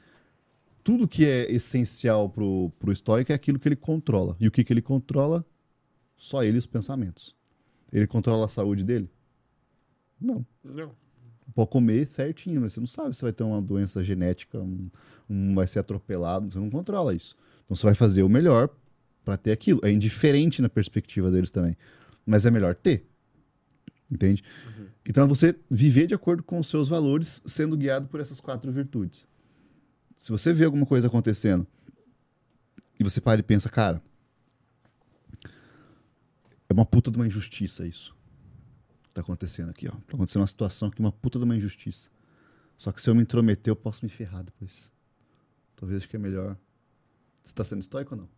Tudo 0.85 1.09
que 1.09 1.25
é 1.25 1.51
essencial 1.51 2.29
pro, 2.29 2.71
pro 2.79 2.93
estoico 2.93 3.33
é 3.33 3.35
aquilo 3.35 3.59
que 3.59 3.67
ele 3.67 3.75
controla. 3.75 4.37
E 4.39 4.47
o 4.47 4.51
que 4.51 4.63
que 4.63 4.71
ele 4.73 4.83
controla? 4.83 5.45
Só 6.15 6.45
ele 6.45 6.57
e 6.57 6.59
os 6.59 6.67
pensamentos. 6.67 7.35
Ele 7.91 8.07
controla 8.07 8.45
a 8.45 8.49
saúde 8.49 8.85
dele? 8.85 9.11
Não. 10.21 10.45
Não. 10.63 10.93
Pode 11.55 11.71
comer 11.71 12.05
certinho, 12.07 12.61
mas 12.61 12.75
você 12.75 12.81
não 12.81 12.87
sabe 12.87 13.17
se 13.17 13.23
vai 13.23 13.33
ter 13.33 13.45
uma 13.45 13.63
doença 13.63 14.03
genética, 14.05 14.59
um, 14.59 14.91
um 15.29 15.55
vai 15.55 15.67
ser 15.67 15.79
atropelado, 15.79 16.51
você 16.51 16.59
não 16.59 16.69
controla 16.71 17.15
isso. 17.15 17.35
Então 17.65 17.75
você 17.75 17.87
vai 17.87 17.95
fazer 17.95 18.23
o 18.23 18.29
melhor 18.29 18.69
para 19.25 19.37
ter 19.37 19.53
aquilo. 19.53 19.81
É 19.83 19.91
indiferente 19.91 20.61
na 20.61 20.69
perspectiva 20.69 21.31
deles 21.31 21.51
também, 21.51 21.77
mas 22.27 22.45
é 22.45 22.51
melhor 22.51 22.75
ter. 22.75 23.07
Entende? 24.11 24.45
Então 25.07 25.25
é 25.25 25.27
você 25.27 25.55
viver 25.71 26.07
de 26.07 26.15
acordo 26.15 26.43
com 26.43 26.59
os 26.59 26.67
seus 26.67 26.89
valores, 26.89 27.43
sendo 27.47 27.77
guiado 27.77 28.09
por 28.09 28.21
essas 28.21 28.41
quatro 28.41 28.71
virtudes. 28.71 29.27
Se 30.25 30.33
você 30.33 30.55
vê 30.55 30.65
alguma 30.65 30.87
coisa 30.87 31.07
acontecendo 31.07 31.67
e 32.99 33.05
você 33.05 33.21
para 33.21 33.41
e 33.41 33.43
pensa, 33.43 33.69
cara, 33.69 34.03
é 36.67 36.73
uma 36.73 36.87
puta 36.87 37.11
de 37.11 37.19
uma 37.19 37.27
injustiça 37.27 37.87
isso 37.87 38.17
tá 39.13 39.21
acontecendo 39.21 39.69
aqui, 39.69 39.87
ó. 39.87 39.91
Tá 39.93 40.15
acontecendo 40.15 40.41
uma 40.41 40.47
situação 40.47 40.89
aqui, 40.89 40.99
uma 40.99 41.13
puta 41.13 41.39
de 41.39 41.45
uma 41.45 41.55
injustiça. 41.55 42.09
Só 42.79 42.91
que 42.91 43.03
se 43.03 43.11
eu 43.11 43.15
me 43.15 43.21
intrometer, 43.21 43.71
eu 43.71 43.77
posso 43.77 44.03
me 44.03 44.09
ferrar 44.09 44.43
depois. 44.43 44.91
Talvez 45.77 45.99
acho 45.99 46.09
que 46.09 46.17
é 46.17 46.19
melhor. 46.19 46.57
Você 47.45 47.53
tá 47.53 47.63
sendo 47.63 47.83
estoico 47.83 48.15
ou 48.15 48.23
não? 48.23 48.29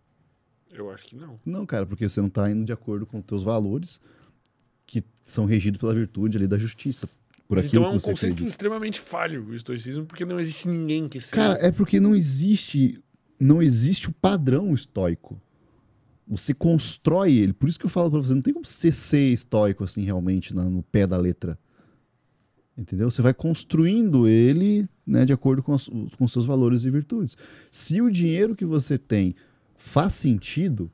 Eu 0.68 0.90
acho 0.90 1.06
que 1.06 1.14
não. 1.14 1.38
Não, 1.46 1.64
cara, 1.64 1.86
porque 1.86 2.08
você 2.08 2.20
não 2.20 2.28
tá 2.28 2.50
indo 2.50 2.64
de 2.64 2.72
acordo 2.72 3.06
com 3.06 3.20
os 3.20 3.24
teus 3.24 3.44
valores 3.44 4.00
que 4.84 5.04
são 5.22 5.46
regidos 5.46 5.78
pela 5.78 5.94
virtude 5.94 6.36
ali 6.36 6.48
da 6.48 6.58
justiça. 6.58 7.08
Por 7.48 7.58
aquilo 7.58 7.82
então 7.82 7.84
é 7.84 7.88
um 7.88 7.92
conceito 7.92 8.16
acredita. 8.24 8.48
extremamente 8.48 9.00
falho, 9.00 9.46
o 9.46 9.54
estoicismo, 9.54 10.04
porque 10.04 10.24
não 10.24 10.40
existe 10.40 10.66
ninguém 10.68 11.08
que 11.08 11.20
seja. 11.20 11.36
Cara, 11.36 11.54
é 11.66 11.70
porque 11.70 12.00
não 12.00 12.14
existe 12.14 13.00
não 13.38 13.62
existe 13.62 14.08
o 14.08 14.12
padrão 14.12 14.72
estoico. 14.74 15.40
Você 16.26 16.52
constrói 16.54 17.34
ele. 17.34 17.52
Por 17.52 17.68
isso 17.68 17.78
que 17.78 17.84
eu 17.86 17.90
falo 17.90 18.10
pra 18.10 18.18
você, 18.18 18.34
não 18.34 18.40
tem 18.42 18.52
como 18.54 18.64
você 18.64 18.90
ser 18.90 19.32
estoico 19.32 19.84
assim 19.84 20.02
realmente 20.02 20.54
na- 20.54 20.64
no 20.64 20.82
pé 20.82 21.06
da 21.06 21.16
letra. 21.18 21.58
Entendeu? 22.76 23.10
Você 23.10 23.22
vai 23.22 23.32
construindo 23.32 24.26
ele 24.26 24.88
né, 25.06 25.24
de 25.24 25.32
acordo 25.32 25.62
com, 25.62 25.72
os, 25.72 25.88
com 26.18 26.26
seus 26.28 26.44
valores 26.44 26.84
e 26.84 26.90
virtudes. 26.90 27.36
Se 27.70 28.02
o 28.02 28.10
dinheiro 28.10 28.56
que 28.56 28.64
você 28.64 28.98
tem 28.98 29.34
faz 29.76 30.14
sentido 30.14 30.90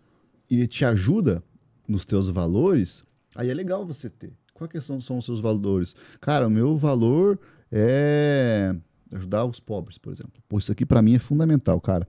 e 0.51 0.67
te 0.67 0.85
ajuda 0.85 1.43
nos 1.89 2.05
teus 2.05 2.29
valores, 2.29 3.03
aí 3.35 3.49
é 3.51 3.55
legal 3.55 3.87
você 3.87 4.11
ter. 4.11 4.33
Quais 4.69 4.73
que 4.73 4.81
são, 4.81 5.01
são 5.01 5.19
os 5.19 5.25
seus 5.25 5.41
valores? 5.41 5.95
Cara, 6.21 6.47
o 6.47 6.51
meu 6.51 6.77
valor 6.77 7.39
é 7.71 8.75
ajudar 9.13 9.45
os 9.45 9.61
pobres, 9.61 9.99
por 9.99 10.13
exemplo. 10.13 10.43
Pô, 10.49 10.59
isso 10.59 10.73
aqui 10.73 10.87
pra 10.87 11.03
mim 11.03 11.15
é 11.15 11.19
fundamental, 11.19 11.81
cara. 11.81 12.07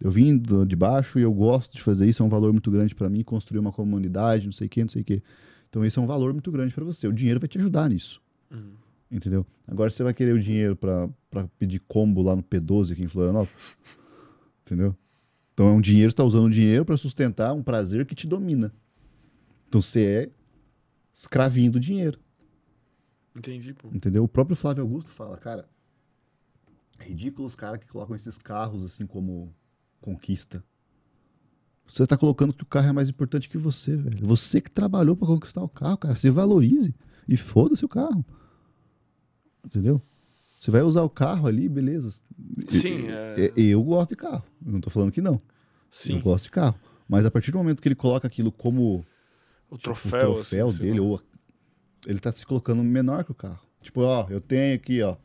Eu 0.00 0.10
vim 0.10 0.36
de 0.66 0.74
baixo 0.74 1.18
e 1.18 1.22
eu 1.22 1.32
gosto 1.32 1.72
de 1.72 1.82
fazer 1.82 2.08
isso, 2.08 2.22
é 2.22 2.26
um 2.26 2.28
valor 2.28 2.52
muito 2.52 2.70
grande 2.70 2.94
pra 2.94 3.08
mim, 3.08 3.22
construir 3.22 3.60
uma 3.60 3.72
comunidade, 3.72 4.46
não 4.46 4.52
sei 4.52 4.66
o 4.66 4.70
quê, 4.70 4.82
não 4.82 4.88
sei 4.88 5.02
o 5.02 5.04
quê. 5.04 5.22
Então 5.70 5.84
esse 5.84 5.98
é 5.98 6.02
um 6.02 6.06
valor 6.06 6.32
muito 6.32 6.50
grande 6.50 6.74
pra 6.74 6.84
você. 6.84 7.06
O 7.06 7.12
dinheiro 7.12 7.38
vai 7.38 7.48
te 7.48 7.58
ajudar 7.58 7.88
nisso. 7.88 8.20
Uhum. 8.50 8.72
Entendeu? 9.10 9.46
Agora 9.66 9.90
você 9.90 10.02
vai 10.02 10.12
querer 10.12 10.34
o 10.34 10.40
dinheiro 10.40 10.74
pra 10.74 11.08
pra 11.32 11.48
pedir 11.58 11.80
combo 11.88 12.20
lá 12.20 12.36
no 12.36 12.42
P12 12.42 12.92
aqui 12.92 13.02
em 13.02 13.08
Florianópolis. 13.08 13.76
Entendeu? 14.60 14.94
Então 15.54 15.68
é 15.68 15.72
um 15.72 15.80
dinheiro, 15.80 16.10
você 16.10 16.16
tá 16.16 16.24
usando 16.24 16.44
o 16.44 16.50
dinheiro 16.50 16.84
pra 16.84 16.96
sustentar 16.96 17.54
um 17.54 17.62
prazer 17.62 18.04
que 18.04 18.14
te 18.14 18.26
domina. 18.26 18.72
Então 19.66 19.80
você 19.80 20.04
é 20.04 20.30
escravinho 21.14 21.72
do 21.72 21.80
dinheiro. 21.80 22.18
Entendi, 23.34 23.72
pô. 23.74 23.88
Entendeu? 23.92 24.24
O 24.24 24.28
próprio 24.28 24.56
Flávio 24.56 24.82
Augusto 24.82 25.10
fala, 25.10 25.36
cara, 25.38 25.68
é 26.98 27.04
ridículo 27.04 27.46
os 27.46 27.54
caras 27.54 27.78
que 27.78 27.86
colocam 27.86 28.14
esses 28.14 28.36
carros 28.38 28.84
assim 28.84 29.06
como 29.06 29.54
conquista. 30.00 30.62
Você 31.86 32.06
tá 32.06 32.16
colocando 32.16 32.52
que 32.52 32.62
o 32.62 32.66
carro 32.66 32.88
é 32.88 32.92
mais 32.92 33.08
importante 33.08 33.48
que 33.48 33.58
você, 33.58 33.96
velho. 33.96 34.26
Você 34.26 34.60
que 34.60 34.70
trabalhou 34.70 35.14
pra 35.16 35.26
conquistar 35.26 35.62
o 35.62 35.68
carro, 35.68 35.98
cara. 35.98 36.16
Se 36.16 36.30
valorize 36.30 36.94
e 37.28 37.36
foda-se 37.36 37.84
o 37.84 37.88
carro. 37.88 38.24
Entendeu? 39.64 40.00
Você 40.58 40.70
vai 40.70 40.82
usar 40.82 41.02
o 41.02 41.10
carro 41.10 41.46
ali, 41.46 41.68
beleza. 41.68 42.10
Sim, 42.68 43.06
E- 43.06 43.10
é- 43.10 43.52
e- 43.56 43.66
Eu 43.70 43.82
gosto 43.82 44.10
de 44.10 44.16
carro. 44.16 44.44
Eu 44.64 44.72
não 44.72 44.80
tô 44.80 44.90
falando 44.90 45.10
que 45.12 45.20
não. 45.20 45.40
Sim. 45.90 46.16
Eu 46.16 46.22
gosto 46.22 46.44
de 46.44 46.50
carro. 46.50 46.78
Mas 47.08 47.26
a 47.26 47.30
partir 47.30 47.50
do 47.50 47.58
momento 47.58 47.82
que 47.82 47.88
ele 47.88 47.94
coloca 47.94 48.26
aquilo 48.26 48.50
como 48.52 49.04
O 49.72 49.78
tipo, 49.78 49.84
troféu, 49.84 50.32
o 50.32 50.34
troféu 50.34 50.66
assim, 50.66 50.78
dele, 50.82 51.00
ou 51.00 51.18
ele 52.06 52.18
tá 52.18 52.30
se 52.30 52.44
colocando 52.44 52.84
menor 52.84 53.24
que 53.24 53.32
o 53.32 53.34
carro. 53.34 53.58
Tipo, 53.80 54.02
ó, 54.02 54.26
eu 54.28 54.38
tenho 54.38 54.74
aqui, 54.76 55.00
ó. 55.02 55.16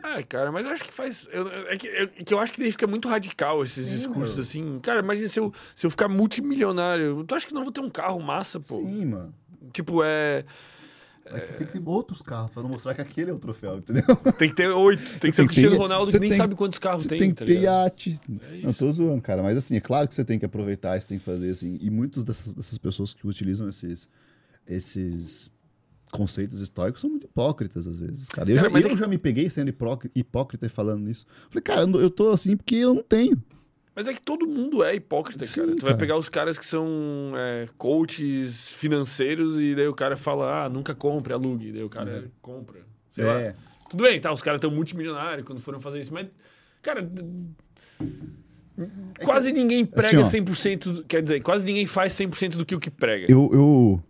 Ah, 0.00 0.22
cara, 0.22 0.52
mas 0.52 0.64
eu 0.64 0.70
acho 0.70 0.84
que 0.84 0.92
faz. 0.92 1.28
eu- 1.32 1.48
é, 1.48 1.76
que, 1.76 1.88
é 1.88 2.06
que 2.06 2.32
eu 2.32 2.38
acho 2.38 2.52
que 2.52 2.60
daí 2.60 2.70
fica 2.70 2.86
muito 2.86 3.08
radical 3.08 3.60
esses 3.64 3.86
Sim, 3.86 3.94
discursos 3.94 4.34
mano. 4.36 4.40
assim. 4.42 4.78
Cara, 4.80 5.00
imagina 5.00 5.28
se 5.28 5.40
eu, 5.40 5.52
se 5.74 5.84
eu 5.84 5.90
ficar 5.90 6.06
multimilionário. 6.06 7.24
Tu 7.24 7.34
acha 7.34 7.46
que 7.46 7.52
não 7.54 7.64
vou 7.64 7.72
ter 7.72 7.80
um 7.80 7.90
carro 7.90 8.20
massa, 8.20 8.60
pô? 8.60 8.76
Sim, 8.76 9.06
mano. 9.06 9.34
Tipo, 9.72 10.04
é. 10.04 10.44
Mas 11.30 11.44
você 11.44 11.52
tem 11.54 11.66
que 11.66 11.72
ter 11.72 11.88
outros 11.88 12.22
carros 12.22 12.50
pra 12.50 12.62
não 12.62 12.70
mostrar 12.70 12.94
que 12.94 13.00
aquele 13.00 13.30
é 13.30 13.34
o 13.34 13.38
troféu, 13.38 13.78
entendeu? 13.78 14.04
Tem 14.38 14.48
que 14.48 14.54
ter 14.54 14.68
oito. 14.68 15.18
Tem 15.18 15.30
que 15.30 15.36
ser 15.36 15.42
o 15.42 15.46
Cristiano 15.46 15.76
ter- 15.76 15.82
Ronaldo 15.82 16.10
você 16.10 16.18
que 16.18 16.28
nem 16.28 16.36
sabe 16.36 16.54
quantos 16.54 16.78
carros 16.78 17.04
tem. 17.06 17.18
tem 17.18 17.32
tá 17.32 17.44
que 17.44 17.52
ter 17.52 17.58
ligado? 17.58 17.84
iate. 17.84 18.20
É 18.52 18.66
Não 18.66 18.72
tô 18.72 18.90
zoando, 18.92 19.20
cara. 19.22 19.42
Mas 19.42 19.56
assim, 19.56 19.76
é 19.76 19.80
claro 19.80 20.06
que 20.06 20.14
você 20.14 20.24
tem 20.24 20.38
que 20.38 20.44
aproveitar, 20.46 21.00
você 21.00 21.06
tem 21.06 21.18
que 21.18 21.24
fazer 21.24 21.50
assim. 21.50 21.78
E 21.80 21.90
muitas 21.90 22.24
dessas, 22.24 22.54
dessas 22.54 22.78
pessoas 22.78 23.12
que 23.12 23.26
utilizam 23.26 23.68
esses, 23.68 24.08
esses 24.66 25.50
conceitos 26.10 26.60
históricos 26.60 27.00
são 27.00 27.10
muito 27.10 27.24
hipócritas 27.24 27.86
às 27.86 27.98
vezes, 27.98 28.28
cara. 28.28 28.50
Eu, 28.50 28.56
Cara, 28.56 28.68
já, 28.68 28.72
mas 28.72 28.84
eu 28.84 28.92
é 28.92 28.96
já 28.96 29.06
me 29.06 29.18
peguei 29.18 29.50
sendo 29.50 29.68
hipócrita, 29.68 30.66
e 30.66 30.68
falando 30.68 31.10
isso. 31.10 31.26
Falei, 31.50 31.62
cara, 31.62 31.82
eu 31.82 32.10
tô 32.10 32.30
assim 32.30 32.56
porque 32.56 32.76
eu 32.76 32.94
não 32.94 33.02
tenho. 33.02 33.42
Mas 33.96 34.06
é 34.06 34.12
que 34.12 34.20
todo 34.20 34.46
mundo 34.46 34.84
é 34.84 34.94
hipócrita, 34.94 35.46
Sim, 35.46 35.60
cara. 35.60 35.72
Tu 35.74 35.80
vai 35.80 35.92
cara. 35.92 35.96
pegar 35.96 36.16
os 36.18 36.28
caras 36.28 36.58
que 36.58 36.66
são 36.66 37.32
é, 37.34 37.66
coaches 37.78 38.68
financeiros 38.68 39.58
e 39.58 39.74
daí 39.74 39.88
o 39.88 39.94
cara 39.94 40.18
fala, 40.18 40.64
ah, 40.66 40.68
nunca 40.68 40.94
compre, 40.94 41.32
alugue. 41.32 41.72
Daí 41.72 41.82
o 41.82 41.88
cara 41.88 42.30
compra. 42.42 42.80
Sei 43.08 43.24
lá. 43.24 43.40
É. 43.40 43.54
Tudo 43.88 44.02
bem, 44.02 44.20
tá? 44.20 44.30
Os 44.30 44.42
caras 44.42 44.58
estão 44.58 44.70
multimilionários 44.70 45.46
quando 45.46 45.60
foram 45.60 45.80
fazer 45.80 46.00
isso, 46.00 46.12
mas, 46.12 46.28
cara. 46.82 47.08
Quase 49.24 49.50
ninguém 49.52 49.86
prega 49.86 50.20
assim, 50.20 50.40
ó. 50.40 50.44
100%. 50.44 50.92
do- 50.92 51.04
Quer 51.04 51.22
dizer, 51.22 51.40
quase 51.40 51.64
ninguém 51.64 51.86
faz 51.86 52.12
100% 52.12 52.58
do 52.58 52.66
que 52.66 52.74
o 52.74 52.80
que 52.80 52.90
prega. 52.90 53.24
Eu, 53.32 53.48
eu, 53.50 54.02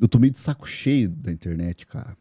eu 0.00 0.08
tô 0.08 0.18
meio 0.18 0.32
de 0.32 0.38
saco 0.38 0.66
cheio 0.68 1.08
da 1.08 1.30
internet, 1.30 1.86
cara. 1.86 2.16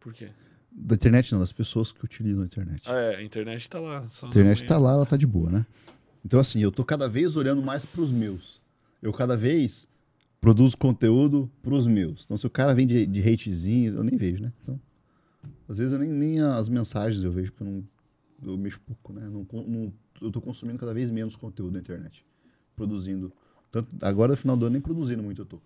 Por 0.00 0.12
quê? 0.12 0.30
Da 0.72 0.96
internet 0.96 1.32
não, 1.32 1.38
das 1.38 1.52
pessoas 1.52 1.92
que 1.92 2.04
utilizam 2.04 2.42
a 2.42 2.46
internet. 2.46 2.82
Ah, 2.86 2.96
é, 2.96 3.16
a 3.16 3.22
internet 3.22 3.70
tá 3.70 3.78
lá. 3.78 4.04
A 4.22 4.26
internet 4.26 4.64
tá 4.64 4.76
lá, 4.76 4.92
ela 4.92 5.06
tá 5.06 5.16
de 5.16 5.26
boa, 5.26 5.48
né? 5.50 5.64
Então, 6.26 6.40
assim, 6.40 6.58
eu 6.58 6.72
tô 6.72 6.84
cada 6.84 7.08
vez 7.08 7.36
olhando 7.36 7.62
mais 7.62 7.84
pros 7.84 8.10
meus. 8.10 8.60
Eu 9.00 9.12
cada 9.12 9.36
vez 9.36 9.86
produzo 10.40 10.76
conteúdo 10.76 11.48
pros 11.62 11.86
meus. 11.86 12.24
Então, 12.24 12.36
se 12.36 12.44
o 12.44 12.50
cara 12.50 12.74
vem 12.74 12.84
de, 12.84 13.06
de 13.06 13.20
hatezinho, 13.20 13.94
eu 13.94 14.02
nem 14.02 14.16
vejo, 14.16 14.42
né? 14.42 14.52
Então, 14.60 14.80
às 15.68 15.78
vezes 15.78 15.92
eu 15.92 16.00
nem, 16.00 16.10
nem 16.10 16.40
as 16.40 16.68
mensagens 16.68 17.22
eu 17.22 17.30
vejo, 17.30 17.52
porque 17.52 17.62
eu 17.62 17.72
não. 17.72 17.84
Eu 18.42 18.58
mexo 18.58 18.80
pouco, 18.80 19.12
né? 19.12 19.20
Não, 19.28 19.46
não- 19.68 19.92
eu 20.20 20.32
tô 20.32 20.40
consumindo 20.40 20.76
cada 20.80 20.92
vez 20.92 21.12
menos 21.12 21.36
conteúdo 21.36 21.74
na 21.74 21.78
internet. 21.78 22.24
Produzindo. 22.74 23.32
Tanto, 23.70 23.94
agora, 24.02 24.32
no 24.32 24.36
final 24.36 24.56
do 24.56 24.66
ano, 24.66 24.72
nem 24.72 24.82
produzindo 24.82 25.22
muito 25.22 25.42
eu 25.42 25.46
tô. 25.46 25.60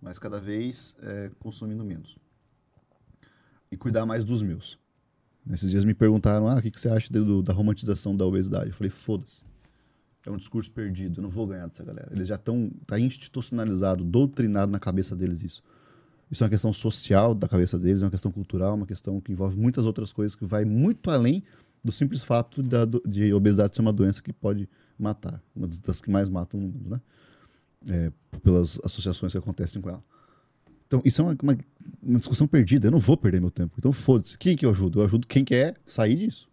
Mas 0.00 0.16
cada 0.16 0.38
vez 0.40 0.94
é, 1.02 1.28
consumindo 1.40 1.84
menos. 1.84 2.16
E 3.68 3.76
cuidar 3.76 4.06
mais 4.06 4.22
dos 4.24 4.42
meus. 4.42 4.78
Nesses 5.44 5.70
dias 5.72 5.84
me 5.84 5.92
perguntaram, 5.92 6.46
ah, 6.46 6.54
o 6.54 6.62
que, 6.62 6.70
que 6.70 6.80
você 6.80 6.88
acha 6.88 7.12
do- 7.12 7.42
da 7.42 7.52
romantização 7.52 8.16
da 8.16 8.24
obesidade? 8.24 8.68
Eu 8.68 8.74
falei, 8.74 8.90
foda-se. 8.90 9.42
É 10.26 10.30
um 10.30 10.36
discurso 10.36 10.70
perdido, 10.70 11.18
eu 11.20 11.22
não 11.22 11.30
vou 11.30 11.46
ganhar 11.46 11.66
dessa 11.66 11.84
galera. 11.84 12.08
Eles 12.12 12.28
já 12.28 12.36
estão, 12.36 12.70
tá 12.86 12.98
institucionalizado, 12.98 14.02
doutrinado 14.02 14.72
na 14.72 14.78
cabeça 14.78 15.14
deles 15.14 15.42
isso. 15.42 15.62
Isso 16.30 16.42
é 16.42 16.46
uma 16.46 16.50
questão 16.50 16.72
social 16.72 17.34
da 17.34 17.46
cabeça 17.46 17.78
deles, 17.78 18.02
é 18.02 18.06
uma 18.06 18.10
questão 18.10 18.32
cultural, 18.32 18.74
uma 18.74 18.86
questão 18.86 19.20
que 19.20 19.30
envolve 19.32 19.58
muitas 19.58 19.84
outras 19.84 20.12
coisas, 20.12 20.34
que 20.34 20.44
vai 20.46 20.64
muito 20.64 21.10
além 21.10 21.42
do 21.84 21.92
simples 21.92 22.22
fato 22.22 22.62
da, 22.62 22.86
de 23.06 23.34
obesidade 23.34 23.76
ser 23.76 23.82
uma 23.82 23.92
doença 23.92 24.22
que 24.22 24.32
pode 24.32 24.66
matar. 24.98 25.42
Uma 25.54 25.66
das- 25.68 26.00
que 26.00 26.10
mais 26.10 26.30
matam 26.30 26.58
no 26.58 26.68
mundo, 26.68 26.90
né? 26.90 27.00
É, 27.86 28.12
pelas 28.42 28.80
associações 28.82 29.32
que 29.32 29.38
acontecem 29.38 29.82
com 29.82 29.90
ela. 29.90 30.02
Então, 30.86 31.02
isso 31.04 31.20
é 31.20 31.24
uma, 31.24 31.36
uma, 31.42 31.58
uma 32.02 32.16
discussão 32.18 32.46
perdida. 32.46 32.86
Eu 32.86 32.90
não 32.92 32.98
vou 32.98 33.16
perder 33.18 33.40
meu 33.42 33.50
tempo. 33.50 33.74
Então, 33.78 33.92
foda-se. 33.92 34.38
Quem 34.38 34.56
que 34.56 34.64
eu 34.64 34.70
ajudo? 34.70 35.00
Eu 35.00 35.04
ajudo 35.04 35.26
quem 35.26 35.44
quer 35.44 35.74
sair 35.84 36.16
disso. 36.16 36.48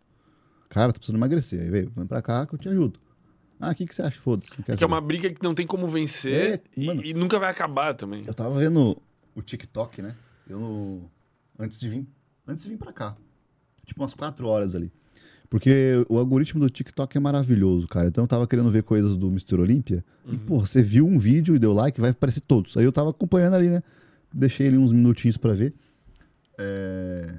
Cara, 0.68 0.91
tô 0.91 0.99
precisando 0.99 1.18
emagrecer. 1.18 1.61
Aí, 1.61 1.69
vem 1.69 2.06
pra 2.06 2.22
cá 2.22 2.45
que 2.45 2.53
eu 2.56 2.60
te 2.60 2.68
ajudo. 2.68 2.99
Ah, 3.61 3.71
o 3.71 3.75
que, 3.75 3.85
que 3.85 3.93
você 3.95 4.01
acha? 4.01 4.19
Foda-se. 4.19 4.51
É 4.53 4.63
que 4.63 4.71
é 4.71 4.77
saber. 4.77 4.85
uma 4.85 4.99
briga 5.01 5.29
que 5.31 5.43
não 5.43 5.53
tem 5.53 5.65
como 5.67 5.88
vencer 5.88 6.53
É, 6.53 6.61
e, 6.75 6.85
mano. 6.88 7.01
e 7.05 7.13
nunca 7.13 7.38
vai 7.39 7.49
acabar 7.49 7.93
também. 7.93 8.23
Eu 8.25 8.33
tava 8.33 8.57
vendo 8.59 8.97
o 9.35 9.41
TikTok, 9.41 10.01
né? 10.01 10.15
Eu. 10.49 11.09
Antes 11.59 11.79
de 11.79 11.88
vir. 11.88 12.07
Antes 12.47 12.63
de 12.63 12.71
vir 12.71 12.77
pra 12.77 12.91
cá. 12.91 13.15
Tipo, 13.85 14.01
umas 14.01 14.13
quatro 14.13 14.47
horas 14.47 14.75
ali. 14.75 14.91
Porque 15.49 16.05
o 16.07 16.17
algoritmo 16.17 16.61
do 16.61 16.69
TikTok 16.69 17.17
é 17.17 17.19
maravilhoso, 17.19 17.85
cara. 17.88 18.07
Então 18.07 18.23
eu 18.23 18.27
tava 18.27 18.47
querendo 18.47 18.69
ver 18.71 18.83
coisas 18.83 19.17
do 19.17 19.27
Mr. 19.27 19.55
Olímpia. 19.59 20.03
E, 20.25 20.38
pô, 20.38 20.59
você 20.59 20.81
viu 20.81 21.05
um 21.05 21.19
vídeo 21.19 21.55
e 21.55 21.59
deu 21.59 21.73
like, 21.73 21.99
vai 21.99 22.11
aparecer 22.11 22.39
todos. 22.41 22.77
Aí 22.77 22.85
eu 22.85 22.91
tava 22.91 23.09
acompanhando 23.09 23.55
ali, 23.55 23.67
né? 23.69 23.83
Deixei 24.33 24.67
ali 24.67 24.77
uns 24.77 24.93
minutinhos 24.93 25.35
pra 25.35 25.53
ver. 25.53 25.73
É... 26.57 27.33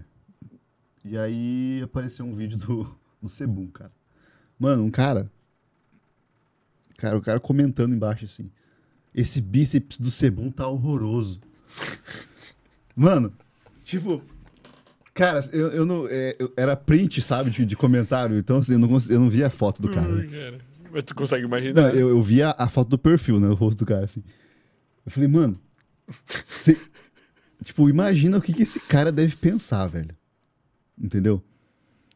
E 1.04 1.16
aí 1.16 1.80
apareceu 1.82 2.24
um 2.26 2.34
vídeo 2.34 2.58
do, 2.58 2.94
do 3.20 3.28
Sebum, 3.30 3.66
cara. 3.68 3.90
Mano, 4.58 4.84
um 4.84 4.90
cara. 4.90 5.30
Cara, 7.02 7.18
o 7.18 7.20
cara 7.20 7.40
comentando 7.40 7.92
embaixo 7.92 8.26
assim. 8.26 8.48
Esse 9.12 9.40
bíceps 9.40 9.98
do 9.98 10.08
Sebum 10.08 10.52
tá 10.52 10.68
horroroso. 10.68 11.40
Mano, 12.94 13.32
tipo. 13.82 14.22
Cara, 15.12 15.40
eu, 15.52 15.66
eu 15.72 15.84
não. 15.84 16.06
é, 16.08 16.36
eu- 16.38 16.52
era 16.56 16.76
print, 16.76 17.20
sabe, 17.20 17.50
de, 17.50 17.66
de 17.66 17.74
comentário. 17.76 18.38
Então, 18.38 18.58
assim, 18.58 18.74
eu 18.74 18.78
não, 18.78 18.88
eu 19.10 19.18
não 19.18 19.28
via 19.28 19.48
a 19.48 19.50
foto 19.50 19.82
do 19.82 19.90
cara. 19.90 20.14
Ai, 20.14 20.28
cara. 20.28 20.58
Mas 20.92 21.02
tu 21.02 21.12
consegue 21.12 21.42
Não, 21.42 21.48
imaginar? 21.48 21.92
eu, 21.92 22.08
eu 22.08 22.22
via 22.22 22.54
a 22.56 22.68
foto 22.68 22.88
do 22.90 22.98
perfil, 22.98 23.40
né? 23.40 23.48
O 23.48 23.54
rosto 23.54 23.80
do 23.80 23.86
cara, 23.86 24.04
assim. 24.04 24.22
Eu 25.04 25.10
falei, 25.10 25.28
mano. 25.28 25.60
cê- 26.44 26.78
tipo, 27.64 27.88
imagina 27.90 28.38
o 28.38 28.40
que, 28.40 28.52
que 28.52 28.62
esse 28.62 28.78
cara 28.78 29.10
deve 29.10 29.34
pensar, 29.34 29.88
velho. 29.88 30.14
Entendeu? 30.96 31.42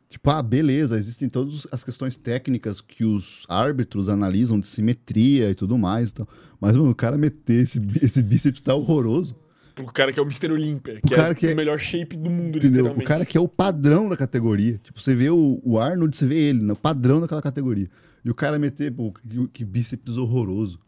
Tipo, 0.09 0.31
ah, 0.31 0.43
beleza, 0.43 0.97
existem 0.97 1.29
todas 1.29 1.67
as 1.73 1.83
questões 1.83 2.17
técnicas 2.17 2.81
que 2.81 3.05
os 3.05 3.45
árbitros 3.49 4.09
analisam 4.09 4.59
de 4.61 4.69
simetria 4.69 5.51
e 5.51 5.55
tudo 5.55 5.77
mais. 5.77 6.11
e 6.11 6.15
tal. 6.15 6.29
Mas, 6.61 6.77
mano, 6.77 6.91
o 6.91 6.95
cara 6.95 7.19
meter 7.19 7.61
esse, 7.63 7.81
esse 8.01 8.23
bíceps 8.23 8.61
tá 8.61 8.75
horroroso. 8.75 9.37
Pro 9.75 9.85
cara 9.87 10.11
que 10.13 10.19
é 10.19 10.23
o 10.23 10.25
Mr. 10.25 10.51
Olympia, 10.53 11.01
que, 11.07 11.15
cara 11.15 11.33
é 11.33 11.35
que 11.35 11.47
é- 11.49 11.53
o 11.53 11.57
melhor 11.57 11.79
shape 11.79 12.17
do 12.17 12.31
mundo, 12.31 12.57
Entendeu? 12.57 12.85
literalmente. 12.85 13.05
O 13.05 13.07
cara 13.09 13.27
que 13.27 13.37
é 13.37 13.41
o 13.41 13.49
padrão 13.49 14.09
da 14.09 14.17
categoria. 14.17 14.81
Tipo, 14.83 14.99
você 15.01 15.15
vê 15.15 15.29
o, 15.29 15.61
o 15.63 15.79
Arnold, 15.79 16.17
você 16.17 16.25
vê 16.25 16.39
ele, 16.39 16.63
no 16.63 16.75
padrão 16.77 17.21
daquela 17.21 17.43
categoria. 17.43 17.89
E 18.25 18.31
o 18.31 18.35
cara 18.35 18.59
meter, 18.59 18.91
pô, 18.93 19.13
que, 19.13 19.49
que 19.49 19.65
bíceps 19.65 20.17
horroroso. 20.17 20.81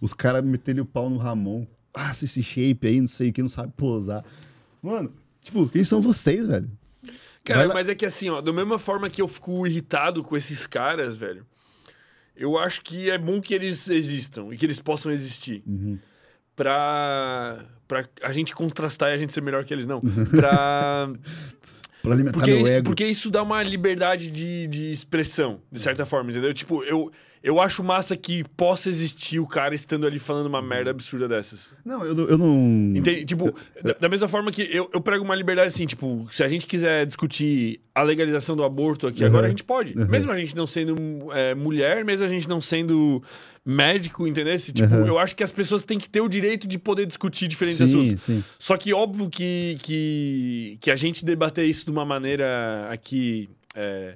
Os 0.00 0.14
caras 0.14 0.44
meterem 0.44 0.80
o 0.82 0.86
pau 0.86 1.10
no 1.10 1.16
Ramon. 1.16 1.66
Ah, 1.92 2.10
esse 2.12 2.42
shape 2.42 2.86
aí, 2.86 3.00
não 3.00 3.08
sei 3.08 3.30
o 3.30 3.32
que, 3.32 3.42
não 3.42 3.48
sabe 3.48 3.72
posar. 3.76 4.24
Mano, 4.82 5.12
tipo, 5.42 5.66
quem 5.68 5.82
são 5.82 6.00
vocês, 6.00 6.46
velho? 6.46 6.70
Cara, 7.44 7.68
mas 7.72 7.88
é 7.88 7.94
que 7.94 8.06
assim, 8.06 8.30
ó, 8.30 8.40
da 8.40 8.52
mesma 8.52 8.78
forma 8.78 9.10
que 9.10 9.20
eu 9.20 9.28
fico 9.28 9.66
irritado 9.66 10.22
com 10.22 10.36
esses 10.36 10.66
caras, 10.66 11.16
velho, 11.16 11.44
eu 12.34 12.58
acho 12.58 12.80
que 12.82 13.10
é 13.10 13.18
bom 13.18 13.40
que 13.40 13.54
eles 13.54 13.88
existam 13.88 14.48
e 14.52 14.56
que 14.56 14.64
eles 14.64 14.80
possam 14.80 15.12
existir. 15.12 15.62
Uhum. 15.66 15.98
Pra, 16.56 17.64
pra 17.86 18.08
a 18.22 18.32
gente 18.32 18.54
contrastar 18.54 19.10
e 19.10 19.14
a 19.14 19.18
gente 19.18 19.32
ser 19.32 19.40
melhor 19.42 19.64
que 19.64 19.74
eles, 19.74 19.86
não. 19.86 20.00
Pra. 20.00 21.08
Pra 22.02 22.12
alimentar 22.12 22.36
Porque, 22.38 22.54
meu 22.54 22.66
ego. 22.66 22.84
porque 22.84 23.06
isso 23.06 23.30
dá 23.30 23.42
uma 23.42 23.62
liberdade 23.62 24.30
de, 24.30 24.66
de 24.66 24.90
expressão, 24.90 25.62
de 25.72 25.80
certa 25.80 26.04
forma, 26.04 26.30
entendeu? 26.30 26.52
Tipo, 26.52 26.84
eu, 26.84 27.10
eu 27.44 27.60
acho 27.60 27.84
massa 27.84 28.16
que 28.16 28.42
possa 28.56 28.88
existir 28.88 29.38
o 29.38 29.46
cara 29.46 29.74
estando 29.74 30.06
ali 30.06 30.18
falando 30.18 30.46
uma 30.46 30.62
merda 30.62 30.90
absurda 30.90 31.28
dessas. 31.28 31.76
Não, 31.84 32.02
eu, 32.02 32.14
não- 32.14 32.24
eu 32.24 32.38
não. 32.38 32.96
Entende? 32.96 33.24
Tipo, 33.26 33.54
da, 33.82 33.92
da 34.00 34.08
mesma 34.08 34.26
forma 34.26 34.50
que 34.50 34.62
eu, 34.62 34.88
eu 34.92 35.00
prego 35.00 35.22
uma 35.22 35.34
liberdade 35.34 35.68
assim, 35.68 35.84
tipo, 35.84 36.26
se 36.32 36.42
a 36.42 36.48
gente 36.48 36.64
quiser 36.66 37.04
discutir 37.04 37.80
a 37.94 38.02
legalização 38.02 38.56
do 38.56 38.64
aborto 38.64 39.06
aqui 39.06 39.20
Uhum. 39.22 39.28
agora, 39.28 39.46
a 39.46 39.50
gente 39.50 39.62
pode. 39.62 39.94
Mesmo 40.08 40.32
a 40.32 40.36
gente 40.36 40.56
não 40.56 40.66
sendo 40.66 40.96
é, 41.32 41.54
mulher, 41.54 42.02
mesmo 42.04 42.24
a 42.24 42.28
gente 42.28 42.48
não 42.48 42.60
sendo 42.62 43.22
médico, 43.64 44.26
entendeu? 44.26 44.56
Tipo, 44.58 44.94
Uhum. 44.94 45.06
eu 45.06 45.18
acho 45.18 45.36
que 45.36 45.42
as 45.44 45.52
pessoas 45.52 45.84
têm 45.84 45.98
que 45.98 46.08
ter 46.08 46.20
o 46.22 46.28
direito 46.28 46.66
de 46.66 46.78
poder 46.78 47.06
discutir 47.06 47.46
diferentes 47.48 47.78
Sim, 47.78 47.84
assuntos. 47.84 48.22
sim. 48.24 48.44
Só 48.58 48.76
que 48.76 48.92
óbvio 48.92 49.28
que, 49.30 49.78
que, 49.82 50.78
que 50.80 50.90
a 50.90 50.96
gente 50.96 51.24
debater 51.24 51.64
isso 51.68 51.84
de 51.84 51.90
uma 51.90 52.04
maneira 52.04 52.88
aqui, 52.90 53.48
é, 53.74 54.14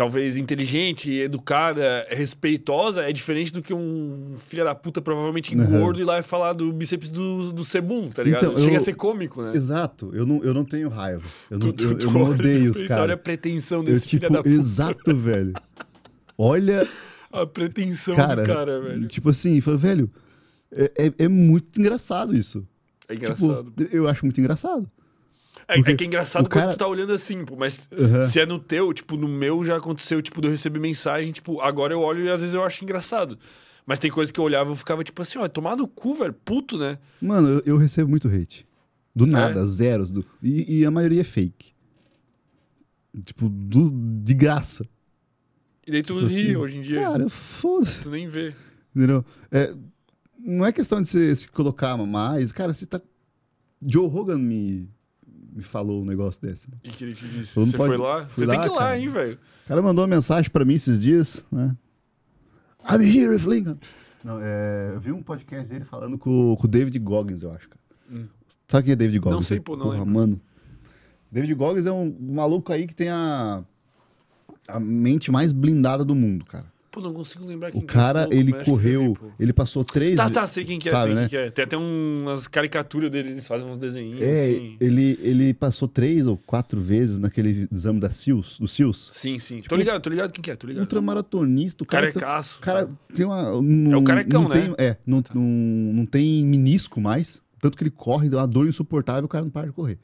talvez 0.00 0.34
inteligente, 0.34 1.10
educada, 1.12 2.06
respeitosa, 2.08 3.02
é 3.02 3.12
diferente 3.12 3.52
do 3.52 3.60
que 3.60 3.74
um 3.74 4.32
filho 4.38 4.64
da 4.64 4.74
puta 4.74 5.02
provavelmente 5.02 5.54
Uhum. 5.54 5.66
gordo 5.66 6.00
ir 6.00 6.04
lá 6.04 6.18
e 6.18 6.22
falar 6.22 6.54
do 6.54 6.72
bíceps 6.72 7.10
do, 7.10 7.52
do 7.52 7.62
Sebum, 7.66 8.06
tá 8.06 8.22
ligado? 8.22 8.46
Então, 8.46 8.56
Chega 8.56 8.76
eu- 8.76 8.80
a 8.80 8.80
ser 8.80 8.94
cômico, 8.94 9.42
né? 9.42 9.52
Exato, 9.54 10.10
eu 10.14 10.24
não, 10.24 10.42
eu 10.42 10.54
não 10.54 10.64
tenho 10.64 10.88
raiva. 10.88 11.22
Eu 11.50 11.58
não, 11.58 11.70
Tu- 11.70 11.84
eu, 11.84 11.98
tu 11.98 12.06
eu 12.06 12.10
não 12.12 12.22
odeio 12.30 12.70
os 12.70 12.76
isso, 12.80 12.84
Olha 12.86 12.94
a 12.94 12.96
caras. 13.08 13.20
pretensão 13.20 13.80
Eu, 13.80 13.84
desse 13.84 14.08
tipo, 14.08 14.22
filho 14.22 14.32
da 14.32 14.42
puta. 14.42 14.48
exato, 14.54 15.14
velho. 15.14 15.52
Olha, 16.38 16.88
A 17.30 17.46
pretensão 17.46 18.16
cara, 18.16 18.42
do 18.42 18.46
cara, 18.46 18.80
velho. 18.80 19.06
tipo 19.06 19.28
assim, 19.28 19.60
fala, 19.60 19.76
velho, 19.76 20.10
é, 20.72 20.90
é, 20.96 21.12
é 21.24 21.28
muito 21.28 21.78
engraçado 21.78 22.34
isso. 22.34 22.66
É 23.06 23.14
engraçado. 23.14 23.70
Tipo, 23.76 23.94
eu 23.94 24.08
acho 24.08 24.24
muito 24.24 24.40
engraçado. 24.40 24.88
É, 25.74 25.78
é 25.80 25.94
que 25.94 26.04
é 26.04 26.06
engraçado 26.06 26.46
o 26.46 26.48
cara- 26.48 26.66
quando 26.66 26.74
tu 26.76 26.78
tá 26.78 26.86
olhando 26.86 27.12
assim, 27.12 27.44
pô, 27.44 27.56
mas 27.56 27.80
Aham. 27.92 28.24
se 28.24 28.40
é 28.40 28.46
no 28.46 28.58
teu, 28.58 28.92
tipo, 28.92 29.16
no 29.16 29.28
meu 29.28 29.64
já 29.64 29.76
aconteceu, 29.76 30.20
tipo, 30.20 30.40
de 30.40 30.46
eu 30.48 30.50
receber 30.50 30.78
mensagem, 30.80 31.32
tipo, 31.32 31.60
agora 31.60 31.92
eu 31.94 32.00
olho 32.00 32.24
e 32.24 32.30
às 32.30 32.40
vezes 32.40 32.54
eu 32.54 32.64
acho 32.64 32.82
engraçado. 32.84 33.38
Mas 33.86 33.98
tem 33.98 34.10
coisa 34.10 34.32
que 34.32 34.38
eu 34.38 34.44
olhava 34.44 34.70
e 34.70 34.72
eu 34.72 34.76
ficava, 34.76 35.02
tipo 35.02 35.20
assim, 35.22 35.38
ó, 35.38 35.48
tomar 35.48 35.76
no 35.76 35.88
cu, 35.88 36.14
velho, 36.14 36.32
puto, 36.44 36.78
né? 36.78 36.98
Mano, 37.20 37.48
eu, 37.48 37.62
eu 37.66 37.76
recebo 37.76 38.08
muito 38.10 38.28
hate. 38.28 38.66
Do 39.14 39.26
nada, 39.26 39.64
zeros. 39.66 40.10
Do, 40.10 40.24
e, 40.42 40.78
e 40.80 40.84
a 40.86 40.90
maioria 40.90 41.22
é 41.22 41.24
fake. 41.24 41.72
Tipo, 43.24 43.48
do- 43.48 43.90
de 44.22 44.34
graça. 44.34 44.86
E 45.86 45.90
daí 45.90 46.02
tu 46.02 46.14
Tipo 46.14 46.26
ri 46.26 46.42
assim, 46.42 46.56
hoje 46.56 46.78
em 46.78 46.82
dia. 46.82 47.00
Cara, 47.00 47.28
foda-se. 47.28 48.02
Tu 48.04 48.10
nem 48.10 48.28
vê. 48.28 48.54
Entendeu? 48.94 49.24
É, 49.50 49.74
não 50.38 50.64
é 50.64 50.72
questão 50.72 51.02
de 51.02 51.08
você 51.08 51.34
se 51.34 51.48
colocar 51.48 51.96
mais. 51.96 52.52
Cara, 52.52 52.72
você 52.72 52.86
tá. 52.86 53.00
Joe 53.82 54.06
Rogan 54.08 54.38
me, 54.38 54.88
me 55.54 55.62
falou 55.62 56.02
um 56.02 56.04
negócio 56.04 56.40
desse. 56.42 56.68
O 56.68 56.76
que, 56.82 56.90
que 56.90 57.04
ele 57.04 57.14
te 57.14 57.26
disse? 57.26 57.54
Você 57.54 57.76
pode- 57.76 57.88
foi 57.88 57.96
lá? 57.96 58.24
fui 58.26 58.44
Você 58.44 58.50
tem 58.50 58.58
lá, 58.58 58.62
que 58.64 58.68
ir 58.68 58.72
lá, 58.72 58.78
cara. 58.78 58.98
hein, 58.98 59.08
velho? 59.08 59.38
O 59.64 59.68
cara 59.68 59.82
mandou 59.82 60.02
uma 60.04 60.08
mensagem 60.14 60.50
pra 60.50 60.64
mim 60.64 60.74
esses 60.74 60.98
dias, 60.98 61.44
né? 61.50 61.76
I'm 62.88 63.02
here 63.02 63.28
with 63.34 63.46
Lincoln. 63.48 63.76
Não, 64.24 64.38
é, 64.42 64.90
eu 64.94 65.00
vi 65.00 65.12
um 65.12 65.22
podcast 65.22 65.68
dele 65.72 65.84
falando 65.84 66.18
com, 66.18 66.56
com 66.56 66.64
o 66.66 66.68
David 66.68 66.98
Goggins, 66.98 67.42
eu 67.42 67.52
acho, 67.52 67.68
cara. 67.68 67.80
Sabe 68.68 68.84
quem 68.84 68.92
é 68.92 68.96
David 68.96 69.18
Goggins? 69.18 69.36
Não 69.36 69.42
sei, 69.42 69.60
pô, 69.60 69.76
não 69.76 69.86
Porra, 69.86 69.98
lembro. 69.98 70.12
mano. 70.14 70.40
David 71.32 71.54
Goggins 71.54 71.86
é 71.86 71.92
um 71.92 72.14
maluco 72.20 72.72
aí 72.72 72.86
que 72.86 72.94
tem 72.94 73.08
a, 73.08 73.62
a 74.68 74.80
mente 74.80 75.30
mais 75.30 75.52
blindada 75.52 76.04
do 76.04 76.14
mundo, 76.14 76.44
cara. 76.44 76.66
Pô, 76.90 77.00
não 77.00 77.12
consigo 77.14 77.46
lembrar 77.46 77.70
quem 77.70 77.80
O 77.80 77.86
que 77.86 77.90
é 77.92 77.94
cara, 78.00 78.28
ele 78.32 78.52
que 78.52 78.58
já 78.58 78.64
correu, 78.64 79.16
ele 79.38 79.52
passou 79.52 79.84
três... 79.84 80.16
Tá, 80.16 80.28
tá, 80.28 80.44
sei 80.48 80.64
quem 80.64 80.76
que 80.76 80.88
é, 80.88 80.92
sabe, 80.92 81.04
sei 81.04 81.14
né? 81.14 81.20
quem 81.20 81.28
que 81.28 81.36
é. 81.36 81.50
Tem 81.50 81.64
até 81.64 81.76
umas 81.76 82.48
caricaturas 82.48 83.08
dele, 83.10 83.30
eles 83.30 83.46
fazem 83.46 83.68
uns 83.68 83.76
desenhinhos, 83.76 84.20
É, 84.22 84.46
assim. 84.46 84.76
ele, 84.80 85.16
ele 85.22 85.54
passou 85.54 85.86
três 85.86 86.26
ou 86.26 86.36
quatro 86.36 86.80
vezes 86.80 87.20
naquele 87.20 87.68
exame 87.70 88.00
da 88.00 88.10
SEALs, 88.10 88.58
do 88.58 88.66
SEALs. 88.66 89.08
Sim, 89.12 89.38
sim. 89.38 89.56
Tipo, 89.58 89.68
tô 89.68 89.76
ligado, 89.76 90.02
tô 90.02 90.10
ligado 90.10 90.32
quem 90.32 90.42
que 90.42 90.50
é, 90.50 90.56
tô 90.56 90.66
ligado. 90.66 90.82
Ultramaratonista, 90.82 91.84
o 91.84 91.86
cara... 91.86 92.10
tem- 92.10 92.14
Carecaço. 92.20 92.58
O 92.58 92.60
cara 92.62 92.90
tem 93.14 93.24
uma. 93.24 93.62
Não, 93.62 93.92
É 93.92 93.96
o 93.96 94.02
carecão, 94.02 94.42
não 94.42 94.48
né? 94.48 94.60
Tem, 94.60 94.74
é, 94.86 94.96
não, 95.06 95.22
não, 95.32 95.42
não 95.42 96.06
tem 96.06 96.44
menisco 96.44 97.00
mais. 97.00 97.40
Tanto 97.60 97.76
que 97.78 97.84
ele 97.84 97.90
corre, 97.90 98.28
dá 98.28 98.38
uma 98.38 98.48
dor 98.48 98.66
insuportável, 98.66 99.26
o 99.26 99.28
cara 99.28 99.44
não 99.44 99.50
para 99.52 99.66
de 99.68 99.72
correr. 99.72 99.98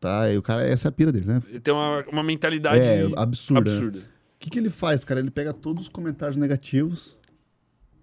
Tá, 0.00 0.32
e 0.32 0.38
o 0.38 0.42
cara, 0.42 0.62
essa 0.64 0.86
é 0.86 0.90
a 0.90 0.92
pira 0.92 1.10
dele, 1.12 1.26
né? 1.26 1.42
Ele 1.48 1.60
tem 1.60 1.74
uma, 1.74 2.04
uma 2.10 2.22
mentalidade 2.22 2.78
É, 2.80 3.02
absurda. 3.16 3.70
né? 3.70 3.76
absurda. 3.76 3.98
O 3.98 4.02
que, 4.42 4.50
que 4.50 4.58
ele 4.58 4.68
faz, 4.70 5.04
cara? 5.04 5.20
Ele 5.20 5.30
pega 5.30 5.52
todos 5.52 5.84
os 5.84 5.88
comentários 5.88 6.36
negativos, 6.36 7.16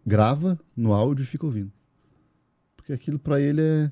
grava 0.05 0.57
no 0.75 0.93
áudio 0.93 1.23
e 1.23 1.25
fica 1.25 1.45
ouvindo. 1.45 1.71
Porque 2.75 2.93
aquilo 2.93 3.19
pra 3.19 3.39
ele 3.39 3.61
é. 3.61 3.91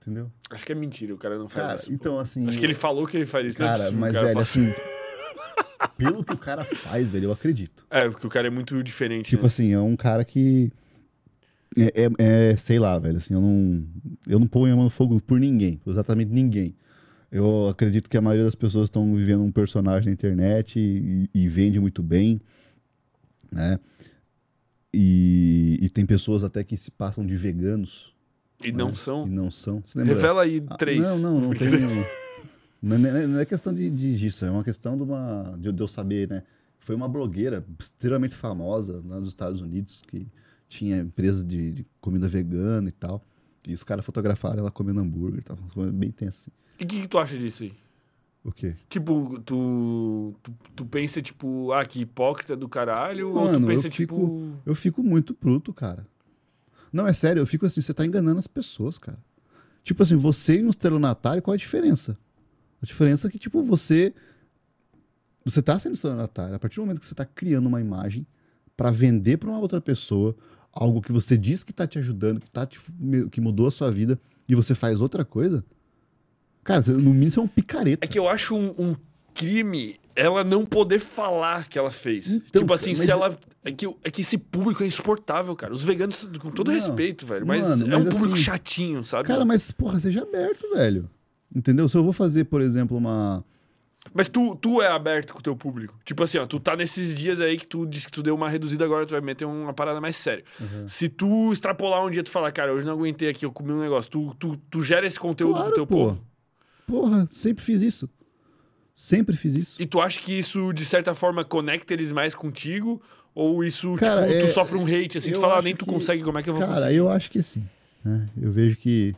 Entendeu? 0.00 0.30
Acho 0.50 0.66
que 0.66 0.72
é 0.72 0.74
mentira, 0.74 1.14
o 1.14 1.18
cara 1.18 1.38
não 1.38 1.48
faz 1.48 1.66
Cara, 1.66 1.76
isso. 1.78 1.86
pô. 1.86 1.92
então 1.94 2.18
assim. 2.18 2.46
Acho 2.46 2.58
que 2.58 2.66
ele 2.66 2.74
falou 2.74 3.06
que 3.06 3.16
ele 3.16 3.24
faz 3.26 3.46
isso, 3.46 3.56
é 3.62 3.66
Cara, 3.66 3.78
possível 3.84 3.94
que 3.94 4.00
mas, 4.00 4.12
cara 4.12 4.26
velho, 4.26 4.38
assim. 4.40 4.72
pelo 5.96 6.24
que 6.24 6.32
o 6.34 6.38
cara 6.38 6.64
faz, 6.64 7.10
velho, 7.10 7.24
eu 7.24 7.32
acredito. 7.32 7.86
É, 7.88 8.08
porque 8.08 8.26
o 8.26 8.30
cara 8.30 8.46
é 8.46 8.50
muito 8.50 8.82
diferente, 8.82 9.30
Tipo 9.30 9.42
né? 9.44 9.46
assim, 9.48 9.72
é 9.72 9.80
um 9.80 9.96
cara 9.96 10.24
que. 10.24 10.70
É, 11.76 12.04
é- 12.04 12.50
é, 12.52 12.56
sei 12.56 12.78
lá, 12.78 12.98
velho, 12.98 13.16
assim, 13.16 13.32
eu 13.34 13.40
não. 13.40 13.86
Eu 14.26 14.38
não 14.38 14.46
ponho 14.46 14.74
a 14.74 14.76
mão 14.76 14.84
no 14.84 14.90
fogo 14.90 15.18
por 15.22 15.40
ninguém, 15.40 15.80
exatamente 15.86 16.30
ninguém. 16.30 16.76
Eu 17.36 17.68
acredito 17.68 18.08
que 18.08 18.16
a 18.16 18.20
maioria 18.20 18.44
das 18.44 18.54
pessoas 18.54 18.84
estão 18.86 19.12
vivendo 19.16 19.42
um 19.42 19.50
personagem 19.50 20.06
na 20.06 20.12
internet 20.12 20.78
e, 20.78 21.28
e 21.34 21.48
vende 21.48 21.80
muito 21.80 22.00
bem, 22.00 22.40
né? 23.50 23.78
E, 24.92 25.78
e 25.82 25.88
tem 25.88 26.06
pessoas 26.06 26.44
até 26.44 26.62
que 26.62 26.76
se 26.76 26.90
passam 26.92 27.26
de 27.26 27.36
veganos 27.36 28.14
E 28.62 28.70
não 28.70 28.90
né? 28.90 28.94
são. 28.94 29.26
e 29.26 29.30
não 29.30 29.50
são. 29.50 29.82
Revela 29.96 30.42
aí 30.42 30.62
Ah, 30.68 30.76
três. 30.76 31.00
Não, 31.02 31.18
não, 31.18 31.40
não 31.40 31.50
tem. 31.54 31.68
Não, 32.80 32.98
não 32.98 33.08
é- 33.08 33.26
não 33.26 33.38
é 33.40 33.46
questão 33.46 33.72
de, 33.72 33.88
de 33.88 34.14
disso, 34.14 34.44
é 34.44 34.50
uma 34.50 34.62
questão 34.62 34.94
de, 34.94 35.02
uma, 35.04 35.56
de, 35.58 35.72
de 35.72 35.82
eu 35.82 35.88
saber, 35.88 36.28
né? 36.28 36.42
Foi 36.78 36.94
uma 36.94 37.08
blogueira 37.08 37.64
extremamente 37.80 38.34
famosa 38.34 39.02
lá 39.06 39.18
nos 39.18 39.28
Estados 39.28 39.62
Unidos 39.62 40.02
que 40.06 40.26
tinha 40.68 40.98
empresa 40.98 41.42
de, 41.42 41.72
de 41.72 41.86
comida 41.98 42.28
vegana 42.28 42.86
e 42.86 42.92
tal. 42.92 43.24
E 43.66 43.72
os 43.72 43.82
caras 43.82 44.04
fotografaram 44.04 44.58
ela 44.58 44.70
comendo 44.70 45.00
hambúrguer 45.00 45.40
e 45.40 45.42
tal. 45.42 45.56
Foi 45.72 45.90
bem 45.90 46.10
tenso. 46.10 46.40
Assim. 46.42 46.50
E 46.78 46.84
o 46.84 46.86
que, 46.86 47.02
que 47.02 47.08
tu 47.08 47.18
acha 47.18 47.36
disso 47.38 47.62
aí? 47.62 47.72
O 48.44 48.52
quê? 48.52 48.74
Tipo, 48.88 49.40
tu, 49.44 50.34
tu, 50.42 50.52
tu 50.76 50.84
pensa, 50.86 51.22
tipo, 51.22 51.72
ah, 51.72 51.84
que 51.84 52.00
hipócrita 52.02 52.54
do 52.56 52.68
caralho? 52.68 53.28
ou 53.28 53.34
Mano, 53.34 53.58
tu 53.60 53.62
eu 53.62 53.66
pensa, 53.76 53.90
fico- 53.90 54.14
tipo. 54.14 54.52
Eu 54.66 54.74
fico 54.74 55.02
muito 55.02 55.36
bruto, 55.40 55.72
cara. 55.72 56.06
Não, 56.92 57.06
é 57.06 57.12
sério, 57.12 57.40
eu 57.40 57.46
fico 57.46 57.64
assim, 57.66 57.80
você 57.80 57.94
tá 57.94 58.04
enganando 58.04 58.38
as 58.38 58.46
pessoas, 58.46 58.98
cara. 58.98 59.18
Tipo 59.82 60.02
assim, 60.02 60.16
você 60.16 60.60
e 60.60 60.64
um 60.64 60.70
estelionatário, 60.70 61.42
qual 61.42 61.54
a 61.54 61.56
diferença? 61.58 62.18
A 62.82 62.86
diferença 62.86 63.28
é 63.28 63.30
que, 63.30 63.38
tipo, 63.38 63.62
você. 63.62 64.14
Você 65.44 65.62
tá 65.62 65.78
sendo 65.78 65.94
estelionatário. 65.94 66.54
A 66.54 66.58
partir 66.58 66.76
do 66.76 66.82
momento 66.82 67.00
que 67.00 67.06
você 67.06 67.14
tá 67.14 67.24
criando 67.24 67.66
uma 67.66 67.80
imagem 67.80 68.26
pra 68.76 68.90
vender 68.90 69.36
pra 69.38 69.50
uma 69.50 69.58
outra 69.58 69.80
pessoa 69.80 70.34
algo 70.72 71.00
que 71.00 71.12
você 71.12 71.36
diz 71.36 71.62
que 71.62 71.72
tá 71.72 71.86
te 71.86 71.98
ajudando, 71.98 72.40
que, 72.40 72.50
tá 72.50 72.66
te- 72.66 72.80
que 73.30 73.40
mudou 73.40 73.66
a 73.68 73.70
sua 73.70 73.90
vida, 73.90 74.18
e 74.48 74.54
você 74.54 74.74
faz 74.74 75.00
outra 75.00 75.24
coisa. 75.24 75.64
Cara, 76.64 76.82
no 76.88 77.12
mínimo 77.12 77.30
você 77.30 77.38
é 77.38 77.42
um 77.42 77.48
picareta. 77.48 78.04
É 78.04 78.08
que 78.08 78.18
eu 78.18 78.28
acho 78.28 78.56
um, 78.56 78.74
um 78.78 78.96
crime 79.34 80.00
ela 80.16 80.44
não 80.44 80.64
poder 80.64 81.00
falar 81.00 81.68
que 81.68 81.78
ela 81.78 81.90
fez. 81.90 82.30
Então, 82.30 82.62
tipo 82.62 82.72
assim, 82.72 82.94
se 82.94 83.10
ela. 83.10 83.36
É 83.64 83.72
que, 83.72 83.86
é 84.04 84.10
que 84.10 84.20
esse 84.20 84.36
público 84.36 84.82
é 84.82 84.86
insuportável, 84.86 85.56
cara. 85.56 85.72
Os 85.74 85.82
veganos, 85.82 86.28
com 86.38 86.50
todo 86.50 86.68
Não, 86.68 86.74
respeito, 86.74 87.26
velho. 87.26 87.46
Mas 87.46 87.66
mano, 87.66 87.92
é 87.94 87.96
um 87.96 88.04
mas 88.04 88.14
público 88.14 88.34
assim, 88.34 88.42
chatinho, 88.42 89.04
sabe? 89.04 89.26
Cara, 89.26 89.44
mas, 89.44 89.70
porra, 89.70 89.98
seja 89.98 90.22
aberto, 90.22 90.68
velho. 90.74 91.08
Entendeu? 91.54 91.88
Se 91.88 91.96
eu 91.96 92.04
vou 92.04 92.12
fazer, 92.12 92.44
por 92.44 92.60
exemplo, 92.60 92.96
uma. 92.96 93.44
Mas 94.12 94.28
tu, 94.28 94.54
tu 94.56 94.82
é 94.82 94.88
aberto 94.88 95.32
com 95.32 95.38
o 95.38 95.42
teu 95.42 95.56
público. 95.56 95.94
Tipo 96.04 96.24
assim, 96.24 96.36
ó, 96.36 96.46
tu 96.46 96.60
tá 96.60 96.76
nesses 96.76 97.14
dias 97.14 97.40
aí 97.40 97.56
que 97.56 97.66
tu 97.66 97.86
disse 97.86 98.06
que 98.06 98.12
tu 98.12 98.22
deu 98.22 98.34
uma 98.34 98.50
reduzida, 98.50 98.84
agora 98.84 99.06
tu 99.06 99.12
vai 99.12 99.20
meter 99.22 99.46
uma 99.46 99.72
parada 99.72 99.98
mais 99.98 100.16
séria. 100.16 100.44
Uhum. 100.60 100.86
Se 100.86 101.08
tu 101.08 101.50
extrapolar 101.52 102.04
um 102.04 102.10
dia, 102.10 102.22
tu 102.22 102.30
falar, 102.30 102.52
cara, 102.52 102.72
hoje 102.72 102.84
não 102.84 102.92
aguentei 102.92 103.30
aqui, 103.30 103.46
eu 103.46 103.50
comi 103.50 103.72
um 103.72 103.80
negócio. 103.80 104.10
Tu, 104.10 104.36
tu, 104.38 104.56
tu 104.70 104.80
gera 104.82 105.06
esse 105.06 105.18
conteúdo 105.18 105.54
Claro, 105.54 105.66
pro 105.68 105.74
teu 105.74 105.86
pô. 105.86 105.96
povo. 105.96 106.20
Porra, 106.86 107.26
sempre 107.30 107.62
fiz 107.64 107.82
isso. 107.82 108.08
Sempre 108.92 109.36
fiz 109.36 109.54
isso. 109.56 109.82
E 109.82 109.86
tu 109.86 110.00
acha 110.00 110.20
que 110.20 110.32
isso, 110.32 110.72
de 110.72 110.84
certa 110.84 111.14
forma, 111.14 111.44
conecta 111.44 111.92
eles 111.92 112.12
mais 112.12 112.34
contigo? 112.34 113.02
Ou 113.34 113.64
isso, 113.64 113.94
Cara, 113.96 114.28
tipo, 114.28 114.40
tu 114.40 114.46
é- 114.46 114.48
sofre 114.52 114.78
um 114.78 114.86
hate, 114.86 115.18
assim, 115.18 115.32
tu 115.32 115.40
fala, 115.40 115.58
ah, 115.58 115.62
nem 115.62 115.74
tu 115.74 115.84
que- 115.84 115.90
consegue, 115.92 116.22
como 116.22 116.38
é 116.38 116.42
que 116.42 116.48
eu 116.48 116.54
vou 116.54 116.62
Cara, 116.62 116.74
conseguir? 116.74 116.94
eu 116.96 117.08
acho 117.08 117.30
que 117.30 117.42
sim. 117.42 117.66
né? 118.04 118.28
Eu 118.40 118.52
vejo 118.52 118.76
que. 118.76 119.12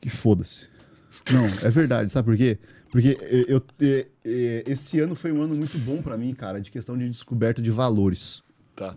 Que 0.00 0.10
foda-se. 0.10 0.68
Não, 1.32 1.46
é 1.46 1.70
verdade, 1.70 2.12
sabe 2.12 2.26
por 2.26 2.36
quê? 2.36 2.58
Porque 2.90 3.16
eu, 3.22 3.44
eu- 3.56 3.62
é- 3.80 4.06
é- 4.24 4.64
esse 4.66 5.00
ano 5.00 5.14
foi 5.14 5.32
um 5.32 5.40
ano 5.40 5.54
muito 5.56 5.78
bom 5.78 6.02
pra 6.02 6.18
mim, 6.18 6.34
cara, 6.34 6.60
de 6.60 6.70
questão 6.70 6.98
de 6.98 7.08
descoberta 7.08 7.62
de 7.62 7.70
valores. 7.70 8.42
Tá. 8.76 8.94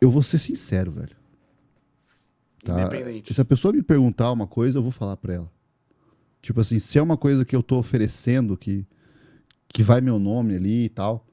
Eu 0.00 0.10
vou 0.10 0.22
ser 0.22 0.38
sincero, 0.38 0.90
velho. 0.90 1.14
Tá? 2.64 2.80
Independente. 2.80 3.34
Se 3.34 3.40
a 3.40 3.44
pessoa 3.44 3.72
me 3.74 3.82
perguntar 3.82 4.32
uma 4.32 4.46
coisa, 4.46 4.78
eu 4.78 4.82
vou 4.82 4.90
falar 4.90 5.16
pra 5.18 5.34
ela. 5.34 5.52
Tipo 6.42 6.60
assim, 6.60 6.78
se 6.78 6.98
é 6.98 7.02
uma 7.02 7.16
coisa 7.16 7.44
que 7.44 7.54
eu 7.54 7.62
tô 7.62 7.78
oferecendo, 7.78 8.56
que, 8.56 8.86
que 9.68 9.82
vai 9.82 10.00
meu 10.00 10.18
nome 10.18 10.56
ali 10.56 10.84
e 10.84 10.88
tal, 10.88 11.26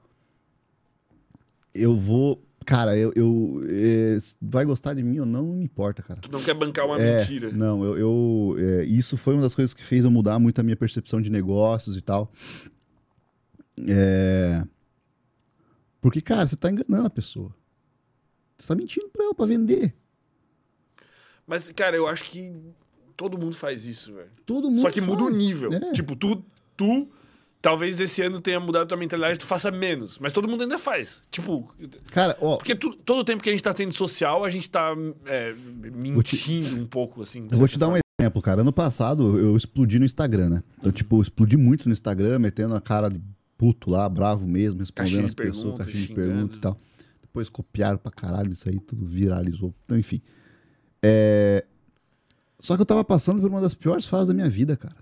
eu 1.74 1.96
vou. 1.96 2.42
Cara, 2.66 2.96
eu. 2.96 3.12
eu 3.16 3.62
é, 3.66 4.18
vai 4.42 4.64
gostar 4.64 4.92
de 4.92 5.02
mim 5.02 5.20
ou 5.20 5.26
não, 5.26 5.42
não 5.42 5.54
me 5.54 5.64
importa, 5.64 6.02
cara. 6.02 6.20
Tu 6.20 6.30
não 6.30 6.42
quer 6.42 6.52
bancar 6.54 6.84
uma 6.84 7.00
É, 7.00 7.20
mentira. 7.20 7.50
Não, 7.50 7.82
eu. 7.82 7.96
eu 7.96 8.56
é, 8.58 8.84
isso 8.84 9.16
foi 9.16 9.34
uma 9.34 9.42
das 9.42 9.54
coisas 9.54 9.72
que 9.72 9.82
fez 9.82 10.04
eu 10.04 10.10
mudar 10.10 10.38
muito 10.38 10.58
a 10.60 10.62
minha 10.62 10.76
percepção 10.76 11.20
de 11.20 11.30
negócios 11.30 11.96
e 11.96 12.02
tal. 12.02 12.30
É. 13.86 14.64
Porque, 16.00 16.20
cara, 16.20 16.46
você 16.46 16.56
tá 16.56 16.70
enganando 16.70 17.06
a 17.06 17.10
pessoa. 17.10 17.54
Você 18.58 18.68
tá 18.68 18.74
mentindo 18.74 19.08
pra 19.08 19.24
ela 19.24 19.34
pra 19.34 19.46
vender. 19.46 19.94
Mas, 21.46 21.70
cara, 21.70 21.96
eu 21.96 22.06
acho 22.06 22.24
que 22.24 22.52
todo 23.18 23.36
mundo 23.36 23.56
faz 23.56 23.84
isso, 23.84 24.14
velho. 24.14 24.28
Todo 24.46 24.70
mundo 24.70 24.82
Só 24.82 24.90
que 24.90 25.00
muda 25.00 25.24
o 25.24 25.26
faz. 25.26 25.36
nível. 25.36 25.72
É. 25.72 25.90
Tipo, 25.92 26.14
tu, 26.14 26.42
tu, 26.76 27.08
talvez 27.60 27.98
esse 27.98 28.22
ano 28.22 28.40
tenha 28.40 28.60
mudado 28.60 28.86
tua 28.86 28.96
mentalidade, 28.96 29.40
tu 29.40 29.44
faça 29.44 29.72
menos. 29.72 30.20
Mas 30.20 30.32
todo 30.32 30.46
mundo 30.46 30.62
ainda 30.62 30.78
faz. 30.78 31.20
Tipo, 31.28 31.68
Cara, 32.12 32.36
ó, 32.40 32.56
porque 32.56 32.76
tu- 32.76 32.96
todo 32.96 33.24
tempo 33.24 33.42
que 33.42 33.48
a 33.48 33.52
gente 33.52 33.62
tá 33.62 33.74
tendo 33.74 33.92
social, 33.92 34.44
a 34.44 34.50
gente 34.50 34.70
tá 34.70 34.94
é, 35.26 35.52
mentindo 35.92 36.76
um 36.80 36.86
pouco, 36.86 37.22
assim. 37.22 37.42
eu 37.50 37.58
vou 37.58 37.66
te 37.66 37.76
dar 37.76 37.88
um 37.88 37.96
exemplo, 38.20 38.40
cara. 38.40 38.60
Ano 38.60 38.72
passado 38.72 39.36
eu 39.36 39.56
explodi 39.56 39.98
no 39.98 40.04
Instagram, 40.04 40.48
né? 40.50 40.62
Então, 40.78 40.92
tipo, 40.92 41.16
eu 41.18 41.22
explodi 41.22 41.56
muito 41.56 41.88
no 41.88 41.92
Instagram, 41.92 42.38
metendo 42.38 42.76
a 42.76 42.80
cara 42.80 43.10
de 43.10 43.20
puto 43.58 43.90
lá, 43.90 44.08
bravo 44.08 44.46
mesmo, 44.46 44.78
respondendo 44.78 45.18
de 45.18 45.24
as 45.26 45.34
pessoas, 45.34 45.76
caixinha 45.76 46.06
de 46.06 46.14
perguntas 46.14 46.56
e 46.56 46.60
tal. 46.60 46.78
Depois 47.20 47.48
copiaram 47.48 47.98
pra 47.98 48.12
caralho 48.12 48.52
isso 48.52 48.68
aí, 48.68 48.78
tudo 48.78 49.04
viralizou. 49.04 49.74
Então, 49.84 49.98
enfim. 49.98 50.22
É... 51.02 51.64
Só 52.60 52.76
que 52.76 52.82
eu 52.82 52.86
tava 52.86 53.04
passando 53.04 53.40
por 53.40 53.48
uma 53.50 53.60
das 53.60 53.74
piores 53.74 54.06
fases 54.06 54.28
da 54.28 54.34
minha 54.34 54.48
vida, 54.48 54.76
cara. 54.76 54.96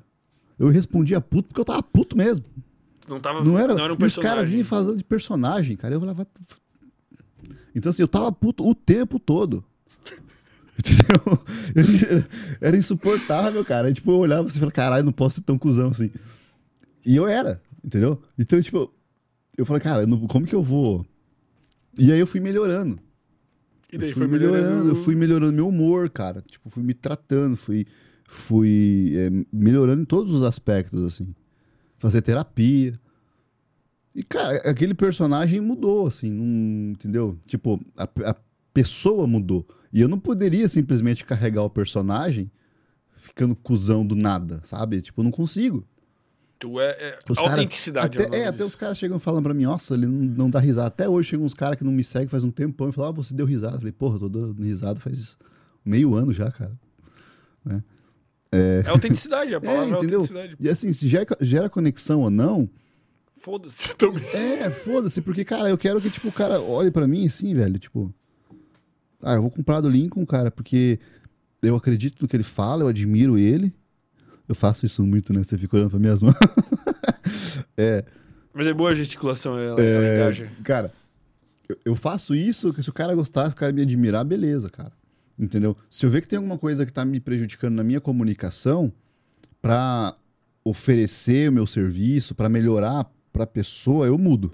Eu 0.58 0.68
respondia 0.68 1.20
puto 1.20 1.48
porque 1.48 1.60
eu 1.60 1.64
tava 1.64 1.82
puto 1.82 2.16
mesmo. 2.16 2.44
Não 3.08 3.20
tava. 3.20 3.44
Não 3.44 3.58
era, 3.58 3.74
não 3.74 3.84
era 3.84 3.94
um 3.94 3.96
e 3.98 4.04
os 4.04 4.14
caras 4.16 4.24
personagem. 4.24 4.50
vinham 4.50 4.64
falando 4.64 4.96
de 4.96 5.04
personagem, 5.04 5.76
cara. 5.76 5.94
Eu 5.94 6.00
falava. 6.00 6.26
Então, 7.74 7.90
assim, 7.90 8.02
eu 8.02 8.08
tava 8.08 8.32
puto 8.32 8.66
o 8.66 8.74
tempo 8.74 9.18
todo. 9.18 9.64
Entendeu? 10.78 11.44
Era 12.60 12.76
insuportável, 12.76 13.64
cara. 13.64 13.88
Aí, 13.88 13.94
tipo, 13.94 14.10
eu 14.10 14.18
olhava 14.18 14.46
assim 14.48 14.56
e 14.56 14.60
falava, 14.60 14.72
caralho, 14.72 15.04
não 15.04 15.12
posso 15.12 15.36
ser 15.36 15.42
tão 15.42 15.58
cuzão 15.58 15.88
assim. 15.88 16.10
E 17.04 17.14
eu 17.14 17.28
era, 17.28 17.62
entendeu? 17.84 18.20
Então, 18.36 18.60
tipo, 18.60 18.92
eu 19.56 19.64
falei, 19.64 19.80
cara, 19.80 20.04
como 20.28 20.44
que 20.44 20.54
eu 20.54 20.62
vou. 20.62 21.06
E 21.96 22.10
aí 22.10 22.18
eu 22.18 22.26
fui 22.26 22.40
melhorando. 22.40 22.98
E 23.92 23.98
daí 23.98 24.08
eu 24.08 24.14
fui 24.14 24.26
foi 24.26 24.38
melhorando. 24.38 24.88
eu 24.88 24.96
fui 24.96 25.14
melhorando 25.14 25.52
meu 25.52 25.68
humor, 25.68 26.10
cara. 26.10 26.42
Tipo, 26.42 26.70
fui 26.70 26.82
me 26.82 26.94
tratando, 26.94 27.56
fui, 27.56 27.86
fui 28.28 29.14
é, 29.16 29.30
melhorando 29.52 30.02
em 30.02 30.06
todos 30.06 30.32
os 30.32 30.42
aspectos, 30.42 31.02
assim. 31.04 31.34
Fazer 31.98 32.22
terapia. 32.22 32.98
E, 34.14 34.22
cara, 34.22 34.56
aquele 34.68 34.94
personagem 34.94 35.60
mudou, 35.60 36.06
assim, 36.06 36.30
não, 36.30 36.92
entendeu? 36.92 37.38
Tipo, 37.46 37.80
a, 37.96 38.04
a 38.30 38.36
pessoa 38.72 39.26
mudou. 39.26 39.66
E 39.92 40.00
eu 40.00 40.08
não 40.08 40.18
poderia 40.18 40.68
simplesmente 40.68 41.24
carregar 41.24 41.62
o 41.62 41.70
personagem 41.70 42.50
ficando 43.14 43.56
cuzão 43.56 44.06
do 44.06 44.14
nada, 44.14 44.60
sabe? 44.62 45.00
Tipo, 45.02 45.20
eu 45.20 45.24
não 45.24 45.30
consigo. 45.30 45.86
Tu 46.58 46.80
é. 46.80 46.86
é 46.90 47.18
Os 47.28 47.36
cara- 47.36 47.50
autenticidade. 47.50 48.16
até, 48.18 48.26
o 48.26 48.30
nome 48.30 48.42
é, 48.42 48.46
até 48.48 48.64
os 48.64 48.74
caras 48.74 48.96
chegam 48.98 49.18
e 49.18 49.20
falam 49.20 49.42
pra 49.42 49.52
mim, 49.52 49.64
nossa, 49.64 49.94
ele 49.94 50.06
não, 50.06 50.22
não 50.44 50.50
dá 50.50 50.58
risada. 50.58 50.86
Até 50.88 51.08
hoje 51.08 51.28
chegam 51.30 51.44
uns 51.44 51.52
caras 51.54 51.76
que 51.76 51.84
não 51.84 51.92
me 51.92 52.02
seguem 52.02 52.28
faz 52.28 52.42
um 52.44 52.50
tempão 52.50 52.88
e 52.88 52.92
falam, 52.92 53.10
ah, 53.10 53.12
você 53.12 53.34
deu 53.34 53.44
risada. 53.44 53.74
Eu 53.76 53.80
falei, 53.80 53.92
porra, 53.92 54.18
tô 54.18 54.28
dando 54.28 54.62
risada 54.62 54.98
faz 54.98 55.36
meio 55.84 56.14
ano 56.14 56.32
já, 56.32 56.50
cara. 56.50 56.72
É 58.52 58.88
autenticidade, 58.88 59.54
a 59.54 59.60
palavra 59.60 59.84
é, 59.84 59.98
entendeu? 59.98 60.20
autenticidade. 60.20 60.56
E 60.58 60.68
assim, 60.68 60.92
se 60.92 61.08
gera, 61.08 61.26
gera 61.40 61.68
conexão 61.68 62.20
ou 62.20 62.30
não, 62.30 62.68
Foda-se 63.34 63.94
também. 63.98 64.24
é, 64.32 64.70
foda-se, 64.70 65.20
porque, 65.20 65.44
cara, 65.44 65.68
eu 65.68 65.76
quero 65.76 66.00
que, 66.00 66.08
tipo, 66.08 66.28
o 66.28 66.32
cara 66.32 66.60
olhe 66.60 66.90
pra 66.90 67.06
mim 67.06 67.26
assim, 67.26 67.52
velho, 67.54 67.78
tipo, 67.78 68.12
ah, 69.22 69.34
eu 69.34 69.42
vou 69.42 69.50
comprar 69.50 69.80
do 69.80 69.90
Lincoln, 69.90 70.24
cara, 70.24 70.50
porque 70.50 70.98
eu 71.60 71.76
acredito 71.76 72.22
no 72.22 72.26
que 72.28 72.34
ele 72.34 72.42
fala, 72.42 72.82
eu 72.82 72.88
admiro 72.88 73.36
ele. 73.36 73.74
Eu 74.48 74.54
faço 74.54 74.86
isso 74.86 75.04
muito, 75.04 75.32
né? 75.32 75.42
Você 75.42 75.56
fica 75.58 75.76
olhando 75.76 75.90
pra 75.90 75.98
minhas 75.98 76.20
mãos. 76.22 76.34
é, 77.76 78.04
Mas 78.54 78.66
é 78.66 78.72
boa 78.72 78.90
a 78.90 78.94
gesticulação, 78.94 79.58
ela, 79.58 79.80
ela 79.80 80.04
É, 80.06 80.14
engaja. 80.16 80.52
Cara, 80.62 80.92
eu, 81.68 81.76
eu 81.84 81.96
faço 81.96 82.34
isso, 82.34 82.72
que 82.72 82.82
se 82.82 82.90
o 82.90 82.92
cara 82.92 83.14
gostar, 83.14 83.46
se 83.48 83.52
o 83.54 83.56
cara 83.56 83.72
me 83.72 83.82
admirar, 83.82 84.24
beleza, 84.24 84.70
cara. 84.70 84.92
Entendeu? 85.38 85.76
Se 85.90 86.06
eu 86.06 86.10
ver 86.10 86.22
que 86.22 86.28
tem 86.28 86.36
alguma 86.38 86.56
coisa 86.56 86.86
que 86.86 86.92
tá 86.92 87.04
me 87.04 87.20
prejudicando 87.20 87.74
na 87.74 87.84
minha 87.84 88.00
comunicação, 88.00 88.92
pra 89.60 90.14
oferecer 90.64 91.50
o 91.50 91.52
meu 91.52 91.66
serviço, 91.66 92.34
pra 92.34 92.48
melhorar 92.48 93.06
pra 93.32 93.46
pessoa, 93.46 94.06
eu 94.06 94.16
mudo. 94.16 94.52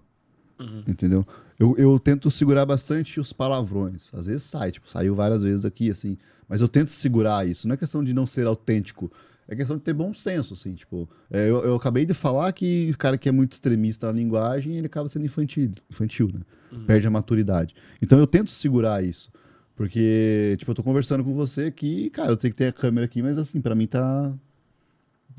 Uhum. 0.58 0.82
Entendeu? 0.86 1.26
Eu, 1.58 1.74
eu 1.78 1.98
tento 2.00 2.30
segurar 2.30 2.66
bastante 2.66 3.20
os 3.20 3.32
palavrões. 3.32 4.10
Às 4.12 4.26
vezes 4.26 4.42
sai, 4.42 4.72
tipo, 4.72 4.90
saiu 4.90 5.14
várias 5.14 5.42
vezes 5.42 5.64
aqui, 5.64 5.90
assim. 5.90 6.18
Mas 6.48 6.60
eu 6.60 6.66
tento 6.68 6.88
segurar 6.88 7.46
isso. 7.46 7.68
Não 7.68 7.74
é 7.74 7.76
questão 7.76 8.02
de 8.02 8.12
não 8.12 8.26
ser 8.26 8.46
autêntico. 8.46 9.10
É 9.48 9.56
questão 9.56 9.76
de 9.76 9.82
ter 9.82 9.92
bom 9.92 10.14
senso, 10.14 10.54
assim, 10.54 10.74
tipo. 10.74 11.08
é, 11.30 11.48
eu, 11.48 11.62
eu 11.64 11.74
acabei 11.74 12.06
de 12.06 12.14
falar 12.14 12.52
que 12.52 12.90
o 12.92 12.96
cara 12.98 13.18
que 13.18 13.28
é 13.28 13.32
muito 13.32 13.52
extremista 13.52 14.06
na 14.06 14.12
linguagem, 14.12 14.76
ele 14.76 14.86
acaba 14.86 15.08
sendo 15.08 15.24
infantil, 15.24 15.72
infantil, 15.90 16.30
né? 16.32 16.40
Perde 16.86 17.06
a 17.06 17.10
maturidade. 17.10 17.74
Então 18.00 18.18
eu 18.18 18.26
tento 18.26 18.50
segurar 18.50 19.04
isso. 19.04 19.30
Porque, 19.74 20.54
tipo, 20.58 20.70
eu 20.70 20.74
tô 20.74 20.82
conversando 20.82 21.24
com 21.24 21.34
você 21.34 21.64
aqui, 21.64 22.08
cara, 22.10 22.30
eu 22.30 22.36
tenho 22.36 22.52
que 22.52 22.56
ter 22.56 22.66
a 22.68 22.72
câmera 22.72 23.04
aqui, 23.04 23.20
mas 23.22 23.36
assim, 23.36 23.60
pra 23.60 23.74
mim 23.74 23.86
tá. 23.86 24.32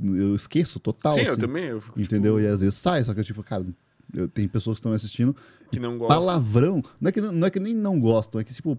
Eu 0.03 0.35
esqueço 0.35 0.80
total. 0.80 1.13
Sim, 1.13 1.21
assim, 1.21 1.30
eu 1.31 1.38
também. 1.38 1.65
Eu 1.65 1.81
fico, 1.81 1.99
Entendeu? 2.01 2.35
Tipo, 2.35 2.47
E 2.47 2.51
às 2.51 2.61
vezes 2.61 2.75
sai, 2.75 3.03
só 3.03 3.13
que, 3.13 3.23
tipo, 3.23 3.41
cara, 3.43 3.65
eu, 4.13 4.27
tem 4.27 4.47
pessoas 4.47 4.75
que 4.75 4.80
estão 4.80 4.91
me 4.91 4.95
assistindo 4.95 5.35
que 5.71 5.80
não 5.80 5.97
gosta. 5.97 6.13
palavrão, 6.13 6.84
não 6.99 7.09
é, 7.09 7.11
que, 7.11 7.21
não 7.21 7.31
não 7.31 7.47
é 7.47 7.49
que 7.49 7.59
nem 7.59 7.73
não 7.73 7.99
gostam, 7.99 8.41
é 8.41 8.43
que, 8.43 8.53
tipo, 8.53 8.77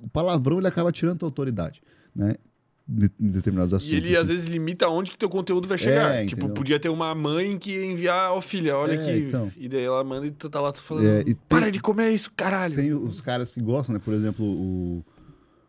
o 0.00 0.08
palavrão 0.08 0.58
ele 0.58 0.66
acaba 0.68 0.92
tirando 0.92 1.22
a 1.22 1.26
autoridade, 1.26 1.82
né? 2.14 2.34
De- 2.88 3.10
Em 3.20 3.28
determinados 3.30 3.74
assuntos. 3.74 3.92
E 3.92 3.96
ele 3.96 4.12
às 4.14 4.20
assim. 4.22 4.28
vezes 4.32 4.46
limita 4.48 4.86
aonde 4.86 5.10
que 5.10 5.18
teu 5.18 5.28
conteúdo 5.28 5.66
vai 5.66 5.76
chegar. 5.76 6.14
É, 6.14 6.24
tipo, 6.24 6.40
entendeu? 6.42 6.54
podia 6.54 6.78
ter 6.78 6.88
uma 6.88 7.12
mãe 7.16 7.58
que 7.58 7.72
ia 7.72 7.84
enviar, 7.84 8.30
ó 8.32 8.40
filha, 8.40 8.76
olha 8.76 8.92
É, 8.92 8.94
aqui. 8.94 9.26
então. 9.26 9.50
E 9.56 9.68
daí 9.68 9.82
ela 9.82 10.04
manda 10.04 10.26
e 10.26 10.30
tu 10.30 10.48
tá 10.48 10.60
lá 10.60 10.70
tu 10.70 10.80
falando. 10.80 11.06
É, 11.06 11.24
tem- 11.24 11.34
Para 11.48 11.70
de 11.72 11.80
comer 11.80 12.12
isso, 12.12 12.30
caralho. 12.36 12.76
Tem 12.76 12.94
os 12.94 13.20
caras 13.20 13.52
que 13.52 13.60
gostam, 13.60 13.94
né? 13.94 14.00
Por 14.04 14.14
exemplo, 14.14 14.44
o, 14.46 15.04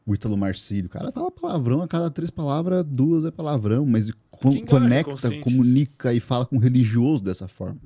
o 0.05 0.13
Ítalo 0.13 0.37
Marcílio. 0.37 0.85
O 0.85 0.89
cara 0.89 1.11
fala 1.11 1.31
palavrão, 1.31 1.81
a 1.81 1.87
cada 1.87 2.11
três 2.11 2.29
palavras, 2.29 2.85
duas 2.87 3.25
é 3.25 3.31
palavrão, 3.31 3.83
mas 3.83 4.11
co- 4.29 4.49
engaja 4.49 4.65
conecta, 4.67 5.39
comunica 5.41 6.13
e 6.13 6.19
fala 6.19 6.45
com 6.45 6.57
o 6.57 6.59
religioso 6.59 7.23
dessa 7.23 7.47
forma. 7.47 7.77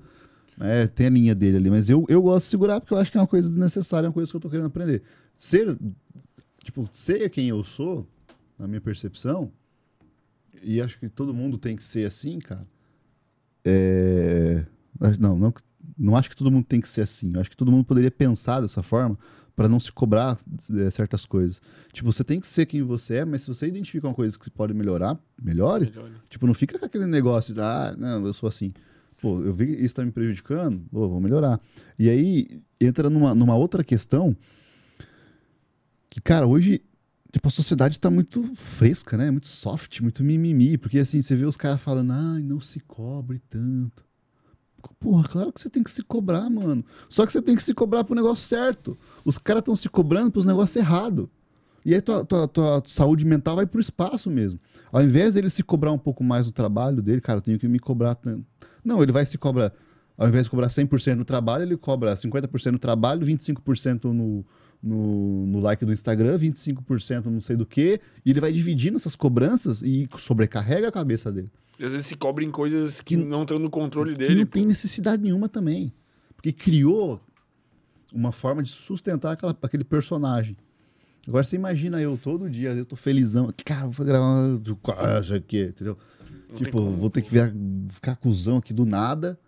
É, 0.59 0.85
tem 0.87 1.07
a 1.07 1.09
linha 1.09 1.33
dele 1.33 1.55
ali, 1.55 1.69
mas 1.69 1.89
eu, 1.89 2.05
eu 2.09 2.21
gosto 2.21 2.47
de 2.47 2.51
segurar 2.51 2.81
porque 2.81 2.93
eu 2.93 2.97
acho 2.97 3.09
que 3.09 3.17
é 3.17 3.21
uma 3.21 3.25
coisa 3.27 3.49
necessária, 3.49 4.07
é 4.07 4.09
uma 4.09 4.13
coisa 4.13 4.29
que 4.29 4.35
eu 4.35 4.41
tô 4.41 4.49
querendo 4.49 4.65
aprender. 4.67 5.01
Ser, 5.37 5.75
tipo, 6.63 6.87
ser 6.91 7.29
quem 7.29 7.47
eu 7.47 7.63
sou, 7.63 8.05
na 8.61 8.67
minha 8.67 8.79
percepção, 8.79 9.51
e 10.61 10.79
acho 10.79 10.99
que 10.99 11.09
todo 11.09 11.33
mundo 11.33 11.57
tem 11.57 11.75
que 11.75 11.83
ser 11.83 12.05
assim, 12.05 12.37
cara. 12.39 12.67
É... 13.65 14.63
Não, 15.19 15.37
não, 15.37 15.53
não 15.97 16.15
acho 16.15 16.29
que 16.29 16.35
todo 16.35 16.51
mundo 16.51 16.65
tem 16.65 16.79
que 16.79 16.87
ser 16.87 17.01
assim. 17.01 17.33
Eu 17.33 17.41
acho 17.41 17.49
que 17.49 17.57
todo 17.57 17.71
mundo 17.71 17.83
poderia 17.83 18.11
pensar 18.11 18.61
dessa 18.61 18.83
forma 18.83 19.17
para 19.55 19.67
não 19.67 19.79
se 19.79 19.91
cobrar 19.91 20.37
é, 20.77 20.89
certas 20.91 21.25
coisas. 21.25 21.59
Tipo, 21.91 22.11
você 22.11 22.23
tem 22.23 22.39
que 22.39 22.45
ser 22.45 22.67
quem 22.67 22.83
você 22.83 23.15
é, 23.15 23.25
mas 23.25 23.41
se 23.41 23.47
você 23.47 23.67
identifica 23.67 24.07
uma 24.07 24.13
coisa 24.13 24.37
que 24.37 24.45
você 24.45 24.51
pode 24.51 24.75
melhorar, 24.75 25.19
melhore. 25.41 25.85
Melhor. 25.85 26.11
Tipo, 26.29 26.45
não 26.45 26.53
fica 26.53 26.77
com 26.77 26.85
aquele 26.85 27.07
negócio 27.07 27.55
de, 27.55 27.59
ah, 27.59 27.95
não, 27.97 28.25
eu 28.27 28.33
sou 28.33 28.47
assim. 28.47 28.71
Pô, 29.19 29.41
eu 29.41 29.53
vi 29.53 29.75
que 29.75 29.83
isso 29.83 29.95
tá 29.95 30.05
me 30.05 30.11
prejudicando, 30.11 30.83
pô, 30.91 31.09
vou 31.09 31.19
melhorar. 31.19 31.59
E 31.97 32.09
aí 32.09 32.61
entra 32.79 33.09
numa, 33.09 33.33
numa 33.33 33.55
outra 33.55 33.83
questão 33.83 34.35
que, 36.09 36.21
cara, 36.21 36.45
hoje, 36.45 36.83
tipo, 37.31 37.47
a 37.47 37.51
sociedade 37.51 37.99
tá 37.99 38.09
muito 38.09 38.53
fresca, 38.55 39.17
né? 39.17 39.31
Muito 39.31 39.47
soft, 39.47 40.01
muito 40.01 40.23
mimimi. 40.23 40.77
Porque, 40.77 40.99
assim, 40.99 41.21
você 41.21 41.35
vê 41.35 41.45
os 41.45 41.57
caras 41.57 41.79
falando, 41.79 42.11
ai, 42.11 42.41
não 42.41 42.59
se 42.59 42.79
cobre 42.81 43.39
tanto. 43.49 44.03
Porra, 44.99 45.27
claro 45.27 45.53
que 45.53 45.61
você 45.61 45.69
tem 45.69 45.83
que 45.83 45.91
se 45.91 46.03
cobrar, 46.03 46.49
mano. 46.49 46.83
Só 47.07 47.25
que 47.25 47.31
você 47.31 47.41
tem 47.41 47.55
que 47.55 47.63
se 47.63 47.73
cobrar 47.73 48.03
pro 48.03 48.15
negócio 48.15 48.43
certo. 48.43 48.97
Os 49.23 49.37
caras 49.37 49.61
estão 49.61 49.75
se 49.75 49.87
cobrando 49.89 50.31
pros 50.31 50.45
negócios 50.45 50.75
errados. 50.75 51.27
E 51.83 51.95
aí 51.95 52.01
tua, 52.01 52.23
tua, 52.23 52.47
tua 52.47 52.83
saúde 52.87 53.25
mental 53.25 53.55
vai 53.55 53.65
pro 53.65 53.79
espaço 53.79 54.29
mesmo. 54.29 54.59
Ao 54.91 55.01
invés 55.01 55.33
dele 55.33 55.49
se 55.49 55.63
cobrar 55.63 55.91
um 55.91 55.97
pouco 55.97 56.23
mais 56.23 56.45
no 56.45 56.51
trabalho 56.51 57.01
dele, 57.01 57.21
cara, 57.21 57.37
eu 57.37 57.41
tenho 57.41 57.59
que 57.59 57.67
me 57.67 57.79
cobrar. 57.79 58.15
tanto. 58.15 58.45
Não, 58.83 59.01
ele 59.01 59.11
vai 59.11 59.25
se 59.25 59.37
cobrar. 59.37 59.73
Ao 60.17 60.27
invés 60.27 60.45
de 60.45 60.51
cobrar 60.51 60.67
100% 60.67 61.15
no 61.15 61.25
trabalho, 61.25 61.63
ele 61.63 61.77
cobra 61.77 62.13
50% 62.13 62.71
no 62.71 62.79
trabalho, 62.79 63.25
25% 63.25 64.05
no, 64.05 64.45
no, 64.81 65.45
no 65.45 65.59
like 65.59 65.85
do 65.85 65.93
Instagram, 65.93 66.37
25% 66.37 67.25
não 67.25 67.41
sei 67.41 67.55
do 67.55 67.65
que. 67.65 67.99
E 68.25 68.29
ele 68.31 68.39
vai 68.41 68.51
dividindo 68.51 68.95
essas 68.97 69.15
cobranças 69.15 69.81
e 69.81 70.07
sobrecarrega 70.17 70.87
a 70.87 70.91
cabeça 70.91 71.31
dele. 71.31 71.49
E 71.79 71.85
às 71.85 71.91
vezes 71.91 72.07
se 72.07 72.15
cobrem 72.15 72.49
coisas 72.51 73.01
que 73.01 73.15
Que- 73.15 73.23
não 73.23 73.41
estão 73.43 73.57
no 73.59 73.69
controle 73.69 74.11
que 74.11 74.17
dele. 74.17 74.35
não 74.41 74.45
tem 74.45 74.65
necessidade 74.65 75.21
nenhuma 75.23 75.47
também. 75.49 75.93
Porque 76.35 76.51
criou 76.51 77.21
uma 78.13 78.31
forma 78.31 78.61
de 78.61 78.69
sustentar 78.69 79.33
aquela, 79.33 79.57
aquele 79.61 79.83
personagem. 79.83 80.57
Agora 81.27 81.43
você 81.43 81.55
imagina 81.55 82.01
eu 82.01 82.17
todo 82.21 82.49
dia, 82.49 82.69
eu 82.71 82.85
tô 82.85 82.95
felizão, 82.95 83.53
cara, 83.63 83.87
vou 83.87 84.05
gravar 84.05 84.59
quase 84.81 85.33
aqui, 85.35 85.65
entendeu? 85.65 85.97
Não 86.49 86.55
tipo, 86.55 86.71
como. 86.79 86.91
vou 86.97 87.09
ter 87.09 87.21
que 87.21 87.29
virar, 87.31 87.53
ficar 87.91 88.15
cuzão 88.15 88.57
aqui 88.57 88.73
do 88.73 88.85
nada. 88.85 89.39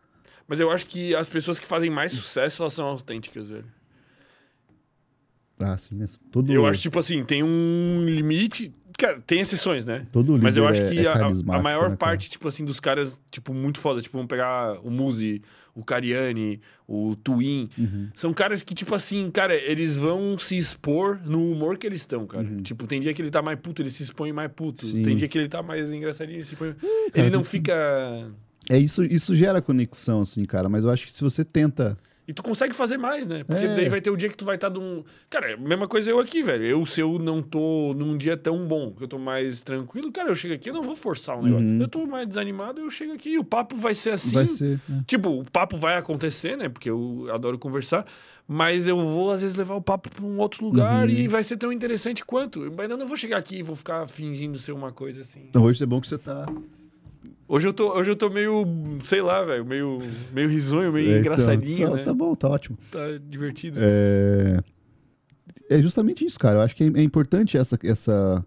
Mas 0.48 0.60
eu 0.60 0.70
acho 0.70 0.86
que 0.86 1.16
as 1.16 1.28
pessoas 1.28 1.60
que 1.60 1.66
fazem 1.66 1.90
mais 1.90 2.12
sucesso, 2.12 2.62
elas 2.62 2.74
são 2.74 2.86
autênticas, 2.86 3.50
velho. 3.50 3.66
Ah, 5.60 5.74
assim, 5.74 5.96
né? 5.96 6.06
Todo 6.32 6.52
Eu 6.52 6.66
acho, 6.66 6.82
tipo 6.82 6.98
assim, 7.00 7.24
tem 7.24 7.44
um 7.44 8.04
limite. 8.06 8.72
Cara, 8.98 9.20
tem 9.26 9.40
exceções, 9.40 9.86
né? 9.86 10.06
Todo 10.12 10.38
Mas 10.40 10.56
eu 10.56 10.68
acho 10.68 10.82
é- 10.82 10.90
que 10.90 11.00
é 11.00 11.08
a- 11.08 11.14
a, 11.14 11.62
maior 11.62 11.82
né, 11.84 11.88
cara? 11.90 11.98
parte, 11.98 12.30
tipo 12.30 12.48
assim, 12.48 12.64
dos 12.64 12.80
caras, 12.80 13.18
tipo, 13.32 13.54
muito 13.54 13.80
foda, 13.80 14.02
tipo, 14.02 14.16
vamos 14.18 14.30
pegar 14.30 14.80
o 14.84 14.92
Muzi, 14.92 15.42
o 15.74 15.84
Cariani, 15.84 16.62
o 16.88 17.16
Twin, 17.16 17.70
Uhum. 17.78 18.10
são 18.14 18.32
caras 18.34 18.62
que, 18.62 18.76
tipo 18.76 18.94
assim, 18.94 19.32
cara, 19.32 19.56
eles 19.56 19.98
vão 19.98 20.38
se 20.38 20.56
expor 20.58 21.20
no 21.26 21.52
humor 21.52 21.78
que 21.78 21.88
eles 21.88 22.02
estão, 22.02 22.28
cara. 22.28 22.48
Tipo, 22.62 22.86
tem 22.86 23.02
dia 23.02 23.14
que 23.14 23.22
ele 23.22 23.32
tá 23.32 23.42
mais 23.42 23.60
puto, 23.60 23.82
ele 23.82 23.90
se 23.90 24.04
expõe 24.04 24.32
mais 24.32 24.52
puto. 24.52 24.86
Uhum. 24.86 24.92
Sim. 24.92 25.04
Tem 25.04 25.18
dia 25.18 25.28
que 25.28 25.38
ele 25.40 25.50
tá 25.50 25.64
mais 25.64 25.92
engraçadinho, 25.92 26.38
ele 26.38 26.46
se 26.46 26.56
põe... 26.56 26.76
ele 27.16 27.30
não 27.32 27.44
fica... 27.44 27.74
É 28.70 28.78
isso, 28.78 29.04
isso 29.04 29.36
gera 29.36 29.62
conexão, 29.62 30.22
assim, 30.22 30.46
cara. 30.46 30.70
Mas 30.70 30.86
eu 30.86 30.92
acho 30.92 31.06
que 31.08 31.12
se 31.12 31.22
você 31.24 31.44
tenta. 31.44 31.98
E 32.26 32.32
tu 32.34 32.42
consegue 32.42 32.74
fazer 32.74 32.98
mais, 32.98 33.28
né? 33.28 33.44
Porque 33.44 33.66
É. 33.66 33.76
daí 33.76 33.90
vai 33.90 34.00
ter 34.00 34.10
o 34.10 34.16
dia 34.16 34.30
que 34.30 34.38
tu 34.38 34.46
vai 34.46 34.56
estar 34.56 34.70
de 34.70 34.80
um. 34.80 35.04
Cara, 35.30 35.58
mesma 35.58 35.88
coisa 35.90 36.10
eu 36.10 36.20
aqui, 36.20 36.42
velho. 36.42 36.64
Eu, 36.64 36.86
se 36.86 37.02
eu 37.02 37.20
não 37.20 37.42
tô 37.42 37.94
num 37.98 38.18
dia 38.18 38.38
tão 38.38 38.66
bom, 38.66 38.92
que 38.94 39.04
eu 39.04 39.08
tô 39.10 39.20
mais 39.20 39.62
tranquilo, 39.62 40.10
cara, 40.12 40.30
eu 40.30 40.36
chego 40.36 40.54
aqui, 40.54 40.70
eu 40.70 40.74
não 40.74 40.84
vou 40.84 40.96
forçar 40.96 41.38
um 41.38 41.42
negócio. 41.44 41.82
Eu 41.82 41.88
tô 41.90 42.06
mais 42.06 42.26
desanimado, 42.28 42.80
eu 42.80 42.90
chego 42.90 43.12
aqui 43.14 43.32
e 43.32 43.38
o 43.40 43.44
papo 43.44 43.76
vai 43.76 43.94
ser 43.94 44.12
assim. 44.12 44.36
Vai 44.36 44.48
ser. 44.48 44.80
né? 44.88 45.04
Tipo, 45.06 45.30
o 45.42 45.44
papo 45.52 45.76
vai 45.76 45.98
acontecer, 45.98 46.56
né? 46.58 46.70
Porque 46.70 46.90
eu 46.90 47.28
adoro 47.30 47.60
conversar. 47.60 48.06
Mas 48.48 48.88
eu 48.88 48.98
vou, 48.98 49.32
às 49.32 49.42
vezes, 49.42 49.56
levar 49.56 49.76
o 49.76 49.82
papo 49.82 50.10
pra 50.10 50.24
um 50.26 50.38
outro 50.38 50.66
lugar 50.66 51.08
Uhum. 51.08 51.14
e 51.14 51.28
vai 51.28 51.44
ser 51.44 51.58
tão 51.58 51.72
interessante 51.72 52.24
quanto. 52.26 52.72
Mas 52.76 52.90
eu 52.90 52.98
não 52.98 53.08
vou 53.08 53.16
chegar 53.18 53.38
aqui 53.38 53.58
e 53.58 53.64
vou 53.64 53.76
ficar 53.76 54.08
fingindo 54.08 54.58
ser 54.60 54.72
uma 54.74 54.92
coisa 54.92 55.22
assim. 55.22 55.46
Então 55.50 55.64
hoje 55.64 55.82
é 55.84 55.86
bom 55.86 56.00
que 56.02 56.08
você 56.08 56.18
tá. 56.18 56.46
Hoje 57.48 57.68
eu 57.68 57.74
tô, 57.74 57.92
hoje 57.98 58.10
eu 58.12 58.16
tô 58.16 58.30
meio, 58.30 58.66
sei 59.04 59.22
lá, 59.22 59.44
velho, 59.44 59.66
meio, 59.66 59.98
meio 60.32 60.48
risonho, 60.50 60.92
meio 60.94 61.08
É, 61.12 61.20
então, 61.20 61.34
engraçadinho, 61.34 61.90
tá- 61.90 61.96
né? 61.98 62.04
Tá 62.04 62.14
bom, 62.14 62.36
tá 62.36 62.48
ótimo. 62.50 62.78
Tá 62.90 63.00
divertido. 63.30 63.80
É, 63.82 64.60
é 65.70 65.82
justamente 65.82 66.26
isso, 66.26 66.40
cara. 66.40 66.60
Eu 66.60 66.62
acho 66.62 66.76
que 66.76 66.84
é, 66.84 66.88
é 66.88 67.04
importante 67.04 67.58
essa, 67.58 67.78
essa, 67.84 68.46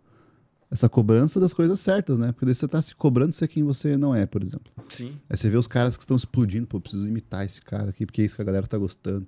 essa 0.71 0.89
cobrança 0.89 1.39
das 1.39 1.53
coisas 1.53 1.79
certas, 1.79 2.19
né? 2.19 2.33
Porque 2.33 2.47
daí 2.47 2.55
você 2.55 2.67
tá 2.67 2.81
se 2.81 2.95
cobrando 2.95 3.31
de 3.31 3.37
ser 3.37 3.49
quem 3.49 3.63
você 3.63 3.97
não 3.97 4.15
é, 4.15 4.25
por 4.27 4.43
exemplo. 4.43 4.73
Sim. 4.89 5.13
Aí 5.29 5.37
você 5.37 5.51
vê 5.51 5.57
os 5.59 5.69
caras 5.69 5.97
que 5.97 6.03
estão 6.03 6.17
explodindo, 6.17 6.67
pô, 6.67 6.81
preciso 6.81 7.07
imitar 7.07 7.45
esse 7.45 7.61
cara 7.61 7.91
aqui, 7.91 8.07
porque 8.07 8.23
é 8.23 8.25
isso 8.25 8.37
que 8.37 8.43
a 8.43 8.47
galera 8.47 8.67
tá 8.67 8.79
gostando. 8.79 9.27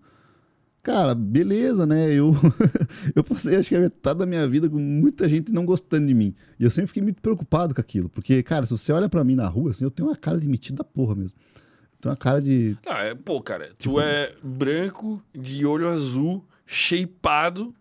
Cara, 0.82 1.14
beleza, 1.14 1.84
né? 1.84 2.12
Eu, 2.12 2.32
eu 3.14 3.22
passei, 3.22 3.56
acho 3.56 3.68
que 3.68 3.76
a 3.76 3.80
metade 3.80 4.18
da 4.20 4.26
minha 4.26 4.46
vida 4.48 4.68
com 4.70 4.78
muita 4.78 5.28
gente 5.28 5.52
não 5.52 5.64
gostando 5.66 6.06
de 6.06 6.14
mim. 6.14 6.34
E 6.58 6.64
eu 6.64 6.70
sempre 6.70 6.88
fiquei 6.88 7.02
muito 7.02 7.20
preocupado 7.20 7.74
com 7.74 7.80
aquilo. 7.80 8.08
Porque, 8.08 8.42
cara, 8.42 8.64
se 8.64 8.72
você 8.72 8.92
olha 8.92 9.08
pra 9.08 9.22
mim 9.24 9.34
na 9.34 9.46
rua, 9.46 9.70
assim, 9.72 9.84
eu 9.84 9.90
tenho 9.90 10.08
uma 10.08 10.16
cara 10.16 10.38
de 10.38 10.48
metido 10.48 10.76
da 10.76 10.84
porra 10.84 11.14
mesmo. 11.14 11.36
Eu 11.56 11.98
tenho 12.00 12.10
uma 12.12 12.16
cara 12.16 12.40
de. 12.40 12.76
Ah, 12.86 13.02
é, 13.02 13.14
pô, 13.14 13.40
cara, 13.42 13.66
Tipo, 13.76 13.94
tu 13.94 14.00
é 14.00 14.32
branco, 14.42 15.22
de 15.34 15.66
olho 15.66 15.88
azul, 15.88 16.44
shapeado, 16.64 17.74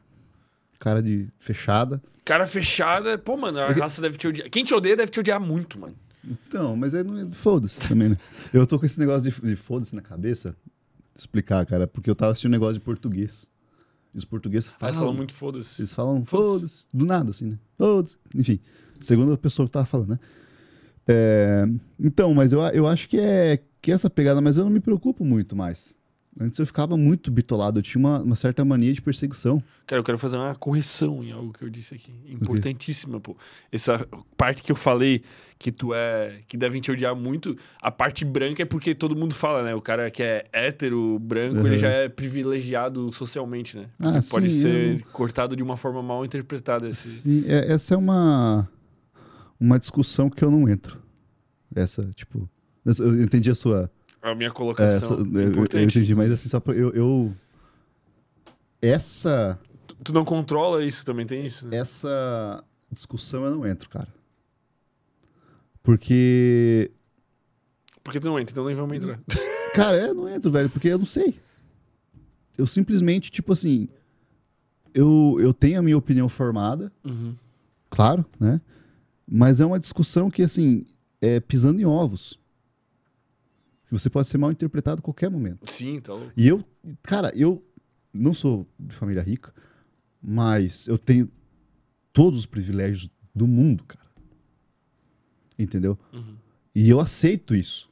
cara 0.80 1.02
de 1.02 1.28
fechada. 1.40 2.02
cara 2.26 2.45
fechada. 2.48 3.18
Pô, 3.18 3.38
mano, 3.38 3.60
a 3.60 3.72
raça 3.72 4.02
deve 4.02 4.18
te 4.18 4.28
odiar. 4.28 4.49
Quem 4.49 4.64
te 4.64 4.74
odeia 4.74 4.98
deve 4.98 5.11
te 5.11 5.19
odiar 5.19 5.40
muito, 5.40 5.80
mano. 5.80 5.95
Então, 6.24 6.76
mas 6.76 6.94
aí 6.94 7.03
não 7.03 7.18
é. 7.18 7.26
Foda-se 7.32 7.88
também, 7.88 8.10
né? 8.10 8.18
Eu 8.53 8.68
tô 8.68 8.78
com 8.78 8.86
esse 8.86 8.99
negócio 8.99 9.32
de, 9.32 9.41
de 9.41 9.56
foda-se 9.56 9.95
na 9.95 10.02
cabeça. 10.02 10.56
Explicar, 11.18 11.65
cara, 11.65 11.88
porque 11.88 12.10
eu 12.10 12.15
tava 12.15 12.31
assistindo 12.31 12.49
um 12.49 12.53
negócio 12.53 12.76
de 12.76 12.80
português. 12.81 13.48
E 14.14 14.18
os 14.18 14.26
portugueses 14.26 14.69
Ah, 14.69 14.85
eles 14.85 14.95
falam. 14.95 14.99
falam 14.99 15.14
muito 15.15 15.34
foda-se. 15.34 15.81
Eles 15.81 15.94
falam 15.94 16.23
foda-se, 16.26 16.85
do 16.94 17.06
nada, 17.06 17.31
assim, 17.31 17.45
né? 17.45 17.60
Foda-se. 17.77 18.18
Enfim, 18.35 18.60
segundo 19.02 19.34
a 19.34 19.38
pessoa 19.38 19.65
que 19.65 19.72
tava 19.72 19.85
falando, 19.85 20.10
né? 20.10 20.19
É, 21.07 21.65
Então, 21.99 22.34
mas 22.34 22.52
eu, 22.52 22.60
eu 22.68 22.85
acho 22.88 23.07
que 23.10 23.18
é, 23.19 23.60
que 23.81 23.91
é 23.91 23.95
essa 23.95 24.10
pegada, 24.10 24.41
mas 24.41 24.57
eu 24.57 24.64
não 24.64 24.72
me 24.72 24.80
preocupo 24.80 25.26
muito 25.26 25.56
mais. 25.56 25.95
Antes 26.40 26.60
eu 26.60 26.66
ficava 26.68 26.96
muito 26.96 27.32
bitolado, 27.32 27.80
eu 27.80 27.84
tinha 27.84 28.00
uma, 28.00 28.22
uma 28.22 28.36
certa 28.36 28.64
mania 28.64 28.94
de 28.94 29.02
perseguição. 29.02 29.62
Cara, 29.88 30.00
eu 30.00 30.04
quero 30.04 30.20
fazer 30.20 30.38
uma 30.38 30.54
correção 30.54 31.24
em 31.24 31.32
algo 31.32 31.52
que 31.52 31.64
eu 31.64 31.70
disse 31.70 31.96
aqui. 31.96 32.14
Importantíssima, 32.28 33.20
pô. 33.20 33.36
Essa 33.72 34.08
parte 34.36 34.62
que 34.62 34.72
eu 34.72 34.76
falei 34.76 35.24
que 35.58 35.72
tu 35.72 35.94
é. 35.96 36.42
que 36.48 36.56
devem 36.56 36.80
te 36.80 36.92
odiar 36.92 37.16
muito, 37.16 37.58
a 37.82 37.90
parte 37.90 38.24
branca 38.24 38.62
é 38.62 38.66
porque 38.66 38.94
todo 38.94 39.16
mundo 39.16 39.34
fala, 39.34 39.64
né? 39.64 39.74
O 39.74 39.82
cara 39.82 40.12
que 40.12 40.22
é 40.22 40.46
hétero, 40.54 41.18
branco, 41.18 41.58
ele 41.66 41.72
Uhum. 41.72 41.78
já 41.78 41.90
é 41.90 42.08
privilegiado 42.10 43.12
socialmente, 43.12 43.76
né? 43.76 43.88
Ah, 44.00 44.12
Porque 44.14 44.30
pode 44.30 44.50
sim, 44.52 44.62
ser 44.62 45.00
eu- 45.00 45.06
cortado 45.12 45.56
de 45.56 45.64
uma 45.64 45.76
forma 45.76 46.04
mal 46.04 46.24
interpretada. 46.24 46.88
Esse... 46.88 47.22
Sim, 47.22 47.44
é- 47.48 47.72
essa 47.74 47.96
é 47.96 47.98
uma, 47.98 48.70
uma 49.60 49.80
discussão 49.80 50.30
que 50.30 50.44
eu 50.44 50.52
não 50.52 50.70
entro. 50.70 51.02
Essa, 51.76 52.04
tipo. 52.16 52.48
Eu 52.86 53.24
entendi 53.24 53.50
a 53.50 53.56
sua. 53.56 53.92
A 54.32 54.36
minha 54.36 54.49
é, 54.49 54.52
colocação. 54.54 55.08
sua- 55.18 55.18
eu- 55.41 55.54
eu, 55.54 55.84
entendi, 55.84 56.14
mas 56.16 56.32
assim, 56.32 56.49
só 56.49 56.60
pra. 56.60 56.74
Eu. 56.74 56.91
eu- 56.94 57.36
essa. 58.82 59.60
Tu 60.04 60.14
não 60.14 60.24
controla 60.26 60.84
isso, 60.84 61.04
também 61.06 61.26
tem 61.26 61.45
isso? 61.45 61.68
né? 61.68 61.78
Essa 61.78 62.64
discussão 62.91 63.44
eu 63.45 63.52
não 63.52 63.66
entro, 63.66 63.90
cara. 63.90 64.08
Porque. 65.84 66.91
Porque 68.04 68.20
tu 68.20 68.26
não 68.28 68.40
entra, 68.40 68.52
então 68.54 68.66
nem 68.66 68.76
vamos 68.76 68.95
entrar. 68.98 69.20
Cara, 69.74 69.98
eu 69.98 70.14
não 70.14 70.30
entro, 70.30 70.49
velho, 70.49 70.70
porque 70.70 70.88
eu 70.88 70.98
não 70.98 71.06
sei. 71.06 71.40
Eu 72.58 72.66
simplesmente, 72.66 73.30
tipo 73.32 73.54
assim. 73.54 73.88
Eu, 74.94 75.38
eu 75.40 75.54
tenho 75.54 75.78
a 75.78 75.82
minha 75.82 75.98
opinião 75.98 76.28
formada, 76.28 76.91
Uhum. 77.06 77.36
claro, 77.90 78.26
né? 78.40 78.60
Mas 79.30 79.60
é 79.60 79.66
uma 79.66 79.80
discussão 79.80 80.32
que, 80.32 80.41
assim, 80.41 80.86
é 81.22 81.40
pisando 81.40 81.80
em 81.80 81.86
ovos. 81.86 82.40
Que 83.88 83.94
você 83.94 84.10
pode 84.10 84.28
ser 84.28 84.38
mal 84.38 84.52
interpretado 84.52 85.00
a 85.00 85.02
qualquer 85.02 85.30
momento. 85.30 85.72
Sim, 85.72 86.02
louco. 86.08 86.32
E 86.36 86.48
eu, 86.48 86.64
cara, 87.02 87.32
eu 87.36 87.64
não 88.14 88.34
sou 88.34 88.68
de 88.78 88.94
família 88.94 89.24
rica, 89.24 89.54
mas 90.22 90.88
eu 90.88 90.98
tenho 90.98 91.30
todos 92.12 92.40
os 92.40 92.46
privilégios 92.46 93.10
do 93.34 93.48
mundo, 93.48 93.84
cara. 93.86 94.06
Entendeu? 95.58 95.98
Uhum. 96.12 96.36
E 96.76 96.90
eu 96.90 97.00
aceito 97.00 97.56
isso. 97.56 97.90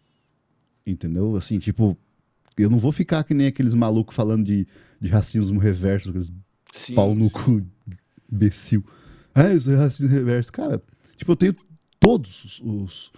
Entendeu? 0.86 1.36
Assim, 1.36 1.58
tipo, 1.58 1.98
eu 2.58 2.70
não 2.70 2.78
vou 2.78 2.92
ficar 2.92 3.24
que 3.24 3.34
nem 3.34 3.48
aqueles 3.48 3.74
malucos 3.74 4.16
falando 4.16 4.46
de, 4.46 4.68
de 5.00 5.10
racismo 5.10 5.60
reverso, 5.60 6.10
aqueles 6.10 6.32
Sim. 6.72 6.96
pau 6.96 7.16
no 7.16 7.26
sim. 7.26 7.32
cu 7.32 7.68
imbecil. 8.32 8.84
Ah, 9.34 9.54
isso 9.54 9.72
é 9.72 9.76
racismo 9.76 10.10
reverso. 10.10 10.52
Cara, 10.52 10.82
tipo, 11.16 11.32
eu 11.32 11.36
tenho 11.36 11.56
todos 12.00 12.62
os. 12.64 13.12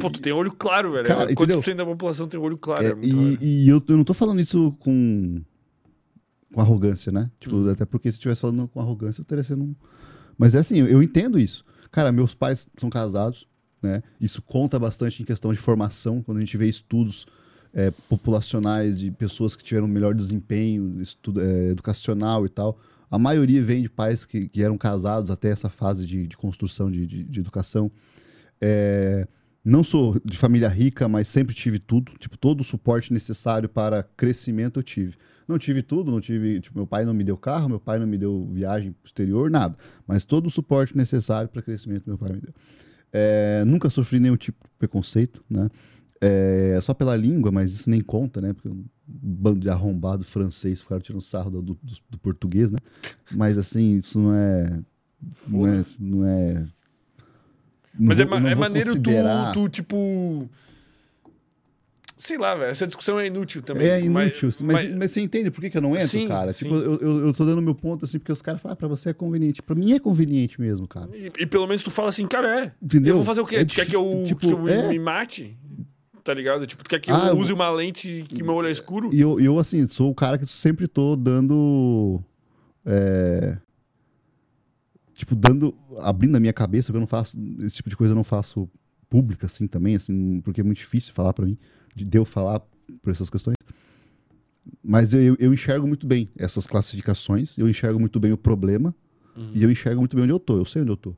Pô, 0.00 0.10
tu 0.10 0.20
tem 0.20 0.32
olho 0.32 0.52
claro, 0.52 0.92
velho. 0.92 1.06
Cara, 1.06 1.34
Quantos 1.34 1.56
por 1.56 1.64
cento 1.64 1.78
da 1.78 1.84
população 1.86 2.28
tem 2.28 2.38
olho 2.38 2.58
claro? 2.58 2.82
É, 2.84 2.90
É, 2.90 2.94
e 3.02 3.64
e 3.64 3.68
eu, 3.68 3.82
eu 3.88 3.96
não 3.96 4.04
tô 4.04 4.12
falando 4.12 4.40
isso 4.40 4.72
com, 4.80 5.40
com 6.52 6.60
arrogância, 6.60 7.10
né? 7.10 7.30
Tipo, 7.40 7.56
Uhum. 7.56 7.70
até 7.70 7.84
porque 7.84 8.10
se 8.10 8.16
estivesse 8.16 8.40
falando 8.40 8.68
com 8.68 8.80
arrogância, 8.80 9.20
eu 9.20 9.22
estaria 9.22 9.42
sendo 9.44 9.64
um... 9.64 9.74
Mas 10.36 10.54
é 10.54 10.58
assim, 10.58 10.78
eu, 10.78 10.86
eu 10.86 11.02
entendo 11.02 11.38
isso. 11.38 11.64
Cara, 11.90 12.12
meus 12.12 12.34
pais 12.34 12.68
são 12.76 12.90
casados, 12.90 13.46
né? 13.82 14.02
Isso 14.20 14.42
conta 14.42 14.78
bastante 14.78 15.22
em 15.22 15.26
questão 15.26 15.52
de 15.52 15.58
formação, 15.58 16.22
quando 16.22 16.36
a 16.38 16.40
gente 16.40 16.56
vê 16.56 16.66
estudos 16.68 17.26
é, 17.74 17.90
populacionais 18.08 18.98
de 18.98 19.10
pessoas 19.10 19.56
que 19.56 19.64
tiveram 19.64 19.88
melhor 19.88 20.14
desempenho 20.14 21.00
estudo, 21.00 21.40
é, 21.40 21.68
educacional 21.70 22.44
e 22.44 22.48
tal. 22.48 22.78
A 23.10 23.18
maioria 23.18 23.62
vem 23.62 23.82
de 23.82 23.88
pais 23.90 24.24
que, 24.24 24.48
que 24.48 24.62
eram 24.62 24.76
casados 24.78 25.30
até 25.30 25.50
essa 25.50 25.68
fase 25.68 26.06
de, 26.06 26.26
de 26.26 26.36
construção 26.36 26.90
de, 26.90 27.06
de, 27.06 27.24
de 27.24 27.40
educação. 27.40 27.90
É, 28.60 29.26
não 29.64 29.84
sou 29.84 30.20
de 30.24 30.36
família 30.36 30.68
rica, 30.68 31.08
mas 31.08 31.28
sempre 31.28 31.54
tive 31.54 31.78
tudo. 31.78 32.12
Tipo, 32.18 32.36
todo 32.36 32.62
o 32.62 32.64
suporte 32.64 33.12
necessário 33.12 33.68
para 33.68 34.02
crescimento 34.16 34.80
eu 34.80 34.82
tive. 34.82 35.16
Não 35.46 35.58
tive 35.58 35.82
tudo, 35.82 36.10
não 36.10 36.20
tive. 36.20 36.60
Tipo, 36.60 36.78
meu 36.78 36.86
pai 36.86 37.04
não 37.04 37.14
me 37.14 37.22
deu 37.22 37.36
carro, 37.36 37.68
meu 37.68 37.80
pai 37.80 37.98
não 37.98 38.06
me 38.06 38.18
deu 38.18 38.48
viagem 38.52 38.92
pro 38.92 39.06
exterior, 39.06 39.50
nada. 39.50 39.76
Mas 40.06 40.24
todo 40.24 40.46
o 40.46 40.50
suporte 40.50 40.96
necessário 40.96 41.48
para 41.48 41.62
crescimento 41.62 42.04
meu 42.06 42.18
pai 42.18 42.32
me 42.32 42.40
deu. 42.40 42.52
É, 43.12 43.64
nunca 43.64 43.88
sofri 43.88 44.18
nenhum 44.18 44.36
tipo 44.36 44.58
de 44.64 44.74
preconceito, 44.78 45.44
né? 45.48 45.68
É, 46.20 46.78
só 46.80 46.94
pela 46.94 47.16
língua, 47.16 47.50
mas 47.50 47.72
isso 47.72 47.90
nem 47.90 48.00
conta, 48.00 48.40
né? 48.40 48.52
Porque 48.52 48.68
um 48.68 48.84
bando 49.06 49.60
de 49.60 49.68
arrombado 49.68 50.24
francês 50.24 50.80
ficaram 50.80 51.02
tirando 51.02 51.20
sarro 51.20 51.50
do, 51.50 51.62
do, 51.62 51.78
do 52.10 52.18
português, 52.18 52.72
né? 52.72 52.78
Mas 53.30 53.58
assim, 53.58 53.96
isso 53.96 54.18
não 54.18 54.34
é. 54.34 54.80
Não 55.48 55.66
é. 55.66 55.80
Não 56.00 56.26
é 56.26 56.66
Mas 57.98 58.18
vou- 58.18 58.26
é, 58.26 58.30
ma- 58.40 58.50
é 58.50 58.54
maneiro 58.54 58.90
tu, 58.90 58.96
considerar- 59.02 59.52
tu, 59.52 59.68
tipo. 59.68 60.48
Sei 62.16 62.38
lá, 62.38 62.54
velho. 62.54 62.70
Essa 62.70 62.86
discussão 62.86 63.18
é 63.18 63.26
inútil 63.26 63.62
também. 63.62 63.88
É 63.88 64.00
inútil, 64.00 64.48
Mas, 64.48 64.62
mas, 64.62 64.92
mas, 64.94 65.10
você 65.10 65.20
entende 65.20 65.50
por 65.50 65.60
que, 65.60 65.68
que 65.70 65.76
eu 65.76 65.82
não 65.82 65.94
entro, 65.96 66.06
Sim, 66.08 66.28
cara? 66.28 66.52
sim. 66.52 66.64
Tipo, 66.66 66.76
eu, 66.76 66.98
eu, 67.00 67.26
eu 67.26 67.32
tô 67.32 67.44
dando 67.44 67.60
meu 67.60 67.74
ponto 67.74 68.04
assim, 68.04 68.18
porque 68.18 68.30
os 68.30 68.40
caras 68.40 68.60
falam, 68.60 68.74
ah, 68.74 68.76
pra 68.76 68.86
você 68.86 69.10
é 69.10 69.12
conveniente. 69.12 69.60
Pra 69.60 69.74
mim 69.74 69.92
é 69.92 69.98
conveniente 69.98 70.60
mesmo, 70.60 70.86
cara. 70.86 71.10
E, 71.16 71.32
e 71.40 71.46
pelo 71.46 71.66
menos 71.66 71.82
tu 71.82 71.90
fala 71.90 72.10
assim, 72.10 72.26
cara, 72.28 72.60
é. 72.66 72.72
Entendeu? 72.80 73.12
Eu 73.12 73.16
vou 73.16 73.24
fazer 73.24 73.40
o 73.40 73.46
quê? 73.46 73.56
É 73.56 73.64
tu 73.64 73.74
quer 73.74 73.86
que 73.86 73.96
eu, 73.96 74.22
tipo, 74.24 74.40
que 74.40 74.52
eu 74.52 74.68
é. 74.68 74.88
me 74.88 74.98
mate? 75.00 75.56
Tá 76.22 76.32
ligado? 76.32 76.64
Tipo, 76.64 76.84
tu 76.84 76.90
quer 76.90 77.00
que 77.00 77.10
Ah, 77.10 77.24
eu 77.28 77.34
eu- 77.34 77.36
use 77.38 77.52
uma 77.52 77.68
lente 77.70 78.24
que 78.28 78.44
meu 78.44 78.54
olho 78.54 78.68
é 78.68 78.70
escuro? 78.70 79.10
E 79.12 79.20
eu, 79.20 79.40
eu, 79.40 79.58
assim, 79.58 79.88
sou 79.88 80.08
o 80.08 80.14
cara 80.14 80.38
que 80.38 80.46
sempre 80.46 80.86
tô 80.86 81.16
dando. 81.16 82.22
é, 82.86 83.58
tipo, 85.14 85.34
dando. 85.34 85.74
Abrindo 86.00 86.36
a 86.36 86.40
minha 86.40 86.52
cabeça, 86.52 86.86
porque 86.88 86.96
eu 86.96 87.00
não 87.00 87.06
faço. 87.06 87.38
Esse 87.60 87.76
tipo 87.76 87.88
de 87.90 87.96
coisa 87.96 88.12
eu 88.12 88.16
não 88.16 88.24
faço 88.24 88.68
pública, 89.08 89.46
assim, 89.46 89.66
também, 89.66 89.94
assim, 89.94 90.40
porque 90.40 90.60
é 90.60 90.64
muito 90.64 90.78
difícil 90.78 91.12
falar 91.12 91.32
pra 91.32 91.44
mim, 91.44 91.56
de 91.94 92.16
eu 92.18 92.24
falar 92.24 92.60
por 93.02 93.10
essas 93.10 93.28
questões. 93.28 93.54
Mas 94.82 95.12
eu, 95.12 95.20
eu, 95.20 95.36
eu 95.38 95.52
enxergo 95.52 95.86
muito 95.86 96.06
bem 96.06 96.28
essas 96.36 96.66
classificações, 96.66 97.58
eu 97.58 97.68
enxergo 97.68 97.98
muito 97.98 98.18
bem 98.20 98.32
o 98.32 98.36
problema, 98.38 98.94
Uhum. 99.34 99.50
e 99.54 99.62
eu 99.62 99.70
enxergo 99.70 99.98
muito 99.98 100.14
bem 100.14 100.24
onde 100.24 100.32
eu 100.34 100.38
tô, 100.38 100.58
eu 100.58 100.64
sei 100.66 100.82
onde 100.82 100.90
eu 100.90 100.96
tô. 100.96 101.14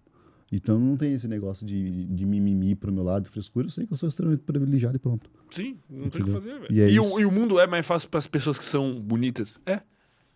Então 0.53 0.79
não 0.79 0.97
tem 0.97 1.13
esse 1.13 1.27
negócio 1.27 1.67
de, 1.67 2.05
de 2.05 2.25
mimimi 2.25 2.77
pro 2.77 2.93
meu 2.93 3.03
lado, 3.03 3.29
frescura. 3.29 3.67
Eu 3.67 3.71
sei 3.71 3.87
que 3.89 3.93
eu 3.93 3.97
sou 3.97 4.09
extremamente 4.09 4.43
privilegiado 4.45 4.95
e 4.95 5.01
pronto. 5.01 5.29
Sim, 5.51 5.77
não 5.91 6.09
tem 6.09 6.09
o 6.09 6.11
que 6.11 6.31
Entendeu? 6.31 6.35
fazer, 6.41 6.61
velho. 6.61 6.73
E 6.73 6.81
é 6.81 6.91
E, 6.93 7.01
o, 7.01 7.19
e 7.19 7.25
o 7.25 7.31
mundo 7.33 7.59
é 7.59 7.67
mais 7.67 7.85
fácil 7.85 8.09
pras 8.09 8.25
pessoas 8.29 8.57
que 8.57 8.65
são 8.65 9.01
bonitas? 9.01 9.59
É. 9.67 9.81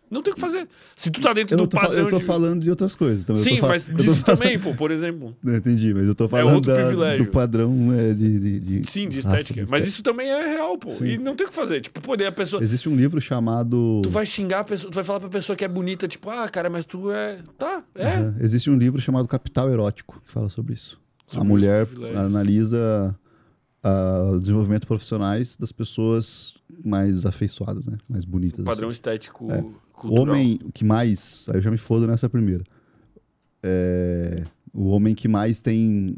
Não 0.09 0.23
tem 0.23 0.31
o 0.31 0.35
que 0.35 0.41
fazer. 0.41 0.67
Se 0.95 1.11
tu 1.11 1.21
tá 1.21 1.33
dentro 1.33 1.53
Eu, 1.53 1.65
do 1.65 1.69
padrão 1.69 1.93
eu 1.99 2.09
tô 2.09 2.17
de... 2.19 2.25
falando 2.25 2.61
de 2.63 2.69
outras 2.69 2.95
coisas. 2.95 3.23
Também. 3.23 3.41
Sim, 3.43 3.59
mas 3.61 3.85
disso 3.85 4.23
falando- 4.23 4.39
também, 4.39 4.57
pô, 4.59 4.73
por 4.73 4.89
exemplo. 4.91 5.35
Não, 5.43 5.55
entendi, 5.55 5.93
mas 5.93 6.07
eu 6.07 6.15
tô 6.15 6.27
falando 6.27 6.71
É 6.71 6.93
da- 6.95 7.17
do 7.17 7.25
padrão 7.27 7.93
é, 7.93 8.13
de, 8.13 8.39
de, 8.39 8.59
de 8.81 8.89
Sim, 8.89 9.07
de 9.07 9.17
raça, 9.21 9.37
estética. 9.39 9.65
de 9.65 9.71
Mas 9.71 9.85
estética. 9.85 9.87
isso 9.89 10.03
também 10.03 10.29
é 10.29 10.47
real, 10.55 10.77
pô. 10.77 10.89
Sim. 10.89 11.05
E 11.09 11.17
não 11.17 11.35
tem 11.35 11.45
o 11.45 11.49
que 11.49 11.55
fazer. 11.55 11.81
Tipo, 11.81 12.01
poder 12.01 12.25
a 12.25 12.31
pessoa... 12.31 12.61
Existe 12.63 12.89
um 12.89 12.95
livro 12.95 13.21
chamado. 13.21 14.01
Tu 14.03 14.09
vai 14.09 14.25
xingar 14.25 14.61
a 14.61 14.63
pessoa, 14.63 14.91
tu 14.91 14.95
vai 14.95 15.03
falar 15.03 15.19
pra 15.19 15.29
pessoa 15.29 15.55
que 15.55 15.63
é 15.63 15.67
bonita, 15.67 16.07
tipo, 16.07 16.29
ah, 16.29 16.47
cara, 16.49 16.69
mas 16.69 16.85
tu 16.85 17.11
é... 17.11 17.39
Tá, 17.57 17.83
é. 17.95 18.15
Aham. 18.15 18.35
Existe 18.39 18.69
um 18.69 18.77
livro 18.77 18.99
chamado 18.99 19.27
Capital 19.27 19.69
Erótico 19.69 20.21
que 20.25 20.31
fala 20.31 20.49
sobre 20.49 20.73
isso. 20.73 20.99
Sobre 21.27 21.45
a 21.45 21.47
mulher 21.47 21.83
os 21.87 22.15
analisa 22.17 23.15
ah, 23.83 24.31
o 24.33 24.39
desenvolvimento 24.39 24.87
profissionais 24.87 25.55
das 25.55 25.71
pessoas 25.71 26.55
mais 26.83 27.25
afeiçoadas, 27.25 27.87
né? 27.87 27.97
Mais 28.07 28.25
bonitas. 28.25 28.63
Padrão 28.65 28.89
assim. 28.89 28.95
estético 28.97 29.51
É. 29.51 29.61
cultural. 29.93 30.25
O 30.25 30.29
homem 30.29 30.57
que 30.73 30.83
mais. 30.83 31.45
Aí 31.49 31.55
eu 31.57 31.61
já 31.61 31.71
me 31.71 31.77
fodo 31.77 32.07
nessa 32.07 32.29
primeira. 32.29 32.63
É, 33.61 34.43
o 34.73 34.87
homem 34.89 35.13
que 35.13 35.27
mais 35.27 35.61
tem 35.61 36.15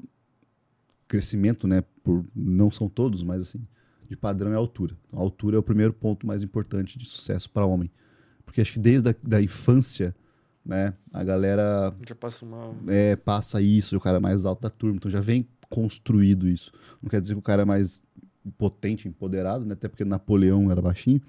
crescimento, 1.08 1.68
né? 1.68 1.84
Por, 2.04 2.26
não 2.36 2.72
são 2.72 2.88
todos, 2.88 3.24
mas 3.24 3.42
assim, 3.42 3.62
de 4.10 4.16
padrão 4.16 4.52
é 4.52 4.56
a 4.56 4.58
altura. 4.58 4.98
A 5.12 5.20
altura 5.20 5.56
é 5.58 5.60
o 5.60 5.64
primeiro 5.64 5.94
ponto 5.94 6.26
mais 6.26 6.44
importante 6.44 6.98
de 6.98 7.06
sucesso 7.06 7.50
para 7.50 7.66
homem. 7.66 7.92
Porque 8.46 8.62
acho 8.62 8.74
que 8.74 8.80
desde 8.80 9.10
a 9.10 9.16
da 9.24 9.42
infância, 9.42 10.16
né? 10.66 10.94
A 11.12 11.24
galera 11.24 11.94
Já 12.08 12.16
passa 12.16 12.46
uma... 12.46 12.76
é, 12.88 13.16
passa 13.16 13.62
isso, 13.62 13.96
o 13.98 14.00
cara 14.00 14.18
é 14.18 14.20
mais 14.22 14.46
alto 14.46 14.62
da 14.62 14.70
turma. 14.70 14.98
Então 14.98 15.10
já 15.10 15.20
vem 15.22 15.48
construído 15.70 16.48
isso. 16.48 16.72
Não 17.02 17.10
quer 17.10 17.22
dizer 17.22 17.34
que 17.34 17.40
o 17.40 17.44
cara 17.44 17.62
é 17.62 17.66
mais 17.66 18.04
potente, 18.58 19.08
empoderado, 19.08 19.66
né? 19.66 19.74
Até 19.74 19.88
porque 19.88 20.04
Napoleão 20.06 20.72
era 20.72 20.82
baixinho. 20.82 21.22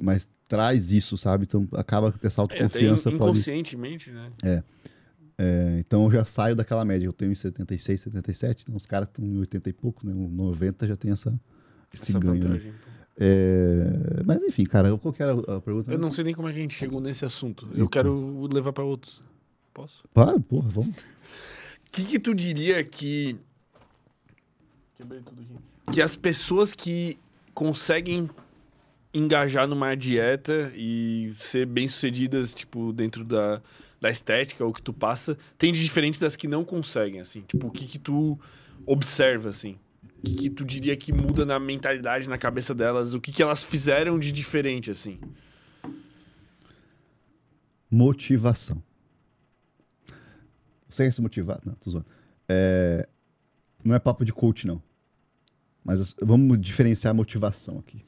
Mas 0.00 0.28
traz 0.48 0.90
isso, 0.92 1.16
sabe? 1.18 1.44
Então 1.44 1.66
acaba 1.72 2.12
que 2.12 2.26
essa 2.26 2.40
É, 2.40 2.42
autoconfiança 2.42 3.10
pode. 3.10 3.16
inconscientemente, 3.22 4.10
né? 4.10 4.30
É, 5.38 5.78
então 5.80 6.04
eu 6.04 6.10
já 6.10 6.24
saio 6.24 6.54
daquela 6.54 6.84
média. 6.84 7.06
Eu 7.06 7.12
tenho 7.12 7.32
em 7.32 7.34
76, 7.34 8.00
77. 8.02 8.62
Então 8.62 8.76
os 8.76 8.86
caras 8.86 9.08
estão 9.08 9.24
em 9.24 9.38
80 9.38 9.68
e 9.68 9.72
pouco, 9.72 10.06
né? 10.06 10.12
O 10.12 10.28
90 10.28 10.86
já 10.86 10.96
tem 10.96 11.10
essa, 11.12 11.30
esse 11.92 12.10
Essa 12.10 12.18
ganho. 12.18 12.34
né? 12.34 12.40
vantagem. 12.48 12.72
pô. 12.72 12.90
É, 13.22 14.22
mas 14.24 14.42
enfim, 14.42 14.64
cara, 14.64 14.96
qual 14.96 15.12
que 15.12 15.22
era 15.22 15.32
a 15.32 15.60
pergunta? 15.60 15.92
Eu 15.92 15.98
não 15.98 16.10
sei 16.12 16.24
nem 16.24 16.34
como 16.34 16.48
é 16.48 16.52
que 16.52 16.58
a 16.58 16.62
gente 16.62 16.74
chegou 16.74 17.00
nesse 17.00 17.24
assunto. 17.24 17.68
Eu 17.74 17.88
quero 17.88 18.48
levar 18.52 18.72
pra 18.72 18.84
outros. 18.84 19.22
Posso? 19.74 20.04
Para, 20.14 20.38
porra, 20.40 20.68
vamos. 20.68 20.96
O 20.96 21.90
que, 21.92 22.04
que 22.04 22.18
tu 22.18 22.34
diria 22.34 22.82
que. 22.84 23.36
Quebrei 24.94 25.20
tudo 25.20 25.40
aqui. 25.42 25.54
Que 25.92 26.00
as 26.00 26.16
pessoas 26.16 26.74
que 26.74 27.18
conseguem 27.54 28.28
engajar 29.12 29.66
numa 29.66 29.94
dieta 29.96 30.72
e 30.74 31.32
ser 31.38 31.66
bem-sucedidas, 31.66 32.54
tipo, 32.54 32.92
dentro 32.92 33.24
da, 33.24 33.60
da 34.00 34.10
estética, 34.10 34.64
ou 34.64 34.72
que 34.72 34.82
tu 34.82 34.92
passa, 34.92 35.36
tem 35.58 35.72
de 35.72 35.82
diferente 35.82 36.20
das 36.20 36.36
que 36.36 36.46
não 36.46 36.64
conseguem, 36.64 37.20
assim? 37.20 37.42
Tipo, 37.42 37.66
o 37.66 37.70
que 37.70 37.86
que 37.86 37.98
tu 37.98 38.38
observa, 38.86 39.48
assim? 39.48 39.78
O 40.18 40.22
que 40.22 40.34
que 40.34 40.50
tu 40.50 40.64
diria 40.64 40.96
que 40.96 41.12
muda 41.12 41.44
na 41.44 41.58
mentalidade, 41.58 42.28
na 42.28 42.38
cabeça 42.38 42.74
delas? 42.74 43.14
O 43.14 43.20
que 43.20 43.32
que 43.32 43.42
elas 43.42 43.64
fizeram 43.64 44.18
de 44.18 44.30
diferente, 44.30 44.90
assim? 44.90 45.18
Motivação. 47.90 48.82
Quer 50.94 51.12
se 51.12 51.22
motivar? 51.22 51.60
Não, 51.64 51.74
tô 51.74 51.90
zoando. 51.90 52.06
É, 52.48 53.08
não 53.82 53.94
é 53.94 53.98
papo 53.98 54.24
de 54.24 54.32
coach, 54.32 54.66
não. 54.66 54.82
Mas 55.84 56.00
as- 56.00 56.16
vamos 56.20 56.60
diferenciar 56.60 57.10
a 57.12 57.14
motivação 57.14 57.78
aqui. 57.78 58.04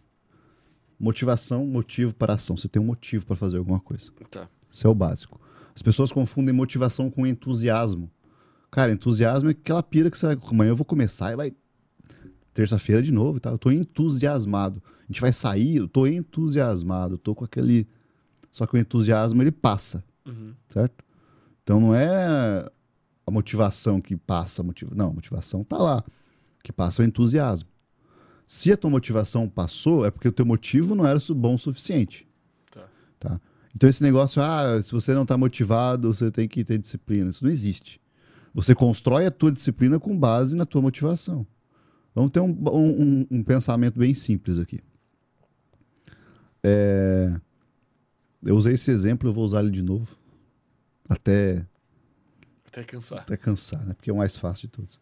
Motivação, 0.99 1.67
motivo 1.67 2.15
para 2.15 2.35
ação. 2.35 2.57
Você 2.57 2.69
tem 2.69 2.81
um 2.81 2.85
motivo 2.87 3.27
para 3.27 3.35
fazer 3.37 3.57
alguma 3.59 3.81
coisa. 3.81 4.11
Tá. 4.31 4.49
Isso 4.71 4.87
é 4.87 4.91
o 4.91 4.95
básico. 4.95 5.41
As 5.75 5.83
pessoas 5.83 6.13
confundem 6.13 6.55
motivação 6.55 7.11
com 7.11 7.27
entusiasmo. 7.27 8.11
Cara, 8.71 8.93
entusiasmo 8.93 9.49
é 9.49 9.53
aquela 9.53 9.83
pira 9.83 10.11
que 10.11 10.19
você 10.19 10.27
vai. 10.27 10.39
Amanhã 10.51 10.71
eu 10.71 10.77
vou 10.77 10.85
começar 10.85 11.33
e 11.33 11.37
vai. 11.37 11.53
Terça-feira 12.55 13.03
de 13.03 13.11
novo 13.11 13.39
e 13.39 13.41
tal. 13.41 13.53
Eu 13.55 13.59
tô 13.59 13.71
entusiasmado. 13.71 14.83
A 15.01 15.07
gente 15.07 15.21
vai 15.21 15.33
sair, 15.33 15.77
eu 15.77 15.89
tô 15.89 16.07
entusiasmado. 16.07 17.15
Eu 17.15 17.19
tô 17.19 17.35
com 17.35 17.45
aquele. 17.45 17.89
Só 18.51 18.67
que 18.67 18.75
o 18.77 18.79
entusiasmo 18.79 19.43
ele 19.43 19.51
passa, 19.51 20.05
Uhum. 20.27 20.53
certo? 20.73 21.03
Então 21.63 21.81
não 21.81 21.95
é 21.95 22.71
a 23.27 23.31
motivação 23.31 24.01
que 24.01 24.15
passa. 24.17 24.61
a 24.63 24.65
Motiva... 24.65 24.95
Não, 24.95 25.09
a 25.09 25.13
motivação 25.13 25.65
tá 25.65 25.79
lá. 25.79 26.05
Que 26.63 26.73
passa 26.73 27.03
é 27.03 27.05
o 27.05 27.09
entusiasmo. 27.09 27.69
Se 28.47 28.73
a 28.73 28.77
tua 28.77 28.91
motivação 28.91 29.49
passou, 29.49 30.05
é 30.05 30.11
porque 30.11 30.29
o 30.29 30.33
teu 30.33 30.45
motivo 30.47 30.95
não 30.95 31.07
era 31.07 31.19
bom 31.35 31.55
o 31.55 31.59
suficiente. 31.59 32.27
Tá. 32.71 32.89
Tá? 33.19 33.41
Então 33.75 33.89
esse 33.89 34.03
negócio, 34.03 34.43
ah, 34.43 34.81
se 34.83 34.93
você 34.93 35.15
não 35.15 35.23
está 35.23 35.37
motivado, 35.39 36.13
você 36.13 36.31
tem 36.31 36.47
que 36.47 36.63
ter 36.65 36.79
disciplina. 36.79 37.31
Isso 37.31 37.43
não 37.45 37.51
existe. 37.51 38.01
Você 38.55 38.75
constrói 38.75 39.25
a 39.27 39.31
tua 39.31 39.51
disciplina 39.51 39.99
com 39.99 40.17
base 40.17 40.55
na 40.57 40.67
tua 40.67 40.83
motivação. 40.83 41.47
Vamos 42.15 42.31
ter 42.31 42.41
um, 42.41 42.51
um- 42.51 43.03
um- 43.03 43.27
um 43.31 43.43
pensamento 43.43 43.99
bem 43.99 44.13
simples 44.13 44.59
aqui. 44.59 44.81
É, 46.63 47.35
Eu 48.45 48.57
usei 48.57 48.75
esse 48.75 48.91
exemplo, 48.91 49.29
eu 49.29 49.33
vou 49.33 49.45
usar 49.45 49.61
ele 49.61 49.71
de 49.71 49.83
novo. 49.83 50.17
Até, 51.09 51.65
Até 52.67 52.83
cansar. 52.83 53.21
até 53.21 53.37
cansar, 53.37 53.85
né? 53.87 53.95
Porque 53.95 54.11
é 54.11 54.13
o 54.13 54.17
mais 54.17 54.37
fácil 54.37 54.67
de 54.69 54.73
todos. 54.73 55.01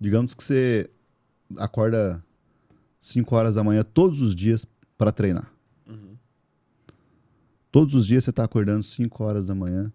Digamos 0.00 0.34
que 0.34 0.42
você 0.42 0.90
acorda 1.56 2.22
5 3.00 3.34
horas 3.36 3.54
da 3.54 3.64
manhã 3.64 3.82
todos 3.82 4.20
os 4.20 4.34
dias 4.34 4.66
para 4.96 5.12
treinar. 5.12 5.52
Uhum. 5.86 6.16
Todos 7.70 7.94
os 7.94 8.06
dias 8.06 8.24
você 8.24 8.30
está 8.30 8.44
acordando 8.44 8.82
5 8.82 9.24
horas 9.24 9.46
da 9.46 9.54
manhã 9.54 9.92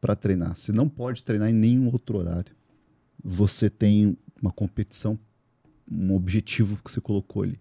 para 0.00 0.14
treinar. 0.14 0.56
Você 0.56 0.72
não 0.72 0.88
pode 0.88 1.22
treinar 1.22 1.48
em 1.48 1.54
nenhum 1.54 1.90
outro 1.92 2.18
horário. 2.18 2.54
Você 3.22 3.68
tem 3.70 4.16
uma 4.40 4.52
competição, 4.52 5.18
um 5.90 6.14
objetivo 6.14 6.76
que 6.82 6.90
você 6.90 7.00
colocou 7.00 7.42
ali. 7.42 7.60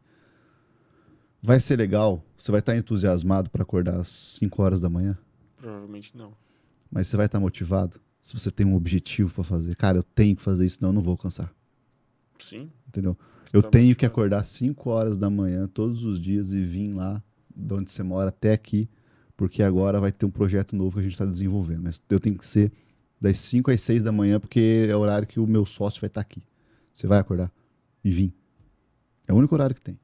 Vai 1.42 1.60
ser 1.60 1.78
legal, 1.78 2.24
você 2.38 2.52
vai 2.52 2.60
estar 2.60 2.76
entusiasmado 2.76 3.50
para 3.50 3.64
acordar 3.64 4.00
às 4.00 4.08
5 4.08 4.62
horas 4.64 4.80
da 4.82 4.90
manhã, 4.90 5.18
Provavelmente 5.58 6.16
não. 6.18 6.34
mas 6.92 7.08
você 7.08 7.16
vai 7.18 7.28
estar 7.28 7.40
motivado 7.40 8.00
se 8.26 8.34
você 8.34 8.50
tem 8.50 8.66
um 8.66 8.74
objetivo 8.74 9.32
para 9.32 9.44
fazer. 9.44 9.76
Cara, 9.76 10.00
eu 10.00 10.04
tenho 10.04 10.36
que 10.36 10.42
fazer 10.42 10.66
isso, 10.66 10.80
não, 10.82 10.90
eu 10.90 10.94
não 10.94 11.02
vou 11.04 11.12
alcançar. 11.12 11.54
Sim. 12.40 12.72
Entendeu? 12.88 13.16
Eu 13.54 13.62
Tá 13.62 13.70
tenho 13.70 13.96
que 13.96 14.04
acordar 14.04 14.44
5 14.44 14.90
horas 14.90 15.16
da 15.16 15.30
manhã 15.30 15.68
todos 15.68 16.04
os 16.04 16.20
dias 16.20 16.52
e 16.52 16.60
vir 16.60 16.92
lá 16.92 17.22
de 17.56 17.72
onde 17.72 17.92
você 17.92 18.02
mora 18.02 18.30
até 18.30 18.52
aqui, 18.52 18.90
porque 19.38 19.62
agora 19.62 20.02
vai 20.02 20.12
ter 20.12 20.26
um 20.26 20.32
projeto 20.32 20.76
novo 20.76 20.96
que 20.96 21.02
a 21.02 21.04
gente 21.04 21.12
está 21.12 21.24
desenvolvendo. 21.24 21.84
Mas 21.84 22.02
eu 22.10 22.20
tenho 22.20 22.36
que 22.36 22.48
ser 22.48 22.72
das 23.22 23.38
5 23.38 23.70
às 23.70 23.82
6 23.82 24.02
da 24.02 24.12
manhã, 24.12 24.40
porque 24.40 24.88
é 24.90 24.96
o 24.96 25.00
horário 25.02 25.28
que 25.28 25.40
o 25.40 25.46
meu 25.46 25.64
sócio 25.64 26.02
vai 26.02 26.08
estar 26.08 26.22
aqui. 26.22 26.42
Você 26.92 27.06
vai 27.06 27.20
acordar 27.20 27.52
e 28.04 28.10
vir. 28.10 28.34
É 29.28 29.34
o 29.34 29.36
único 29.36 29.54
horário 29.54 29.76
que 29.76 29.82
tem. 29.82 30.00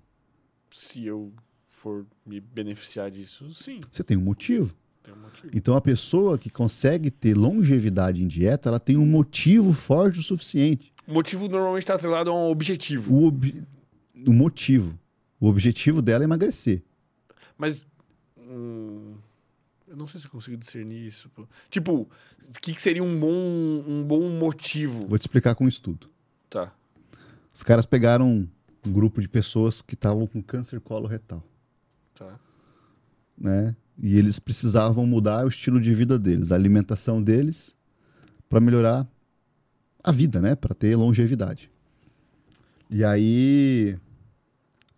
Se 0.69 1.03
eu 1.03 1.33
for 1.67 2.05
me 2.23 2.39
beneficiar 2.39 3.09
disso, 3.09 3.51
sim. 3.51 3.81
Você 3.91 4.03
tem 4.03 4.15
um 4.15 4.21
motivo. 4.21 4.75
Um. 5.09 5.49
Então 5.53 5.75
a 5.75 5.81
pessoa 5.81 6.37
que 6.37 6.49
consegue 6.49 7.09
ter 7.09 7.35
longevidade 7.35 8.23
em 8.23 8.27
dieta, 8.27 8.69
ela 8.69 8.79
tem 8.79 8.97
um 8.97 9.05
motivo 9.05 9.73
forte 9.73 10.19
o 10.19 10.23
suficiente. 10.23 10.93
O 11.07 11.13
motivo 11.13 11.47
normalmente 11.47 11.83
está 11.83 11.95
atrelado 11.95 12.29
a 12.29 12.33
um 12.33 12.49
objetivo. 12.51 13.13
O, 13.13 13.25
ob- 13.27 13.63
o 14.27 14.31
motivo. 14.33 14.97
O 15.39 15.47
objetivo 15.47 16.01
dela 16.01 16.23
é 16.23 16.25
emagrecer. 16.25 16.83
Mas. 17.57 17.87
hum, 18.37 19.15
eu 19.87 19.97
não 19.97 20.07
sei 20.07 20.21
se 20.21 20.27
eu 20.27 20.31
consigo 20.31 20.55
discernir 20.55 21.05
isso. 21.07 21.29
pô. 21.29 21.45
Tipo, 21.69 21.93
o 22.47 22.59
que, 22.61 22.73
que 22.73 22.81
seria 22.81 23.03
um 23.03 23.19
bom, 23.19 23.83
um 23.87 24.03
bom 24.07 24.29
motivo? 24.29 25.07
Vou 25.07 25.17
te 25.17 25.23
explicar 25.23 25.55
com 25.55 25.65
um 25.65 25.67
estudo. 25.67 26.07
Tá. 26.49 26.73
Os 27.53 27.63
caras 27.63 27.85
pegaram 27.85 28.47
um 28.85 28.91
grupo 28.91 29.19
de 29.19 29.27
pessoas 29.27 29.81
que 29.81 29.95
estavam 29.95 30.25
com 30.27 30.41
câncer 30.41 30.79
coloretal, 30.79 31.43
Tá. 32.15 32.39
Né? 33.41 33.75
E 34.01 34.17
eles 34.17 34.39
precisavam 34.39 35.05
mudar 35.05 35.45
o 35.45 35.47
estilo 35.47 35.79
de 35.79 35.93
vida 35.93 36.17
deles, 36.17 36.51
a 36.51 36.55
alimentação 36.55 37.21
deles, 37.21 37.75
para 38.47 38.59
melhorar 38.59 39.07
a 40.03 40.11
vida, 40.11 40.41
né? 40.41 40.55
Para 40.55 40.73
ter 40.73 40.95
longevidade. 40.95 41.69
E 42.89 43.03
aí 43.03 43.97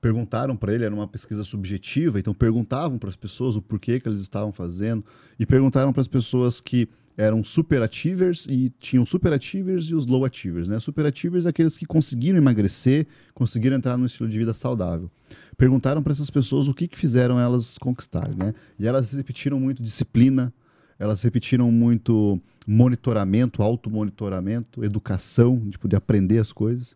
perguntaram 0.01 0.55
para 0.57 0.73
ele, 0.73 0.83
era 0.83 0.93
uma 0.93 1.07
pesquisa 1.07 1.43
subjetiva, 1.43 2.19
então 2.19 2.33
perguntavam 2.33 2.97
para 2.97 3.09
as 3.09 3.15
pessoas 3.15 3.55
o 3.55 3.61
porquê 3.61 3.99
que 3.99 4.09
eles 4.09 4.21
estavam 4.21 4.51
fazendo 4.51 5.05
e 5.39 5.45
perguntaram 5.45 5.93
para 5.93 6.01
as 6.01 6.07
pessoas 6.07 6.59
que 6.59 6.89
eram 7.17 7.43
super 7.43 7.81
achievers 7.81 8.45
e 8.49 8.69
tinham 8.79 9.05
super 9.05 9.33
achievers 9.33 9.85
e 9.85 9.95
os 9.95 10.05
low 10.05 10.25
achievers, 10.25 10.67
né? 10.67 10.79
Super 10.79 11.05
achievers 11.05 11.45
é 11.45 11.49
aqueles 11.49 11.77
que 11.77 11.85
conseguiram 11.85 12.37
emagrecer, 12.37 13.07
conseguiram 13.33 13.77
entrar 13.77 13.97
num 13.97 14.05
estilo 14.05 14.29
de 14.29 14.37
vida 14.37 14.53
saudável. 14.53 15.11
Perguntaram 15.55 16.01
para 16.01 16.11
essas 16.11 16.29
pessoas 16.29 16.67
o 16.67 16.73
que, 16.73 16.87
que 16.87 16.97
fizeram 16.97 17.39
elas 17.39 17.77
conquistarem, 17.77 18.35
né? 18.35 18.53
E 18.79 18.87
elas 18.87 19.13
repetiram 19.13 19.59
muito 19.59 19.83
disciplina, 19.83 20.53
elas 20.97 21.21
repetiram 21.21 21.71
muito 21.71 22.41
monitoramento, 22.65 23.61
automonitoramento, 23.61 24.83
educação, 24.83 25.69
tipo, 25.69 25.87
de 25.87 25.95
aprender 25.95 26.39
as 26.39 26.51
coisas, 26.51 26.95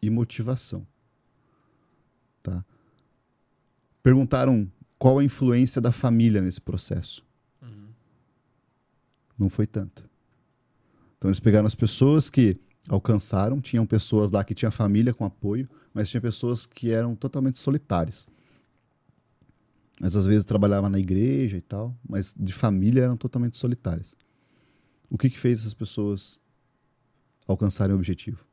e 0.00 0.08
motivação. 0.08 0.86
Tá? 2.42 2.64
Perguntaram 4.02 4.70
qual 4.98 5.18
a 5.18 5.24
influência 5.24 5.80
da 5.80 5.92
família 5.92 6.40
nesse 6.40 6.60
processo. 6.60 7.26
Não 9.38 9.48
foi 9.48 9.66
tanta. 9.66 10.08
Então 11.16 11.28
eles 11.28 11.40
pegaram 11.40 11.66
as 11.66 11.74
pessoas 11.74 12.28
que 12.28 12.58
alcançaram, 12.88 13.60
tinham 13.60 13.86
pessoas 13.86 14.30
lá 14.30 14.42
que 14.42 14.54
tinham 14.54 14.72
família 14.72 15.12
com 15.12 15.24
apoio, 15.24 15.68
mas 15.92 16.08
tinha 16.08 16.20
pessoas 16.20 16.64
que 16.64 16.90
eram 16.90 17.14
totalmente 17.14 17.58
solitárias. 17.58 18.26
Mas 20.00 20.14
às 20.14 20.26
vezes 20.26 20.44
trabalhavam 20.44 20.88
na 20.88 20.98
igreja 20.98 21.56
e 21.56 21.60
tal, 21.60 21.94
mas 22.08 22.34
de 22.36 22.52
família 22.52 23.02
eram 23.02 23.16
totalmente 23.16 23.56
solitárias. 23.56 24.16
O 25.10 25.18
que 25.18 25.28
que 25.28 25.38
fez 25.38 25.60
essas 25.60 25.74
pessoas 25.74 26.38
alcançarem 27.46 27.94
o 27.94 27.96
objetivo? 27.96 28.44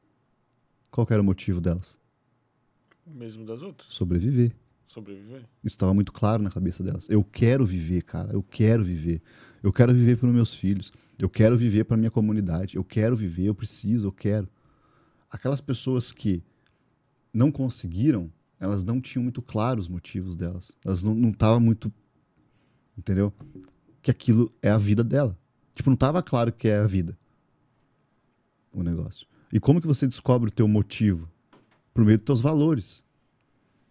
Qual 0.90 1.06
que 1.06 1.14
era 1.14 1.22
o 1.22 1.26
motivo 1.26 1.62
delas? 1.62 2.00
O 3.06 3.12
mesmo 3.12 3.46
das 3.46 3.62
outras. 3.62 3.94
Sobreviver. 3.94 4.56
Sobreviver. 4.88 5.42
Isso 5.64 5.76
estava 5.76 5.94
muito 5.94 6.12
claro 6.12 6.42
na 6.42 6.50
cabeça 6.50 6.84
delas. 6.84 7.10
Eu 7.10 7.24
quero 7.24 7.66
viver, 7.66 8.04
cara. 8.04 8.34
Eu 8.34 8.44
quero 8.44 8.84
viver. 8.84 9.22
Eu 9.62 9.74
quero 9.74 9.94
viver 9.94 10.18
para 10.18 10.30
meus 10.30 10.54
filhos. 10.54 10.94
Eu 11.18 11.30
quero 11.30 11.58
viver 11.58 11.86
para 11.86 11.98
minha 11.98 12.12
comunidade. 12.12 12.76
Eu 12.76 12.84
quero 12.84 13.16
viver. 13.16 13.46
Eu 13.46 13.56
preciso. 13.56 14.08
Eu 14.08 14.12
quero. 14.12 14.48
Aquelas 15.30 15.60
pessoas 15.60 16.12
que 16.12 16.44
não 17.34 17.52
conseguiram, 17.52 18.32
elas 18.60 18.84
não 18.84 19.02
tinham 19.02 19.24
muito 19.24 19.42
claro 19.42 19.80
os 19.80 19.88
motivos 19.88 20.36
delas. 20.36 20.72
Elas 20.84 21.04
não 21.04 21.30
estavam 21.30 21.60
muito, 21.60 21.92
entendeu? 22.98 23.34
Que 24.02 24.12
aquilo 24.12 24.54
é 24.62 24.70
a 24.70 24.78
vida 24.78 25.04
dela. 25.04 25.38
Tipo, 25.74 25.90
não 25.90 25.96
estava 25.96 26.24
claro 26.24 26.54
que 26.54 26.68
é 26.68 26.78
a 26.78 26.88
vida. 26.88 27.18
O 28.72 28.84
negócio. 28.84 29.28
E 29.52 29.60
como 29.60 29.80
que 29.80 29.88
você 29.88 30.08
descobre 30.08 30.50
o 30.50 30.54
teu 30.54 30.68
motivo? 30.68 31.30
Por 31.94 32.04
meio 32.04 32.18
dos 32.18 32.26
teus 32.26 32.42
valores. 32.42 33.05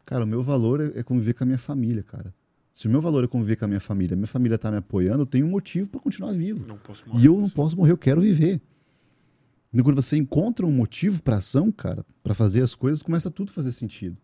Cara, 0.05 0.25
o 0.25 0.27
meu 0.27 0.43
valor 0.43 0.81
é, 0.81 1.01
é 1.01 1.03
conviver 1.03 1.35
com 1.35 1.45
a 1.45 1.47
minha 1.47 1.59
família, 1.59 2.03
cara. 2.03 2.35
Se 2.73 2.89
o 2.89 2.91
meu 2.91 3.01
valor 3.01 3.25
é 3.25 3.29
conviver 3.29 3.57
com 3.57 3.65
a 3.65 3.69
minha 3.69 3.81
família, 3.81 4.17
minha 4.17 4.27
família 4.27 4.59
tá 4.59 4.71
me 4.71 4.79
apoiando, 4.79 5.23
eu 5.23 5.27
tenho 5.27 5.47
um 5.47 5.51
motivo 5.51 5.89
para 5.89 6.01
continuar 6.01 6.33
vivo. 6.33 6.67
Não 6.67 6.77
posso 6.77 7.05
E 7.17 7.25
eu 7.25 7.37
não 7.37 7.45
assim. 7.45 7.55
posso 7.55 7.77
morrer, 7.77 7.93
eu 7.93 7.99
quero 7.99 8.21
viver. 8.21 8.61
E 9.73 9.83
quando 9.83 10.01
você 10.01 10.17
encontra 10.17 10.67
um 10.67 10.73
motivo 10.73 11.23
para 11.23 11.37
ação, 11.39 11.71
cara, 11.73 12.05
para 12.23 12.35
fazer 12.35 12.63
as 12.63 12.75
coisas, 12.75 13.03
começa 13.03 13.31
tudo 13.31 13.51
a 13.51 13.53
fazer 13.53 13.73
sentido. 13.73 14.17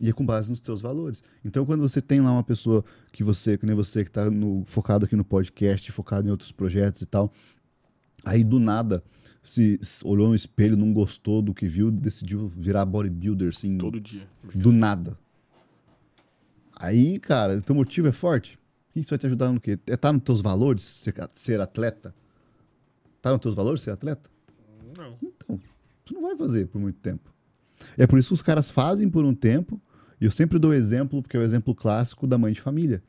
E 0.00 0.08
é 0.08 0.12
com 0.12 0.24
base 0.24 0.50
nos 0.50 0.60
teus 0.60 0.80
valores. 0.80 1.22
Então, 1.44 1.64
quando 1.64 1.80
você 1.80 2.02
tem 2.02 2.20
lá 2.20 2.32
uma 2.32 2.42
pessoa 2.42 2.84
que 3.12 3.22
você, 3.22 3.56
que 3.56 3.64
nem 3.64 3.74
você, 3.74 4.04
que 4.04 4.10
tá 4.10 4.30
no, 4.30 4.64
focado 4.66 5.04
aqui 5.04 5.16
no 5.16 5.24
podcast, 5.24 5.90
focado 5.92 6.26
em 6.26 6.30
outros 6.30 6.50
projetos 6.50 7.00
e 7.00 7.06
tal, 7.06 7.32
aí 8.24 8.42
do 8.44 8.58
nada 8.58 9.02
se 9.42 9.78
olhou 10.02 10.28
no 10.28 10.34
espelho, 10.34 10.76
não 10.76 10.92
gostou 10.92 11.42
do 11.42 11.52
que 11.52 11.66
viu, 11.66 11.90
decidiu 11.90 12.48
virar 12.48 12.86
bodybuilder, 12.86 13.50
assim, 13.50 13.76
Todo 13.76 14.00
dia. 14.00 14.26
do 14.54 14.72
nada. 14.72 15.18
Aí, 16.74 17.18
cara, 17.18 17.60
teu 17.60 17.74
motivo 17.74 18.08
é 18.08 18.12
forte. 18.12 18.58
O 18.88 18.92
que 18.94 19.00
isso 19.00 19.10
vai 19.10 19.18
te 19.18 19.26
ajudar 19.26 19.52
no 19.52 19.60
quê? 19.60 19.78
É 19.86 19.96
tá 19.96 20.12
nos 20.12 20.22
teus 20.22 20.40
valores 20.40 20.82
ser, 20.82 21.14
ser 21.34 21.60
atleta? 21.60 22.14
Tá 23.20 23.32
nos 23.32 23.40
teus 23.40 23.54
valores 23.54 23.82
ser 23.82 23.90
atleta? 23.90 24.30
Não. 24.96 25.16
Então, 25.22 25.60
tu 26.04 26.14
não 26.14 26.22
vai 26.22 26.36
fazer 26.36 26.66
por 26.68 26.80
muito 26.80 26.98
tempo. 27.00 27.32
É 27.98 28.06
por 28.06 28.18
isso 28.18 28.28
que 28.28 28.34
os 28.34 28.42
caras 28.42 28.70
fazem 28.70 29.08
por 29.10 29.24
um 29.24 29.34
tempo, 29.34 29.80
e 30.20 30.24
eu 30.24 30.30
sempre 30.30 30.58
dou 30.58 30.72
exemplo, 30.72 31.20
porque 31.22 31.36
é 31.36 31.40
o 31.40 31.42
exemplo 31.42 31.74
clássico 31.74 32.26
da 32.26 32.38
mãe 32.38 32.52
de 32.52 32.60
família. 32.60 33.02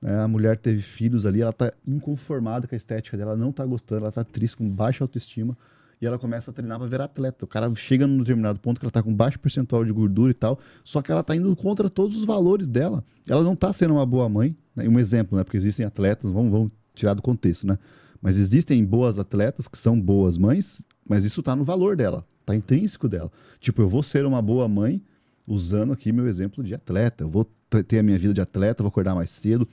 Né? 0.00 0.20
A 0.20 0.28
mulher 0.28 0.56
teve 0.56 0.80
filhos 0.80 1.26
ali, 1.26 1.40
ela 1.40 1.52
tá 1.52 1.72
inconformada 1.86 2.66
com 2.66 2.74
a 2.74 2.78
estética 2.78 3.16
dela, 3.16 3.32
ela 3.32 3.40
não 3.40 3.52
tá 3.52 3.64
gostando, 3.64 4.02
ela 4.02 4.12
tá 4.12 4.24
triste, 4.24 4.56
com 4.56 4.68
baixa 4.68 5.04
autoestima, 5.04 5.56
e 6.00 6.06
ela 6.06 6.18
começa 6.18 6.50
a 6.50 6.54
treinar 6.54 6.78
para 6.78 6.86
virar 6.86 7.04
atleta. 7.04 7.44
O 7.44 7.48
cara 7.48 7.72
chega 7.74 8.06
num 8.06 8.18
determinado 8.18 8.60
ponto 8.60 8.78
que 8.78 8.86
ela 8.86 8.90
tá 8.90 9.02
com 9.02 9.12
baixo 9.12 9.38
percentual 9.40 9.84
de 9.84 9.92
gordura 9.92 10.30
e 10.30 10.34
tal, 10.34 10.58
só 10.84 11.02
que 11.02 11.10
ela 11.10 11.22
tá 11.22 11.34
indo 11.34 11.54
contra 11.56 11.90
todos 11.90 12.16
os 12.16 12.24
valores 12.24 12.68
dela. 12.68 13.04
Ela 13.26 13.42
não 13.42 13.56
tá 13.56 13.72
sendo 13.72 13.94
uma 13.94 14.06
boa 14.06 14.28
mãe, 14.28 14.56
né? 14.76 14.88
um 14.88 14.98
exemplo, 14.98 15.36
né? 15.36 15.42
Porque 15.42 15.56
existem 15.56 15.84
atletas, 15.84 16.30
vamos, 16.30 16.52
vamos 16.52 16.70
tirar 16.94 17.14
do 17.14 17.22
contexto, 17.22 17.66
né? 17.66 17.78
Mas 18.22 18.36
existem 18.36 18.84
boas 18.84 19.18
atletas 19.18 19.66
que 19.68 19.78
são 19.78 20.00
boas 20.00 20.36
mães, 20.36 20.82
mas 21.08 21.24
isso 21.24 21.42
tá 21.42 21.54
no 21.54 21.64
valor 21.64 21.96
dela, 21.96 22.24
tá 22.44 22.54
intrínseco 22.54 23.08
dela. 23.08 23.30
Tipo, 23.60 23.82
eu 23.82 23.88
vou 23.88 24.02
ser 24.02 24.24
uma 24.24 24.42
boa 24.42 24.68
mãe 24.68 25.02
usando 25.46 25.92
aqui 25.92 26.12
meu 26.12 26.28
exemplo 26.28 26.62
de 26.62 26.74
atleta. 26.74 27.24
Eu 27.24 27.30
vou 27.30 27.48
ter 27.86 27.98
a 27.98 28.02
minha 28.02 28.18
vida 28.18 28.34
de 28.34 28.40
atleta, 28.40 28.82
vou 28.82 28.88
acordar 28.88 29.14
mais 29.14 29.30
cedo, 29.30 29.68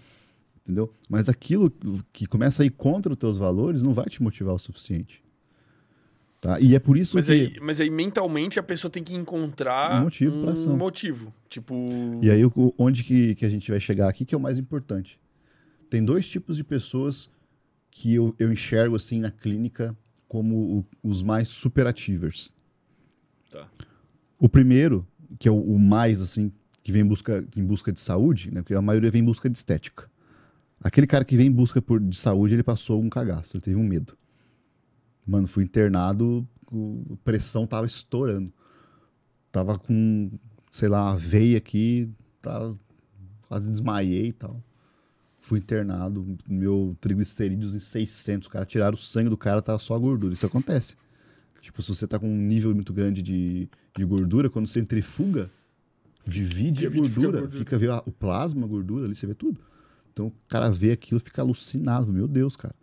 entendeu? 0.65 0.91
Mas 1.07 1.29
aquilo 1.29 1.71
que 2.11 2.25
começa 2.25 2.63
a 2.63 2.65
ir 2.65 2.71
contra 2.71 3.11
os 3.13 3.17
teus 3.17 3.37
valores 3.37 3.83
não 3.83 3.93
vai 3.93 4.05
te 4.05 4.21
motivar 4.21 4.55
o 4.55 4.59
suficiente. 4.59 5.23
Tá? 6.41 6.59
E 6.59 6.75
é 6.75 6.79
por 6.79 6.97
isso 6.97 7.15
Mas 7.15 7.25
que. 7.27 7.31
aí, 7.31 7.53
mas 7.61 7.79
aí, 7.79 7.89
mentalmente, 7.89 8.59
a 8.59 8.63
pessoa 8.63 8.91
tem 8.91 9.03
que 9.03 9.15
encontrar 9.15 9.99
Um 9.99 10.03
motivo 10.03 10.49
ação. 10.49 10.75
motivo. 10.77 11.33
Tipo. 11.49 11.75
E 12.21 12.29
aí, 12.29 12.41
onde 12.77 13.03
que, 13.03 13.35
que 13.35 13.45
a 13.45 13.49
gente 13.49 13.69
vai 13.71 13.79
chegar 13.79 14.09
aqui, 14.09 14.25
que 14.25 14.35
é 14.35 14.37
o 14.37 14.41
mais 14.41 14.57
importante. 14.57 15.19
Tem 15.89 16.03
dois 16.03 16.27
tipos 16.27 16.57
de 16.57 16.63
pessoas 16.63 17.29
que 17.89 18.13
eu, 18.13 18.35
eu 18.37 18.51
enxergo 18.51 18.95
assim 18.95 19.19
na 19.21 19.31
clínica 19.31 19.95
como 20.27 20.55
o- 20.79 20.85
os 21.09 21.23
mais 21.23 21.47
superachievers. 21.47 22.53
Tá. 23.49 23.67
O 24.39 24.49
primeiro, 24.49 25.07
que 25.39 25.47
é 25.47 25.51
o, 25.51 25.59
o 25.59 25.79
mais 25.79 26.21
assim, 26.21 26.51
que 26.83 26.91
vem 26.91 27.01
em 27.01 27.05
busca, 27.07 27.43
em 27.55 27.63
busca 27.63 27.91
de 27.91 28.01
saúde, 28.01 28.51
né? 28.53 28.61
Porque 28.61 28.73
a 28.75 28.81
maioria 28.81 29.09
vem 29.09 29.21
em 29.21 29.25
busca 29.25 29.49
de 29.49 29.57
estética. 29.57 30.09
Aquele 30.81 31.07
cara 31.07 31.25
que 31.25 31.35
vem 31.35 31.47
em 31.47 31.51
busca 31.51 31.81
por, 31.81 31.99
de 31.99 32.15
saúde, 32.15 32.53
ele 32.55 32.63
passou 32.63 33.01
um 33.01 33.09
cagaço, 33.09 33.55
ele 33.57 33.61
teve 33.61 33.75
um 33.77 33.83
medo. 33.83 34.15
Mano, 35.25 35.47
fui 35.47 35.63
internado, 35.63 36.47
a 36.71 37.15
pressão 37.23 37.65
tava 37.65 37.85
estourando. 37.85 38.51
Tava 39.51 39.79
com, 39.79 40.29
sei 40.71 40.87
lá, 40.89 41.11
uma 41.11 41.17
veia 41.17 41.57
aqui, 41.57 42.09
tá, 42.41 42.73
quase 43.47 43.69
desmaiei 43.71 44.27
e 44.27 44.33
tal. 44.33 44.61
Fui 45.39 45.59
internado, 45.59 46.37
meu 46.47 46.95
triglicerídeos 46.99 47.73
em 47.73 47.79
600, 47.79 48.47
os 48.47 48.51
caras 48.51 48.67
tiraram 48.67 48.95
o 48.95 48.97
sangue 48.97 49.29
do 49.29 49.37
cara, 49.37 49.61
tava 49.61 49.79
só 49.79 49.95
a 49.95 49.99
gordura. 49.99 50.33
Isso 50.33 50.45
acontece. 50.45 50.95
Tipo, 51.61 51.81
se 51.81 51.89
você 51.89 52.05
tá 52.07 52.19
com 52.19 52.27
um 52.29 52.35
nível 52.37 52.73
muito 52.75 52.93
grande 52.93 53.21
de, 53.21 53.67
de 53.95 54.05
gordura, 54.05 54.49
quando 54.49 54.67
você 54.67 54.79
centrifuga, 54.79 55.49
divide 56.27 56.85
a 56.85 56.89
Divide, 56.89 57.09
fica 57.09 57.21
gordura, 57.21 57.39
gordura. 57.41 57.57
fica 57.59 57.77
vê 57.77 57.89
a- 57.89 58.03
o 58.05 58.11
plasma, 58.11 58.65
a 58.65 58.67
gordura 58.67 59.05
ali, 59.05 59.15
você 59.15 59.25
vê 59.25 59.33
tudo. 59.33 59.59
Então 60.15 60.27
o 60.27 60.33
cara 60.47 60.69
vê 60.71 60.93
aquilo 60.93 61.19
e 61.19 61.23
fica 61.23 61.41
alucinado. 61.41 62.07
Meu 62.13 62.25
Deus, 62.25 62.55
cara. 62.55 62.73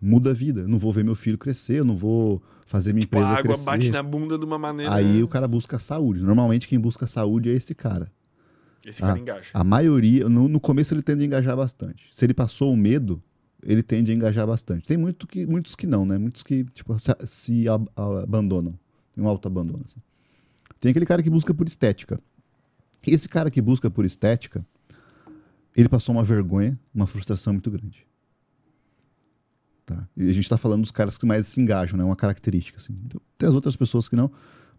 Muda 0.00 0.30
a 0.30 0.32
vida. 0.32 0.60
Eu 0.60 0.68
não 0.68 0.78
vou 0.78 0.92
ver 0.92 1.04
meu 1.04 1.16
filho 1.16 1.36
crescer, 1.36 1.80
eu 1.80 1.84
não 1.84 1.96
vou 1.96 2.40
fazer 2.64 2.92
minha 2.92 3.02
Tipo, 3.02 3.18
a 3.18 3.20
empresa 3.22 3.38
água 3.38 3.54
crescer. 3.54 3.70
bate 3.70 3.90
na 3.90 4.02
bunda 4.04 4.38
de 4.38 4.44
uma 4.44 4.56
maneira. 4.56 4.94
Aí 4.94 5.20
o 5.20 5.26
cara 5.26 5.48
busca 5.48 5.80
saúde. 5.80 6.22
Normalmente 6.22 6.68
quem 6.68 6.78
busca 6.78 7.08
saúde 7.08 7.50
é 7.50 7.54
esse 7.54 7.74
cara. 7.74 8.10
Esse 8.86 9.00
cara 9.00 9.14
Ah, 9.14 9.18
engaja. 9.18 9.50
A 9.52 9.64
maioria, 9.64 10.28
no, 10.28 10.48
no 10.48 10.60
começo 10.60 10.94
ele 10.94 11.02
tende 11.02 11.22
a 11.24 11.26
engajar 11.26 11.56
bastante. 11.56 12.06
Se 12.12 12.24
ele 12.24 12.32
passou 12.32 12.72
o 12.72 12.76
medo, 12.76 13.20
ele 13.62 13.82
tende 13.82 14.12
a 14.12 14.14
engajar 14.14 14.46
bastante. 14.46 14.86
Tem 14.86 14.96
muito 14.96 15.26
que, 15.26 15.44
muitos 15.44 15.74
que 15.74 15.86
não, 15.88 16.06
né? 16.06 16.16
Muitos 16.18 16.42
que 16.44 16.64
tipo, 16.72 16.96
se, 17.00 17.10
se 17.26 17.68
ab- 17.68 17.90
a- 17.96 18.20
abandonam. 18.22 18.78
Tem 19.12 19.22
um 19.24 19.28
auto-abandono. 19.28 19.82
assim. 19.84 20.00
Tem 20.78 20.90
aquele 20.92 21.04
cara 21.04 21.20
que 21.22 21.28
busca 21.28 21.52
por 21.52 21.66
estética. 21.66 22.18
Esse 23.06 23.28
cara 23.28 23.50
que 23.50 23.60
busca 23.60 23.90
por 23.90 24.04
estética, 24.04 24.64
ele 25.76 25.88
passou 25.88 26.14
uma 26.14 26.24
vergonha, 26.24 26.78
uma 26.94 27.06
frustração 27.06 27.52
muito 27.52 27.70
grande. 27.70 28.06
Tá? 29.86 30.08
E 30.16 30.28
a 30.28 30.32
gente 30.32 30.44
está 30.44 30.56
falando 30.56 30.82
dos 30.82 30.90
caras 30.90 31.18
que 31.18 31.26
mais 31.26 31.46
se 31.46 31.60
engajam, 31.60 31.98
né? 31.98 32.04
Uma 32.04 32.16
característica. 32.16 32.78
Assim. 32.78 32.96
Então, 33.04 33.20
tem 33.36 33.48
as 33.48 33.54
outras 33.54 33.74
pessoas 33.76 34.08
que 34.08 34.14
não, 34.14 34.30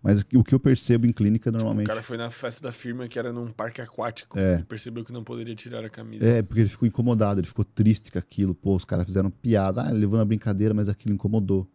mas 0.01 0.25
o 0.33 0.43
que 0.43 0.55
eu 0.55 0.59
percebo 0.59 1.05
em 1.05 1.11
clínica 1.11 1.49
O 1.49 1.53
normalmente. 1.53 1.87
cara 1.87 2.01
foi 2.01 2.17
na 2.17 2.29
festa 2.31 2.63
da 2.63 2.71
firma 2.71 3.07
que 3.07 3.19
era 3.19 3.31
num 3.31 3.51
parque 3.51 3.81
aquático. 3.81 4.39
É. 4.39 4.63
Percebeu 4.67 5.05
que 5.05 5.13
não 5.13 5.23
poderia 5.23 5.55
tirar 5.55 5.83
a 5.85 5.89
camisa. 5.89 6.25
É, 6.25 6.41
porque 6.41 6.61
ele 6.61 6.69
ficou 6.69 6.87
incomodado, 6.87 7.39
ele 7.39 7.47
ficou 7.47 7.63
triste 7.63 8.11
com 8.11 8.17
aquilo. 8.17 8.55
Pô, 8.55 8.75
os 8.75 8.85
caras 8.85 9.05
fizeram 9.05 9.29
piada, 9.29 9.81
ah, 9.81 9.91
levando 9.91 10.21
a 10.21 10.25
brincadeira, 10.25 10.73
mas 10.73 10.89
aquilo 10.89 11.13
incomodou. 11.13 11.69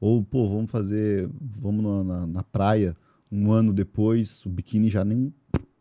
Ou, 0.00 0.24
pô, 0.24 0.48
vamos 0.48 0.70
fazer, 0.70 1.30
vamos 1.40 1.84
na, 1.84 2.02
na, 2.02 2.26
na 2.26 2.42
praia, 2.42 2.96
um 3.30 3.52
ano 3.52 3.72
depois, 3.72 4.44
o 4.44 4.48
biquíni 4.48 4.90
já 4.90 5.04
nem, 5.04 5.32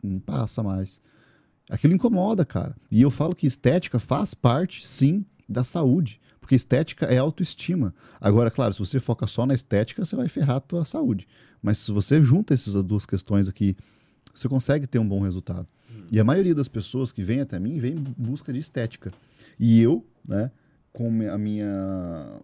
não 0.04 0.20
passa 0.20 0.62
mais. 0.62 1.02
Aquilo 1.72 1.94
incomoda, 1.94 2.44
cara. 2.44 2.76
E 2.92 3.02
eu 3.02 3.10
falo 3.10 3.34
que 3.34 3.48
estética 3.48 3.98
faz 3.98 4.34
parte, 4.34 4.86
sim, 4.86 5.26
da 5.48 5.64
saúde. 5.64 6.20
Porque 6.42 6.54
estética 6.54 7.06
é 7.06 7.18
autoestima. 7.18 7.96
Agora, 8.20 8.52
claro, 8.52 8.74
se 8.74 8.80
você 8.80 9.00
foca 9.00 9.26
só 9.26 9.46
na 9.46 9.54
estética, 9.54 10.04
você 10.04 10.18
vai 10.18 10.28
ferrar 10.28 10.58
a 10.58 10.60
tua 10.60 10.84
saúde. 10.84 11.26
Mas 11.64 11.78
se 11.78 11.94
você 11.94 12.22
junta 12.22 12.54
essas 12.54 12.84
duas 12.84 13.06
questões 13.06 13.48
aqui, 13.48 13.78
você 14.36 14.50
consegue 14.50 14.86
ter 14.86 15.00
um 15.00 15.08
bom 15.08 15.22
resultado. 15.22 15.68
E 16.12 16.20
a 16.20 16.26
maioria 16.26 16.54
das 16.54 16.68
pessoas 16.68 17.14
que 17.14 17.24
vem 17.24 17.40
até 17.40 17.58
mim 17.58 17.78
vem 17.78 17.94
em 17.94 18.04
busca 18.18 18.52
de 18.52 18.60
estética. 18.60 19.10
E 19.58 19.80
eu, 19.80 20.06
né, 20.28 20.52
com 20.92 21.08
a 21.30 21.38
minha 21.38 22.42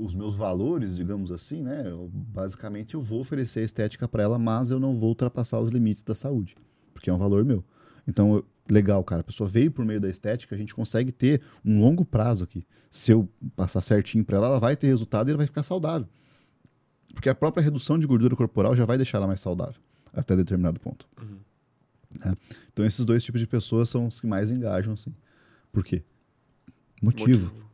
os 0.00 0.14
meus 0.14 0.36
valores, 0.36 0.94
digamos 0.94 1.32
assim, 1.32 1.60
né, 1.60 1.82
eu, 1.86 2.08
basicamente 2.12 2.94
eu 2.94 3.02
vou 3.02 3.18
oferecer 3.18 3.60
a 3.60 3.64
estética 3.64 4.06
para 4.06 4.22
ela, 4.22 4.38
mas 4.38 4.70
eu 4.70 4.78
não 4.78 4.96
vou 4.96 5.08
ultrapassar 5.08 5.58
os 5.58 5.70
limites 5.70 6.04
da 6.04 6.14
saúde, 6.14 6.54
porque 6.92 7.10
é 7.10 7.12
um 7.12 7.18
valor 7.18 7.44
meu. 7.44 7.64
Então, 8.06 8.36
eu- 8.36 8.44
legal, 8.70 9.02
cara. 9.04 9.20
A 9.20 9.24
pessoa 9.24 9.48
veio 9.48 9.70
por 9.70 9.84
meio 9.84 10.00
da 10.00 10.08
estética, 10.08 10.54
a 10.54 10.58
gente 10.58 10.74
consegue 10.74 11.12
ter 11.12 11.40
um 11.64 11.80
longo 11.80 12.04
prazo 12.04 12.44
aqui. 12.44 12.66
Se 12.90 13.10
eu 13.12 13.28
passar 13.56 13.80
certinho 13.80 14.24
para 14.24 14.36
ela, 14.38 14.46
ela 14.46 14.60
vai 14.60 14.76
ter 14.76 14.86
resultado 14.86 15.28
e 15.28 15.30
ela 15.30 15.38
vai 15.38 15.46
ficar 15.46 15.62
saudável. 15.62 16.08
Porque 17.12 17.28
a 17.28 17.34
própria 17.34 17.62
redução 17.62 17.98
de 17.98 18.06
gordura 18.06 18.34
corporal 18.34 18.74
já 18.74 18.84
vai 18.84 18.96
deixar 18.96 19.18
ela 19.18 19.26
mais 19.26 19.40
saudável 19.40 19.80
até 20.12 20.34
determinado 20.36 20.78
ponto. 20.80 21.06
Uhum. 21.20 21.38
É. 22.24 22.36
Então 22.72 22.84
esses 22.84 23.04
dois 23.04 23.22
tipos 23.24 23.40
de 23.40 23.46
pessoas 23.46 23.88
são 23.88 24.06
os 24.06 24.20
que 24.20 24.26
mais 24.26 24.50
engajam, 24.50 24.92
assim. 24.94 25.12
Por 25.72 25.84
quê? 25.84 26.02
Motivo. 27.02 27.46
Motivo. 27.48 27.64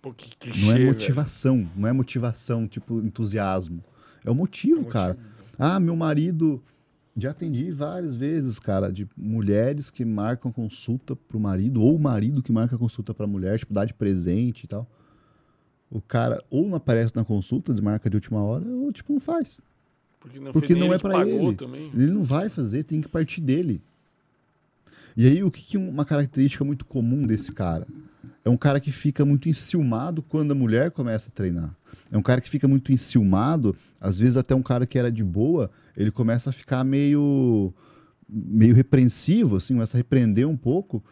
Pô, 0.00 0.12
clichê, 0.14 0.60
não 0.64 0.72
é 0.72 0.84
motivação, 0.84 1.56
velho. 1.58 1.70
não 1.76 1.88
é 1.88 1.92
motivação, 1.92 2.68
tipo, 2.68 3.00
entusiasmo. 3.00 3.84
É 4.24 4.30
o 4.30 4.34
motivo, 4.34 4.82
é 4.82 4.90
cara. 4.90 5.14
Motivo. 5.14 5.36
Ah, 5.58 5.80
meu 5.80 5.96
marido. 5.96 6.62
Já 7.16 7.30
atendi 7.30 7.70
várias 7.70 8.14
vezes, 8.14 8.58
cara, 8.58 8.92
de 8.92 9.08
mulheres 9.16 9.88
que 9.88 10.04
marcam 10.04 10.52
consulta 10.52 11.16
pro 11.16 11.40
marido, 11.40 11.82
ou 11.82 11.96
o 11.96 11.98
marido 11.98 12.42
que 12.42 12.52
marca 12.52 12.76
consulta 12.76 13.14
pra 13.14 13.26
mulher, 13.26 13.58
tipo, 13.58 13.72
dá 13.72 13.86
de 13.86 13.94
presente 13.94 14.64
e 14.64 14.66
tal. 14.66 14.86
O 15.90 16.00
cara 16.00 16.42
ou 16.50 16.68
não 16.68 16.76
aparece 16.76 17.16
na 17.16 17.24
consulta, 17.24 17.72
desmarca 17.72 18.10
de 18.10 18.16
última 18.16 18.42
hora, 18.42 18.66
ou 18.66 18.92
tipo, 18.92 19.12
não 19.12 19.20
faz. 19.20 19.62
Porque 20.20 20.38
não, 20.38 20.52
Porque 20.52 20.74
não 20.74 20.92
é 20.92 20.98
para 20.98 21.26
ele. 21.26 21.54
Também. 21.54 21.90
Ele 21.94 22.12
não 22.12 22.22
vai 22.22 22.48
fazer, 22.48 22.84
tem 22.84 23.00
que 23.00 23.08
partir 23.08 23.40
dele. 23.40 23.80
E 25.16 25.26
aí, 25.26 25.42
o 25.42 25.50
que, 25.50 25.78
uma 25.78 26.04
característica 26.04 26.64
muito 26.64 26.84
comum 26.84 27.26
desse 27.26 27.52
cara? 27.52 27.86
É 28.44 28.50
um 28.50 28.56
cara 28.56 28.78
que 28.78 28.92
fica 28.92 29.24
muito 29.24 29.48
enciumado 29.48 30.22
quando 30.22 30.52
a 30.52 30.54
mulher 30.54 30.90
começa 30.90 31.30
a 31.30 31.32
treinar. 31.32 31.74
É 32.12 32.18
um 32.18 32.22
cara 32.22 32.40
que 32.40 32.50
fica 32.50 32.68
muito 32.68 32.92
enciumado, 32.92 33.74
às 34.00 34.18
vezes 34.18 34.36
até 34.36 34.54
um 34.54 34.62
cara 34.62 34.86
que 34.86 34.98
era 34.98 35.10
de 35.10 35.24
boa, 35.24 35.70
ele 35.96 36.10
começa 36.10 36.50
a 36.50 36.52
ficar 36.52 36.84
meio 36.84 37.72
meio 38.28 38.74
repreensivo, 38.74 39.56
assim, 39.56 39.74
começa 39.74 39.96
a 39.96 39.98
repreender 39.98 40.48
um 40.48 40.56
pouco 40.56 41.02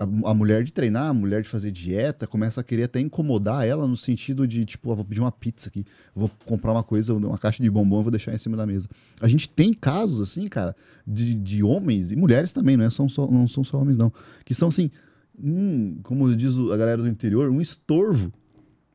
a, 0.00 0.30
a, 0.30 0.34
mulher 0.34 0.64
de 0.64 0.72
treinar, 0.72 1.08
a 1.10 1.14
mulher 1.14 1.42
de 1.42 1.48
fazer 1.48 1.70
dieta, 1.70 2.26
começa 2.26 2.62
a 2.62 2.64
querer 2.64 2.84
até 2.84 2.98
incomodar 2.98 3.66
ela 3.66 3.86
no 3.86 3.96
sentido 3.98 4.48
de, 4.48 4.64
tipo, 4.64 4.90
ah, 4.90 4.94
vou 4.94 5.04
pedir 5.04 5.20
uma 5.20 5.30
pizza 5.30 5.68
aqui, 5.68 5.84
vou 6.14 6.30
comprar 6.46 6.72
uma 6.72 6.82
coisa, 6.82 7.12
uma 7.12 7.36
caixa 7.36 7.62
de 7.62 7.70
bombom, 7.70 8.00
vou 8.02 8.10
deixar 8.10 8.32
em 8.32 8.38
cima 8.38 8.56
da 8.56 8.66
mesa. 8.66 8.88
A 9.20 9.28
gente 9.28 9.46
tem 9.46 9.74
casos, 9.74 10.20
assim, 10.22 10.48
cara, 10.48 10.74
de, 11.06 11.34
de 11.34 11.62
homens 11.62 12.10
e 12.10 12.16
mulheres 12.16 12.50
também, 12.50 12.78
não, 12.78 12.84
é 12.86 12.90
só, 12.90 13.04
não 13.30 13.46
são 13.46 13.62
só 13.62 13.78
homens, 13.78 13.98
não, 13.98 14.10
que 14.42 14.54
são, 14.54 14.68
assim, 14.68 14.90
um, 15.38 15.98
como 16.02 16.34
diz 16.34 16.58
a 16.58 16.76
galera 16.78 17.02
do 17.02 17.08
interior, 17.08 17.50
um 17.50 17.60
estorvo 17.60 18.32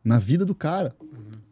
na 0.04 0.18
vida 0.18 0.44
do 0.44 0.56
cara. 0.56 0.96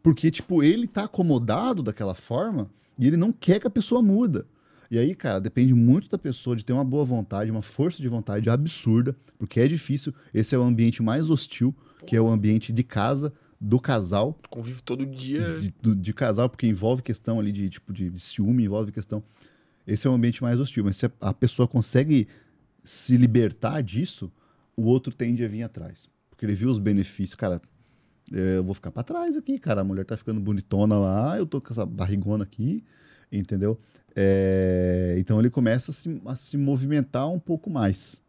Porque, 0.01 0.31
tipo, 0.31 0.63
ele 0.63 0.87
tá 0.87 1.03
acomodado 1.03 1.83
daquela 1.83 2.15
forma 2.15 2.69
e 2.99 3.07
ele 3.07 3.17
não 3.17 3.31
quer 3.31 3.59
que 3.59 3.67
a 3.67 3.71
pessoa 3.71 4.01
muda. 4.01 4.45
E 4.93 4.99
aí, 4.99 5.15
cara, 5.15 5.41
depende 5.41 5.73
muito 5.73 6.07
da 6.07 6.19
pessoa 6.19 6.55
de 6.55 6.63
ter 6.63 6.71
uma 6.71 6.83
boa 6.83 7.03
vontade, 7.03 7.49
uma 7.49 7.63
força 7.63 7.99
de 7.99 8.07
vontade 8.07 8.47
absurda, 8.47 9.15
porque 9.39 9.59
é 9.59 9.67
difícil. 9.67 10.13
Esse 10.31 10.53
é 10.53 10.57
o 10.59 10.61
ambiente 10.61 11.01
mais 11.01 11.31
hostil, 11.31 11.75
que 12.05 12.15
é 12.15 12.21
o 12.21 12.27
ambiente 12.29 12.71
de 12.71 12.83
casa, 12.83 13.33
do 13.59 13.79
casal. 13.79 14.39
Convive 14.51 14.83
todo 14.83 15.03
dia. 15.03 15.57
De, 15.57 15.73
de, 15.81 15.95
de 15.95 16.13
casal, 16.13 16.47
porque 16.47 16.67
envolve 16.67 17.01
questão 17.01 17.39
ali 17.39 17.51
de 17.51 17.71
tipo 17.71 17.91
de, 17.91 18.11
de, 18.11 18.19
ciúme, 18.19 18.65
envolve 18.65 18.91
questão. 18.91 19.23
Esse 19.87 20.05
é 20.05 20.11
o 20.11 20.13
ambiente 20.13 20.43
mais 20.43 20.59
hostil. 20.59 20.83
Mas 20.83 20.97
se 20.97 21.11
a 21.19 21.33
pessoa 21.33 21.67
consegue 21.67 22.27
se 22.83 23.17
libertar 23.17 23.81
disso, 23.81 24.31
o 24.77 24.83
outro 24.83 25.11
tende 25.11 25.43
a 25.43 25.47
vir 25.47 25.63
atrás. 25.63 26.07
Porque 26.29 26.45
ele 26.45 26.53
viu 26.53 26.69
os 26.69 26.77
benefícios. 26.77 27.33
Cara, 27.33 27.59
é, 28.31 28.57
eu 28.57 28.63
vou 28.63 28.75
ficar 28.75 28.91
para 28.91 29.01
trás 29.01 29.35
aqui, 29.37 29.57
cara. 29.57 29.81
A 29.81 29.83
mulher 29.83 30.05
tá 30.05 30.15
ficando 30.15 30.39
bonitona 30.39 30.99
lá, 30.99 31.35
eu 31.35 31.47
tô 31.47 31.59
com 31.59 31.73
essa 31.73 31.83
barrigona 31.83 32.43
aqui, 32.43 32.83
entendeu? 33.31 33.79
É, 34.15 35.15
então 35.17 35.39
ele 35.39 35.49
começa 35.49 35.91
a 35.91 35.93
se, 35.93 36.21
a 36.25 36.35
se, 36.35 36.57
movimentar 36.57 37.29
um 37.29 37.39
pouco 37.39 37.69
mais. 37.69 38.21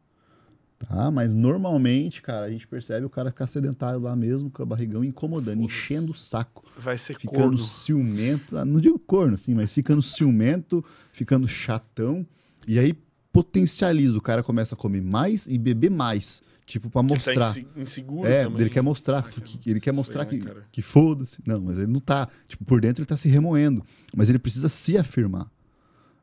Tá? 0.79 1.11
Mas 1.11 1.33
normalmente, 1.35 2.21
cara, 2.21 2.47
a 2.47 2.51
gente 2.51 2.67
percebe 2.67 3.07
o 3.07 3.11
cara 3.11 3.31
ficar 3.31 3.47
sedentário 3.47 4.01
lá 4.01 4.15
mesmo, 4.15 4.51
com 4.51 4.63
a 4.63 4.67
barrigão 4.67 5.05
incomodando, 5.05 5.63
enchendo 5.63 6.13
o 6.13 6.15
saco. 6.15 6.65
Vai 6.77 6.99
ser 6.99 7.15
ficando 7.19 7.41
corno. 7.41 7.59
ciumento. 7.59 8.57
Ah, 8.57 8.65
não 8.65 8.81
digo 8.81 8.99
corno, 8.99 9.35
assim, 9.35 9.55
mas 9.55 9.71
ficando 9.71 10.03
ciumento, 10.03 10.85
ficando 11.13 11.47
chatão. 11.49 12.27
E 12.67 12.79
aí 12.79 12.95
potencializa. 13.33 14.17
O 14.17 14.23
cara 14.23 14.43
começa 14.43 14.75
a 14.75 14.79
comer 14.79 15.03
mais 15.03 15.47
e 15.47 15.59
beber 15.59 15.91
mais. 15.91 16.43
Tipo, 16.67 16.89
pra 16.89 17.03
mostrar. 17.03 17.57
Ele 17.57 17.67
tá 17.67 17.81
inseguro 17.81 18.27
é, 18.27 18.45
também. 18.45 18.63
ele 18.63 18.71
quer 18.71 18.83
mostrar. 18.83 19.19
Ah, 19.19 19.41
que, 19.41 19.71
ele 19.71 19.81
quer 19.81 19.93
mostrar 19.93 20.25
que, 20.25 20.43
que 20.73 20.81
foda-se. 20.81 21.43
Não, 21.47 21.61
mas 21.61 21.77
ele 21.77 21.89
não 21.89 22.01
tá. 22.01 22.29
Tipo, 22.49 22.65
por 22.65 22.81
dentro 22.81 23.03
ele 23.03 23.07
tá 23.07 23.17
se 23.17 23.29
remoendo. 23.29 23.85
Mas 24.17 24.31
ele 24.31 24.39
precisa 24.39 24.69
se 24.69 24.97
afirmar. 24.97 25.51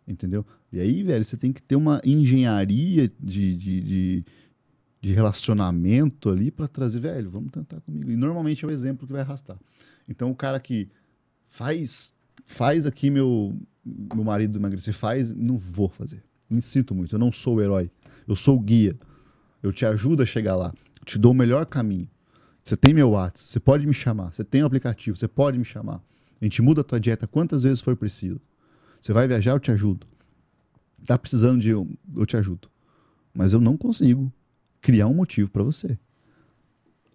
Entendeu? 0.07 0.45
E 0.71 0.79
aí, 0.79 1.03
velho, 1.03 1.23
você 1.23 1.37
tem 1.37 1.53
que 1.53 1.61
ter 1.61 1.75
uma 1.75 2.01
engenharia 2.03 3.11
de, 3.19 3.55
de, 3.55 3.81
de, 3.81 4.25
de 5.01 5.13
relacionamento 5.13 6.29
ali 6.29 6.51
para 6.51 6.67
trazer, 6.67 6.99
velho, 6.99 7.29
vamos 7.29 7.51
tentar 7.51 7.79
comigo. 7.81 8.11
E 8.11 8.15
normalmente 8.15 8.65
é 8.65 8.67
o 8.67 8.71
exemplo 8.71 9.05
que 9.05 9.13
vai 9.13 9.21
arrastar. 9.21 9.57
Então, 10.07 10.31
o 10.31 10.35
cara 10.35 10.59
que 10.59 10.89
faz 11.47 12.11
faz 12.45 12.85
aqui 12.85 13.09
meu, 13.09 13.55
meu 13.85 14.23
marido 14.23 14.57
emagrecer, 14.59 14.93
faz, 14.93 15.31
não 15.31 15.57
vou 15.57 15.89
fazer. 15.89 16.23
Me 16.49 16.61
sinto 16.61 16.93
muito, 16.93 17.15
eu 17.15 17.19
não 17.19 17.31
sou 17.31 17.55
o 17.55 17.61
herói. 17.61 17.89
Eu 18.27 18.35
sou 18.35 18.57
o 18.57 18.59
guia. 18.59 18.97
Eu 19.63 19.71
te 19.71 19.85
ajudo 19.85 20.21
a 20.23 20.25
chegar 20.25 20.55
lá. 20.55 20.73
Te 21.05 21.17
dou 21.17 21.31
o 21.31 21.35
melhor 21.35 21.65
caminho. 21.65 22.09
Você 22.63 22.75
tem 22.75 22.93
meu 22.93 23.11
WhatsApp, 23.11 23.49
você 23.49 23.59
pode 23.59 23.87
me 23.87 23.93
chamar. 23.93 24.33
Você 24.33 24.43
tem 24.43 24.61
o 24.61 24.65
aplicativo, 24.65 25.17
você 25.17 25.27
pode 25.27 25.57
me 25.57 25.65
chamar. 25.65 26.03
A 26.39 26.45
gente 26.45 26.61
muda 26.61 26.81
a 26.81 26.83
tua 26.83 26.99
dieta 26.99 27.25
quantas 27.25 27.63
vezes 27.63 27.81
for 27.81 27.95
preciso. 27.95 28.39
Você 29.01 29.11
vai 29.11 29.27
viajar, 29.27 29.53
eu 29.53 29.59
te 29.59 29.71
ajudo. 29.71 30.05
Tá 31.05 31.17
precisando 31.17 31.59
de 31.59 31.71
eu, 31.71 31.89
eu 32.15 32.25
te 32.25 32.37
ajudo. 32.37 32.69
Mas 33.33 33.51
eu 33.51 33.59
não 33.59 33.75
consigo 33.75 34.31
criar 34.79 35.07
um 35.07 35.13
motivo 35.15 35.49
para 35.49 35.63
você. 35.63 35.97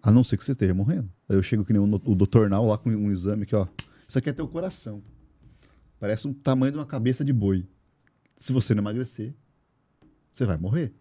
A 0.03 0.11
não 0.11 0.23
ser 0.23 0.35
que 0.37 0.43
você 0.43 0.51
esteja 0.51 0.73
morrendo. 0.73 1.09
Aí 1.29 1.37
eu 1.37 1.41
chego 1.41 1.63
que 1.63 1.71
nem 1.71 1.81
o, 1.81 1.85
o 1.85 2.15
doutor 2.15 2.49
Nal 2.49 2.65
lá 2.65 2.77
com 2.77 2.89
um 2.89 3.09
exame 3.09 3.43
aqui, 3.43 3.55
ó. 3.55 3.65
Isso 4.07 4.17
aqui 4.17 4.29
é 4.29 4.33
teu 4.33 4.47
coração. 4.47 5.01
Parece 5.97 6.27
um 6.27 6.33
tamanho 6.33 6.73
de 6.73 6.77
uma 6.77 6.85
cabeça 6.85 7.23
de 7.23 7.31
boi. 7.31 7.65
Se 8.35 8.51
você 8.51 8.75
não 8.75 8.83
emagrecer, 8.83 9.33
você 10.33 10.45
vai 10.45 10.57
morrer. 10.57 10.93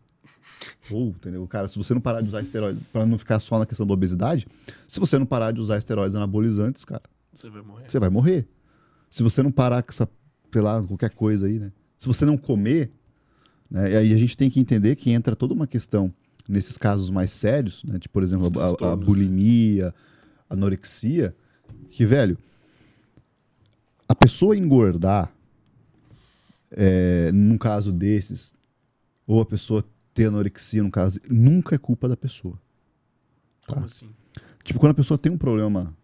Ou, 0.91 1.09
entendeu? 1.09 1.47
Cara, 1.49 1.67
se 1.67 1.77
você 1.77 1.95
não 1.95 2.01
parar 2.01 2.21
de 2.21 2.29
usar 2.29 2.43
esteroides, 2.43 2.83
para 2.93 3.05
não 3.05 3.19
ficar 3.19 3.41
só 3.41 3.59
na 3.59 3.67
questão 3.67 3.87
da 3.87 3.93
obesidade, 3.93 4.47
se 4.87 5.01
você 5.01 5.19
não 5.19 5.27
parar 5.27 5.51
de 5.51 5.61
usar 5.61 5.79
esteroides 5.79 6.15
anabolizantes, 6.15 6.85
cara, 6.85 7.03
você 7.35 7.51
vai 7.51 7.63
morrer. 7.63 7.91
Você 7.91 7.99
vai 7.99 8.09
morrer. 8.09 8.49
Se 9.11 9.23
você 9.23 9.43
não 9.43 9.51
parar 9.51 9.83
com 9.83 9.91
essa 9.91 10.09
sei 10.57 10.63
lá, 10.63 10.83
qualquer 10.83 11.11
coisa 11.11 11.45
aí, 11.45 11.59
né? 11.59 11.71
Se 11.99 12.07
você 12.07 12.25
não 12.25 12.39
comer, 12.39 12.91
né? 13.71 13.93
E 13.93 13.97
aí 13.97 14.15
a 14.15 14.17
gente 14.17 14.35
tem 14.35 14.49
que 14.49 14.59
entender 14.59 14.97
que 14.97 15.11
entra 15.11 15.37
toda 15.37 15.53
uma 15.53 15.67
questão 15.67 16.11
nesses 16.49 16.79
casos 16.79 17.11
mais 17.11 17.31
sérios, 17.31 17.85
né? 17.85 17.99
Tipo, 17.99 18.15
por 18.15 18.23
exemplo, 18.23 18.51
a, 18.59 18.93
a, 18.93 18.97
bulimia, 18.97 19.95
a 20.49 20.55
anorexia, 20.55 21.37
que, 21.91 22.07
velho, 22.07 22.39
a 24.09 24.15
pessoa 24.15 24.57
engordar, 24.57 25.31
é, 26.71 27.31
num 27.33 27.59
caso 27.59 27.93
desses, 27.93 28.55
ou 29.27 29.43
a 29.43 29.45
pessoa 29.45 29.85
ter 30.15 30.29
anorexia, 30.29 30.83
no 30.83 30.91
caso, 30.91 31.21
nunca 31.29 31.75
é 31.75 31.79
culpa 31.79 32.09
da 32.09 32.17
pessoa. 32.17 32.59
Tá? 33.67 33.75
Como 33.75 33.85
assim? 33.85 34.09
Tipo, 34.65 34.81
quando 34.81 34.93
a 34.93 34.95
pessoa 34.95 35.19
tem 35.19 35.31
um 35.31 35.37
problema 35.37 35.95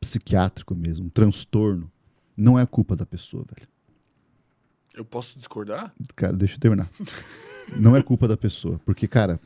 psiquiátrico 0.00 0.72
mesmo, 0.76 1.06
um 1.06 1.10
transtorno, 1.10 1.90
não 2.36 2.58
é 2.58 2.66
culpa 2.66 2.96
da 2.96 3.06
pessoa, 3.06 3.44
velho. 3.44 3.68
Eu 4.94 5.04
posso 5.04 5.36
discordar? 5.36 5.92
Cara, 6.14 6.32
deixa 6.32 6.54
eu 6.54 6.60
terminar. 6.60 6.88
não 7.76 7.96
é 7.96 8.02
culpa 8.02 8.28
da 8.28 8.36
pessoa. 8.36 8.80
Porque, 8.84 9.08
cara, 9.08 9.40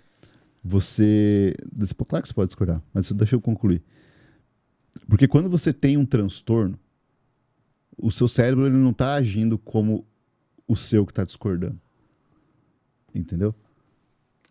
você. 0.63 1.55
Claro 2.07 2.23
que 2.23 2.29
você 2.29 2.35
pode 2.35 2.49
discordar, 2.49 2.83
mas 2.93 3.11
deixa 3.13 3.35
eu 3.35 3.41
concluir. 3.41 3.83
Porque 5.09 5.27
quando 5.27 5.49
você 5.49 5.73
tem 5.73 5.97
um 5.97 6.05
transtorno, 6.05 6.79
o 7.97 8.11
seu 8.11 8.29
cérebro 8.29 8.67
ele 8.67 8.77
não 8.77 8.91
está 8.91 9.15
agindo 9.15 9.59
como 9.59 10.07
o 10.67 10.77
seu 10.77 11.07
que 11.07 11.13
está 11.13 11.25
discordando. 11.25 11.81
Entendeu? 13.15 13.55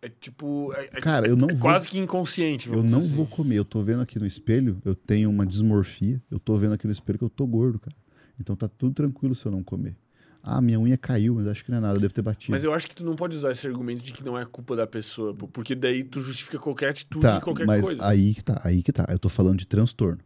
É 0.00 0.08
tipo. 0.08 0.72
É, 0.74 0.84
é, 0.84 1.00
Cara, 1.00 1.26
eu 1.26 1.36
não 1.36 1.48
é 1.48 1.52
vou, 1.52 1.62
quase 1.62 1.88
que 1.88 1.98
inconsciente. 1.98 2.68
Eu 2.68 2.82
não 2.82 2.98
assim. 2.98 3.14
vou 3.14 3.26
comer. 3.26 3.56
Eu 3.56 3.64
tô 3.64 3.82
vendo 3.82 4.02
aqui 4.02 4.18
no 4.18 4.26
espelho, 4.26 4.80
eu 4.84 4.94
tenho 4.94 5.30
uma 5.30 5.46
dismorfia. 5.46 6.22
Eu 6.30 6.38
tô 6.38 6.56
vendo 6.56 6.74
aqui 6.74 6.86
no 6.86 6.92
espelho 6.92 7.18
que 7.18 7.24
eu 7.24 7.30
tô 7.30 7.46
gordo, 7.46 7.78
cara. 7.78 7.96
Então 8.40 8.56
tá 8.56 8.68
tudo 8.68 8.94
tranquilo 8.94 9.34
se 9.34 9.44
eu 9.46 9.52
não 9.52 9.62
comer. 9.62 9.96
Ah, 10.42 10.60
minha 10.60 10.78
unha 10.78 10.96
caiu, 10.96 11.34
mas 11.34 11.46
acho 11.48 11.64
que 11.64 11.70
não 11.70 11.78
é 11.78 11.80
nada, 11.80 11.96
eu 11.96 12.00
devo 12.00 12.14
ter 12.14 12.22
batido. 12.22 12.52
Mas 12.52 12.64
eu 12.64 12.72
acho 12.72 12.86
que 12.86 12.94
tu 12.94 13.04
não 13.04 13.16
pode 13.16 13.36
usar 13.36 13.50
esse 13.50 13.66
argumento 13.66 14.00
de 14.00 14.12
que 14.12 14.24
não 14.24 14.38
é 14.38 14.44
culpa 14.44 14.76
da 14.76 14.86
pessoa, 14.86 15.34
porque 15.34 15.74
daí 15.74 16.04
tu 16.04 16.20
justifica 16.20 16.58
qualquer 16.58 16.90
atitude 16.90 17.22
tá, 17.22 17.38
e 17.38 17.40
qualquer 17.40 17.66
mas 17.66 17.82
coisa. 17.82 18.06
Aí 18.06 18.34
que 18.34 18.44
tá, 18.44 18.60
aí 18.64 18.82
que 18.82 18.92
tá. 18.92 19.04
Eu 19.08 19.18
tô 19.18 19.28
falando 19.28 19.58
de 19.58 19.66
transtorno. 19.66 20.20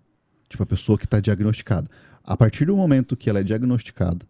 Tipo, 0.49 0.63
a 0.63 0.67
pessoa 0.67 0.99
que 0.99 1.09
tá 1.09 1.19
diagnosticada. 1.19 1.91
A 2.23 2.37
partir 2.37 2.67
do 2.67 2.77
momento 2.77 3.17
que 3.17 3.31
ela 3.31 3.41
é 3.41 3.43
diagnosticada, 3.43 4.27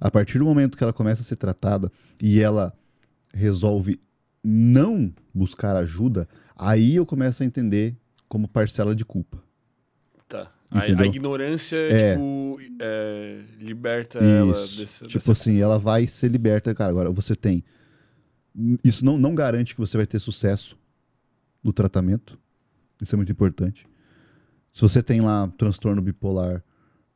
a 0.00 0.10
partir 0.10 0.38
do 0.38 0.44
momento 0.44 0.76
que 0.76 0.82
ela 0.82 0.92
começa 0.92 1.20
a 1.20 1.24
ser 1.24 1.36
tratada 1.36 1.92
e 2.20 2.40
ela 2.40 2.72
resolve 3.32 4.00
não 4.42 5.12
buscar 5.34 5.76
ajuda, 5.76 6.26
aí 6.56 6.96
eu 6.96 7.04
começo 7.04 7.42
a 7.42 7.46
entender 7.46 7.94
como 8.26 8.48
parcela 8.48 8.94
de 8.94 9.04
culpa. 9.04 9.42
Tá. 10.26 10.50
A, 10.70 10.82
a, 10.82 11.06
ignorância, 11.06 11.76
é. 11.76 12.12
tipo, 12.12 12.58
é, 12.80 13.40
liberta 13.58 14.18
Isso. 14.18 14.24
ela 14.24 14.52
desse, 14.52 15.06
Tipo 15.06 15.32
assim, 15.32 15.58
ela 15.58 15.78
vai 15.78 16.06
ser 16.06 16.30
liberta. 16.30 16.72
Cara, 16.74 16.90
agora 16.90 17.10
você 17.10 17.34
tem 17.34 17.64
Isso 18.84 19.04
não, 19.04 19.18
não 19.18 19.34
garante 19.34 19.74
que 19.74 19.80
você 19.80 19.96
vai 19.96 20.06
ter 20.06 20.20
sucesso 20.20 20.78
no 21.62 21.72
tratamento. 21.72 22.38
Isso 23.02 23.14
é 23.14 23.16
muito 23.16 23.32
importante. 23.32 23.86
Se 24.70 24.80
você 24.80 25.02
tem 25.02 25.20
lá 25.20 25.48
transtorno 25.58 26.00
bipolar, 26.00 26.62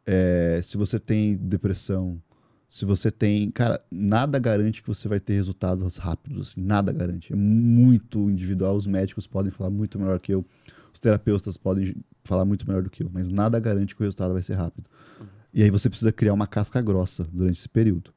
é, 0.04 0.60
se 0.62 0.76
você 0.76 0.98
tem 0.98 1.36
depressão, 1.36 2.20
se 2.68 2.84
você 2.84 3.08
tem. 3.08 3.52
Cara, 3.52 3.80
nada 3.88 4.36
garante 4.38 4.82
que 4.82 4.88
você 4.88 5.06
vai 5.06 5.20
ter 5.20 5.34
resultados 5.34 5.96
rápidos. 5.98 6.50
Assim, 6.50 6.60
nada 6.60 6.92
garante. 6.92 7.32
É 7.32 7.36
muito 7.36 8.28
individual. 8.28 8.74
Os 8.74 8.86
médicos 8.86 9.28
podem 9.28 9.52
falar 9.52 9.70
muito 9.70 9.96
melhor 9.96 10.18
que 10.18 10.34
eu. 10.34 10.44
Os 10.92 10.98
terapeutas 10.98 11.56
podem 11.56 11.94
falar 12.24 12.44
muito 12.44 12.66
melhor 12.66 12.82
do 12.82 12.90
que 12.90 13.02
eu. 13.02 13.10
Mas 13.12 13.28
nada 13.28 13.60
garante 13.60 13.94
que 13.94 14.00
o 14.00 14.04
resultado 14.04 14.32
vai 14.32 14.42
ser 14.42 14.54
rápido. 14.54 14.86
Uhum. 15.20 15.26
E 15.52 15.62
aí 15.62 15.70
você 15.70 15.88
precisa 15.88 16.12
criar 16.12 16.32
uma 16.32 16.46
casca 16.46 16.80
grossa 16.80 17.24
durante 17.32 17.58
esse 17.58 17.68
período. 17.68 18.12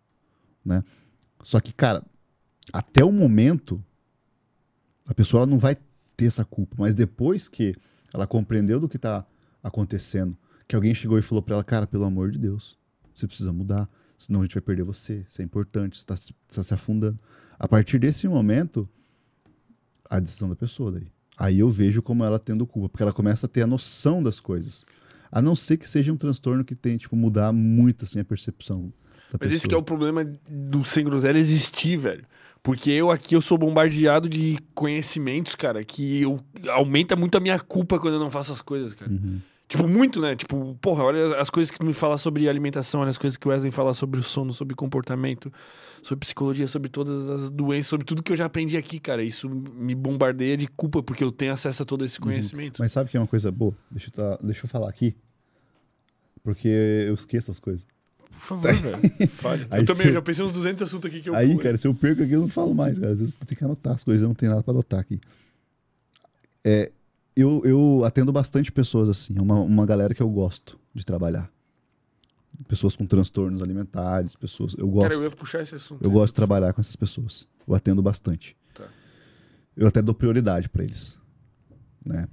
Né? 0.66 0.84
Só 1.44 1.60
que, 1.60 1.72
cara, 1.74 2.04
até 2.74 3.04
o 3.04 3.12
momento, 3.12 3.84
a 5.06 5.14
pessoa 5.14 5.46
não 5.46 5.60
vai 5.60 5.78
ter 6.16 6.26
essa 6.26 6.44
culpa. 6.44 6.76
Mas 6.80 6.96
depois 6.96 7.48
que 7.48 7.76
ela 8.14 8.26
compreendeu 8.26 8.80
do 8.80 8.90
que 8.90 8.98
está 8.98 9.26
acontecendo, 9.62 10.36
que 10.68 10.76
alguém 10.76 10.94
chegou 10.94 11.20
e 11.20 11.22
falou 11.22 11.42
para 11.42 11.56
ela, 11.56 11.64
cara, 11.64 11.86
pelo 11.86 12.06
amor 12.06 12.32
de 12.32 12.40
Deus, 12.40 12.78
você 13.14 13.28
precisa 13.28 13.54
mudar 13.54 13.90
senão 14.18 14.42
a 14.42 14.44
gente 14.44 14.56
vai 14.56 14.62
perder 14.62 14.84
você. 14.84 15.26
Isso 15.30 15.42
é 15.42 15.46
importante, 15.46 15.98
você 15.98 16.04
está 16.04 16.34
tá 16.50 16.64
se 16.64 16.74
afundando. 16.74 17.20
A 17.60 17.68
partir 17.68 18.00
desse 18.00 18.28
momento, 18.28 18.90
a 20.10 20.20
decisão 20.20 20.50
da 20.50 20.56
pessoa 20.56 20.92
daí. 20.92 21.08
Aí 21.38 21.60
eu 21.60 21.70
vejo 21.70 22.02
como 22.02 22.24
ela 22.24 22.40
tendo 22.40 22.66
culpa, 22.66 22.90
porque 22.90 23.04
ela 23.04 23.14
começa 23.14 23.46
a 23.46 23.50
ter 23.50 23.62
a 23.62 23.68
noção 23.68 24.24
das 24.24 24.40
coisas. 24.40 24.86
A 25.32 25.42
não 25.42 25.54
ser 25.54 25.78
que 25.78 25.88
seja 25.88 26.12
um 26.12 26.18
transtorno 26.18 26.66
que 26.66 26.74
tem, 26.74 26.98
tipo, 26.98 27.16
mudar 27.16 27.52
muito, 27.54 28.06
assim, 28.06 28.20
a 28.20 28.26
percepção 28.26 28.92
Mas 29.34 29.40
pessoa. 29.40 29.56
esse 29.56 29.74
é 29.74 29.78
o 29.78 29.84
problema 29.84 30.26
do 30.50 30.84
Sem 30.84 31.04
Groselha 31.06 31.38
existir, 31.38 31.98
velho. 31.98 32.26
Porque 32.64 32.92
eu 32.92 33.12
aqui, 33.12 33.36
eu 33.36 33.42
sou 33.42 33.58
bombardeado 33.58 34.28
de 34.28 34.58
conhecimentos, 34.74 35.56
cara, 35.56 35.84
que 35.84 36.22
eu, 36.22 36.40
aumenta 36.70 37.16
muito 37.16 37.38
a 37.38 37.40
minha 37.40 37.60
culpa 37.60 38.00
quando 38.00 38.16
eu 38.16 38.20
não 38.20 38.32
faço 38.32 38.52
as 38.52 38.62
coisas, 38.62 38.94
cara. 38.94 39.12
Uhum. 39.12 39.40
Tipo, 39.68 39.86
muito, 39.86 40.22
né? 40.22 40.34
Tipo, 40.34 40.78
porra, 40.82 41.04
olha 41.04 41.40
as 41.42 41.50
coisas 41.50 41.70
que 41.70 41.78
tu 41.78 41.86
me 41.86 41.94
fala 41.94 42.18
sobre 42.18 42.48
alimentação, 42.48 43.02
olha 43.02 43.10
as 43.10 43.18
coisas 43.18 43.36
que 43.36 43.46
o 43.48 43.52
Wesley 43.52 43.70
fala 43.70 43.94
sobre 43.94 44.18
o 44.18 44.24
sono, 44.24 44.54
sobre 44.54 44.74
comportamento, 44.76 45.52
sobre 46.02 46.22
psicologia, 46.22 46.68
sobre 46.70 46.90
todas 46.90 47.28
as 47.28 47.50
doenças, 47.50 47.88
sobre 47.88 48.06
tudo 48.06 48.24
que 48.24 48.32
eu 48.32 48.36
já 48.36 48.46
aprendi 48.46 48.78
aqui, 48.78 48.98
cara. 48.98 49.22
Isso 49.22 49.50
me 49.50 49.94
bombardeia 49.94 50.56
de 50.56 50.68
culpa, 50.68 51.04
porque 51.04 51.22
eu 51.22 51.34
tenho 51.34 51.52
acesso 51.52 51.84
a 51.84 51.86
todo 51.86 52.06
esse 52.06 52.18
uhum. 52.18 52.28
conhecimento. 52.28 52.80
Uhum. 52.80 52.86
Mas 52.86 52.94
sabe 52.94 53.10
que 53.10 53.18
é 53.18 53.20
uma 53.20 53.28
coisa 53.28 53.52
boa? 53.52 53.76
Deixa 53.92 54.10
eu, 54.10 54.14
tá, 54.14 54.40
deixa 54.42 54.64
eu 54.64 54.70
falar 54.70 54.88
aqui. 54.88 55.14
Porque 56.42 56.70
eu 56.70 57.14
esqueço 57.14 57.52
as 57.52 57.60
coisas. 57.60 57.86
Por 58.32 58.40
favor, 58.40 58.72
velho. 58.72 59.30
Fale. 59.32 59.68
eu 59.70 59.86
também, 59.86 60.08
eu 60.08 60.14
já 60.14 60.22
pensei 60.22 60.46
uns 60.46 60.54
200 60.54 60.84
assuntos 60.84 61.10
aqui 61.10 61.20
que 61.20 61.30
eu... 61.30 61.36
Aí, 61.36 61.58
cara, 61.58 61.76
se 61.76 61.86
eu 61.86 61.94
perco 61.94 62.24
aqui, 62.24 62.32
eu 62.32 62.40
não 62.40 62.48
falo 62.48 62.74
mais, 62.74 62.98
cara. 62.98 63.12
Às 63.12 63.20
vezes 63.20 63.38
eu 63.38 63.46
tenho 63.46 63.58
que 63.58 63.66
anotar 63.66 63.96
as 63.96 64.04
coisas, 64.06 64.22
eu 64.22 64.30
não 64.30 64.36
tenho 64.36 64.52
nada 64.52 64.64
pra 64.64 64.72
anotar 64.72 65.02
aqui. 65.02 65.20
É, 66.64 66.90
eu, 67.38 67.62
eu 67.64 68.04
atendo 68.04 68.32
bastante 68.32 68.72
pessoas 68.72 69.08
assim, 69.08 69.38
é 69.38 69.42
uma, 69.42 69.60
uma 69.60 69.86
galera 69.86 70.14
que 70.14 70.22
eu 70.22 70.30
gosto 70.30 70.80
de 70.94 71.06
trabalhar. 71.06 71.52
Pessoas 72.68 72.96
com 72.96 73.06
transtornos 73.06 73.62
alimentares, 73.62 74.36
pessoas. 74.36 74.74
Eu 74.76 74.88
gosto. 74.88 75.04
Cara, 75.04 75.14
eu 75.14 75.24
ia 75.24 75.30
puxar 75.30 75.62
esse 75.62 75.76
assunto. 75.76 76.04
Eu 76.04 76.10
aí. 76.10 76.14
gosto 76.14 76.34
de 76.34 76.36
trabalhar 76.36 76.74
com 76.74 76.82
essas 76.82 76.96
pessoas. 76.96 77.48
Eu 77.68 77.76
atendo 77.76 78.02
bastante. 78.02 78.58
Tá. 78.74 78.86
Eu 79.76 79.88
até 79.88 80.02
dou 80.02 80.16
prioridade 80.16 80.68
para 80.68 80.84
eles. 80.84 81.16
Né? 82.04 82.28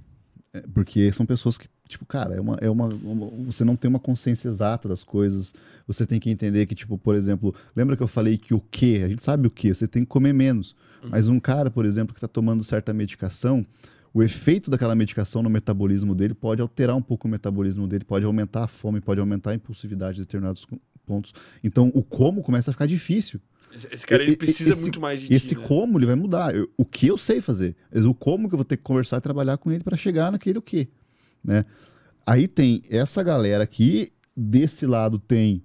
É, 0.51 0.61
porque 0.73 1.11
são 1.11 1.25
pessoas 1.27 1.59
que, 1.59 1.67
tipo, 1.87 2.03
cara, 2.07 2.33
é 2.33 2.41
uma, 2.41 2.57
é 2.59 2.69
uma, 2.69 2.87
uma, 2.87 3.29
Você 3.45 3.63
não 3.63 3.75
tem 3.75 3.87
uma 3.87 3.99
consciência 3.99 4.47
exata 4.47 4.89
das 4.89 5.03
coisas. 5.03 5.53
Você 5.85 6.07
tem 6.07 6.19
que 6.19 6.31
entender 6.31 6.65
que, 6.65 6.73
tipo, 6.73 6.97
por 6.97 7.13
exemplo, 7.13 7.53
lembra 7.75 7.95
que 7.95 8.01
eu 8.01 8.07
falei 8.07 8.35
que 8.39 8.55
o 8.55 8.59
que? 8.59 9.03
A 9.03 9.07
gente 9.07 9.23
sabe 9.23 9.45
o 9.45 9.51
que? 9.51 9.71
Você 9.71 9.85
tem 9.85 10.03
que 10.03 10.09
comer 10.09 10.33
menos. 10.33 10.75
Uhum. 11.03 11.09
Mas 11.11 11.27
um 11.27 11.39
cara, 11.39 11.69
por 11.69 11.85
exemplo, 11.85 12.15
que 12.15 12.17
está 12.17 12.27
tomando 12.27 12.63
certa 12.63 12.91
medicação, 12.93 13.63
o 14.15 14.23
efeito 14.23 14.71
daquela 14.71 14.95
medicação 14.95 15.43
no 15.43 15.49
metabolismo 15.49 16.15
dele 16.15 16.33
pode 16.33 16.61
alterar 16.61 16.95
um 16.95 17.01
pouco 17.01 17.27
o 17.27 17.29
metabolismo 17.29 17.85
dele, 17.85 18.05
pode 18.05 18.23
aumentar 18.23 18.63
a 18.63 18.67
fome, 18.67 19.01
pode 19.01 19.19
aumentar 19.19 19.51
a 19.51 19.55
impulsividade 19.55 20.19
em 20.19 20.21
determinados 20.21 20.65
pontos. 21.05 21.33
Então, 21.61 21.91
o 21.93 22.01
como 22.01 22.41
começa 22.41 22.71
a 22.71 22.73
ficar 22.73 22.85
difícil. 22.85 23.41
Esse 23.91 24.07
cara 24.07 24.23
ele 24.23 24.37
precisa 24.37 24.69
esse, 24.69 24.83
muito 24.83 25.01
mais 25.01 25.19
de 25.19 25.33
Esse 25.33 25.49
ti, 25.49 25.57
né? 25.57 25.67
como 25.67 25.99
ele 25.99 26.05
vai 26.05 26.15
mudar. 26.15 26.55
Eu, 26.55 26.71
o 26.77 26.85
que 26.85 27.07
eu 27.07 27.17
sei 27.17 27.41
fazer. 27.41 27.75
O 27.93 28.13
como 28.13 28.47
que 28.47 28.55
eu 28.55 28.57
vou 28.57 28.63
ter 28.63 28.77
que 28.77 28.83
conversar 28.83 29.17
e 29.17 29.21
trabalhar 29.21 29.57
com 29.57 29.69
ele 29.69 29.83
para 29.83 29.97
chegar 29.97 30.31
naquele 30.31 30.59
o 30.59 30.61
que. 30.61 30.87
Né? 31.43 31.65
Aí 32.25 32.47
tem 32.47 32.83
essa 32.89 33.21
galera 33.21 33.65
aqui, 33.65 34.13
desse 34.33 34.85
lado 34.85 35.19
tem 35.19 35.61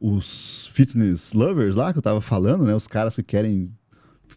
os 0.00 0.68
fitness 0.68 1.32
lovers 1.32 1.74
lá 1.74 1.92
que 1.92 1.98
eu 1.98 2.02
tava 2.02 2.20
falando, 2.20 2.64
né? 2.64 2.72
Os 2.72 2.86
caras 2.86 3.16
que 3.16 3.22
querem 3.24 3.72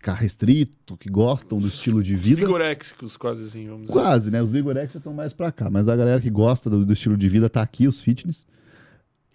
ficar 0.08 0.14
restrito, 0.14 0.96
que 0.96 1.10
gostam 1.10 1.60
do 1.60 1.68
estilo 1.68 2.02
de 2.02 2.16
vida. 2.16 2.36
Os 2.36 2.48
vigoréxicos, 2.48 3.18
quase 3.18 3.44
assim, 3.44 3.68
vamos 3.68 3.88
dizer. 3.88 3.94
Quase, 3.94 4.32
né? 4.32 4.42
Os 4.42 4.52
vigoréxicos 4.52 5.00
estão 5.00 5.14
mais 5.14 5.34
pra 5.34 5.52
cá. 5.52 5.70
Mas 5.70 5.90
a 5.90 5.96
galera 5.96 6.22
que 6.22 6.30
gosta 6.30 6.70
do, 6.70 6.86
do, 6.86 6.94
estilo 6.94 7.18
de 7.18 7.28
vida 7.28 7.50
tá 7.50 7.62
aqui, 7.62 7.88
os 7.88 8.00
fitness. 8.00 8.48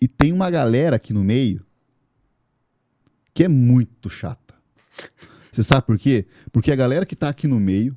E 0.01 0.09
tem 0.09 0.33
uma 0.33 0.49
galera 0.49 0.97
aqui 0.97 1.13
no 1.13 1.23
meio 1.23 1.63
que 3.35 3.45
é 3.45 3.49
muito 3.49 4.09
chata. 4.09 4.55
Você 5.51 5.63
sabe 5.63 5.87
por 5.87 5.99
quê? 5.99 6.27
Porque 6.51 6.73
a 6.73 6.77
galera 6.77 7.05
que 7.05 7.17
tá 7.17 7.29
aqui 7.29 7.47
no 7.47 7.61
meio, 7.61 7.97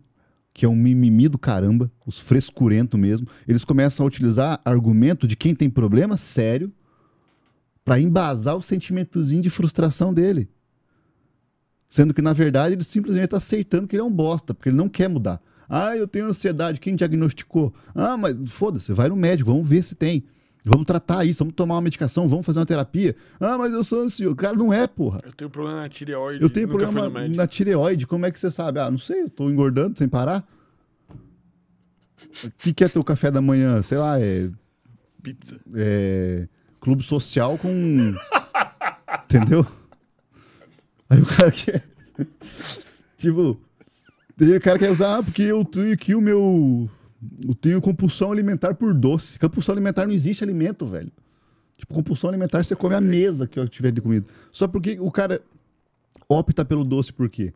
que 0.53 0.65
é 0.65 0.69
um 0.69 0.75
mimimi 0.75 1.29
do 1.29 1.37
caramba, 1.37 1.91
os 2.05 2.19
frescurento 2.19 2.97
mesmo, 2.97 3.27
eles 3.47 3.63
começam 3.63 4.05
a 4.05 4.07
utilizar 4.07 4.61
argumento 4.65 5.27
de 5.27 5.35
quem 5.35 5.55
tem 5.55 5.69
problema 5.69 6.17
sério 6.17 6.71
para 7.83 7.99
embasar 7.99 8.55
o 8.55 8.61
sentimentozinho 8.61 9.41
de 9.41 9.49
frustração 9.49 10.13
dele. 10.13 10.49
Sendo 11.89 12.13
que, 12.13 12.21
na 12.21 12.33
verdade, 12.33 12.75
ele 12.75 12.83
simplesmente 12.83 13.25
está 13.25 13.37
aceitando 13.37 13.87
que 13.87 13.95
ele 13.95 14.01
é 14.01 14.05
um 14.05 14.11
bosta, 14.11 14.53
porque 14.53 14.69
ele 14.69 14.77
não 14.77 14.89
quer 14.89 15.07
mudar. 15.07 15.41
Ah, 15.69 15.95
eu 15.95 16.07
tenho 16.07 16.27
ansiedade, 16.27 16.79
quem 16.79 16.95
diagnosticou? 16.95 17.73
Ah, 17.93 18.17
mas 18.17 18.35
foda-se, 18.51 18.91
vai 18.93 19.09
no 19.09 19.15
médico, 19.15 19.51
vamos 19.51 19.67
ver 19.67 19.83
se 19.83 19.95
tem. 19.95 20.23
Vamos 20.67 20.87
tratar 20.87 21.23
isso, 21.23 21.39
vamos 21.39 21.53
tomar 21.53 21.75
uma 21.75 21.81
medicação, 21.81 22.27
vamos 22.27 22.43
fazer 22.43 22.57
uma 22.57 22.65
terapia. 22.65 23.15
Ah, 23.39 23.55
mas 23.55 23.71
eu 23.71 23.83
sou 23.83 24.01
ansioso. 24.01 24.33
O 24.33 24.35
cara 24.35 24.57
não 24.57 24.73
é, 24.73 24.87
porra. 24.87 25.21
Eu 25.23 25.31
tenho 25.31 25.49
problema 25.49 25.81
na 25.81 25.89
tireoide. 25.89 26.43
Eu 26.43 26.49
tenho 26.49 26.67
problema 26.67 27.27
na 27.27 27.45
tireoide. 27.45 28.07
Como 28.07 28.25
é 28.25 28.31
que 28.31 28.39
você 28.39 28.49
sabe? 28.49 28.79
Ah, 28.79 28.89
não 28.89 28.97
sei, 28.97 29.21
eu 29.23 29.29
tô 29.29 29.47
engordando 29.47 29.95
sem 29.95 30.09
parar. 30.09 30.43
O 32.43 32.51
que, 32.57 32.73
que 32.73 32.83
é 32.83 32.89
teu 32.89 33.03
café 33.03 33.29
da 33.29 33.41
manhã? 33.41 33.79
Sei 33.83 33.97
lá, 33.97 34.19
é. 34.19 34.49
Pizza. 35.21 35.57
É. 35.75 36.47
Clube 36.79 37.03
social 37.03 37.59
com. 37.59 38.15
Entendeu? 39.25 39.65
Aí 41.15 41.21
o 41.21 41.25
cara 41.25 41.51
quer. 41.51 41.83
tipo. 43.17 43.59
o 44.39 44.61
cara 44.61 44.79
quer 44.79 44.91
usar, 44.91 45.17
ah, 45.17 45.23
porque 45.23 45.43
eu 45.43 45.63
tenho 45.63 45.93
aqui 45.93 46.13
o 46.13 46.21
meu. 46.21 46.89
Eu 47.43 47.55
tenho 47.55 47.81
compulsão 47.81 48.31
alimentar 48.31 48.75
por 48.75 48.93
doce. 48.93 49.39
Compulsão 49.39 49.73
alimentar 49.73 50.05
não 50.05 50.13
existe 50.13 50.43
alimento, 50.43 50.85
velho. 50.85 51.11
Tipo, 51.77 51.93
compulsão 51.93 52.29
alimentar 52.29 52.63
você 52.63 52.75
come 52.75 52.95
a 52.95 53.01
mesa 53.01 53.47
que 53.47 53.59
eu 53.59 53.67
tiver 53.67 53.91
de 53.91 54.01
comida. 54.01 54.25
Só 54.51 54.67
porque 54.67 54.97
o 54.99 55.11
cara 55.11 55.41
opta 56.27 56.63
pelo 56.63 56.83
doce 56.83 57.11
por 57.11 57.29
quê? 57.29 57.53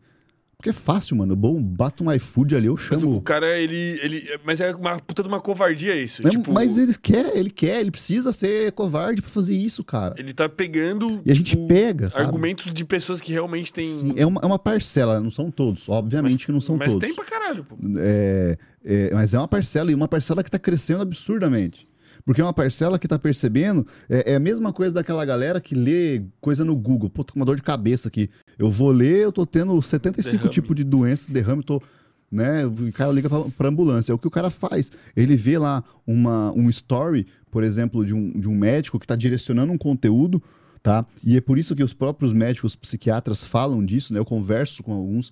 Porque 0.60 0.68
é 0.68 0.74
fácil, 0.74 1.16
mano. 1.16 1.34
Bom, 1.34 1.60
bato 1.62 2.04
um 2.04 2.12
iFood 2.12 2.54
ali, 2.54 2.66
eu 2.66 2.76
chamo. 2.76 3.12
Mas 3.12 3.18
o 3.18 3.22
cara, 3.22 3.58
ele, 3.58 3.98
ele. 4.02 4.28
Mas 4.44 4.60
é 4.60 4.74
uma 4.74 5.00
puta 5.00 5.22
de 5.22 5.28
uma 5.28 5.40
covardia 5.40 5.96
isso. 5.96 6.20
Mas, 6.22 6.32
tipo... 6.32 6.52
mas 6.52 6.76
ele 6.76 6.92
quer, 6.98 7.34
ele 7.34 7.50
quer, 7.50 7.80
ele 7.80 7.90
precisa 7.90 8.30
ser 8.30 8.70
covarde 8.72 9.22
pra 9.22 9.30
fazer 9.30 9.56
isso, 9.56 9.82
cara. 9.82 10.14
Ele 10.18 10.34
tá 10.34 10.50
pegando. 10.50 11.22
E 11.24 11.32
a 11.32 11.34
gente 11.34 11.52
tipo, 11.52 11.66
pega, 11.66 12.10
sabe? 12.10 12.26
Argumentos 12.26 12.74
de 12.74 12.84
pessoas 12.84 13.22
que 13.22 13.32
realmente 13.32 13.72
têm. 13.72 13.88
Sim, 13.88 14.12
é 14.16 14.26
uma, 14.26 14.38
é 14.42 14.46
uma 14.46 14.58
parcela, 14.58 15.18
não 15.18 15.30
são 15.30 15.50
todos. 15.50 15.88
Obviamente 15.88 16.32
mas, 16.32 16.44
que 16.44 16.52
não 16.52 16.60
são 16.60 16.76
mas 16.76 16.92
todos. 16.92 17.08
Mas 17.08 17.16
tem 17.16 17.24
pra 17.24 17.38
caralho, 17.38 17.64
pô. 17.64 17.76
É, 17.98 18.58
é, 18.84 19.14
mas 19.14 19.32
é 19.32 19.38
uma 19.38 19.48
parcela, 19.48 19.90
e 19.90 19.94
uma 19.94 20.08
parcela 20.08 20.44
que 20.44 20.50
tá 20.50 20.58
crescendo 20.58 21.00
absurdamente. 21.00 21.88
Porque 22.24 22.40
é 22.40 22.44
uma 22.44 22.52
parcela 22.52 22.98
que 22.98 23.08
tá 23.08 23.18
percebendo. 23.18 23.86
É, 24.08 24.32
é, 24.32 24.36
a 24.36 24.40
mesma 24.40 24.72
coisa 24.72 24.92
daquela 24.94 25.24
galera 25.24 25.60
que 25.60 25.74
lê 25.74 26.22
coisa 26.40 26.64
no 26.64 26.76
Google. 26.76 27.10
Pô, 27.10 27.24
tô 27.24 27.32
com 27.32 27.40
uma 27.40 27.46
dor 27.46 27.56
de 27.56 27.62
cabeça 27.62 28.08
aqui. 28.08 28.30
Eu 28.58 28.70
vou 28.70 28.90
ler, 28.90 29.18
eu 29.18 29.32
tô 29.32 29.46
tendo 29.46 29.80
75 29.80 30.48
tipos 30.48 30.76
de 30.76 30.84
doença, 30.84 31.32
derrame, 31.32 31.62
tô. 31.62 31.82
Né? 32.30 32.64
O 32.64 32.92
cara 32.92 33.10
liga 33.10 33.28
pra, 33.28 33.42
pra 33.56 33.68
ambulância. 33.68 34.12
É 34.12 34.14
o 34.14 34.18
que 34.18 34.28
o 34.28 34.30
cara 34.30 34.50
faz. 34.50 34.92
Ele 35.16 35.34
vê 35.34 35.58
lá 35.58 35.82
uma, 36.06 36.52
um 36.52 36.70
story, 36.70 37.26
por 37.50 37.64
exemplo, 37.64 38.04
de 38.04 38.14
um, 38.14 38.30
de 38.38 38.48
um 38.48 38.54
médico 38.54 38.98
que 38.98 39.04
está 39.04 39.16
direcionando 39.16 39.72
um 39.72 39.78
conteúdo. 39.78 40.42
Tá? 40.82 41.04
E 41.22 41.36
é 41.36 41.40
por 41.40 41.58
isso 41.58 41.76
que 41.76 41.84
os 41.84 41.92
próprios 41.92 42.32
médicos 42.32 42.74
psiquiatras 42.74 43.44
falam 43.44 43.84
disso, 43.84 44.14
né? 44.14 44.18
Eu 44.18 44.24
converso 44.24 44.82
com 44.82 44.94
alguns 44.94 45.30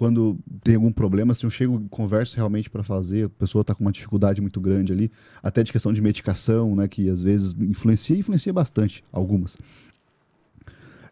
quando 0.00 0.38
tem 0.64 0.76
algum 0.76 0.90
problema, 0.90 1.32
assim, 1.32 1.44
eu 1.44 1.50
chego 1.50 1.78
converso 1.90 2.34
realmente 2.34 2.70
para 2.70 2.82
fazer, 2.82 3.26
a 3.26 3.28
pessoa 3.28 3.60
está 3.60 3.74
com 3.74 3.84
uma 3.84 3.92
dificuldade 3.92 4.40
muito 4.40 4.58
grande 4.58 4.94
ali, 4.94 5.12
até 5.42 5.62
de 5.62 5.70
questão 5.70 5.92
de 5.92 6.00
medicação, 6.00 6.74
né, 6.74 6.88
que 6.88 7.10
às 7.10 7.20
vezes 7.20 7.52
influencia 7.60 8.16
e 8.16 8.20
influencia 8.20 8.50
bastante, 8.50 9.04
algumas. 9.12 9.58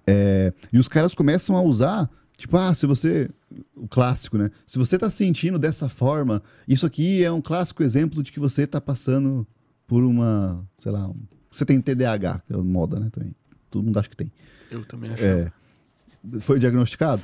É, 0.07 0.55
e 0.73 0.79
os 0.79 0.89
caras 0.89 1.15
começam 1.15 1.55
a 1.55 1.61
usar, 1.61 2.09
tipo, 2.39 2.57
ah, 2.57 2.73
se 2.73 2.87
você. 2.87 3.29
O 3.77 3.87
clássico, 3.87 4.39
né? 4.39 4.51
Se 4.67 4.79
você 4.79 4.97
está 4.97 5.11
sentindo 5.11 5.59
dessa 5.59 5.87
forma, 5.87 6.43
isso 6.67 6.87
aqui 6.87 7.23
é 7.23 7.31
um 7.31 7.43
clássico 7.43 7.83
exemplo 7.83 8.23
de 8.23 8.33
que 8.33 8.41
você 8.41 8.63
está 8.63 8.81
passando 8.81 9.47
por 9.87 10.03
uma. 10.03 10.67
Sei 10.79 10.91
lá, 10.91 11.11
você 11.51 11.67
tem 11.67 11.79
TDAH, 11.79 12.41
que 12.47 12.55
é 12.55 12.57
moda, 12.57 12.99
né? 12.99 13.11
Também. 13.13 13.35
Todo 13.71 13.85
mundo 13.85 13.99
acha 13.99 14.09
que 14.09 14.17
tem. 14.17 14.33
Eu 14.71 14.83
também 14.87 15.11
acho. 15.11 15.23
É, 15.23 15.53
foi 16.41 16.59
diagnosticado? 16.59 17.23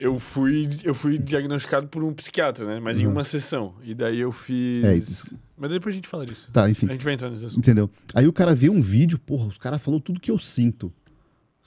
Eu 0.00 0.18
fui, 0.18 0.66
eu 0.82 0.94
fui 0.94 1.18
diagnosticado 1.18 1.86
por 1.86 2.02
um 2.02 2.14
psiquiatra, 2.14 2.64
né? 2.66 2.80
Mas 2.80 2.98
em 2.98 3.04
Uhum. 3.06 3.12
uma 3.12 3.22
sessão. 3.22 3.74
E 3.84 3.94
daí 3.94 4.18
eu 4.18 4.32
fiz. 4.32 4.82
É, 4.82 4.96
isso. 4.96 5.36
Mas 5.58 5.70
depois 5.70 5.94
a 5.94 5.96
gente 5.96 6.08
fala 6.08 6.24
disso. 6.24 6.50
Tá, 6.50 6.70
enfim. 6.70 6.86
A 6.88 6.92
gente 6.92 7.04
vai 7.04 7.12
entrar 7.12 7.28
nesse 7.28 7.44
assunto. 7.44 7.58
Entendeu? 7.58 7.90
Aí 8.14 8.26
o 8.26 8.32
cara 8.32 8.54
vê 8.54 8.70
um 8.70 8.80
vídeo, 8.80 9.18
porra, 9.18 9.46
os 9.46 9.58
caras 9.58 9.82
falou 9.82 10.00
tudo 10.00 10.18
que 10.18 10.30
eu 10.30 10.38
sinto. 10.38 10.90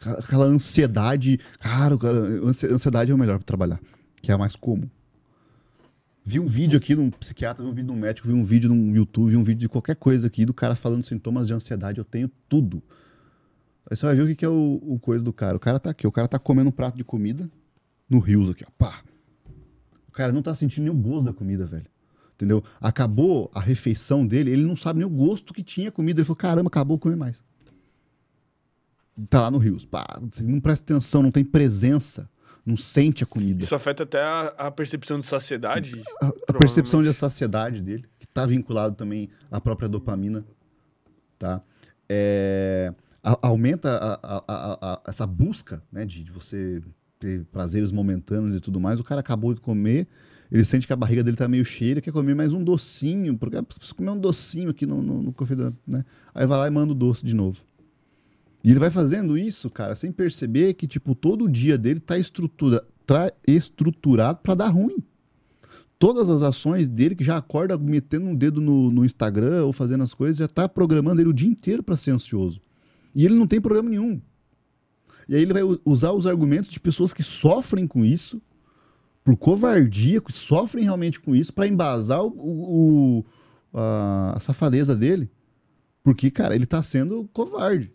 Aquela- 0.03 0.45
ansiedade. 0.45 1.39
Cara, 1.59 1.95
cara, 1.97 2.17
ansi- 2.17 2.65
ansiedade 2.65 3.11
é 3.11 3.13
o 3.13 3.17
melhor 3.17 3.37
pra 3.37 3.45
trabalhar, 3.45 3.79
que 4.21 4.31
é 4.31 4.33
a 4.33 4.37
mais 4.37 4.55
comum. 4.55 4.89
Vi 6.25 6.39
um 6.39 6.47
vídeo 6.47 6.77
aqui 6.77 6.95
de 6.95 7.01
um 7.01 7.11
psiquiatra, 7.11 7.63
vi 7.63 7.69
um 7.69 7.73
vídeo 7.73 7.87
de 7.87 7.93
um 7.93 7.99
médico, 8.01 8.27
vi 8.27 8.33
um 8.33 8.43
vídeo 8.43 8.73
no 8.73 8.95
YouTube, 8.95 9.29
vi 9.29 9.37
um 9.37 9.43
vídeo 9.43 9.59
de 9.61 9.69
qualquer 9.69 9.95
coisa 9.95 10.25
aqui 10.27 10.43
do 10.43 10.53
cara 10.53 10.73
falando 10.75 11.03
sintomas 11.05 11.45
de 11.47 11.53
ansiedade. 11.53 11.99
Eu 11.99 12.05
tenho 12.05 12.29
tudo. 12.49 12.81
Aí 13.89 13.95
você 13.95 14.05
vai 14.07 14.15
ver 14.15 14.23
o 14.23 14.27
que, 14.27 14.35
que 14.35 14.45
é 14.45 14.49
o, 14.49 14.81
o 14.81 14.97
coisa 14.99 15.23
do 15.23 15.31
cara. 15.31 15.55
O 15.55 15.59
cara 15.59 15.79
tá 15.79 15.91
aqui, 15.91 16.07
o 16.07 16.11
cara 16.11 16.27
tá 16.27 16.39
comendo 16.39 16.69
um 16.69 16.71
prato 16.71 16.97
de 16.97 17.03
comida 17.03 17.47
no 18.09 18.19
rios 18.19 18.49
aqui, 18.49 18.64
ó. 18.67 18.72
Pá. 18.77 19.01
O 20.07 20.11
cara 20.11 20.32
não 20.32 20.41
tá 20.41 20.53
sentindo 20.53 20.83
nem 20.83 20.91
o 20.91 20.98
gosto 20.98 21.25
da 21.25 21.33
comida, 21.33 21.65
velho. 21.65 21.85
Entendeu? 22.35 22.64
Acabou 22.82 23.49
a 23.53 23.59
refeição 23.59 24.25
dele, 24.25 24.51
ele 24.51 24.64
não 24.64 24.75
sabe 24.75 24.99
nem 24.99 25.07
o 25.07 25.09
gosto 25.09 25.53
que 25.53 25.64
tinha 25.64 25.90
a 25.90 25.91
comida. 25.91 26.19
Ele 26.19 26.25
falou: 26.25 26.35
caramba, 26.38 26.67
acabou 26.67 26.99
comer 26.99 27.15
mais. 27.15 27.43
Tá 29.30 29.41
lá 29.43 29.51
no 29.51 29.57
rios. 29.59 29.85
Pá, 29.85 30.06
não 30.41 30.59
presta 30.59 30.93
atenção, 30.93 31.22
não 31.22 31.32
tem 31.32 31.43
presença, 31.43 32.30
não 32.65 32.75
sente 32.75 33.23
a 33.23 33.27
comida. 33.27 33.64
Isso 33.64 33.75
afeta 33.75 34.03
até 34.03 34.19
a, 34.22 34.48
a 34.57 34.72
percepção 34.72 35.19
de 35.19 35.25
saciedade. 35.25 36.01
A, 36.22 36.27
a 36.49 36.53
percepção 36.53 37.03
de 37.03 37.14
saciedade 37.14 37.82
dele, 37.82 38.06
que 38.19 38.25
está 38.25 38.45
vinculado 38.45 38.95
também 38.95 39.30
à 39.51 39.61
própria 39.61 39.88
dopamina, 39.88 40.43
tá? 41.38 41.61
É, 42.09 42.93
a- 43.23 43.40
aumenta 43.48 44.19
essa 45.07 45.25
busca, 45.27 45.82
né, 45.91 46.06
de, 46.06 46.23
de 46.23 46.32
você 46.32 46.82
ter 47.23 47.45
prazeres 47.45 47.91
momentâneos 47.91 48.55
e 48.55 48.59
tudo 48.59 48.79
mais. 48.79 48.99
O 48.99 49.03
cara 49.03 49.21
acabou 49.21 49.53
de 49.53 49.61
comer, 49.61 50.07
ele 50.51 50.65
sente 50.65 50.85
que 50.85 50.93
a 50.93 50.95
barriga 50.95 51.23
dele 51.23 51.37
tá 51.37 51.47
meio 51.47 51.63
cheia, 51.63 51.91
ele 51.91 52.01
quer 52.01 52.11
comer 52.11 52.35
mais 52.35 52.53
um 52.53 52.63
docinho, 52.63 53.37
porque 53.37 53.55
ah, 53.55 53.63
preciso 53.63 53.95
comer 53.95 54.11
um 54.11 54.19
docinho 54.19 54.69
aqui 54.69 54.85
no, 54.85 55.01
no, 55.01 55.23
no 55.23 55.35
né? 55.87 56.03
Aí 56.35 56.45
vai 56.45 56.57
lá 56.57 56.67
e 56.67 56.71
manda 56.71 56.91
o 56.91 56.95
doce 56.95 57.25
de 57.25 57.33
novo. 57.33 57.61
E 58.63 58.71
ele 58.71 58.79
vai 58.79 58.89
fazendo 58.89 59.37
isso, 59.37 59.69
cara, 59.69 59.95
sem 59.95 60.11
perceber 60.11 60.73
que, 60.73 60.87
tipo, 60.87 61.15
todo 61.15 61.45
o 61.45 61.49
dia 61.49 61.77
dele 61.77 61.99
tá 61.99 62.17
estrutura, 62.17 62.83
tra- 63.05 63.33
estruturado 63.45 64.39
para 64.41 64.55
dar 64.55 64.69
ruim 64.69 65.03
todas 65.99 66.29
as 66.29 66.41
ações 66.41 66.89
dele, 66.89 67.15
que 67.15 67.23
já 67.23 67.37
acorda 67.37 67.77
metendo 67.77 68.25
um 68.25 68.35
dedo 68.35 68.59
no, 68.59 68.91
no 68.91 69.05
Instagram 69.05 69.63
ou 69.63 69.71
fazendo 69.71 70.03
as 70.03 70.13
coisas, 70.13 70.35
já 70.35 70.49
tá 70.49 70.67
programando 70.67 71.21
ele 71.21 71.29
o 71.29 71.33
dia 71.33 71.47
inteiro 71.47 71.81
para 71.81 71.95
ser 71.95 72.11
ansioso. 72.11 72.61
E 73.15 73.23
ele 73.23 73.35
não 73.35 73.47
tem 73.47 73.61
problema 73.61 73.89
nenhum. 73.89 74.21
E 75.27 75.35
aí 75.35 75.41
ele 75.41 75.53
vai 75.53 75.61
usar 75.85 76.11
os 76.11 76.27
argumentos 76.27 76.71
de 76.71 76.79
pessoas 76.79 77.13
que 77.13 77.23
sofrem 77.23 77.87
com 77.87 78.03
isso, 78.03 78.41
por 79.23 79.35
covardia, 79.37 80.19
que 80.21 80.33
sofrem 80.33 80.83
realmente 80.83 81.19
com 81.19 81.35
isso, 81.35 81.53
para 81.53 81.67
embasar 81.67 82.21
o, 82.23 82.29
o- 82.35 83.25
a, 83.73 84.33
a 84.37 84.39
safadeza 84.39 84.95
dele. 84.95 85.29
Porque, 86.03 86.29
cara, 86.29 86.53
ele 86.55 86.65
tá 86.65 86.81
sendo 86.83 87.29
covarde. 87.31 87.91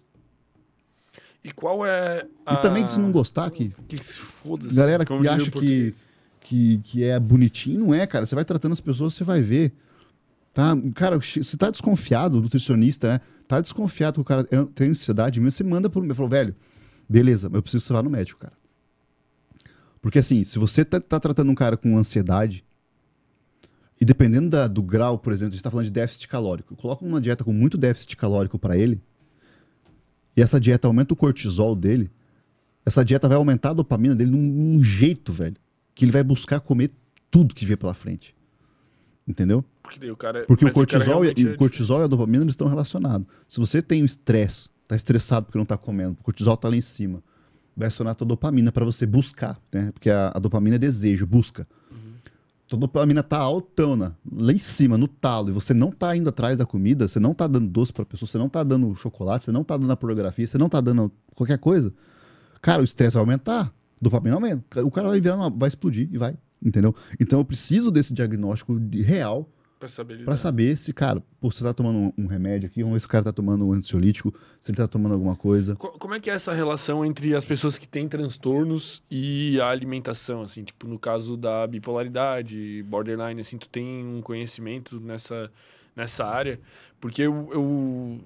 E 1.45 1.53
qual 1.53 1.85
é. 1.87 2.27
E 2.51 2.57
também, 2.57 2.85
se 2.87 2.99
não 2.99 3.13
gostar, 3.13 3.51
que 3.51 3.69
Que 3.87 3.97
se 4.03 4.19
foda-se. 4.19 4.75
Galera 4.75 5.05
como 5.05 5.21
que 5.23 5.29
acha 5.29 5.51
que, 5.51 5.95
que, 6.41 6.79
que 6.79 7.05
é 7.05 7.19
bonitinho, 7.21 7.81
não 7.81 7.95
é, 7.95 8.07
cara. 8.07 8.27
Você 8.27 8.35
vai 8.35 8.45
tratando 8.45 8.73
as 8.73 8.81
pessoas, 8.81 9.15
você 9.15 9.23
vai 9.25 9.41
ver. 9.43 9.73
Tá? 10.53 10.75
Cara, 10.95 11.19
você 11.19 11.57
tá 11.57 11.71
desconfiado, 11.71 12.41
nutricionista, 12.41 13.09
né? 13.09 13.21
Tá 13.47 13.61
desconfiado 13.61 14.15
que 14.15 14.21
o 14.21 14.25
cara 14.25 14.47
é- 14.51 14.65
tem 14.75 14.89
ansiedade 14.91 15.39
mesmo, 15.41 15.53
você 15.53 15.65
manda 15.65 15.89
por 15.89 16.03
mim. 16.03 16.13
Falou, 16.15 16.29
velho, 16.31 16.55
beleza, 17.09 17.49
mas 17.49 17.57
eu 17.57 17.63
preciso 17.63 17.83
que 17.85 17.89
você 17.89 17.93
vá 17.93 18.03
no 18.03 18.11
médico, 18.11 18.41
cara. 18.41 18.53
Porque 20.01 20.19
assim, 20.19 20.45
se 20.45 20.59
você 20.59 20.85
tá, 20.85 21.01
tá 21.01 21.19
tratando 21.19 21.51
um 21.51 21.55
cara 21.55 21.77
com 21.77 21.97
ansiedade, 21.97 22.65
e 24.01 24.05
dependendo 24.05 24.49
da- 24.49 24.69
do 24.69 24.83
grau, 24.83 25.19
por 25.19 25.33
exemplo, 25.33 25.53
a 25.53 25.57
gente 25.57 25.63
tá 25.63 25.71
falando 25.71 25.87
de 25.87 25.93
déficit 25.93 26.29
calórico, 26.29 26.77
coloca 26.77 27.05
uma 27.05 27.21
dieta 27.21 27.43
com 27.45 27.53
muito 27.53 27.77
déficit 27.77 28.17
calórico 28.17 28.59
para 28.59 28.77
ele, 28.77 29.01
e 30.37 30.43
essa 30.43 30.61
dieta 30.61 30.87
aumenta 30.87 31.13
o 31.13 31.17
cortisol 31.17 31.75
dele, 31.75 32.11
essa 32.87 33.05
dieta 33.05 33.27
vai 33.29 33.37
aumentar 33.37 33.71
a 33.71 33.75
dopamina 33.75 34.15
dele 34.15 34.31
num, 34.31 34.41
num 34.41 34.83
jeito, 34.83 35.33
velho, 35.33 35.57
que 35.95 36.05
ele 36.05 36.13
vai 36.13 36.23
buscar 36.23 36.61
comer 36.61 36.93
tudo 37.31 37.55
que 37.55 37.67
vê 37.67 37.77
pela 37.77 37.93
frente. 37.93 38.35
Entendeu? 39.27 39.63
Porque 39.83 40.11
o 40.11 40.17
cara. 40.17 40.45
Porque 40.47 40.65
o 40.65 40.73
cortisol, 40.73 41.23
e, 41.23 41.29
realmente 41.29 41.47
o 41.47 41.53
é 41.53 41.57
cortisol 41.57 42.01
e 42.01 42.05
a 42.05 42.07
dopamina 42.07 42.45
eles 42.45 42.53
estão 42.53 42.67
relacionados. 42.67 43.27
Se 43.47 43.59
você 43.61 43.83
tem 43.83 44.01
o 44.03 44.07
estresse, 44.07 44.71
tá 44.89 44.97
estressado 44.97 45.47
porque 45.47 45.59
não 45.59 45.65
tá 45.67 45.77
comendo, 45.77 46.17
o 46.19 46.25
cortisol 46.25 46.57
tá 46.57 46.69
lá 46.69 46.75
em 46.77 46.81
cima, 46.81 47.23
vai 47.77 47.87
acionar 47.89 48.13
a 48.13 48.15
tua 48.15 48.27
dopamina 48.27 48.73
para 48.73 48.85
você 48.85 49.07
buscar, 49.07 49.61
né? 49.73 49.93
Porque 49.93 50.11
a, 50.11 50.33
a 50.35 50.39
dopamina 50.41 50.75
é 50.77 50.79
desejo, 50.79 51.25
busca. 51.27 51.65
Tua 52.67 52.79
dopamina 52.79 53.23
tá 53.23 53.39
altona, 53.39 54.17
lá 54.31 54.53
em 54.53 54.59
cima, 54.59 54.99
no 54.99 55.09
talo, 55.09 55.49
e 55.49 55.53
você 55.53 55.73
não 55.73 55.91
tá 55.91 56.15
indo 56.17 56.29
atrás 56.29 56.59
da 56.59 56.67
comida, 56.67 57.07
você 57.09 57.19
não 57.21 57.33
tá 57.33 57.47
dando 57.47 57.67
doce 57.69 57.93
pra 57.93 58.05
pessoa, 58.05 58.29
você 58.29 58.37
não 58.37 58.49
tá 58.49 58.63
dando 58.63 58.95
chocolate, 58.95 59.45
você 59.47 59.53
não 59.53 59.65
tá 59.65 59.77
dando 59.77 59.91
a 59.93 59.97
pornografia, 59.97 60.47
você 60.47 60.59
não 60.59 60.69
tá 60.69 60.81
dando 60.81 61.11
qualquer 61.35 61.59
coisa. 61.59 61.95
Cara, 62.61 62.83
o 62.83 62.85
estresse 62.85 63.15
vai 63.15 63.23
aumentar, 63.23 63.73
dopamina 64.03 64.35
aumenta. 64.37 64.85
O 64.85 64.91
cara 64.91 65.09
vai 65.09 65.19
virar, 65.21 65.37
uma- 65.37 65.49
vai 65.49 65.69
explodir 65.69 66.09
e 66.13 66.19
vai, 66.19 66.37
entendeu? 66.63 66.95
Então 67.19 67.39
eu 67.39 67.45
preciso 67.45 67.91
desse 67.91 68.13
diagnóstico 68.13 68.79
de 68.79 69.01
real 69.01 69.49
Pra 69.79 69.89
saber. 69.89 70.25
Pra 70.25 70.37
saber 70.37 70.77
se, 70.77 70.93
cara, 70.93 71.23
pô, 71.41 71.51
você 71.51 71.63
tá 71.63 71.73
tomando 71.73 71.99
um, 72.19 72.25
um 72.25 72.27
remédio 72.27 72.67
aqui, 72.69 72.83
vamos 72.83 72.95
ver 72.97 73.01
se 73.01 73.07
o 73.07 73.09
cara 73.09 73.23
tá 73.25 73.33
tomando 73.33 73.65
um 73.65 73.73
ansiolítico, 73.73 74.35
se 74.61 74.73
ele 74.73 74.77
tá 74.77 74.89
tomando 74.89 75.13
alguma 75.13 75.37
coisa. 75.37 75.77
Co- 75.77 75.93
Como 75.99 76.15
é 76.15 76.21
que 76.21 76.29
é 76.29 76.35
essa 76.35 76.53
relação 76.53 77.05
entre 77.05 77.33
as 77.35 77.45
pessoas 77.45 77.79
que 77.79 77.87
têm 77.87 78.09
transtornos 78.09 79.03
e 79.09 79.61
a 79.61 79.69
alimentação, 79.69 80.43
assim, 80.43 80.65
tipo, 80.65 80.89
no 80.89 80.99
caso 80.99 81.37
da 81.37 81.65
bipolaridade, 81.67 82.83
borderline, 82.89 83.41
assim, 83.41 83.57
tu 83.57 83.69
tem 83.69 84.05
um 84.05 84.21
conhecimento 84.21 84.99
nessa, 84.99 85.51
nessa 85.95 86.27
área? 86.27 86.59
Porque 87.01 87.23
eu, 87.23 87.49
eu, 87.53 88.21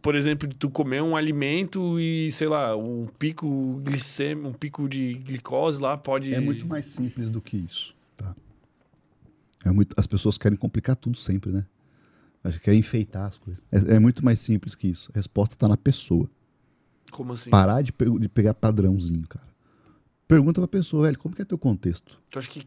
por 0.00 0.14
exemplo, 0.14 0.48
tu 0.56 0.70
comer 0.70 1.02
um 1.02 1.16
alimento 1.16 1.98
e, 1.98 2.30
sei 2.30 2.46
lá, 2.46 2.76
um 2.76 3.08
pico 3.18 3.80
glicêmico, 3.84 4.46
um 4.48 4.52
pico 4.52 4.88
de 4.88 5.14
glicose 5.14 5.82
lá 5.82 5.96
pode... 5.96 6.32
É 6.32 6.40
muito 6.40 6.66
mais 6.66 6.86
simples 6.86 7.28
do 7.30 7.40
que 7.40 7.56
isso? 7.56 7.97
É 9.64 9.70
muito, 9.70 9.94
as 9.96 10.06
pessoas 10.06 10.38
querem 10.38 10.56
complicar 10.56 10.96
tudo 10.96 11.16
sempre, 11.18 11.50
né? 11.50 11.66
Querem 12.62 12.80
enfeitar 12.80 13.26
as 13.26 13.38
coisas. 13.38 13.62
É, 13.70 13.96
é 13.96 13.98
muito 13.98 14.24
mais 14.24 14.40
simples 14.40 14.74
que 14.74 14.86
isso. 14.86 15.10
A 15.12 15.18
resposta 15.18 15.56
tá 15.56 15.66
na 15.68 15.76
pessoa. 15.76 16.30
Como 17.10 17.32
assim? 17.32 17.50
Parar 17.50 17.82
de, 17.82 17.92
pe- 17.92 18.18
de 18.18 18.28
pegar 18.28 18.54
padrãozinho, 18.54 19.26
cara. 19.26 19.46
Pergunta 20.26 20.60
pra 20.60 20.68
pessoa, 20.68 21.04
velho, 21.06 21.18
como 21.18 21.34
que 21.34 21.42
é 21.42 21.44
teu 21.44 21.58
contexto? 21.58 22.20
Tu 22.30 22.38
acha 22.38 22.48
que 22.50 22.62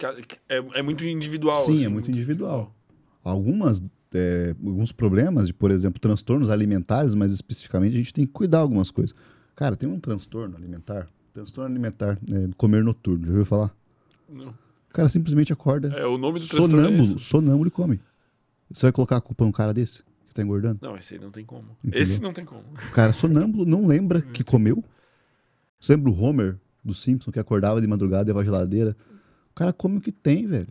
é, 0.50 0.58
é 0.58 0.82
muito 0.82 1.06
individual, 1.06 1.64
Sim, 1.64 1.74
assim, 1.74 1.86
é 1.86 1.90
muito 1.90 2.10
individual. 2.10 2.76
Algumas, 3.24 3.82
é, 4.14 4.56
alguns 4.66 4.92
problemas 4.92 5.48
de, 5.48 5.53
por 5.53 5.70
exemplo, 5.72 6.00
transtornos 6.00 6.50
alimentares, 6.50 7.14
mas 7.14 7.32
especificamente 7.32 7.94
a 7.94 7.98
gente 7.98 8.14
tem 8.14 8.26
que 8.26 8.34
cuidar 8.34 8.60
algumas 8.60 8.90
coisas. 8.92 9.16
Cara, 9.56 9.76
tem 9.76 9.88
um 9.88 10.00
transtorno 10.00 10.58
alimentar, 10.58 11.08
transtorno 11.32 11.70
alimentar, 11.72 12.18
é, 12.32 12.50
comer 12.58 12.84
noturno, 12.84 13.26
já 13.26 13.32
ouviu 13.32 13.45
falar? 13.45 13.76
Não. 14.28 14.53
O 14.92 14.94
cara 14.94 15.08
simplesmente 15.10 15.52
acorda, 15.53 15.88
É, 15.98 16.06
o 16.06 16.18
nome 16.18 16.38
do 16.38 16.44
é 16.44 16.48
sonâmbulo, 16.48 17.16
esse. 17.16 17.20
sonâmbulo 17.20 17.68
e 17.70 17.72
come. 17.72 18.00
Você 18.70 18.86
vai 18.88 18.92
colocar 18.92 19.18
a 19.18 19.22
culpa 19.22 19.45
num 19.45 19.52
cara 19.52 19.74
desse, 19.74 20.03
que 20.28 20.34
tá 20.34 20.42
engordando? 20.44 20.80
Não, 20.82 20.95
esse 20.98 21.14
aí 21.16 21.20
não 21.20 21.32
tem 21.32 21.45
como. 21.45 21.66
Entendeu? 21.84 22.02
Esse 22.02 22.22
não 22.22 22.34
tem 22.34 22.44
como. 22.45 22.64
O 22.90 22.92
cara 22.92 23.14
sonâmbulo 23.14 23.66
não 23.66 23.88
lembra 23.88 24.22
que 24.22 24.44
comeu. 24.44 24.84
Você 25.80 25.95
lembra 25.95 26.11
o 26.11 26.22
Homer 26.22 26.58
do 26.84 26.94
Simpson 26.94 27.32
que 27.32 27.40
acordava 27.40 27.80
de 27.82 27.88
madrugada 27.88 28.30
e 28.30 28.32
ia 28.32 28.34
pra 28.36 28.44
geladeira? 28.44 28.95
O 29.52 29.53
cara 29.56 29.72
come 29.74 29.98
o 29.98 30.02
que 30.02 30.11
tem, 30.11 30.45
velho. 30.45 30.68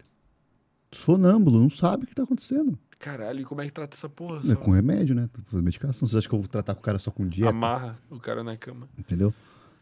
Sonâmbulo, 0.93 1.59
não 1.59 1.71
sabe 1.71 2.05
o 2.05 2.07
que 2.07 2.15
tá 2.15 2.23
acontecendo. 2.23 2.79
Caralho, 2.99 3.41
e 3.41 3.45
como 3.45 3.63
é 3.63 3.65
que 3.67 3.73
trata 3.73 3.97
essa 3.97 4.09
porra? 4.09 4.41
É 4.41 4.49
Só 4.49 4.57
com 4.57 4.71
remédio, 4.73 5.15
né? 5.15 5.29
Medicação. 5.53 6.07
Você 6.07 6.19
acha 6.19 6.29
que 6.29 6.35
eu 6.35 6.39
vou 6.39 6.49
tratar 6.49 6.75
com 6.75 6.81
o 6.81 6.85
cara 6.85 6.99
só 6.99 7.11
com 7.11 7.27
dieta? 7.27 7.49
Amarra 7.51 7.99
o 8.11 8.19
cara 8.19 8.45
na 8.45 8.57
cama. 8.57 8.87
Entendeu? 8.99 9.33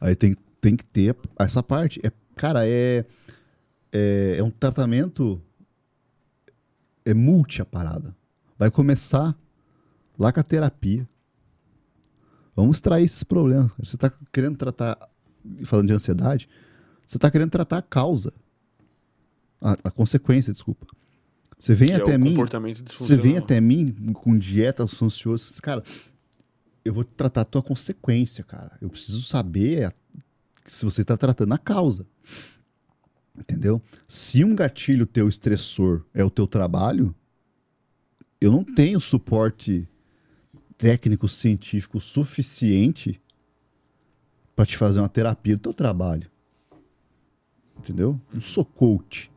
Aí 0.01 0.15
tem, 0.15 0.37
tem 0.61 0.77
que 0.77 0.85
ter 0.85 1.17
essa 1.39 1.63
parte. 1.63 2.01
É, 2.05 2.13
cara, 2.37 2.67
é, 2.69 3.05
é, 3.93 4.37
é 4.39 4.43
um 4.43 4.51
tratamento. 4.51 5.41
É 7.05 7.15
multi 7.15 7.63
a 7.63 7.65
parada. 7.65 8.15
Vai 8.59 8.71
começar 8.71 9.37
lá 10.19 10.33
com 10.33 10.41
a 10.41 10.43
terapia. 10.43 11.09
Vamos 12.55 12.77
extrair 12.77 13.05
esses 13.05 13.23
problemas. 13.23 13.71
Você 13.79 13.97
tá 13.97 14.13
querendo 14.33 14.57
tratar. 14.57 14.99
Falando 15.65 15.87
de 15.87 15.95
ansiedade, 15.95 16.49
você 17.07 17.19
tá 17.19 17.31
querendo 17.31 17.51
tratar 17.51 17.79
a 17.79 17.83
causa. 17.83 18.33
A, 19.61 19.73
a 19.85 19.91
consequência, 19.91 20.53
desculpa. 20.53 20.87
Você 21.59 21.75
vem 21.75 21.89
que 21.89 21.95
até 21.95 22.13
é 22.13 22.17
o 22.17 22.21
mim. 22.21 22.37
Você 22.87 23.17
vem 23.17 23.39
até 23.39 23.61
mim 23.61 24.13
com 24.13 24.37
dieta 24.37 24.85
ansioso, 24.85 25.61
cara, 25.61 25.83
eu 26.85 26.93
vou 26.93 27.05
tratar 27.05 27.43
a 27.43 27.45
tua 27.45 27.63
consequência, 27.63 28.45
cara. 28.45 28.77
Eu 28.81 28.89
preciso 28.89 29.23
saber 29.23 29.95
se 30.65 30.85
você 30.85 31.05
tá 31.05 31.17
tratando 31.17 31.53
a 31.53 31.59
causa. 31.59 32.07
Entendeu? 33.39 33.81
Se 34.07 34.45
um 34.45 34.55
gatilho 34.55 35.07
teu 35.07 35.29
estressor 35.29 36.05
é 36.13 36.25
o 36.25 36.31
teu 36.31 36.47
trabalho, 36.47 37.15
eu 38.41 38.51
não 38.51 38.65
tenho 38.65 39.01
suporte 39.01 39.89
técnico 40.77 41.29
científico 41.29 42.01
suficiente 42.01 43.21
para 44.55 44.67
te 44.67 44.77
fazer 44.77 45.01
uma 45.01 45.09
terapia 45.09 45.57
do 45.57 45.63
teu 45.63 45.75
trabalho. 45.75 46.31
entendeu? 47.79 48.21
Não 48.33 48.41
sou 48.41 48.65
coach. 48.65 49.31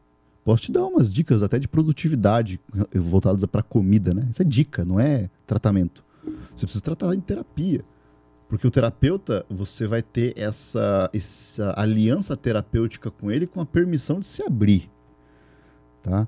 Posso 0.43 0.63
te 0.63 0.71
dar 0.71 0.83
umas 0.85 1.13
dicas 1.13 1.43
até 1.43 1.59
de 1.59 1.67
produtividade 1.67 2.59
voltadas 2.93 3.45
para 3.45 3.61
comida, 3.61 4.13
né? 4.13 4.27
Isso 4.31 4.41
é 4.41 4.45
dica, 4.45 4.83
não 4.83 4.99
é 4.99 5.29
tratamento. 5.45 6.03
Você 6.55 6.65
precisa 6.65 6.83
tratar 6.83 7.13
em 7.13 7.21
terapia. 7.21 7.85
Porque 8.51 8.67
o 8.67 8.69
terapeuta, 8.69 9.45
você 9.49 9.87
vai 9.87 10.01
ter 10.01 10.37
essa, 10.37 11.09
essa 11.13 11.73
aliança 11.77 12.35
terapêutica 12.35 13.09
com 13.09 13.31
ele 13.31 13.47
com 13.47 13.61
a 13.61 13.65
permissão 13.65 14.19
de 14.19 14.27
se 14.27 14.43
abrir. 14.43 14.91
Tá? 16.03 16.27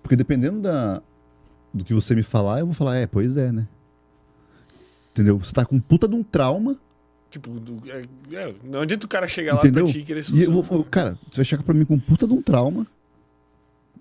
Porque 0.00 0.14
dependendo 0.14 0.60
da, 0.60 1.02
do 1.72 1.84
que 1.84 1.92
você 1.92 2.14
me 2.14 2.22
falar, 2.22 2.60
eu 2.60 2.66
vou 2.66 2.74
falar, 2.76 2.94
é, 2.94 3.08
pois 3.08 3.36
é, 3.36 3.50
né? 3.50 3.66
Entendeu? 5.10 5.36
Você 5.36 5.52
tá 5.52 5.64
com 5.64 5.80
puta 5.80 6.06
de 6.06 6.14
um 6.14 6.22
trauma. 6.22 6.76
Tipo, 7.28 7.50
do, 7.58 7.82
é, 7.90 8.04
é, 8.30 8.54
não 8.62 8.82
adianta 8.82 9.06
o 9.06 9.08
cara 9.08 9.26
chegar 9.26 9.56
entendeu? 9.56 9.86
lá 9.86 9.90
pra 9.90 9.98
ti 9.98 9.98
e 9.98 10.04
querer 10.04 10.24
E 10.32 10.44
eu 10.44 10.52
vou, 10.52 10.84
cara, 10.84 11.18
você 11.28 11.38
vai 11.38 11.44
chegar 11.44 11.64
pra 11.64 11.74
mim 11.74 11.84
com 11.84 11.98
puta 11.98 12.24
de 12.24 12.34
um 12.34 12.40
trauma. 12.40 12.86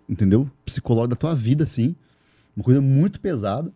Entendeu? 0.08 0.48
Psicológico 0.64 1.10
da 1.10 1.16
tua 1.16 1.34
vida, 1.34 1.64
assim. 1.64 1.96
Uma 2.56 2.64
coisa 2.64 2.80
muito 2.80 3.20
pesada. 3.20 3.74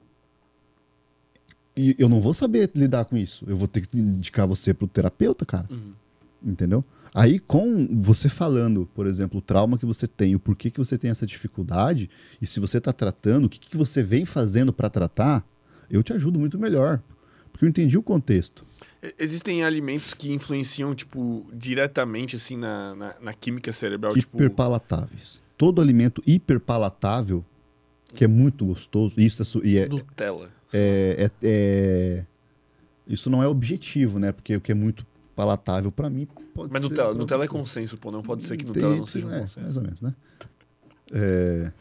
E 1.78 1.96
eu 2.00 2.10
não 2.10 2.20
vou 2.20 2.34
saber 2.34 2.72
lidar 2.74 3.06
com 3.06 3.16
isso. 3.16 3.46
Eu 3.48 3.56
vou 3.56 3.68
ter 3.68 3.86
que 3.86 3.98
indicar 3.98 4.48
você 4.48 4.74
pro 4.74 4.88
terapeuta, 4.88 5.46
cara. 5.46 5.68
Uhum. 5.70 5.94
Entendeu? 6.44 6.84
Aí, 7.14 7.40
com 7.40 7.88
você 8.02 8.28
falando, 8.30 8.90
por 8.94 9.08
exemplo, 9.08 9.40
o 9.40 9.42
trauma 9.42 9.78
que 9.78 9.86
você 9.86 10.08
tem, 10.08 10.36
o 10.36 10.40
porquê 10.40 10.70
que 10.70 10.80
você 10.80 10.98
tem 10.98 11.10
essa 11.10 11.26
dificuldade, 11.26 12.10
e 12.42 12.46
se 12.46 12.60
você 12.60 12.82
tá 12.82 12.92
tratando, 12.92 13.46
o 13.46 13.50
que, 13.50 13.60
que 13.60 13.78
você 13.78 14.04
vem 14.04 14.26
fazendo 14.26 14.74
para 14.74 14.90
tratar, 14.90 15.48
eu 15.90 16.04
te 16.04 16.14
ajudo 16.14 16.40
muito 16.40 16.60
melhor. 16.60 17.02
Porque 17.52 17.66
eu 17.66 17.70
entendi 17.70 17.98
o 17.98 18.04
contexto. 18.04 18.66
Existem 19.18 19.64
alimentos 19.64 20.14
que 20.14 20.32
influenciam, 20.32 20.94
tipo, 20.94 21.46
diretamente, 21.54 22.36
assim, 22.36 22.58
na, 22.58 22.96
na, 22.96 23.16
na 23.22 23.34
química 23.34 23.72
cerebral, 23.72 24.14
tipo... 24.14 24.38
Hiperpalatáveis. 24.38 25.42
Todo 25.58 25.82
alimento 25.82 26.22
hiperpalatável, 26.26 27.44
que 28.14 28.24
é 28.24 28.28
muito 28.28 28.66
gostoso, 28.66 29.20
isso 29.20 29.42
é, 29.64 29.68
e 29.68 29.78
é, 29.78 29.88
Nutella. 29.88 30.52
É, 30.74 31.26
é- 31.26 31.32
é- 31.44 32.26
Isso 33.08 33.30
não 33.30 33.42
é 33.42 33.48
objetivo, 33.48 34.20
né? 34.20 34.32
Porque 34.32 34.56
o 34.56 34.62
que 34.62 34.72
é 34.72 34.76
muito 34.76 35.06
palatável 35.36 35.92
para 35.92 36.10
mim 36.10 36.28
pode 36.54 36.72
Mas 36.74 36.82
ser. 36.82 36.90
Nutella, 36.90 37.10
pra 37.10 37.18
Nutella 37.20 37.46
é 37.46 37.48
consenso, 37.48 37.98
pô. 37.98 38.12
Não 38.12 38.22
pode 38.22 38.44
ser 38.44 38.58
que 38.58 38.66
Nutella 38.66 38.96
não 38.96 39.06
seja 39.06 39.28
um 39.28 39.34
é, 39.34 39.40
consenso. 39.42 39.60
Mais 39.62 39.78
ou 39.78 39.84
menos, 39.84 40.02
né? 40.02 40.14
É, 41.12 41.72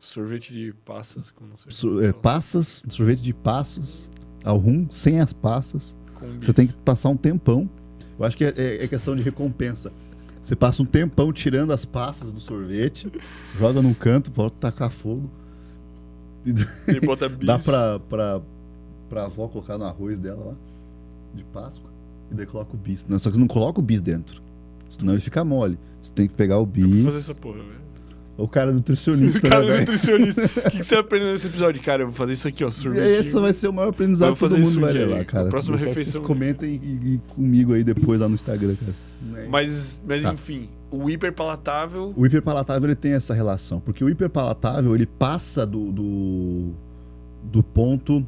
Sorvete 0.00 0.52
de 0.52 0.72
passas, 0.84 1.30
com 1.32 1.44
não 1.44 1.56
sei 1.58 1.72
so- 1.72 2.00
é, 2.00 2.12
passas, 2.12 2.84
sorvete 2.88 3.20
de 3.20 3.34
passas, 3.34 4.08
ao 4.44 4.56
rum, 4.56 4.86
sem 4.90 5.18
as 5.20 5.32
passas. 5.32 5.96
com 6.14 6.38
Você 6.40 6.52
tem 6.52 6.66
que 6.68 6.74
passar 6.74 7.08
um 7.08 7.16
tempão. 7.16 7.68
Eu 8.18 8.24
acho 8.24 8.36
que 8.36 8.44
é, 8.44 8.52
é- 8.56 8.84
é 8.84 8.88
questão 8.88 9.16
de 9.16 9.22
recompensa. 9.22 9.92
Você 10.42 10.54
passa 10.54 10.82
um 10.82 10.86
tempão 10.86 11.32
tirando 11.32 11.72
as 11.72 11.84
passas 11.84 12.32
do 12.32 12.38
sorvete, 12.40 13.10
joga 13.58 13.82
num 13.82 13.92
canto, 13.92 14.30
pode 14.30 14.52
tacar 14.54 14.90
fogo. 14.90 15.28
E 16.46 16.50
E 16.96 17.00
bota 17.00 17.28
bis. 17.28 17.46
dá 17.46 17.58
pra, 17.58 17.98
pra, 17.98 18.40
pra 19.08 19.24
avó 19.26 19.48
colocar 19.48 19.76
no 19.78 19.84
arroz 19.84 20.18
dela 20.18 20.44
lá, 20.46 20.54
de 21.34 21.44
Páscoa, 21.44 21.90
e 22.30 22.34
daí 22.34 22.46
coloca 22.46 22.74
o 22.74 22.78
bis. 22.78 23.04
Não, 23.08 23.18
só 23.18 23.30
que 23.30 23.38
não 23.38 23.46
coloca 23.48 23.80
o 23.80 23.82
bis 23.82 24.00
dentro. 24.00 24.40
Senão 24.90 25.12
ele 25.12 25.20
fica 25.20 25.44
mole. 25.44 25.78
Você 26.00 26.12
tem 26.12 26.26
que 26.26 26.34
pegar 26.34 26.56
o 26.58 26.62
Eu 26.62 26.66
bis. 26.66 26.86
vou 27.02 27.04
fazer 27.12 27.18
essa 27.18 27.34
porra, 27.34 27.58
velho. 27.58 27.88
O 28.38 28.46
cara 28.46 28.70
é 28.70 28.72
nutricionista, 28.72 29.40
Cara, 29.50 29.66
né, 29.66 29.80
nutricionista. 29.80 30.42
O 30.46 30.70
que, 30.70 30.78
que 30.78 30.84
você 30.84 30.94
aprendeu 30.94 31.32
nesse 31.32 31.48
episódio? 31.48 31.82
Cara, 31.82 32.02
eu 32.02 32.06
vou 32.06 32.14
fazer 32.14 32.34
isso 32.34 32.46
aqui, 32.46 32.64
ó. 32.64 32.70
Sorvete. 32.70 33.20
Esse 33.20 33.34
vai 33.38 33.52
ser 33.52 33.66
o 33.68 33.72
maior 33.72 33.88
aprendizado 33.90 34.32
que 34.34 34.38
todo 34.38 34.56
mundo 34.56 34.80
vai 34.80 34.92
levar, 34.92 35.24
cara. 35.24 35.48
Próxima 35.48 35.74
Eu 35.74 35.80
que 35.80 35.84
refeição- 35.86 36.12
Vocês 36.12 36.24
comentem 36.26 36.80
e, 36.82 37.14
e 37.14 37.20
comigo 37.34 37.72
aí 37.74 37.82
depois 37.82 38.20
lá 38.20 38.28
no 38.28 38.36
Instagram, 38.36 38.76
cara. 38.76 38.94
Mas, 39.50 40.00
mas 40.06 40.22
Tá. 40.22 40.32
enfim, 40.32 40.68
o 40.90 41.08
hiperpalatável. 41.10 42.12
O 42.16 42.24
hiperpalatável 42.26 42.88
ele 42.88 42.96
tem 42.96 43.12
essa 43.12 43.34
relação, 43.34 43.80
porque 43.80 44.02
o 44.02 44.08
hiperpalatável 44.08 44.94
ele 44.94 45.06
passa 45.06 45.66
do, 45.66 45.92
do, 45.92 46.70
do 47.44 47.62
ponto 47.62 48.26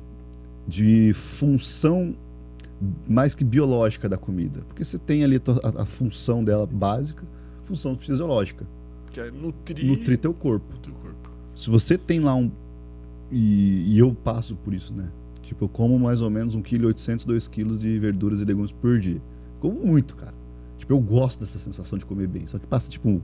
de 0.68 1.12
função 1.14 2.14
mais 3.08 3.34
que 3.34 3.44
biológica 3.44 4.08
da 4.08 4.16
comida. 4.16 4.60
Porque 4.68 4.84
você 4.84 4.98
tem 4.98 5.22
ali 5.24 5.36
a, 5.76 5.82
a- 5.82 5.86
função 5.86 6.42
dela 6.44 6.66
básica, 6.66 7.24
função 7.64 7.97
fisiológica, 7.97 8.66
Que 9.10 9.20
é 9.20 9.30
nutrir, 9.30 9.86
nutrir 9.86 10.18
teu 10.18 10.32
corpo. 10.32 10.76
teu 10.78 10.92
corpo. 10.94 11.30
Se 11.55 11.68
você 11.70 11.98
tem 11.98 12.20
lá 12.20 12.34
um. 12.34 12.50
E, 13.30 13.94
e 13.94 13.98
eu 13.98 14.12
passo 14.14 14.56
por 14.56 14.72
isso, 14.74 14.92
né? 14.94 15.08
Tipo, 15.42 15.64
eu 15.64 15.68
como 15.68 15.98
mais 15.98 16.20
ou 16.20 16.30
menos 16.30 16.56
1,8 16.56 17.16
kg, 17.16 17.26
2 17.26 17.48
kg 17.48 17.78
de 17.78 17.98
verduras 17.98 18.40
e 18.40 18.44
legumes 18.44 18.72
por 18.72 18.98
dia. 18.98 19.20
Como 19.60 19.78
muito, 19.86 20.16
cara. 20.16 20.34
Tipo, 20.81 20.94
eu 20.94 21.00
gosto 21.00 21.41
dessa 21.41 21.59
sensação 21.59 21.99
de 21.99 22.05
comer 22.05 22.26
bem. 22.26 22.47
Só 22.47 22.59
que 22.59 22.67
passa, 22.67 22.91
tipo, 22.91 23.23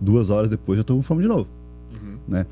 duas 0.00 0.28
horas 0.28 0.50
depois 0.50 0.76
eu 0.76 0.84
tô 0.84 0.94
com 0.94 1.02
fome 1.02 1.22
de 1.22 1.28
novo. 1.28 1.48
Uhum. 1.92 2.44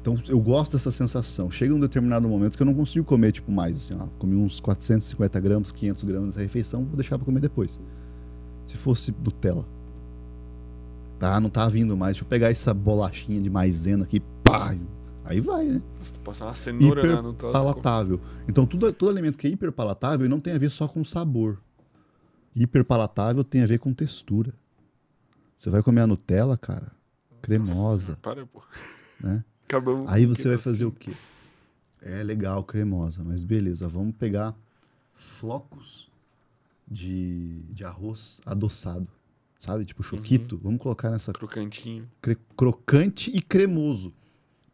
Então 0.00 0.18
eu 0.28 0.38
gosto 0.40 0.72
dessa 0.72 0.90
sensação. 0.90 1.50
Chega 1.50 1.74
um 1.74 1.80
determinado 1.80 2.28
momento 2.28 2.56
que 2.56 2.62
eu 2.62 2.66
não 2.66 2.74
consigo 2.74 3.04
comer, 3.04 3.32
tipo, 3.32 3.50
mais. 3.50 3.78
Assim, 3.78 3.96
ó, 3.98 4.06
comi 4.18 4.36
uns 4.36 4.60
450 4.60 5.40
gramas, 5.40 5.72
500 5.72 6.04
gramas 6.04 6.28
dessa 6.28 6.40
refeição, 6.40 6.84
vou 6.84 6.96
deixar 6.96 7.16
pra 7.18 7.24
comer 7.24 7.40
depois. 7.40 7.80
Se 8.64 8.76
fosse 8.76 9.14
Nutella. 9.24 9.64
Tá, 11.18 11.40
não 11.40 11.48
tá 11.48 11.68
vindo 11.68 11.96
mais. 11.96 12.14
Deixa 12.14 12.24
eu 12.24 12.28
pegar 12.28 12.50
essa 12.50 12.74
bolachinha 12.74 13.40
de 13.40 13.48
maisena 13.48 14.04
aqui, 14.04 14.20
pá. 14.42 14.74
Aí 15.24 15.40
vai, 15.40 15.66
né? 15.66 15.82
Se 16.00 16.12
tu 16.12 16.20
passar 16.20 16.46
uma 16.46 16.54
cenoura 16.54 17.02
Nutella. 17.02 17.22
tu 17.22 17.22
come. 17.22 17.50
Hiperpalatável. 17.50 18.20
Então, 18.48 18.66
tudo, 18.66 18.92
todo 18.92 19.10
alimento 19.10 19.38
que 19.38 19.46
é 19.46 19.50
hiperpalatável 19.50 20.28
não 20.28 20.40
tem 20.40 20.52
a 20.52 20.58
ver 20.58 20.70
só 20.70 20.88
com 20.88 21.02
sabor. 21.04 21.58
Hiperpalatável 22.54 23.42
tem 23.44 23.62
a 23.62 23.66
ver 23.66 23.78
com 23.78 23.92
textura. 23.94 24.52
Você 25.56 25.70
vai 25.70 25.82
comer 25.82 26.02
a 26.02 26.06
Nutella, 26.06 26.56
cara, 26.56 26.92
cremosa, 27.40 28.16
Para, 28.20 28.44
pô. 28.46 28.62
né? 29.20 29.44
Acabamos. 29.64 30.10
Aí 30.10 30.26
você 30.26 30.44
vai 30.48 30.54
Assim. 30.56 30.64
fazer 30.64 30.84
o 30.84 30.92
quê? 30.92 31.12
É 32.02 32.22
legal, 32.22 32.64
cremosa, 32.64 33.22
mas 33.24 33.42
beleza, 33.44 33.86
vamos 33.88 34.14
pegar 34.16 34.56
flocos 35.14 36.10
de, 36.90 37.60
de 37.70 37.84
arroz 37.84 38.40
adoçado, 38.44 39.06
sabe? 39.58 39.84
Tipo 39.84 40.02
choquito. 40.02 40.58
Vamos 40.62 40.82
colocar 40.82 41.10
nessa 41.10 41.32
Crocantinho. 41.32 42.08
cre- 42.20 42.36
crocante 42.56 43.30
e 43.34 43.40
cremoso. 43.40 44.12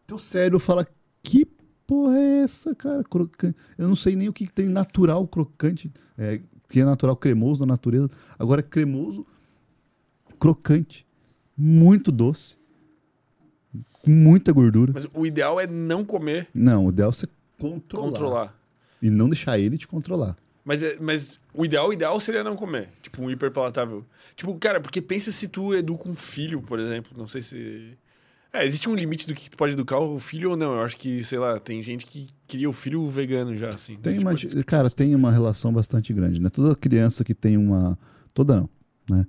Teu 0.07 0.18
cérebro 0.18 0.58
fala, 0.58 0.86
que 1.23 1.44
porra 1.86 2.16
é 2.16 2.42
essa, 2.44 2.74
cara? 2.74 3.05
Crocante. 3.05 3.57
Eu 3.76 3.86
não 3.89 3.94
sei 3.94 4.16
nem 4.16 4.28
o 4.28 4.32
que, 4.32 4.47
que 4.47 4.52
tem 4.52 4.66
natural 4.68 5.28
crocante, 5.28 5.92
é, 6.16 6.40
que 6.68 6.80
é 6.80 6.84
natural 6.84 7.16
cremoso 7.16 7.60
na 7.60 7.72
natureza. 7.74 8.10
Agora 8.38 8.62
cremoso, 8.62 9.26
crocante, 10.38 11.06
muito 11.56 12.12
doce, 12.12 12.56
com 14.02 14.10
muita 14.10 14.52
gordura. 14.52 14.92
Mas 14.94 15.06
o 15.14 15.26
ideal 15.26 15.58
é 15.60 15.66
não 15.66 16.05
comer, 16.05 16.48
Não, 16.55 16.86
o 16.86 16.90
ideal 16.90 17.10
é 17.10 17.12
você 17.14 17.26
controlar, 17.58 18.10
controlar. 18.10 18.60
e 19.02 19.10
não 19.10 19.28
deixar 19.28 19.58
ele 19.58 19.76
te 19.78 19.88
controlar. 19.88 20.36
Mas, 20.64 20.82
é- 20.82 20.98
mas 21.00 21.40
o 21.55 21.64
ideal, 21.64 21.88
o 21.88 21.92
ideal 21.92 22.20
seria 22.20 22.44
não 22.44 22.55
comer. 22.55 22.90
Tipo, 23.00 23.22
um 23.22 23.30
hiperpalatável. 23.30 24.05
Tipo, 24.36 24.55
cara, 24.58 24.80
porque 24.80 25.00
pensa 25.00 25.32
se 25.32 25.48
tu 25.48 25.74
educa 25.74 26.06
um 26.08 26.14
filho, 26.14 26.60
por 26.60 26.78
exemplo. 26.78 27.12
Não 27.16 27.26
sei 27.26 27.40
se. 27.40 27.97
É, 28.52 28.65
existe 28.65 28.89
um 28.89 28.94
limite 28.94 29.27
do 29.27 29.35
que 29.35 29.51
tu 29.51 29.57
pode 29.57 29.75
educar 29.75 29.99
o 29.99 30.18
filho 30.18 30.51
ou 30.51 30.57
não. 30.57 30.75
Eu 30.75 30.81
acho 30.83 30.97
que, 30.97 31.23
sei 31.23 31.39
lá, 31.39 31.60
tem 31.60 31.83
gente 31.83 32.07
que 32.07 32.28
cria 32.47 32.68
o 32.68 32.73
filho 32.73 33.07
vegano 33.07 33.57
já, 33.57 33.70
assim. 33.70 33.97
Tem 33.97 34.15
Tipo, 34.15 34.27
uma, 34.27 34.35
tipo, 34.35 34.55
di- 34.57 34.65
cara, 34.65 34.89
tem 34.89 35.15
uma 35.15 35.31
relação 35.31 35.73
bastante 35.73 36.12
grande, 36.15 36.41
né? 36.41 36.49
Toda 36.49 36.75
criança 36.75 37.23
que 37.23 37.35
tem 37.35 37.57
uma, 37.59 37.99
toda 38.33 38.57
não, 38.57 38.68
né? 39.09 39.27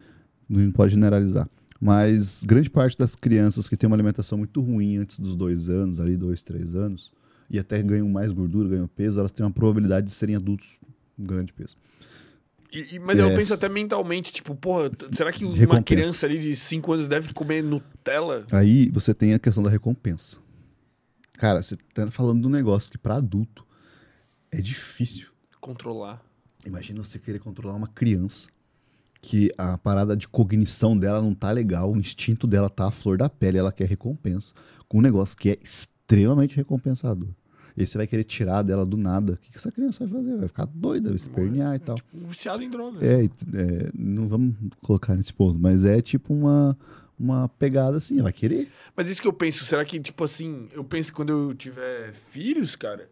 Não 0.47 0.71
pode 0.71 0.93
generalizar. 0.93 1.47
Mas 1.81 2.43
grande 2.43 2.69
parte 2.69 2.97
das 2.97 3.15
crianças 3.15 3.67
que 3.69 3.75
tem 3.77 3.87
uma 3.87 3.95
alimentação 3.95 4.37
muito 4.37 4.61
ruim 4.61 4.97
antes 4.97 5.19
dos 5.19 5.35
dois 5.35 5.69
anos, 5.69 5.99
ali 5.99 6.15
dois, 6.17 6.41
três 6.41 6.75
anos, 6.75 7.11
e 7.49 7.59
até 7.59 7.81
ganham 7.83 8.07
mais 8.09 8.31
gordura, 8.31 8.69
ganham 8.69 8.87
peso, 8.87 9.19
elas 9.19 9.31
têm 9.31 9.45
uma 9.45 9.51
probabilidade 9.51 10.07
de 10.07 10.13
serem 10.13 10.35
adultos 10.35 10.67
com 11.17 11.23
grande 11.25 11.51
peso. 11.53 11.75
E- 12.71 12.95
e- 12.95 12.99
mas 12.99 13.17
eu 13.17 13.29
É, 13.29 13.35
penso 13.35 13.53
até 13.53 13.67
mentalmente, 13.67 14.31
tipo, 14.31 14.53
porra, 14.55 14.91
será 15.11 15.31
que 15.31 15.43
uma 15.43 15.55
Recompensa. 15.55 15.83
criança 15.83 16.25
ali 16.27 16.37
de 16.39 16.55
5 16.55 16.93
anos 16.93 17.07
deve 17.07 17.33
comer 17.33 17.63
Nutella? 17.63 18.45
Aí 18.51 18.89
você 18.89 19.13
tem 19.13 19.33
a 19.33 19.39
questão 19.39 19.63
da 19.63 19.69
recompensa. 19.69 20.37
Cara, 21.37 21.63
você 21.63 21.77
tá 21.93 22.09
falando 22.11 22.41
de 22.41 22.47
um 22.47 22.49
negócio 22.49 22.91
que 22.91 22.97
para 22.97 23.15
adulto 23.15 23.65
é 24.51 24.61
difícil. 24.61 25.29
Controlar. 25.59 26.21
Imagina 26.65 27.03
você 27.03 27.17
querer 27.17 27.39
controlar 27.39 27.75
uma 27.75 27.87
criança 27.87 28.47
que 29.21 29.49
a 29.57 29.77
parada 29.77 30.15
de 30.15 30.27
cognição 30.27 30.97
dela 30.97 31.21
não 31.21 31.33
tá 31.33 31.51
legal, 31.51 31.91
o 31.91 31.97
instinto 31.97 32.45
dela 32.45 32.69
tá 32.69 32.87
à 32.87 32.91
flor 32.91 33.17
da 33.17 33.29
pele, 33.29 33.57
ela 33.57 33.71
quer 33.71 33.87
recompensa 33.87 34.53
com 34.87 34.99
um 34.99 35.01
negócio 35.01 35.35
que 35.37 35.49
é 35.49 35.57
extremamente 35.63 36.55
recompensador. 36.55 37.29
E 37.79 37.83
aí 37.83 37.87
você 37.87 37.97
vai 37.97 38.05
querer 38.05 38.25
tirar 38.25 38.61
dela 38.61 38.85
do 38.85 38.97
nada. 38.97 39.33
O 39.33 39.37
que, 39.37 39.51
que 39.51 39.57
essa 39.57 39.71
criança 39.71 40.05
vai 40.05 40.21
fazer? 40.21 40.35
Vai 40.37 40.47
ficar 40.49 40.65
doida, 40.65 41.07
vai 41.07 41.15
espernear 41.15 41.75
e 41.75 41.79
tal. 41.79 41.95
Tipo, 41.95 42.17
um 42.17 42.25
viciado 42.25 42.61
em 42.61 42.69
drogas. 42.69 43.01
É, 43.01 43.23
é, 43.23 43.29
não 43.97 44.27
vamos 44.27 44.53
colocar 44.81 45.15
nesse 45.15 45.31
ponto, 45.31 45.57
mas 45.57 45.85
é 45.85 46.01
tipo 46.01 46.33
uma, 46.33 46.77
uma 47.17 47.47
pegada 47.47 47.95
assim, 47.95 48.21
vai 48.21 48.33
querer. 48.33 48.67
Mas 48.97 49.07
isso 49.09 49.21
que 49.21 49.27
eu 49.29 49.31
penso, 49.31 49.63
será 49.63 49.85
que, 49.85 49.97
tipo 49.97 50.25
assim, 50.25 50.67
eu 50.73 50.83
penso 50.83 51.09
que 51.09 51.15
quando 51.15 51.29
eu 51.29 51.53
tiver 51.55 52.11
filhos, 52.11 52.75
cara, 52.75 53.07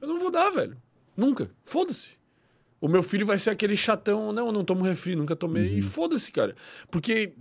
eu 0.00 0.08
não 0.08 0.18
vou 0.18 0.30
dar, 0.30 0.48
velho. 0.48 0.78
Nunca. 1.14 1.50
Foda-se. 1.62 2.12
O 2.80 2.88
meu 2.88 3.02
filho 3.02 3.26
vai 3.26 3.38
ser 3.38 3.50
aquele 3.50 3.76
chatão, 3.76 4.32
não, 4.32 4.46
eu 4.46 4.52
não 4.52 4.64
tomo 4.64 4.82
refri, 4.82 5.14
nunca 5.14 5.36
tomei. 5.36 5.76
E 5.76 5.82
foda-se, 5.82 6.32
cara. 6.32 6.54
Porque 6.90 7.34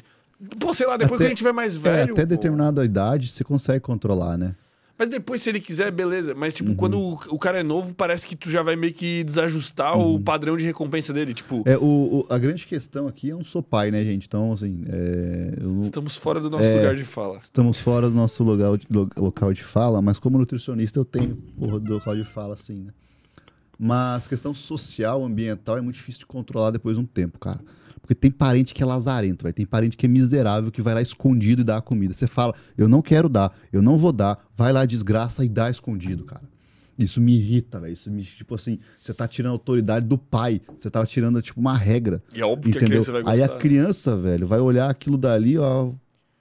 Pô, 0.59 0.73
sei 0.73 0.85
lá, 0.85 0.97
depois 0.97 1.13
Até- 1.13 1.23
que 1.23 1.25
a 1.27 1.29
gente 1.29 1.37
tiver 1.37 1.53
mais 1.53 1.77
É, 1.77 1.79
velho. 1.79 2.13
até 2.13 2.23
pô. 2.23 2.27
determinada 2.27 2.83
idade 2.83 3.29
você 3.29 3.41
consegue 3.45 3.79
controlar, 3.79 4.37
né? 4.37 4.53
Mas 4.97 5.09
depois, 5.09 5.41
se 5.41 5.49
ele 5.49 5.59
quiser, 5.59 5.91
beleza. 5.91 6.33
Mas, 6.33 6.53
tipo, 6.53 6.69
Uhum. 6.69 6.75
quando 6.75 6.97
o, 6.97 7.13
o 7.29 7.37
cara 7.37 7.59
é 7.59 7.63
novo, 7.63 7.93
parece 7.93 8.25
que 8.25 8.33
tu 8.35 8.49
já 8.49 8.63
vai 8.63 8.77
meio 8.77 8.93
que 8.93 9.25
desajustar 9.25 9.97
o 9.99 10.19
padrão 10.21 10.55
de 10.55 10.63
recompensa 10.63 11.11
dele. 11.11 11.33
Tipo, 11.33 11.55
Uhum. 11.57 11.63
É, 11.65 11.77
o, 11.77 11.81
o- 11.83 12.25
a 12.29 12.37
grande 12.37 12.65
questão 12.65 13.05
aqui, 13.05 13.27
eu 13.27 13.37
não 13.37 13.43
sou 13.43 13.61
pai, 13.61 13.91
né, 13.91 14.03
gente? 14.05 14.25
Então, 14.25 14.53
assim, 14.53 14.85
é, 14.87 15.55
eu 15.61 15.81
estamos 15.81 16.15
fora 16.15 16.39
do 16.39 16.49
nosso 16.49 16.63
É. 16.63 16.75
lugar 16.77 16.95
de 16.95 17.03
fala. 17.03 17.39
estamos 17.41 17.79
fora 17.81 18.09
do 18.09 18.15
nosso 18.15 18.41
lugar, 18.43 18.71
lo- 18.89 19.09
local 19.17 19.51
de 19.53 19.63
fala, 19.65 20.01
mas 20.01 20.17
como 20.17 20.37
nutricionista 20.37 20.97
eu 20.97 21.03
tenho 21.03 21.35
do 21.57 21.93
local 21.95 22.15
de 22.15 22.23
fala, 22.23 22.53
assim, 22.53 22.83
né? 22.83 22.93
Mas 23.77 24.27
questão 24.29 24.53
social, 24.53 25.23
ambiental, 25.25 25.77
é 25.77 25.81
muito 25.81 25.95
difícil 25.97 26.19
de 26.21 26.25
controlar 26.25 26.71
depois 26.71 26.95
de 26.95 27.03
um 27.03 27.05
tempo, 27.05 27.37
cara. 27.37 27.59
Porque 28.05 28.13
tem 28.13 28.29
parente 28.29 28.71
que 28.75 28.83
é 28.83 28.85
lazarento, 28.85 29.41
vai. 29.41 29.51
Tem 29.51 29.65
parente 29.65 29.97
que 29.97 30.05
é 30.05 30.09
miserável, 30.09 30.71
que 30.71 30.79
vai 30.79 30.93
lá 30.93 31.01
escondido 31.01 31.61
e 31.61 31.63
dá 31.63 31.77
a 31.77 31.81
comida. 31.81 32.13
Você 32.13 32.27
fala, 32.27 32.53
eu 32.77 32.87
não 32.87 33.01
quero 33.01 33.27
dar, 33.27 33.51
eu 33.73 33.81
não 33.81 33.97
vou 33.97 34.11
dar, 34.11 34.45
vai 34.55 34.71
lá, 34.71 34.85
desgraça 34.85 35.43
e 35.43 35.49
dá 35.49 35.71
escondido, 35.71 36.23
cara. 36.23 36.43
Isso 36.99 37.19
me 37.19 37.35
irrita, 37.35 37.79
velho. 37.79 37.91
Isso 37.93 38.11
me, 38.11 38.21
tipo 38.23 38.53
assim, 38.53 38.77
você 39.01 39.11
tá 39.11 39.27
tirando 39.27 39.53
a 39.53 39.55
autoridade 39.55 40.05
do 40.05 40.19
pai, 40.19 40.61
você 40.77 40.87
tá 40.87 41.03
tirando, 41.03 41.41
tipo, 41.41 41.59
uma 41.59 41.75
regra. 41.75 42.21
E 42.35 42.41
é 42.41 42.45
óbvio 42.45 42.71
que 42.73 42.77
a 42.77 42.81
Entendeu? 42.81 43.01
criança 43.03 43.11
vai 43.11 43.21
Aí 43.33 43.39
gostar. 43.39 43.55
a 43.55 43.57
criança, 43.57 44.15
velho, 44.15 44.45
vai 44.47 44.59
olhar 44.59 44.87
aquilo 44.87 45.17
dali, 45.17 45.57
ó. 45.57 45.89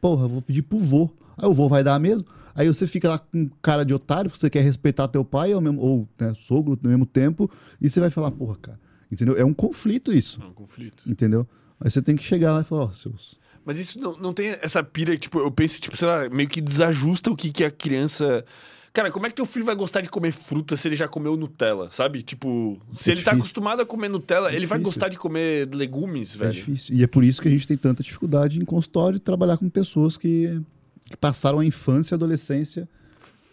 Porra, 0.03 0.29
vou 0.29 0.43
pedir 0.43 0.61
pro 0.63 0.79
vô. 0.79 1.09
Aí 1.39 1.49
o 1.49 1.55
vô 1.55 1.67
vai 1.67 1.83
dar 1.83 1.99
mesmo. 1.99 2.29
Aí 2.55 2.69
você 2.69 2.87
fica 2.87 3.09
lá 3.09 3.19
com 3.19 3.49
cara 3.63 3.85
de 3.85 3.95
otário, 3.95 4.31
porque 4.31 4.39
você 4.39 4.51
quer 4.51 4.61
respeitar 4.61 5.09
teu 5.09 5.25
pai 5.25 5.55
ou, 5.55 5.63
mesmo, 5.63 5.81
ou 5.81 6.07
né, 6.21 6.35
sogro 6.47 6.79
no 6.83 6.91
mesmo 6.91 7.07
tempo, 7.07 7.51
e 7.81 7.89
você 7.89 7.99
vai 8.01 8.11
falar, 8.11 8.31
porra, 8.33 8.55
cara. 8.61 8.84
Entendeu? 9.15 9.37
É 9.37 9.45
um 9.45 9.55
conflito 9.55 10.13
isso. 10.13 10.41
É 10.43 10.47
um 10.47 10.53
conflito. 10.53 11.09
Entendeu? 11.09 11.47
Aí 11.81 11.91
você 11.91 12.03
tem 12.03 12.15
que 12.17 12.23
chegar 12.23 12.53
lá 12.53 12.61
e 12.61 12.65
falar, 12.65 12.85
ó, 12.85 12.91
seus. 12.91 13.37
Mas 13.65 13.79
isso 13.79 13.99
não, 13.99 14.17
não 14.19 14.35
tem 14.35 14.57
essa 14.61 14.83
pira, 14.83 15.17
tipo, 15.17 15.39
eu 15.41 15.51
penso, 15.51 15.81
tipo, 15.81 15.97
sei 15.97 16.07
lá, 16.07 16.29
meio 16.29 16.49
que 16.49 16.61
desajusta 16.61 17.31
o 17.31 17.37
que, 17.37 17.51
que 17.51 17.65
a 17.65 17.71
criança. 17.71 18.45
Cara, 18.93 19.11
como 19.11 19.27
é 19.27 19.29
que 19.31 19.35
teu 19.35 19.47
filho 19.47 19.65
vai 19.65 19.75
gostar 19.75 20.03
de 20.03 20.09
comer 20.09 20.31
fruta 20.33 20.77
se 20.77 20.87
ele 20.87 20.95
já 20.95 21.09
comeu 21.09 21.37
Nutella, 21.37 21.91
sabe? 21.91 22.23
Tipo, 22.23 22.79
se 22.95 23.11
É 23.11 23.15
ele 23.15 23.23
tá 23.23 23.31
difícil. 23.33 23.39
acostumado 23.39 23.81
a 23.83 23.87
comer 23.87 24.09
Nutella, 24.09 24.53
É 24.53 24.55
ele 24.55 24.67
vai 24.67 24.79
gostar 24.79 25.09
de 25.09 25.17
comer 25.17 25.69
legumes, 25.75 26.35
É 26.37 26.39
velho. 26.39 26.53
difícil. 26.53 26.95
E 26.95 27.03
é 27.03 27.07
por 27.07 27.25
isso 27.25 27.41
que 27.43 27.49
a 27.49 27.51
gente 27.51 27.67
tem 27.67 27.77
tanta 27.77 28.03
dificuldade 28.03 28.61
em 28.61 28.65
consultório 28.65 29.17
e 29.17 29.21
trabalhar 29.21 29.57
com 29.57 29.69
pessoas 29.69 30.17
que, 30.17 30.61
que 31.07 31.17
passaram 31.17 31.59
a 31.59 31.65
infância 31.65 32.13
e 32.13 32.15
a 32.15 32.19
adolescência 32.19 32.89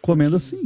comendo 0.01 0.35
assim. 0.35 0.64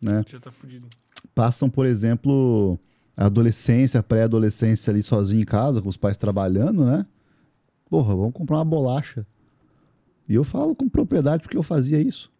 Né? 0.00 0.24
Já 0.26 0.38
tá 0.38 0.52
fudido. 0.52 0.86
passam, 1.34 1.68
por 1.68 1.84
exemplo, 1.84 2.78
adolescência, 3.26 4.02
pré-adolescência 4.02 4.90
ali 4.92 5.02
sozinho 5.02 5.42
em 5.42 5.44
casa, 5.44 5.82
com 5.82 5.88
os 5.88 5.96
pais 5.96 6.16
trabalhando, 6.16 6.84
né? 6.84 7.04
Porra, 7.90 8.14
vamos 8.14 8.32
comprar 8.32 8.58
uma 8.58 8.64
bolacha. 8.64 9.26
E 10.28 10.34
eu 10.34 10.44
falo 10.44 10.74
com 10.74 10.88
propriedade 10.88 11.42
porque 11.42 11.56
eu 11.56 11.62
fazia 11.62 12.00
isso. 12.00 12.30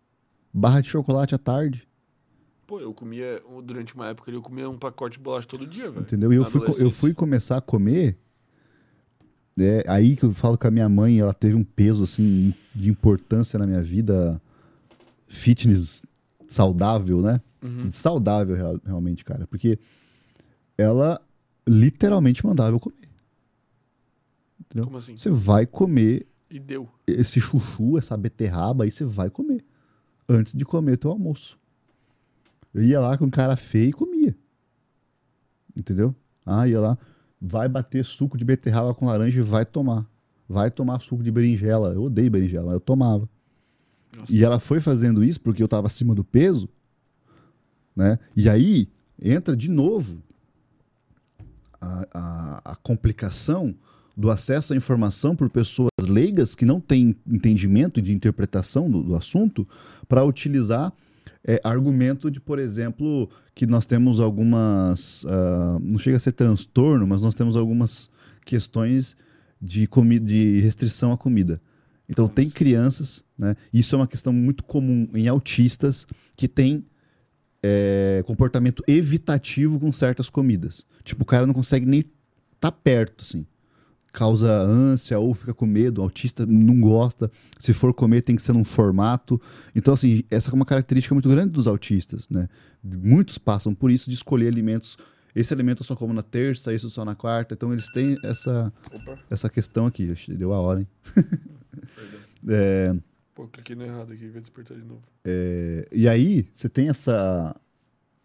Barra 0.52 0.81
de 0.81 0.89
chocolate 0.89 1.34
à 1.34 1.39
tarde, 1.39 1.86
Pô, 2.66 2.78
eu 2.81 2.92
comia, 2.92 3.42
durante 3.65 3.94
uma 3.94 4.08
época 4.08 4.31
eu 4.31 4.42
comia 4.42 4.68
um 4.68 4.76
pacote 4.76 5.16
de 5.16 5.24
bolacha 5.24 5.48
todo 5.48 5.66
dia, 5.66 5.90
velho. 5.90 6.02
entendeu? 6.02 6.31
E 6.34 6.36
eu 6.36 6.44
fui, 6.44 6.60
eu 6.78 6.90
fui 6.90 7.15
começar 7.15 7.57
a 7.57 7.60
comer. 7.62 8.18
É, 9.58 9.84
aí 9.89 10.15
que 10.16 10.24
eu 10.24 10.34
falo 10.34 10.58
que 10.58 10.66
a 10.66 10.70
minha 10.70 10.86
mãe, 10.89 11.18
ela 11.18 11.32
teve 11.32 11.55
um 11.55 11.65
peso 11.65 12.05
assim 12.05 12.52
de 12.74 12.90
importância 12.90 13.58
na 13.58 13.66
minha 13.66 13.81
vida 13.81 14.39
fitness 15.26 16.05
saudável, 16.47 17.23
né? 17.23 17.40
Uhum. 17.62 17.90
saudável 17.90 18.55
real- 18.55 18.81
realmente, 18.84 19.24
cara. 19.24 19.47
Porque 19.47 19.78
ela 20.78 21.20
literalmente 21.66 22.47
mandava 22.47 22.74
eu 22.74 22.81
comer. 22.81 23.08
Entendeu? 24.60 24.84
Como 24.84 24.97
assim? 24.97 25.16
Você 25.16 25.28
vai 25.28 25.66
comer 25.66 26.26
E 26.48 26.58
deu. 26.58 26.89
esse 27.07 27.40
chuchu, 27.40 27.98
essa 27.98 28.16
beterraba, 28.16 28.84
aí 28.84 28.90
você 28.90 29.05
vai 29.05 29.28
comer. 29.28 29.65
Antes 30.28 30.55
de 30.55 30.65
comer 30.65 30.97
teu 30.97 31.10
almoço. 31.10 31.58
Eu 32.73 32.82
ia 32.84 33.00
lá 33.00 33.18
com 33.18 33.28
cara 33.31 33.57
feio 33.57 33.89
e 33.89 33.92
comia. 33.92 34.36
Entendeu? 35.76 36.15
Ah, 36.47 36.68
ia 36.68 36.81
lá. 36.81 36.98
Vai 37.40 37.68
bater 37.68 38.05
suco 38.05 38.36
de 38.36 38.44
beterraba 38.44 38.94
com 38.94 39.07
laranja 39.07 39.40
e 39.40 39.42
vai 39.42 39.65
tomar. 39.65 40.07
Vai 40.48 40.70
tomar 40.70 41.00
suco 41.00 41.23
de 41.23 41.31
berinjela. 41.31 41.92
Eu 41.94 42.05
odeio 42.05 42.31
berinjela, 42.31 42.66
mas 42.66 42.74
eu 42.74 42.81
tomava. 42.81 43.28
Nossa. 44.16 44.32
E 44.32 44.44
ela 44.44 44.58
foi 44.58 44.81
fazendo 44.81 45.24
isso 45.24 45.40
porque 45.40 45.62
eu 45.62 45.68
tava 45.68 45.86
acima 45.86 46.15
do 46.15 46.24
peso, 46.24 46.68
né? 47.94 48.18
E 48.34 48.48
aí 48.48 48.89
entra 49.20 49.57
de 49.57 49.68
novo 49.70 50.23
a, 51.81 52.07
a, 52.12 52.73
a 52.73 52.76
complicação 52.76 53.74
do 54.16 54.31
acesso 54.31 54.73
à 54.73 54.76
informação 54.76 55.36
por 55.36 55.48
pessoas 55.48 55.90
leigas 56.02 56.55
que 56.55 56.65
não 56.65 56.81
têm 56.81 57.15
entendimento 57.26 58.02
de 58.02 58.12
interpretação 58.12 58.90
do, 58.90 59.02
do 59.02 59.15
assunto 59.15 59.66
para 60.08 60.24
utilizar 60.24 60.92
é, 61.47 61.60
argumento 61.62 62.31
de, 62.31 62.40
por 62.40 62.58
exemplo, 62.58 63.31
que 63.55 63.66
nós 63.66 63.86
temos 63.86 64.20
algumas. 64.20 65.24
ah, 65.28 65.78
não 65.81 65.98
chega 65.98 66.16
a 66.16 66.20
ser 66.20 66.32
transtorno, 66.32 67.07
mas 67.07 67.23
nós 67.23 67.34
temos 67.34 67.57
algumas 67.57 68.10
questões 68.44 69.16
de, 69.60 69.86
comi 69.86 70.18
de 70.18 70.60
restrição 70.60 71.12
à 71.12 71.16
comida. 71.16 71.60
Então, 72.08 72.26
Como 72.26 72.34
tem 72.34 72.50
crianças, 72.50 73.24
né? 73.36 73.55
Isso 73.73 73.94
é 73.94 73.98
uma 73.98 74.07
questão 74.07 74.32
muito 74.32 74.65
comum 74.65 75.08
em 75.15 75.28
autistas 75.28 76.07
que 76.36 76.48
têm 76.48 76.84
é, 77.62 78.23
comportamento 78.26 78.82
evitativo 78.86 79.78
com 79.78 79.92
certas 79.92 80.31
comidas. 80.31 80.86
Tipo, 81.09 81.23
o 81.23 81.27
cara 81.27 81.47
não 81.47 81.55
consegue 81.55 81.87
nem 81.87 82.05
estar 82.55 82.70
perto, 82.70 83.23
assim. 83.23 83.47
Causa 84.12 84.53
ânsia 84.53 85.19
ou 85.19 85.33
fica 85.33 85.55
com 85.55 85.65
medo. 85.65 86.01
O 86.01 86.05
autista 86.05 86.45
não 86.45 86.78
gosta. 86.81 87.31
Se 87.59 87.73
for 87.73 87.95
comer, 87.95 88.20
tem 88.20 88.37
que 88.37 88.43
ser 88.43 88.53
num 88.53 88.65
formato. 88.65 89.41
Então, 89.75 89.95
assim, 89.95 90.23
essa 90.31 90.51
é 90.51 90.55
uma 90.55 90.67
característica 90.67 91.15
muito 91.15 91.28
grande 91.28 91.53
dos 91.53 91.67
autistas, 91.67 92.28
né? 92.28 92.49
Muitos 92.83 93.39
passam 93.39 93.75
por 93.75 93.91
isso 93.91 94.11
de 94.11 94.17
escolher 94.17 94.49
alimentos. 94.49 94.99
Esse 95.35 95.55
alimento 95.55 95.83
eu 95.83 95.87
só 95.87 95.97
como 95.97 96.12
na 96.12 96.23
terça, 96.23 96.75
isso 96.75 96.91
só 96.91 97.05
na 97.05 97.15
quarta. 97.15 97.55
Então, 97.55 97.73
eles 97.73 97.91
têm 97.91 98.19
essa, 98.23 98.70
Opa, 98.93 99.19
essa 99.31 99.49
questão 99.49 99.87
aqui. 99.87 100.12
Deu 100.28 100.53
a 100.53 100.61
hora, 100.61 100.81
hein? 100.81 100.89
É, 102.49 102.95
Pô, 103.35 103.49
cliquei 103.49 103.75
no 103.75 103.85
errado 103.85 104.12
aqui, 104.12 104.28
vai 104.28 104.41
despertar 104.41 104.77
de 104.77 104.85
novo. 104.85 105.03
E 105.93 106.09
aí, 106.09 106.49
você 106.53 106.69
tem 106.69 106.89
essa, 106.89 107.55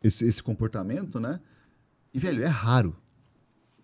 esse, 0.03 0.23
esse 0.23 0.43
comportamento, 0.43 1.19
né? 1.19 1.39
E, 2.13 2.19
velho, 2.19 2.43
é 2.43 2.47
raro. 2.47 2.95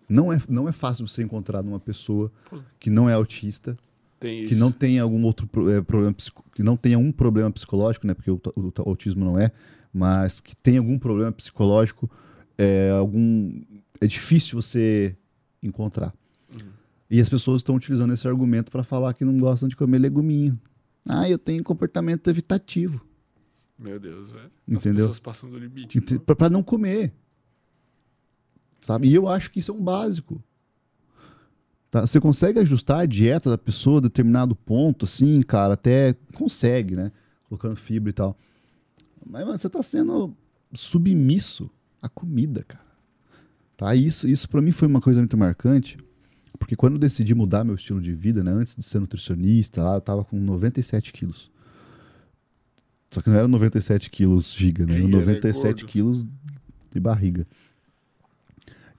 Não 0.08 0.32
é, 0.32 0.40
não 0.48 0.68
é 0.68 0.72
fácil 0.72 1.06
você 1.06 1.22
encontrar 1.22 1.62
numa 1.62 1.78
pessoa 1.80 2.30
que 2.78 2.90
não 2.90 3.08
é 3.08 3.12
autista, 3.12 3.76
Tem 4.18 4.46
que 4.46 4.54
não 4.56 4.72
tenha 4.72 5.02
algum 5.02 5.22
outro 5.24 5.48
eh, 5.70 5.80
problema, 5.82 6.14
que 6.54 6.62
não 6.62 6.76
tenha 6.76 6.98
um 6.98 7.12
problema 7.12 7.50
psicológico, 7.50 8.06
né? 8.06 8.14
Porque 8.14 8.30
o, 8.30 8.40
o 8.56 8.72
ta- 8.72 8.82
autismo 8.84 9.24
não 9.24 9.38
é, 9.38 9.52
mas 9.92 10.40
que 10.40 10.56
tenha 10.56 10.80
algum 10.80 10.98
problema 10.98 11.30
psicológico, 11.30 12.10
é, 12.58 12.90
algum, 12.90 13.62
é 14.00 14.06
difícil 14.06 14.60
você 14.60 15.16
encontrar. 15.62 16.12
Uhum. 16.52 16.68
E 17.08 17.20
as 17.20 17.28
pessoas 17.28 17.58
estão 17.60 17.76
utilizando 17.76 18.12
esse 18.12 18.26
argumento 18.26 18.70
para 18.70 18.82
falar 18.82 19.14
que 19.14 19.24
não 19.24 19.36
gostam 19.36 19.68
de 19.68 19.76
comer 19.76 19.98
leguminho. 19.98 20.58
Ah, 21.08 21.28
eu 21.30 21.38
tenho 21.38 21.62
comportamento 21.62 22.28
evitativo. 22.28 23.04
Meu 23.78 23.98
Deus, 23.98 24.30
velho. 24.30 24.50
As 24.68 24.74
Entendeu? 24.76 25.06
pessoas 25.06 25.20
passam 25.20 25.48
do 25.48 25.56
limite. 25.58 26.00
Pra 26.36 26.50
não 26.50 26.62
comer. 26.62 27.12
Sabe? 28.80 29.08
E 29.08 29.14
eu 29.14 29.28
acho 29.28 29.50
que 29.50 29.58
isso 29.58 29.70
é 29.70 29.74
um 29.74 29.82
básico. 29.82 30.42
Tá? 31.90 32.06
Você 32.06 32.20
consegue 32.20 32.60
ajustar 32.60 33.00
a 33.00 33.06
dieta 33.06 33.50
da 33.50 33.58
pessoa 33.58 33.98
a 33.98 34.02
determinado 34.02 34.54
ponto, 34.54 35.04
assim, 35.04 35.42
cara, 35.42 35.74
até 35.74 36.14
consegue, 36.34 36.94
né? 36.94 37.10
Colocando 37.48 37.76
fibra 37.76 38.10
e 38.10 38.12
tal. 38.12 38.36
Mas 39.26 39.44
mano, 39.44 39.58
você 39.58 39.68
tá 39.68 39.82
sendo 39.82 40.34
submisso 40.72 41.68
à 42.00 42.08
comida, 42.08 42.64
cara. 42.66 42.90
Tá? 43.76 43.94
Isso, 43.94 44.28
isso 44.28 44.48
para 44.48 44.62
mim 44.62 44.70
foi 44.70 44.86
uma 44.86 45.00
coisa 45.00 45.20
muito 45.20 45.36
marcante, 45.36 45.98
porque 46.58 46.76
quando 46.76 46.94
eu 46.94 46.98
decidi 47.00 47.34
mudar 47.34 47.64
meu 47.64 47.74
estilo 47.74 48.00
de 48.00 48.12
vida, 48.12 48.44
né, 48.44 48.52
antes 48.52 48.76
de 48.76 48.82
ser 48.84 49.00
nutricionista, 49.00 49.82
lá 49.82 49.94
eu 49.94 50.00
tava 50.00 50.24
com 50.24 50.38
97 50.38 51.12
quilos. 51.12 51.50
Só 53.10 53.20
que 53.20 53.28
não 53.28 53.36
era 53.36 53.48
97 53.48 54.10
quilos 54.10 54.52
giga, 54.54 54.86
né? 54.86 54.92
Era 54.92 55.02
Giga, 55.02 55.16
né? 55.16 55.24
97 55.24 55.82
Gordo. 55.82 55.86
quilos 55.90 56.26
de 56.92 57.00
barriga. 57.00 57.46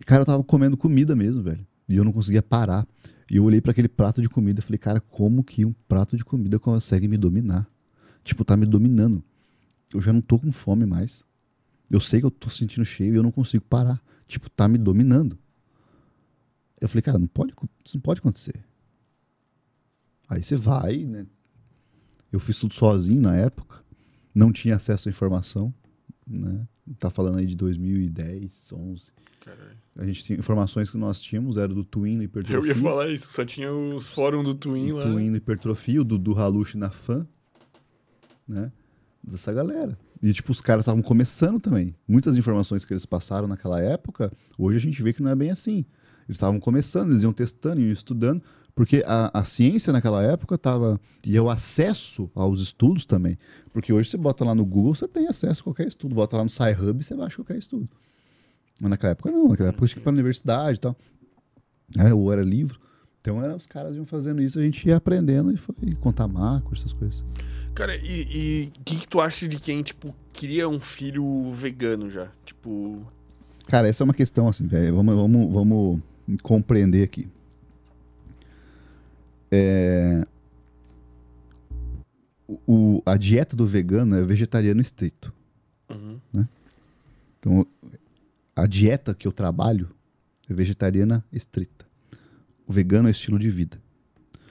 E, 0.02 0.04
cara, 0.04 0.24
eu 0.24 0.26
tava 0.26 0.44
comendo 0.44 0.76
comida 0.76 1.16
mesmo, 1.16 1.44
velho. 1.44 1.66
E 1.88 1.96
eu 1.96 2.04
não 2.04 2.12
conseguia 2.12 2.42
parar. 2.42 2.88
E 3.30 3.36
eu 3.36 3.44
olhei 3.44 3.62
para 3.62 3.72
aquele 3.72 3.88
prato 3.88 4.20
de 4.20 4.28
comida 4.28 4.60
e 4.60 4.64
falei, 4.64 4.80
cara, 4.80 5.00
como 5.00 5.44
que 5.44 5.64
um 5.64 5.72
prato 5.88 6.18
de 6.18 6.26
comida 6.26 6.58
consegue 6.58 7.08
me 7.08 7.18
dominar? 7.18 7.70
Tipo, 8.24 8.44
tá 8.44 8.58
me 8.58 8.66
dominando. 8.66 9.24
Eu 9.94 10.02
já 10.02 10.12
não 10.12 10.20
tô 10.20 10.40
com 10.40 10.52
fome 10.52 10.88
mais. 10.88 11.24
Eu 11.88 12.00
sei 12.00 12.20
que 12.20 12.26
eu 12.26 12.32
tô 12.32 12.50
sentindo 12.50 12.84
cheio 12.84 13.14
e 13.14 13.18
eu 13.18 13.22
não 13.22 13.32
consigo 13.32 13.64
parar. 13.64 14.02
Tipo, 14.28 14.50
tá 14.50 14.68
me 14.68 14.80
dominando. 14.80 15.38
Eu 16.80 16.90
falei, 16.90 17.04
cara, 17.04 17.20
não 17.20 17.28
pode, 17.28 17.54
isso 17.86 17.96
não 17.96 18.02
pode 18.02 18.22
acontecer. 18.22 18.56
Aí 20.28 20.42
você 20.42 20.56
vai, 20.56 21.06
né? 21.06 21.28
Eu 22.32 22.40
fiz 22.40 22.58
tudo 22.58 22.74
sozinho 22.74 23.22
na 23.22 23.36
época. 23.36 23.84
Não 24.34 24.52
tinha 24.52 24.78
acesso 24.78 25.10
à 25.10 25.12
informação, 25.12 25.72
né? 26.26 26.68
Tá 26.98 27.12
falando 27.12 27.38
aí 27.38 27.46
de 27.46 27.56
2010, 27.56 28.74
11. 28.74 29.21
Caralho. 29.44 29.78
A 29.98 30.06
gente 30.06 30.24
tinha 30.24 30.38
informações 30.40 30.90
que 30.90 30.98
nós 30.98 31.20
tínhamos, 31.20 31.58
era 31.58 31.74
do 31.74 31.84
Twin 31.84 32.16
no 32.16 32.22
Eu 32.22 32.26
hipertrofia. 32.26 32.70
ia 32.70 32.76
falar 32.76 33.10
isso, 33.10 33.30
só 33.32 33.44
tinha 33.44 33.74
os 33.74 34.10
fóruns 34.10 34.46
do 34.46 34.54
Twin 34.54 34.92
lá. 34.94 35.02
Twin 35.02 35.30
no 35.32 35.36
hipertrofia, 35.38 36.00
o 36.00 36.04
Dudu 36.04 36.38
Halush 36.38 36.76
na 36.76 36.92
fã, 36.92 37.28
né? 38.48 38.72
Dessa 39.24 39.52
galera. 39.52 39.98
E, 40.22 40.32
tipo, 40.32 40.52
os 40.52 40.62
caras 40.62 40.84
estavam 40.84 41.02
começando 41.02 41.60
também. 41.60 41.96
Muitas 42.08 42.38
informações 42.38 42.86
que 42.86 42.94
eles 42.94 43.06
passaram 43.06 43.48
naquela 43.48 43.82
época, 43.82 44.32
hoje 44.58 44.78
a 44.78 44.80
gente 44.80 45.02
vê 45.02 45.12
que 45.12 45.24
não 45.24 45.32
é 45.32 45.36
bem 45.36 45.50
assim. 45.50 45.86
Eles 46.28 46.38
estavam 46.38 46.60
começando, 46.60 47.10
eles 47.10 47.24
iam 47.24 47.34
testando, 47.34 47.82
iam 47.82 47.92
estudando, 47.92 48.42
porque 48.76 49.04
a, 49.06 49.40
a 49.40 49.44
ciência 49.44 49.92
naquela 49.92 50.22
época 50.24 50.56
estava. 50.56 51.02
E 51.26 51.40
o 51.40 51.50
acesso 51.50 52.30
aos 52.36 52.62
estudos 52.62 53.06
também. 53.06 53.38
Porque 53.74 53.92
hoje 53.92 54.10
você 54.10 54.18
bota 54.18 54.46
lá 54.46 54.54
no 54.54 54.64
Google, 54.66 54.94
você 54.94 55.08
tem 55.08 55.28
acesso 55.28 55.62
a 55.62 55.64
qualquer 55.64 55.88
estudo. 55.88 56.14
Bota 56.14 56.38
lá 56.38 56.44
no 56.44 56.50
SciHub, 56.50 57.04
você 57.04 57.16
baixa 57.16 57.38
qualquer 57.38 57.58
estudo. 57.58 57.90
Mas 58.82 58.90
naquela 58.90 59.12
época 59.12 59.30
não, 59.30 59.50
naquela 59.50 59.70
época 59.70 59.86
tinha 59.86 59.94
que 59.94 60.00
ir 60.00 60.04
para 60.04 60.12
a 60.12 60.16
universidade 60.16 60.78
e 60.78 60.82
tal. 60.82 60.98
É, 62.00 62.12
ou 62.12 62.34
era 62.34 62.42
livro. 62.42 62.80
Então 63.22 63.44
era, 63.44 63.56
os 63.56 63.68
caras 63.68 63.96
iam 63.96 64.06
fazendo 64.06 64.42
isso, 64.42 64.58
a 64.58 64.64
gente 64.64 64.88
ia 64.88 64.96
aprendendo 64.96 65.52
e 65.52 65.56
foi 65.56 65.76
contar 66.00 66.28
macro, 66.28 66.74
essas 66.74 66.92
coisas. 66.92 67.24
Cara, 67.76 67.96
e 67.96 68.72
o 68.76 68.84
que, 68.84 68.96
que 69.02 69.08
tu 69.08 69.22
acha 69.22 69.48
de 69.48 69.60
quem, 69.60 69.84
tipo, 69.84 70.16
cria 70.34 70.68
um 70.68 70.80
filho 70.80 71.52
vegano 71.52 72.10
já? 72.10 72.28
Tipo. 72.44 73.06
Cara, 73.68 73.88
essa 73.88 74.04
é 74.04 74.06
uma 74.06 74.14
questão 74.16 74.48
assim, 74.48 74.66
velho. 74.66 74.96
Vamos, 74.96 75.16
vamos, 75.16 75.54
vamos 75.54 76.02
compreender 76.42 77.04
aqui. 77.04 77.30
É... 79.52 80.26
O, 82.68 83.02
a 83.06 83.16
dieta 83.16 83.56
do 83.56 83.68
vegano 83.68 84.16
é 84.16 84.24
vegetariano 84.24 84.82
estrito. 84.82 85.32
Uhum. 85.90 86.20
Então, 87.40 87.68
a 88.56 88.66
dieta 88.66 89.14
que 89.14 89.28
eu 89.28 89.32
trabalho 89.32 89.90
é 90.50 90.54
vegetariana 90.54 91.24
estrita. 91.32 91.86
O 92.68 92.74
vegano 92.74 93.08
é 93.08 93.12
estilo 93.12 93.40
de 93.40 93.50
vida. 93.50 93.82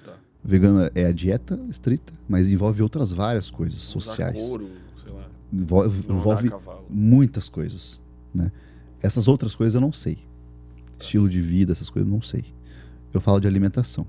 Tá. 0.05 0.15
Vegano 0.43 0.91
é 0.95 1.05
a 1.07 1.12
dieta 1.12 1.59
estrita, 1.69 2.12
mas 2.29 2.49
envolve 2.49 2.83
outras 2.83 3.12
várias 3.12 3.51
coisas 3.51 3.81
Usar 3.83 3.93
sociais. 3.93 4.49
couro, 4.49 4.70
sei 5.03 5.12
lá. 5.12 5.29
Envolve, 5.53 6.12
envolve 6.12 6.51
muitas 6.89 7.49
coisas, 7.49 8.01
né? 8.35 8.51
Essas 9.03 9.29
outras 9.29 9.57
coisas 9.57 9.75
eu 9.75 9.81
não 9.81 9.93
sei. 9.93 10.19
Estilo 10.99 11.29
de 11.29 11.41
vida, 11.41 11.73
essas 11.73 11.89
coisas 11.89 12.07
eu 12.09 12.15
não 12.15 12.23
sei. 12.23 12.45
Eu 13.12 13.20
falo 13.20 13.41
de 13.41 13.49
alimentação, 13.49 14.07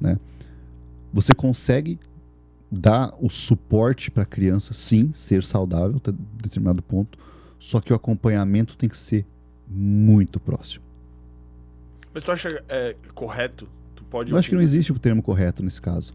né? 0.00 0.18
Você 1.12 1.32
consegue 1.32 1.98
dar 2.70 3.14
o 3.20 3.30
suporte 3.30 4.10
para 4.10 4.24
a 4.24 4.26
criança, 4.26 4.74
sim, 4.74 5.12
ser 5.14 5.44
saudável 5.44 5.96
até 5.96 6.12
determinado 6.42 6.82
ponto, 6.82 7.16
só 7.64 7.80
que 7.80 7.94
o 7.94 7.96
acompanhamento 7.96 8.76
tem 8.76 8.90
que 8.90 8.96
ser 8.98 9.24
muito 9.66 10.38
próximo. 10.38 10.84
Mas 12.12 12.22
tu 12.22 12.30
acha 12.30 12.62
é, 12.68 12.94
correto? 13.14 13.66
Tu 13.96 14.04
pode. 14.04 14.30
Eu 14.30 14.36
acho 14.36 14.50
que 14.50 14.54
não 14.54 14.60
existe 14.60 14.92
o 14.92 14.98
termo 14.98 15.22
correto 15.22 15.62
nesse 15.62 15.80
caso. 15.80 16.12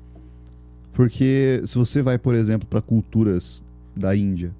Porque 0.94 1.60
se 1.66 1.76
você 1.76 2.04
vai, 2.04 2.20
por 2.20 2.36
exemplo, 2.36 2.68
para 2.68 2.84
culturas 2.84 3.64
da 3.96 4.16
Índia, 4.16 4.54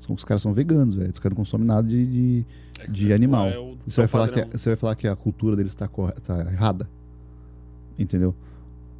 são, 0.00 0.16
os 0.16 0.24
caras 0.24 0.42
são 0.42 0.52
veganos, 0.52 0.96
velho. 0.96 1.12
Os 1.12 1.18
caras 1.20 1.36
não 1.36 1.44
consomem 1.44 1.64
nada 1.66 1.86
de- 1.88 2.06
de, 2.06 2.46
É 2.80 2.86
de 2.88 3.08
lá 3.08 3.14
animal. 3.14 3.46
é 3.48 3.58
o- 3.58 3.76
Você 3.86 4.00
é 4.00 4.02
vai, 4.02 4.08
falar 4.08 4.28
que, 4.28 4.58
você 4.58 4.70
vai 4.70 4.76
falar 4.76 4.94
que 4.96 5.06
a 5.06 5.14
cultura 5.14 5.54
deles 5.54 5.70
está 5.72 5.86
tá 5.86 6.40
errada. 6.50 6.88
Entendeu? 7.96 8.34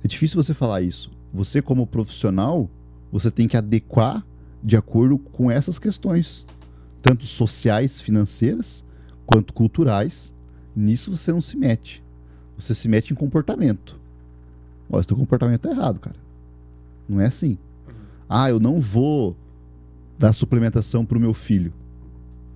É 0.04 0.06
difícil 0.06 0.40
você 0.40 0.54
falar 0.54 0.80
isso. 0.80 1.10
Você, 1.34 1.60
como 1.60 1.88
profissional, 1.88 2.70
você 3.10 3.32
tem 3.32 3.48
que 3.48 3.56
adequar 3.56 4.24
de 4.62 4.76
acordo 4.76 5.18
com 5.18 5.50
essas 5.50 5.76
questões, 5.78 6.46
tanto 7.02 7.26
sociais, 7.26 8.00
financeiras, 8.00 8.84
quanto 9.24 9.52
culturais. 9.52 10.32
Nisso 10.74 11.10
você 11.10 11.32
não 11.32 11.40
se 11.40 11.56
mete. 11.56 12.02
Você 12.58 12.74
se 12.74 12.88
mete 12.88 13.12
em 13.12 13.16
comportamento. 13.16 13.98
Ó, 14.90 14.98
esse 14.98 15.08
teu 15.08 15.16
comportamento 15.16 15.66
é 15.68 15.70
errado, 15.70 16.00
cara. 16.00 16.16
Não 17.08 17.20
é 17.20 17.26
assim. 17.26 17.58
Uhum. 17.86 17.94
Ah, 18.28 18.50
eu 18.50 18.60
não 18.60 18.80
vou 18.80 19.36
dar 20.18 20.32
suplementação 20.32 21.04
pro 21.04 21.20
meu 21.20 21.34
filho, 21.34 21.72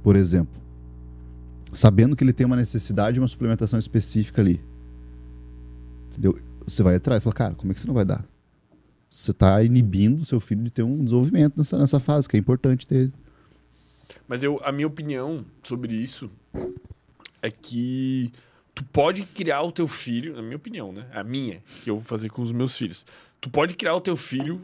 por 0.02 0.16
exemplo. 0.16 0.60
Sabendo 1.72 2.16
que 2.16 2.24
ele 2.24 2.32
tem 2.32 2.46
uma 2.46 2.56
necessidade 2.56 3.14
de 3.14 3.20
uma 3.20 3.28
suplementação 3.28 3.78
específica 3.78 4.42
ali. 4.42 4.60
Entendeu? 6.10 6.38
Você 6.66 6.82
vai 6.82 6.96
atrás 6.96 7.20
e 7.20 7.24
fala, 7.24 7.34
cara, 7.34 7.54
como 7.54 7.70
é 7.70 7.74
que 7.74 7.80
você 7.80 7.86
não 7.86 7.94
vai 7.94 8.04
dar? 8.04 8.24
Você 9.08 9.32
tá 9.32 9.62
inibindo 9.62 10.22
o 10.22 10.24
seu 10.24 10.40
filho 10.40 10.62
de 10.62 10.70
ter 10.70 10.82
um 10.82 11.04
desenvolvimento 11.04 11.56
nessa, 11.56 11.78
nessa 11.78 11.98
fase, 11.98 12.28
que 12.28 12.36
é 12.36 12.40
importante 12.40 12.86
ter. 12.86 13.12
Mas 14.26 14.42
eu, 14.42 14.60
a 14.62 14.72
minha 14.72 14.86
opinião 14.86 15.44
sobre 15.62 15.94
isso 15.94 16.30
é 17.42 17.50
que 17.50 18.32
tu 18.74 18.84
pode 18.84 19.22
criar 19.22 19.62
o 19.62 19.72
teu 19.72 19.88
filho, 19.88 20.34
na 20.34 20.42
minha 20.42 20.56
opinião, 20.56 20.92
né? 20.92 21.06
A 21.12 21.22
minha, 21.22 21.62
que 21.82 21.90
eu 21.90 21.96
vou 21.96 22.04
fazer 22.04 22.30
com 22.30 22.42
os 22.42 22.52
meus 22.52 22.76
filhos. 22.76 23.04
Tu 23.40 23.50
pode 23.50 23.74
criar 23.74 23.94
o 23.94 24.00
teu 24.00 24.16
filho 24.16 24.60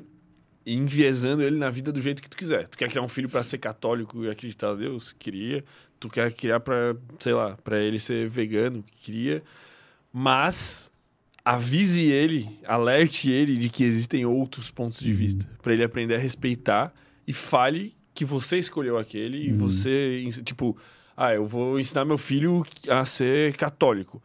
enviesando 0.66 1.42
ele 1.42 1.56
na 1.56 1.70
vida 1.70 1.92
do 1.92 2.00
jeito 2.00 2.20
que 2.20 2.28
tu 2.28 2.36
quiser. 2.36 2.66
Tu 2.66 2.76
quer 2.76 2.88
criar 2.88 3.02
um 3.02 3.08
filho 3.08 3.28
pra 3.28 3.42
ser 3.42 3.58
católico 3.58 4.24
e 4.24 4.30
acreditar 4.30 4.70
a 4.70 4.74
Deus? 4.74 5.12
Queria. 5.12 5.64
Tu 6.00 6.08
quer 6.08 6.32
criar 6.32 6.60
pra, 6.60 6.96
sei 7.20 7.32
lá, 7.32 7.56
pra 7.62 7.78
ele 7.78 7.98
ser 7.98 8.28
vegano? 8.28 8.84
Queria. 9.00 9.42
Mas 10.12 10.90
avise 11.44 12.02
ele, 12.02 12.58
alerte 12.66 13.30
ele 13.30 13.56
de 13.56 13.68
que 13.68 13.84
existem 13.84 14.26
outros 14.26 14.68
pontos 14.70 14.98
de 14.98 15.12
vista, 15.12 15.48
Pra 15.62 15.72
ele 15.72 15.84
aprender 15.84 16.16
a 16.16 16.18
respeitar 16.18 16.92
e 17.24 17.32
fale 17.32 17.94
que 18.16 18.24
você 18.24 18.56
escolheu 18.58 18.98
aquele 18.98 19.46
e 19.48 19.52
Uhum. 19.52 19.58
você, 19.58 20.24
tipo, 20.42 20.76
ah, 21.16 21.32
eu 21.34 21.46
vou 21.46 21.78
ensinar 21.78 22.04
meu 22.04 22.18
filho 22.18 22.64
a 22.88 23.04
ser 23.04 23.54
católico. 23.56 24.20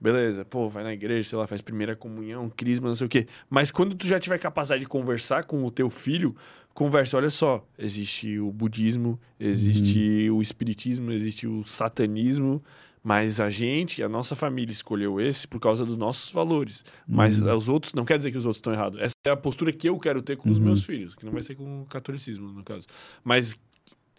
Beleza, 0.00 0.44
pô, 0.44 0.68
vai 0.68 0.82
na 0.82 0.92
igreja, 0.94 1.28
sei 1.28 1.38
lá, 1.38 1.46
faz 1.46 1.60
primeira 1.60 1.94
comunhão, 1.96 2.48
crisma, 2.54 2.88
não 2.88 2.94
sei 2.96 3.06
o 3.06 3.10
quê. 3.10 3.26
Mas 3.50 3.70
quando 3.70 3.94
tu 3.94 4.06
já 4.06 4.18
tiver 4.18 4.38
capacidade 4.38 4.80
de 4.80 4.86
conversar 4.88 5.44
com 5.44 5.62
o 5.64 5.70
teu 5.70 5.90
filho, 5.90 6.34
conversa, 6.72 7.16
olha 7.18 7.28
só, 7.28 7.66
existe 7.78 8.38
o 8.38 8.50
budismo, 8.50 9.20
existe 9.38 10.30
o 10.30 10.40
espiritismo, 10.40 11.12
existe 11.12 11.46
o 11.46 11.64
satanismo, 11.64 12.62
mas 13.02 13.40
a 13.40 13.48
gente, 13.48 14.02
a 14.02 14.08
nossa 14.08 14.36
família 14.36 14.72
escolheu 14.72 15.20
esse 15.20 15.48
por 15.48 15.58
causa 15.58 15.84
dos 15.86 15.96
nossos 15.96 16.30
valores. 16.30 16.84
Mas 17.08 17.40
os 17.40 17.68
outros, 17.68 17.94
não 17.94 18.04
quer 18.04 18.18
dizer 18.18 18.30
que 18.30 18.36
os 18.38 18.44
outros 18.46 18.58
estão 18.58 18.72
errados. 18.72 19.00
Essa 19.00 19.14
é 19.26 19.30
a 19.30 19.36
postura 19.36 19.72
que 19.72 19.88
eu 19.88 19.98
quero 19.98 20.20
ter 20.22 20.36
com 20.36 20.50
os 20.50 20.58
Uhum. 20.58 20.64
meus 20.64 20.84
filhos, 20.84 21.14
que 21.14 21.24
não 21.24 21.32
vai 21.32 21.42
ser 21.42 21.54
com 21.54 21.82
o 21.82 21.86
catolicismo, 21.86 22.52
no 22.52 22.62
caso. 22.62 22.86
Mas 23.24 23.58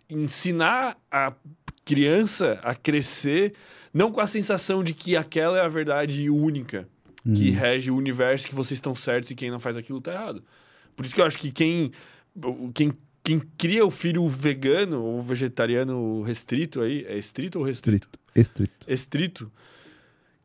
ensinar 0.09 0.97
a 1.09 1.33
criança 1.85 2.59
a 2.63 2.75
crescer 2.75 3.53
não 3.93 4.11
com 4.11 4.19
a 4.19 4.27
sensação 4.27 4.83
de 4.83 4.93
que 4.93 5.15
aquela 5.15 5.57
é 5.57 5.61
a 5.61 5.67
verdade 5.67 6.29
única 6.29 6.87
que 7.35 7.49
Uhum. 7.49 7.55
rege 7.55 7.91
o 7.91 7.95
universo, 7.95 8.47
que 8.47 8.55
vocês 8.55 8.77
estão 8.77 8.95
certos 8.95 9.29
e 9.29 9.35
quem 9.35 9.51
não 9.51 9.59
faz 9.59 9.77
aquilo 9.77 10.01
tá 10.01 10.11
errado. 10.13 10.43
Por 10.95 11.05
isso 11.05 11.13
que 11.13 11.21
eu 11.21 11.25
acho 11.25 11.37
que 11.37 11.51
quem 11.51 11.91
quem, 12.73 12.93
quem 13.23 13.39
cria 13.57 13.85
o 13.85 13.91
filho 13.91 14.27
vegano 14.27 15.03
ou 15.03 15.21
vegetariano 15.21 16.21
restrito 16.21 16.81
aí, 16.81 17.05
é 17.07 17.17
estrito 17.17 17.59
ou 17.59 17.65
restrito? 17.65 18.09
Estrito. 18.35 18.63
Estrito. 18.87 18.91
Estrito. 18.91 19.51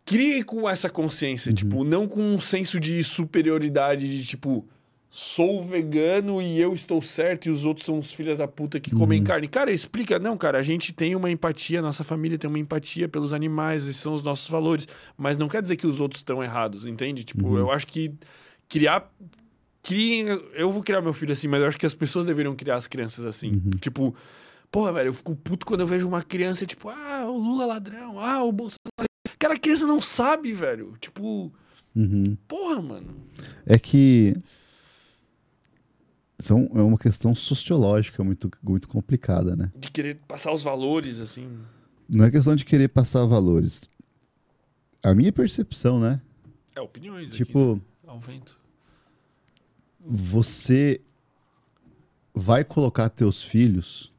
Crie 0.05 0.45
com 0.45 0.69
essa 0.69 0.89
consciência, 0.89 1.53
tipo, 1.53 1.83
não 1.83 2.07
com 2.07 2.21
um 2.21 2.41
senso 2.41 2.79
de 2.79 3.03
superioridade 3.03 4.09
de 4.09 4.25
tipo, 4.25 4.65
sou 5.11 5.65
vegano 5.65 6.41
e 6.41 6.61
eu 6.61 6.73
estou 6.73 7.01
certo 7.03 7.47
e 7.47 7.51
os 7.51 7.65
outros 7.65 7.87
são 7.87 7.99
os 7.99 8.13
filhos 8.13 8.39
da 8.39 8.47
puta 8.47 8.79
que 8.79 8.91
comem 8.91 9.25
carne. 9.25 9.49
Cara, 9.49 9.73
explica, 9.73 10.19
não, 10.19 10.37
cara, 10.37 10.59
a 10.59 10.63
gente 10.63 10.93
tem 10.93 11.17
uma 11.17 11.31
empatia, 11.31 11.83
nossa 11.83 12.05
família 12.05 12.39
tem 12.39 12.49
uma 12.49 12.59
empatia 12.59 13.09
pelos 13.09 13.33
animais, 13.33 13.83
esses 13.83 13.97
são 13.97 14.15
os 14.15 14.23
nossos 14.23 14.49
valores, 14.49 14.87
mas 15.17 15.37
não 15.37 15.49
quer 15.49 15.63
dizer 15.63 15.77
que 15.77 15.87
os 15.87 16.01
outros 16.01 16.21
estão 16.21 16.45
errados, 16.45 16.87
entende? 16.87 17.25
Tipo, 17.25 17.57
eu 17.57 17.73
acho 17.73 17.87
que 17.87 18.13
criar 18.69 19.11
criem, 19.87 20.27
eu 20.55 20.71
vou 20.71 20.83
criar 20.83 21.01
meu 21.01 21.13
filho 21.13 21.33
assim, 21.33 21.49
mas 21.49 21.61
eu 21.61 21.69
acho 21.69 21.79
que 21.79 21.87
as 21.87 21.95
pessoas 21.95 22.25
deveriam 22.27 22.55
criar 22.57 22.77
as 22.77 22.87
crianças 22.87 23.25
assim. 23.25 23.61
Tipo, 23.81 24.15
porra, 24.71 24.93
velho, 24.93 25.09
eu 25.09 25.15
fico 25.15 25.35
puto 25.37 25.65
quando 25.67 25.81
eu 25.81 25.87
vejo 25.87 26.07
uma 26.09 26.23
criança, 26.23 26.67
tipo, 26.67 26.89
ah, 26.89 27.25
o 27.29 27.37
Lula 27.39 27.67
ladrão, 27.67 28.19
ah, 28.21 28.43
o 28.43 28.53
Bolsonaro. 28.53 29.09
Cara, 29.39 29.55
a 29.55 29.59
criança 29.59 29.87
não 29.87 30.01
sabe, 30.01 30.53
velho. 30.53 30.95
Tipo, 31.01 31.53
Uhum. 31.95 32.37
porra, 32.47 32.83
mano. 32.83 33.15
É 33.65 33.79
que 33.79 34.35
são, 36.39 36.71
é 36.75 36.83
uma 36.83 36.99
questão 36.99 37.35
sociológica 37.35 38.23
muito, 38.23 38.51
muito 38.63 38.87
complicada, 38.89 39.57
né? 39.57 39.71
De 39.79 39.91
querer 39.91 40.17
passar 40.29 40.53
os 40.53 40.63
valores, 40.63 41.19
assim. 41.19 41.49
Não 42.09 42.25
é 42.25 42.31
questão 42.31 42.55
de 42.55 42.65
querer 42.65 42.89
passar 42.89 43.25
valores. 43.25 43.81
A 45.03 45.15
minha 45.15 45.33
percepção, 45.33 45.99
né? 45.99 46.21
É, 46.75 46.81
opiniões. 46.81 47.29
aqui, 47.29 47.39
Tipo, 47.45 47.77
né? 47.77 47.81
Ao 48.07 48.19
vento. 48.21 48.59
Você 50.09 51.01
vai 52.35 52.65
colocar 52.65 53.09
teus 53.09 53.43
filhos 53.43 54.13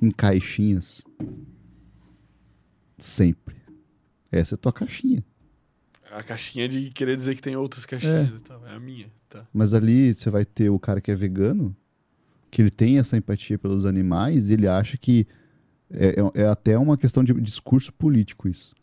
em 0.00 0.10
caixinhas 0.10 1.04
sempre. 2.98 3.56
Essa 4.32 4.54
é 4.54 4.56
a 4.56 4.58
tua 4.58 4.72
caixinha. 4.72 5.24
A 6.10 6.22
caixinha 6.22 6.68
de 6.68 6.90
querer 6.90 7.16
dizer 7.16 7.34
que 7.34 7.42
tem 7.42 7.56
outras 7.56 7.84
caixinhas 7.84 8.40
e 8.40 8.42
tal. 8.42 8.64
É 8.66 8.74
a 8.74 8.80
minha, 8.80 9.10
tá? 9.28 9.46
Mas 9.52 9.74
ali 9.74 10.14
você 10.14 10.30
vai 10.30 10.44
ter 10.44 10.70
o 10.70 10.78
cara 10.78 11.00
que 11.00 11.10
é 11.10 11.14
vegano, 11.14 11.76
que 12.50 12.62
ele 12.62 12.70
tem 12.70 12.98
essa 12.98 13.16
empatia 13.16 13.58
pelos 13.58 13.84
animais, 13.84 14.48
e 14.48 14.54
ele 14.54 14.68
acha 14.68 14.96
que 14.96 15.26
É, 15.90 16.08
é, 16.08 16.42
é 16.42 16.48
até 16.48 16.78
uma 16.78 16.96
questão 16.96 17.22
de 17.22 17.32
discurso 17.34 17.92
político 17.92 18.48
isso. 18.48 18.74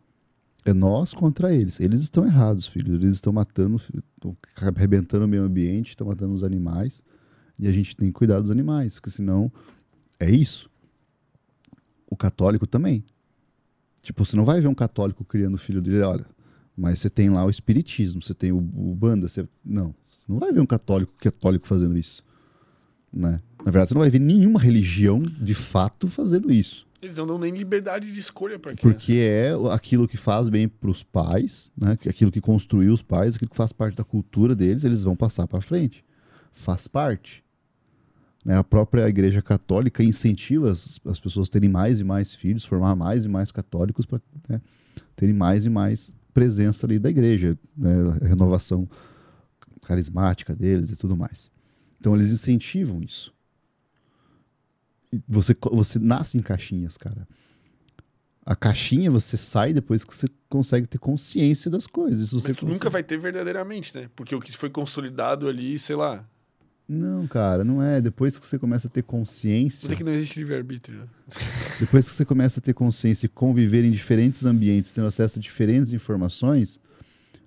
É 0.64 0.74
nós 0.74 1.14
contra 1.14 1.54
eles. 1.54 1.80
Eles 1.80 2.02
estão 2.02 2.26
errados, 2.26 2.68
filho. 2.68 2.96
Eles 2.96 3.16
estão 3.16 3.34
matando, 3.34 3.78
estão 3.78 4.38
arrebentando 4.56 5.26
o 5.26 5.28
meio 5.28 5.44
ambiente, 5.44 5.90
estão 5.90 6.08
matando 6.08 6.34
os 6.34 6.44
animais. 6.44 7.04
E 7.58 7.68
a 7.68 7.72
gente 7.72 7.96
tem 7.96 8.08
que 8.08 8.14
cuidar 8.14 8.40
dos 8.40 8.52
animais, 8.52 8.96
porque 8.96 9.10
senão 9.10 9.52
é 10.20 10.30
isso. 10.30 10.70
O 12.10 12.16
católico 12.16 12.68
também. 12.68 13.04
Tipo, 14.02 14.26
você 14.26 14.36
não 14.36 14.46
vai 14.46 14.60
ver 14.60 14.68
um 14.68 14.74
católico 14.74 15.24
criando 15.24 15.56
o 15.56 15.60
filho 15.60 15.82
dele, 15.82 16.02
olha, 16.02 16.26
mas 16.76 17.00
você 17.00 17.10
tem 17.10 17.30
lá 17.30 17.46
o 17.46 17.50
espiritismo, 17.50 18.22
você 18.22 18.34
tem 18.34 18.52
o, 18.52 18.58
o 18.58 18.96
banda, 18.96 19.28
você 19.28 19.48
não, 19.64 19.94
você 20.04 20.20
não 20.28 20.40
vai 20.40 20.52
ver 20.52 20.60
um 20.60 20.66
católico 20.66 21.14
católico 21.20 21.68
fazendo 21.68 21.96
isso, 21.98 22.24
né? 23.14 23.40
Na 23.60 23.66
verdade, 23.66 23.90
você 23.90 23.94
não 23.94 24.02
vai 24.02 24.10
ver 24.10 24.20
nenhuma 24.20 24.60
religião 24.60 25.22
de 25.22 25.54
fato 25.54 26.08
fazendo 26.08 26.52
isso. 26.52 26.88
Eles 27.02 27.18
não 27.18 27.26
dão 27.26 27.38
nem 27.38 27.52
liberdade 27.54 28.12
de 28.12 28.20
escolha 28.20 28.60
para 28.60 28.76
Porque 28.76 29.14
é 29.14 29.52
aquilo 29.74 30.08
que 30.08 30.18
faz 30.18 30.50
bem 30.50 30.68
para 30.68 30.90
os 30.90 31.02
pais, 31.02 31.72
né? 31.76 31.98
Aquilo 32.08 32.32
que 32.32 32.40
construiu 32.40 32.94
os 32.94 33.02
pais, 33.02 33.36
aquilo 33.36 33.50
que 33.50 33.58
faz 33.58 33.72
parte 33.72 33.98
da 33.98 34.04
cultura 34.04 34.56
deles, 34.56 34.84
eles 34.84 35.04
vão 35.04 35.16
passar 35.16 35.48
para 35.48 35.62
frente. 35.62 36.06
Faz 36.52 36.88
parte. 36.88 37.44
Né? 38.46 38.56
A 38.56 38.64
própria 38.64 39.08
Igreja 39.08 39.42
Católica 39.42 40.04
incentiva 40.04 40.72
as, 40.72 41.00
as, 41.06 41.20
pessoas 41.20 41.48
a 41.48 41.52
terem 41.52 41.70
mais 41.70 42.00
e 42.00 42.04
mais 42.04 42.36
filhos, 42.36 42.66
formar 42.66 42.96
mais 42.96 43.26
e 43.26 43.30
mais 43.30 43.52
católicos 43.52 44.06
para 44.06 44.22
né? 44.48 44.62
terem 45.16 45.34
mais 45.34 45.66
e 45.66 45.70
mais 45.70 46.16
presença 46.34 46.86
ali 46.86 47.00
da 47.00 47.10
igreja, 47.10 47.58
né? 47.76 47.94
a 48.22 48.28
renovação 48.28 48.88
carismática 49.82 50.56
deles 50.56 50.92
e 50.92 50.96
tudo 50.96 51.18
mais. 51.18 51.52
Então 52.00 52.16
eles 52.16 52.32
incentivam 52.32 53.02
isso. 53.02 53.34
Você, 55.28 55.56
você 55.72 56.00
nasce 56.00 56.38
em 56.38 56.42
caixinhas, 56.42 56.98
cara. 56.98 57.28
A 58.46 58.56
caixinha 58.56 59.12
você 59.12 59.38
sai 59.38 59.72
depois 59.72 60.04
que 60.04 60.16
você 60.16 60.28
consegue 60.50 60.88
ter 60.88 60.98
consciência 60.98 61.70
das 61.70 61.86
coisas. 61.86 62.34
Mas 62.34 62.44
você 62.44 62.66
nunca 62.66 62.90
vai 62.90 63.04
ter 63.04 63.18
verdadeiramente, 63.18 63.96
né? 63.96 64.10
Porque 64.16 64.34
o 64.34 64.40
que 64.40 64.56
foi 64.56 64.70
consolidado 64.70 65.48
ali, 65.48 65.78
sei 65.78 65.96
lá, 65.96 66.26
não, 66.92 67.26
cara, 67.26 67.64
não 67.64 67.82
é. 67.82 68.02
Depois 68.02 68.38
que 68.38 68.46
você 68.46 68.60
começa 68.60 68.90
a 68.90 68.92
ter 68.92 69.02
consciência. 69.02 69.88
Você 69.88 69.96
que 69.96 70.04
não 70.04 70.12
existe 70.12 70.38
livre-arbítrio. 70.38 71.00
Né? 71.00 71.08
Depois 71.80 72.06
que 72.06 72.14
você 72.14 72.26
começa 72.26 72.60
a 72.60 72.62
ter 72.62 72.74
consciência 72.74 73.28
e 73.28 73.30
conviver 73.30 73.86
em 73.86 73.92
diferentes 73.92 74.44
ambientes, 74.44 74.92
tendo 74.92 75.08
acesso 75.08 75.40
a 75.40 75.42
diferentes 75.42 75.94
informações, 75.94 76.82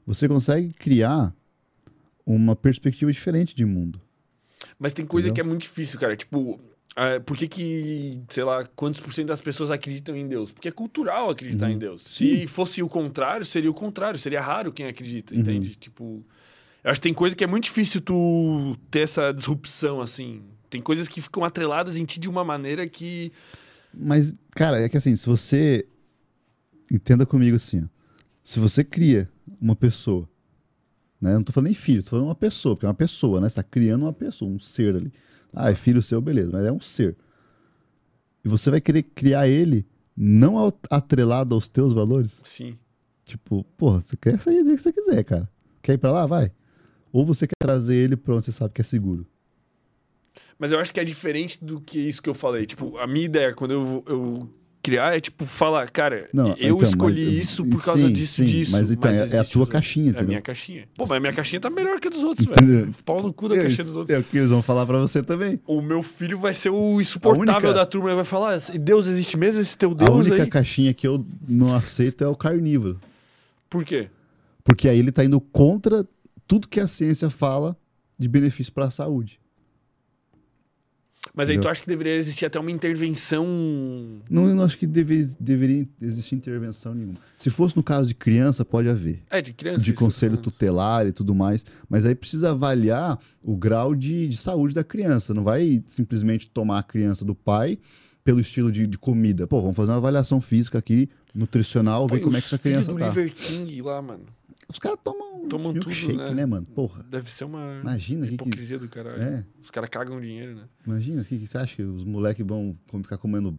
você 0.07 0.27
consegue 0.27 0.73
criar 0.73 1.35
uma 2.25 2.57
perspectiva 2.57 3.13
diferente 3.13 3.55
de 3.55 3.67
mundo. 3.67 4.01
Mas 4.79 4.95
tem 4.95 5.05
coisa 5.05 5.29
Entendeu? 5.29 5.35
que 5.45 5.47
é 5.47 5.51
muito 5.51 5.63
difícil, 5.63 6.01
cara. 6.01 6.17
Tipo, 6.17 6.59
é, 6.97 7.19
por 7.19 7.37
que, 7.37 7.49
que, 7.49 8.21
sei 8.29 8.45
lá, 8.45 8.65
quantos 8.77 9.01
por 9.01 9.13
cento 9.13 9.27
das 9.27 9.41
pessoas 9.41 9.71
acreditam 9.71 10.17
em 10.17 10.29
Deus? 10.29 10.53
Porque 10.53 10.69
é 10.69 10.73
cultural 10.73 11.31
acreditar 11.31 11.67
uhum. 11.67 11.73
em 11.73 11.79
Deus. 11.79 12.03
Sim. 12.03 12.41
Se 12.41 12.47
fosse 12.47 12.83
o 12.83 12.89
contrário, 12.89 13.45
seria 13.45 13.71
o 13.71 13.75
contrário. 13.75 14.19
Seria 14.19 14.41
raro 14.41 14.73
quem 14.73 14.87
acredita, 14.87 15.35
uhum. 15.35 15.41
entende? 15.41 15.75
Tipo. 15.75 16.25
Eu 16.85 16.91
acho 16.91 17.01
que 17.01 17.09
tem 17.09 17.15
coisa 17.15 17.35
que 17.35 17.43
é 17.43 17.47
muito 17.47 17.65
difícil 17.65 18.01
tu 18.01 18.77
ter 18.91 19.01
essa 19.01 19.33
disrupção, 19.33 20.01
assim. 20.01 20.43
Tem 20.71 20.81
coisas 20.81 21.09
que 21.09 21.21
ficam 21.21 21.43
atreladas 21.43 21.97
em 21.97 22.05
ti 22.05 22.21
de 22.21 22.29
uma 22.29 22.45
maneira 22.45 22.87
que. 22.87 23.33
Mas, 23.93 24.35
cara, 24.53 24.81
é 24.81 24.89
que 24.89 24.97
assim, 24.97 25.17
se 25.17 25.27
você. 25.27 25.87
Entenda 26.93 27.25
comigo 27.25 27.57
assim, 27.57 27.83
ó. 27.83 27.87
Se 28.45 28.61
você 28.61 28.85
cria 28.85 29.29
uma 29.61 29.75
pessoa, 29.75 30.29
né? 31.21 31.33
Não 31.35 31.43
tô 31.43 31.51
falando 31.51 31.69
nem 31.69 31.75
filho, 31.75 32.03
tô 32.03 32.11
falando 32.11 32.27
uma 32.27 32.35
pessoa, 32.35 32.77
porque 32.77 32.85
é 32.85 32.89
uma 32.89 32.95
pessoa, 32.95 33.41
né? 33.41 33.49
Você 33.49 33.57
tá 33.57 33.63
criando 33.63 34.03
uma 34.03 34.13
pessoa, 34.13 34.51
um 34.51 34.61
ser 34.61 34.95
ali. 34.95 35.11
Ah, 35.55 35.71
é 35.71 35.75
filho 35.75 36.03
seu, 36.03 36.21
beleza, 36.21 36.51
mas 36.53 36.65
é 36.65 36.73
um 36.73 36.81
ser. 36.81 37.17
E 38.45 38.49
você 38.49 38.71
vai 38.71 38.81
querer 38.81 39.03
criar 39.03 39.49
ele 39.49 39.87
não 40.17 40.73
atrelado 40.91 41.55
aos 41.55 41.69
teus 41.69 41.93
valores? 41.93 42.41
Sim. 42.45 42.79
Tipo, 43.25 43.65
porra, 43.77 44.01
você 44.01 44.17
quer 44.17 44.39
sair 44.39 44.63
do 44.63 44.75
que 44.77 44.83
você 44.83 44.93
quiser, 44.93 45.25
cara. 45.25 45.49
Quer 45.83 45.95
ir 45.95 45.99
pra 45.99 46.13
lá? 46.13 46.27
Vai. 46.27 46.53
Ou 47.13 47.25
você 47.25 47.47
quer 47.47 47.55
trazer 47.59 47.97
ele 47.97 48.17
pra 48.17 48.35
onde 48.35 48.45
você 48.45 48.53
sabe 48.53 48.75
que 48.75 48.81
é 48.81 48.85
seguro? 48.85 49.27
Mas 50.59 50.73
eu 50.73 50.79
acho 50.79 50.93
que 50.93 51.01
é 51.01 51.05
diferente 51.05 51.63
do 51.65 51.81
que 51.81 51.99
isso 51.99 52.23
que 52.23 52.29
eu 52.29 52.35
falei. 52.35 52.67
Tipo, 52.67 52.97
a 52.99 53.07
minha 53.07 53.25
ideia, 53.25 53.55
quando 53.55 53.71
eu, 53.73 54.05
eu 54.07 54.51
criar, 54.85 55.17
é 55.17 55.21
tipo, 55.21 55.47
falar, 55.47 55.89
cara, 55.89 56.29
não, 56.31 56.49
eu 56.59 56.77
então, 56.77 56.89
escolhi 56.89 57.25
mas, 57.25 57.49
isso 57.49 57.65
por 57.65 57.83
causa 57.83 58.07
sim, 58.07 58.13
disso, 58.13 58.35
sim, 58.35 58.45
disso. 58.45 58.73
Mas 58.73 58.91
então, 58.91 59.11
mas 59.11 59.33
é, 59.33 59.37
é, 59.39 59.41
a 59.41 59.45
tua 59.45 59.67
caixinha, 59.67 60.11
entendeu? 60.11 60.21
É 60.21 60.25
a 60.25 60.29
minha 60.29 60.43
caixinha. 60.43 60.85
Pô, 60.95 61.05
mas 61.09 61.13
a 61.13 61.21
minha 61.21 61.33
caixinha 61.33 61.59
tá 61.59 61.71
melhor 61.71 61.99
que 61.99 62.09
a 62.09 62.11
dos 62.11 62.23
outros, 62.23 62.47
velho. 62.47 62.95
Pau 63.03 63.23
no 63.23 63.33
cu 63.33 63.49
da 63.49 63.57
é, 63.57 63.63
caixinha 63.63 63.85
dos 63.85 63.97
outros. 63.97 64.15
É 64.15 64.19
o 64.19 64.23
que 64.23 64.37
eles 64.37 64.51
vão 64.51 64.61
falar 64.61 64.85
pra 64.85 64.99
você 64.99 65.23
também. 65.23 65.59
O 65.67 65.81
meu 65.81 66.03
filho 66.03 66.39
vai 66.39 66.53
ser 66.53 66.69
o 66.69 67.01
insuportável 67.01 67.71
única... 67.71 67.73
da 67.73 67.87
turma. 67.87 68.11
Ele 68.11 68.17
vai 68.17 68.25
falar, 68.27 68.61
Deus 68.79 69.07
existe 69.07 69.39
mesmo, 69.39 69.59
esse 69.59 69.75
teu 69.75 69.95
Deus 69.95 70.11
A 70.11 70.13
única 70.13 70.43
aí? 70.43 70.51
caixinha 70.51 70.93
que 70.93 71.07
eu 71.07 71.25
não 71.49 71.75
aceito 71.75 72.23
é 72.23 72.29
o 72.29 72.37
carnívoro. 72.37 73.01
Por 73.71 73.85
quê? 73.87 74.09
Porque 74.63 74.87
aí 74.87 74.99
ele 74.99 75.11
tá 75.11 75.25
indo 75.25 75.41
contra 75.41 76.07
tudo 76.47 76.69
que 76.69 76.79
a 76.79 76.87
ciência 76.87 77.31
fala 77.31 77.75
de 78.19 78.29
benefício 78.29 78.73
para 78.73 78.85
a 78.85 78.91
saúde. 78.91 79.41
Mas 81.35 81.49
aí 81.49 81.57
Entendeu? 81.57 81.69
tu 81.69 81.73
acha 81.73 81.83
que 81.83 81.89
deveria 81.89 82.15
existir 82.15 82.47
até 82.47 82.61
uma 82.61 82.71
intervenção? 82.71 83.45
Não, 84.31 84.49
eu 84.49 84.55
não 84.55 84.63
acho 84.63 84.79
que 84.79 84.87
deve, 84.87 85.35
deveria 85.41 85.85
existir 86.01 86.37
intervenção 86.37 86.95
nenhuma. 86.95 87.15
Se 87.37 87.51
fosse 87.51 87.77
no 87.77 87.83
caso 87.83 88.09
de 88.09 88.15
criança, 88.15 88.65
pode 88.65 88.89
haver. 88.89 89.21
É, 89.29 89.43
de 89.43 89.53
criança. 89.53 89.85
De 89.85 89.93
conselho 89.93 90.37
tutelar 90.37 91.09
e 91.09 91.13
tudo 91.13 91.35
mais. 91.35 91.67
Mas 91.89 92.07
aí 92.07 92.15
precisa 92.15 92.53
avaliar 92.53 93.19
o 93.43 93.57
grau 93.57 93.97
de, 93.97 94.29
de 94.29 94.37
saúde 94.37 94.77
da 94.77 94.85
criança. 94.85 95.35
Não 95.35 95.43
vai 95.43 95.83
simplesmente 95.89 96.47
tomar 96.47 96.79
a 96.79 96.83
criança 96.85 97.25
do 97.25 97.35
pai 97.35 97.81
pelo 98.23 98.41
estilo 98.41 98.71
de, 98.71 98.87
de 98.87 98.97
comida. 98.97 99.47
Pô, 99.47 99.61
vamos 99.61 99.77
fazer 99.77 99.91
uma 99.91 99.99
avaliação 99.99 100.41
física 100.41 100.79
aqui, 100.79 101.11
nutricional, 101.35 102.07
Pô, 102.07 102.15
ver 102.15 102.21
como 102.21 102.37
é 102.37 102.41
que 102.41 102.47
essa 102.47 102.59
criança 102.59 102.93
do 102.93 102.99
tá. 102.99 103.09
Liver 103.09 103.33
King 103.33 103.83
lá, 103.83 104.01
mano. 104.01 104.25
Os 104.69 104.79
caras 104.79 104.99
tomam, 105.03 105.49
tomam 105.49 105.73
milkshake, 105.73 106.13
tudo, 106.13 106.25
né? 106.25 106.35
né? 106.35 106.47
mano? 106.47 106.67
Porra. 106.67 107.03
Deve 107.05 107.33
ser 107.33 107.45
uma 107.45 107.81
Imagina, 107.81 108.27
hipocrisia 108.27 108.79
que, 108.79 108.87
do 108.87 108.91
caralho. 108.91 109.23
É. 109.23 109.45
Os 109.61 109.71
caras 109.71 109.91
cagam 109.91 110.21
dinheiro, 110.21 110.57
né? 110.57 110.65
Imagina, 110.87 111.23
o 111.23 111.25
que, 111.25 111.39
que, 111.39 111.47
você 111.47 111.59
acha 111.59 111.77
que 111.77 111.83
os 111.83 112.05
moleques 112.05 112.45
vão 112.47 112.77
ficar 113.03 113.19
comendo. 113.19 113.59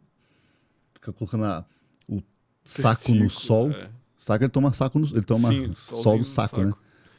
Ficar 0.93 1.13
colocando 1.13 1.45
a, 1.45 1.65
o 2.07 2.21
saco 2.63 3.13
no 3.13 3.29
sol? 3.29 3.71
É. 3.71 3.89
Saco 4.17 4.43
ele 4.43 4.49
toma 4.49 4.73
saco 4.73 4.97
no, 4.97 5.07
Ele 5.07 5.23
toma 5.23 5.49
Sim, 5.49 5.73
sol 5.73 6.17
no 6.17 6.25
saco, 6.25 6.57
saco, 6.57 6.63
né? 6.63 6.73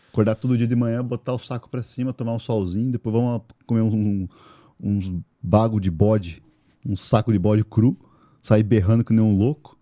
Acordar 0.09 0.35
todo 0.35 0.57
dia 0.57 0.67
de 0.67 0.75
manhã, 0.75 1.05
botar 1.05 1.35
o 1.35 1.39
saco 1.39 1.69
pra 1.69 1.83
cima, 1.83 2.13
tomar 2.13 2.33
um 2.33 2.39
solzinho, 2.39 2.91
depois 2.91 3.15
vamos 3.15 3.43
comer 3.67 3.83
um, 3.83 3.95
um, 3.95 4.29
uns 4.81 5.13
bago 5.43 5.79
de 5.79 5.91
bode, 5.91 6.43
um 6.85 6.97
saco 6.97 7.31
de 7.31 7.39
bode 7.39 7.63
cru, 7.65 7.97
sair 8.43 8.63
berrando 8.63 9.05
que 9.05 9.13
nem 9.13 9.23
um 9.23 9.37
louco 9.37 9.76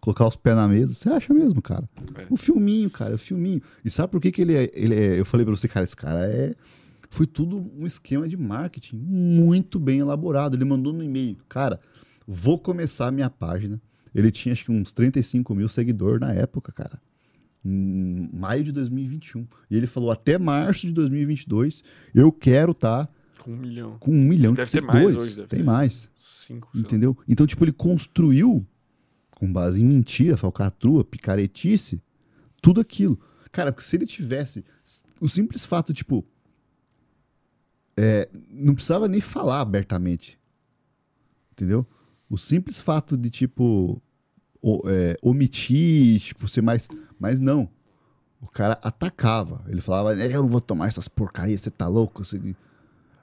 colocar 0.00 0.26
os 0.26 0.36
pés 0.36 0.56
na 0.56 0.68
mesa. 0.68 0.94
Você 0.94 1.08
acha 1.08 1.32
mesmo, 1.32 1.60
cara? 1.60 1.88
É. 2.14 2.26
Um 2.30 2.36
filminho, 2.36 2.90
cara, 2.90 3.14
um 3.14 3.18
filminho. 3.18 3.62
E 3.84 3.90
sabe 3.90 4.10
por 4.10 4.20
que, 4.20 4.32
que 4.32 4.42
ele, 4.42 4.54
é, 4.54 4.70
ele 4.74 4.94
é. 4.94 5.20
Eu 5.20 5.24
falei 5.24 5.44
pra 5.44 5.54
você, 5.54 5.68
cara, 5.68 5.84
esse 5.84 5.96
cara 5.96 6.26
é. 6.26 6.54
Foi 7.10 7.26
tudo 7.26 7.70
um 7.76 7.86
esquema 7.86 8.28
de 8.28 8.36
marketing 8.36 8.96
muito 8.96 9.78
bem 9.78 10.00
elaborado. 10.00 10.56
Ele 10.56 10.64
mandou 10.64 10.92
no 10.92 11.02
e-mail, 11.02 11.38
cara, 11.48 11.80
vou 12.26 12.58
começar 12.58 13.08
a 13.08 13.10
minha 13.10 13.30
página. 13.30 13.80
Ele 14.14 14.30
tinha 14.30 14.52
acho 14.52 14.64
que 14.64 14.72
uns 14.72 14.92
35 14.92 15.54
mil 15.54 15.68
seguidores 15.68 16.20
na 16.20 16.32
época, 16.32 16.72
cara. 16.72 17.00
Em 17.64 18.28
maio 18.32 18.62
de 18.62 18.72
2021. 18.72 19.46
E 19.70 19.76
ele 19.76 19.86
falou: 19.86 20.10
até 20.10 20.38
março 20.38 20.86
de 20.86 20.92
2022, 20.92 21.82
eu 22.14 22.30
quero 22.30 22.72
estar. 22.72 23.06
Tá 23.06 23.12
com 23.42 23.52
um 23.52 23.56
milhão. 23.56 23.96
Com 23.98 24.10
um 24.10 24.22
milhão 24.22 24.52
deve 24.52 24.66
de 24.66 24.70
seguidores. 24.70 25.02
Mais 25.02 25.16
hoje, 25.16 25.36
deve 25.36 25.48
Tem 25.48 25.58
ter. 25.60 25.64
mais. 25.64 26.10
Cinco, 26.20 26.68
entendeu? 26.74 27.16
Então, 27.26 27.46
tipo, 27.46 27.64
ele 27.64 27.72
construiu 27.72 28.66
com 29.38 29.50
base 29.52 29.80
em 29.80 29.84
mentira, 29.84 30.36
falcatrua, 30.36 31.04
picaretice, 31.04 32.02
tudo 32.60 32.80
aquilo. 32.80 33.18
Cara, 33.52 33.72
porque 33.72 33.84
se 33.84 33.96
ele 33.96 34.06
tivesse 34.06 34.64
o 35.20 35.28
simples 35.28 35.64
fato, 35.64 35.94
tipo, 35.94 36.24
é, 37.96 38.28
não 38.50 38.74
precisava 38.74 39.08
nem 39.08 39.20
falar 39.20 39.60
abertamente, 39.60 40.38
entendeu? 41.52 41.86
O 42.28 42.36
simples 42.36 42.80
fato 42.80 43.16
de, 43.16 43.30
tipo, 43.30 44.02
o, 44.60 44.82
é, 44.86 45.16
omitir, 45.22 46.20
tipo, 46.20 46.46
ser 46.46 46.62
mais. 46.62 46.88
Mas 47.18 47.40
não. 47.40 47.68
O 48.40 48.46
cara 48.46 48.78
atacava. 48.82 49.64
Ele 49.66 49.80
falava, 49.80 50.14
eu 50.14 50.42
não 50.42 50.48
vou 50.48 50.60
tomar 50.60 50.88
essas 50.88 51.08
porcarias, 51.08 51.60
você 51.60 51.70
tá 51.70 51.88
louco? 51.88 52.22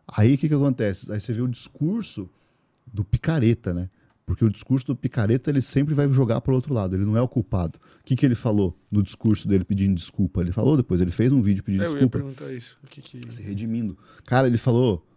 Aí 0.07 0.33
o 0.33 0.37
que, 0.37 0.47
que 0.47 0.53
acontece? 0.53 1.11
Aí 1.11 1.19
você 1.19 1.31
vê 1.31 1.41
o 1.41 1.47
discurso 1.47 2.29
do 2.85 3.03
picareta, 3.03 3.73
né? 3.73 3.89
Porque 4.25 4.43
o 4.43 4.49
discurso 4.49 4.87
do 4.87 4.95
picareta 4.95 5.51
ele 5.51 5.61
sempre 5.61 5.93
vai 5.93 6.11
jogar 6.11 6.41
para 6.41 6.51
o 6.51 6.55
outro 6.55 6.73
lado, 6.73 6.95
ele 6.95 7.05
não 7.05 7.15
é 7.15 7.21
o 7.21 7.27
culpado. 7.27 7.79
O 7.99 8.03
que, 8.03 8.15
que 8.15 8.25
ele 8.25 8.33
falou 8.33 8.75
no 8.91 9.03
discurso 9.03 9.47
dele 9.47 9.63
pedindo 9.63 9.93
desculpa? 9.93 10.41
Ele 10.41 10.51
falou 10.51 10.75
depois, 10.75 10.99
ele 10.99 11.11
fez 11.11 11.31
um 11.31 11.41
vídeo 11.41 11.63
pedindo 11.63 11.83
é, 11.83 11.85
desculpa. 11.85 12.17
Eu 12.17 12.21
ia 12.21 12.33
perguntar 12.33 12.53
isso. 12.53 12.77
Que 12.89 13.01
que... 13.01 13.21
Se 13.31 13.43
redimindo. 13.43 13.95
Cara, 14.25 14.47
ele 14.47 14.57
falou: 14.57 15.07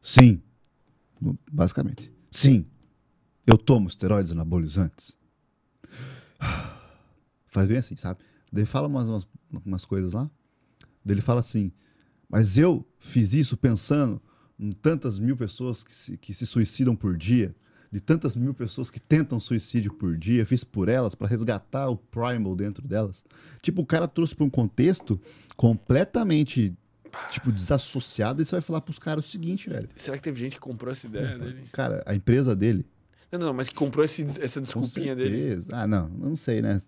sim, 0.00 0.42
basicamente. 1.50 2.12
Sim, 2.30 2.66
eu 3.46 3.56
tomo 3.56 3.88
esteroides 3.88 4.30
anabolizantes. 4.30 5.16
Faz 7.46 7.66
bem 7.66 7.78
assim, 7.78 7.96
sabe? 7.96 8.20
Daí 8.52 8.66
fala 8.66 8.88
umas, 8.88 9.08
umas, 9.08 9.26
umas 9.64 9.84
coisas 9.86 10.12
lá. 10.12 10.30
Daí 11.02 11.14
ele 11.14 11.22
fala 11.22 11.40
assim: 11.40 11.72
mas 12.28 12.58
eu 12.58 12.86
fiz 12.98 13.32
isso 13.32 13.56
pensando 13.56 14.20
em 14.58 14.70
tantas 14.70 15.18
mil 15.18 15.34
pessoas 15.34 15.82
que 15.82 15.94
se, 15.94 16.18
que 16.18 16.34
se 16.34 16.46
suicidam 16.46 16.94
por 16.94 17.16
dia 17.16 17.56
de 17.90 18.00
tantas 18.00 18.36
mil 18.36 18.54
pessoas 18.54 18.90
que 18.90 19.00
tentam 19.00 19.40
suicídio 19.40 19.92
por 19.92 20.16
dia, 20.16 20.46
fiz 20.46 20.62
por 20.62 20.88
elas 20.88 21.14
para 21.14 21.26
resgatar 21.26 21.88
o 21.88 21.96
primal 21.96 22.54
dentro 22.54 22.86
delas. 22.86 23.24
Tipo, 23.60 23.82
o 23.82 23.86
cara 23.86 24.06
trouxe 24.06 24.34
para 24.34 24.44
um 24.44 24.50
contexto 24.50 25.20
completamente 25.56 26.74
tipo 27.30 27.50
desassociado 27.50 28.40
e 28.40 28.44
você 28.44 28.52
vai 28.52 28.60
falar 28.60 28.80
pros 28.80 28.98
caras 28.98 29.26
o 29.26 29.28
seguinte, 29.28 29.68
velho. 29.68 29.88
Será 29.96 30.16
que 30.16 30.22
teve 30.22 30.38
gente 30.38 30.54
que 30.54 30.60
comprou 30.60 30.92
essa 30.92 31.06
ideia 31.06 31.36
dele? 31.36 31.64
Cara, 31.72 32.02
a 32.06 32.14
empresa 32.14 32.54
dele 32.54 32.86
Não, 33.32 33.38
não, 33.40 33.52
mas 33.52 33.68
que 33.68 33.74
comprou 33.74 34.04
esse, 34.04 34.22
essa 34.40 34.60
com 34.60 34.64
desculpinha 34.64 35.16
dele. 35.16 35.30
certeza. 35.30 35.68
Ah, 35.72 35.86
não, 35.88 36.08
não 36.08 36.36
sei, 36.36 36.62
né? 36.62 36.80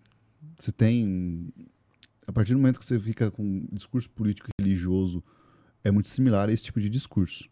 Você 0.59 0.71
tem 0.71 1.53
a 2.27 2.33
partir 2.33 2.53
do 2.53 2.59
momento 2.59 2.79
que 2.79 2.85
você 2.85 2.99
fica 3.01 3.31
com 3.31 3.43
um 3.43 3.67
discurso 3.73 4.09
político 4.11 4.49
e 4.59 4.63
religioso 4.63 5.23
é 5.83 5.91
muito 5.91 6.09
similar 6.09 6.49
a 6.49 6.53
esse 6.53 6.63
tipo 6.63 6.81
de 6.81 6.89
discurso. 6.89 7.49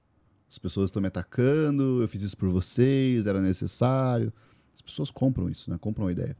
As 0.51 0.59
pessoas 0.59 0.91
estão 0.91 1.01
me 1.01 1.07
atacando, 1.07 2.03
eu 2.03 2.09
fiz 2.09 2.23
isso 2.23 2.37
por 2.37 2.51
vocês, 2.51 3.27
era 3.27 3.41
necessário. 3.41 4.33
As 4.75 4.83
pessoas 4.83 5.11
compram 5.11 5.49
isso, 5.49 5.71
né? 5.71 5.79
Compram 5.79 6.09
a 6.09 6.13
ideia. 6.13 6.37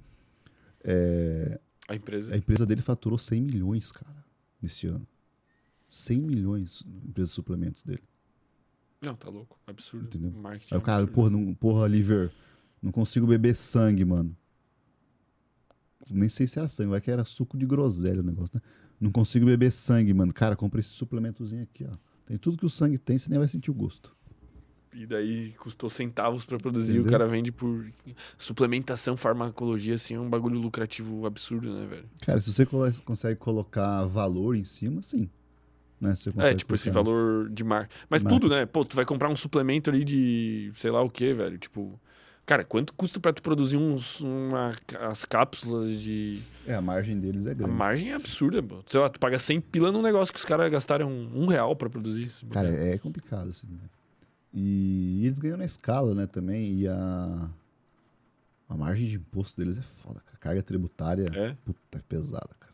A 1.89 1.95
empresa. 1.95 2.35
A 2.35 2.37
empresa 2.37 2.67
dele 2.67 2.83
faturou 2.83 3.19
100 3.19 3.41
milhões, 3.41 3.93
cara, 3.93 4.25
nesse 4.61 4.89
ano. 4.89 5.07
100 5.87 6.21
milhões 6.21 6.85
a 6.87 7.09
empresa 7.09 7.29
de 7.29 7.35
suplementos 7.35 7.85
dele. 7.85 8.03
Não, 9.01 9.15
tá 9.15 9.29
louco. 9.29 9.59
Absurdo. 9.67 10.07
Entendeu? 10.07 10.33
Marketing 10.33 10.75
Aí 10.75 10.79
o 10.79 10.83
cara, 10.83 11.03
absurdo. 11.03 11.15
porra, 11.15 11.31
não, 11.31 11.55
porra, 11.55 11.87
Liver, 11.87 12.31
não 12.83 12.93
consigo 12.93 13.27
beber 13.27 13.55
sangue, 13.55 14.05
mano. 14.05 14.37
Nem 16.11 16.29
sei 16.29 16.47
se 16.47 16.59
era 16.59 16.69
sangue, 16.69 16.91
vai 16.91 17.01
que 17.01 17.11
era 17.11 17.25
suco 17.25 17.57
de 17.57 17.65
groselha 17.65 18.21
o 18.21 18.25
negócio, 18.25 18.51
né? 18.57 18.63
Não 19.01 19.13
consigo 19.13 19.47
beber 19.47 19.71
sangue, 19.71 20.13
mano. 20.13 20.33
Cara, 20.33 20.57
compra 20.57 20.81
esse 20.81 20.91
suplementozinho 20.91 21.63
aqui, 21.63 21.85
ó. 21.85 21.93
Tem 22.31 22.39
tudo 22.39 22.57
que 22.57 22.65
o 22.65 22.71
sangue 22.71 22.97
tem, 22.97 23.19
você 23.19 23.29
nem 23.29 23.41
vai 23.41 23.49
sentir 23.49 23.73
o 23.73 23.75
gosto. 23.75 24.15
E 24.95 25.05
daí 25.05 25.51
custou 25.59 25.91
centavos 25.91 26.45
pra 26.45 26.59
produzir, 26.59 26.93
Entendeu? 26.93 27.09
o 27.09 27.11
cara 27.11 27.27
vende 27.27 27.51
por 27.51 27.85
suplementação, 28.39 29.17
farmacologia, 29.17 29.95
assim, 29.95 30.15
é 30.15 30.21
um 30.21 30.31
bagulho 30.31 30.57
lucrativo 30.57 31.27
absurdo, 31.27 31.73
né, 31.75 31.87
velho? 31.87 32.05
Cara, 32.21 32.39
se 32.39 32.53
você 32.53 32.65
consegue 33.05 33.35
colocar 33.35 34.05
valor 34.07 34.55
em 34.55 34.65
cima, 34.65 35.03
sim. 35.03 35.29
Né? 36.01 36.15
Você 36.15 36.31
consegue 36.31 36.55
É, 36.55 36.57
tipo, 36.57 36.73
esse 36.77 36.91
colocar- 36.91 37.11
valor 37.11 37.51
de 37.51 37.65
mar. 37.65 37.89
Mas 38.09 38.23
Marketing. 38.23 38.41
tudo, 38.49 38.55
né? 38.55 38.65
Pô, 38.65 38.85
tu 38.85 38.95
vai 38.95 39.05
comprar 39.05 39.29
um 39.29 39.35
suplemento 39.37 39.91
ali 39.91 40.05
de 40.05 40.71
sei 40.77 40.93
lá 40.93 41.03
o 41.03 41.11
que, 41.11 41.35
velho. 41.35 41.59
Tipo, 41.59 42.01
cara, 42.47 42.65
quanto 42.65 42.93
custa 42.95 43.21
pra 43.21 43.33
tu 43.33 43.43
produzir 43.43 43.77
uns, 43.77 44.21
uma, 44.21 44.75
as 45.09 45.25
cápsulas 45.25 45.91
de. 46.01 46.41
É, 46.67 46.75
a 46.75 46.81
margem 46.81 47.19
deles 47.19 47.47
é 47.47 47.51
A 47.53 47.55
grande. 47.55 47.73
margem 47.73 48.11
é 48.11 48.15
absurda, 48.15 48.63
pô. 48.63 48.83
Sei 48.87 48.99
lá, 49.01 49.09
tu 49.09 49.21
paga 49.21 49.39
100 49.39 49.61
pila 49.61 49.93
num 49.93 50.03
negócio 50.03 50.33
que 50.33 50.39
os 50.41 50.45
caras 50.45 50.71
gastaram 50.71 51.11
um 51.11 51.47
real 51.47 51.75
pra 51.77 51.89
produzir. 51.89 52.27
isso. 52.27 52.47
Cara, 52.47 52.69
é 52.69 52.99
complicado, 52.99 53.49
assim. 53.49 53.67
né? 53.69 53.79
E 54.53 55.25
eles 55.25 55.39
ganham 55.39 55.57
na 55.57 55.65
escala, 55.65 56.15
né, 56.15 56.27
também. 56.27 56.75
E 56.75 56.89
a, 56.89 57.49
a 58.69 58.77
margem 58.77 59.07
de 59.07 59.17
imposto 59.17 59.57
deles 59.61 59.79
é 59.79 59.83
foda, 59.83 60.21
cara. 60.21 60.39
Carga 60.39 60.63
tributária, 60.63 61.27
É? 61.35 61.57
puta, 61.65 61.99
é 61.99 62.03
pesada, 62.09 62.51
cara. 62.59 62.73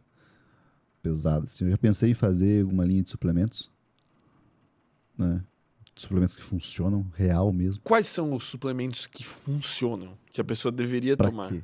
Pesada. 1.02 1.44
Assim, 1.44 1.64
eu 1.66 1.70
já 1.70 1.76
pensei 1.78 2.10
em 2.12 2.14
fazer 2.14 2.64
uma 2.64 2.84
linha 2.84 3.02
de 3.02 3.10
suplementos, 3.10 3.70
né? 5.18 5.42
Suplementos 5.96 6.36
que 6.36 6.42
funcionam, 6.44 7.06
real 7.16 7.50
mesmo. 7.52 7.80
Quais 7.82 8.06
são 8.06 8.34
os 8.34 8.44
suplementos 8.44 9.06
que 9.06 9.24
funcionam? 9.24 10.16
Que 10.30 10.40
a 10.40 10.44
pessoa 10.44 10.70
deveria 10.70 11.16
Pra 11.16 11.30
tomar? 11.30 11.48
quê? 11.50 11.62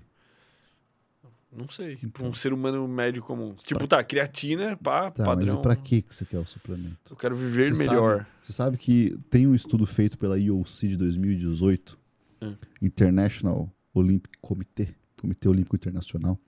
Não 1.55 1.69
sei. 1.69 1.97
Pra 1.97 2.07
Então. 2.09 2.29
um 2.31 2.35
ser 2.35 2.51
humano 2.55 2.89
médio 2.89 3.23
comum. 3.23 3.55
Tipo, 3.55 3.87
tá, 3.87 4.03
creatina, 4.03 4.75
pá, 4.79 5.11
Tá, 5.11 5.23
padrão. 5.23 5.47
mas 5.55 5.55
e 5.55 5.63
pra 5.63 5.77
que 5.77 6.03
você 6.09 6.25
quer 6.25 6.39
o 6.39 6.47
suplemento? 6.47 6.97
Eu 7.11 7.17
quero 7.17 7.37
viver 7.37 7.75
Você 7.75 7.87
melhor. 7.87 8.21
Sabe, 8.21 8.31
você 8.41 8.53
sabe 8.55 8.77
que 8.79 9.19
tem 9.29 9.47
um 9.47 9.55
estudo 9.55 9.85
feito 9.85 10.17
pela 10.17 10.39
IOC 10.39 10.89
de 10.89 10.97
2018, 10.97 11.99
Hum. 12.41 12.57
International 12.81 13.71
Olympic 13.93 14.33
Committee, 14.41 14.95
Comitê 15.21 15.47
Olímpico 15.47 15.77
Internacional, 15.77 16.39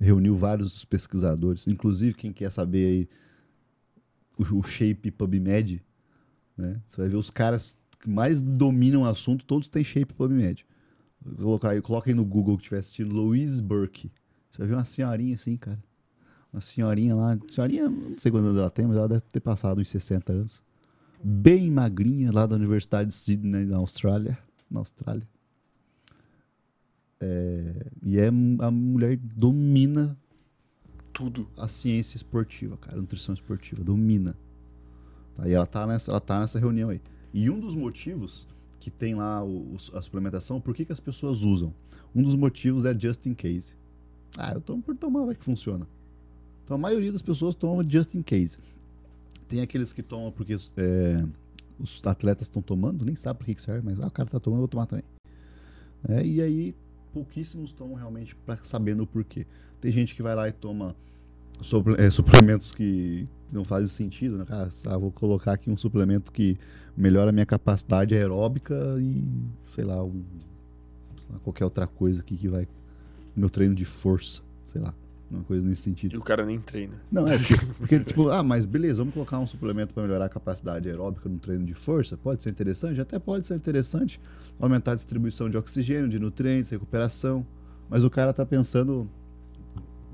reuniu 0.00 0.34
vários 0.34 0.72
dos 0.72 0.86
pesquisadores, 0.86 1.66
inclusive 1.66 2.14
quem 2.14 2.32
quer 2.32 2.50
saber 2.50 2.86
aí 2.86 3.08
o, 4.38 4.58
o 4.60 4.62
shape 4.62 5.10
PubMed, 5.10 5.82
né? 6.56 6.80
Você 6.86 7.00
vai 7.00 7.08
ver 7.08 7.16
os 7.16 7.30
caras 7.30 7.76
que 8.00 8.08
mais 8.08 8.40
dominam 8.40 9.02
o 9.02 9.04
assunto, 9.04 9.44
todos 9.44 9.68
têm 9.68 9.84
shape 9.84 10.14
PubMed. 10.14 10.66
Colocar 11.36 11.80
coloca 11.82 12.10
aí 12.10 12.14
no 12.14 12.24
Google 12.24 12.56
que 12.56 12.62
estiver 12.62 12.78
assistindo 12.78 13.12
Louise 13.12 13.62
Burke. 13.62 14.12
Você 14.50 14.58
vai 14.58 14.68
ver 14.68 14.74
uma 14.74 14.84
senhorinha 14.84 15.34
assim, 15.34 15.56
cara. 15.56 15.82
Uma 16.52 16.60
senhorinha 16.60 17.14
lá, 17.14 17.38
senhorinha, 17.48 17.88
não 17.88 18.18
sei 18.18 18.30
quantos 18.30 18.48
anos 18.48 18.58
ela 18.58 18.70
tem, 18.70 18.86
mas 18.86 18.96
ela 18.96 19.08
deve 19.08 19.22
ter 19.22 19.40
passado 19.40 19.80
uns 19.80 19.88
60 19.88 20.32
anos. 20.32 20.62
Bem 21.22 21.70
magrinha, 21.70 22.30
lá 22.32 22.46
da 22.46 22.54
Universidade 22.54 23.10
de 23.10 23.14
Sydney, 23.14 23.66
na 23.66 23.78
Austrália. 23.78 24.38
Na 24.70 24.80
Austrália. 24.80 25.26
É, 27.20 27.86
e 28.02 28.18
é 28.18 28.28
a 28.28 28.70
mulher 28.70 29.16
domina 29.16 30.16
Tudo. 31.12 31.48
a 31.56 31.66
ciência 31.66 32.16
esportiva, 32.16 32.76
cara, 32.76 32.98
a 32.98 33.00
nutrição 33.00 33.34
esportiva, 33.34 33.82
domina. 33.82 34.36
Tá, 35.36 35.48
e 35.48 35.52
ela 35.52 35.66
tá, 35.66 35.86
nessa, 35.86 36.10
ela 36.10 36.20
tá 36.20 36.40
nessa 36.40 36.58
reunião 36.58 36.90
aí. 36.90 37.00
E 37.32 37.50
um 37.50 37.60
dos 37.60 37.74
motivos 37.74 38.46
que 38.80 38.90
tem 38.90 39.14
lá 39.14 39.44
o- 39.44 39.76
a 39.94 40.00
suplementação, 40.02 40.60
por 40.60 40.74
que, 40.74 40.84
que 40.84 40.92
as 40.92 41.00
pessoas 41.00 41.42
usam? 41.42 41.72
Um 42.14 42.22
dos 42.22 42.34
motivos 42.34 42.84
é 42.84 42.98
just 42.98 43.26
in 43.26 43.34
case. 43.34 43.74
Ah, 44.38 44.52
eu 44.54 44.60
tomo 44.60 44.82
por 44.82 44.96
tomar, 44.96 45.24
vai 45.26 45.34
que 45.34 45.44
funciona. 45.44 45.86
Então 46.64 46.76
a 46.76 46.78
maioria 46.78 47.12
das 47.12 47.22
pessoas 47.22 47.54
toma 47.54 47.84
just 47.88 48.14
in 48.14 48.22
case. 48.22 48.58
Tem 49.48 49.60
aqueles 49.60 49.92
que 49.92 50.02
tomam 50.02 50.32
porque 50.32 50.56
é, 50.76 51.24
os 51.78 52.00
atletas 52.06 52.46
estão 52.46 52.60
tomando, 52.62 53.04
nem 53.04 53.14
sabe 53.14 53.38
por 53.38 53.44
que, 53.46 53.54
que 53.54 53.62
serve, 53.62 53.82
mas 53.84 54.00
ah, 54.00 54.06
o 54.06 54.10
cara 54.10 54.28
tá 54.28 54.40
tomando, 54.40 54.58
eu 54.58 54.62
vou 54.62 54.68
tomar 54.68 54.86
também. 54.86 55.04
É, 56.08 56.24
e 56.24 56.40
aí 56.40 56.74
pouquíssimos 57.12 57.72
tomam 57.72 57.94
realmente 57.96 58.34
pra, 58.34 58.56
sabendo 58.58 59.02
o 59.02 59.06
porquê. 59.06 59.46
Tem 59.80 59.90
gente 59.90 60.14
que 60.14 60.22
vai 60.22 60.34
lá 60.34 60.48
e 60.48 60.52
toma 60.52 60.94
suple- 61.62 61.94
é, 61.98 62.10
suplementos 62.10 62.72
que 62.72 63.26
não 63.52 63.64
fazem 63.64 63.86
sentido, 63.88 64.36
né? 64.38 64.44
Cara, 64.44 64.68
ah, 64.86 64.98
vou 64.98 65.10
colocar 65.10 65.52
aqui 65.52 65.70
um 65.70 65.76
suplemento 65.76 66.32
que 66.32 66.56
melhora 66.96 67.30
a 67.30 67.32
minha 67.32 67.46
capacidade 67.46 68.14
aeróbica 68.14 68.74
e, 69.00 69.24
sei 69.74 69.84
lá, 69.84 70.02
um- 70.04 70.24
sei 71.18 71.26
lá, 71.32 71.38
qualquer 71.40 71.64
outra 71.64 71.86
coisa 71.86 72.20
aqui 72.20 72.36
que 72.36 72.48
vai. 72.48 72.66
Meu 73.34 73.50
treino 73.50 73.74
de 73.74 73.84
força, 73.84 74.42
sei 74.72 74.80
lá. 74.80 74.94
Uma 75.28 75.42
coisa 75.42 75.66
nesse 75.66 75.80
E 75.80 75.84
sentido. 75.84 76.18
o 76.18 76.22
cara 76.22 76.46
nem 76.46 76.60
treina. 76.60 76.94
Não, 77.10 77.26
é 77.26 77.36
porque, 77.36 77.54
porque, 77.78 78.00
tipo, 78.00 78.28
ah, 78.28 78.44
mas 78.44 78.64
beleza, 78.64 78.98
vamos 78.98 79.12
colocar 79.12 79.40
um 79.40 79.46
suplemento 79.46 79.92
para 79.92 80.04
melhorar 80.04 80.26
a 80.26 80.28
capacidade 80.28 80.88
aeróbica 80.88 81.28
no 81.28 81.36
treino 81.38 81.64
de 81.64 81.74
força? 81.74 82.16
Pode 82.16 82.44
ser 82.44 82.50
interessante? 82.50 83.00
Até 83.00 83.18
pode 83.18 83.44
ser 83.46 83.56
interessante. 83.56 84.20
Aumentar 84.60 84.92
a 84.92 84.94
distribuição 84.94 85.50
de 85.50 85.56
oxigênio, 85.56 86.08
de 86.08 86.20
nutrientes, 86.20 86.70
recuperação. 86.70 87.44
Mas 87.90 88.04
o 88.04 88.10
cara 88.10 88.32
tá 88.32 88.46
pensando. 88.46 89.08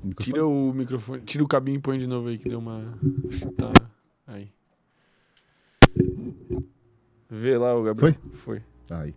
Microfone- 0.07 0.33
Tira 0.33 0.45
o 0.47 0.73
microfone, 0.73 1.21
tira 1.23 1.43
o 1.43 1.47
cabinho 1.47 1.77
e 1.77 1.81
põe 1.81 1.97
de 1.97 2.07
novo 2.07 2.27
aí 2.29 2.37
que 2.37 2.49
deu 2.49 2.59
uma. 2.59 2.97
Tá. 3.57 3.71
Aí. 4.27 4.49
Vê 7.29 7.57
lá 7.57 7.75
o 7.75 7.83
Gabriel. 7.83 8.15
Foi? 8.33 8.61
Tá 8.87 9.01
aí. 9.01 9.15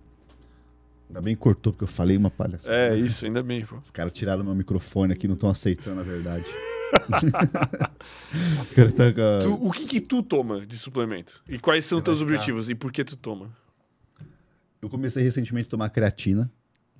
Ainda 1.09 1.21
bem 1.21 1.35
que 1.37 1.41
cortou, 1.43 1.73
porque 1.73 1.85
eu 1.85 1.89
falei 1.89 2.17
uma 2.17 2.31
palhaçada. 2.31 2.75
É, 2.75 2.97
isso, 2.99 3.25
ainda 3.25 3.43
bem, 3.43 3.65
pô. 3.65 3.77
Os 3.77 3.91
caras 3.91 4.13
tiraram 4.13 4.43
meu 4.43 4.55
microfone 4.55 5.13
aqui, 5.13 5.29
não 5.29 5.35
estão 5.35 5.49
aceitando 5.51 6.01
a 6.01 6.03
verdade. 6.03 6.45
tá 8.97 9.13
Tu- 9.43 9.55
o 9.55 9.71
que 9.71 9.87
que 9.87 10.01
tu 10.01 10.23
toma 10.23 10.65
de 10.67 10.77
suplemento? 10.79 11.43
E 11.49 11.59
quais 11.59 11.85
são 11.85 11.99
os 11.99 12.05
teus 12.05 12.21
objetivos? 12.21 12.69
E 12.69 12.75
por 12.75 12.91
que 12.93 13.05
tu 13.05 13.17
toma? 13.17 13.51
Eu 14.83 14.89
comecei 14.89 15.23
recentemente 15.23 15.67
a 15.69 15.71
tomar 15.71 15.91
creatina. 15.91 16.51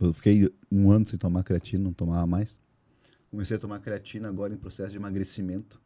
Eu 0.01 0.13
fiquei 0.13 0.51
um 0.71 0.91
ano 0.91 1.05
sem 1.05 1.19
tomar 1.19 1.43
creatina, 1.43 1.83
não 1.85 1.93
tomava 1.93 2.27
mais. 2.27 2.61
Comecei 3.37 3.59
a 3.59 3.61
tomar 3.61 3.81
creatina 3.81 4.31
agora 4.31 4.55
em 4.55 4.57
processo 4.57 4.93
de 4.93 4.97
emagrecimento. 4.97 5.79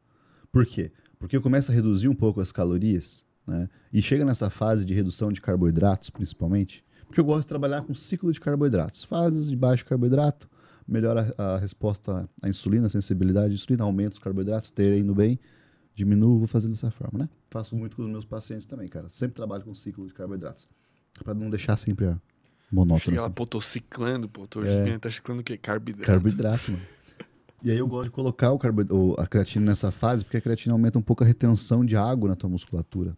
Por 0.53 0.65
quê? 0.65 0.93
Porque 1.19 1.37
eu 1.37 1.43
começo 1.43 1.73
a 1.73 1.75
reduzir 1.75 2.07
um 2.09 2.15
pouco 2.15 2.41
as 2.41 2.53
calorias, 2.53 3.27
né? 3.45 3.69
E 3.93 4.01
chega 4.01 4.25
nessa 4.25 4.49
fase 4.49 4.85
de 4.85 4.95
redução 4.95 5.33
de 5.33 5.41
carboidratos, 5.41 6.11
principalmente, 6.11 6.85
porque 7.09 7.19
eu 7.19 7.25
gosto 7.25 7.41
de 7.41 7.47
trabalhar 7.49 7.83
com 7.83 7.93
ciclo 7.93 8.31
de 8.33 8.41
carboidratos. 8.41 9.03
Fases 9.03 9.51
de 9.51 9.57
baixo 9.57 9.85
carboidrato, 9.85 10.49
melhora 10.87 11.35
a 11.37 11.57
resposta 11.57 12.29
à 12.41 12.49
insulina, 12.49 12.87
a 12.87 12.91
sensibilidade 12.91 13.51
à 13.51 13.55
insulina, 13.55 13.83
aumenta 13.83 14.13
os 14.13 14.19
carboidratos, 14.21 14.71
ter 14.71 14.97
indo 14.97 15.13
bem, 15.13 15.37
diminuo, 15.93 16.39
vou 16.39 16.47
fazendo 16.47 16.71
dessa 16.71 16.93
forma, 16.93 17.19
né? 17.19 17.29
Faço 17.51 17.75
muito 17.75 17.97
com 17.97 18.05
os 18.05 18.09
meus 18.09 18.25
pacientes 18.25 18.65
também, 18.65 18.87
cara. 18.87 19.09
Sempre 19.09 19.35
trabalho 19.35 19.65
com 19.65 19.75
ciclo 19.75 20.07
de 20.07 20.15
carboidratos. 20.15 20.69
Pra 21.25 21.35
não 21.35 21.51
deixar 21.51 21.77
sempre 21.77 22.07
a 22.07 22.21
monótono. 22.71 23.01
Chega 23.01 23.21
lá, 23.23 23.27
assim. 23.27 23.35
pô, 23.35 23.45
tô 23.45 23.61
ciclando, 23.61 24.29
pô. 24.29 24.47
Tô 24.47 24.63
É. 24.63 24.67
gigante, 24.85 25.01
tá 25.01 25.11
ciclando 25.11 25.41
o 25.41 25.45
quê? 25.45 25.57
Carboidrato. 25.57 26.07
Carboidrato, 26.07 26.71
mano. 26.71 26.85
E 27.63 27.71
aí 27.71 27.79
eu 27.79 27.87
gosto 27.87 28.05
de 28.05 28.11
colocar 28.11 28.53
o 28.53 28.59
carbo... 28.59 29.15
a 29.19 29.27
creatina 29.27 29.67
nessa 29.67 29.91
fase, 29.91 30.25
porque 30.25 30.37
a 30.37 30.41
creatina 30.41 30.75
aumenta 30.75 30.99
um 30.99 31.03
pouco 31.03 31.23
a 31.23 31.27
retenção 31.27 31.85
de 31.85 31.97
água 31.97 32.29
na 32.29 32.37
tua 32.37 32.49
musculatura. 32.49 33.17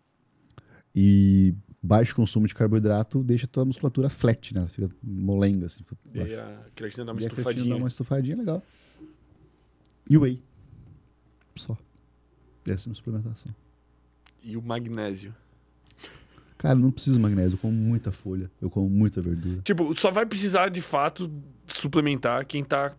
E 0.94 1.54
baixo 1.82 2.14
consumo 2.14 2.46
de 2.46 2.54
carboidrato 2.54 3.22
deixa 3.22 3.46
a 3.46 3.48
tua 3.48 3.64
musculatura 3.64 4.08
flat, 4.08 4.54
né? 4.54 4.60
Ela 4.60 4.68
fica 4.68 4.90
molenga, 5.02 5.66
assim. 5.66 5.82
Fica 5.84 5.96
E 6.14 6.34
a 6.34 6.58
creatina 6.74 7.04
dá 7.04 7.12
uma 7.12 7.20
E 7.20 7.26
a 7.26 7.30
creatina 7.30 7.50
estufadinha. 7.50 7.74
dá 7.74 7.76
uma 7.76 7.88
estufadinha 7.88 8.36
legal. 8.36 8.62
E 10.08 10.16
o 10.16 10.22
whey. 10.22 10.42
Só. 11.56 11.76
Essa 12.66 12.90
é 12.90 12.94
suplementação. 12.94 13.54
E 14.42 14.56
o 14.56 14.62
magnésio. 14.62 15.34
Cara, 16.58 16.78
eu 16.78 16.82
não 16.82 16.90
preciso 16.92 17.16
de 17.16 17.22
magnésio. 17.22 17.54
Eu 17.56 17.58
como 17.58 17.72
muita 17.72 18.12
folha. 18.12 18.50
Eu 18.60 18.70
como 18.70 18.88
muita 18.88 19.20
verdura. 19.20 19.62
Tipo, 19.62 19.98
só 19.98 20.10
vai 20.10 20.24
precisar 20.24 20.68
de 20.68 20.80
fato 20.80 21.30
suplementar 21.66 22.46
quem 22.46 22.62
tá. 22.62 22.94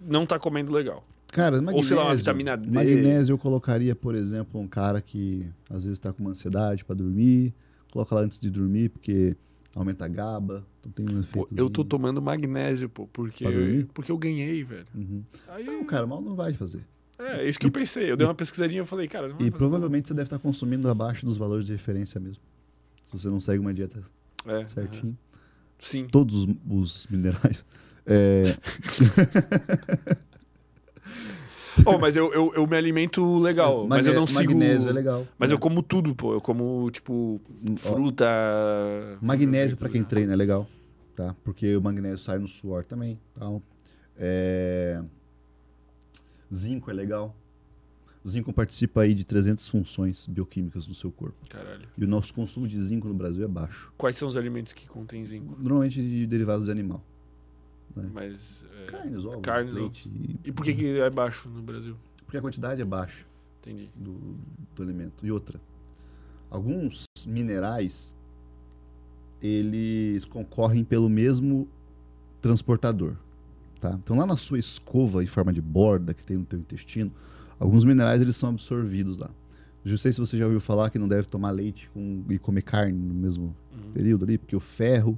Não 0.00 0.26
tá 0.26 0.38
comendo 0.38 0.72
legal. 0.72 1.06
Cara, 1.32 1.56
magnésio. 1.56 1.76
Ou 1.76 1.82
sei 1.82 1.96
lá, 1.96 2.04
uma 2.04 2.14
vitamina 2.14 2.56
D. 2.56 2.70
Magnésio 2.70 3.34
eu 3.34 3.38
colocaria, 3.38 3.94
por 3.94 4.14
exemplo, 4.14 4.60
um 4.60 4.68
cara 4.68 5.00
que 5.00 5.46
às 5.70 5.84
vezes 5.84 5.98
tá 5.98 6.12
com 6.12 6.22
uma 6.22 6.30
ansiedade 6.30 6.84
pra 6.84 6.94
dormir. 6.94 7.52
Coloca 7.92 8.14
lá 8.14 8.20
antes 8.22 8.38
de 8.38 8.48
dormir, 8.50 8.90
porque 8.90 9.36
aumenta 9.74 10.04
a 10.04 10.08
GABA. 10.08 10.64
Então 10.80 10.92
tem 10.92 11.16
um 11.16 11.20
efeito. 11.20 11.48
eu 11.56 11.68
tô 11.68 11.84
tomando 11.84 12.22
magnésio, 12.22 12.88
pô, 12.88 13.06
porque, 13.08 13.44
dormir? 13.44 13.88
porque 13.92 14.10
eu 14.12 14.18
ganhei, 14.18 14.62
velho. 14.64 14.86
Uhum. 14.94 15.22
Aí, 15.48 15.64
Não, 15.64 15.84
cara, 15.84 16.06
mal 16.06 16.22
não 16.22 16.34
vai 16.34 16.54
fazer. 16.54 16.84
é, 17.18 17.42
é 17.42 17.48
isso 17.48 17.58
que 17.58 17.66
eu 17.66 17.70
pensei. 17.70 18.10
Eu 18.10 18.16
dei 18.16 18.26
uma 18.26 18.34
pesquisadinha 18.34 18.82
e 18.82 18.86
falei, 18.86 19.08
cara, 19.08 19.34
E 19.38 19.50
provavelmente 19.50 20.08
você 20.08 20.14
deve 20.14 20.26
estar 20.26 20.38
consumindo 20.38 20.88
abaixo 20.88 21.26
dos 21.26 21.36
valores 21.36 21.66
de 21.66 21.72
referência 21.72 22.20
mesmo. 22.20 22.42
Se 23.04 23.12
você 23.12 23.28
não 23.28 23.40
segue 23.40 23.58
uma 23.58 23.74
dieta. 23.74 24.00
É, 24.46 24.64
certinho. 24.64 25.16
Sim. 25.78 26.06
Todos 26.06 26.44
os, 26.44 26.56
os 26.68 27.06
minerais. 27.08 27.64
É, 28.06 28.42
Oh, 31.84 31.98
mas 31.98 32.16
eu, 32.16 32.32
eu, 32.32 32.52
eu 32.54 32.66
me 32.66 32.76
alimento 32.76 33.38
legal. 33.38 33.86
Mas 33.86 34.06
eu 34.06 34.14
não 34.14 34.26
sigo. 34.26 34.54
Magnésio 34.54 34.88
é 34.88 34.92
legal. 34.92 35.26
Mas 35.38 35.50
né? 35.50 35.54
eu 35.54 35.58
como 35.58 35.82
tudo, 35.82 36.14
pô. 36.14 36.32
Eu 36.32 36.40
como, 36.40 36.90
tipo, 36.90 37.40
fruta. 37.76 38.24
Magnésio 39.20 39.76
pra 39.76 39.88
quem 39.88 40.02
treina 40.02 40.32
é 40.32 40.36
legal, 40.36 40.66
tá? 41.14 41.34
Porque 41.44 41.76
o 41.76 41.82
magnésio 41.82 42.18
sai 42.18 42.38
no 42.38 42.48
suor 42.48 42.84
também, 42.84 43.18
tal. 43.38 43.60
É... 44.16 45.02
Zinco 46.52 46.90
é 46.90 46.94
legal. 46.94 47.34
Zinco 48.26 48.52
participa 48.52 49.02
aí 49.02 49.14
de 49.14 49.24
300 49.24 49.68
funções 49.68 50.26
bioquímicas 50.26 50.86
no 50.88 50.94
seu 50.94 51.12
corpo. 51.12 51.36
Caralho. 51.48 51.86
E 51.96 52.04
o 52.04 52.08
nosso 52.08 52.34
consumo 52.34 52.66
de 52.66 52.80
zinco 52.80 53.06
no 53.06 53.14
Brasil 53.14 53.44
é 53.44 53.48
baixo. 53.48 53.92
Quais 53.96 54.16
são 54.16 54.28
os 54.28 54.36
alimentos 54.36 54.72
que 54.72 54.88
contêm 54.88 55.24
zinco? 55.24 55.56
Normalmente 55.58 56.02
de 56.02 56.26
derivados 56.26 56.64
de 56.64 56.70
animal. 56.72 57.04
Mas. 58.12 58.64
é, 58.82 58.86
Carnes, 58.86 59.24
ovos, 59.24 59.40
carnes, 59.42 59.74
leite. 59.74 60.10
E 60.44 60.52
por 60.52 60.64
que, 60.64 60.74
que 60.74 60.98
é 61.00 61.10
baixo 61.10 61.48
no 61.48 61.62
Brasil? 61.62 61.96
Porque 62.24 62.36
a 62.36 62.40
quantidade 62.40 62.80
é 62.80 62.84
baixa 62.84 63.24
Entendi. 63.60 63.90
do, 63.94 64.36
do 64.74 64.82
alimento. 64.82 65.24
E 65.26 65.30
outra, 65.32 65.60
alguns 66.50 67.04
minerais, 67.26 68.14
eles 69.40 70.24
concorrem 70.24 70.84
pelo 70.84 71.08
mesmo 71.08 71.68
transportador. 72.40 73.16
Tá? 73.80 73.98
Então 74.02 74.16
lá 74.16 74.26
na 74.26 74.36
sua 74.36 74.58
escova 74.58 75.22
em 75.22 75.26
forma 75.26 75.52
de 75.52 75.60
borda 75.60 76.14
que 76.14 76.24
tem 76.24 76.36
no 76.38 76.44
teu 76.44 76.58
intestino, 76.58 77.12
alguns 77.58 77.84
minerais 77.84 78.22
eles 78.22 78.36
são 78.36 78.50
absorvidos 78.50 79.18
lá. 79.18 79.30
Não 79.84 79.96
sei 79.96 80.12
se 80.12 80.18
você 80.18 80.36
já 80.36 80.44
ouviu 80.44 80.60
falar 80.60 80.90
que 80.90 80.98
não 80.98 81.06
deve 81.06 81.28
tomar 81.28 81.50
leite 81.50 81.88
com- 81.90 82.24
e 82.28 82.38
comer 82.38 82.62
carne 82.62 82.98
no 82.98 83.14
mesmo 83.14 83.54
Uhum. 83.72 83.92
período 83.92 84.24
ali, 84.24 84.36
porque 84.38 84.56
o 84.56 84.60
ferro 84.60 85.16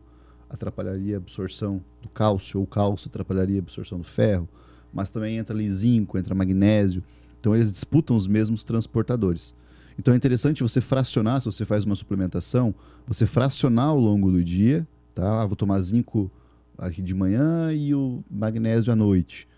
atrapalharia 0.48 1.16
a 1.16 1.18
absorção 1.18 1.82
do 2.02 2.08
cálcio, 2.08 2.58
ou 2.58 2.64
o 2.64 2.66
cálcio 2.66 3.08
atrapalharia 3.08 3.58
a 3.58 3.62
absorção 3.62 3.98
do 3.98 4.04
ferro, 4.04 4.48
mas 4.92 5.10
também 5.10 5.36
entra 5.36 5.54
ali 5.54 5.70
zinco, 5.70 6.18
entra 6.18 6.34
magnésio. 6.34 7.02
Então 7.38 7.54
eles 7.54 7.72
disputam 7.72 8.16
os 8.16 8.26
mesmos 8.26 8.64
transportadores. 8.64 9.54
Então 9.98 10.14
é 10.14 10.16
interessante 10.16 10.62
você 10.62 10.80
fracionar, 10.80 11.40
se 11.40 11.46
você 11.46 11.64
faz 11.64 11.84
uma 11.84 11.94
suplementação, 11.94 12.74
você 13.06 13.26
fracionar 13.26 13.88
ao 13.88 13.98
longo 13.98 14.30
do 14.30 14.42
dia, 14.42 14.86
tá? 15.14 15.42
Ah, 15.42 15.46
vou 15.46 15.56
tomar 15.56 15.78
zinco 15.80 16.30
aqui 16.76 17.02
de 17.02 17.14
manhã 17.14 17.72
e 17.72 17.94
o 17.94 18.22
magnésio 18.30 18.92
à 18.92 18.96
noite. 18.96 19.48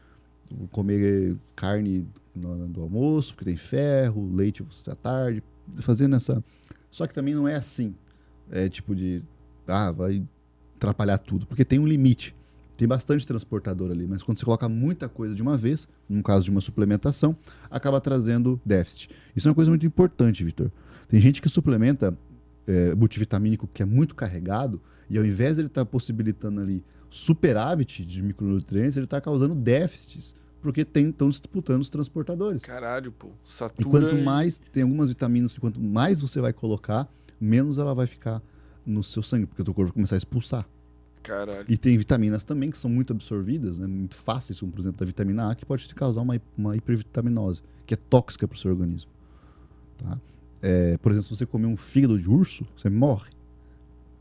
Vou 0.50 0.66
comer 0.68 1.36
carne 1.54 2.06
hora 2.42 2.66
do 2.66 2.82
almoço, 2.82 3.34
porque 3.34 3.44
tem 3.44 3.56
ferro, 3.56 4.34
leite 4.34 4.64
à 4.86 4.94
tarde, 4.94 5.42
fazendo 5.80 6.16
essa. 6.16 6.42
Só 6.90 7.06
que 7.06 7.14
também 7.14 7.34
não 7.34 7.46
é 7.46 7.54
assim. 7.54 7.94
É 8.50 8.68
tipo 8.68 8.94
de. 8.94 9.22
Ah, 9.66 9.92
vai 9.92 10.24
atrapalhar 10.80 11.18
tudo. 11.18 11.46
Porque 11.46 11.64
tem 11.64 11.78
um 11.78 11.86
limite. 11.86 12.34
Tem 12.76 12.88
bastante 12.88 13.26
transportador 13.26 13.90
ali, 13.90 14.06
mas 14.06 14.22
quando 14.22 14.38
você 14.38 14.44
coloca 14.44 14.66
muita 14.66 15.06
coisa 15.06 15.34
de 15.34 15.42
uma 15.42 15.54
vez, 15.54 15.86
no 16.08 16.22
caso 16.22 16.46
de 16.46 16.50
uma 16.50 16.62
suplementação, 16.62 17.36
acaba 17.70 18.00
trazendo 18.00 18.58
déficit. 18.64 19.10
Isso 19.36 19.46
é 19.46 19.50
uma 19.50 19.54
coisa 19.54 19.70
muito 19.70 19.84
importante, 19.84 20.42
Vitor. 20.42 20.70
Tem 21.06 21.20
gente 21.20 21.42
que 21.42 21.48
suplementa 21.50 22.16
é, 22.66 22.94
multivitamínico 22.94 23.68
que 23.72 23.82
é 23.82 23.84
muito 23.84 24.14
carregado, 24.14 24.80
e 25.10 25.18
ao 25.18 25.26
invés 25.26 25.56
de 25.56 25.62
ele 25.62 25.66
estar 25.66 25.84
possibilitando 25.84 26.60
ali 26.60 26.82
superávit 27.10 28.06
de 28.06 28.22
micronutrientes, 28.22 28.96
ele 28.96 29.04
está 29.04 29.20
causando 29.20 29.54
déficits, 29.54 30.34
porque 30.62 30.80
estão 30.82 31.28
disputando 31.28 31.82
os 31.82 31.90
transportadores. 31.90 32.64
Caralho, 32.64 33.12
pô. 33.12 33.28
E 33.28 33.52
Satura. 33.52 33.90
quanto 33.90 34.16
mais, 34.16 34.58
tem 34.58 34.84
algumas 34.84 35.08
vitaminas 35.10 35.52
que 35.52 35.60
quanto 35.60 35.80
mais 35.82 36.20
você 36.20 36.40
vai 36.40 36.52
colocar, 36.52 37.12
menos 37.38 37.76
ela 37.76 37.94
vai 37.94 38.06
ficar 38.06 38.42
no 38.86 39.02
seu 39.02 39.22
sangue, 39.22 39.46
porque 39.46 39.62
o 39.62 39.64
teu 39.64 39.74
corpo 39.74 39.88
vai 39.88 39.94
começar 39.94 40.16
a 40.16 40.18
expulsar. 40.18 40.66
Caralho. 41.22 41.66
E 41.68 41.76
tem 41.76 41.96
vitaminas 41.98 42.44
também 42.44 42.70
que 42.70 42.78
são 42.78 42.90
muito 42.90 43.12
absorvidas, 43.12 43.78
né, 43.78 43.86
muito 43.86 44.14
fáceis, 44.16 44.58
como 44.58 44.72
por 44.72 44.80
exemplo 44.80 45.02
a 45.02 45.06
vitamina 45.06 45.50
A, 45.50 45.54
que 45.54 45.66
pode 45.66 45.86
te 45.86 45.94
causar 45.94 46.22
uma, 46.22 46.40
uma 46.56 46.74
hipervitaminose, 46.76 47.62
que 47.86 47.92
é 47.92 47.96
tóxica 47.96 48.48
para 48.48 48.56
o 48.56 48.58
seu 48.58 48.70
organismo. 48.70 49.10
Tá? 49.98 50.18
É, 50.62 50.96
por 50.98 51.12
exemplo, 51.12 51.24
se 51.28 51.36
você 51.36 51.44
comer 51.46 51.66
um 51.66 51.76
fígado 51.76 52.18
de 52.18 52.28
urso, 52.28 52.66
você 52.76 52.88
morre 52.88 53.30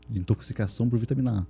de 0.08 0.18
intoxicação 0.18 0.88
por 0.90 0.98
vitamina 0.98 1.46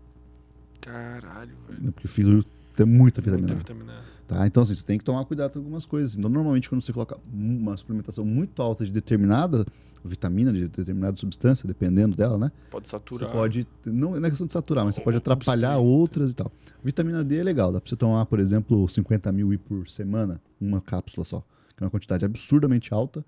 Caralho, 0.80 1.56
A, 1.68 1.72
velho. 1.72 1.84
né, 1.84 1.90
porque 1.90 2.06
o 2.06 2.10
fígado 2.10 2.44
tem 2.74 2.86
muita 2.86 3.20
vitamina 3.20 3.48
Muita 3.48 3.72
A. 3.72 3.74
vitamina 3.74 3.92
A. 4.00 4.19
Tá? 4.30 4.46
Então, 4.46 4.62
assim, 4.62 4.76
você 4.76 4.84
tem 4.86 4.96
que 4.96 5.04
tomar 5.04 5.24
cuidado 5.24 5.54
com 5.54 5.58
algumas 5.58 5.84
coisas. 5.84 6.16
Então, 6.16 6.30
normalmente, 6.30 6.68
quando 6.68 6.80
você 6.82 6.92
coloca 6.92 7.18
uma 7.32 7.76
suplementação 7.76 8.24
muito 8.24 8.62
alta 8.62 8.84
de 8.84 8.92
determinada 8.92 9.66
vitamina, 10.04 10.52
de 10.52 10.68
determinada 10.68 11.16
substância, 11.16 11.66
dependendo 11.66 12.16
dela, 12.16 12.38
né? 12.38 12.52
Pode 12.70 12.86
Você 12.86 12.92
saturar. 12.92 13.32
pode. 13.32 13.66
Não 13.84 14.12
não 14.12 14.24
é 14.24 14.30
questão 14.30 14.46
de 14.46 14.52
saturar, 14.52 14.84
mas 14.84 14.94
você 14.94 15.00
pode 15.00 15.16
atrapalhar 15.16 15.78
outras 15.78 16.30
e 16.30 16.36
tal. 16.36 16.50
Vitamina 16.82 17.24
D 17.24 17.38
é 17.38 17.42
legal, 17.42 17.72
dá 17.72 17.80
pra 17.80 17.88
você 17.90 17.96
tomar, 17.96 18.24
por 18.26 18.38
exemplo, 18.38 18.88
50 18.88 19.32
mil 19.32 19.58
por 19.58 19.88
semana, 19.88 20.40
uma 20.60 20.80
cápsula 20.80 21.24
só. 21.24 21.40
Que 21.76 21.82
é 21.82 21.84
uma 21.84 21.90
quantidade 21.90 22.24
absurdamente 22.24 22.94
alta, 22.94 23.24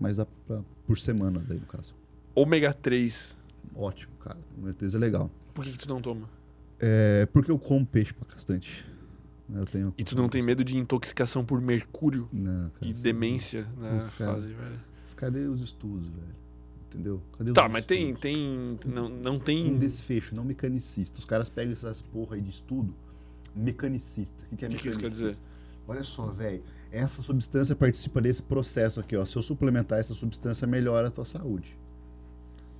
mas 0.00 0.18
dá 0.18 0.26
pra- 0.46 0.62
por 0.86 0.96
semana, 1.00 1.42
daí, 1.48 1.58
no 1.58 1.66
caso. 1.66 1.96
Ômega 2.32 2.72
3. 2.72 3.36
Ótimo, 3.74 4.12
cara. 4.20 4.38
Com 4.54 4.66
certeza 4.66 4.98
é 4.98 5.00
legal. 5.00 5.28
Por 5.52 5.64
que, 5.64 5.72
que 5.72 5.78
tu 5.78 5.88
não 5.88 6.00
toma? 6.00 6.28
É 6.78 7.26
porque 7.32 7.50
eu 7.50 7.58
como 7.58 7.84
peixe 7.84 8.12
pra 8.14 8.24
bastante. 8.32 8.86
Eu 9.52 9.66
tenho. 9.66 9.94
E 9.98 10.04
tu 10.04 10.16
não 10.16 10.28
tem 10.28 10.42
medo 10.42 10.64
de 10.64 10.76
intoxicação 10.78 11.44
por 11.44 11.60
mercúrio 11.60 12.28
Não, 12.32 12.70
cara, 12.70 12.72
e 12.86 12.90
isso- 12.92 13.02
demência 13.02 13.66
na 13.76 13.98
Putz, 13.98 14.12
cara. 14.12 14.32
fase, 14.34 14.48
velho? 14.52 14.80
Cadê 15.16 15.40
os 15.46 15.60
estudos, 15.60 16.08
velho? 16.08 16.34
Entendeu? 16.86 17.22
Cadê 17.36 17.50
os 17.50 17.54
Tá, 17.54 17.68
mas 17.68 17.84
tem. 17.84 18.04
estudos? 18.12 18.22
tem 18.22 18.78
não, 18.86 19.08
não 19.08 19.38
tem. 19.38 19.72
Um 19.72 19.76
desfecho, 19.78 20.34
não 20.34 20.44
mecanicista. 20.44 21.18
Os 21.18 21.24
caras 21.26 21.48
pegam 21.48 21.72
essas 21.72 22.00
porra 22.00 22.36
aí 22.36 22.40
de 22.40 22.50
estudo, 22.50 22.94
mecanicista. 23.54 24.44
O 24.50 24.56
que, 24.56 24.64
é 24.64 24.68
O 24.68 24.70
que 24.70 24.78
que 24.78 24.88
isso 24.88 24.96
mecanicista? 24.98 25.24
quer 25.26 25.30
dizer? 25.32 25.42
Olha 25.86 26.02
só, 26.04 26.26
velho. 26.28 26.62
Essa 26.90 27.20
substância 27.20 27.76
participa 27.76 28.20
desse 28.22 28.42
processo 28.42 29.00
aqui, 29.00 29.14
ó. 29.16 29.24
Se 29.26 29.36
eu 29.36 29.42
suplementar 29.42 29.98
essa 29.98 30.14
substância, 30.14 30.66
melhora 30.66 31.08
a 31.08 31.10
tua 31.10 31.24
saúde. 31.26 31.76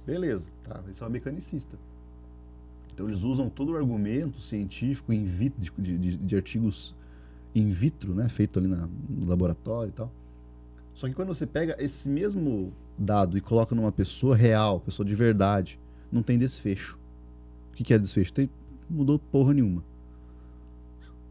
Beleza, 0.07 0.49
tá? 0.63 0.83
Esse 0.91 1.03
é 1.03 1.07
o 1.07 1.11
mecanicista. 1.11 1.77
Então 2.95 3.09
eles 3.09 3.25
usam 3.25 3.49
todo 3.51 3.73
o 3.73 3.77
argumento 3.77 4.41
científico 4.41 5.13
in 5.13 5.25
vitro, 5.25 5.61
de, 5.83 5.99
de- 5.99 6.17
de 6.17 6.37
artigos 6.37 6.95
in 7.55 7.69
vitro, 7.69 8.15
né? 8.15 8.29
Feito 8.29 8.59
ali 8.59 8.69
na- 8.69 8.89
no 9.09 9.27
laboratório 9.27 9.89
e 9.91 9.93
tal. 9.93 10.13
Só 10.95 11.09
que 11.09 11.15
quando 11.15 11.29
você 11.29 11.45
pega 11.45 11.75
esse 11.81 12.09
mesmo 12.09 12.73
dado 12.97 13.37
e 13.37 13.41
coloca 13.41 13.75
numa 13.75 13.91
pessoa 13.91 14.37
real, 14.37 14.79
pessoa 14.79 15.05
de 15.05 15.15
verdade, 15.15 15.79
não 16.13 16.23
tem 16.23 16.39
desfecho. 16.39 16.97
O 17.73 17.77
que, 17.77 17.83
que 17.83 17.93
é 17.93 17.99
desfecho? 17.99 18.33
Tem, 18.33 18.49
mudou 18.89 19.19
porra 19.19 19.53
nenhuma. 19.53 19.83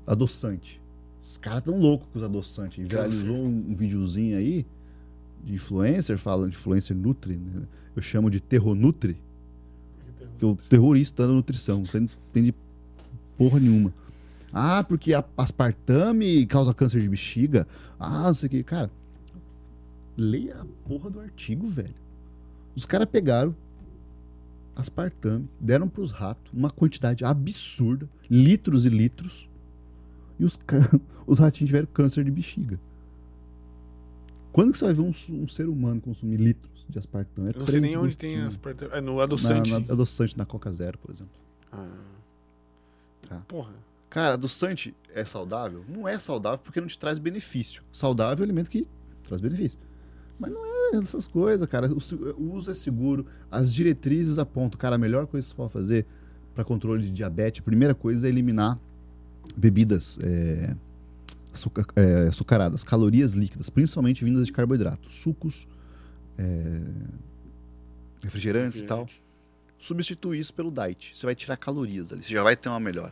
Adoçante. 0.06 0.82
Os 1.22 1.38
caras 1.38 1.64
tão 1.64 1.80
loucos 1.80 2.08
com 2.12 2.20
os 2.20 2.26
adoçantes. 2.26 2.86
Viralizou 2.86 3.38
um, 3.38 3.66
um 3.70 3.74
videozinho 3.74 4.38
aí 4.38 4.66
de 5.44 5.54
influencer, 5.54 6.18
falando 6.18 6.52
de 6.52 6.58
influencer 6.58 6.96
Nutri, 6.96 7.38
né? 7.38 7.64
Eu 7.96 8.02
chamo 8.02 8.30
de 8.30 8.42
Terronutri, 8.42 9.16
que 10.34 10.46
o 10.46 10.56
terrorista 10.70 11.28
da 11.28 11.34
nutrição. 11.34 11.86
Você 11.86 12.00
não 12.00 12.10
entende 12.30 12.54
porra 13.38 13.60
nenhuma. 13.60 13.94
Ah, 14.52 14.84
porque 14.84 15.14
a 15.14 15.24
aspartame 15.38 16.46
causa 16.46 16.74
câncer 16.74 17.02
de 17.02 17.10
bexiga. 17.10 17.68
Ah, 18.00 18.28
não 18.28 18.34
sei 18.34 18.48
o 18.48 18.50
que. 18.50 18.64
Cara, 18.64 18.92
leia 20.16 20.62
a 20.62 20.66
porra 20.88 21.10
do 21.10 21.20
artigo, 21.20 21.68
velho. 21.68 21.96
Os 22.76 22.86
caras 22.86 23.08
pegaram 23.10 23.56
aspartame, 24.76 25.48
deram 25.60 25.88
pros 25.88 26.12
ratos 26.12 26.52
uma 26.52 26.70
quantidade 26.70 27.24
absurda, 27.24 28.10
litros 28.30 28.86
e 28.86 28.90
litros, 28.90 29.48
e 30.40 30.46
os, 30.46 30.60
os 31.28 31.40
ratinhos 31.40 31.70
tiveram 31.70 31.88
câncer 31.94 32.24
de 32.24 32.32
bexiga. 32.32 32.80
Quando 34.52 34.72
que 34.72 34.78
você 34.78 34.86
vai 34.86 34.94
ver 34.94 35.02
um, 35.02 35.14
um 35.42 35.48
ser 35.48 35.68
humano 35.68 36.02
consumir 36.02 36.38
litros 36.38 36.73
de 36.90 37.00
aspartame? 37.00 37.50
É 37.50 37.52
Eu 37.56 37.60
não 37.60 37.68
sei 37.68 37.82
nem 37.82 37.98
onde 37.98 38.18
tem 38.18 38.42
aspartame. 38.42 38.92
É 38.94 39.02
no 39.02 39.18
Na, 39.18 39.24
adoçante. 39.24 39.72
na, 39.72 39.78
adoçante 39.78 40.38
na 40.38 40.46
Coca 40.46 40.72
Zero, 40.72 40.98
por 40.98 41.12
exemplo. 41.12 41.34
Ah. 41.72 41.88
Tá. 43.28 43.42
Porra. 43.48 43.74
Cara, 44.10 44.36
adoçante 44.36 44.96
é 45.14 45.26
saudável? 45.26 45.84
Não 45.88 46.08
é 46.08 46.20
saudável 46.20 46.60
porque 46.60 46.80
não 46.80 46.88
te 46.88 47.00
traz 47.00 47.18
benefício. 47.18 47.82
Saudável 47.92 48.38
é 48.38 48.42
um 48.42 48.44
alimento 48.44 48.70
que 48.70 48.88
traz 49.24 49.42
benefício. 49.42 49.80
Mas 50.40 50.52
não 50.52 50.64
é 50.66 50.98
essas 50.98 51.26
coisas, 51.26 51.68
cara. 51.68 51.90
O, 51.92 52.54
uso 52.54 52.70
é 52.70 52.74
seguro, 52.74 53.26
as 53.50 53.74
diretrizes 53.74 54.38
apontam. 54.38 54.78
Cara, 54.78 54.96
a 54.96 55.00
melhor 55.00 55.26
coisa 55.26 55.46
que 55.46 55.52
você 55.52 55.56
pode 55.56 55.74
fazer 55.74 56.06
para 56.54 56.64
controle 56.64 57.04
de 57.04 57.12
diabetes, 57.12 57.62
a 57.62 57.64
primeira 57.64 57.96
coisa 57.96 58.28
é 58.28 58.30
eliminar 58.30 58.80
bebidas 59.56 60.20
é, 60.22 60.76
é, 61.96 62.28
açucaradas, 62.28 62.84
calorias 62.84 63.32
líquidas, 63.32 63.70
principalmente 63.70 64.24
vindas 64.24 64.46
de 64.46 64.54
carboidrato, 64.54 65.12
sucos, 65.12 65.68
é, 66.38 66.82
refrigerantes 68.24 68.82
e 68.82 68.84
tal. 68.86 69.08
Substituir 69.80 70.40
isso 70.40 70.54
pelo 70.54 70.72
diet. 70.72 71.12
Você 71.16 71.26
vai 71.26 71.36
tirar 71.36 71.58
calorias 71.58 72.12
ali, 72.14 72.24
você 72.24 72.34
já 72.34 72.44
vai 72.44 72.56
ter 72.56 72.70
uma 72.70 72.80
melhor. 72.80 73.12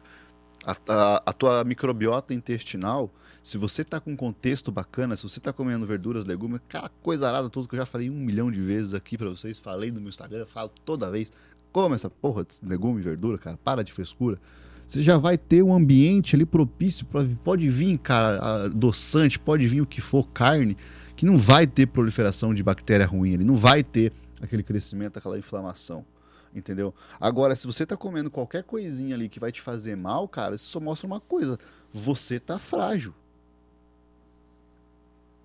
A, 0.63 0.75
a- 0.87 1.23
a 1.25 1.33
tua 1.33 1.63
microbiota 1.63 2.33
intestinal, 2.33 3.11
se 3.43 3.57
você 3.57 3.83
tá 3.83 3.99
com 3.99 4.11
um 4.11 4.15
contexto 4.15 4.71
bacana, 4.71 5.17
se 5.17 5.23
você 5.23 5.39
tá 5.39 5.51
comendo 5.51 5.85
verduras, 5.85 6.23
legumes, 6.23 6.57
aquela 6.67 6.89
coisa 7.01 7.27
arada 7.27 7.49
toda 7.49 7.67
que 7.67 7.73
eu 7.75 7.79
já 7.79 7.85
falei 7.85 8.09
um 8.09 8.15
milhão 8.19 8.51
de 8.51 8.61
vezes 8.61 8.93
aqui 8.93 9.17
pra 9.17 9.29
vocês, 9.29 9.57
falei 9.59 9.91
no 9.91 9.99
meu 9.99 10.09
Instagram, 10.09 10.45
falo 10.45 10.71
toda 10.85 11.09
vez, 11.11 11.33
come 11.71 11.95
essa 11.95 12.09
porra 12.09 12.43
de 12.45 12.57
legume 12.63 12.99
e 12.99 13.03
verdura, 13.03 13.37
cara, 13.37 13.57
para 13.63 13.83
de 13.83 13.91
frescura. 13.91 14.39
Você 14.87 15.01
já 15.01 15.17
vai 15.17 15.37
ter 15.37 15.63
um 15.63 15.73
ambiente 15.73 16.35
ali 16.35 16.45
propício, 16.45 17.05
pra, 17.05 17.25
pode 17.43 17.67
vir, 17.69 17.97
cara, 17.97 18.65
adoçante, 18.65 19.39
pode 19.39 19.67
vir 19.67 19.81
o 19.81 19.85
que 19.85 19.99
for, 20.01 20.27
carne, 20.29 20.77
que 21.21 21.25
não 21.27 21.37
vai 21.37 21.67
ter 21.67 21.85
proliferação 21.85 22.51
de 22.51 22.63
bactéria 22.63 23.05
ruim 23.05 23.35
ali, 23.35 23.43
não 23.43 23.55
vai 23.55 23.83
ter 23.83 24.11
aquele 24.41 24.63
crescimento, 24.63 25.17
aquela 25.17 25.37
inflamação. 25.37 26.03
Entendeu? 26.51 26.95
Agora, 27.19 27.55
se 27.55 27.67
você 27.67 27.85
tá 27.85 27.95
comendo 27.95 28.31
qualquer 28.31 28.63
coisinha 28.63 29.13
ali 29.13 29.29
que 29.29 29.39
vai 29.39 29.51
te 29.51 29.61
fazer 29.61 29.95
mal, 29.95 30.27
cara, 30.27 30.55
isso 30.55 30.65
só 30.65 30.79
mostra 30.79 31.05
uma 31.05 31.19
coisa: 31.19 31.59
você 31.93 32.39
tá 32.39 32.57
frágil. 32.57 33.13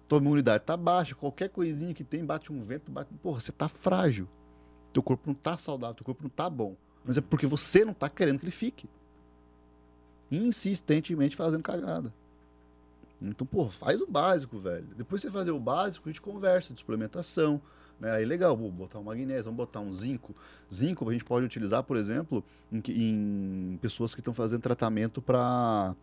Tua 0.08 0.16
imunidade 0.16 0.64
tá 0.64 0.78
baixa, 0.78 1.14
qualquer 1.14 1.50
coisinha 1.50 1.92
que 1.92 2.02
tem, 2.02 2.24
bate 2.24 2.50
um 2.50 2.62
vento, 2.62 2.90
bate. 2.90 3.12
Porra, 3.22 3.38
você 3.38 3.52
tá 3.52 3.68
frágil. 3.68 4.26
Teu 4.94 5.02
corpo 5.02 5.24
não 5.26 5.34
tá 5.34 5.58
saudável, 5.58 5.94
teu 5.96 6.06
corpo 6.06 6.22
não 6.22 6.30
tá 6.30 6.48
bom. 6.48 6.74
Mas 7.04 7.18
é 7.18 7.20
porque 7.20 7.46
você 7.46 7.84
não 7.84 7.92
tá 7.92 8.08
querendo 8.08 8.38
que 8.38 8.46
ele 8.46 8.50
fique. 8.50 8.88
Insistentemente 10.30 11.36
fazendo 11.36 11.62
cagada. 11.62 12.14
Então, 13.20 13.46
pô, 13.46 13.70
faz 13.70 14.00
o 14.00 14.06
básico, 14.06 14.58
velho. 14.58 14.86
Depois 14.96 15.22
você 15.22 15.30
fazer 15.30 15.50
o 15.50 15.58
básico, 15.60 16.08
a 16.08 16.12
gente 16.12 16.20
conversa 16.20 16.72
de 16.74 16.80
suplementação. 16.80 17.60
Né? 17.98 18.10
Aí 18.10 18.24
legal, 18.26 18.54
vou 18.56 18.70
botar 18.70 18.98
um 18.98 19.04
magnésio, 19.04 19.44
vamos 19.44 19.56
botar 19.56 19.80
um 19.80 19.90
zinco. 19.92 20.34
Zinco 20.72 21.08
a 21.08 21.12
gente 21.12 21.24
pode 21.24 21.46
utilizar, 21.46 21.82
por 21.82 21.96
exemplo, 21.96 22.44
em, 22.70 22.82
em 22.88 23.78
pessoas 23.80 24.14
que 24.14 24.20
estão 24.20 24.34
fazendo 24.34 24.60
tratamento 24.60 25.22
para 25.22 25.94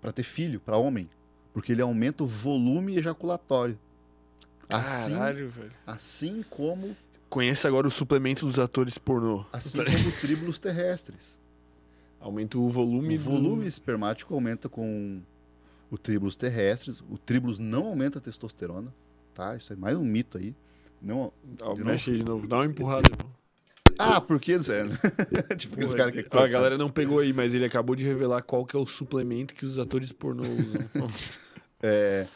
para 0.00 0.12
ter 0.12 0.22
filho, 0.22 0.60
para 0.60 0.76
homem, 0.76 1.08
porque 1.52 1.72
ele 1.72 1.82
aumenta 1.82 2.22
o 2.22 2.26
volume 2.26 2.96
ejaculatório. 2.96 3.78
Assim, 4.68 5.12
Caralho, 5.12 5.48
velho. 5.48 5.72
assim 5.86 6.44
como 6.50 6.96
Conheça 7.28 7.68
agora 7.68 7.86
o 7.86 7.90
suplemento 7.90 8.46
dos 8.46 8.58
atores 8.58 8.96
pornô. 8.96 9.44
assim 9.52 9.78
como 9.84 10.12
tríbulos 10.20 10.58
terrestres. 10.58 11.38
Aumenta 12.20 12.58
o 12.58 12.68
volume 12.68 13.16
O 13.16 13.18
do- 13.18 13.24
volume 13.24 13.66
espermático 13.66 14.34
aumenta 14.34 14.68
com 14.68 15.20
o 15.90 15.98
tríbulos 15.98 16.36
terrestres. 16.36 17.00
O 17.08 17.18
tríbulos 17.18 17.58
não 17.58 17.86
aumenta 17.86 18.18
a 18.18 18.22
testosterona, 18.22 18.94
tá? 19.34 19.56
Isso 19.56 19.72
é 19.72 19.76
mais 19.76 19.96
um 19.96 20.04
mito 20.04 20.38
aí. 20.38 20.54
Não... 21.00 21.32
Ó, 21.60 21.74
de 21.74 21.84
mexe 21.84 22.10
aí 22.10 22.18
de 22.18 22.24
novo. 22.24 22.46
Dá 22.46 22.56
uma 22.56 22.66
empurrada, 22.66 23.08
irmão. 23.08 23.32
Ah, 23.98 24.20
por 24.20 24.38
que, 24.40 24.60
sério? 24.62 24.90
tipo, 25.56 25.76
que 25.76 25.84
os 25.84 25.94
caras 25.94 26.12
que 26.12 26.24
Ó, 26.30 26.44
a 26.44 26.48
galera 26.48 26.78
não 26.78 26.88
pegou 26.88 27.18
aí, 27.18 27.32
mas 27.32 27.54
ele 27.54 27.64
acabou 27.64 27.96
de 27.96 28.04
revelar 28.04 28.42
qual 28.42 28.64
que 28.64 28.76
é 28.76 28.78
o 28.78 28.86
suplemento 28.86 29.54
que 29.54 29.64
os 29.64 29.78
atores 29.78 30.12
pornô 30.12 30.44
usam. 30.44 30.80
Então, 30.82 31.08
É... 31.80 32.26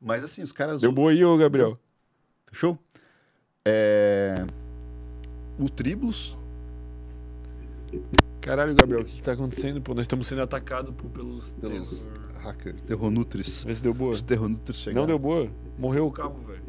Mas 0.00 0.24
assim, 0.24 0.42
os 0.42 0.52
caras. 0.52 0.80
Deu 0.80 0.92
boa 0.92 1.10
aí, 1.10 1.24
ô 1.24 1.36
Gabriel. 1.36 1.78
Fechou? 2.46 2.78
É... 3.64 4.44
O 5.58 5.68
tríbulos. 5.68 6.36
Caralho, 8.40 8.74
Gabriel, 8.74 9.02
o 9.02 9.04
que, 9.04 9.16
que 9.16 9.22
tá 9.22 9.32
acontecendo? 9.32 9.80
Pô, 9.80 9.94
nós 9.94 10.04
estamos 10.04 10.26
sendo 10.26 10.42
atacados 10.42 10.94
pô, 10.94 11.08
pelos. 11.08 11.54
Pelos 11.54 12.02
terror. 12.02 12.31
Hacker, 12.42 12.80
terronutris. 12.82 13.64
Vê 13.64 13.74
se 13.74 13.82
deu 13.82 13.94
boa. 13.94 14.10
Os 14.10 14.22
terronutris 14.22 14.78
chegaram. 14.78 15.02
Não 15.02 15.06
deu 15.06 15.18
boa? 15.18 15.50
Morreu 15.78 16.06
o 16.06 16.12
cabo, 16.12 16.40
velho. 16.42 16.62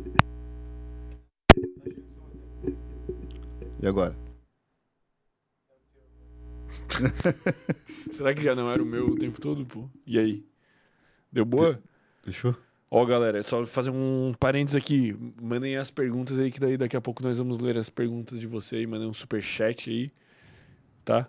E 3.82 3.88
agora? 3.88 4.16
Será 8.11 8.34
que 8.34 8.43
já 8.43 8.56
não 8.56 8.72
era 8.72 8.82
o 8.82 8.85
meu 8.85 9.08
o 9.08 9.18
tempo 9.18 9.42
todo, 9.42 9.66
pô? 9.66 9.90
E 10.06 10.18
aí? 10.19 10.45
Deu 11.32 11.43
boa? 11.43 11.82
Fechou? 12.24 12.56
Ó, 12.90 13.03
galera, 13.06 13.40
é 13.40 13.43
só 13.43 13.66
fazer 13.66 13.90
um 13.90 14.34
parênteses 14.40 14.76
aqui. 14.76 15.18
Mandem 15.42 15.76
as 15.76 15.90
perguntas 15.90 16.38
aí, 16.38 16.52
que 16.52 16.60
daí 16.60 16.77
daqui 16.77 16.95
a 16.95 17.02
pouco 17.02 17.24
nós 17.24 17.40
vamos 17.40 17.58
ler 17.58 17.76
as 17.77 17.90
perguntas 17.90 18.40
de 18.40 18.45
você 18.45 18.82
e 18.82 18.88
mandem 18.88 19.08
um 19.08 19.14
superchat 19.14 19.90
aí, 19.90 20.11
tá? 21.03 21.27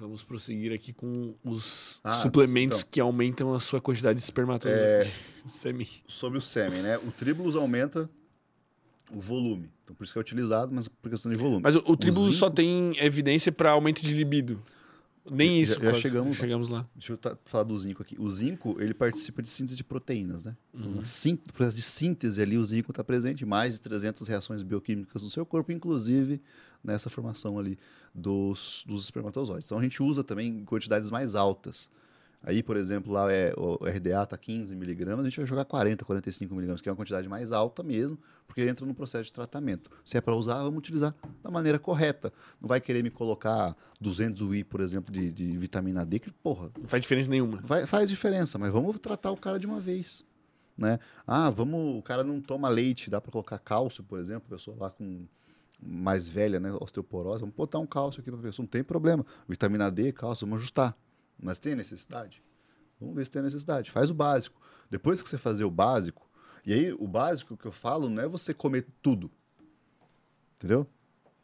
Vamos 0.00 0.22
prosseguir 0.24 0.72
aqui 0.72 0.92
com 0.94 1.34
os 1.44 2.00
Ah, 2.02 2.12
suplementos 2.12 2.78
então. 2.78 2.88
que 2.90 3.00
aumentam 3.00 3.52
a 3.52 3.60
sua 3.60 3.80
quantidade 3.82 4.18
de 4.18 4.24
espermatozoide. 4.24 5.10
Semi. 5.46 5.88
Sobre 6.08 6.38
o 6.38 6.40
sêmen, 6.40 6.80
né? 6.82 6.96
O 6.98 7.10
tríbulos 7.12 7.54
aumenta 7.54 8.08
o 9.12 9.20
volume. 9.20 9.68
Então 9.84 9.94
por 9.94 10.04
isso 10.04 10.12
que 10.14 10.18
é 10.18 10.22
utilizado, 10.22 10.72
mas 10.74 10.88
por 10.88 11.10
questão 11.10 11.30
de 11.30 11.36
volume. 11.36 11.62
Mas 11.62 11.76
o, 11.76 11.82
o 11.86 11.96
tribulus 11.96 12.28
zinco- 12.34 12.38
só 12.38 12.48
tem 12.50 12.96
evidência 12.98 13.52
pra 13.52 13.72
aumento 13.72 14.00
de 14.00 14.14
libido. 14.14 14.62
Nem 15.30 15.56
Já- 15.56 15.62
isso, 15.62 15.74
já 15.74 15.80
quase. 15.90 16.00
chegamos 16.00 16.36
chegamos 16.38 16.68
lá. 16.70 16.88
Deixa 16.94 17.12
eu 17.12 17.18
tá- 17.18 17.36
falar 17.44 17.64
do 17.64 17.78
zinco 17.78 18.00
aqui. 18.02 18.16
O 18.18 18.30
zinco, 18.30 18.76
ele 18.80 18.94
participa 18.94 19.42
de 19.42 19.50
síntese 19.50 19.76
de 19.76 19.84
proteínas, 19.84 20.44
né? 20.46 20.56
Então, 20.72 21.04
sín- 21.04 21.38
no 21.46 21.52
processo 21.52 21.76
de 21.76 21.82
síntese 21.82 22.40
ali, 22.40 22.56
o 22.56 22.64
zinco 22.64 22.90
está 22.90 23.04
presente 23.04 23.44
em 23.44 23.46
mais 23.46 23.74
de 23.74 23.82
300 23.82 24.26
reações 24.26 24.62
bioquímicas 24.62 25.22
no 25.22 25.28
seu 25.28 25.44
corpo, 25.44 25.70
inclusive 25.72 26.40
nessa 26.82 27.10
formação 27.10 27.58
ali 27.58 27.78
dos, 28.14 28.84
dos 28.86 29.04
espermatozoides. 29.04 29.66
Então, 29.66 29.78
a 29.78 29.82
gente 29.82 30.02
usa 30.02 30.24
também 30.24 30.48
em 30.48 30.64
quantidades 30.64 31.10
mais 31.10 31.34
altas. 31.34 31.90
Aí, 32.42 32.62
por 32.62 32.74
exemplo, 32.78 33.12
lá 33.12 33.30
é, 33.30 33.52
o 33.54 33.74
RDA 33.84 34.22
está 34.22 34.34
15 34.38 34.74
miligramas, 34.74 35.26
a 35.26 35.28
gente 35.28 35.36
vai 35.36 35.46
jogar 35.46 35.66
40, 35.66 36.06
45 36.06 36.54
miligramas, 36.54 36.80
que 36.80 36.88
é 36.88 36.92
uma 36.92 36.96
quantidade 36.96 37.28
mais 37.28 37.52
alta 37.52 37.82
mesmo, 37.82 38.18
porque 38.46 38.62
entra 38.62 38.86
no 38.86 38.94
processo 38.94 39.24
de 39.24 39.32
tratamento. 39.34 39.90
Se 40.06 40.16
é 40.16 40.22
para 40.22 40.34
usar, 40.34 40.54
vamos 40.62 40.78
utilizar 40.78 41.14
da 41.42 41.50
maneira 41.50 41.78
correta. 41.78 42.32
Não 42.58 42.66
vai 42.66 42.80
querer 42.80 43.02
me 43.02 43.10
colocar 43.10 43.76
200 44.00 44.40
UI, 44.40 44.64
por 44.64 44.80
exemplo, 44.80 45.12
de, 45.12 45.30
de 45.30 45.58
vitamina 45.58 46.02
D, 46.06 46.18
que, 46.18 46.32
porra, 46.32 46.70
Não 46.80 46.88
faz 46.88 47.02
diferença 47.02 47.28
nenhuma. 47.28 47.58
Vai- 47.62 47.86
faz 47.86 48.08
diferença, 48.08 48.58
mas 48.58 48.72
vamos 48.72 48.98
tratar 48.98 49.30
o 49.32 49.36
cara 49.36 49.58
de 49.58 49.66
uma 49.66 49.78
vez. 49.78 50.24
Né? 50.78 50.98
Ah, 51.26 51.50
vamos. 51.50 51.98
O 51.98 52.02
cara 52.02 52.24
não 52.24 52.40
toma 52.40 52.70
leite, 52.70 53.10
dá 53.10 53.20
para 53.20 53.30
colocar 53.30 53.58
cálcio, 53.58 54.02
por 54.02 54.18
exemplo, 54.18 54.44
a 54.48 54.56
pessoa 54.56 54.74
lá 54.80 54.90
com 54.90 55.26
mais 55.82 56.28
velha, 56.28 56.60
né? 56.60 56.72
Osteoporose, 56.80 57.40
vamos 57.40 57.54
botar 57.54 57.78
um 57.78 57.86
cálcio 57.86 58.20
aqui 58.20 58.30
para 58.30 58.40
pessoa, 58.40 58.64
não 58.64 58.68
tem 58.68 58.82
problema. 58.84 59.24
Vitamina 59.48 59.90
D, 59.90 60.12
cálcio, 60.12 60.46
vamos 60.46 60.60
ajustar. 60.60 60.96
Mas 61.42 61.58
tem 61.58 61.74
necessidade? 61.74 62.42
Vamos 63.00 63.14
ver 63.16 63.24
se 63.24 63.30
tem 63.30 63.42
necessidade. 63.42 63.90
Faz 63.90 64.10
o 64.10 64.14
básico. 64.14 64.60
Depois 64.90 65.22
que 65.22 65.28
você 65.28 65.38
fazer 65.38 65.64
o 65.64 65.70
básico, 65.70 66.28
e 66.66 66.72
aí 66.74 66.92
o 66.92 67.08
básico 67.08 67.56
que 67.56 67.64
eu 67.66 67.72
falo 67.72 68.08
não 68.10 68.22
é 68.22 68.28
você 68.28 68.52
comer 68.52 68.86
tudo. 69.00 69.30
Entendeu? 70.56 70.86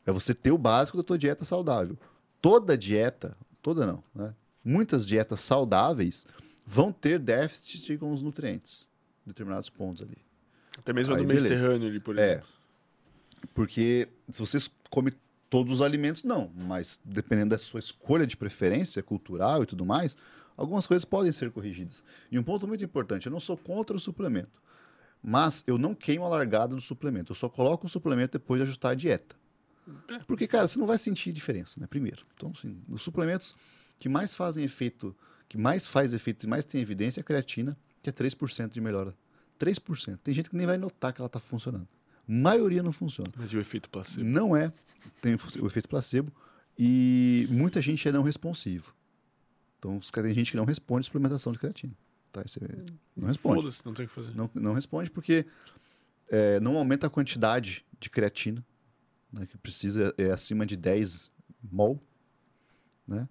É 0.05 0.13
você 0.13 0.35
ter 0.35 0.53
o 0.53 0.59
básico 0.59 0.99
da 0.99 1.03
tua 1.03 1.17
dieta 1.17 1.45
saudável. 1.45 1.97
Toda 2.43 2.77
dieta, 2.77 3.37
toda 3.63 3.87
não, 3.87 4.05
né? 4.15 4.35
Muitas 4.63 5.07
dietas 5.07 5.41
saudáveis 5.41 6.27
vão 6.67 6.93
ter 6.93 7.19
déficit 7.19 7.97
com 7.99 8.13
os 8.13 8.21
nutrientes, 8.21 8.89
em 9.25 9.31
determinados 9.31 9.71
pontos 9.71 10.03
ali. 10.03 10.19
Até 10.77 10.93
mesmo 10.93 11.15
a 11.15 11.19
do. 11.19 11.25
Mediterrâneo 11.25 11.89
ali, 11.89 12.01
por 12.01 12.19
É. 12.19 12.33
exemplo. 12.33 12.49
Porque 13.55 14.09
se 14.31 14.41
você 14.41 14.59
come 14.91 15.13
todos 15.49 15.75
os 15.75 15.83
alimentos, 15.83 16.23
não. 16.23 16.51
Mas 16.55 17.01
dependendo 17.05 17.51
da 17.51 17.59
sua 17.59 17.81
escolha 17.81 18.27
de 18.27 18.37
preferência 18.37 19.03
cultural 19.03 19.63
e 19.63 19.67
tudo 19.67 19.85
mais, 19.85 20.17
algumas 20.57 20.87
coisas 20.87 21.05
podem 21.05 21.33
ser 21.33 21.51
corrigidas. 21.51 22.03
E 22.31 22.39
um 22.39 22.43
ponto 22.43 22.67
muito 22.67 22.85
importante, 22.85 23.27
eu 23.27 23.33
não 23.33 23.41
sou 23.41 23.57
contra 23.57 23.97
o 23.97 24.01
suplemento. 24.01 24.63
Mas 25.23 25.65
eu 25.67 25.79
não 25.79 25.95
queimo 25.95 26.25
a 26.25 26.29
largada 26.29 26.75
do 26.75 26.81
suplemento. 26.81 27.33
Eu 27.33 27.37
só 27.37 27.49
coloco 27.49 27.87
o 27.87 27.89
suplemento 27.89 28.39
depois 28.39 28.61
de 28.61 28.63
ajustar 28.65 28.93
a 28.93 28.95
dieta. 28.95 29.35
Porque, 30.27 30.47
cara, 30.47 30.67
você 30.67 30.79
não 30.79 30.87
vai 30.87 30.99
sentir 30.99 31.33
diferença, 31.33 31.81
né? 31.81 31.87
Primeiro. 31.87 32.25
Então, 32.35 32.53
assim, 32.57 32.81
os 32.89 33.03
suplementos 33.03 33.55
que 33.99 34.09
mais 34.09 34.35
fazem 34.35 34.65
efeito, 34.65 35.17
que 35.49 35.57
mais 35.57 35.87
faz 35.87 36.13
efeito 36.13 36.45
e 36.45 36.49
mais 36.49 36.65
tem 36.65 36.81
evidência 36.81 37.21
é 37.21 37.23
a 37.23 37.25
creatina, 37.25 37.77
que 38.03 38.11
é 38.11 38.13
3% 38.13 38.69
de 38.73 38.81
melhora. 38.81 39.15
3%. 39.59 40.19
Tem 40.23 40.35
gente 40.35 40.51
que 40.51 40.57
nem 40.57 40.67
vai 40.67 40.77
notar 40.77 41.13
que 41.13 41.21
ela 41.21 41.27
está 41.27 41.41
funcionando. 41.41 41.89
Maioria 42.27 42.83
não 42.83 42.93
funciona. 42.93 43.31
Mas 43.37 43.51
e 43.51 43.57
o 43.57 43.61
efeito 43.61 43.89
placebo? 43.89 44.29
Não 44.29 44.57
é, 44.57 44.73
tem 45.21 45.35
o 45.35 45.67
efeito 45.67 45.89
placebo 45.89 46.33
e 46.79 47.47
muita 47.51 47.81
gente 47.81 48.07
é 48.09 48.13
não 48.13 48.23
responsivo. 48.23 48.95
Então, 49.79 50.01
tem 50.01 50.35
gente 50.35 50.51
que 50.51 50.57
não 50.57 50.65
responde 50.65 51.03
à 51.03 51.05
suplementação 51.05 51.53
de 51.53 51.59
creatina. 51.59 51.93
Tá? 52.33 52.43
Isso 52.45 52.59
é- 52.63 52.93
não 53.17 53.29
responde. 53.29 53.61
Foda-se, 53.61 53.87
não 53.87 53.95
tem 53.95 54.05
o 54.05 54.09
que 54.09 54.15
fazer. 54.15 54.35
Não, 54.35 54.51
não 54.55 54.73
responde 54.73 55.11
porque 55.11 55.47
é, 56.29 56.59
não 56.61 56.77
aumenta 56.77 57.07
a 57.07 57.11
quantidade 57.11 57.85
de 57.99 58.11
creatina, 58.11 58.65
né, 59.33 59.47
que 59.47 59.57
precisa, 59.57 60.15
é 60.19 60.31
acima 60.31 60.67
de 60.67 60.77
10 60.77 61.31
mol, 61.63 62.03
né? 63.07 63.29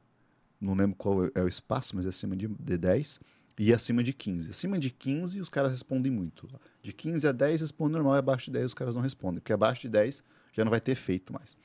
Não 0.59 0.73
lembro 0.73 0.95
qual 0.95 1.25
é 1.35 1.41
o 1.41 1.47
espaço, 1.47 1.95
mas 1.95 2.05
é 2.05 2.09
acima 2.09 2.35
de, 2.35 2.47
de 2.47 2.77
10. 2.77 3.19
E 3.57 3.73
acima 3.73 4.03
de 4.03 4.13
15. 4.13 4.49
Acima 4.49 4.77
de 4.77 4.89
15, 4.89 5.39
os 5.39 5.49
caras 5.49 5.71
respondem 5.71 6.11
muito. 6.11 6.47
De 6.81 6.91
15 6.91 7.27
a 7.27 7.31
10, 7.31 7.61
responde 7.61 7.93
normal, 7.93 8.15
e 8.15 8.19
abaixo 8.19 8.45
de 8.45 8.51
10, 8.51 8.65
os 8.65 8.73
caras 8.73 8.95
não 8.95 9.01
respondem. 9.01 9.39
Porque 9.39 9.53
abaixo 9.53 9.81
de 9.81 9.89
10 9.89 10.23
já 10.53 10.63
não 10.63 10.71
vai 10.71 10.81
ter 10.81 10.91
efeito 10.91 11.31
mais. 11.33 11.57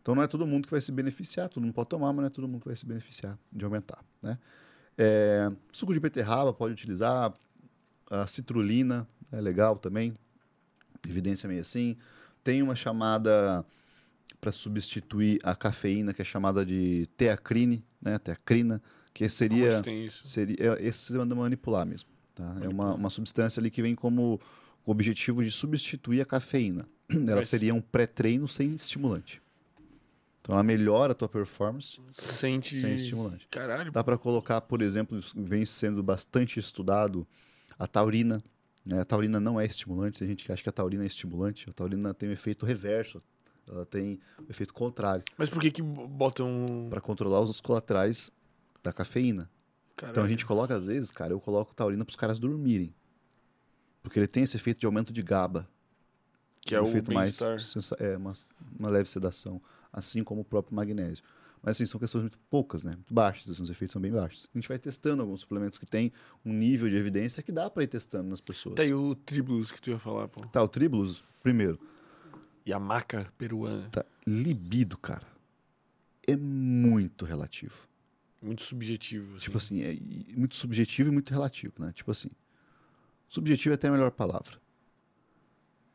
Então 0.00 0.14
não 0.14 0.22
é 0.22 0.26
todo 0.26 0.46
mundo 0.46 0.66
que 0.66 0.70
vai 0.70 0.80
se 0.80 0.90
beneficiar, 0.90 1.48
todo 1.48 1.62
mundo 1.62 1.72
pode 1.72 1.88
tomar, 1.88 2.12
mas 2.12 2.16
não 2.22 2.26
é 2.26 2.30
todo 2.30 2.48
mundo 2.48 2.60
que 2.60 2.66
vai 2.66 2.76
se 2.76 2.84
beneficiar 2.84 3.38
de 3.52 3.64
aumentar. 3.64 4.04
Né? 4.20 4.36
É, 4.98 5.50
suco 5.72 5.94
de 5.94 6.00
beterraba 6.00 6.52
pode 6.52 6.72
utilizar, 6.72 7.32
a 8.10 8.26
citrulina 8.26 9.08
é 9.30 9.40
legal 9.40 9.76
também, 9.76 10.14
evidência 11.08 11.48
meio 11.48 11.60
assim. 11.60 11.96
Tem 12.42 12.62
uma 12.62 12.74
chamada 12.74 13.64
para 14.40 14.50
substituir 14.50 15.38
a 15.44 15.54
cafeína, 15.54 16.12
que 16.12 16.20
é 16.20 16.24
chamada 16.24 16.66
de 16.66 17.06
teacrine, 17.16 17.84
né? 18.00 18.18
teacrina, 18.18 18.82
que 19.14 19.28
seria. 19.28 19.82
Seria 20.22 20.56
é, 20.78 20.86
esse 20.86 21.12
você 21.12 21.18
manda 21.18 21.34
manipular 21.34 21.86
mesmo. 21.86 22.08
Tá? 22.34 22.56
É 22.62 22.68
uma, 22.68 22.94
uma 22.94 23.10
substância 23.10 23.60
ali 23.60 23.70
que 23.70 23.82
vem 23.82 23.94
como 23.94 24.40
o 24.84 24.90
objetivo 24.90 25.44
de 25.44 25.50
substituir 25.50 26.20
a 26.20 26.24
cafeína. 26.24 26.88
Ela 27.10 27.36
Mas- 27.36 27.48
seria 27.48 27.74
um 27.74 27.80
pré-treino 27.80 28.48
sem 28.48 28.74
estimulante. 28.74 29.40
Então 30.40 30.54
ela 30.56 30.62
melhora 30.64 31.12
a 31.12 31.14
tua 31.14 31.28
performance 31.28 32.00
Sente. 32.14 32.74
sem 32.80 32.96
estimulante. 32.96 33.46
Caralho. 33.48 33.92
Dá 33.92 34.02
para 34.02 34.18
colocar, 34.18 34.60
por 34.62 34.82
exemplo, 34.82 35.20
vem 35.36 35.64
sendo 35.64 36.02
bastante 36.02 36.58
estudado 36.58 37.24
a 37.78 37.86
taurina. 37.86 38.42
né? 38.84 39.00
A 39.00 39.04
taurina 39.04 39.38
não 39.38 39.60
é 39.60 39.64
estimulante, 39.64 40.18
tem 40.18 40.26
gente 40.26 40.44
que 40.44 40.50
acha 40.50 40.60
que 40.60 40.68
a 40.68 40.72
taurina 40.72 41.04
é 41.04 41.06
estimulante. 41.06 41.70
A 41.70 41.72
taurina 41.72 42.12
tem 42.12 42.28
um 42.28 42.32
efeito 42.32 42.66
reverso, 42.66 43.22
ela 43.68 43.86
tem 43.86 44.18
um 44.40 44.50
efeito 44.50 44.74
contrário, 44.74 45.22
Mas 45.38 45.48
por 45.48 45.62
que 45.62 45.70
que 45.70 45.80
botam. 45.80 46.88
para 46.90 47.00
controlar 47.00 47.40
os 47.40 47.60
colaterais 47.60 48.32
da 48.82 48.92
cafeína. 48.92 49.50
Caralho. 49.96 50.12
Então 50.12 50.24
a 50.24 50.28
gente 50.28 50.44
coloca, 50.44 50.74
às 50.74 50.86
vezes, 50.86 51.10
cara, 51.10 51.32
eu 51.32 51.40
coloco 51.40 51.74
taurina 51.74 52.04
para 52.04 52.10
os 52.10 52.16
caras 52.16 52.38
dormirem. 52.38 52.94
Porque 54.02 54.18
ele 54.18 54.26
tem 54.26 54.42
esse 54.42 54.56
efeito 54.56 54.80
de 54.80 54.86
aumento 54.86 55.12
de 55.12 55.22
GABA. 55.22 55.68
Que 56.60 56.74
é 56.74 56.80
um 56.80 56.84
o 56.84 56.88
efeito 56.88 57.12
mais 57.12 57.38
é 57.98 58.16
uma, 58.16 58.32
uma 58.78 58.88
leve 58.88 59.08
sedação, 59.08 59.60
assim 59.92 60.22
como 60.22 60.42
o 60.42 60.44
próprio 60.44 60.74
magnésio. 60.74 61.24
Mas 61.62 61.76
assim, 61.76 61.86
são 61.86 62.00
questões 62.00 62.22
muito 62.22 62.38
poucas, 62.50 62.82
né? 62.82 62.92
Muito 62.92 63.14
baixas, 63.14 63.48
assim, 63.48 63.62
os 63.62 63.70
efeitos 63.70 63.92
são 63.92 64.02
bem 64.02 64.10
baixos. 64.10 64.48
A 64.52 64.58
gente 64.58 64.68
vai 64.68 64.78
testando 64.78 65.22
alguns 65.22 65.40
suplementos 65.42 65.78
que 65.78 65.86
tem 65.86 66.12
um 66.44 66.52
nível 66.52 66.88
de 66.88 66.96
evidência 66.96 67.42
que 67.42 67.52
dá 67.52 67.70
para 67.70 67.84
ir 67.84 67.86
testando 67.86 68.28
nas 68.28 68.40
pessoas. 68.40 68.78
Aí 68.80 68.92
o 68.92 69.14
Tribulus 69.14 69.70
que 69.70 69.80
tu 69.80 69.90
ia 69.90 69.98
falar, 69.98 70.26
pô. 70.26 70.44
Tá, 70.48 70.60
o 70.62 70.68
Tribulus, 70.68 71.22
primeiro, 71.40 71.78
E 72.66 72.72
a 72.72 72.80
maca 72.80 73.32
peruana. 73.38 73.88
tá, 73.90 74.04
libido, 74.26 74.98
cara, 74.98 75.26
é 76.26 76.36
muito 76.36 77.24
relativo. 77.24 77.86
Muito 78.42 78.62
subjetivo. 78.62 79.38
Tipo 79.38 79.56
assim, 79.58 79.82
é 79.82 79.96
muito 80.36 80.56
subjetivo 80.56 81.08
e 81.10 81.12
muito 81.12 81.30
relativo, 81.30 81.74
né? 81.78 81.92
Tipo 81.92 82.10
assim, 82.10 82.28
subjetivo 83.28 83.72
é 83.72 83.76
até 83.76 83.88
a 83.88 83.92
melhor 83.92 84.10
palavra. 84.10 84.60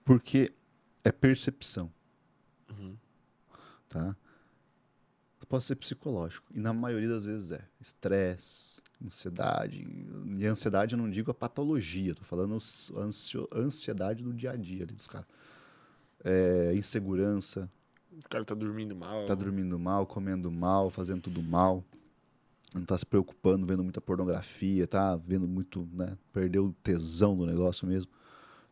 Porque 0.05 0.53
é 1.03 1.11
percepção, 1.11 1.91
Uhum. 2.69 2.95
tá? 3.89 4.15
Pode 5.49 5.63
ser 5.63 5.75
psicológico, 5.77 6.45
e 6.53 6.59
na 6.59 6.73
maioria 6.73 7.07
das 7.07 7.23
vezes 7.23 7.51
é. 7.51 7.65
Estresse, 7.79 8.81
ansiedade. 9.01 9.87
E 10.37 10.45
ansiedade 10.45 10.93
eu 10.93 10.97
não 10.97 11.09
digo 11.09 11.31
a 11.31 11.33
patologia, 11.33 12.13
tô 12.13 12.23
falando 12.25 12.57
a 12.57 13.57
ansiedade 13.57 14.23
do 14.23 14.33
dia 14.33 14.51
a 14.51 14.55
dia 14.57 14.83
ali 14.83 14.93
dos 14.93 15.07
caras. 15.07 15.25
É, 16.21 16.73
insegurança, 16.75 17.69
O 18.11 18.27
cara 18.27 18.43
tá 18.43 18.53
dormindo 18.53 18.93
mal. 18.93 19.25
tá 19.25 19.33
dormindo 19.35 19.79
mal, 19.79 20.05
comendo 20.05 20.51
mal, 20.51 20.89
fazendo 20.89 21.21
tudo 21.21 21.41
mal. 21.41 21.81
Não 22.73 22.83
tá 22.83 22.97
se 22.97 23.05
preocupando, 23.05 23.65
vendo 23.65 23.83
muita 23.83 24.01
pornografia, 24.01 24.85
tá 24.87 25.15
vendo 25.15 25.47
muito, 25.47 25.87
né? 25.93 26.17
Perdeu 26.33 26.65
o 26.67 26.73
tesão 26.83 27.35
do 27.35 27.45
negócio 27.45 27.87
mesmo. 27.87 28.11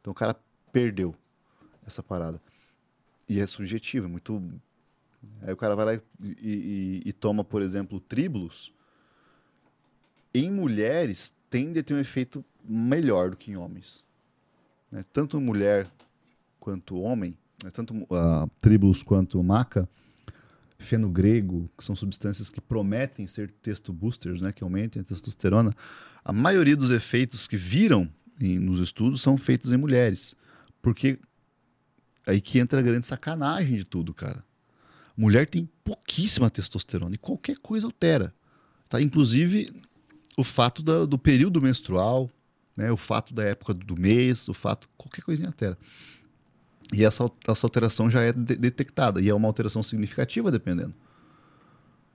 Então 0.02 0.12
o 0.12 0.16
cara 0.16 0.36
perdeu 0.72 1.16
essa 1.86 2.04
parada. 2.04 2.42
E 3.28 3.40
é 3.40 3.46
subjetivo, 3.46 4.06
é 4.06 4.10
muito. 4.10 4.42
Aí 5.42 5.52
o 5.54 5.58
cara 5.58 5.76
vai 5.76 5.86
lá 5.86 5.94
e, 5.96 6.02
e- 6.42 7.02
e 7.06 7.14
toma, 7.14 7.44
por 7.44 7.62
exemplo, 7.62 8.00
tribulus. 8.00 8.72
Em 10.34 10.52
mulheres, 10.52 11.34
tende 11.50 11.80
a 11.80 11.84
ter 11.84 11.94
um 11.94 12.00
efeito 12.00 12.44
melhor 12.64 13.32
do 13.32 13.38
que 13.38 13.52
em 13.52 13.56
homens. 13.56 14.04
né? 14.92 15.04
Tanto 15.14 15.40
mulher 15.40 15.88
quanto 16.60 17.00
homem, 17.00 17.36
né? 17.64 17.72
tanto 17.72 17.94
uh, 17.96 18.50
tribulus 18.60 19.02
quanto 19.02 19.42
maca, 19.42 19.88
fenogrego, 20.78 21.70
que 21.78 21.84
são 21.84 21.96
substâncias 21.96 22.50
que 22.50 22.60
prometem 22.62 23.26
ser 23.28 23.50
testo 23.52 23.94
boosters, 23.94 24.42
né, 24.42 24.52
que 24.52 24.64
aumentem 24.64 25.02
a 25.02 25.06
testosterona, 25.06 25.76
a 26.24 26.34
maioria 26.34 26.76
dos 26.76 26.92
efeitos 26.92 27.48
que 27.48 27.56
viram 27.58 28.10
em- 28.40 28.60
nos 28.60 28.80
estudos 28.80 29.22
são 29.22 29.38
feitos 29.38 29.72
em 29.72 29.78
mulheres. 29.78 30.36
Porque 30.82 31.18
aí 32.28 32.42
que 32.42 32.60
entra 32.60 32.80
a 32.80 32.84
grande 32.84 33.06
sacanagem 33.06 33.78
de 33.78 33.86
tudo, 33.86 34.14
cara. 34.14 34.44
Mulher 35.16 35.48
tem 35.48 35.70
pouquíssima 35.84 36.50
testosterona 36.50 37.16
e 37.16 37.18
qualquer 37.18 37.58
coisa 37.58 37.88
altera. 37.88 38.34
Tá? 38.90 39.02
Inclusive 39.02 39.70
o 40.36 40.44
fato 40.44 40.84
da- 40.84 41.06
do 41.06 41.18
período 41.18 41.62
menstrual, 41.62 42.30
né, 42.76 42.92
o 42.92 42.98
fato 42.98 43.34
da 43.34 43.44
época 43.44 43.74
do 43.74 43.96
mês, 43.96 44.50
o 44.50 44.54
fato. 44.54 44.90
qualquer 44.98 45.22
coisinha 45.22 45.48
altera. 45.48 45.78
E 46.94 47.04
essa, 47.04 47.30
essa 47.48 47.66
alteração 47.66 48.10
já 48.10 48.22
é 48.22 48.32
de- 48.32 48.56
detectada, 48.56 49.20
e 49.22 49.28
é 49.30 49.34
uma 49.34 49.48
alteração 49.48 49.82
significativa, 49.84 50.52
dependendo. 50.52 50.94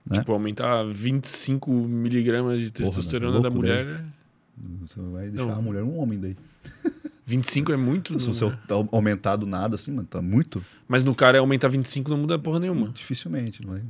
né? 0.09 0.19
Tipo, 0.19 0.31
aumentar 0.31 0.83
25 0.85 1.71
miligramas 1.71 2.59
de 2.59 2.71
Porra, 2.71 2.85
testosterona 2.87 3.37
né? 3.37 3.41
da 3.43 3.49
Louco, 3.49 3.57
mulher. 3.57 4.05
Você 4.81 4.99
vai 5.01 5.29
deixar 5.29 5.47
Não. 5.47 5.57
a 5.57 5.61
mulher 5.61 5.83
um 5.83 5.97
homem 5.99 6.19
daí. 6.19 6.37
25 7.25 7.71
é 7.71 7.77
muito. 7.77 8.19
Se 8.19 8.27
no- 8.27 8.33
você 8.33 8.43
au- 8.69 8.89
aumentar 8.91 9.35
do 9.35 9.45
nada, 9.45 9.75
assim, 9.75 9.91
mano, 9.91 10.07
tá 10.07 10.21
muito 10.21 10.63
Mas 10.87 11.03
no 11.03 11.13
cara 11.15 11.37
é 11.37 11.39
aumentar 11.39 11.67
25 11.67 12.09
não 12.09 12.17
muda 12.17 12.37
porra 12.39 12.59
nenhuma. 12.59 12.89
dificilmente, 12.89 13.61
não 13.65 13.73
vai. 13.73 13.81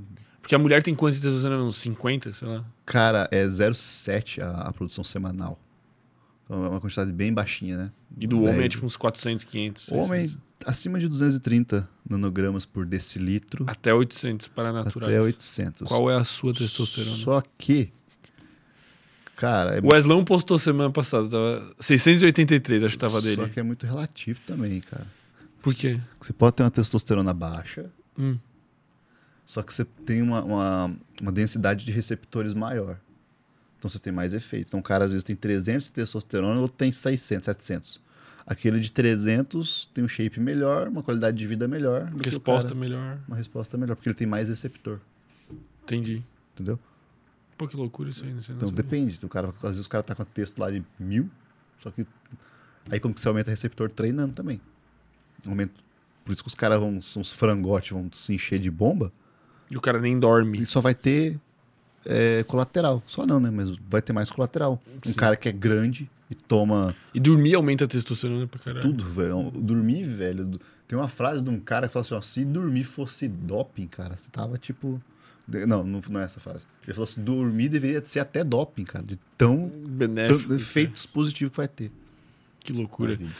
Porque 0.42 0.56
a 0.56 0.60
mulher 0.60 0.82
tem 0.84 0.94
quanto 0.96 1.16
de 1.16 1.22
testosterona? 1.22 1.64
Uns 1.64 1.78
50, 1.78 2.34
sei 2.34 2.48
lá. 2.48 2.66
Cara, 2.86 3.28
é 3.32 3.46
0,7 3.46 4.42
a, 4.42 4.68
a 4.70 4.74
produção 4.74 5.04
semanal. 5.04 5.58
É 6.52 6.68
uma 6.68 6.82
quantidade 6.82 7.12
bem 7.14 7.34
baixinha, 7.34 7.78
né? 7.78 7.92
E 8.20 8.28
do 8.28 8.40
homem 8.42 8.56
é 8.56 8.60
10. 8.60 8.72
tipo 8.74 8.86
uns 8.86 8.98
400, 8.98 9.46
500. 9.46 9.88
O 9.88 9.96
homem 9.96 10.28
600. 10.28 10.38
acima 10.66 11.00
de 11.00 11.08
230 11.08 11.88
nanogramas 12.10 12.66
por 12.66 12.86
decilitro 12.86 13.64
Até 13.70 13.94
800 13.94 14.50
para 14.50 14.74
naturais. 14.74 15.14
até 15.14 15.22
800. 15.24 15.88
Qual 15.88 16.12
é 16.12 16.16
a 16.18 16.24
sua 16.26 16.54
testosterona? 16.54 17.16
Só 17.16 17.42
que, 17.58 17.94
cara, 19.36 19.78
é, 19.78 19.80
O 19.80 19.94
Weslão 19.94 20.24
postou 20.26 20.58
semana 20.60 20.92
passada, 20.92 21.30
tava 21.30 21.74
683, 21.80 22.84
acho 22.84 22.96
que 22.96 23.00
tava 23.00 23.22
dele. 23.22 23.42
só 23.42 23.48
que 23.48 23.60
é 23.60 23.64
muito 23.64 23.86
relativo 23.86 24.40
também, 24.46 24.82
cara. 24.82 25.08
Por 25.62 25.74
quê? 25.74 26.00
Você 26.20 26.34
pode 26.34 26.56
ter 26.58 26.64
uma 26.64 26.72
testosterona 26.72 27.34
baixa, 27.34 27.90
Hum. 28.20 28.38
só 29.46 29.62
que 29.64 29.74
você 29.74 29.86
tem 29.86 30.22
uma, 30.22 30.44
uma, 30.44 30.96
uma 31.22 31.32
densidade 31.32 31.86
de 31.86 31.92
receptores 31.94 32.54
maior. 32.54 33.00
Então 33.82 33.90
você 33.90 33.98
tem 33.98 34.14
mais 34.14 34.32
efeito. 34.36 34.68
Então 34.68 34.80
o 34.80 34.84
cara 34.84 35.06
às 35.06 35.12
vezes 35.12 35.24
tem 35.24 35.36
300 35.36 35.88
de 35.88 35.94
testosterona, 35.94 36.60
outro 36.62 36.78
tem 36.78 36.92
600, 36.92 37.46
700. 37.46 38.00
Aquele 38.46 38.80
de 38.80 38.92
300 38.92 39.90
tem 39.92 40.04
um 40.04 40.08
shape 40.08 40.40
melhor, 40.40 40.88
uma 40.88 41.02
qualidade 41.02 41.36
de 41.36 41.48
vida 41.48 41.68
melhor. 41.68 42.12
o 42.14 42.24
Resposta 42.24 42.70
cara- 42.70 42.80
melhor. 42.80 43.18
Uma 43.28 43.38
resposta 43.38 43.76
melhor, 43.80 43.96
porque 43.96 44.08
ele 44.10 44.16
tem 44.16 44.28
mais 44.28 44.50
receptor, 44.50 45.00
Entendi. 45.84 46.24
entendeu? 46.54 46.80
Pô, 47.58 47.68
que 47.68 47.76
loucura 47.76 48.12
isso 48.12 48.24
aí, 48.24 48.32
não 48.32 48.42
sei 48.44 48.54
não 48.54 48.62
Então 48.62 48.72
depende. 48.72 49.20
O 49.24 49.30
cara, 49.30 49.50
às 49.64 49.72
vezes 49.72 49.86
o 49.88 49.90
cara 49.90 50.04
tá 50.04 50.14
com 50.14 50.24
texto 50.26 50.60
lá 50.60 50.70
de 50.70 50.84
mil, 51.00 51.28
só 51.82 51.90
que 51.90 52.06
aí 52.92 53.00
como 53.00 53.16
que 53.16 53.20
você 53.22 53.28
aumenta 53.30 53.50
o 53.50 53.52
receptor 53.52 53.90
treinando 53.90 54.36
também. 54.36 54.62
Aumenta. 55.44 55.74
Por 56.24 56.34
isso 56.34 56.44
que 56.44 56.48
os 56.50 56.56
caras 56.56 56.80
vão, 56.80 57.02
são 57.02 57.22
os 57.24 57.32
frangotes, 57.34 57.90
vão 57.92 58.12
se 58.14 58.32
encher 58.32 58.60
de 58.60 58.70
bomba, 58.70 59.12
E 59.72 59.76
o 59.78 59.82
cara 59.82 60.00
nem 60.00 60.20
dorme. 60.20 60.62
e 60.62 60.66
só 60.68 60.80
vai 60.82 60.94
ter 60.94 61.40
é, 62.06 62.44
colateral. 62.44 63.04
Só 63.08 63.26
não, 63.26 63.40
né? 63.40 63.50
Mas 63.50 63.70
vai 63.90 64.02
ter 64.02 64.14
mais 64.14 64.30
colateral. 64.30 64.82
Um 65.06 65.10
Sim. 65.10 65.16
cara 65.16 65.36
que 65.36 65.48
é 65.50 65.52
grande 65.52 66.10
e 66.30 66.36
toma 66.36 66.96
E 67.14 67.20
dormir 67.20 67.56
aumenta 67.56 67.86
a 67.86 67.88
testosterona 67.88 68.48
pra 68.48 68.60
caralho. 68.60 68.82
tudo, 68.82 69.04
velho. 69.06 69.52
Dormir, 69.52 70.04
velho. 70.04 70.60
Tem 70.88 70.98
uma 70.98 71.08
frase 71.08 71.44
de 71.44 71.50
um 71.50 71.60
cara 71.60 71.88
que 71.88 71.94
fala 71.94 72.02
assim, 72.06 72.16
ó, 72.16 72.22
se 72.22 72.44
dormir 72.44 72.84
fosse 72.84 73.28
doping, 73.28 73.88
cara, 73.88 74.18
você 74.18 74.30
tava 74.32 74.58
tipo... 74.58 75.02
Não, 75.48 75.84
não, 75.84 76.02
não 76.10 76.22
é 76.22 76.24
essa 76.24 76.40
frase. 76.40 76.66
Ele 76.84 76.94
falou 76.94 77.04
assim, 77.04 77.22
dormir 77.22 77.68
deveria 77.68 78.02
ser 78.06 78.20
até 78.20 78.44
doping, 78.44 78.86
cara, 78.86 79.04
de 79.04 79.20
tão, 79.38 79.68
Benéfico. 79.68 80.48
tão 80.48 80.56
efeitos 80.56 81.06
positivos 81.06 81.52
que 81.52 81.58
vai 81.58 81.68
ter. 81.68 81.92
Que 82.60 82.72
loucura. 82.72 83.16
vida. 83.16 83.32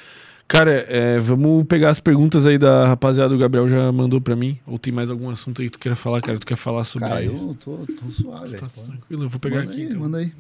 Cara, 0.52 0.72
é, 0.90 1.18
vamos 1.18 1.66
pegar 1.66 1.90
as 1.90 2.00
perguntas 2.02 2.46
aí 2.46 2.58
da 2.58 2.86
rapaziada. 2.86 3.34
O 3.34 3.38
Gabriel 3.38 3.70
já 3.70 3.90
mandou 3.92 4.20
pra 4.20 4.36
mim. 4.36 4.60
Ou 4.68 4.78
tem 4.78 4.92
mais 4.92 5.10
algum 5.10 5.30
assunto 5.30 5.62
aí 5.62 5.68
que 5.68 5.72
tu 5.74 5.80
queira 5.80 5.96
falar, 5.96 6.22
cara? 6.22 6.38
Tu 6.38 6.46
quer 6.46 6.58
falar 6.58 6.84
sobre. 6.84 7.08
Cara, 7.08 7.24
eu 7.24 7.56
tô, 7.60 7.78
tô 7.88 8.12
suave, 8.12 8.58
Tá 8.58 8.68
velho. 8.68 8.88
tranquilo, 8.88 9.24
eu 9.24 9.30
vou 9.30 9.40
pegar 9.40 9.60
Manda 9.60 9.72
aqui 9.72 9.82
aí, 9.82 9.88
então. 9.88 10.00
Manda 10.02 10.18
aí. 10.18 10.34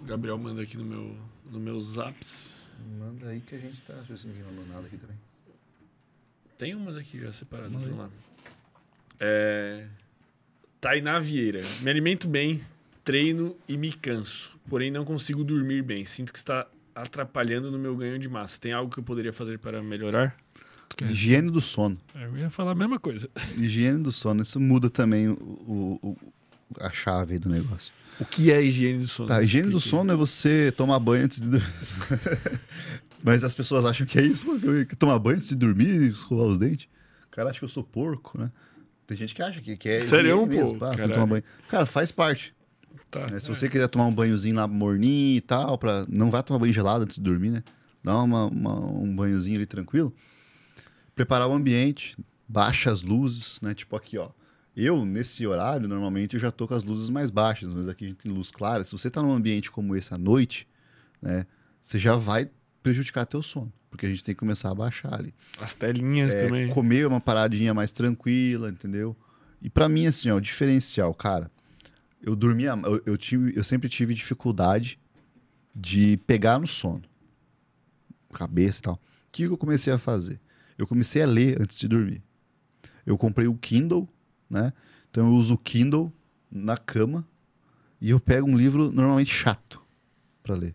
O 0.00 0.04
Gabriel 0.04 0.38
manda 0.38 0.62
aqui 0.62 0.76
no 0.76 0.84
meu, 0.84 1.16
no 1.50 1.58
meu 1.58 1.80
zaps. 1.80 2.56
Manda 3.00 3.26
aí 3.30 3.40
que 3.40 3.56
a 3.56 3.58
gente 3.58 3.80
tá... 3.80 3.94
Deixa 3.94 4.12
eu 4.12 4.16
ver 4.16 4.22
se 4.22 4.28
ninguém 4.28 4.44
mandou 4.44 4.64
nada 4.72 4.86
aqui 4.86 4.96
também. 4.96 5.16
Tem 6.56 6.74
umas 6.74 6.96
aqui 6.96 7.18
já 7.18 7.32
separadas, 7.32 7.72
Manda 7.72 7.84
aí. 7.84 7.90
vamos 7.90 8.04
lá. 8.04 8.10
É... 9.18 9.86
Tainá 10.80 11.18
Vieira. 11.18 11.62
Me 11.80 11.90
alimento 11.90 12.28
bem, 12.28 12.62
treino 13.02 13.56
e 13.68 13.76
me 13.76 13.92
canso, 13.92 14.56
porém 14.68 14.90
não 14.92 15.04
consigo 15.04 15.42
dormir 15.42 15.82
bem. 15.82 16.04
Sinto 16.04 16.32
que 16.32 16.38
está 16.38 16.66
atrapalhando 16.96 17.70
no 17.70 17.78
meu 17.78 17.94
ganho 17.96 18.18
de 18.18 18.28
massa. 18.28 18.58
Tem 18.60 18.72
algo 18.72 18.90
que 18.92 18.98
eu 18.98 19.04
poderia 19.04 19.32
fazer 19.32 19.58
para 19.58 19.82
melhorar? 19.82 20.34
Higiene 21.02 21.50
do 21.50 21.60
sono. 21.60 21.98
É, 22.14 22.24
Eu 22.24 22.36
ia 22.38 22.50
falar 22.50 22.72
a 22.72 22.74
mesma 22.74 22.98
coisa. 22.98 23.28
Higiene 23.56 24.02
do 24.02 24.10
sono. 24.10 24.40
Isso 24.42 24.58
muda 24.58 24.88
também 24.88 25.28
o, 25.28 25.34
o- 25.34 26.00
o- 26.10 26.16
a 26.80 26.90
chave 26.90 27.38
do 27.38 27.48
negócio. 27.48 27.92
O 28.18 28.24
que 28.24 28.50
é 28.50 28.62
higiene 28.62 29.00
do 29.00 29.06
sono? 29.06 29.28
Tá, 29.28 29.42
higiene 29.42 29.68
do 29.70 29.78
sono 29.78 30.10
é 30.10 30.16
você 30.16 30.72
tomar 30.74 30.98
banho 30.98 31.24
antes 31.26 31.38
de 31.38 31.48
dormir. 31.50 31.66
Mas 33.22 33.44
as 33.44 33.54
pessoas 33.54 33.84
acham 33.84 34.06
que 34.06 34.18
é 34.18 34.22
isso, 34.22 34.46
Tomar 34.98 35.18
banho 35.18 35.36
antes 35.36 35.48
de 35.48 35.54
dormir 35.56 36.08
escovar 36.10 36.46
os 36.46 36.56
dentes. 36.58 36.88
O 37.26 37.30
cara 37.30 37.50
acha 37.50 37.58
que 37.58 37.64
eu 37.64 37.68
sou 37.68 37.84
porco, 37.84 38.38
né? 38.38 38.50
Tem 39.06 39.16
gente 39.16 39.34
que 39.34 39.42
acha 39.42 39.60
que, 39.60 39.76
que 39.76 39.88
é. 39.88 40.00
Sério, 40.00 40.30
higiene 40.30 40.48
pô? 40.48 40.62
mesmo, 40.62 40.78
pá, 40.78 40.86
tem 40.86 40.90
que 40.92 40.96
Caralho. 41.02 41.14
tomar 41.14 41.26
banho. 41.26 41.44
Cara, 41.68 41.84
faz 41.86 42.10
parte. 42.10 42.54
Tá. 43.10 43.26
né? 43.30 43.38
Se 43.40 43.50
é. 43.50 43.54
você 43.54 43.68
quiser 43.68 43.88
tomar 43.88 44.06
um 44.06 44.14
banhozinho 44.14 44.56
lá 44.56 44.66
morninho 44.66 45.36
e 45.36 45.40
tal, 45.40 45.76
pra... 45.78 46.04
não 46.08 46.30
vai 46.30 46.42
tomar 46.42 46.58
banho 46.58 46.72
gelado 46.72 47.04
antes 47.04 47.16
de 47.16 47.22
dormir, 47.22 47.50
né? 47.50 47.62
Dá 48.02 48.22
uma, 48.22 48.46
uma- 48.46 48.80
um 48.80 49.14
banhozinho 49.14 49.56
ali 49.56 49.66
tranquilo. 49.66 50.14
Preparar 51.14 51.48
o 51.48 51.52
ambiente, 51.52 52.16
baixa 52.46 52.90
as 52.90 53.02
luzes, 53.02 53.58
né? 53.62 53.74
Tipo 53.74 53.96
aqui, 53.96 54.18
ó. 54.18 54.30
Eu, 54.76 55.06
nesse 55.06 55.46
horário, 55.46 55.88
normalmente 55.88 56.34
eu 56.34 56.40
já 56.40 56.50
tô 56.52 56.68
com 56.68 56.74
as 56.74 56.84
luzes 56.84 57.08
mais 57.08 57.30
baixas, 57.30 57.72
mas 57.72 57.88
aqui 57.88 58.04
a 58.04 58.08
gente 58.08 58.18
tem 58.18 58.30
luz 58.30 58.50
clara. 58.50 58.84
Se 58.84 58.92
você 58.92 59.08
tá 59.10 59.22
num 59.22 59.32
ambiente 59.32 59.70
como 59.70 59.96
esse 59.96 60.12
à 60.12 60.18
noite, 60.18 60.68
né? 61.22 61.46
Você 61.82 61.98
já 61.98 62.14
vai 62.16 62.50
prejudicar 62.82 63.24
teu 63.24 63.40
sono, 63.40 63.72
porque 63.90 64.04
a 64.04 64.08
gente 64.08 64.22
tem 64.22 64.34
que 64.34 64.38
começar 64.38 64.70
a 64.70 64.74
baixar 64.74 65.14
ali. 65.14 65.32
As 65.58 65.72
telinhas 65.74 66.34
É, 66.34 66.44
também. 66.44 66.68
comer 66.68 67.06
uma 67.06 67.20
paradinha 67.20 67.72
mais 67.72 67.90
tranquila, 67.90 68.68
entendeu? 68.68 69.16
E 69.62 69.70
pra 69.70 69.88
mim, 69.88 70.06
assim, 70.06 70.30
ó, 70.30 70.36
o 70.36 70.40
diferencial, 70.40 71.14
cara, 71.14 71.50
eu 72.26 72.34
dormia, 72.34 72.70
eu, 72.84 73.02
eu, 73.06 73.16
tive, 73.16 73.56
eu 73.56 73.62
sempre 73.62 73.88
tive 73.88 74.12
dificuldade 74.12 74.98
de 75.72 76.16
pegar 76.26 76.58
no 76.58 76.66
sono, 76.66 77.02
cabeça 78.34 78.80
e 78.80 78.82
tal. 78.82 78.94
O 78.94 78.98
que 79.30 79.44
eu 79.44 79.56
comecei 79.56 79.92
a 79.92 79.98
fazer? 79.98 80.40
Eu 80.76 80.88
comecei 80.88 81.22
a 81.22 81.26
ler 81.26 81.62
antes 81.62 81.78
de 81.78 81.86
dormir. 81.86 82.20
Eu 83.06 83.16
comprei 83.16 83.46
o 83.46 83.54
Kindle, 83.54 84.08
né? 84.50 84.72
Então 85.08 85.28
eu 85.28 85.32
uso 85.34 85.54
o 85.54 85.58
Kindle 85.58 86.12
na 86.50 86.76
cama 86.76 87.24
e 88.00 88.10
eu 88.10 88.18
pego 88.18 88.48
um 88.48 88.56
livro 88.56 88.90
normalmente 88.90 89.32
chato 89.32 89.80
pra 90.42 90.56
ler. 90.56 90.74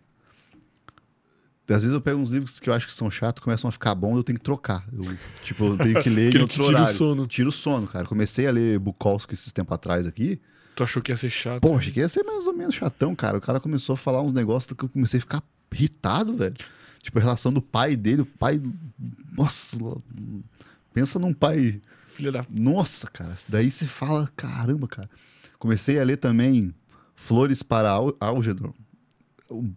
Às 1.68 1.82
vezes 1.82 1.92
eu 1.92 2.00
pego 2.00 2.18
uns 2.18 2.30
livros 2.30 2.58
que 2.58 2.68
eu 2.68 2.74
acho 2.74 2.86
que 2.86 2.94
são 2.94 3.10
chatos, 3.10 3.42
começam 3.42 3.68
a 3.68 3.72
ficar 3.72 3.94
bons, 3.94 4.16
eu 4.16 4.24
tenho 4.24 4.38
que 4.38 4.44
trocar. 4.44 4.86
Eu, 4.92 5.16
tipo, 5.42 5.64
eu 5.64 5.76
tenho 5.76 6.02
que 6.02 6.08
ler 6.10 6.34
em 6.34 6.40
outro 6.40 6.58
que 6.58 6.64
tira 6.64 6.64
o 6.64 6.80
horário. 6.80 6.94
sono. 6.94 7.26
Tira 7.26 7.48
o 7.48 7.52
sono, 7.52 7.86
cara. 7.86 8.06
Comecei 8.06 8.46
a 8.46 8.50
ler 8.50 8.78
Bukowski 8.78 9.34
esses 9.34 9.52
tempos 9.52 9.74
atrás 9.74 10.06
aqui. 10.06 10.40
Tu 10.74 10.82
achou 10.82 11.02
que 11.02 11.12
ia 11.12 11.16
ser 11.16 11.30
chato? 11.30 11.60
Pô, 11.60 11.76
achei 11.76 11.92
que 11.92 12.00
ia 12.00 12.08
ser 12.08 12.22
mais 12.22 12.46
ou 12.46 12.54
menos 12.54 12.74
chatão, 12.74 13.14
cara. 13.14 13.36
O 13.36 13.40
cara 13.40 13.60
começou 13.60 13.92
a 13.94 13.96
falar 13.96 14.22
uns 14.22 14.32
negócios 14.32 14.72
que 14.72 14.84
eu 14.84 14.88
comecei 14.88 15.18
a 15.18 15.20
ficar 15.20 15.42
irritado, 15.72 16.34
velho. 16.36 16.56
Tipo, 17.02 17.18
a 17.18 17.22
relação 17.22 17.52
do 17.52 17.60
pai 17.60 17.94
dele, 17.96 18.22
o 18.22 18.26
pai. 18.26 18.60
Nossa, 19.32 19.76
pensa 20.94 21.18
num 21.18 21.32
pai. 21.34 21.80
Filha 22.06 22.30
da. 22.32 22.46
Nossa, 22.48 23.06
cara. 23.06 23.34
Daí 23.48 23.70
você 23.70 23.86
fala, 23.86 24.30
caramba, 24.36 24.86
cara. 24.88 25.10
Comecei 25.58 25.98
a 25.98 26.04
ler 26.04 26.16
também 26.16 26.74
Flores 27.14 27.62
para 27.62 27.90
Al- 27.90 28.16
Algernon. 28.20 28.72
Um- 29.50 29.74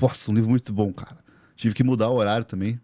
Nossa, 0.00 0.30
um 0.30 0.34
livro 0.34 0.48
muito 0.50 0.72
bom, 0.72 0.92
cara. 0.92 1.18
Tive 1.56 1.74
que 1.74 1.82
mudar 1.84 2.08
o 2.08 2.14
horário 2.16 2.44
também. 2.44 2.80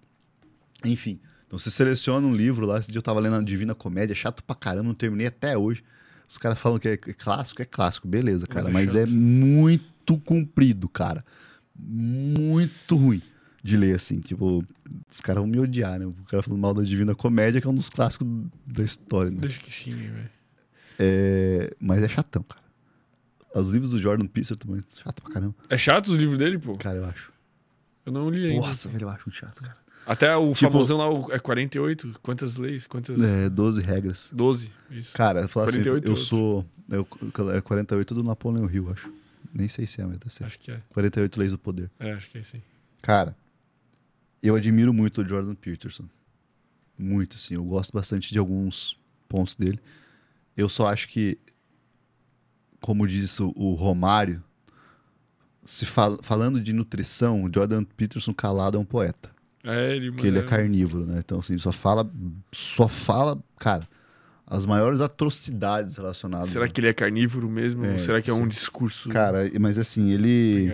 Enfim. 0.84 1.20
Então 1.46 1.58
você 1.58 1.70
seleciona 1.70 2.26
um 2.26 2.34
livro 2.34 2.66
lá. 2.66 2.78
Esse 2.78 2.90
dia 2.90 2.98
eu 2.98 3.02
tava 3.02 3.20
lendo 3.20 3.36
a 3.36 3.42
Divina 3.42 3.74
Comédia, 3.74 4.14
chato 4.16 4.42
pra 4.42 4.54
caramba, 4.56 4.84
não 4.88 4.94
terminei 4.94 5.28
até 5.28 5.56
hoje. 5.56 5.84
Os 6.28 6.38
caras 6.38 6.58
falam 6.58 6.78
que 6.78 6.88
é 6.88 6.96
clássico, 6.96 7.62
é 7.62 7.64
clássico, 7.64 8.08
beleza, 8.08 8.46
cara. 8.46 8.68
é 8.68 8.72
Mas 8.72 8.94
é 8.94 9.06
muito 9.06 10.18
comprido, 10.18 10.88
cara. 10.88 11.24
Muito 11.78 12.96
ruim 12.96 13.22
de 13.62 13.76
ler, 13.76 13.96
assim. 13.96 14.20
Tipo, 14.20 14.64
os 15.10 15.20
caras 15.20 15.40
vão 15.40 15.46
me 15.46 15.58
odiar, 15.58 15.98
né? 15.98 16.06
O 16.06 16.12
cara 16.24 16.42
falando 16.42 16.60
mal 16.60 16.74
da 16.74 16.82
Divina 16.82 17.14
Comédia, 17.14 17.60
que 17.60 17.66
é 17.66 17.70
um 17.70 17.74
dos 17.74 17.90
clássicos 17.90 18.26
da 18.66 18.82
história, 18.82 19.30
né? 19.30 19.38
Deixa 19.40 19.58
que 19.58 19.70
xingue, 19.70 20.06
velho. 20.06 20.30
É, 20.98 21.74
mas 21.78 22.02
é 22.02 22.08
chatão, 22.08 22.42
cara. 22.42 22.64
Os 23.54 23.70
livros 23.70 23.90
do 23.90 23.98
Jordan 23.98 24.26
Peterson 24.26 24.56
também, 24.56 24.82
chato 24.94 25.22
pra 25.22 25.32
caramba. 25.32 25.54
É 25.68 25.76
chato 25.76 26.08
os 26.08 26.18
livros 26.18 26.38
dele, 26.38 26.58
pô? 26.58 26.76
Cara, 26.76 26.98
eu 26.98 27.04
acho. 27.06 27.32
Eu 28.04 28.12
não 28.12 28.28
li 28.28 28.46
ainda. 28.46 28.66
Nossa, 28.66 28.88
velho, 28.88 29.04
eu 29.04 29.08
acho 29.08 29.22
muito 29.26 29.36
chato, 29.36 29.62
cara. 29.62 29.78
Até 30.06 30.36
o 30.36 30.52
Tipo- 30.52 30.70
famosão 30.70 30.96
lá 30.98 31.10
o- 31.10 31.32
é 31.32 31.38
48. 31.38 32.18
Quantas 32.22 32.56
leis? 32.56 32.86
Quantas? 32.86 33.20
É, 33.20 33.50
12 33.50 33.82
regras. 33.82 34.30
12. 34.32 34.70
Isso. 34.90 35.12
Cara, 35.12 35.40
eu 35.42 35.48
falo 35.48 35.66
assim, 35.66 35.78
48 35.78 36.04
eu 36.06 36.10
outros. 36.12 36.28
sou. 36.28 36.64
Eu, 36.88 37.06
é 37.56 37.60
48 37.60 38.14
do 38.14 38.22
Napoleão 38.22 38.70
Hill, 38.70 38.90
acho. 38.92 39.12
Nem 39.52 39.66
sei 39.66 39.86
se 39.86 40.00
é, 40.00 40.04
mas 40.06 40.18
deve 40.18 40.32
ser. 40.32 40.44
Acho 40.44 40.58
que 40.58 40.70
é. 40.70 40.80
48 40.90 41.38
leis 41.40 41.50
do 41.50 41.58
poder. 41.58 41.90
É, 41.98 42.12
acho 42.12 42.28
que 42.30 42.38
é 42.38 42.42
sim. 42.42 42.62
Cara, 43.02 43.36
eu 44.42 44.54
admiro 44.54 44.92
muito 44.92 45.22
o 45.22 45.28
Jordan 45.28 45.54
Peterson. 45.56 46.04
Muito, 46.96 47.36
assim. 47.36 47.54
Eu 47.54 47.64
gosto 47.64 47.92
bastante 47.92 48.32
de 48.32 48.38
alguns 48.38 48.96
pontos 49.28 49.56
dele. 49.56 49.80
Eu 50.56 50.68
só 50.68 50.86
acho 50.88 51.08
que, 51.08 51.36
como 52.80 53.06
diz 53.08 53.40
o, 53.40 53.52
o 53.56 53.74
Romário, 53.74 54.42
se 55.64 55.84
fal- 55.84 56.18
falando 56.22 56.60
de 56.60 56.72
nutrição, 56.72 57.42
o 57.42 57.50
Jordan 57.52 57.82
Peterson 57.84 58.32
calado 58.32 58.76
é 58.76 58.80
um 58.80 58.84
poeta. 58.84 59.34
É, 59.66 59.96
ele, 59.96 60.12
Porque 60.12 60.28
ele 60.28 60.38
é 60.38 60.42
carnívoro, 60.42 61.04
né? 61.04 61.16
Então, 61.18 61.40
assim, 61.40 61.58
só 61.58 61.72
fala. 61.72 62.08
Só 62.52 62.86
fala, 62.86 63.38
cara, 63.58 63.86
as 64.46 64.64
maiores 64.64 65.00
atrocidades 65.00 65.96
relacionadas. 65.96 66.50
Será 66.50 66.68
que 66.68 66.80
ele 66.80 66.88
é 66.88 66.92
carnívoro 66.92 67.48
mesmo? 67.48 67.84
É, 67.84 67.92
ou 67.94 67.98
será 67.98 68.22
que 68.22 68.30
é 68.30 68.32
um 68.32 68.42
sim. 68.42 68.48
discurso 68.48 69.08
Cara, 69.08 69.50
mas 69.60 69.76
assim, 69.78 70.10
ele. 70.12 70.70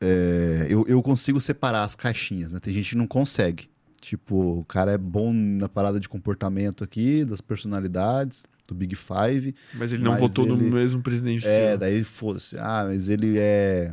É, 0.00 0.66
eu, 0.70 0.84
eu 0.88 1.02
consigo 1.02 1.40
separar 1.40 1.82
as 1.82 1.94
caixinhas, 1.94 2.52
né? 2.52 2.60
Tem 2.60 2.72
gente 2.72 2.90
que 2.90 2.96
não 2.96 3.06
consegue. 3.06 3.68
Tipo, 4.00 4.60
o 4.60 4.64
cara 4.64 4.92
é 4.92 4.98
bom 4.98 5.32
na 5.32 5.68
parada 5.68 5.98
de 5.98 6.08
comportamento 6.08 6.84
aqui, 6.84 7.24
das 7.24 7.40
personalidades, 7.40 8.44
do 8.68 8.74
Big 8.74 8.94
Five. 8.94 9.54
Mas 9.74 9.92
ele 9.92 10.04
não 10.04 10.12
Mas 10.12 10.20
votou 10.20 10.46
ele- 10.46 10.54
no 10.56 10.70
mesmo 10.70 11.02
presidente. 11.02 11.42
que 11.42 11.48
É, 11.48 11.76
daí 11.76 12.04
foda-se. 12.04 12.56
Ah, 12.58 12.84
mas 12.86 13.08
ele 13.08 13.38
é 13.38 13.92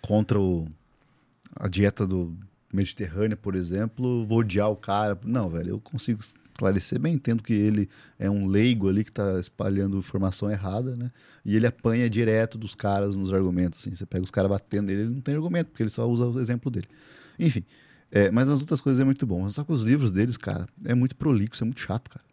contra 0.00 0.40
o, 0.40 0.66
a 1.58 1.68
dieta 1.68 2.06
do 2.06 2.36
Mediterrâneo, 2.72 3.36
por 3.36 3.54
exemplo, 3.54 4.26
vou 4.26 4.38
odiar 4.40 4.70
o 4.70 4.76
cara. 4.76 5.18
Não, 5.24 5.48
velho, 5.48 5.70
eu 5.70 5.80
consigo 5.80 6.20
esclarecer 6.52 6.98
bem. 6.98 7.14
Entendo 7.14 7.42
que 7.42 7.52
ele 7.52 7.88
é 8.18 8.28
um 8.30 8.46
leigo 8.46 8.88
ali 8.88 9.04
que 9.04 9.12
tá 9.12 9.38
espalhando 9.40 9.98
informação 9.98 10.50
errada, 10.50 10.94
né? 10.96 11.10
E 11.44 11.56
ele 11.56 11.66
apanha 11.66 12.08
direto 12.10 12.58
dos 12.58 12.74
caras 12.74 13.16
nos 13.16 13.32
argumentos, 13.32 13.80
assim. 13.80 13.94
Você 13.94 14.04
pega 14.06 14.24
os 14.24 14.30
caras 14.30 14.50
batendo 14.50 14.86
nele, 14.86 15.02
ele 15.02 15.14
não 15.14 15.20
tem 15.20 15.34
argumento, 15.34 15.68
porque 15.70 15.82
ele 15.82 15.90
só 15.90 16.06
usa 16.08 16.26
o 16.26 16.40
exemplo 16.40 16.70
dele. 16.70 16.88
Enfim, 17.38 17.64
é, 18.10 18.30
mas 18.30 18.46
nas 18.48 18.60
outras 18.60 18.80
coisas 18.80 19.00
é 19.00 19.04
muito 19.04 19.26
bom. 19.26 19.48
Só 19.50 19.64
que 19.64 19.72
os 19.72 19.82
livros 19.82 20.10
deles, 20.10 20.36
cara, 20.36 20.66
é 20.84 20.94
muito 20.94 21.14
prolixo, 21.16 21.62
é 21.62 21.66
muito 21.66 21.80
chato, 21.80 22.10
cara. 22.10 22.24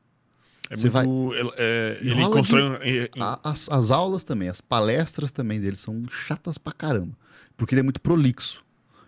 É 0.69 0.76
Você 0.76 0.90
muito. 0.90 1.35
ele- 1.35 1.52
é, 1.58 1.98
ele 2.02 2.24
constrói. 2.30 3.10
A- 3.19 3.40
As, 3.43 3.69
as 3.69 3.92
aulas 3.92 4.24
também, 4.24 4.50
as 4.50 4.61
palestras 4.61 5.30
também 5.32 5.60
dele 5.61 5.76
são 5.76 6.03
chatas 6.10 6.58
pra 6.58 6.74
caramba. 6.74 7.16
Porque 7.56 7.76
ele 7.76 7.82
é 7.82 7.84
muito 7.84 8.02
prolixo. 8.02 8.64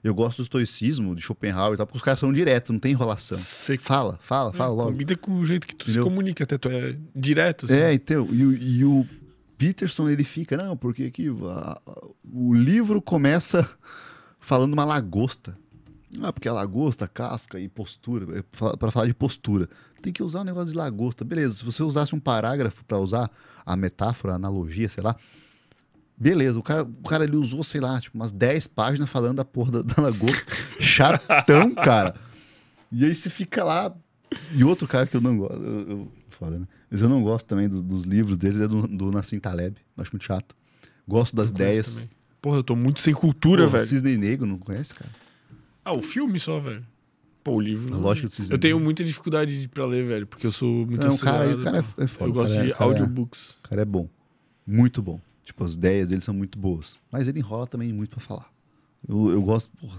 Eu 0.07 0.13
gosto 0.13 0.37
do 0.37 0.43
estoicismo, 0.43 1.15
de 1.15 1.21
Schopenhauer 1.21 1.73
e 1.73 1.77
tal, 1.77 1.87
porque 1.87 1.97
os 1.97 2.03
caras 2.03 2.19
são 2.19 2.31
direto, 2.31 2.71
não 2.71 2.79
tem 2.79 2.91
enrolação. 2.91 3.37
seco. 3.37 3.83
Fala, 3.83 4.19
fala, 4.21 4.53
fala 4.53 4.73
É, 4.73 4.77
logo. 4.77 4.91
Combina 4.91 5.15
com 5.17 5.33
o 5.39 5.43
jeito 5.45 5.65
que 5.65 5.75
tu 5.75 5.83
Entendeu? 5.85 6.03
se 6.03 6.09
comunica, 6.09 6.43
até 6.43 6.57
tu 6.57 6.69
é 6.69 6.95
direto. 7.15 7.65
Assim. 7.65 7.75
É, 7.75 7.91
então, 7.93 8.27
e, 8.31 8.45
o- 8.45 8.53
e 8.55 8.85
o 8.85 9.05
Peterson, 9.57 10.07
ele 10.07 10.23
fica, 10.23 10.55
não, 10.57 10.77
porque 10.77 11.05
aqui 11.05 11.27
a- 11.29 11.81
a- 11.87 12.01
o 12.31 12.53
livro 12.53 13.01
começa 13.01 13.67
falando 14.39 14.73
uma 14.73 14.85
lagosta. 14.85 15.57
Ah, 16.21 16.31
porque 16.31 16.47
a 16.47 16.53
lagosta, 16.53 17.07
casca 17.07 17.59
e 17.59 17.67
postura, 17.67 18.39
é 18.39 18.43
pra 18.77 18.91
falar 18.91 19.07
de 19.07 19.13
postura. 19.13 19.67
Tem 20.01 20.13
que 20.13 20.21
usar 20.23 20.41
um 20.41 20.43
negócio 20.45 20.71
de 20.71 20.77
lagosta. 20.77 21.25
Beleza, 21.25 21.55
se 21.55 21.65
você 21.65 21.81
usasse 21.83 22.13
um 22.13 22.19
parágrafo 22.19 22.85
pra 22.85 22.99
usar 22.99 23.29
a 23.65 23.75
metáfora, 23.75 24.33
a 24.33 24.35
analogia, 24.35 24.87
sei 24.87 25.03
lá. 25.03 25.15
Beleza, 26.17 26.57
o 26.59 26.63
cara, 26.63 26.83
o 26.83 27.07
cara 27.07 27.23
ele 27.25 27.35
usou, 27.35 27.63
sei 27.63 27.81
lá, 27.81 27.99
tipo, 27.99 28.17
umas 28.17 28.31
10 28.31 28.67
páginas 28.67 29.09
falando 29.09 29.37
da 29.37 29.45
porra 29.45 29.71
da, 29.71 29.81
da 29.93 30.01
lagosta. 30.01 30.43
Chatão, 30.79 31.73
cara. 31.75 32.15
E 32.91 33.03
aí 33.05 33.13
você 33.13 33.29
fica 33.29 33.63
lá. 33.63 33.93
E 34.53 34.63
outro 34.63 34.87
cara 34.87 35.05
que 35.07 35.15
eu 35.15 35.21
não 35.21 35.37
gosto. 35.37 35.61
Eu, 35.61 35.89
eu- 35.89 36.11
foda, 36.29 36.59
né? 36.59 36.67
Mas 36.89 37.01
eu 37.01 37.09
não 37.09 37.21
gosto 37.23 37.45
também 37.45 37.67
do- 37.67 37.81
dos 37.81 38.03
livros 38.03 38.37
deles, 38.37 38.59
é 38.61 38.67
do, 38.67 38.87
do 38.87 39.11
Nassim 39.11 39.39
Taleb. 39.39 39.77
Acho 39.97 40.11
muito 40.11 40.23
chato. 40.25 40.55
Gosto 41.07 41.35
das 41.35 41.49
ideias. 41.49 41.95
também. 41.95 42.09
Porra, 42.41 42.57
eu 42.57 42.63
tô 42.63 42.75
muito 42.75 43.01
sem 43.01 43.13
cultura, 43.13 43.63
Porra, 43.65 43.77
velho. 43.77 43.89
Cisne 43.89 44.17
Negro, 44.17 44.45
não 44.45 44.57
conhece, 44.57 44.93
cara? 44.95 45.09
Ah, 45.83 45.93
o 45.95 46.01
filme 46.01 46.39
só, 46.39 46.59
velho. 46.59 46.85
Pô, 47.43 47.53
o 47.53 47.59
livro. 47.61 47.93
A 47.93 47.97
lógica 47.97 48.27
do 48.27 48.33
Cisne 48.33 48.53
Eu 48.53 48.59
tenho 48.59 48.79
muita 48.79 49.03
dificuldade 49.03 49.67
pra 49.67 49.85
ler, 49.85 50.05
velho, 50.07 50.27
porque 50.27 50.47
eu 50.47 50.51
sou 50.51 50.85
muito 50.85 51.05
Não, 51.05 51.13
o 51.13 51.19
cara, 51.19 51.55
o 51.55 51.63
cara 51.63 51.77
é, 51.77 52.03
é 52.03 52.07
foda. 52.07 52.29
Eu 52.29 52.33
gosto 52.33 52.53
cara 52.53 52.63
é- 52.63 52.67
de 52.67 52.73
cara 52.73 52.83
é- 52.83 52.87
audiobooks. 52.87 53.49
O 53.51 53.61
cara 53.69 53.81
é 53.81 53.85
bom. 53.85 54.09
Muito 54.65 55.01
bom. 55.01 55.19
Tipo, 55.45 55.63
as 55.63 55.75
ideias 55.75 56.09
dele 56.09 56.21
são 56.21 56.33
muito 56.33 56.57
boas. 56.57 56.99
Mas 57.11 57.27
ele 57.27 57.39
enrola 57.39 57.67
também 57.67 57.93
muito 57.93 58.09
pra 58.09 58.19
falar. 58.19 58.51
Eu, 59.07 59.29
eu 59.31 59.41
gosto. 59.41 59.69
Porra, 59.79 59.97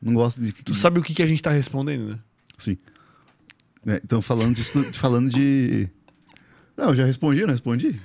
não 0.00 0.14
gosto 0.14 0.40
de. 0.40 0.52
Tu 0.52 0.74
sabe 0.74 0.98
o 0.98 1.02
que, 1.02 1.14
que 1.14 1.22
a 1.22 1.26
gente 1.26 1.42
tá 1.42 1.50
respondendo, 1.50 2.08
né? 2.12 2.18
Sim. 2.56 2.78
É, 3.86 4.00
então, 4.02 4.20
falando 4.22 4.54
disso, 4.56 4.82
falando 4.94 5.28
de. 5.28 5.88
Não, 6.76 6.94
já 6.94 7.04
respondi, 7.04 7.42
não 7.42 7.50
respondi? 7.50 8.00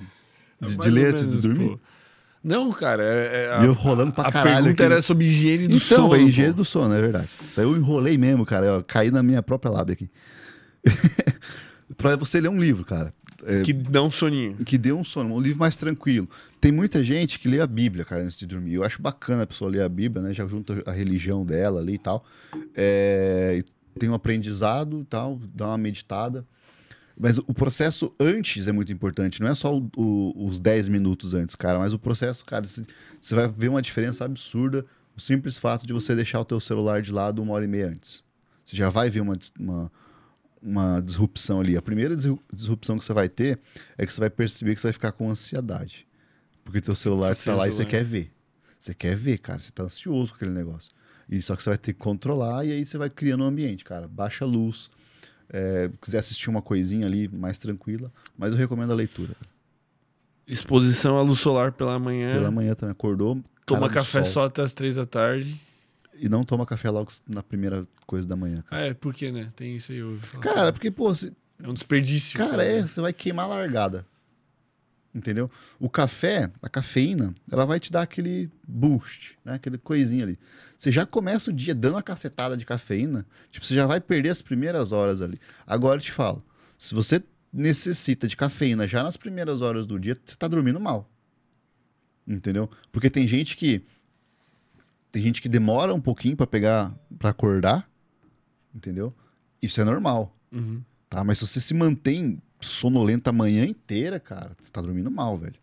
De, 0.61 0.77
de 0.77 0.89
ler 0.89 1.07
antes 1.11 1.27
de 1.27 1.37
dormir? 1.41 1.69
pô. 1.69 1.79
Não, 2.43 2.69
cara. 2.73 3.01
É, 3.03 3.45
é- 3.59 3.63
E 3.63 3.65
eu 3.65 3.73
rolando 3.73 4.11
pra 4.11 4.27
a 4.27 4.31
caralho 4.31 4.55
pergunta 4.65 4.83
aqui. 4.83 4.91
era 4.91 5.01
sobre 5.01 5.25
higiene 5.27 5.67
do 5.67 5.77
então, 5.77 5.87
sono. 5.97 6.09
velho, 6.09 6.27
engenheiro 6.27 6.53
pô. 6.55 6.61
do 6.61 6.65
sono, 6.65 6.93
é 6.93 6.99
verdade. 6.99 7.29
Então 7.51 7.63
eu 7.63 7.77
enrolei 7.77 8.17
mesmo, 8.17 8.45
cara. 8.45 8.65
Eu 8.65 8.83
caí 8.83 9.09
na 9.11 9.23
minha 9.23 9.41
própria 9.41 9.71
lábia 9.71 9.93
aqui. 9.93 10.09
pra 11.95 12.15
você 12.17 12.41
ler 12.41 12.49
um 12.49 12.59
livro, 12.59 12.83
cara. 12.83 13.13
É, 13.45 13.61
Que 13.61 13.73
dá 13.73 14.01
um 14.01 14.11
soninho. 14.11 14.55
que 14.65 14.77
dê 14.77 14.91
um 14.93 15.03
sono, 15.03 15.33
um 15.35 15.39
livro 15.39 15.59
mais 15.59 15.75
tranquilo. 15.77 16.29
Tem 16.61 16.71
muita 16.71 17.03
gente 17.03 17.39
que 17.39 17.47
lê 17.47 17.59
a 17.59 17.67
Bíblia, 17.67 18.05
cara, 18.05 18.21
antes 18.23 18.37
de 18.37 18.45
dormir. 18.45 18.73
Eu 18.75 18.83
acho 18.83 19.01
bacana 19.01 19.43
a 19.43 19.47
pessoa 19.47 19.69
ler 19.69 19.81
a 19.81 19.89
Bíblia, 19.89 20.21
né? 20.23 20.33
Já 20.33 20.45
junta 20.47 20.81
a 20.85 20.91
religião 20.91 21.45
dela 21.45 21.79
ali 21.81 21.95
e 21.95 21.97
tal. 21.97 22.23
É, 22.75 23.63
tem 23.99 24.09
um 24.09 24.13
aprendizado 24.13 25.01
e 25.01 25.05
tal, 25.05 25.39
dá 25.53 25.67
uma 25.67 25.77
meditada. 25.77 26.45
Mas 27.17 27.37
o 27.37 27.53
processo 27.53 28.11
antes 28.19 28.67
é 28.67 28.71
muito 28.71 28.91
importante, 28.91 29.39
não 29.39 29.47
é 29.47 29.53
só 29.53 29.77
o- 29.77 29.87
o- 29.95 30.47
os 30.47 30.59
10 30.59 30.87
minutos 30.87 31.35
antes, 31.35 31.55
cara, 31.55 31.77
mas 31.77 31.93
o 31.93 31.99
processo, 31.99 32.43
cara, 32.43 32.65
você 32.65 33.35
vai 33.35 33.47
ver 33.47 33.67
uma 33.69 33.83
diferença 33.83 34.25
absurda 34.25 34.83
o 35.15 35.21
simples 35.21 35.59
fato 35.59 35.85
de 35.85 35.93
você 35.93 36.15
deixar 36.15 36.39
o 36.39 36.45
teu 36.45 36.59
celular 36.59 37.03
de 37.03 37.11
lado 37.11 37.39
uma 37.41 37.53
hora 37.53 37.65
e 37.65 37.67
meia 37.67 37.87
antes. 37.87 38.23
Você 38.65 38.75
já 38.75 38.89
vai 38.89 39.11
ver 39.11 39.21
uma, 39.21 39.37
uma, 39.59 39.91
uma 40.63 41.01
disrupção 41.01 41.59
ali. 41.59 41.75
A 41.75 41.81
primeira 41.81 42.15
disru- 42.15 42.39
disrupção 42.53 42.97
que 42.97 43.03
você 43.05 43.13
vai 43.13 43.27
ter 43.27 43.59
é 43.97 44.05
que 44.05 44.13
você 44.13 44.19
vai 44.19 44.29
perceber 44.29 44.73
que 44.75 44.81
você 44.81 44.87
vai 44.87 44.93
ficar 44.93 45.11
com 45.11 45.29
ansiedade. 45.29 46.07
Porque 46.63 46.79
teu 46.79 46.95
celular 46.95 47.33
está 47.33 47.53
lá 47.53 47.67
e 47.67 47.71
você 47.71 47.77
celular. 47.83 47.89
quer 47.91 48.03
ver. 48.03 48.31
Você 48.79 48.93
quer 48.93 49.15
ver, 49.15 49.37
cara. 49.39 49.59
Você 49.59 49.71
tá 49.71 49.83
ansioso 49.83 50.31
com 50.31 50.37
aquele 50.37 50.51
negócio. 50.51 50.91
E 51.29 51.41
só 51.41 51.55
que 51.55 51.63
você 51.63 51.69
vai 51.69 51.77
ter 51.77 51.93
que 51.93 51.99
controlar 51.99 52.65
e 52.65 52.71
aí 52.71 52.85
você 52.85 52.97
vai 52.97 53.09
criando 53.09 53.43
um 53.43 53.47
ambiente, 53.47 53.83
cara. 53.83 54.07
Baixa 54.07 54.45
a 54.45 54.47
luz. 54.47 54.89
É, 55.49 55.89
quiser 56.01 56.17
assistir 56.19 56.49
uma 56.49 56.61
coisinha 56.61 57.05
ali 57.05 57.27
mais 57.27 57.57
tranquila, 57.57 58.11
mas 58.37 58.51
eu 58.53 58.57
recomendo 58.57 58.91
a 58.91 58.95
leitura. 58.95 59.35
Exposição 60.47 61.17
à 61.17 61.21
luz 61.21 61.39
solar 61.39 61.71
pela 61.71 61.97
manhã. 61.99 62.33
Pela 62.33 62.51
manhã 62.51 62.73
também 62.75 62.91
acordou. 62.91 63.41
Toma 63.65 63.89
café 63.89 64.23
sol. 64.23 64.33
só 64.33 64.45
até 64.45 64.61
as 64.61 64.73
três 64.73 64.95
da 64.95 65.05
tarde. 65.05 65.59
E 66.15 66.29
não 66.29 66.43
toma 66.43 66.65
café 66.65 66.89
logo 66.89 67.11
na 67.27 67.41
primeira 67.43 67.87
coisa 68.05 68.27
da 68.27 68.35
manhã, 68.35 68.61
cara. 68.61 68.87
É, 68.87 68.93
por 68.93 69.13
quê, 69.13 69.31
né? 69.31 69.51
Tem 69.55 69.75
isso 69.75 69.91
aí. 69.91 69.97
Eu 69.97 70.17
falar. 70.19 70.43
Cara, 70.43 70.73
porque, 70.73 70.89
pô, 70.91 71.13
se- 71.13 71.33
é 71.61 71.67
um 71.67 71.73
desperdício. 71.73 72.37
Cara, 72.37 72.63
é, 72.63 72.81
você 72.81 73.01
vai 73.01 73.11
queimar 73.13 73.45
a 73.45 73.49
largada. 73.49 74.05
Entendeu? 75.15 75.49
O 75.79 75.87
café, 75.89 76.51
a 76.61 76.67
cafeína, 76.67 77.35
ela 77.51 77.65
vai 77.67 77.79
te 77.79 77.91
dar 77.91 78.01
aquele 78.01 78.49
boost, 78.67 79.37
né? 79.45 79.53
Aquele 79.55 79.77
coisinha 79.77 80.23
ali. 80.23 80.39
Você 80.77 80.91
já 80.91 81.05
começa 81.05 81.51
o 81.51 81.53
dia 81.53 81.75
dando 81.75 81.93
uma 81.95 82.01
cacetada 82.03 82.57
de 82.57 82.65
cafeína, 82.65 83.23
tipo, 83.51 83.63
você 83.65 83.75
já 83.75 83.85
vai 83.85 84.01
perder 84.01 84.29
as 84.29 84.41
primeiras 84.41 84.91
horas 84.91 85.21
ali. 85.21 85.39
Agora 85.67 85.97
eu 85.99 86.03
te 86.03 86.11
falo, 86.11 86.43
se 86.79 86.95
você 86.95 87.21
necessita 87.51 88.27
de 88.27 88.35
cafeína 88.35 88.87
já 88.87 89.03
nas 89.03 89.15
primeiras 89.15 89.61
horas 89.61 89.85
do 89.85 89.99
dia, 89.99 90.17
você 90.25 90.35
tá 90.35 90.47
dormindo 90.47 90.79
mal. 90.79 91.07
Entendeu? 92.27 92.67
Porque 92.91 93.09
tem 93.09 93.27
gente 93.27 93.55
que 93.55 93.83
tem 95.13 95.21
gente 95.21 95.43
que 95.43 95.47
demora 95.47 95.93
um 95.93 96.01
pouquinho 96.01 96.35
pra 96.35 96.47
pegar, 96.47 96.91
pra 97.19 97.29
acordar, 97.29 97.87
entendeu? 98.73 99.13
Isso 99.61 99.79
é 99.79 99.83
normal. 99.83 100.35
Uhum. 100.51 100.81
Tá, 101.07 101.23
mas 101.23 101.37
se 101.37 101.45
você 101.45 101.61
se 101.61 101.71
mantém 101.71 102.41
sonolento 102.59 103.29
a 103.29 103.31
manhã 103.31 103.63
inteira, 103.63 104.19
cara, 104.19 104.57
você 104.59 104.71
tá 104.71 104.81
dormindo 104.81 105.11
mal, 105.11 105.37
velho. 105.37 105.53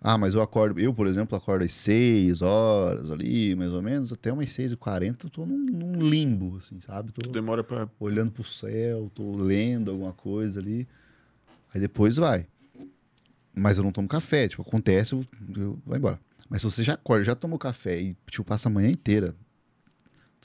Ah, 0.00 0.18
mas 0.18 0.34
eu 0.34 0.42
acordo, 0.42 0.80
eu, 0.80 0.92
por 0.92 1.06
exemplo, 1.06 1.38
acordo 1.38 1.64
às 1.64 1.72
6 1.72 2.42
horas 2.42 3.12
ali, 3.12 3.54
mais 3.54 3.72
ou 3.72 3.80
menos, 3.80 4.12
até 4.12 4.32
umas 4.32 4.50
6 4.50 4.72
e 4.72 4.76
40 4.76 5.26
eu 5.26 5.30
tô 5.30 5.46
num, 5.46 5.58
num 5.58 6.02
limbo, 6.02 6.56
assim, 6.56 6.80
sabe? 6.80 7.12
Tô 7.12 7.30
Demora 7.30 7.62
pra. 7.62 7.88
olhando 8.00 8.32
pro 8.32 8.42
céu, 8.42 9.08
tô 9.14 9.36
lendo 9.36 9.92
alguma 9.92 10.12
coisa 10.12 10.58
ali. 10.58 10.88
Aí 11.72 11.80
depois 11.80 12.16
vai. 12.16 12.48
Mas 13.54 13.78
eu 13.78 13.84
não 13.84 13.92
tomo 13.92 14.08
café, 14.08 14.48
tipo, 14.48 14.62
acontece, 14.62 15.12
eu, 15.12 15.24
eu 15.56 15.78
vou 15.86 15.96
embora. 15.96 16.18
Mas 16.50 16.60
se 16.62 16.66
você 16.70 16.82
já 16.82 16.94
acorda, 16.94 17.24
já 17.24 17.34
tomou 17.34 17.58
café 17.58 17.98
e, 18.00 18.16
tipo, 18.28 18.44
passa 18.44 18.68
a 18.68 18.72
manhã 18.72 18.90
inteira, 18.90 19.34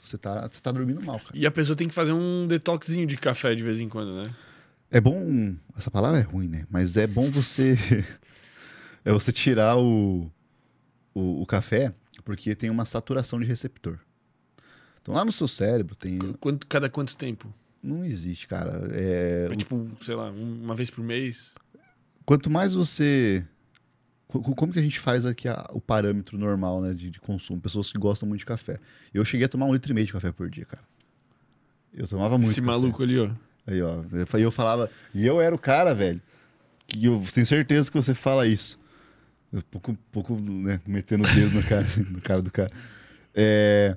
você 0.00 0.16
tá, 0.16 0.48
você 0.48 0.60
tá 0.60 0.70
dormindo 0.70 1.04
mal, 1.04 1.18
cara. 1.18 1.32
E 1.34 1.44
a 1.44 1.50
pessoa 1.50 1.74
tem 1.76 1.88
que 1.88 1.94
fazer 1.94 2.12
um 2.12 2.46
detoxinho 2.46 3.06
de 3.06 3.16
café 3.16 3.54
de 3.56 3.62
vez 3.64 3.80
em 3.80 3.88
quando, 3.88 4.22
né? 4.22 4.32
É 4.88 5.00
bom. 5.00 5.56
Essa 5.76 5.90
palavra 5.90 6.20
é 6.20 6.22
ruim, 6.22 6.46
né? 6.46 6.64
Mas 6.70 6.96
é 6.96 7.08
bom 7.08 7.28
você. 7.28 7.76
é 9.04 9.12
você 9.12 9.32
tirar 9.32 9.76
o, 9.76 10.30
o, 11.12 11.42
o 11.42 11.46
café, 11.46 11.92
porque 12.24 12.54
tem 12.54 12.70
uma 12.70 12.84
saturação 12.84 13.40
de 13.40 13.46
receptor. 13.46 13.98
Então 15.02 15.12
lá 15.14 15.24
no 15.24 15.32
seu 15.32 15.48
cérebro 15.48 15.96
tem. 15.96 16.18
Qu- 16.18 16.38
Quanto, 16.38 16.66
cada 16.68 16.88
quanto 16.88 17.16
tempo? 17.16 17.52
Não 17.82 18.04
existe, 18.04 18.46
cara. 18.46 18.88
É, 18.92 19.48
É 19.50 19.56
tipo, 19.56 19.90
sei 20.04 20.14
lá, 20.14 20.30
um- 20.30 20.62
uma 20.62 20.74
vez 20.76 20.88
por 20.88 21.02
mês? 21.02 21.52
Quanto 22.24 22.48
mais 22.48 22.74
você. 22.74 23.44
Co- 24.28 24.40
co- 24.40 24.54
Como 24.54 24.72
que 24.72 24.78
a 24.78 24.82
gente 24.82 24.98
faz 25.00 25.24
aqui 25.26 25.48
a- 25.48 25.68
o 25.72 25.80
parâmetro 25.80 26.36
normal 26.38 26.80
né, 26.80 26.92
de, 26.94 27.10
de 27.10 27.20
consumo? 27.20 27.60
Pessoas 27.60 27.90
que 27.90 27.98
gostam 27.98 28.28
muito 28.28 28.40
de 28.40 28.46
café. 28.46 28.78
Eu 29.12 29.24
cheguei 29.24 29.46
a 29.46 29.48
tomar 29.48 29.66
um 29.66 29.72
litro 29.72 29.90
e 29.92 29.94
meio 29.94 30.06
de 30.06 30.12
café 30.12 30.30
por 30.32 30.48
dia, 30.50 30.64
cara. 30.64 30.82
Eu 31.94 32.06
tomava 32.06 32.36
muito. 32.36 32.50
Esse 32.50 32.60
café. 32.60 32.72
maluco 32.72 33.02
ali, 33.02 33.18
ó. 33.18 33.30
Aí, 33.66 33.80
ó. 33.82 34.02
eu 34.12 34.26
fa- 34.26 34.38
eu 34.40 34.50
falava. 34.50 34.90
E 35.14 35.26
eu 35.26 35.40
era 35.40 35.54
o 35.54 35.58
cara, 35.58 35.94
velho. 35.94 36.20
Que 36.86 37.04
eu 37.06 37.22
tenho 37.34 37.46
certeza 37.46 37.90
que 37.90 37.96
você 37.96 38.14
fala 38.14 38.46
isso. 38.46 38.78
Eu 39.52 39.62
pouco, 39.62 39.96
pouco 40.12 40.36
né, 40.40 40.80
metendo 40.86 41.24
o 41.24 41.34
dedo 41.34 41.54
no 41.54 41.62
cara, 41.62 41.82
assim, 41.82 42.02
no 42.10 42.20
cara 42.20 42.42
do 42.42 42.50
cara. 42.50 42.70
É, 43.34 43.96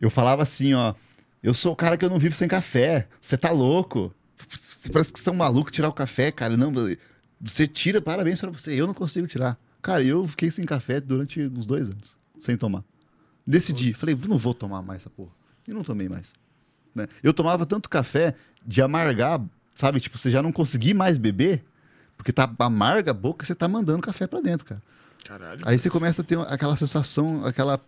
eu 0.00 0.10
falava 0.10 0.42
assim, 0.42 0.74
ó. 0.74 0.94
Eu 1.42 1.54
sou 1.54 1.72
o 1.72 1.76
cara 1.76 1.96
que 1.96 2.04
eu 2.04 2.10
não 2.10 2.18
vivo 2.18 2.34
sem 2.34 2.48
café. 2.48 3.08
Você 3.20 3.36
tá 3.36 3.50
louco? 3.50 4.12
Você 4.48 4.90
parece 4.90 5.12
que 5.12 5.18
você 5.20 5.28
é 5.28 5.32
um 5.32 5.36
maluco 5.36 5.70
tirar 5.70 5.88
o 5.88 5.92
café, 5.92 6.30
cara. 6.32 6.56
Não, 6.56 6.72
você 7.40 7.66
tira, 7.66 8.00
parabéns 8.02 8.40
pra 8.40 8.50
você. 8.50 8.72
Eu 8.72 8.86
não 8.86 8.94
consigo 8.94 9.26
tirar. 9.26 9.58
Cara, 9.82 10.02
eu 10.02 10.26
fiquei 10.26 10.50
sem 10.50 10.64
café 10.64 11.00
durante 11.00 11.40
uns 11.40 11.66
dois 11.66 11.88
anos, 11.88 12.16
sem 12.38 12.56
tomar. 12.56 12.84
Decidi, 13.46 13.92
falei, 13.92 14.18
não 14.28 14.36
vou 14.36 14.52
tomar 14.54 14.82
mais 14.82 15.02
essa 15.02 15.10
porra. 15.10 15.30
E 15.66 15.72
não 15.72 15.82
tomei 15.82 16.08
mais. 16.08 16.32
né? 16.94 17.06
Eu 17.22 17.32
tomava 17.32 17.64
tanto 17.64 17.88
café 17.88 18.34
de 18.66 18.82
amargar, 18.82 19.40
sabe? 19.74 20.00
Tipo, 20.00 20.18
você 20.18 20.30
já 20.30 20.42
não 20.42 20.52
conseguir 20.52 20.94
mais 20.94 21.16
beber, 21.16 21.64
porque 22.16 22.32
tá 22.32 22.52
amarga 22.58 23.10
a 23.12 23.14
boca, 23.14 23.44
você 23.46 23.54
tá 23.54 23.68
mandando 23.68 24.02
café 24.02 24.26
pra 24.26 24.40
dentro, 24.40 24.66
cara. 24.66 24.82
Caralho. 25.24 25.60
Aí 25.64 25.78
você 25.78 25.88
começa 25.90 26.22
a 26.22 26.24
ter 26.24 26.38
aquela 26.40 26.76
sensação, 26.76 27.44
aquela 27.44 27.80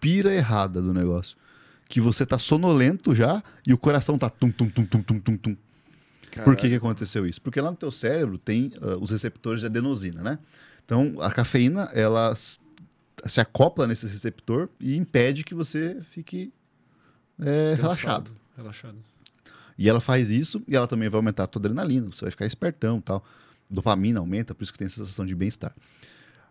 pira 0.00 0.32
errada 0.32 0.80
do 0.80 0.92
negócio. 0.94 1.36
Que 1.88 2.00
você 2.00 2.26
tá 2.26 2.38
sonolento 2.38 3.14
já 3.14 3.42
e 3.66 3.72
o 3.72 3.78
coração 3.78 4.18
tá 4.18 4.28
tum, 4.28 4.50
tum, 4.50 4.68
tum, 4.68 4.84
tum, 4.84 5.02
tum, 5.02 5.20
tum, 5.20 5.36
tum. 5.36 5.56
Por 6.44 6.54
que, 6.56 6.68
que 6.68 6.74
aconteceu 6.74 7.26
isso? 7.26 7.40
Porque 7.40 7.60
lá 7.60 7.70
no 7.70 7.76
teu 7.76 7.90
cérebro 7.90 8.36
tem 8.38 8.72
ah, 8.82 8.96
os 9.00 9.10
receptores 9.10 9.60
de 9.60 9.66
adenosina, 9.66 10.22
né? 10.22 10.38
Então, 10.86 11.16
a 11.20 11.30
cafeína, 11.32 11.90
ela 11.92 12.34
se 12.36 13.40
acopla 13.40 13.86
nesse 13.88 14.06
receptor 14.06 14.68
e 14.80 14.96
impede 14.96 15.44
que 15.44 15.54
você 15.54 16.00
fique 16.10 16.52
é, 17.40 17.74
relaxado. 17.74 18.30
Relaxado. 18.56 18.96
E 19.76 19.88
ela 19.88 20.00
faz 20.00 20.30
isso 20.30 20.62
e 20.66 20.74
ela 20.74 20.86
também 20.86 21.08
vai 21.08 21.18
aumentar 21.18 21.44
a 21.44 21.46
tua 21.46 21.60
adrenalina, 21.60 22.06
você 22.06 22.22
vai 22.22 22.30
ficar 22.30 22.46
espertão 22.46 22.98
e 22.98 23.02
tal. 23.02 23.24
Dopamina 23.68 24.20
aumenta, 24.20 24.54
por 24.54 24.62
isso 24.62 24.72
que 24.72 24.78
tem 24.78 24.86
a 24.86 24.90
sensação 24.90 25.26
de 25.26 25.34
bem-estar. 25.34 25.74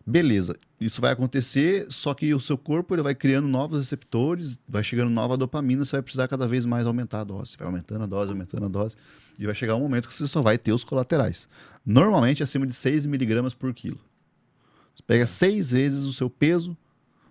Beleza, 0.05 0.55
isso 0.79 1.01
vai 1.01 1.11
acontecer, 1.11 1.87
só 1.89 2.13
que 2.13 2.31
o 2.35 2.39
seu 2.39 2.57
corpo 2.57 2.93
ele 2.93 3.01
vai 3.01 3.15
criando 3.15 3.47
novos 3.47 3.79
receptores, 3.79 4.59
vai 4.67 4.83
chegando 4.83 5.09
nova 5.09 5.35
dopamina, 5.35 5.83
você 5.83 5.95
vai 5.95 6.03
precisar 6.03 6.27
cada 6.27 6.45
vez 6.47 6.63
mais 6.63 6.85
aumentar 6.85 7.21
a 7.21 7.23
dose. 7.23 7.57
Vai 7.57 7.65
aumentando 7.65 8.03
a 8.03 8.05
dose, 8.05 8.29
aumentando 8.29 8.65
a 8.65 8.69
dose, 8.69 8.95
e 9.39 9.45
vai 9.47 9.55
chegar 9.55 9.75
um 9.75 9.79
momento 9.79 10.07
que 10.07 10.13
você 10.13 10.27
só 10.27 10.43
vai 10.43 10.59
ter 10.59 10.73
os 10.73 10.83
colaterais. 10.83 11.47
Normalmente 11.83 12.43
acima 12.43 12.67
de 12.67 12.73
6 12.73 13.07
miligramas 13.07 13.55
por 13.55 13.73
quilo. 13.73 13.99
Você 14.95 15.03
pega 15.05 15.27
seis 15.27 15.71
vezes 15.71 16.05
o 16.05 16.13
seu 16.13 16.29
peso, 16.29 16.75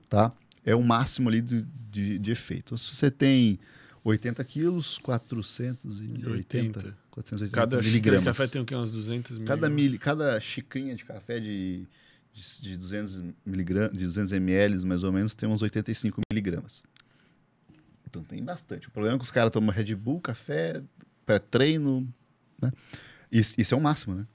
tá? 0.08 0.32
É 0.64 0.74
o 0.74 0.82
máximo 0.82 1.28
ali 1.28 1.40
de, 1.40 1.62
de, 1.90 2.18
de 2.18 2.32
efeito. 2.32 2.66
Então, 2.68 2.78
se 2.78 2.94
você 2.94 3.10
tem 3.10 3.58
80 4.04 4.44
quilos, 4.44 4.98
480, 4.98 5.88
80. 5.88 6.96
480 7.10 7.50
Cada 7.54 7.76
xícara 7.76 7.82
de 7.82 7.88
miligramas. 7.88 8.24
café 8.36 8.46
tem 8.50 8.60
o 8.60 8.64
quê? 8.64 8.74
Uns 8.74 8.90
200 8.92 9.38
Cada, 9.38 9.68
miligramas? 9.68 9.74
mili, 9.74 9.98
cada 9.98 10.40
xicrinha 10.40 10.94
de 10.94 11.04
café 11.04 11.40
de, 11.40 11.86
de, 12.32 12.60
de 12.62 12.76
200 12.76 13.24
miligramas, 13.46 13.92
de 13.96 14.04
200 14.04 14.32
ml, 14.32 14.84
mais 14.84 15.02
ou 15.04 15.12
menos, 15.12 15.34
tem 15.34 15.48
uns 15.48 15.62
85 15.62 16.20
miligramas. 16.30 16.84
Então 18.08 18.22
tem 18.22 18.42
bastante. 18.44 18.88
O 18.88 18.90
problema 18.90 19.16
é 19.16 19.18
que 19.18 19.24
os 19.24 19.30
caras 19.30 19.50
tomam 19.50 19.74
Red 19.74 19.94
Bull, 19.94 20.20
café, 20.20 20.82
pré-treino, 21.24 22.06
né? 22.60 22.72
Isso, 23.30 23.54
isso 23.58 23.74
é 23.74 23.76
o 23.76 23.80
máximo, 23.80 24.14
né? 24.14 24.26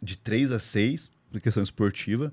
De 0.00 0.16
3 0.16 0.52
a 0.52 0.58
6, 0.58 1.10
para 1.32 1.40
questão 1.40 1.62
esportiva, 1.62 2.30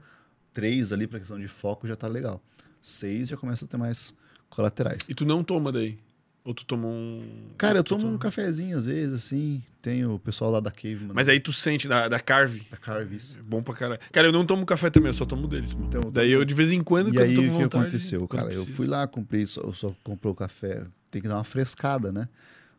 3 0.54 0.92
ali 0.94 1.08
para 1.08 1.20
questão 1.20 1.40
de 1.40 1.48
foco 1.48 1.88
já 1.88 1.96
tá 1.96 2.08
legal. 2.08 2.42
6 2.82 3.30
já 3.30 3.38
começa 3.38 3.66
a 3.66 3.68
ter 3.68 3.78
mais 3.78 4.16
colaterais. 4.50 5.08
E 5.10 5.16
tu 5.16 5.26
não 5.26 5.44
toma 5.44 5.72
daí? 5.72 5.98
Ou 6.44 6.54
tu 6.54 6.66
toma 6.66 6.88
um. 6.88 7.50
Cara, 7.58 7.80
eu 7.80 7.84
tomo 7.84 8.02
toma- 8.02 8.14
um 8.14 8.18
cafezinho 8.18 8.76
às 8.78 8.86
vezes, 8.86 9.14
assim. 9.14 9.62
Tem 9.82 10.06
o 10.06 10.18
pessoal 10.18 10.50
lá 10.50 10.60
da 10.60 10.72
Cave, 10.72 10.96
mano. 11.02 11.14
Mas 11.14 11.28
aí 11.30 11.40
tu 11.40 11.52
sente 11.52 11.88
da, 11.88 12.08
da 12.08 12.20
Carve. 12.20 12.66
Da 12.72 12.78
Carve, 12.78 13.18
isso. 13.18 13.38
É 13.38 13.42
bom 13.42 13.62
pra 13.62 13.76
caralho. 13.76 14.00
Cara, 14.12 14.28
eu 14.28 14.32
não 14.32 14.46
tomo 14.46 14.66
café 14.66 14.90
também, 14.90 15.10
eu 15.10 15.14
só 15.14 15.26
tomo 15.26 15.48
deles, 15.48 15.74
mano. 15.74 15.88
Então, 15.88 16.02
eu 16.06 16.12
Daí 16.12 16.32
eu, 16.32 16.44
de 16.46 16.54
vez 16.54 16.72
em 16.72 16.82
quando, 16.82 17.14
E 17.14 17.20
aí, 17.22 17.36
eu 17.36 17.54
o 17.54 17.58
que 17.58 17.64
aconteceu, 17.66 18.28
cara? 18.28 18.44
Eu 18.46 18.48
preciso. 18.64 18.72
fui 18.74 18.88
lá, 18.88 19.06
comprei, 19.06 19.46
só, 19.46 19.72
só 19.74 19.94
comprou 20.04 20.34
café. 20.34 20.86
Tem 21.12 21.22
que 21.22 21.28
dar 21.28 21.36
uma 21.36 21.44
frescada, 21.44 22.12
né? 22.12 22.28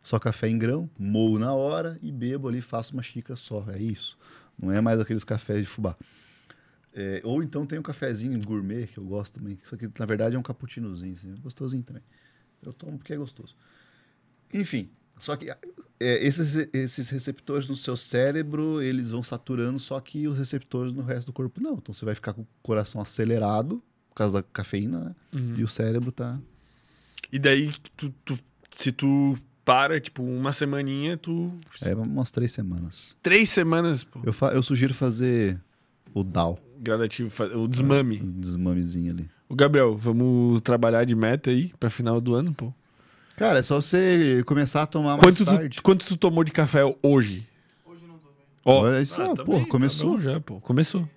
Só 0.02 0.18
café 0.18 0.48
em 0.48 0.58
grão, 0.58 0.88
moo 0.98 1.38
na 1.38 1.52
hora 1.52 1.98
e 2.02 2.10
bebo 2.10 2.48
ali, 2.48 2.62
faço 2.62 2.94
uma 2.94 3.02
xícara 3.02 3.36
só. 3.36 3.64
É 3.68 3.78
isso. 3.78 4.16
Não 4.60 4.70
é 4.72 4.80
mais 4.80 5.00
aqueles 5.00 5.24
cafés 5.24 5.60
de 5.60 5.66
fubá. 5.66 5.96
É, 6.92 7.20
ou 7.24 7.42
então 7.42 7.64
tem 7.64 7.78
um 7.78 7.82
cafezinho 7.82 8.38
gourmet 8.44 8.86
que 8.86 8.98
eu 8.98 9.04
gosto 9.04 9.34
também. 9.38 9.56
Isso 9.64 9.74
aqui, 9.74 9.88
na 9.98 10.06
verdade, 10.06 10.34
é 10.36 10.38
um 10.38 10.42
cappuccinozinho, 10.42 11.14
assim, 11.14 11.34
gostosinho 11.36 11.82
também. 11.82 12.02
Eu 12.62 12.72
tomo 12.72 12.98
porque 12.98 13.12
é 13.12 13.16
gostoso. 13.16 13.54
Enfim, 14.52 14.90
só 15.16 15.36
que 15.36 15.50
é, 15.50 15.56
esses, 16.26 16.54
esses 16.72 17.08
receptores 17.08 17.68
no 17.68 17.76
seu 17.76 17.96
cérebro, 17.96 18.82
eles 18.82 19.10
vão 19.10 19.22
saturando, 19.22 19.78
só 19.78 20.00
que 20.00 20.26
os 20.26 20.36
receptores 20.36 20.92
no 20.92 21.02
resto 21.02 21.26
do 21.26 21.32
corpo 21.32 21.60
não. 21.60 21.74
Então 21.74 21.94
você 21.94 22.04
vai 22.04 22.14
ficar 22.14 22.32
com 22.32 22.42
o 22.42 22.46
coração 22.62 23.00
acelerado 23.00 23.82
por 24.08 24.16
causa 24.16 24.38
da 24.38 24.48
cafeína, 24.52 25.00
né? 25.00 25.14
Uhum. 25.32 25.54
E 25.58 25.62
o 25.64 25.68
cérebro 25.68 26.10
tá. 26.10 26.40
E 27.30 27.38
daí, 27.38 27.72
tu, 27.96 28.12
tu- 28.24 28.38
se 28.70 28.90
tu 28.90 29.38
para, 29.70 30.00
tipo, 30.00 30.22
uma 30.24 30.52
semaninha, 30.52 31.16
tu. 31.16 31.52
É 31.80 31.94
umas 31.94 32.30
três 32.32 32.50
semanas. 32.50 33.16
Três 33.22 33.50
semanas, 33.50 34.02
pô. 34.02 34.18
Eu, 34.24 34.32
fa- 34.32 34.48
eu 34.48 34.62
sugiro 34.64 34.92
fazer 34.92 35.60
o 36.12 36.24
DAO, 36.24 36.58
Gradativo, 36.80 37.30
o 37.56 37.68
desmame. 37.68 38.20
um 38.20 38.40
desmamezinho 38.40 39.12
ali. 39.12 39.30
O 39.48 39.54
Gabriel, 39.54 39.96
vamos 39.96 40.60
trabalhar 40.62 41.04
de 41.04 41.14
meta 41.14 41.50
aí 41.50 41.72
pra 41.78 41.88
final 41.88 42.20
do 42.20 42.34
ano, 42.34 42.52
pô. 42.52 42.72
Cara, 43.36 43.60
é 43.60 43.62
só 43.62 43.80
você 43.80 44.42
começar 44.44 44.82
a 44.82 44.86
tomar 44.86 45.16
mais 45.16 45.22
Quanto 45.38 45.44
tarde. 45.44 45.76
tu, 45.76 45.82
quanto 45.84 46.04
tu 46.04 46.16
tomou 46.16 46.42
de 46.42 46.50
café 46.50 46.80
hoje? 47.00 47.46
Hoje 47.86 48.04
não 48.06 48.18
tô 48.18 48.26
bem. 48.26 48.44
Ó, 48.64 48.80
Olha 48.82 49.00
isso, 49.00 49.16
tá 49.16 49.44
porra, 49.44 49.58
bem, 49.58 49.64
tá 49.66 49.70
começou. 49.70 50.10
bom 50.16 50.20
já, 50.20 50.40
pô. 50.40 50.60
Começou. 50.60 51.08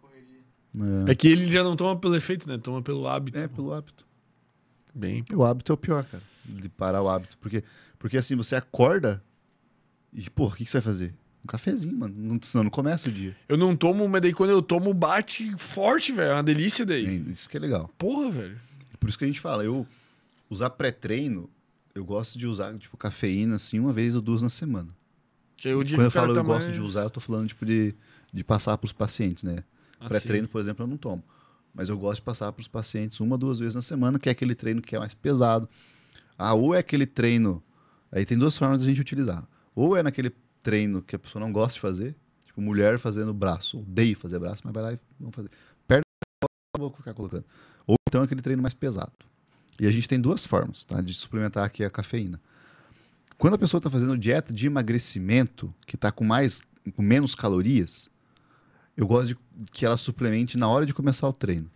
Correria. 0.00 1.04
É, 1.08 1.10
É 1.10 1.14
que 1.16 1.26
ele 1.28 1.48
já 1.48 1.64
não 1.64 1.74
toma 1.74 1.98
pelo 1.98 2.14
efeito, 2.14 2.48
né? 2.48 2.56
Toma 2.56 2.80
pelo 2.82 3.06
hábito. 3.08 3.36
é 3.36 3.48
pô. 3.48 3.56
pelo 3.56 3.72
hábito. 3.74 4.06
Bem. 4.94 5.24
O 5.34 5.44
hábito 5.44 5.72
é 5.72 5.74
o 5.74 5.76
pior, 5.76 6.04
cara. 6.04 6.22
De 6.48 6.68
parar 6.68 7.02
o 7.02 7.08
hábito. 7.08 7.36
Porque, 7.40 7.62
porque 7.98 8.16
assim, 8.16 8.36
você 8.36 8.56
acorda 8.56 9.22
e, 10.12 10.28
pô, 10.30 10.46
o 10.46 10.52
que, 10.52 10.64
que 10.64 10.70
você 10.70 10.78
vai 10.78 10.82
fazer? 10.82 11.14
Um 11.44 11.46
cafezinho, 11.46 11.96
mano. 11.96 12.14
Não, 12.16 12.38
senão 12.42 12.64
não 12.64 12.70
começa 12.70 13.08
o 13.08 13.12
dia. 13.12 13.36
Eu 13.48 13.56
não 13.56 13.76
tomo, 13.76 14.08
mas 14.08 14.20
daí 14.22 14.32
quando 14.32 14.50
eu 14.50 14.62
tomo, 14.62 14.92
bate 14.94 15.54
forte, 15.58 16.12
velho. 16.12 16.30
É 16.30 16.34
uma 16.34 16.42
delícia 16.42 16.84
daí. 16.84 17.06
É, 17.06 17.30
Isso 17.30 17.48
que 17.48 17.56
é 17.56 17.60
legal. 17.60 17.90
Porra, 17.98 18.30
velho. 18.30 18.60
Por 18.98 19.08
isso 19.08 19.18
que 19.18 19.24
a 19.24 19.26
gente 19.28 19.40
fala, 19.40 19.62
eu 19.64 19.86
usar 20.50 20.70
pré-treino, 20.70 21.48
eu 21.94 22.04
gosto 22.04 22.38
de 22.38 22.46
usar, 22.46 22.76
tipo, 22.78 22.96
cafeína, 22.96 23.56
assim, 23.56 23.78
uma 23.78 23.92
vez 23.92 24.14
ou 24.16 24.20
duas 24.22 24.42
na 24.42 24.50
semana. 24.50 24.88
Que 25.56 25.72
Quando 25.72 25.80
eu 25.80 25.84
que 25.86 25.94
o 25.94 25.96
cara 25.98 26.10
falo 26.10 26.34
tá 26.34 26.40
eu 26.40 26.44
gosto 26.44 26.62
mais- 26.64 26.74
de 26.74 26.80
usar, 26.80 27.02
eu 27.02 27.10
tô 27.10 27.20
falando, 27.20 27.48
tipo, 27.48 27.64
de, 27.64 27.94
de 28.32 28.42
passar 28.44 28.76
pros 28.78 28.92
pacientes, 28.92 29.44
né? 29.44 29.62
Ah, 30.00 30.06
Pré-treino, 30.08 30.48
por 30.48 30.60
exemplo, 30.60 30.82
eu 30.84 30.86
não 30.88 30.96
tomo. 30.96 31.22
Mas 31.74 31.88
eu 31.88 31.96
gosto 31.98 32.16
de 32.16 32.22
passar 32.22 32.50
para 32.52 32.60
os 32.60 32.68
pacientes 32.68 33.20
uma, 33.20 33.36
duas 33.38 33.58
vezes 33.58 33.74
na 33.74 33.82
semana, 33.82 34.18
que 34.18 34.28
é 34.28 34.32
aquele 34.32 34.54
treino 34.54 34.82
que 34.82 34.96
é 34.96 34.98
mais 34.98 35.14
pesado. 35.14 35.68
Ah, 36.38 36.54
ou 36.54 36.74
é 36.74 36.78
aquele 36.78 37.06
treino. 37.06 37.62
Aí 38.10 38.24
tem 38.24 38.38
duas 38.38 38.56
formas 38.56 38.80
de 38.80 38.86
a 38.86 38.88
gente 38.88 39.00
utilizar. 39.00 39.46
Ou 39.74 39.96
é 39.96 40.02
naquele 40.02 40.30
treino 40.62 41.02
que 41.02 41.16
a 41.16 41.18
pessoa 41.18 41.44
não 41.44 41.52
gosta 41.52 41.74
de 41.74 41.80
fazer, 41.80 42.16
tipo 42.44 42.60
mulher 42.60 42.98
fazendo 42.98 43.32
braço, 43.32 43.78
odeio 43.78 44.16
fazer 44.16 44.38
braço, 44.38 44.62
mas 44.64 44.72
vai 44.72 44.82
lá 44.82 44.92
e 44.92 44.98
vamos 45.18 45.34
fazer. 45.34 45.50
Perna, 45.86 46.02
vou 46.78 46.90
ficar 46.90 47.14
colocando. 47.14 47.44
Ou 47.86 47.96
então 48.08 48.22
aquele 48.22 48.42
treino 48.42 48.62
mais 48.62 48.74
pesado. 48.74 49.12
E 49.78 49.86
a 49.86 49.90
gente 49.90 50.08
tem 50.08 50.20
duas 50.20 50.46
formas 50.46 50.84
tá, 50.84 51.00
de 51.00 51.12
suplementar 51.12 51.64
aqui 51.64 51.84
a 51.84 51.90
cafeína. 51.90 52.40
Quando 53.38 53.54
a 53.54 53.58
pessoa 53.58 53.78
está 53.78 53.90
fazendo 53.90 54.16
dieta 54.16 54.52
de 54.52 54.66
emagrecimento, 54.66 55.72
que 55.86 55.96
está 55.96 56.10
com 56.10 56.24
mais, 56.24 56.62
com 56.94 57.02
menos 57.02 57.34
calorias, 57.34 58.10
eu 58.96 59.06
gosto 59.06 59.28
de 59.28 59.38
que 59.70 59.84
ela 59.84 59.98
suplemente 59.98 60.56
na 60.56 60.66
hora 60.68 60.86
de 60.86 60.94
começar 60.94 61.28
o 61.28 61.32
treino. 61.32 61.70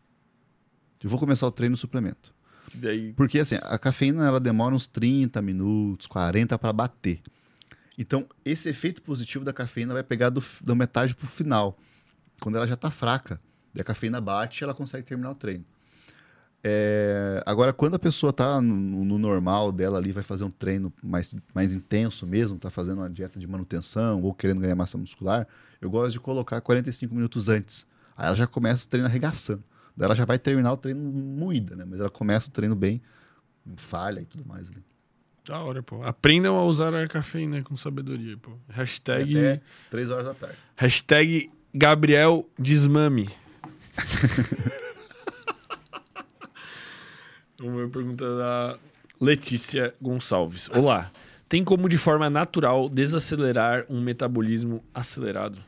Eu 1.02 1.10
vou 1.10 1.18
começar 1.18 1.46
o 1.46 1.52
treino 1.52 1.76
suplemento. 1.76 2.34
Daí. 2.74 3.12
Porque 3.14 3.38
assim, 3.38 3.56
a 3.62 3.78
cafeína 3.78 4.26
ela 4.26 4.40
demora 4.40 4.74
uns 4.74 4.86
30 4.86 5.40
minutos, 5.42 6.06
40 6.06 6.58
para 6.58 6.72
bater. 6.72 7.20
Então, 7.98 8.26
esse 8.44 8.68
efeito 8.68 9.02
positivo 9.02 9.44
da 9.44 9.52
cafeína 9.52 9.92
vai 9.92 10.02
pegar 10.02 10.30
do, 10.30 10.42
da 10.62 10.74
metade 10.74 11.14
pro 11.14 11.26
final, 11.26 11.76
quando 12.40 12.56
ela 12.56 12.66
já 12.66 12.76
tá 12.76 12.90
fraca. 12.90 13.40
E 13.74 13.80
a 13.80 13.84
cafeína 13.84 14.20
bate, 14.20 14.64
ela 14.64 14.74
consegue 14.74 15.06
terminar 15.06 15.30
o 15.30 15.34
treino. 15.34 15.64
É, 16.62 17.42
agora, 17.46 17.72
quando 17.72 17.94
a 17.94 17.98
pessoa 17.98 18.32
tá 18.32 18.60
no, 18.60 19.04
no 19.04 19.18
normal 19.18 19.72
dela 19.72 19.98
ali, 19.98 20.12
vai 20.12 20.22
fazer 20.22 20.44
um 20.44 20.50
treino 20.50 20.92
mais, 21.02 21.34
mais 21.54 21.72
intenso 21.72 22.26
mesmo, 22.26 22.58
tá 22.58 22.70
fazendo 22.70 22.98
uma 22.98 23.08
dieta 23.08 23.38
de 23.38 23.46
manutenção 23.46 24.22
ou 24.22 24.34
querendo 24.34 24.60
ganhar 24.60 24.74
massa 24.74 24.98
muscular, 24.98 25.46
eu 25.80 25.90
gosto 25.90 26.12
de 26.12 26.20
colocar 26.20 26.60
45 26.60 27.14
minutos 27.14 27.48
antes. 27.48 27.86
Aí 28.16 28.26
ela 28.26 28.36
já 28.36 28.46
começa 28.46 28.84
o 28.84 28.88
treino 28.88 29.08
arregaçando. 29.08 29.64
Daí 30.00 30.06
ela 30.06 30.14
já 30.14 30.24
vai 30.24 30.38
terminar 30.38 30.72
o 30.72 30.78
treino 30.78 30.98
moída, 30.98 31.76
né? 31.76 31.84
Mas 31.86 32.00
ela 32.00 32.08
começa 32.08 32.48
o 32.48 32.50
treino 32.50 32.74
bem, 32.74 33.02
falha 33.76 34.20
e 34.20 34.24
tudo 34.24 34.46
mais 34.46 34.66
ali. 34.70 34.82
Da 35.44 35.60
hora, 35.60 35.82
pô. 35.82 36.02
Aprendam 36.02 36.56
a 36.56 36.64
usar 36.64 36.94
a 36.94 37.06
cafeína 37.06 37.62
com 37.62 37.76
sabedoria, 37.76 38.34
pô. 38.38 38.52
Hashtag. 38.70 39.38
Até 39.38 39.60
3 39.90 40.10
horas 40.10 40.28
da 40.28 40.32
tarde. 40.32 40.56
Hashtag 40.74 41.50
Gabriel 41.74 42.48
Desmame. 42.58 43.28
Uma 47.60 47.86
pergunta 47.90 48.24
da 48.38 48.78
Letícia 49.20 49.94
Gonçalves. 50.00 50.70
Olá. 50.70 51.12
Tem 51.46 51.62
como 51.62 51.90
de 51.90 51.98
forma 51.98 52.30
natural 52.30 52.88
desacelerar 52.88 53.84
um 53.90 54.00
metabolismo 54.00 54.82
acelerado? 54.94 55.62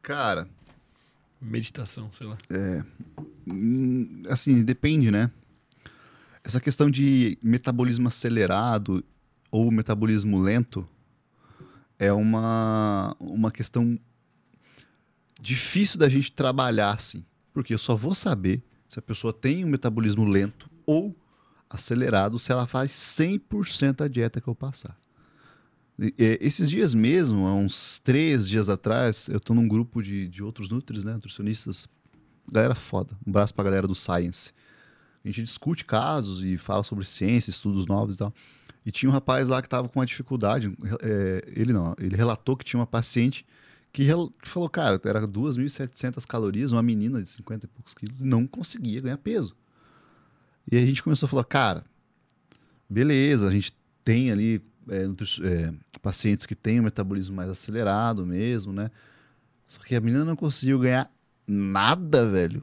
Cara, 0.00 0.48
Meditação, 1.40 2.10
sei 2.12 2.26
lá. 2.26 2.38
hum, 3.46 4.22
assim, 4.28 4.64
depende, 4.64 5.10
né? 5.10 5.30
Essa 6.42 6.60
questão 6.60 6.90
de 6.90 7.38
metabolismo 7.42 8.08
acelerado 8.08 9.04
ou 9.50 9.70
metabolismo 9.70 10.38
lento 10.38 10.88
é 11.98 12.12
uma, 12.12 13.14
uma 13.20 13.50
questão 13.50 13.98
difícil 15.40 15.98
da 15.98 16.08
gente 16.08 16.32
trabalhar, 16.32 16.92
assim. 16.92 17.24
Porque 17.52 17.74
eu 17.74 17.78
só 17.78 17.96
vou 17.96 18.14
saber 18.14 18.62
se 18.88 18.98
a 18.98 19.02
pessoa 19.02 19.32
tem 19.32 19.64
um 19.64 19.68
metabolismo 19.68 20.24
lento 20.24 20.70
ou 20.86 21.14
acelerado 21.68 22.38
se 22.38 22.50
ela 22.50 22.66
faz 22.66 22.92
100% 22.92 24.04
a 24.04 24.08
dieta 24.08 24.40
que 24.40 24.48
eu 24.48 24.54
passar. 24.54 24.96
É, 26.00 26.38
esses 26.40 26.70
dias 26.70 26.94
mesmo, 26.94 27.46
há 27.46 27.54
uns 27.54 27.98
três 27.98 28.48
dias 28.48 28.68
atrás, 28.68 29.28
eu 29.28 29.40
tô 29.40 29.52
num 29.52 29.66
grupo 29.66 30.02
de, 30.02 30.28
de 30.28 30.42
outros 30.42 30.68
nutris, 30.68 31.04
né, 31.04 31.12
nutricionistas, 31.14 31.88
galera 32.50 32.74
foda, 32.74 33.16
um 33.26 33.32
braço 33.32 33.52
pra 33.52 33.64
galera 33.64 33.86
do 33.86 33.94
Science. 33.94 34.52
A 35.24 35.28
gente 35.28 35.42
discute 35.42 35.84
casos 35.84 36.42
e 36.42 36.56
fala 36.56 36.84
sobre 36.84 37.04
ciência, 37.04 37.50
estudos 37.50 37.86
novos 37.86 38.14
e 38.14 38.18
tal. 38.18 38.32
E 38.86 38.92
tinha 38.92 39.10
um 39.10 39.12
rapaz 39.12 39.48
lá 39.48 39.60
que 39.60 39.68
tava 39.68 39.88
com 39.88 39.98
uma 39.98 40.06
dificuldade, 40.06 40.72
é, 41.02 41.44
ele 41.48 41.72
não, 41.72 41.94
ele 41.98 42.16
relatou 42.16 42.56
que 42.56 42.64
tinha 42.64 42.78
uma 42.78 42.86
paciente 42.86 43.44
que 43.92 44.06
que 44.40 44.48
falou, 44.48 44.68
cara, 44.68 45.00
era 45.04 45.26
2.700 45.26 46.24
calorias, 46.26 46.72
uma 46.72 46.82
menina 46.82 47.20
de 47.20 47.28
50 47.28 47.66
e 47.66 47.68
poucos 47.68 47.94
quilos, 47.94 48.20
não 48.20 48.46
conseguia 48.46 49.00
ganhar 49.00 49.18
peso. 49.18 49.56
E 50.70 50.76
a 50.76 50.86
gente 50.86 51.02
começou 51.02 51.26
a 51.26 51.30
falar, 51.30 51.44
cara, 51.44 51.84
beleza, 52.88 53.48
a 53.48 53.50
gente 53.50 53.74
tem 54.04 54.30
ali 54.30 54.62
é, 54.90 55.04
é, 55.46 55.74
pacientes 56.02 56.46
que 56.46 56.54
têm 56.54 56.80
um 56.80 56.84
metabolismo 56.84 57.34
mais 57.36 57.48
acelerado 57.50 58.24
mesmo, 58.26 58.72
né? 58.72 58.90
Só 59.66 59.80
que 59.80 59.94
a 59.94 60.00
menina 60.00 60.24
não 60.24 60.36
conseguiu 60.36 60.78
ganhar 60.78 61.10
nada, 61.46 62.28
velho. 62.30 62.62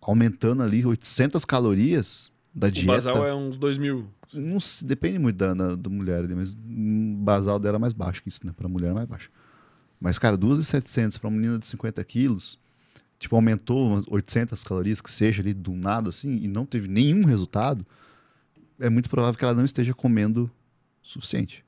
Aumentando 0.00 0.62
ali 0.62 0.84
800 0.86 1.44
calorias 1.44 2.32
da 2.54 2.68
O 2.68 2.70
dieta. 2.70 2.92
basal 2.92 3.26
é 3.26 3.34
uns 3.34 3.56
2 3.56 3.76
mil. 3.78 4.06
Não 4.32 4.60
se- 4.60 4.84
depende 4.84 5.18
muito 5.18 5.36
da, 5.36 5.54
da, 5.54 5.74
da 5.74 5.90
mulher 5.90 6.18
ali, 6.24 6.34
mas 6.34 6.52
o 6.52 6.56
basal 7.18 7.58
dela 7.58 7.76
é 7.76 7.78
mais 7.78 7.92
baixo 7.92 8.22
que 8.22 8.28
isso, 8.28 8.46
né? 8.46 8.52
Pra 8.56 8.68
mulher 8.68 8.90
é 8.90 8.94
mais 8.94 9.08
baixo. 9.08 9.30
Mas, 10.00 10.18
cara, 10.18 10.36
2.700 10.36 11.18
pra 11.18 11.28
uma 11.28 11.36
menina 11.36 11.58
de 11.58 11.66
50 11.66 12.04
quilos, 12.04 12.58
tipo, 13.18 13.34
aumentou 13.34 13.88
umas 13.88 14.04
800 14.08 14.62
calorias, 14.62 15.00
que 15.00 15.10
seja 15.10 15.42
ali 15.42 15.54
do 15.54 15.72
nada, 15.72 16.10
assim, 16.10 16.36
e 16.42 16.46
não 16.48 16.66
teve 16.66 16.86
nenhum 16.86 17.24
resultado, 17.24 17.84
é 18.78 18.90
muito 18.90 19.08
provável 19.08 19.38
que 19.38 19.44
ela 19.44 19.54
não 19.54 19.64
esteja 19.64 19.94
comendo 19.94 20.44
o 20.44 20.50
suficiente. 21.06 21.64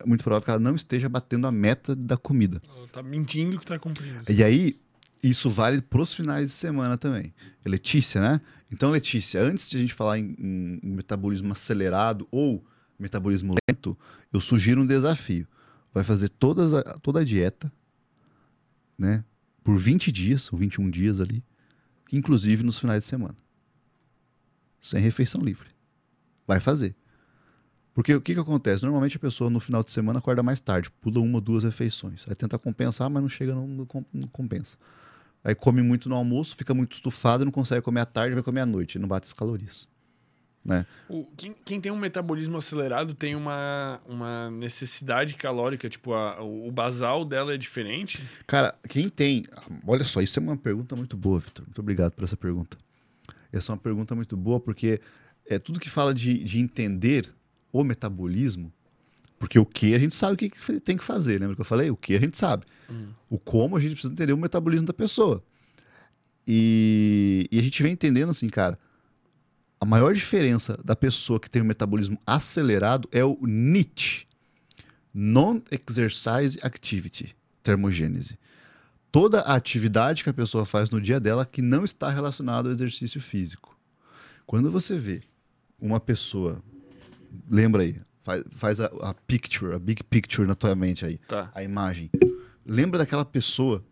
É 0.00 0.06
muito 0.06 0.24
provável 0.24 0.44
que 0.44 0.50
ela 0.50 0.58
não 0.60 0.74
esteja 0.74 1.08
batendo 1.08 1.46
a 1.46 1.52
meta 1.52 1.94
da 1.94 2.16
comida. 2.16 2.62
Ela 2.76 2.88
Tá 2.88 3.02
mentindo 3.02 3.58
que 3.58 3.66
tá 3.66 3.78
cumprindo. 3.78 4.22
E 4.30 4.42
aí, 4.42 4.80
isso 5.22 5.50
vale 5.50 5.80
pros 5.82 6.14
finais 6.14 6.46
de 6.46 6.52
semana 6.52 6.96
também. 6.96 7.34
É 7.64 7.68
Letícia, 7.68 8.20
né? 8.20 8.40
Então, 8.70 8.90
Letícia, 8.90 9.40
antes 9.42 9.68
de 9.68 9.76
a 9.76 9.80
gente 9.80 9.92
falar 9.92 10.18
em, 10.18 10.34
em- 10.38 10.80
em 10.82 10.90
metabolismo 10.90 11.52
acelerado 11.52 12.26
ou 12.30 12.64
metabolismo 12.98 13.54
lento, 13.68 13.96
eu 14.32 14.40
sugiro 14.40 14.80
um 14.82 14.86
desafio. 14.86 15.46
Vai 15.92 16.04
fazer 16.04 16.30
todas 16.30 16.72
a- 16.72 16.82
toda 17.02 17.20
a 17.20 17.24
dieta, 17.24 17.70
né? 18.96 19.24
Por 19.62 19.78
20 19.78 20.10
dias, 20.10 20.50
ou 20.52 20.58
21 20.58 20.88
dias 20.90 21.20
ali, 21.20 21.44
inclusive 22.10 22.62
nos 22.62 22.78
finais 22.78 23.02
de 23.04 23.08
semana. 23.08 23.36
Sem 24.80 25.00
refeição 25.00 25.40
livre. 25.42 25.68
Vai 26.46 26.58
fazer. 26.60 26.94
Porque 27.94 28.14
o 28.14 28.20
que, 28.20 28.32
que 28.34 28.40
acontece? 28.40 28.82
Normalmente 28.84 29.16
a 29.16 29.20
pessoa 29.20 29.50
no 29.50 29.60
final 29.60 29.82
de 29.82 29.92
semana 29.92 30.18
acorda 30.18 30.42
mais 30.42 30.60
tarde, 30.60 30.90
pula 31.00 31.20
uma 31.20 31.34
ou 31.36 31.40
duas 31.40 31.62
refeições. 31.62 32.24
Aí 32.28 32.34
tenta 32.34 32.58
compensar, 32.58 33.10
mas 33.10 33.22
não 33.22 33.28
chega, 33.28 33.54
não, 33.54 33.66
não 33.66 33.84
com- 33.86 34.04
não 34.12 34.28
compensa. 34.28 34.78
Aí 35.44 35.54
come 35.54 35.82
muito 35.82 36.08
no 36.08 36.14
almoço, 36.14 36.56
fica 36.56 36.72
muito 36.72 36.94
estufado, 36.94 37.44
não 37.44 37.52
consegue 37.52 37.82
comer 37.82 38.00
à 38.00 38.06
tarde, 38.06 38.34
vai 38.34 38.42
comer 38.42 38.60
à 38.60 38.66
noite, 38.66 38.98
não 38.98 39.08
bate 39.08 39.26
as 39.26 39.32
calorias. 39.32 39.86
né? 40.64 40.86
O- 41.08 41.26
quem, 41.36 41.54
quem 41.64 41.80
tem 41.80 41.90
um 41.90 41.98
metabolismo 41.98 42.56
acelerado 42.56 43.12
tem 43.14 43.34
uma, 43.34 44.00
uma 44.06 44.48
necessidade 44.52 45.34
calórica, 45.34 45.88
tipo, 45.88 46.14
a- 46.14 46.40
o, 46.40 46.68
o 46.68 46.70
basal 46.72 47.24
dela 47.24 47.52
é 47.52 47.58
diferente. 47.58 48.22
Cara, 48.46 48.72
quem 48.88 49.08
tem. 49.08 49.44
Olha 49.84 50.04
só, 50.04 50.22
isso 50.22 50.38
é 50.38 50.42
uma 50.42 50.56
pergunta 50.56 50.94
muito 50.94 51.16
boa, 51.16 51.40
Vitor. 51.40 51.64
Muito 51.66 51.80
obrigado 51.80 52.12
por 52.12 52.22
essa 52.24 52.36
pergunta. 52.36 52.78
Essa 53.52 53.72
é 53.72 53.74
uma 53.74 53.80
pergunta 53.80 54.14
muito 54.14 54.36
boa, 54.36 54.60
porque 54.60 55.00
é 55.46 55.58
tudo 55.58 55.80
que 55.80 55.90
fala 55.90 56.14
de, 56.14 56.42
de 56.44 56.60
entender 56.60 57.28
o 57.72 57.82
metabolismo, 57.82 58.72
porque 59.38 59.58
o 59.58 59.66
que 59.66 59.94
a 59.94 59.98
gente 59.98 60.14
sabe 60.14 60.34
o 60.34 60.36
que 60.36 60.50
que 60.50 60.80
tem 60.80 60.96
que 60.96 61.02
fazer, 61.02 61.40
lembra 61.40 61.56
que 61.56 61.60
eu 61.60 61.64
falei? 61.64 61.90
O 61.90 61.96
que 61.96 62.14
a 62.14 62.20
gente 62.20 62.38
sabe. 62.38 62.64
O 63.28 63.38
como 63.38 63.76
a 63.76 63.80
gente 63.80 63.92
precisa 63.92 64.12
entender 64.12 64.32
o 64.32 64.36
metabolismo 64.36 64.86
da 64.86 64.92
pessoa. 64.92 65.42
E, 66.46 67.48
e 67.50 67.58
a 67.58 67.62
gente 67.62 67.82
vem 67.82 67.92
entendendo 67.92 68.30
assim, 68.30 68.48
cara. 68.48 68.78
A 69.80 69.84
maior 69.84 70.14
diferença 70.14 70.78
da 70.84 70.94
pessoa 70.94 71.40
que 71.40 71.50
tem 71.50 71.60
o 71.60 71.64
metabolismo 71.64 72.16
acelerado 72.24 73.08
é 73.10 73.24
o 73.24 73.36
NEAT, 73.42 74.28
Non-Exercise 75.12 76.58
Activity, 76.62 77.34
termogênese. 77.64 78.38
Toda 79.10 79.40
a 79.40 79.56
atividade 79.56 80.22
que 80.22 80.30
a 80.30 80.32
pessoa 80.32 80.64
faz 80.64 80.88
no 80.88 81.00
dia 81.00 81.18
dela 81.18 81.44
que 81.44 81.60
não 81.60 81.84
está 81.84 82.10
relacionada 82.10 82.68
ao 82.68 82.72
exercício 82.72 83.20
físico. 83.20 83.76
Quando 84.46 84.70
você 84.70 84.96
vê 84.96 85.22
uma 85.80 85.98
pessoa, 85.98 86.62
lembra 87.50 87.82
aí, 87.82 87.96
faz, 88.22 88.44
faz 88.50 88.80
a, 88.80 88.86
a 89.02 89.14
picture, 89.14 89.74
a 89.74 89.78
big 89.78 90.02
picture 90.04 90.46
na 90.46 90.54
tua 90.54 90.74
mente 90.74 91.04
aí, 91.04 91.18
Tá. 91.28 91.50
a 91.54 91.62
imagem. 91.62 92.10
Lembra 92.64 92.98
daquela 92.98 93.24
pessoa 93.24 93.84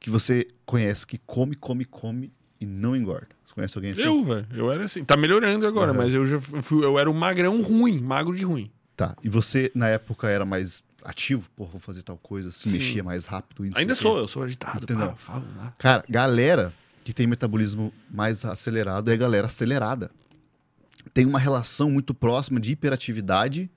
que 0.00 0.10
você 0.10 0.46
conhece 0.64 1.06
que 1.06 1.18
come, 1.18 1.54
come, 1.54 1.84
come 1.84 2.32
e 2.60 2.66
não 2.66 2.94
engorda. 2.96 3.28
Você 3.44 3.54
conhece 3.54 3.76
alguém 3.78 3.92
assim? 3.92 4.02
Eu, 4.02 4.24
velho, 4.24 4.46
eu 4.52 4.72
era 4.72 4.84
assim. 4.84 5.04
Tá 5.04 5.16
melhorando 5.16 5.66
agora, 5.66 5.90
Aham. 5.92 5.98
mas 5.98 6.14
eu 6.14 6.24
já 6.26 6.40
fui, 6.40 6.84
eu 6.84 6.98
era 6.98 7.10
um 7.10 7.14
magrão 7.14 7.62
ruim, 7.62 8.00
magro 8.00 8.34
de 8.34 8.44
ruim. 8.44 8.70
Tá. 8.96 9.14
E 9.22 9.28
você, 9.28 9.70
na 9.74 9.88
época, 9.88 10.28
era 10.28 10.44
mais 10.44 10.82
ativo? 11.04 11.48
Pô, 11.54 11.66
vou 11.66 11.78
fazer 11.80 12.02
tal 12.02 12.16
coisa, 12.16 12.50
se 12.50 12.68
Sim. 12.68 12.78
mexia 12.78 13.04
mais 13.04 13.26
rápido. 13.26 13.64
e 13.66 13.70
Ainda 13.74 13.94
sou, 13.94 14.18
eu 14.18 14.26
sou 14.26 14.42
agitado. 14.42 14.84
Entendeu? 14.84 15.08
Pá, 15.08 15.14
falo 15.16 15.44
lá. 15.56 15.72
Cara, 15.78 16.04
galera 16.08 16.72
que 17.04 17.12
tem 17.12 17.26
metabolismo 17.26 17.92
mais 18.10 18.44
acelerado 18.44 19.10
é 19.12 19.16
galera 19.16 19.46
acelerada. 19.46 20.10
Tem 21.12 21.24
uma 21.26 21.38
relação 21.38 21.90
muito 21.90 22.12
próxima 22.14 22.60
de 22.60 22.72
hiperatividade 22.72 23.70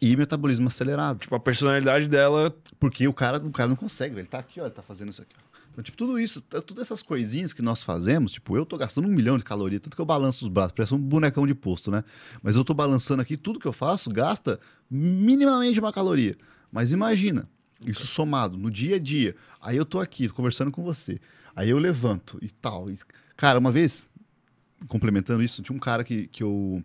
e 0.00 0.16
metabolismo 0.16 0.68
acelerado. 0.68 1.20
Tipo, 1.20 1.34
a 1.34 1.40
personalidade 1.40 2.08
dela. 2.08 2.54
Porque 2.78 3.06
o 3.08 3.12
cara, 3.12 3.38
o 3.38 3.50
cara 3.50 3.68
não 3.68 3.76
consegue, 3.76 4.14
velho. 4.14 4.22
Ele 4.24 4.28
tá 4.28 4.38
aqui, 4.38 4.60
ó, 4.60 4.64
ele 4.64 4.74
tá 4.74 4.82
fazendo 4.82 5.10
isso 5.10 5.22
aqui. 5.22 5.34
ó. 5.36 5.48
Então, 5.78 5.84
tipo, 5.84 5.96
tudo 5.96 6.18
isso, 6.18 6.40
todas 6.40 6.78
essas 6.78 7.04
coisinhas 7.04 7.52
que 7.52 7.62
nós 7.62 7.84
fazemos, 7.84 8.32
tipo, 8.32 8.56
eu 8.56 8.66
tô 8.66 8.76
gastando 8.76 9.06
um 9.06 9.12
milhão 9.12 9.38
de 9.38 9.44
calorias, 9.44 9.80
tanto 9.80 9.94
que 9.94 10.00
eu 10.00 10.04
balanço 10.04 10.44
os 10.44 10.50
braços, 10.50 10.72
parece 10.72 10.92
um 10.92 10.98
bonecão 10.98 11.46
de 11.46 11.54
posto, 11.54 11.88
né? 11.88 12.02
Mas 12.42 12.56
eu 12.56 12.64
tô 12.64 12.74
balançando 12.74 13.22
aqui, 13.22 13.36
tudo 13.36 13.60
que 13.60 13.66
eu 13.66 13.72
faço 13.72 14.10
gasta 14.10 14.58
minimamente 14.90 15.78
uma 15.78 15.92
caloria. 15.92 16.36
Mas 16.72 16.90
imagina, 16.90 17.48
isso 17.86 18.08
somado 18.08 18.58
no 18.58 18.72
dia 18.72 18.96
a 18.96 18.98
dia. 18.98 19.36
Aí 19.60 19.76
eu 19.76 19.84
tô 19.84 20.00
aqui 20.00 20.28
conversando 20.28 20.72
com 20.72 20.82
você. 20.82 21.20
Aí 21.54 21.70
eu 21.70 21.78
levanto 21.78 22.38
e 22.42 22.50
tal. 22.50 22.90
E, 22.90 22.98
cara, 23.36 23.58
uma 23.58 23.70
vez, 23.70 24.08
complementando 24.86 25.42
isso, 25.42 25.62
tinha 25.62 25.74
um 25.74 25.80
cara 25.80 26.04
que, 26.04 26.26
que 26.28 26.42
eu. 26.42 26.82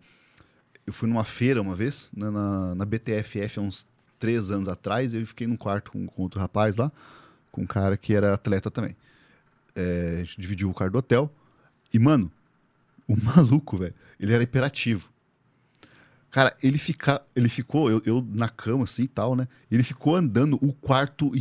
Eu 0.85 0.91
fui 0.91 1.07
numa 1.07 1.23
feira 1.23 1.61
uma 1.61 1.75
vez, 1.75 2.11
né, 2.15 2.29
na, 2.29 2.75
na 2.75 2.85
BTFF, 2.85 3.59
há 3.59 3.61
uns 3.61 3.87
três 4.19 4.51
anos 4.51 4.67
atrás, 4.67 5.13
eu 5.13 5.25
fiquei 5.25 5.47
num 5.47 5.55
quarto 5.55 5.91
com, 5.91 6.07
com 6.07 6.23
outro 6.23 6.39
rapaz 6.39 6.75
lá, 6.75 6.91
com 7.51 7.61
um 7.61 7.65
cara 7.65 7.95
que 7.95 8.13
era 8.13 8.33
atleta 8.33 8.69
também. 8.69 8.95
É, 9.75 10.15
a 10.15 10.23
gente 10.23 10.39
dividiu 10.39 10.69
o 10.69 10.73
quarto 10.73 10.93
do 10.93 10.97
hotel. 10.97 11.33
E, 11.93 11.99
mano, 11.99 12.31
o 13.07 13.15
maluco, 13.21 13.77
velho, 13.77 13.93
ele 14.19 14.33
era 14.33 14.43
hiperativo. 14.43 15.09
Cara, 16.31 16.55
ele, 16.63 16.77
fica, 16.77 17.21
ele 17.35 17.47
ficou, 17.47 17.91
eu, 17.91 18.01
eu 18.05 18.25
na 18.27 18.49
cama 18.49 18.85
assim 18.85 19.03
e 19.03 19.07
tal, 19.07 19.35
né? 19.35 19.47
Ele 19.69 19.83
ficou 19.83 20.15
andando 20.15 20.57
o 20.61 20.73
quarto 20.73 21.31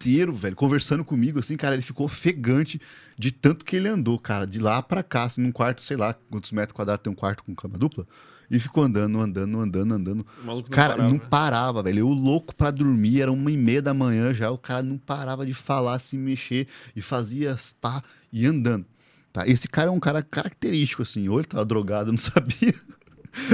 inteiro, 0.00 0.32
velho, 0.32 0.56
conversando 0.56 1.04
comigo, 1.04 1.38
assim, 1.38 1.56
cara. 1.56 1.74
Ele 1.74 1.82
ficou 1.82 2.06
ofegante 2.06 2.80
de 3.18 3.30
tanto 3.30 3.64
que 3.64 3.76
ele 3.76 3.88
andou, 3.88 4.18
cara, 4.18 4.46
de 4.46 4.58
lá 4.58 4.82
pra 4.82 5.02
cá, 5.02 5.24
assim, 5.24 5.42
num 5.42 5.52
quarto, 5.52 5.82
sei 5.82 5.96
lá, 5.96 6.14
quantos 6.30 6.50
metros 6.52 6.72
quadrados 6.74 7.02
tem 7.02 7.12
um 7.12 7.16
quarto 7.16 7.44
com 7.44 7.54
cama 7.54 7.76
dupla. 7.76 8.06
E 8.50 8.58
ficou 8.58 8.82
andando, 8.82 9.20
andando, 9.20 9.60
andando, 9.60 9.94
andando. 9.94 10.26
O 10.42 10.46
maluco 10.46 10.68
não 10.68 10.74
Cara, 10.74 10.94
parava. 10.96 11.08
não 11.10 11.18
parava, 11.18 11.82
velho. 11.84 11.98
Eu 12.00 12.08
louco 12.08 12.52
pra 12.54 12.72
dormir, 12.72 13.20
era 13.20 13.30
uma 13.30 13.50
e 13.52 13.56
meia 13.56 13.80
da 13.80 13.94
manhã 13.94 14.34
já. 14.34 14.50
O 14.50 14.58
cara 14.58 14.82
não 14.82 14.98
parava 14.98 15.46
de 15.46 15.54
falar, 15.54 16.00
se 16.00 16.16
mexer 16.16 16.66
e 16.96 17.00
fazia 17.00 17.52
as 17.52 17.70
pá 17.72 18.02
e 18.32 18.44
andando. 18.46 18.84
Tá? 19.32 19.46
Esse 19.46 19.68
cara 19.68 19.88
é 19.88 19.92
um 19.92 20.00
cara 20.00 20.20
característico, 20.20 21.02
assim. 21.02 21.28
Ou 21.28 21.38
ele 21.38 21.46
tava 21.46 21.64
drogado, 21.64 22.08
eu 22.08 22.12
não 22.12 22.18
sabia. 22.18 22.74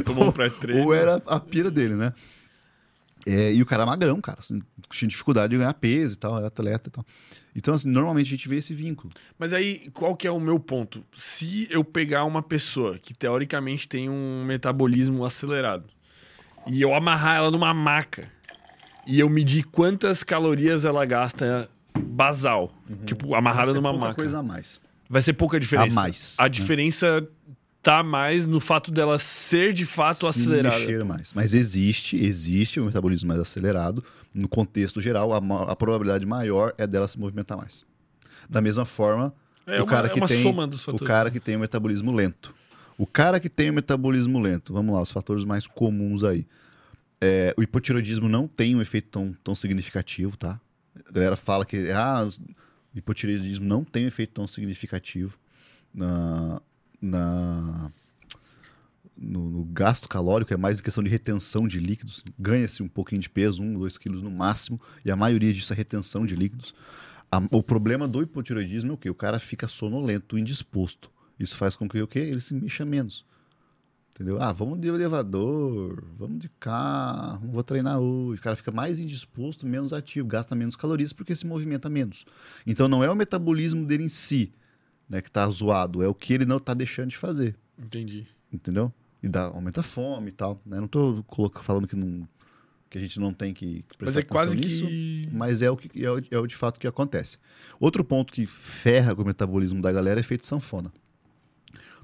Tomou 0.02 0.28
um 0.28 0.32
pré-treino. 0.32 0.84
Ou 0.84 0.94
era 0.94 1.22
a 1.26 1.38
pira 1.38 1.70
dele, 1.70 1.94
né? 1.94 2.14
É, 3.26 3.52
e 3.52 3.60
o 3.60 3.66
cara 3.66 3.82
é 3.82 3.86
magrão, 3.86 4.20
cara. 4.20 4.38
Assim, 4.38 4.62
tinha 4.90 5.08
dificuldade 5.08 5.50
de 5.50 5.58
ganhar 5.58 5.74
peso 5.74 6.14
e 6.14 6.16
tal, 6.16 6.38
era 6.38 6.46
atleta 6.46 6.88
e 6.88 6.92
tal. 6.92 7.04
Então, 7.56 7.74
assim, 7.74 7.90
normalmente 7.90 8.28
a 8.28 8.30
gente 8.30 8.48
vê 8.48 8.56
esse 8.56 8.72
vínculo. 8.72 9.12
Mas 9.36 9.52
aí, 9.52 9.90
qual 9.92 10.14
que 10.14 10.28
é 10.28 10.30
o 10.30 10.38
meu 10.38 10.60
ponto? 10.60 11.04
Se 11.12 11.66
eu 11.68 11.82
pegar 11.82 12.24
uma 12.24 12.40
pessoa 12.40 12.98
que 12.98 13.12
teoricamente 13.12 13.88
tem 13.88 14.08
um 14.08 14.44
metabolismo 14.44 15.24
acelerado 15.24 15.84
e 16.68 16.80
eu 16.80 16.94
amarrar 16.94 17.38
ela 17.38 17.50
numa 17.50 17.74
maca 17.74 18.30
e 19.04 19.18
eu 19.18 19.28
medir 19.28 19.64
quantas 19.64 20.22
calorias 20.22 20.84
ela 20.84 21.04
gasta 21.04 21.68
basal, 21.98 22.72
tipo, 23.06 23.34
amarrada 23.34 23.74
numa 23.74 23.90
pouca 23.90 24.06
maca, 24.06 24.14
coisa 24.14 24.38
a 24.38 24.42
mais. 24.42 24.80
vai 25.08 25.22
ser 25.22 25.32
pouca 25.32 25.58
diferença. 25.58 25.98
A 25.98 26.02
mais, 26.02 26.36
A 26.38 26.44
né? 26.44 27.26
Tá 27.86 28.02
mais 28.02 28.48
no 28.48 28.58
fato 28.58 28.90
dela 28.90 29.16
ser 29.16 29.72
de 29.72 29.86
fato 29.86 30.22
se 30.22 30.26
acelerada. 30.26 30.76
mexer 30.76 31.04
mais. 31.04 31.32
Mas 31.32 31.54
existe, 31.54 32.16
existe 32.16 32.80
o 32.80 32.86
metabolismo 32.86 33.28
mais 33.28 33.38
acelerado. 33.38 34.02
No 34.34 34.48
contexto 34.48 35.00
geral, 35.00 35.32
a, 35.32 35.36
a 35.70 35.76
probabilidade 35.76 36.26
maior 36.26 36.74
é 36.76 36.84
dela 36.84 37.06
se 37.06 37.16
movimentar 37.16 37.56
mais. 37.56 37.86
Da 38.50 38.60
mesma 38.60 38.84
forma, 38.84 39.32
É 39.64 39.78
o 39.78 39.84
uma, 39.84 39.86
cara 39.86 40.08
é 40.08 40.10
que 40.10 40.18
uma 40.18 40.26
tem 40.26 40.44
o 40.88 40.98
cara 40.98 41.30
que 41.30 41.38
tem 41.38 41.54
o 41.54 41.60
metabolismo 41.60 42.10
lento. 42.12 42.52
O 42.98 43.06
cara 43.06 43.38
que 43.38 43.48
tem 43.48 43.70
o 43.70 43.72
metabolismo 43.72 44.40
lento, 44.40 44.72
vamos 44.72 44.92
lá, 44.92 45.00
os 45.00 45.12
fatores 45.12 45.44
mais 45.44 45.68
comuns 45.68 46.24
aí. 46.24 46.44
É, 47.20 47.54
o 47.56 47.62
hipotiroidismo 47.62 48.28
não 48.28 48.48
tem 48.48 48.74
um 48.74 48.80
efeito 48.82 49.10
tão, 49.10 49.32
tão 49.44 49.54
significativo, 49.54 50.36
tá? 50.36 50.60
A 51.08 51.12
galera 51.12 51.36
fala 51.36 51.64
que 51.64 51.88
ah, 51.92 52.26
o 52.92 52.98
hipotiroidismo 52.98 53.64
não 53.64 53.84
tem 53.84 54.06
um 54.06 54.08
efeito 54.08 54.32
tão 54.32 54.46
significativo 54.48 55.38
na, 55.94 56.60
na, 57.00 57.90
no, 59.16 59.48
no 59.50 59.64
gasto 59.64 60.08
calórico, 60.08 60.52
é 60.52 60.56
mais 60.56 60.80
questão 60.80 61.02
de 61.02 61.10
retenção 61.10 61.66
de 61.66 61.78
líquidos. 61.78 62.24
Ganha-se 62.38 62.82
um 62.82 62.88
pouquinho 62.88 63.20
de 63.20 63.30
peso, 63.30 63.62
um, 63.62 63.74
dois 63.78 63.96
quilos 63.96 64.22
no 64.22 64.30
máximo, 64.30 64.80
e 65.04 65.10
a 65.10 65.16
maioria 65.16 65.52
disso 65.52 65.72
é 65.72 65.76
retenção 65.76 66.26
de 66.26 66.36
líquidos. 66.36 66.74
A- 67.30 67.42
o 67.50 67.62
problema 67.62 68.06
do 68.06 68.22
hipotiroidismo 68.22 68.92
é 68.92 68.94
o 68.94 68.96
quê? 68.96 69.10
O 69.10 69.14
cara 69.14 69.38
fica 69.38 69.66
sonolento, 69.66 70.38
indisposto. 70.38 71.10
Isso 71.38 71.56
faz 71.56 71.74
com 71.76 71.88
que 71.88 72.00
o 72.00 72.06
quê? 72.06 72.20
Ele 72.20 72.40
se 72.40 72.54
mexa 72.54 72.84
menos. 72.84 73.24
Entendeu? 74.14 74.40
Ah, 74.40 74.50
vamos 74.50 74.80
de 74.80 74.88
elevador, 74.88 76.02
vamos 76.18 76.38
de 76.38 76.48
carro, 76.58 77.46
vou 77.52 77.62
treinar 77.62 77.98
hoje. 77.98 78.40
O 78.40 78.42
cara 78.42 78.56
fica 78.56 78.72
mais 78.72 78.98
indisposto, 78.98 79.66
menos 79.66 79.92
ativo, 79.92 80.26
gasta 80.26 80.54
menos 80.54 80.74
calorias 80.74 81.12
porque 81.12 81.34
se 81.34 81.46
movimenta 81.46 81.90
menos. 81.90 82.24
Então 82.66 82.88
não 82.88 83.04
é 83.04 83.10
o 83.10 83.14
metabolismo 83.14 83.84
dele 83.84 84.04
em 84.04 84.08
si 84.08 84.54
né, 85.08 85.20
que 85.20 85.30
tá 85.30 85.48
zoado, 85.48 86.02
é 86.02 86.08
o 86.08 86.14
que 86.14 86.32
ele 86.32 86.44
não 86.44 86.58
tá 86.58 86.74
deixando 86.74 87.10
de 87.10 87.16
fazer. 87.16 87.56
Entendi. 87.78 88.26
Entendeu? 88.52 88.92
E 89.22 89.28
dá, 89.28 89.44
aumenta 89.44 89.80
a 89.80 89.82
fome 89.82 90.28
e 90.28 90.32
tal. 90.32 90.60
Né? 90.64 90.80
Não 90.80 90.88
tô 90.88 91.24
falando 91.62 91.86
que, 91.86 91.96
não, 91.96 92.28
que 92.88 92.98
a 92.98 93.00
gente 93.00 93.18
não 93.18 93.32
tem 93.32 93.52
que, 93.52 93.82
que 93.82 93.96
Mas 94.00 94.12
prestar 94.14 94.20
é 94.20 94.22
quase 94.22 94.56
nisso. 94.56 94.86
que 94.86 95.28
Mas 95.32 95.62
é 95.62 95.70
o, 95.70 95.76
que, 95.76 96.04
é, 96.04 96.10
o, 96.10 96.22
é 96.30 96.38
o 96.38 96.46
de 96.46 96.56
fato 96.56 96.78
que 96.78 96.86
acontece. 96.86 97.38
Outro 97.78 98.04
ponto 98.04 98.32
que 98.32 98.46
ferra 98.46 99.14
com 99.14 99.22
o 99.22 99.26
metabolismo 99.26 99.80
da 99.80 99.92
galera 99.92 100.20
é 100.20 100.22
efeito 100.22 100.46
sanfona. 100.46 100.92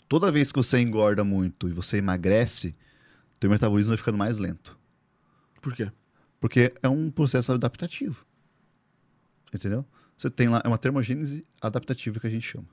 Toda 0.08 0.30
vez 0.30 0.52
que 0.52 0.58
você 0.58 0.78
engorda 0.78 1.24
muito 1.24 1.68
e 1.68 1.72
você 1.72 1.96
emagrece, 1.96 2.74
teu 3.40 3.48
metabolismo 3.48 3.90
vai 3.90 3.96
ficando 3.96 4.18
mais 4.18 4.38
lento. 4.38 4.78
Por 5.60 5.74
quê? 5.74 5.90
Porque 6.38 6.72
é 6.82 6.88
um 6.88 7.10
processo 7.10 7.52
adaptativo. 7.52 8.26
Entendeu? 9.54 9.86
Você 10.16 10.28
tem 10.28 10.48
lá, 10.48 10.60
é 10.64 10.68
uma 10.68 10.78
termogênese 10.78 11.44
adaptativa 11.60 12.20
que 12.20 12.26
a 12.26 12.30
gente 12.30 12.46
chama. 12.46 12.66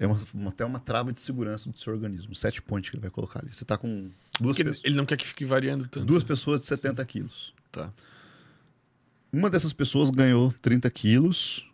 É 0.00 0.06
uma, 0.06 0.48
até 0.48 0.64
uma 0.64 0.80
trava 0.80 1.12
de 1.12 1.20
segurança 1.20 1.70
do 1.70 1.78
seu 1.78 1.92
organismo, 1.92 2.32
um 2.32 2.34
set 2.34 2.62
point 2.62 2.90
que 2.90 2.96
ele 2.96 3.02
vai 3.02 3.10
colocar 3.10 3.40
ali. 3.40 3.52
Você 3.54 3.66
tá 3.66 3.76
com 3.76 4.10
duas, 4.40 4.56
Porque 4.56 4.62
ele, 4.62 4.70
pessoas, 4.70 4.84
ele 4.86 4.94
não 4.96 5.04
quer 5.04 5.18
que 5.18 5.26
fique 5.26 5.44
variando 5.44 5.86
tanto. 5.86 6.06
duas 6.06 6.24
pessoas 6.24 6.62
de 6.62 6.66
70 6.68 7.04
quilos. 7.04 7.52
Tá. 7.70 7.92
Uma 9.30 9.50
dessas 9.50 9.74
pessoas 9.74 10.08
ganhou 10.08 10.54
30 10.62 10.90
quilos, 10.90 11.64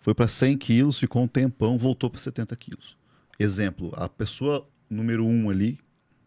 foi 0.00 0.14
para 0.14 0.28
100 0.28 0.58
quilos, 0.58 0.98
ficou 0.98 1.22
um 1.22 1.26
tempão, 1.26 1.78
voltou 1.78 2.10
para 2.10 2.20
70 2.20 2.54
quilos. 2.56 2.94
Exemplo, 3.38 3.90
a 3.96 4.06
pessoa 4.06 4.68
número 4.90 5.24
um 5.24 5.48
ali, 5.48 5.80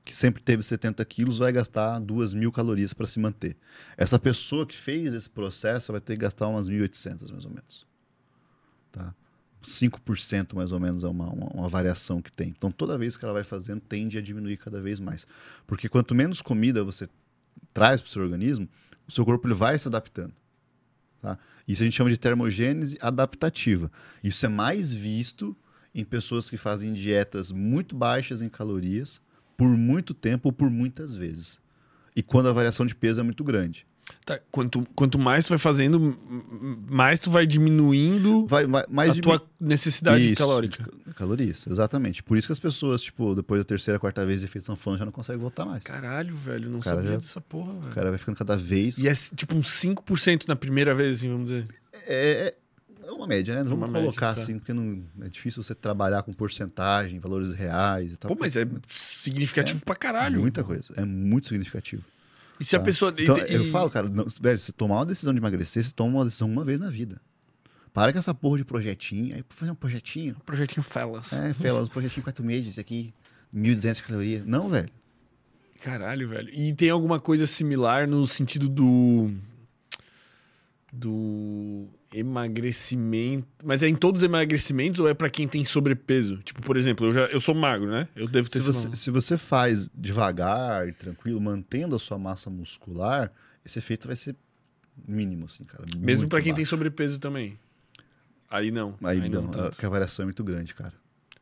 que 0.03 0.15
sempre 0.17 0.41
teve 0.41 0.63
70 0.63 1.05
quilos, 1.05 1.37
vai 1.37 1.51
gastar 1.51 1.99
2 1.99 2.33
mil 2.33 2.51
calorias 2.51 2.91
para 2.91 3.05
se 3.05 3.19
manter. 3.19 3.55
Essa 3.95 4.17
pessoa 4.17 4.65
que 4.65 4.75
fez 4.75 5.13
esse 5.13 5.29
processo 5.29 5.91
vai 5.91 6.01
ter 6.01 6.13
que 6.13 6.21
gastar 6.21 6.47
umas 6.47 6.67
1.800, 6.67 7.31
mais 7.31 7.45
ou 7.45 7.51
menos. 7.51 7.85
Tá? 8.91 9.13
5% 9.69 10.53
mais 10.55 10.71
ou 10.71 10.79
menos 10.79 11.03
é 11.03 11.07
uma, 11.07 11.29
uma, 11.29 11.47
uma, 11.47 11.69
variação 11.69 12.21
que 12.21 12.31
tem. 12.31 12.49
Então, 12.49 12.71
toda 12.71 12.97
vez 12.97 13.17
que 13.17 13.23
ela 13.23 13.33
vai 13.33 13.43
fazendo, 13.43 13.81
tende 13.81 14.17
a 14.17 14.21
diminuir 14.21 14.57
cada 14.57 14.81
vez 14.81 14.99
mais. 14.99 15.27
Porque 15.65 15.89
quanto 15.89 16.13
menos 16.13 16.41
comida 16.41 16.83
você 16.83 17.07
traz 17.73 18.01
para 18.01 18.07
o 18.07 18.11
seu 18.11 18.21
organismo, 18.21 18.67
o 19.07 19.11
seu 19.11 19.25
corpo 19.25 19.47
ele 19.47 19.53
vai 19.53 19.77
se 19.77 19.87
adaptando. 19.87 20.33
Tá? 21.21 21.37
Isso 21.67 21.81
a 21.81 21.85
gente 21.85 21.95
chama 21.95 22.09
de 22.09 22.17
termogênese 22.17 22.97
adaptativa. 23.01 23.91
Isso 24.23 24.45
é 24.45 24.49
mais 24.49 24.91
visto 24.91 25.55
em 25.93 26.03
pessoas 26.03 26.49
que 26.49 26.57
fazem 26.57 26.93
dietas 26.93 27.51
muito 27.51 27.95
baixas 27.95 28.41
em 28.41 28.49
calorias 28.49 29.21
por 29.55 29.69
muito 29.69 30.13
tempo 30.13 30.49
ou 30.49 30.53
por 30.53 30.69
muitas 30.69 31.15
vezes. 31.15 31.59
E 32.15 32.21
quando 32.21 32.49
a 32.49 32.53
variação 32.53 32.85
de 32.85 32.95
peso 32.95 33.19
é 33.19 33.23
muito 33.23 33.43
grande. 33.43 33.85
Tá, 34.25 34.39
quanto, 34.51 34.87
quanto 34.95 35.19
mais 35.19 35.45
tu 35.45 35.49
vai 35.49 35.57
fazendo, 35.57 36.17
mais 36.89 37.19
tu 37.19 37.29
vai 37.29 37.45
diminuindo 37.45 38.45
vai, 38.47 38.65
vai, 38.65 39.09
a 39.09 39.13
tua 39.15 39.41
necessidade 39.59 40.31
isso, 40.31 40.37
calórica. 40.37 40.89
Calorias, 41.15 41.65
exatamente. 41.67 42.23
Por 42.23 42.37
isso 42.37 42.47
que 42.47 42.53
as 42.53 42.59
pessoas, 42.59 43.01
tipo, 43.01 43.35
depois 43.35 43.59
da 43.59 43.65
terceira, 43.65 43.99
quarta 43.99 44.25
vez 44.25 44.39
de 44.39 44.45
efeito 44.45 44.65
sanfona 44.65 44.97
já 44.97 45.05
não 45.05 45.11
conseguem 45.11 45.41
voltar 45.41 45.65
mais. 45.65 45.83
Caralho, 45.83 46.35
velho, 46.35 46.69
não 46.69 46.81
sabia 46.81 47.11
já, 47.11 47.17
dessa 47.17 47.41
porra, 47.41 47.73
velho. 47.73 47.91
O 47.91 47.95
cara 47.95 48.09
vai 48.09 48.17
ficando 48.17 48.37
cada 48.37 48.55
vez... 48.55 48.97
E 48.97 49.09
é 49.09 49.13
tipo 49.13 49.55
uns 49.55 49.67
5% 49.67 50.47
na 50.47 50.55
primeira 50.55 50.95
vez, 50.95 51.19
assim, 51.19 51.29
vamos 51.29 51.49
dizer. 51.49 51.67
É, 52.07 52.53
é, 53.03 53.07
é 53.07 53.11
uma 53.11 53.27
média, 53.27 53.55
né? 53.55 53.63
Não 53.63 53.71
vamos 53.71 53.91
colocar 53.91 54.27
média, 54.27 54.35
tá. 54.35 54.41
assim, 54.41 54.57
porque 54.57 54.73
não, 54.73 55.03
é 55.21 55.27
difícil 55.27 55.61
você 55.61 55.75
trabalhar 55.75 56.23
com 56.23 56.31
porcentagem, 56.31 57.19
valores 57.19 57.53
reais 57.53 58.13
e 58.13 58.17
tal. 58.17 58.33
Pô, 58.33 58.37
mas 58.39 58.55
é 58.55 58.65
significativo 58.87 59.79
é, 59.79 59.85
pra 59.85 59.95
caralho. 59.95 60.39
Muita 60.39 60.63
coisa, 60.63 60.93
é 60.95 61.03
muito 61.03 61.49
significativo. 61.49 62.03
E 62.59 62.65
se 62.65 62.71
tá? 62.71 62.77
a 62.77 62.79
pessoa. 62.81 63.13
Então, 63.17 63.37
e... 63.37 63.53
Eu 63.53 63.65
falo, 63.65 63.89
cara, 63.89 64.07
não, 64.09 64.25
velho, 64.41 64.59
se 64.59 64.71
tomar 64.71 64.95
uma 64.95 65.05
decisão 65.05 65.33
de 65.33 65.39
emagrecer, 65.39 65.83
você 65.83 65.91
toma 65.91 66.19
uma 66.19 66.25
decisão 66.25 66.47
uma 66.47 66.63
vez 66.63 66.79
na 66.79 66.89
vida. 66.89 67.21
Para 67.93 68.11
com 68.11 68.19
essa 68.19 68.33
porra 68.33 68.57
de 68.57 68.65
projetinho. 68.65 69.35
Aí, 69.35 69.43
fazer 69.49 69.71
um 69.71 69.75
projetinho. 69.75 70.35
Projetinho 70.45 70.83
Felas. 70.83 71.31
É, 71.31 71.53
Felas, 71.53 71.85
um 71.85 71.91
projetinho 71.91 72.23
quatro 72.23 72.43
meses 72.43 72.79
aqui, 72.79 73.13
1.200 73.55 74.01
calorias. 74.01 74.45
Não, 74.45 74.67
velho. 74.67 74.89
Caralho, 75.79 76.29
velho. 76.29 76.49
E 76.53 76.73
tem 76.73 76.89
alguma 76.89 77.19
coisa 77.19 77.45
similar 77.45 78.07
no 78.07 78.25
sentido 78.25 78.67
do. 78.69 79.31
Do 80.95 81.87
emagrecimento. 82.13 83.47
Mas 83.63 83.81
é 83.81 83.87
em 83.87 83.95
todos 83.95 84.21
os 84.21 84.23
emagrecimentos 84.23 84.99
ou 84.99 85.09
é 85.09 85.13
para 85.15 85.27
quem 85.27 85.47
tem 85.47 85.65
sobrepeso? 85.65 86.37
Tipo, 86.37 86.61
por 86.61 86.77
exemplo, 86.77 87.07
eu, 87.07 87.13
já, 87.13 87.25
eu 87.25 87.41
sou 87.41 87.55
magro, 87.55 87.89
né? 87.89 88.07
Eu 88.15 88.27
devo 88.27 88.47
ter 88.47 88.61
se 88.61 88.67
você, 88.67 88.95
se 88.95 89.09
você 89.09 89.35
faz 89.35 89.89
devagar 89.95 90.93
tranquilo, 90.93 91.41
mantendo 91.41 91.95
a 91.95 91.99
sua 91.99 92.19
massa 92.19 92.47
muscular, 92.49 93.31
esse 93.65 93.79
efeito 93.79 94.05
vai 94.05 94.15
ser 94.15 94.35
mínimo, 95.07 95.45
assim, 95.45 95.63
cara. 95.63 95.83
Mesmo 95.97 96.29
para 96.29 96.41
quem 96.41 96.53
tem 96.53 96.63
sobrepeso 96.63 97.19
também. 97.19 97.57
Aí 98.49 98.69
não. 98.69 98.95
Aí, 99.03 99.19
aí 99.19 99.29
não, 99.29 99.41
não 99.41 99.63
a, 99.63 99.67
a 99.67 99.89
variação 99.89 100.23
é 100.23 100.25
muito 100.27 100.43
grande, 100.43 100.75
cara. 100.75 100.93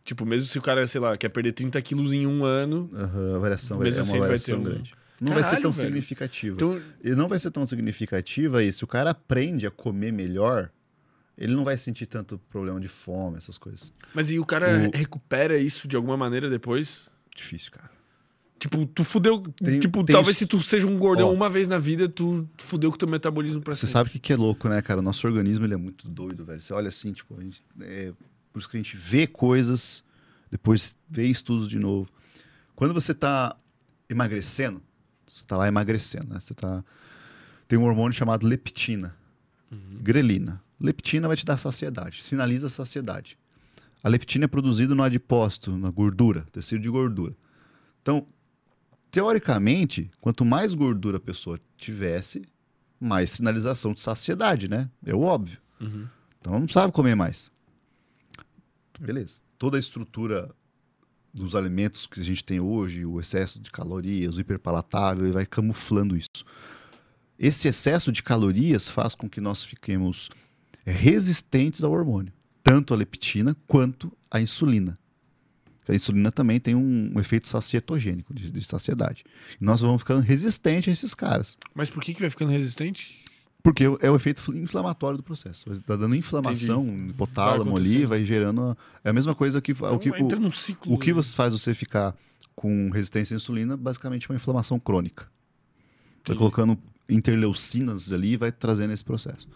Tipo, 0.04 0.26
mesmo 0.26 0.48
se 0.48 0.58
o 0.58 0.62
cara, 0.62 0.88
sei 0.88 1.02
lá, 1.02 1.18
quer 1.18 1.30
perder 1.30 1.52
30 1.52 1.80
quilos 1.82 2.14
em 2.14 2.26
um 2.26 2.44
ano. 2.44 2.90
Uhum, 2.92 3.36
a 3.36 3.40
variação 3.40 3.78
vai, 3.78 3.90
é 3.90 4.02
uma 4.02 4.20
variação 4.20 4.62
um... 4.62 4.84
Não 5.22 5.34
Caralho, 5.34 5.44
vai 5.44 5.56
ser 5.56 5.62
tão 5.62 5.72
velho. 5.72 5.86
significativa. 5.86 6.56
Então... 6.56 6.82
E 7.04 7.12
não 7.12 7.28
vai 7.28 7.38
ser 7.38 7.52
tão 7.52 7.68
significativa 7.68 8.64
e 8.64 8.74
se 8.74 8.84
o 8.84 8.88
cara 8.88 9.12
aprende 9.12 9.68
a 9.68 9.72
comer 9.72 10.12
melhor, 10.12 10.72
ele 11.38 11.54
não 11.54 11.64
vai 11.64 11.78
sentir 11.78 12.08
tanto 12.08 12.40
problema 12.50 12.80
de 12.80 12.88
fome, 12.88 13.38
essas 13.38 13.56
coisas. 13.56 13.94
Mas 14.16 14.32
e 14.32 14.40
o 14.40 14.46
cara 14.46 14.90
o... 14.90 14.98
recupera 14.98 15.60
isso 15.60 15.88
de 15.88 15.96
alguma 15.96 16.18
maneira 16.18 16.50
depois? 16.50 17.08
Difícil, 17.36 17.72
cara. 17.72 17.92
Tipo, 18.58 18.84
tu 18.88 19.04
fudeu. 19.04 19.42
Tem, 19.42 19.80
tipo, 19.80 20.04
tem 20.04 20.14
talvez 20.14 20.38
isso. 20.38 20.46
se 20.46 20.48
tu 20.48 20.62
seja 20.62 20.88
um 20.88 20.98
gordão 20.98 21.30
Ó, 21.30 21.34
uma 21.34 21.50
vez 21.50 21.68
na 21.68 21.78
vida, 21.78 22.10
tu 22.10 22.50
fudeu 22.58 22.90
com 22.90 22.96
o 22.96 22.98
teu 22.98 23.08
metabolismo 23.08 23.62
pra 23.62 23.74
Você 23.74 23.88
sabe 23.88 24.10
o 24.10 24.12
que, 24.12 24.20
que 24.20 24.34
é 24.34 24.36
louco, 24.36 24.68
né, 24.68 24.82
cara? 24.82 25.02
O 25.02 25.04
nosso 25.04 25.26
organismo 25.28 25.66
ele 25.66 25.76
é 25.76 25.78
muito 25.78 26.08
doido, 26.08 26.46
velho. 26.46 26.60
Você 26.60 26.74
olha 26.74 26.90
assim, 26.90 27.14
tipo, 27.14 27.36
a 27.40 27.42
gente, 27.42 27.64
é, 27.80 28.12
por 28.52 28.60
isso 28.60 28.70
que 28.70 28.78
a 28.78 28.80
gente 28.80 28.98
vê 28.98 29.28
coisas, 29.28 30.04
depois 30.50 30.96
vê 31.08 31.26
estudos 31.26 31.68
de 31.68 31.78
novo. 31.78 32.10
Quando 32.76 32.94
você 32.94 33.14
tá 33.14 33.56
emagrecendo, 34.10 34.82
tá 35.52 35.58
lá 35.58 35.68
emagrecendo, 35.68 36.34
né? 36.34 36.40
Você 36.40 36.54
tá. 36.54 36.84
Tem 37.68 37.78
um 37.78 37.84
hormônio 37.84 38.14
chamado 38.14 38.48
leptina, 38.48 39.16
uhum. 39.70 40.00
grelina. 40.02 40.62
Leptina 40.80 41.28
vai 41.28 41.36
te 41.36 41.46
dar 41.46 41.58
saciedade, 41.58 42.24
sinaliza 42.24 42.70
saciedade. 42.70 43.38
A 44.02 44.10
leptina 44.10 44.46
é 44.46 44.48
produzida 44.48 44.96
no 44.96 45.04
adipócito, 45.04 45.78
na 45.78 45.92
gordura, 45.92 46.46
tecido 46.52 46.82
de 46.82 46.90
gordura. 46.90 47.36
Então, 48.02 48.26
teoricamente, 49.12 50.10
quanto 50.22 50.44
mais 50.44 50.74
gordura 50.74 51.18
a 51.18 51.20
pessoa 51.20 51.60
tivesse, 51.78 52.44
mais 53.00 53.32
sinalização 53.32 53.94
de 53.94 54.02
saciedade, 54.02 54.70
né? 54.70 54.90
É 55.06 55.14
o 55.14 55.22
óbvio. 55.22 55.60
Uhum. 55.80 56.08
Então, 56.40 56.54
não 56.54 56.62
precisava 56.62 56.92
comer 56.92 57.16
mais. 57.16 57.52
Beleza. 59.00 59.42
Toda 59.58 59.78
a 59.78 59.80
estrutura 59.80 60.50
dos 61.34 61.56
alimentos 61.56 62.06
que 62.06 62.20
a 62.20 62.24
gente 62.24 62.44
tem 62.44 62.60
hoje, 62.60 63.06
o 63.06 63.20
excesso 63.20 63.60
de 63.60 63.72
calorias, 63.72 64.36
o 64.36 64.42
hiperpalatável, 64.42 65.26
ele 65.26 65.34
vai 65.34 65.46
camuflando 65.46 66.18
isso. 66.18 66.46
Esse 67.40 67.68
excesso 67.68 68.12
de 68.12 68.22
calorias 68.22 68.90
faz 68.90 69.16
com 69.16 69.30
que 69.30 69.42
nós 69.42 69.64
fiquemos 69.64 70.30
resistentes 70.86 71.84
ao 71.84 71.92
hormônio, 71.92 72.34
tanto 72.64 72.94
a 72.94 72.98
leptina 72.98 73.56
quanto 73.68 74.12
a 74.30 74.40
insulina. 74.40 74.98
A 75.88 75.96
insulina 75.96 76.32
também 76.32 76.60
tem 76.60 76.76
um, 76.76 77.12
um 77.16 77.20
efeito 77.20 77.50
sacietogênico, 77.50 78.34
de, 78.34 78.50
de, 78.52 78.64
saciedade. 78.64 79.24
E 79.60 79.64
nós 79.64 79.82
vamos 79.82 80.02
ficando 80.02 80.22
resistentes 80.22 80.88
a 80.88 80.92
esses 80.92 81.14
caras. 81.14 81.58
Mas 81.74 81.90
por 81.90 82.02
que, 82.02 82.14
que 82.14 82.22
vai 82.22 82.30
ficando 82.30 82.52
resistente? 82.52 83.21
Porque 83.64 83.84
é 84.00 84.10
o 84.10 84.16
efeito 84.16 84.42
inflamatório 84.56 85.18
do 85.18 85.24
processo. 85.24 85.72
Está 85.74 85.96
dando 85.96 86.16
inflamação 86.16 86.84
no 86.84 87.12
hipotálamo 87.12 87.78
ali, 87.78 88.06
vai 88.06 88.26
gerando. 88.26 88.62
A, 88.62 88.78
é 89.04 89.10
a 89.10 89.14
mesma 89.14 89.36
coisa 89.36 89.62
que. 89.62 89.72
Então, 89.72 89.96
o 89.96 90.00
que 90.00 90.10
entra 90.10 90.38
o, 90.38 90.42
num 90.42 90.52
ciclo. 90.52 90.94
O 90.94 90.98
que 90.98 91.14
você 91.14 91.36
faz 91.36 91.54
você 91.54 91.74
ficar 91.74 92.16
com 92.56 92.90
resistência 92.90 93.36
à 93.36 93.38
insulina, 93.38 93.78
basicamente 93.78 94.30
uma 94.30 94.36
inflamação 94.36 94.80
crônica. 94.80 95.30
Está 96.20 96.36
colocando 96.36 96.78
interleucinas 97.10 98.12
ali 98.12 98.34
e 98.34 98.38
vai 98.38 98.52
trazendo 98.52 98.94
esse 98.94 99.04
processo. 99.04 99.48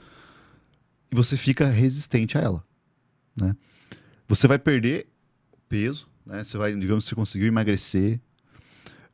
E 1.12 1.16
você 1.16 1.38
fica 1.38 1.68
resistente 1.68 2.38
a 2.38 2.42
ela. 2.42 2.64
Né? 3.36 3.56
Você 4.28 4.48
vai 4.48 4.58
perder 4.58 5.08
peso, 5.70 6.08
né? 6.26 6.44
Você 6.44 6.58
vai, 6.58 6.76
digamos, 6.76 7.06
você 7.06 7.16
conseguiu 7.16 7.48
emagrecer. 7.48 8.20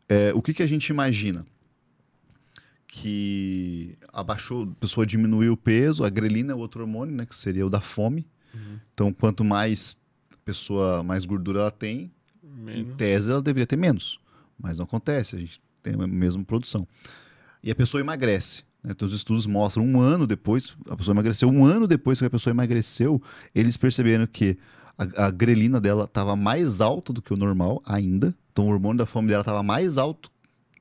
É, 0.08 0.32
o 0.34 0.42
que, 0.42 0.54
que 0.54 0.64
a 0.64 0.68
gente 0.68 0.88
imagina? 0.88 1.46
Que 2.92 3.98
abaixou, 4.12 4.64
a 4.64 4.76
pessoa 4.82 5.06
diminuiu 5.06 5.54
o 5.54 5.58
peso, 5.58 6.04
a 6.04 6.10
grelina 6.10 6.52
é 6.52 6.56
outro 6.56 6.82
hormônio, 6.82 7.16
né, 7.16 7.26
que 7.26 7.34
seria 7.34 7.66
o 7.66 7.70
da 7.70 7.80
fome. 7.80 8.28
Uhum. 8.54 8.80
Então, 8.94 9.14
quanto 9.14 9.46
mais 9.46 9.98
pessoa, 10.44 11.02
mais 11.02 11.26
gordura 11.26 11.62
ela 11.62 11.72
tem, 11.72 12.12
menos. 12.44 12.82
em 12.82 12.96
tese 12.96 13.32
ela 13.32 13.42
deveria 13.42 13.66
ter 13.66 13.78
menos. 13.78 14.20
Mas 14.60 14.78
não 14.78 14.84
acontece, 14.84 15.38
a 15.38 15.40
gente 15.40 15.62
tem 15.82 15.94
a 15.94 16.06
mesma 16.06 16.44
produção. 16.44 16.86
E 17.64 17.72
a 17.72 17.76
pessoa 17.76 18.02
emagrece. 18.02 18.66
Né? 18.84 18.92
Então, 18.92 19.08
os 19.08 19.14
estudos 19.14 19.46
mostram 19.46 19.86
um 19.86 20.02
ano 20.02 20.28
depois, 20.28 20.76
a 20.90 20.98
pessoa 20.98 21.14
emagreceu, 21.14 21.48
um 21.48 21.64
ano 21.64 21.88
depois 21.88 22.20
que 22.20 22.26
a 22.26 22.30
pessoa 22.30 22.52
emagreceu, 22.52 23.24
eles 23.56 23.78
perceberam 23.78 24.28
que 24.28 24.58
a, 24.98 25.28
a 25.28 25.32
grelina 25.32 25.80
dela 25.80 26.04
estava 26.04 26.36
mais 26.36 26.82
alta 26.82 27.14
do 27.14 27.22
que 27.22 27.34
o 27.34 27.38
normal 27.38 27.82
ainda. 27.86 28.36
Então, 28.52 28.68
o 28.68 28.70
hormônio 28.70 28.98
da 28.98 29.06
fome 29.06 29.30
dela 29.30 29.44
estava 29.44 29.64
mais 29.64 29.98
alto, 29.98 30.30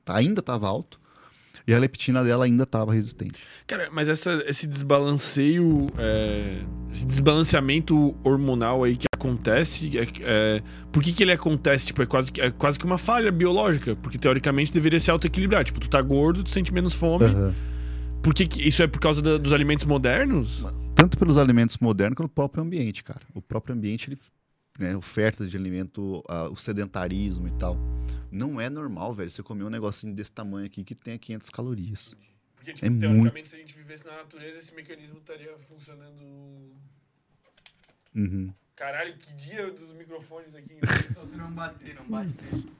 ainda 0.05 0.41
estava 0.41 0.67
alto 0.67 0.99
e 1.67 1.73
a 1.73 1.79
leptina 1.79 2.23
dela 2.23 2.45
ainda 2.45 2.63
estava 2.63 2.93
resistente. 2.93 3.39
Cara, 3.67 3.89
mas 3.91 4.09
essa, 4.09 4.43
esse 4.47 4.67
desbalanceio, 4.67 5.87
é, 5.97 6.61
esse 6.91 7.05
desbalanceamento 7.05 8.15
hormonal 8.23 8.83
aí 8.83 8.95
que 8.95 9.05
acontece, 9.13 9.97
é, 9.97 10.07
é, 10.21 10.63
por 10.91 11.03
que, 11.03 11.13
que 11.13 11.23
ele 11.23 11.31
acontece? 11.31 11.87
Tipo, 11.87 12.01
é 12.01 12.05
quase, 12.05 12.31
é 12.39 12.51
quase 12.51 12.79
que 12.79 12.85
uma 12.85 12.97
falha 12.97 13.31
biológica, 13.31 13.95
porque 13.95 14.17
teoricamente 14.17 14.73
deveria 14.73 14.99
se 14.99 15.11
autoequilibrar. 15.11 15.63
Tipo, 15.63 15.79
tu 15.79 15.89
tá 15.89 16.01
gordo, 16.01 16.43
tu 16.43 16.49
sente 16.49 16.73
menos 16.73 16.93
fome. 16.93 17.25
Uhum. 17.25 17.53
Por 18.21 18.33
que, 18.33 18.47
que 18.47 18.67
isso 18.67 18.83
é 18.83 18.87
por 18.87 18.99
causa 18.99 19.21
da, 19.21 19.37
dos 19.37 19.53
alimentos 19.53 19.85
modernos? 19.85 20.65
Tanto 20.95 21.17
pelos 21.17 21.37
alimentos 21.37 21.77
modernos 21.77 22.15
quanto 22.15 22.29
pelo 22.29 22.47
próprio 22.47 22.63
ambiente, 22.63 23.03
cara. 23.03 23.21
O 23.33 23.41
próprio 23.41 23.75
ambiente 23.75 24.09
ele 24.09 24.19
né, 24.81 24.95
oferta 24.95 25.45
de 25.45 25.55
alimento, 25.55 26.23
uh, 26.29 26.51
o 26.51 26.57
sedentarismo 26.57 27.47
e 27.47 27.51
tal. 27.51 27.77
Não 28.31 28.59
é 28.59 28.69
normal, 28.69 29.13
velho, 29.13 29.29
você 29.29 29.43
comer 29.43 29.63
um 29.63 29.69
negocinho 29.69 30.13
desse 30.13 30.31
tamanho 30.31 30.65
aqui 30.65 30.83
que 30.83 30.95
tenha 30.95 31.17
500 31.17 31.49
calorias. 31.49 32.15
Porque, 32.55 32.73
tipo, 32.73 32.85
é 32.85 32.89
teoricamente, 32.89 33.33
muito... 33.33 33.49
se 33.49 33.55
a 33.55 33.59
gente 33.59 33.73
vivesse 33.75 34.05
na 34.05 34.17
natureza, 34.17 34.57
esse 34.57 34.73
mecanismo 34.73 35.19
estaria 35.19 35.55
funcionando. 35.67 36.21
Uhum. 38.15 38.53
Caralho, 38.75 39.15
que 39.17 39.33
dia 39.33 39.71
dos 39.71 39.93
microfones 39.93 40.55
aqui. 40.55 40.77
Só 41.13 41.25
não 41.25 41.51
bater, 41.51 41.95
não 41.95 42.05
bate 42.07 42.35
nele. 42.41 42.71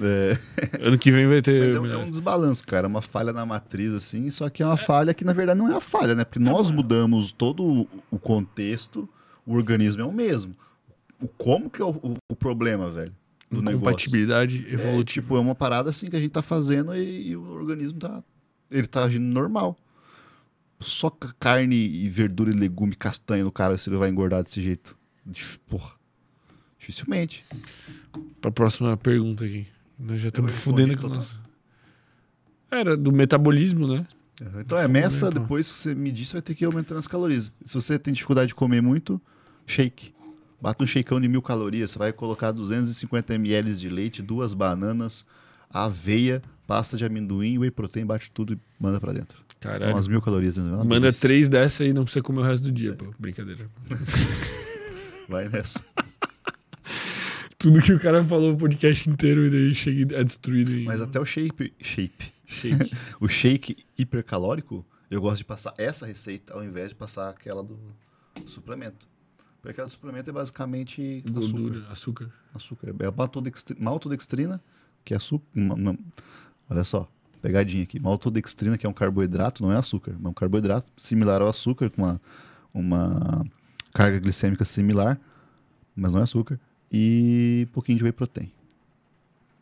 É. 0.00 0.38
Ano 0.86 0.98
que 0.98 1.10
vem 1.10 1.26
vai 1.26 1.42
ter. 1.42 1.64
Mas 1.64 1.74
é, 1.74 1.80
um, 1.80 1.86
é 1.86 1.96
um 1.96 2.10
desbalanço, 2.10 2.66
cara. 2.66 2.86
Uma 2.86 3.02
falha 3.02 3.32
na 3.32 3.44
matriz, 3.44 3.92
assim. 3.92 4.30
Só 4.30 4.48
que 4.48 4.62
é 4.62 4.66
uma 4.66 4.74
é. 4.74 4.78
falha 4.78 5.12
que, 5.12 5.24
na 5.24 5.32
verdade, 5.32 5.58
não 5.58 5.68
é 5.68 5.72
uma 5.72 5.80
falha, 5.80 6.14
né? 6.14 6.24
Porque 6.24 6.38
nós 6.38 6.70
mudamos 6.70 7.32
todo 7.32 7.86
o 8.10 8.18
contexto, 8.18 9.08
o 9.44 9.54
organismo 9.54 10.02
é 10.02 10.04
o 10.04 10.12
mesmo 10.12 10.56
o 11.20 11.28
como 11.28 11.70
que 11.70 11.82
é 11.82 11.84
o, 11.84 11.90
o, 11.90 12.14
o 12.30 12.36
problema, 12.36 12.90
velho. 12.90 13.14
Incompatibilidade 13.50 14.66
evolutiva. 14.68 15.00
É, 15.00 15.04
tipo, 15.04 15.36
é 15.36 15.40
uma 15.40 15.54
parada 15.54 15.90
assim 15.90 16.08
que 16.08 16.16
a 16.16 16.20
gente 16.20 16.30
tá 16.30 16.42
fazendo 16.42 16.94
e, 16.94 17.30
e, 17.30 17.36
o 17.36 17.50
organismo 17.50 17.98
tá. 17.98 18.22
Ele 18.70 18.86
tá 18.86 19.04
agindo 19.04 19.24
normal. 19.24 19.76
Só 20.78 21.10
carne 21.10 21.76
e 21.76 22.08
verdura 22.08 22.50
e 22.50 22.54
legume 22.54 22.94
castanho 22.94 23.44
no 23.44 23.52
cara 23.52 23.76
se 23.76 23.90
ele 23.90 23.96
vai 23.96 24.08
engordar 24.08 24.42
desse 24.42 24.62
jeito. 24.62 24.96
Porra. 25.68 25.90
Dificilmente. 26.78 27.44
Pra 28.40 28.50
próxima 28.50 28.96
pergunta 28.96 29.44
aqui. 29.44 29.66
Nós 29.98 30.20
já 30.20 30.28
estamos 30.28 30.52
fudendo 30.52 30.96
com 30.96 31.08
nós. 31.08 31.38
Era 32.70 32.96
do 32.96 33.12
metabolismo, 33.12 33.86
né? 33.86 34.06
Então 34.58 34.78
é, 34.78 34.88
meça, 34.88 35.30
depois 35.30 35.70
que 35.70 35.76
você 35.76 35.94
medir, 35.94 36.24
você 36.24 36.34
vai 36.34 36.42
ter 36.42 36.54
que 36.54 36.64
ir 36.64 36.66
aumentando 36.66 36.98
as 36.98 37.06
calorias. 37.06 37.52
Se 37.64 37.74
você 37.74 37.98
tem 37.98 38.14
dificuldade 38.14 38.48
de 38.48 38.54
comer 38.54 38.80
muito, 38.80 39.20
shake. 39.66 40.14
Bata 40.60 40.82
um 40.82 40.86
shakeão 40.86 41.20
de 41.20 41.28
mil 41.28 41.40
calorias. 41.42 41.90
Você 41.90 41.98
vai 41.98 42.12
colocar 42.12 42.52
250 42.52 43.34
ml 43.34 43.74
de 43.74 43.88
leite, 43.88 44.20
duas 44.22 44.52
bananas, 44.52 45.24
aveia, 45.70 46.42
pasta 46.66 46.96
de 46.96 47.04
amendoim, 47.04 47.58
whey 47.58 47.70
protein, 47.70 48.04
bate 48.04 48.30
tudo 48.30 48.52
e 48.54 48.58
manda 48.78 49.00
pra 49.00 49.12
dentro. 49.12 49.42
Caralho. 49.60 49.92
Umas 49.92 50.08
mil 50.08 50.20
calorias. 50.22 50.56
né? 50.56 50.64
Uma 50.64 50.84
Manda 50.84 51.00
delícia. 51.00 51.20
três 51.28 51.48
dessa 51.48 51.84
e 51.84 51.92
não 51.92 52.04
precisa 52.04 52.22
comer 52.22 52.40
o 52.40 52.42
resto 52.44 52.64
do 52.64 52.72
dia, 52.72 52.94
pô. 52.94 53.06
Brincadeira. 53.18 53.68
Vai 55.28 55.48
nessa. 55.48 55.84
Tudo 57.58 57.80
que 57.82 57.92
o 57.92 58.00
cara 58.00 58.24
falou 58.24 58.54
o 58.54 58.56
podcast 58.56 59.08
inteiro 59.08 59.44
e 59.46 59.50
daí 59.50 59.74
chega 59.74 60.14
e 60.14 60.18
é 60.18 60.24
destruído 60.24 60.72
em 60.72 60.84
Mas 60.84 61.02
até 61.02 61.20
o 61.20 61.26
shape, 61.26 61.74
shape, 61.80 62.32
shake. 62.46 62.90
o 63.20 63.28
shake 63.28 63.84
hipercalórico, 63.98 64.84
eu 65.10 65.20
gosto 65.20 65.38
de 65.38 65.44
passar 65.44 65.74
essa 65.76 66.06
receita 66.06 66.54
ao 66.54 66.64
invés 66.64 66.88
de 66.88 66.94
passar 66.94 67.28
aquela 67.28 67.62
do 67.62 67.78
suplemento. 68.46 69.06
Porque 69.60 69.72
aquela 69.72 69.88
do 69.88 69.92
suplemento 69.92 70.30
é 70.30 70.32
basicamente 70.32 71.22
açúcar. 71.26 71.40
Gordura, 71.40 71.86
açúcar. 71.90 72.32
açúcar. 72.54 72.94
É 72.98 73.06
a 73.06 73.10
maltodextri- 73.12 73.76
maltodextrina, 73.80 74.60
que 75.04 75.12
é 75.12 75.16
açúcar. 75.16 75.44
olha 76.70 76.84
só, 76.84 77.06
pegadinha 77.42 77.82
aqui. 77.82 78.00
Maltodextrina, 78.00 78.78
que 78.78 78.86
é 78.86 78.88
um 78.88 78.92
carboidrato, 78.94 79.62
não 79.62 79.70
é 79.72 79.76
açúcar, 79.76 80.14
é 80.22 80.28
um 80.28 80.32
carboidrato 80.32 80.90
similar 80.96 81.42
ao 81.42 81.48
açúcar, 81.48 81.90
com 81.90 82.02
uma, 82.02 82.20
uma 82.72 83.44
carga 83.92 84.18
glicêmica 84.18 84.64
similar, 84.64 85.20
mas 85.94 86.12
não 86.14 86.20
é 86.20 86.24
açúcar. 86.24 86.58
E 86.90 87.66
um 87.68 87.72
pouquinho 87.72 87.98
de 87.98 88.04
whey 88.04 88.12
protein. 88.12 88.50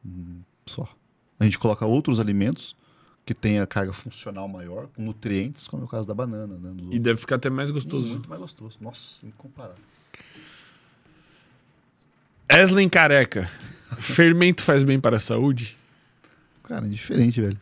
Hum, 0.06 0.40
Só. 0.64 0.88
A 1.40 1.44
gente 1.44 1.58
coloca 1.58 1.84
outros 1.86 2.20
alimentos 2.20 2.76
que 3.28 3.34
têm 3.34 3.60
a 3.60 3.66
carga 3.66 3.92
funcional 3.92 4.48
maior, 4.48 4.86
com 4.88 5.02
nutrientes, 5.02 5.68
como 5.68 5.82
é 5.82 5.84
o 5.84 5.88
caso 5.88 6.08
da 6.08 6.14
banana. 6.14 6.56
Né? 6.56 6.70
Do- 6.74 6.94
E 6.94 6.98
deve 6.98 7.20
ficar 7.20 7.36
até 7.36 7.50
mais 7.50 7.70
gostoso. 7.70 8.08
Muito 8.08 8.26
mais 8.26 8.40
gostoso. 8.40 8.78
Nossa, 8.80 9.16
incomparável. 9.22 9.76
Eslen 12.48 12.88
Careca. 12.88 13.50
Fermento 13.98 14.62
faz 14.62 14.82
bem 14.84 14.98
para 14.98 15.16
a 15.16 15.20
saúde? 15.20 15.76
Cara, 16.62 16.86
é 16.86 16.88
diferente, 16.88 17.38
velho. 17.40 17.60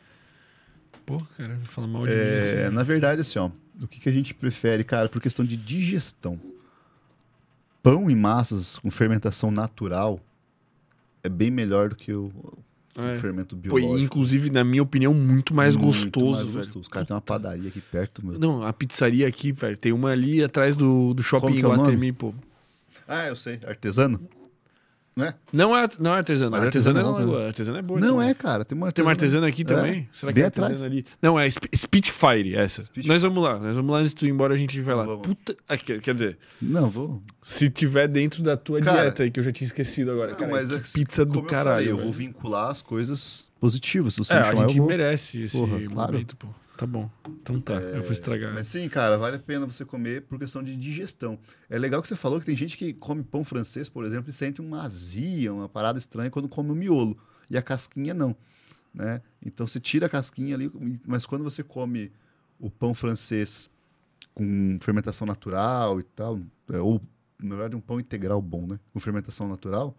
Porra, 1.05 1.27
cara, 1.37 1.55
vai 1.57 1.65
falar 1.65 1.87
mal 1.89 2.07
de 2.07 2.13
mim 2.13 2.19
É, 2.19 2.65
assim. 2.67 2.75
na 2.75 2.83
verdade, 2.85 3.21
assim, 3.21 3.39
ó, 3.41 3.51
o 3.81 3.89
que, 3.89 3.99
que 4.01 4.09
a 4.09 4.13
gente 4.13 4.33
prefere, 4.35 4.85
cara, 4.85 5.09
por 5.09 5.21
questão 5.21 5.45
de 5.45 5.57
digestão. 5.57 6.41
Pão 7.83 8.09
e 8.11 8.15
massas 8.15 8.79
com 8.79 8.91
fermentação 8.91 9.51
natural 9.51 10.21
é 11.25 11.29
bem 11.29 11.51
melhor 11.51 11.89
do 11.89 11.97
que 11.97 12.13
o, 12.13 12.33
É. 12.99 13.19
fermento 13.19 13.55
Pô, 13.57 13.77
biológico. 13.77 13.99
e 13.99 14.03
inclusive, 14.03 14.51
na 14.51 14.65
minha 14.65 14.83
opinião, 14.83 15.13
muito 15.13 15.55
mais 15.55 15.75
Muito 15.77 15.87
gostoso, 15.87 16.31
mais 16.37 16.49
velho. 16.49 16.59
gostoso. 16.65 16.91
Cara, 16.91 17.05
tem 17.07 17.15
uma 17.15 17.21
padaria 17.21 17.69
aqui 17.69 17.81
perto, 17.81 18.25
meu. 18.25 18.39
Não, 18.39 18.63
a 18.67 18.73
pizzaria 18.73 19.27
aqui, 19.29 19.53
velho, 19.53 19.77
tem 19.77 19.93
uma 19.93 20.11
ali 20.11 20.43
atrás 20.43 20.75
do, 20.75 21.13
do 21.13 21.23
shopping 21.23 21.55
em 21.55 21.59
é? 21.59 21.63
Guatemi, 21.63 22.13
pô. 22.13 22.33
Ah, 23.07 23.27
eu 23.29 23.37
sei. 23.37 23.61
Artesano? 23.67 24.21
Não 25.17 25.25
é? 25.25 25.35
Não 25.51 25.79
é, 25.79 25.89
não 25.99 26.15
é 26.15 26.19
artesano. 26.19 26.51
Mas 26.51 26.63
artesano, 26.65 26.99
artesano 26.99 27.19
é, 27.19 27.23
é 27.23 27.27
também. 27.33 27.47
artesano 27.47 27.79
é 27.79 27.83
boa. 27.83 27.99
Não 28.01 28.09
também. 28.17 28.29
é, 28.29 28.35
cara. 28.35 28.65
Tem 28.67 28.77
uma 28.77 28.93
Tem 28.93 29.03
uma 29.03 29.13
artesana. 29.13 29.47
artesana 29.47 29.47
aqui 29.47 29.63
É, 29.63 29.65
também? 29.65 30.09
Será 30.13 30.31
que 30.31 30.35
bem 30.35 30.45
é 30.45 30.47
atrás. 30.49 30.73
artesana 30.73 30.93
ali? 30.93 31.07
Não, 31.23 31.41
é 31.41 31.47
Sp- 31.49 31.73
Spitfire, 31.75 32.55
essa. 32.55 32.85
Spitfire. 32.85 33.09
Nós 33.09 33.23
vamos 33.23 33.43
lá, 33.43 33.59
nós 33.59 33.77
vamos 33.77 33.91
lá 33.93 33.99
antes 34.01 34.11
de 34.13 34.17
tu 34.17 34.27
ir 34.27 34.29
embora, 34.31 34.53
a 34.53 34.59
gente 34.59 34.79
vai 34.83 34.95
lá. 34.95 35.05
Vamos. 35.07 35.27
Puta. 35.27 35.57
ah, 35.67 35.77
quer, 35.79 36.01
dizer, 36.13 36.37
Não, 36.61 36.91
vou. 36.91 37.23
se 37.43 37.71
tiver 37.71 38.09
dentro 38.09 38.43
da 38.43 38.59
tua 38.59 38.79
Cara, 38.83 39.01
dieta 39.05 39.23
aí, 39.23 39.31
que 39.31 39.41
eu 39.41 39.45
já 39.45 39.53
tinha 39.53 39.67
esquecido 39.67 40.11
agora. 40.13 40.33
Não, 40.33 40.39
cara, 40.39 40.53
mas 40.53 40.71
é 40.71 40.79
pizza 40.81 41.25
do 41.25 41.39
eu 41.39 41.43
caralho. 41.45 41.87
falei, 41.87 41.91
eu 41.93 41.97
vou 41.97 42.13
vincular 42.13 42.71
as 42.71 42.83
coisas 42.83 43.49
positivas. 43.59 44.13
Se 44.13 44.19
você 44.19 44.35
É, 44.35 44.37
me 44.37 44.43
a 44.43 44.45
chamar, 44.51 44.61
gente 44.69 44.77
eu 44.77 44.83
vou. 44.85 44.87
merece 44.87 45.43
esse 45.45 45.57
Porra, 45.57 45.81
claro. 45.81 46.13
momento, 46.13 46.37
pô. 46.37 46.49
Tá 46.77 46.87
bom. 46.87 47.11
Então 47.27 47.61
tá, 47.61 47.75
eu 47.75 48.03
vou 48.03 48.13
estragar. 48.13 48.53
Mas 48.53 48.67
sim, 48.67 48.89
cara, 48.89 49.17
vale 49.17 49.37
a 49.37 49.39
pena 49.39 49.67
você 49.67 49.85
comer 49.85 50.23
por 50.23 50.39
questão 50.39 50.63
de 50.63 50.77
digestão. 50.77 51.39
É 51.71 51.79
legal 51.79 52.03
que 52.03 52.09
você 52.09 52.17
falou 52.17 52.39
que 52.39 52.47
tem 52.47 52.57
gente 52.57 52.77
que 52.77 52.93
come 52.93 53.23
pão 53.23 53.43
francês, 53.43 53.89
por 53.89 54.05
exemplo, 54.05 54.29
e 54.29 54.33
sente 54.33 54.61
uma 54.61 54.83
azia, 54.83 55.53
uma 55.53 55.69
parada 55.69 55.99
estranha 55.99 56.31
quando 56.31 56.49
come 56.49 56.71
o 56.71 56.75
miolo. 56.75 57.17
E 57.49 57.57
a 57.57 57.63
casquinha 57.63 58.13
não. 58.13 58.37
Né? 58.93 59.23
Então 59.45 59.67
você 59.67 59.81
tira 59.81 60.07
a 60.07 60.09
casquinha 60.09 60.55
ali, 60.55 60.71
mas 61.07 61.25
quando 61.25 61.45
você 61.45 61.63
come 61.63 62.13
o 62.59 62.71
pão 62.71 62.93
francês 62.93 63.71
com 64.35 64.79
fermentação 64.81 65.27
natural 65.27 65.99
e 65.99 66.03
tal, 66.03 66.41
é, 66.71 66.79
ou 66.79 67.01
na 67.39 67.57
verdade 67.57 67.77
um 67.77 67.81
pão 67.81 67.99
integral 67.99 68.41
bom, 68.41 68.67
né? 68.67 68.79
Com 68.93 69.01
fermentação 69.01 69.49
natural, 69.49 69.97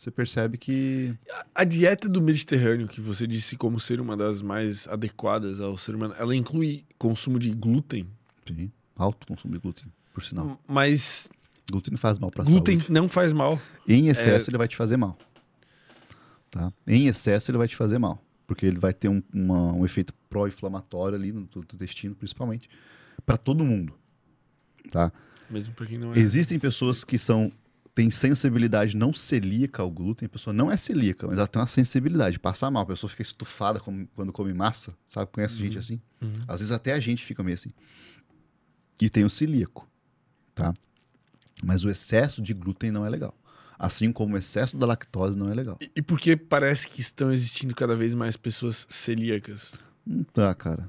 você 0.00 0.10
percebe 0.10 0.56
que 0.56 1.14
A 1.54 1.62
dieta 1.62 2.08
do 2.08 2.22
Mediterrâneo, 2.22 2.88
que 2.88 3.02
você 3.02 3.26
disse 3.26 3.54
como 3.54 3.78
ser 3.78 4.00
uma 4.00 4.16
das 4.16 4.40
mais 4.40 4.88
adequadas 4.88 5.60
ao 5.60 5.76
ser 5.76 5.94
humano, 5.94 6.14
ela 6.18 6.34
inclui 6.34 6.84
consumo 6.96 7.38
de 7.38 7.50
glúten, 7.50 8.06
sim, 8.48 8.72
alto 8.96 9.26
consumo 9.26 9.52
de 9.52 9.60
glúten, 9.60 9.92
por 10.14 10.22
sinal. 10.22 10.58
mas 10.66 11.28
Glúten 11.70 11.92
não 11.92 11.98
faz 11.98 12.18
mal 12.18 12.30
para 12.30 12.44
glúten 12.44 12.78
saúde. 12.80 12.92
não 12.92 13.08
faz 13.10 13.32
mal. 13.34 13.60
Em 13.86 14.08
excesso, 14.08 14.48
ele 14.48 14.56
vai 14.56 14.66
te 14.66 14.74
fazer 14.74 14.96
mal. 14.96 15.18
Tá? 16.50 16.72
Em 16.86 17.06
excesso, 17.06 17.50
ele 17.50 17.58
vai 17.58 17.68
te 17.68 17.76
fazer 17.76 17.98
mal. 17.98 18.20
Porque 18.46 18.64
ele 18.66 18.78
vai 18.78 18.92
ter 18.92 19.08
um, 19.08 19.22
uma- 19.32 19.72
um 19.74 19.84
efeito 19.84 20.12
pró-inflamatório 20.28 21.16
ali 21.16 21.30
no, 21.30 21.46
teu 21.46 21.62
intestino, 21.62 22.14
principalmente. 22.14 22.68
Para 23.24 23.36
todo 23.36 23.62
mundo. 23.62 23.94
Tá? 24.90 25.12
Mesmo 25.48 25.74
pra 25.74 25.86
quem 25.86 25.96
não 25.98 26.12
é. 26.12 26.18
Existem 26.18 26.58
pessoas 26.58 27.04
que 27.04 27.16
são 27.18 27.52
têm 28.00 28.10
sensibilidade 28.10 28.96
não 28.96 29.12
celíaca 29.12 29.82
ao 29.82 29.90
glúten. 29.90 30.24
A 30.24 30.28
pessoa 30.30 30.54
não 30.54 30.70
é 30.70 30.76
celíaca, 30.78 31.26
mas 31.26 31.36
ela 31.36 31.46
tem 31.46 31.60
uma 31.60 31.66
sensibilidade. 31.66 32.38
Passa 32.38 32.70
mal. 32.70 32.84
A 32.84 32.86
pessoa 32.86 33.10
fica 33.10 33.20
estufada 33.20 33.78
quando 34.14 34.32
come 34.32 34.54
massa. 34.54 34.94
Sabe? 35.04 35.30
Conhece 35.30 35.56
gente 35.56 35.78
assim? 35.78 36.00
Uhum. 36.22 36.32
Às 36.48 36.60
vezes 36.60 36.72
até 36.72 36.94
a 36.94 37.00
gente 37.00 37.22
fica 37.22 37.42
meio 37.42 37.56
assim. 37.56 37.68
E 39.02 39.10
tem 39.10 39.22
o 39.22 39.28
celíaco, 39.28 39.86
tá? 40.54 40.72
Mas 41.62 41.84
o 41.84 41.90
excesso 41.90 42.40
de 42.40 42.54
glúten 42.54 42.90
não 42.90 43.04
é 43.04 43.10
legal. 43.10 43.34
Assim 43.78 44.10
como 44.10 44.34
o 44.34 44.38
excesso 44.38 44.78
da 44.78 44.86
lactose 44.86 45.36
não 45.36 45.50
é 45.50 45.54
legal. 45.54 45.76
E, 45.78 45.90
e 45.96 46.02
por 46.02 46.18
que 46.18 46.36
parece 46.36 46.88
que 46.88 47.02
estão 47.02 47.30
existindo 47.30 47.74
cada 47.74 47.94
vez 47.94 48.14
mais 48.14 48.34
pessoas 48.34 48.86
celíacas? 48.88 49.74
Não 50.06 50.24
tá, 50.24 50.54
cara. 50.54 50.88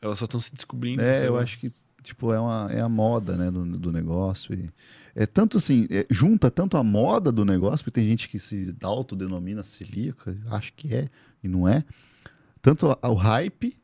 Elas 0.00 0.18
só 0.18 0.24
estão 0.24 0.40
se 0.40 0.52
descobrindo. 0.52 1.02
É, 1.02 1.24
eu 1.24 1.34
lá. 1.34 1.42
acho 1.42 1.56
que 1.58 1.72
tipo 2.02 2.32
é, 2.32 2.40
uma, 2.40 2.68
é 2.72 2.80
a 2.80 2.88
moda, 2.88 3.36
né, 3.36 3.48
do, 3.48 3.64
do 3.78 3.92
negócio. 3.92 4.52
E 4.54 4.68
é 5.14 5.26
tanto 5.26 5.58
assim, 5.58 5.86
é, 5.90 6.06
junta 6.10 6.50
tanto 6.50 6.76
a 6.76 6.82
moda 6.82 7.30
do 7.30 7.44
negócio, 7.44 7.84
porque 7.84 8.00
tem 8.00 8.08
gente 8.08 8.28
que 8.28 8.38
se 8.38 8.74
autodenomina 8.82 9.62
celíaca, 9.62 10.36
acho 10.50 10.72
que 10.74 10.94
é 10.94 11.08
e 11.42 11.48
não 11.48 11.68
é. 11.68 11.84
Tanto 12.60 12.90
a- 13.02 13.08
o 13.10 13.14
hype 13.14 13.76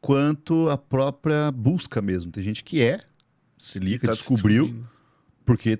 quanto 0.00 0.68
a 0.68 0.76
própria 0.78 1.50
busca 1.50 2.00
mesmo. 2.00 2.30
Tem 2.32 2.42
gente 2.42 2.62
que 2.64 2.80
é 2.82 3.00
celíaca, 3.58 4.06
Tá 4.06 4.12
descobriu 4.12 4.66
porque 5.44 5.78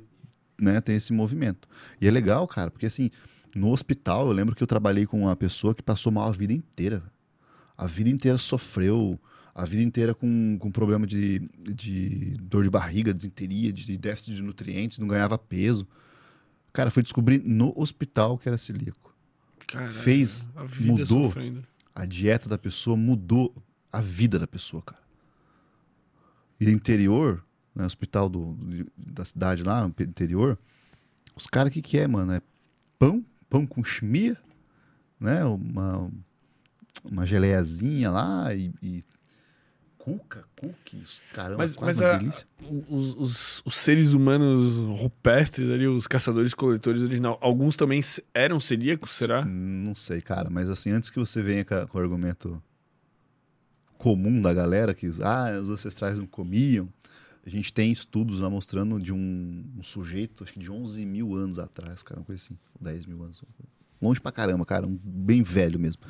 né, 0.60 0.80
tem 0.80 0.96
esse 0.96 1.12
movimento. 1.12 1.68
E 2.00 2.06
é 2.06 2.10
legal, 2.10 2.46
cara, 2.46 2.70
porque 2.70 2.86
assim, 2.86 3.10
no 3.54 3.70
hospital 3.70 4.26
eu 4.26 4.32
lembro 4.32 4.54
que 4.54 4.62
eu 4.62 4.66
trabalhei 4.66 5.06
com 5.06 5.22
uma 5.22 5.36
pessoa 5.36 5.74
que 5.74 5.82
passou 5.82 6.12
mal 6.12 6.28
a 6.28 6.32
vida 6.32 6.52
inteira. 6.52 7.02
A 7.78 7.86
vida 7.86 8.10
inteira 8.10 8.36
sofreu, 8.36 9.18
a 9.54 9.64
vida 9.64 9.82
inteira 9.82 10.14
com, 10.14 10.56
com 10.58 10.70
problema 10.70 11.06
de, 11.06 11.40
de 11.74 12.36
dor 12.40 12.64
de 12.64 12.70
barriga, 12.70 13.12
desinteria, 13.12 13.72
de 13.72 13.96
déficit 13.96 14.34
de 14.36 14.42
nutrientes, 14.42 14.98
não 14.98 15.08
ganhava 15.08 15.36
peso. 15.36 15.86
Cara, 16.72 16.90
foi 16.90 17.02
descobrir 17.02 17.42
no 17.44 17.72
hospital 17.76 18.38
que 18.38 18.48
era 18.48 18.56
celíaco. 18.56 19.14
Fez, 19.90 20.50
a 20.56 20.64
vida 20.64 20.92
mudou. 20.92 21.26
sofrendo. 21.26 21.64
A 21.94 22.04
dieta 22.04 22.48
da 22.48 22.58
pessoa 22.58 22.96
mudou 22.96 23.54
a 23.92 24.00
vida 24.00 24.38
da 24.38 24.46
pessoa, 24.46 24.82
cara. 24.82 25.02
E 26.60 26.70
interior, 26.70 27.44
né, 27.74 27.84
hospital 27.84 28.28
do, 28.28 28.56
da 28.96 29.24
cidade 29.24 29.62
lá, 29.62 29.82
no 29.82 29.94
interior, 30.00 30.58
os 31.34 31.46
caras, 31.46 31.70
o 31.70 31.72
que 31.72 31.82
que 31.82 31.98
é, 31.98 32.06
mano? 32.06 32.32
É 32.32 32.42
pão, 32.98 33.24
pão 33.48 33.66
com 33.66 33.82
chmia, 33.82 34.36
né? 35.18 35.44
Uma, 35.44 36.10
uma 37.04 37.26
geleiazinha 37.26 38.10
lá 38.10 38.54
e, 38.54 38.72
e 38.82 39.04
cuca, 40.02 40.44
cookies, 40.58 41.20
caramba, 41.34 41.58
Mas, 41.58 41.76
quase 41.76 42.00
mas 42.00 42.08
uma 42.10 42.14
a- 42.14 42.18
delícia. 42.18 42.46
os, 42.88 43.14
os- 43.14 43.62
os 43.66 43.74
seres 43.76 44.14
humanos 44.14 44.76
rupestres 45.00 45.68
ali, 45.70 45.86
os 45.86 46.06
caçadores-coletores 46.06 47.02
original, 47.02 47.38
alguns 47.42 47.76
também 47.76 48.00
eram 48.32 48.58
celíacos, 48.58 49.10
será? 49.12 49.44
Não 49.44 49.94
sei, 49.94 50.20
cara, 50.22 50.48
mas 50.48 50.70
assim, 50.70 50.90
antes 50.90 51.10
que 51.10 51.18
você 51.18 51.42
venha 51.42 51.64
com, 51.64 51.74
o 51.74 52.00
argumento 52.00 52.62
comum 53.98 54.40
da 54.40 54.52
galera, 54.54 54.94
que 54.94 55.06
os- 55.06 55.20
ah, 55.20 55.50
os 55.62 55.68
ancestrais 55.68 56.16
não 56.16 56.26
comiam, 56.26 56.88
a 57.44 57.50
gente 57.50 57.72
tem 57.72 57.92
estudos 57.92 58.40
lá 58.40 58.48
mostrando 58.48 58.98
de 59.00 59.12
um, 59.12 59.64
um 59.78 59.82
sujeito, 59.82 60.42
acho 60.44 60.52
que 60.54 60.58
de 60.58 60.70
11 60.70 61.04
mil 61.04 61.34
anos 61.34 61.58
atrás, 61.58 62.02
cara, 62.02 62.20
uma 62.20 62.26
coisa 62.26 62.42
assim, 62.42 62.56
10 62.80 63.04
mil 63.06 63.22
anos. 63.22 63.42
Longe 64.00 64.20
pra 64.20 64.32
caramba, 64.32 64.64
cara, 64.64 64.86
um 64.86 64.98
bem 65.04 65.42
velho 65.42 65.78
mesmo. 65.78 66.02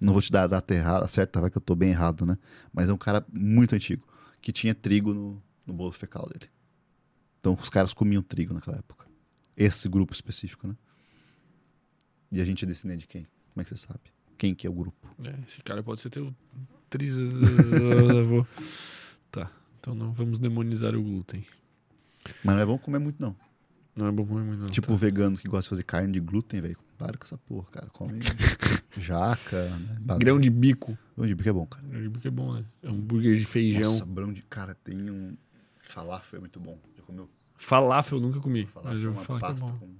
Não 0.00 0.12
vou 0.12 0.22
te 0.22 0.32
dar 0.32 0.44
a 0.44 0.46
data 0.46 0.74
errada, 0.74 1.06
certa, 1.06 1.40
vai 1.40 1.50
que 1.50 1.58
eu 1.58 1.62
tô 1.62 1.74
bem 1.74 1.90
errado, 1.90 2.24
né? 2.24 2.38
Mas 2.72 2.88
é 2.88 2.92
um 2.92 2.98
cara 2.98 3.24
muito 3.30 3.74
antigo, 3.74 4.06
que 4.40 4.50
tinha 4.50 4.74
trigo 4.74 5.12
no, 5.12 5.42
no 5.66 5.74
bolo 5.74 5.92
fecal 5.92 6.26
dele. 6.32 6.50
Então 7.38 7.56
os 7.60 7.68
caras 7.68 7.92
comiam 7.92 8.22
trigo 8.22 8.54
naquela 8.54 8.78
época. 8.78 9.06
Esse 9.56 9.88
grupo 9.88 10.12
específico, 10.14 10.66
né? 10.66 10.76
E 12.32 12.40
a 12.40 12.44
gente 12.44 12.64
é 12.64 12.68
descendente 12.68 13.00
de 13.00 13.08
quem? 13.08 13.26
Como 13.52 13.60
é 13.60 13.64
que 13.64 13.70
você 13.70 13.76
sabe? 13.76 14.00
Quem 14.38 14.54
que 14.54 14.66
é 14.66 14.70
o 14.70 14.72
grupo? 14.72 15.14
É, 15.22 15.34
esse 15.46 15.62
cara 15.62 15.82
pode 15.82 16.00
ser 16.00 16.08
teu 16.08 16.34
trisavô. 16.88 18.46
tá, 19.30 19.50
então 19.78 19.94
não 19.94 20.12
vamos 20.12 20.38
demonizar 20.38 20.94
o 20.94 21.02
glúten. 21.02 21.44
Mas 22.42 22.54
não 22.54 22.62
é 22.62 22.66
bom 22.66 22.78
comer 22.78 22.98
muito, 22.98 23.20
não. 23.20 23.36
Não 24.00 24.08
é 24.08 24.12
bom 24.12 24.24
comer 24.24 24.42
muito, 24.42 24.60
não. 24.60 24.66
tipo 24.68 24.88
tá. 24.88 24.94
vegano 24.94 25.36
que 25.36 25.46
gosta 25.46 25.64
de 25.64 25.68
fazer 25.68 25.82
carne 25.82 26.12
de 26.12 26.20
glúten, 26.20 26.60
velho. 26.60 26.78
Para 26.96 27.18
com 27.18 27.24
essa 27.24 27.36
porra, 27.36 27.66
cara. 27.70 27.86
Come 27.92 28.18
jaca, 28.96 29.68
né? 29.76 30.16
Grão 30.18 30.40
de 30.40 30.48
bico. 30.48 30.96
Grão 31.16 31.26
de 31.26 31.34
bico 31.34 31.48
é 31.48 31.52
bom, 31.52 31.66
cara. 31.66 31.86
Grão 31.86 32.02
de 32.02 32.08
bico 32.08 32.26
é 32.26 32.30
bom, 32.30 32.54
né? 32.54 32.64
É 32.82 32.88
um 32.88 32.94
hambúrguer 32.94 33.36
de 33.36 33.44
feijão. 33.44 33.92
Nossa, 33.92 34.04
grão 34.06 34.32
de... 34.32 34.42
Cara, 34.42 34.74
tem 34.74 35.10
um... 35.10 35.36
Falafel 35.82 36.38
é 36.38 36.40
muito 36.40 36.58
bom. 36.58 36.78
Já 36.96 37.02
comeu? 37.02 37.28
Falafel 37.56 38.18
eu 38.18 38.22
nunca 38.22 38.40
comi. 38.40 38.66
Falafel 38.66 38.96
é 38.96 39.12
uma 39.12 39.22
é 39.22 39.40
pasta 39.40 39.66
bom. 39.66 39.78
com... 39.78 39.94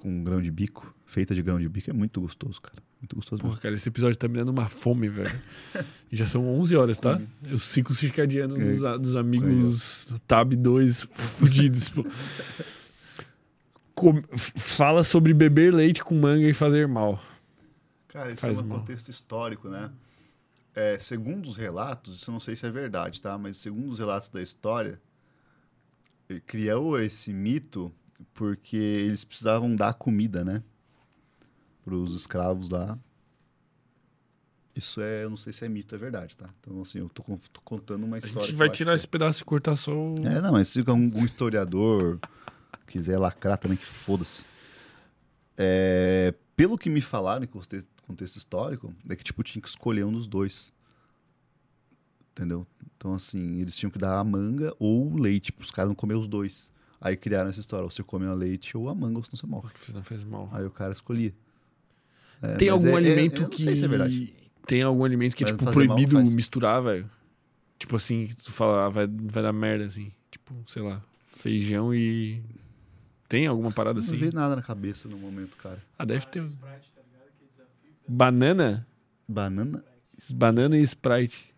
com 0.00 0.22
grão 0.22 0.40
de 0.40 0.50
bico. 0.50 0.94
Feita 1.04 1.34
de 1.34 1.42
grão 1.42 1.58
de 1.58 1.68
bico. 1.68 1.90
É 1.90 1.92
muito 1.92 2.20
gostoso, 2.20 2.60
cara. 2.60 2.80
Muito 3.00 3.16
gostoso 3.16 3.40
Porra, 3.40 3.50
mesmo. 3.52 3.62
cara, 3.62 3.74
esse 3.74 3.88
episódio 3.88 4.16
tá 4.16 4.28
me 4.28 4.34
dando 4.38 4.50
uma 4.50 4.68
fome, 4.68 5.08
velho. 5.08 5.40
Já 6.12 6.24
são 6.26 6.46
11 6.58 6.76
horas, 6.76 6.98
tá? 6.98 7.20
Os 7.52 7.62
ciclos 7.64 7.98
circadianos 7.98 8.58
dos, 8.58 8.84
a- 8.84 8.96
dos 8.96 9.16
amigos 9.16 10.06
Tab 10.26 10.52
2 10.54 11.08
fudidos, 11.12 11.88
pô. 11.88 12.04
Com- 13.94 14.22
Fala 14.36 15.02
sobre 15.02 15.34
beber 15.34 15.74
leite 15.74 16.02
com 16.04 16.14
manga 16.14 16.46
e 16.48 16.52
fazer 16.54 16.86
mal. 16.86 17.20
Cara, 18.08 18.28
isso 18.30 18.38
Faz 18.38 18.58
é 18.58 18.62
um 18.62 18.64
mal. 18.66 18.78
contexto 18.78 19.08
histórico, 19.10 19.68
né? 19.68 19.90
É, 20.74 20.98
segundo 20.98 21.48
os 21.48 21.56
relatos, 21.56 22.16
isso 22.20 22.30
eu 22.30 22.32
não 22.32 22.40
sei 22.40 22.54
se 22.54 22.64
é 22.64 22.70
verdade, 22.70 23.20
tá? 23.20 23.36
Mas 23.36 23.56
segundo 23.56 23.90
os 23.90 23.98
relatos 23.98 24.28
da 24.28 24.40
história, 24.40 25.00
criou 26.46 26.98
esse 27.00 27.32
mito 27.32 27.92
porque 28.34 28.76
eles 28.76 29.24
precisavam 29.24 29.74
dar 29.74 29.94
comida, 29.94 30.44
né? 30.44 30.62
Para 31.84 31.94
os 31.94 32.14
escravos 32.14 32.68
lá. 32.70 32.98
Isso 34.74 35.00
é, 35.00 35.24
eu 35.24 35.30
não 35.30 35.36
sei 35.36 35.52
se 35.52 35.64
é 35.64 35.68
mito, 35.68 35.92
é 35.94 35.98
verdade, 35.98 36.36
tá? 36.36 36.48
Então, 36.60 36.80
assim, 36.82 36.98
eu 36.98 37.08
tô, 37.08 37.22
tô 37.52 37.60
contando 37.62 38.04
uma 38.04 38.16
A 38.16 38.18
história. 38.20 38.42
gente 38.42 38.50
que 38.52 38.56
vai 38.56 38.70
tirar 38.70 38.92
que- 38.92 38.96
esse 38.96 39.08
pedaço 39.08 39.42
e 39.42 39.44
cortar 39.44 39.74
só 39.74 39.92
o... 39.92 40.14
É, 40.24 40.40
não, 40.40 40.52
mas 40.52 40.68
se 40.68 40.78
algum 40.80 41.24
historiador 41.24 42.20
quiser 42.86 43.18
lacrar 43.18 43.58
também, 43.58 43.76
que 43.76 43.84
foda-se. 43.84 44.44
É, 45.56 46.32
pelo 46.54 46.78
que 46.78 46.88
me 46.88 47.00
falaram 47.00 47.42
em 47.44 47.48
conte- 47.48 47.84
contexto 48.06 48.36
histórico, 48.36 48.94
é 49.08 49.16
que, 49.16 49.24
tipo, 49.24 49.42
tinha 49.42 49.60
que 49.60 49.68
escolher 49.68 50.04
um 50.04 50.12
dos 50.12 50.28
dois. 50.28 50.72
Entendeu? 52.32 52.64
Então, 52.96 53.14
assim, 53.14 53.60
eles 53.60 53.76
tinham 53.76 53.90
que 53.90 53.98
dar 53.98 54.16
a 54.20 54.22
manga 54.24 54.72
ou 54.78 55.12
o 55.12 55.18
leite, 55.18 55.52
para 55.52 55.64
os 55.64 55.72
caras 55.72 55.88
não 55.88 55.96
comer 55.96 56.14
os 56.14 56.28
dois. 56.28 56.70
Aí 57.00 57.16
criaram 57.16 57.48
essa 57.50 57.60
história, 57.60 57.84
ou 57.84 57.90
você 57.90 58.02
come 58.02 58.26
a 58.26 58.32
leite 58.32 58.76
ou 58.76 58.88
a 58.88 58.94
manga, 58.94 59.18
ou 59.18 59.24
senão 59.24 59.36
você 59.36 59.46
morre. 59.46 59.70
Não 59.94 60.02
fez 60.02 60.24
mal. 60.24 60.48
Aí 60.52 60.64
o 60.64 60.70
cara 60.70 60.92
escolhia. 60.92 61.32
É, 62.42 62.56
Tem 62.56 62.68
algum 62.68 62.88
é- 62.88 62.92
é- 62.92 62.96
alimento 62.96 63.36
eu 63.36 63.42
não 63.42 63.50
que... 63.50 63.62
sei 63.62 63.76
se 63.76 63.84
é 63.84 63.88
verdade. 63.88 64.34
Tem 64.66 64.82
algum 64.82 65.04
alimento 65.04 65.34
que 65.34 65.44
é, 65.44 65.46
tipo, 65.46 65.64
mal 65.64 65.72
proibido 65.72 66.16
faz. 66.16 66.32
misturar, 66.34 66.82
velho? 66.82 67.08
Tipo 67.78 67.96
assim, 67.96 68.26
que 68.26 68.36
tu 68.36 68.52
fala, 68.52 68.86
ah, 68.86 68.88
vai, 68.88 69.06
vai 69.06 69.42
dar 69.42 69.52
merda, 69.52 69.84
assim. 69.84 70.12
Tipo, 70.30 70.54
sei 70.66 70.82
lá, 70.82 71.02
feijão 71.26 71.94
e... 71.94 72.42
Tem 73.28 73.46
alguma 73.46 73.70
parada 73.70 74.00
Não 74.00 74.06
assim? 74.06 74.16
veio 74.16 74.32
nada 74.34 74.56
na 74.56 74.62
cabeça 74.62 75.08
no 75.08 75.16
momento, 75.18 75.56
cara. 75.56 75.82
Ah, 75.98 76.04
deve 76.04 76.26
ter. 76.26 76.42
Sprite, 76.42 76.92
tá. 76.94 77.02
Banana? 78.06 78.86
Banana, 79.28 79.84
Banana 80.30 80.76
e 80.78 80.82
Sprite. 80.82 81.54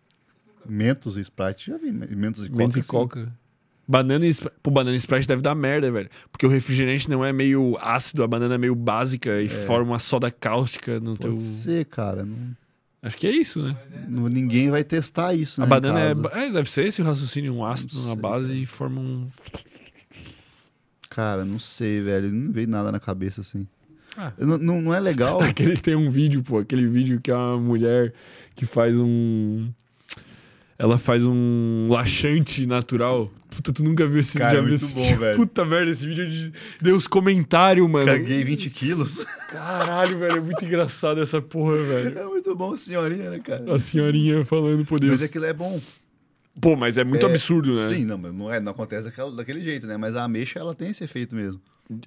Mentos 0.65 1.17
e 1.17 1.21
Sprite, 1.21 1.71
já 1.71 1.77
vi. 1.77 1.91
Mentos 1.91 2.45
e 2.45 2.49
Coca. 2.49 2.57
Mentos 2.57 2.77
e. 2.77 2.83
Coca. 2.83 3.39
Banana. 3.87 4.25
Pô, 4.63 4.71
banana 4.71 4.95
Sprite 4.95 5.27
deve 5.27 5.41
dar 5.41 5.55
merda, 5.55 5.91
velho. 5.91 6.09
Porque 6.31 6.45
o 6.45 6.49
refrigerante 6.49 7.09
não 7.09 7.25
é 7.25 7.33
meio 7.33 7.77
ácido, 7.79 8.23
a 8.23 8.27
banana 8.27 8.55
é 8.55 8.57
meio 8.57 8.75
básica 8.75 9.41
e 9.41 9.49
forma 9.49 9.91
uma 9.91 9.99
soda 9.99 10.31
cáustica 10.31 10.99
no 10.99 11.17
teu. 11.17 11.31
Pode 11.31 11.43
ser, 11.43 11.85
cara. 11.85 12.23
Não, 12.23 12.55
Acho 13.03 13.17
que 13.17 13.25
é 13.25 13.31
isso, 13.31 13.63
né? 13.63 13.75
É, 13.91 14.07
ninguém 14.07 14.69
vai 14.69 14.83
testar 14.83 15.33
isso, 15.33 15.59
né? 15.59 15.65
A 15.65 15.69
banana 15.69 15.99
é, 15.99 16.11
é. 16.45 16.51
Deve 16.51 16.69
ser 16.69 16.85
esse 16.85 17.01
o 17.01 17.05
raciocínio, 17.05 17.53
um 17.53 17.65
ácido 17.65 17.95
Não 17.95 18.01
na 18.03 18.13
sei, 18.13 18.21
base 18.21 18.47
cara. 18.49 18.59
e 18.59 18.65
forma 18.67 19.01
um. 19.01 19.27
Cara, 21.09 21.43
não 21.43 21.59
sei, 21.59 21.99
velho. 21.99 22.31
Não 22.31 22.51
veio 22.51 22.67
nada 22.67 22.91
na 22.91 22.99
cabeça 22.99 23.41
assim. 23.41 23.67
Ah. 24.15 24.31
Não, 24.37 24.57
não, 24.57 24.81
não 24.81 24.93
é 24.93 24.99
legal. 24.99 25.41
Aquele 25.43 25.75
tem 25.77 25.95
um 25.95 26.11
vídeo, 26.11 26.43
pô, 26.43 26.59
aquele 26.59 26.85
vídeo 26.87 27.19
que 27.19 27.31
é 27.31 27.35
uma 27.35 27.57
mulher 27.57 28.13
que 28.55 28.65
faz 28.65 28.95
um. 28.95 29.69
Ela 30.81 30.97
faz 30.97 31.23
um 31.25 31.87
laxante 31.91 32.65
natural. 32.65 33.31
Puta, 33.51 33.71
tu 33.71 33.83
nunca 33.83 34.07
viu 34.07 34.19
esse 34.19 34.39
Cara, 34.39 34.61
vídeo? 34.61 34.61
Já 34.61 34.67
é 34.67 34.69
muito 34.79 34.83
esse 34.85 34.93
bom, 34.95 35.03
vídeo? 35.03 35.19
velho. 35.19 35.37
Puta 35.37 35.63
merda, 35.65 35.91
esse 35.91 36.07
vídeo 36.07 36.27
de- 36.27 36.51
deu 36.81 36.95
os 36.95 37.05
comentários, 37.05 37.87
mano. 37.87 38.05
Caguei 38.07 38.43
20 38.43 38.69
quilos. 38.71 39.23
Caralho, 39.49 40.17
velho, 40.17 40.37
é 40.37 40.39
muito 40.39 40.65
engraçado 40.65 41.21
essa 41.21 41.39
porra, 41.41 41.77
velho. 41.83 42.17
É 42.17 42.23
muito 42.25 42.55
bom, 42.55 42.75
senhorinha, 42.75 43.29
né, 43.29 43.39
cara? 43.39 43.73
A 43.75 43.77
senhorinha 43.77 44.43
falando, 44.45 44.83
por 44.85 44.99
Deus. 44.99 45.11
Mas 45.11 45.23
aquilo 45.23 45.45
é 45.45 45.53
bom. 45.53 45.79
Pô, 46.59 46.75
mas 46.75 46.97
é 46.97 47.03
muito 47.03 47.25
É, 47.25 47.29
absurdo, 47.29 47.75
né? 47.75 47.87
Sim, 47.87 48.03
não, 48.05 48.17
mas 48.17 48.33
não, 48.33 48.51
é, 48.51 48.59
não 48.59 48.71
acontece 48.71 49.05
daquela- 49.05 49.31
daquele 49.35 49.61
jeito, 49.61 49.85
né? 49.85 49.97
Mas 49.97 50.15
a 50.15 50.23
ameixa, 50.23 50.57
ela 50.59 50.73
tem 50.73 50.89
esse 50.89 51.03
efeito 51.03 51.35
mesmo. 51.35 51.61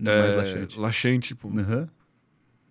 É, 0.04 0.18
mais 0.20 0.34
laxante. 0.34 0.78
laxante, 0.80 1.34
pô. 1.34 1.48
Aham. 1.48 1.88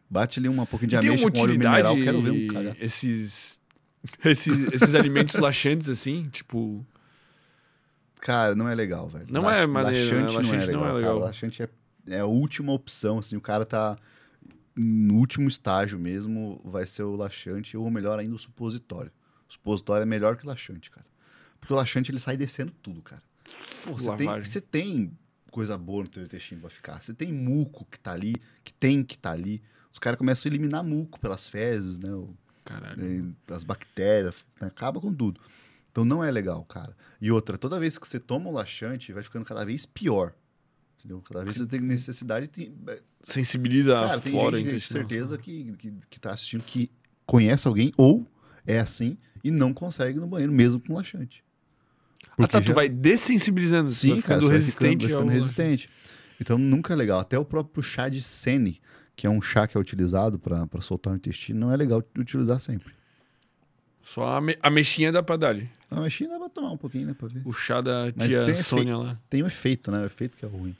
Bate 0.10 0.40
ali 0.40 0.50
uma 0.50 0.66
pouquinho 0.66 0.90
de 0.90 0.96
ameixa 0.98 1.32
com 1.32 1.40
óleo 1.40 1.52
mineral. 1.58 1.96
Quero 1.96 2.22
ver 2.22 2.32
um 2.32 2.48
cagar. 2.48 2.76
esses, 2.80 3.60
esses, 4.26 4.74
esses 4.74 4.96
alimentos 4.96 5.36
laxantes, 5.36 5.90
assim, 5.90 6.30
tipo... 6.30 6.86
Cara, 8.22 8.56
não 8.56 8.70
é 8.70 8.76
legal, 8.76 9.08
velho. 9.10 9.26
Não 9.30 9.50
é 9.50 9.68
maneiro, 9.68 10.16
né? 10.16 10.22
Laxante, 10.24 10.36
Laxante 10.36 10.52
não 10.56 10.62
é 10.62 10.66
legal. 10.66 10.82
não 10.82 10.84
é 10.84 10.88
cara. 10.88 10.98
legal. 10.98 11.20
Laxante 11.20 11.64
é, 11.64 11.70
é 12.08 12.20
a 12.20 12.26
última 12.26 12.72
opção, 12.72 13.20
assim. 13.20 13.36
O 13.36 13.42
cara 13.42 13.66
tá 13.66 13.98
no 14.76 15.16
último 15.16 15.48
estágio 15.48 16.00
mesmo, 16.00 16.60
vai 16.64 16.88
ser 16.88 17.04
o 17.04 17.16
laxante 17.16 17.76
ou 17.78 17.90
melhor 17.92 18.18
ainda 18.20 18.36
o 18.36 18.40
supositório. 18.40 19.12
O 19.50 19.54
supositório 19.54 20.04
é 20.04 20.06
melhor 20.06 20.38
que 20.38 20.46
o 20.46 20.48
laxante, 20.48 20.90
cara. 20.90 21.06
Porque 21.60 21.74
o 21.74 21.76
laxante 21.76 22.12
ele 22.12 22.20
sai 22.20 22.38
descendo 22.38 22.72
tudo, 22.82 23.02
cara. 23.02 23.22
Pô, 23.84 23.94
você 23.94 24.16
tem, 24.16 24.44
você 24.44 24.62
tem 24.62 25.18
coisa 25.52 25.78
boa 25.78 26.04
no 26.04 26.10
teu 26.10 26.24
intestino 26.24 26.62
pra 26.62 26.70
ficar. 26.70 27.02
Você 27.02 27.14
tem 27.14 27.32
muco 27.32 27.86
que 27.92 28.00
tá 28.00 28.14
ali, 28.14 28.36
que 28.64 28.74
tem 28.74 29.04
que 29.04 29.18
tá 29.18 29.32
ali. 29.32 29.62
Os 29.92 30.00
caras 30.00 30.18
começam 30.18 30.50
a 30.50 30.54
eliminar 30.54 30.84
muco 30.84 31.20
pelas 31.20 31.46
fezes, 31.46 32.00
né? 32.00 32.12
O- 32.12 32.34
Caralho. 32.64 32.98
né, 33.04 33.32
as 33.50 33.64
bactérias, 33.64 34.46
né, 34.60 34.68
acaba 34.68 35.00
com 35.02 35.14
tudo. 35.14 35.40
Então 35.92 36.04
não 36.04 36.24
é 36.24 36.32
legal, 36.32 36.64
cara. 36.66 36.96
E 37.22 37.32
outra, 37.32 37.58
toda 37.58 37.80
vez 37.80 37.98
que 37.98 38.08
você 38.08 38.20
toma 38.20 38.50
um 38.50 38.54
laxante, 38.54 39.14
vai 39.14 39.22
ficando 39.24 39.46
cada 39.46 39.64
vez 39.64 39.86
pior. 39.86 40.34
Entendeu? 41.00 41.22
Cada 41.22 41.44
vez 41.44 41.58
você 41.58 41.66
tem 41.68 41.80
necessidade 41.82 42.48
de. 42.48 42.72
Sensibiliza 43.22 43.94
Cara, 43.94 44.16
a 44.16 44.20
tem 44.22 44.32
flora 44.32 44.58
gente, 44.58 44.68
intestinal. 44.68 45.02
certeza, 45.04 45.38
que, 45.38 45.74
que, 45.78 45.94
que 46.10 46.20
tá 46.20 46.32
assistindo 46.32 46.64
que 46.64 46.90
conhece 47.26 47.68
alguém 47.68 47.94
ou 47.98 48.26
é 48.66 48.80
assim 48.80 49.18
e 49.44 49.52
não 49.52 49.74
consegue 49.74 50.20
no 50.20 50.28
banheiro, 50.28 50.52
mesmo 50.54 50.80
com 50.80 50.94
laxante. 50.96 51.44
Ah, 52.38 52.48
tá, 52.48 52.60
tu 52.62 52.68
já- 52.70 52.74
vai 52.74 52.90
dessensibilizando, 52.90 53.90
tu 53.90 53.94
Sim, 53.94 54.10
vai 54.14 54.22
cara, 54.22 54.24
ficando 54.36 54.48
vai 54.48 54.56
resistente 54.58 54.82
ficando, 54.82 55.00
vai 55.02 55.10
ficando 55.10 55.30
resistente. 55.32 55.90
Então 56.42 56.58
nunca 56.58 56.94
é 56.94 56.96
legal. 56.96 57.20
Até 57.20 57.38
o 57.38 57.46
próprio 57.46 57.84
chá 57.84 58.10
de 58.10 58.22
sene, 58.22 58.82
que 59.16 59.28
é 59.28 59.30
um 59.30 59.42
chá 59.42 59.68
que 59.68 59.78
é 59.78 59.80
utilizado 59.80 60.40
para 60.40 60.68
soltar 60.82 61.14
o 61.14 61.16
intestino, 61.16 61.60
não 61.60 61.72
é 61.72 61.78
legal 61.78 62.04
utilizar 62.18 62.60
sempre. 62.60 62.94
Só 64.02 64.36
a, 64.38 64.42
me- 64.42 64.58
a 64.62 64.70
mexinha 64.70 65.12
dá 65.12 65.24
pra 65.24 65.38
dar 65.38 65.50
ali. 65.50 65.70
A 65.90 66.02
mexinha 66.02 66.30
dá 66.30 66.38
pra 66.40 66.50
tomar 66.50 66.72
um 66.72 66.78
pouquinho, 66.78 67.08
né, 67.08 67.14
pra 67.18 67.28
ver. 67.28 67.42
O 67.46 67.54
chá 67.54 67.80
da 67.80 68.12
Mas 68.16 68.28
tia 68.28 68.44
tem 68.46 68.56
Sônia 68.56 68.98
lá. 68.98 69.18
Tem 69.30 69.42
o 69.44 69.48
efeito, 69.48 69.92
né? 69.92 70.02
O 70.02 70.06
efeito 70.06 70.36
que 70.36 70.44
é 70.46 70.48
ruim. 70.50 70.76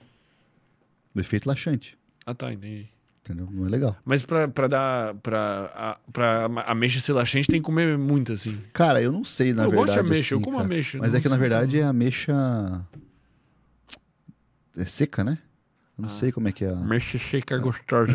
O 1.16 1.20
efeito 1.20 1.48
laxante, 1.48 1.96
Ah, 2.26 2.34
tá, 2.34 2.52
entendi. 2.52 2.88
entendeu? 3.22 3.48
Não 3.52 3.68
é 3.68 3.70
legal. 3.70 3.96
Mas 4.04 4.24
pra, 4.24 4.48
pra 4.48 4.68
dar... 4.68 5.14
Pra, 5.16 5.72
a, 5.76 6.12
pra 6.12 6.46
ameixa 6.66 7.00
ser 7.00 7.14
laxante 7.14 7.48
tem 7.48 7.62
que 7.62 7.66
comer 7.66 7.98
muito, 7.98 8.34
assim. 8.34 8.60
Cara, 8.74 9.00
eu 9.02 9.12
não 9.12 9.24
sei, 9.24 9.54
na 9.54 9.64
eu 9.66 9.70
verdade. 9.70 9.76
gosto 9.88 9.94
de 9.94 10.00
ameixa, 10.12 10.34
eu 10.34 10.38
assim, 10.40 10.44
como 10.44 10.58
cara. 10.58 10.66
ameixa. 10.68 10.98
Mas 10.98 11.14
é 11.14 11.22
que, 11.22 11.30
na 11.30 11.38
verdade, 11.38 11.72
como- 11.78 11.84
é 11.84 11.88
ameixa... 11.88 12.34
É 14.76 14.86
seca, 14.86 15.24
né? 15.24 15.38
Eu 15.98 16.02
não 16.04 16.08
Ah. 16.08 16.10
sei 16.10 16.32
como 16.32 16.48
é 16.48 16.52
que 16.52 16.66
é. 16.66 16.70
a- 16.70 16.74
Ameixa 16.74 17.18
seca 17.18 17.58
gostosa. 17.58 18.14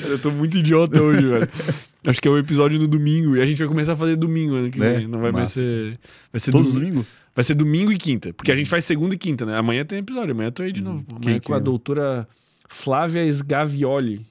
Cara, 0.00 0.08
eu 0.12 0.18
tô 0.18 0.30
muito 0.30 0.56
idiota 0.56 1.02
hoje, 1.02 1.24
velho. 1.26 1.48
Acho 2.06 2.20
que 2.20 2.28
é 2.28 2.30
o 2.30 2.38
episódio 2.38 2.78
no 2.78 2.86
domingo. 2.86 3.36
E 3.36 3.40
a 3.40 3.46
gente 3.46 3.58
vai 3.58 3.66
começar 3.68 3.94
a 3.94 3.96
fazer 3.96 4.16
domingo 4.16 4.54
ano 4.54 4.70
que 4.70 4.78
Né? 4.78 4.94
vem. 4.94 5.08
Não 5.08 5.20
vai 5.20 5.32
mais 5.32 5.44
Massa. 5.44 5.60
ser. 5.60 5.98
Vai 6.32 6.40
ser 6.40 6.52
Todos 6.52 6.68
os 6.68 6.74
domingo. 6.74 6.96
domingos? 6.96 7.12
Vai 7.34 7.44
ser 7.44 7.54
domingo 7.54 7.90
e 7.92 7.98
quinta. 7.98 8.32
Porque 8.32 8.52
a 8.52 8.56
gente 8.56 8.68
faz 8.70 8.84
segunda 8.84 9.14
e 9.14 9.18
quinta, 9.18 9.44
né? 9.44 9.56
Amanhã 9.56 9.84
tem 9.84 9.98
episódio. 9.98 10.32
Amanhã 10.32 10.48
eu 10.48 10.52
tô 10.52 10.62
aí 10.62 10.70
de 10.70 10.80
novo. 10.82 11.04
Amanhã 11.10 11.20
quem 11.22 11.34
é 11.36 11.40
com 11.40 11.52
a 11.54 11.56
que 11.56 11.62
é? 11.62 11.64
doutora 11.64 12.28
Flávia 12.68 13.26
Sgavioli. 13.26 14.24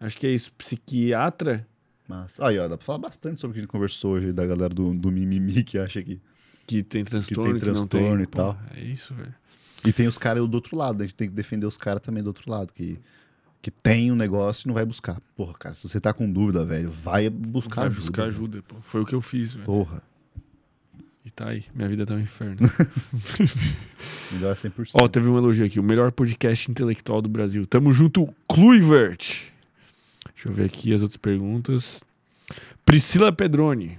Acho 0.00 0.18
que 0.18 0.26
é 0.26 0.30
isso. 0.30 0.52
Psiquiatra 0.58 1.66
Mas... 2.08 2.38
Aí, 2.40 2.58
ó, 2.58 2.66
dá 2.66 2.76
pra 2.76 2.84
falar 2.84 2.98
bastante 2.98 3.40
sobre 3.40 3.52
o 3.52 3.54
que 3.54 3.60
a 3.60 3.62
gente 3.62 3.70
conversou 3.70 4.14
hoje 4.14 4.32
da 4.32 4.44
galera 4.44 4.74
do, 4.74 4.92
do 4.92 5.10
mimimi 5.12 5.62
que 5.62 5.78
acha 5.78 6.02
que... 6.02 6.20
que 6.66 6.82
tem 6.82 7.04
transtorno, 7.04 7.44
que, 7.44 7.64
não 7.64 7.74
transtorno 7.74 8.16
tem. 8.16 8.22
e 8.24 8.26
tal. 8.26 8.58
É 8.76 8.80
isso, 8.82 9.14
velho. 9.14 9.34
E 9.84 9.92
tem 9.92 10.06
os 10.06 10.16
caras 10.18 10.46
do 10.48 10.54
outro 10.54 10.76
lado, 10.76 11.02
a 11.02 11.06
gente 11.06 11.14
tem 11.14 11.28
que 11.28 11.34
defender 11.34 11.66
os 11.66 11.76
caras 11.76 12.00
também 12.00 12.22
do 12.22 12.28
outro 12.28 12.50
lado, 12.50 12.72
que, 12.72 12.98
que 13.60 13.70
tem 13.70 14.10
um 14.10 14.16
negócio 14.16 14.66
e 14.66 14.68
não 14.68 14.74
vai 14.74 14.84
buscar. 14.84 15.20
Porra, 15.36 15.52
cara, 15.54 15.74
se 15.74 15.86
você 15.88 16.00
tá 16.00 16.12
com 16.12 16.30
dúvida, 16.30 16.64
velho, 16.64 16.90
vai 16.90 17.28
buscar 17.28 17.82
Vai 17.82 17.86
ajuda. 17.86 18.00
buscar 18.00 18.22
velho. 18.22 18.34
ajuda, 18.34 18.62
pô. 18.66 18.76
Foi 18.82 19.02
o 19.02 19.06
que 19.06 19.14
eu 19.14 19.20
fiz, 19.20 19.52
velho. 19.54 19.66
Porra. 19.66 20.02
E 21.24 21.30
tá 21.30 21.48
aí, 21.48 21.64
minha 21.74 21.88
vida 21.88 22.04
tá 22.04 22.14
um 22.14 22.20
inferno. 22.20 22.58
Melhor 24.32 24.54
100%. 24.54 24.90
Ó, 24.94 25.08
teve 25.08 25.28
um 25.28 25.36
elogio 25.38 25.64
aqui. 25.64 25.80
O 25.80 25.82
melhor 25.82 26.12
podcast 26.12 26.70
intelectual 26.70 27.22
do 27.22 27.28
Brasil. 27.28 27.66
Tamo 27.66 27.92
junto, 27.92 28.28
Kluivert. 28.48 29.50
Deixa 30.34 30.48
eu 30.48 30.52
ver 30.52 30.64
aqui 30.66 30.92
as 30.92 31.00
outras 31.00 31.16
perguntas. 31.16 32.04
Priscila 32.84 33.32
Pedroni. 33.32 33.98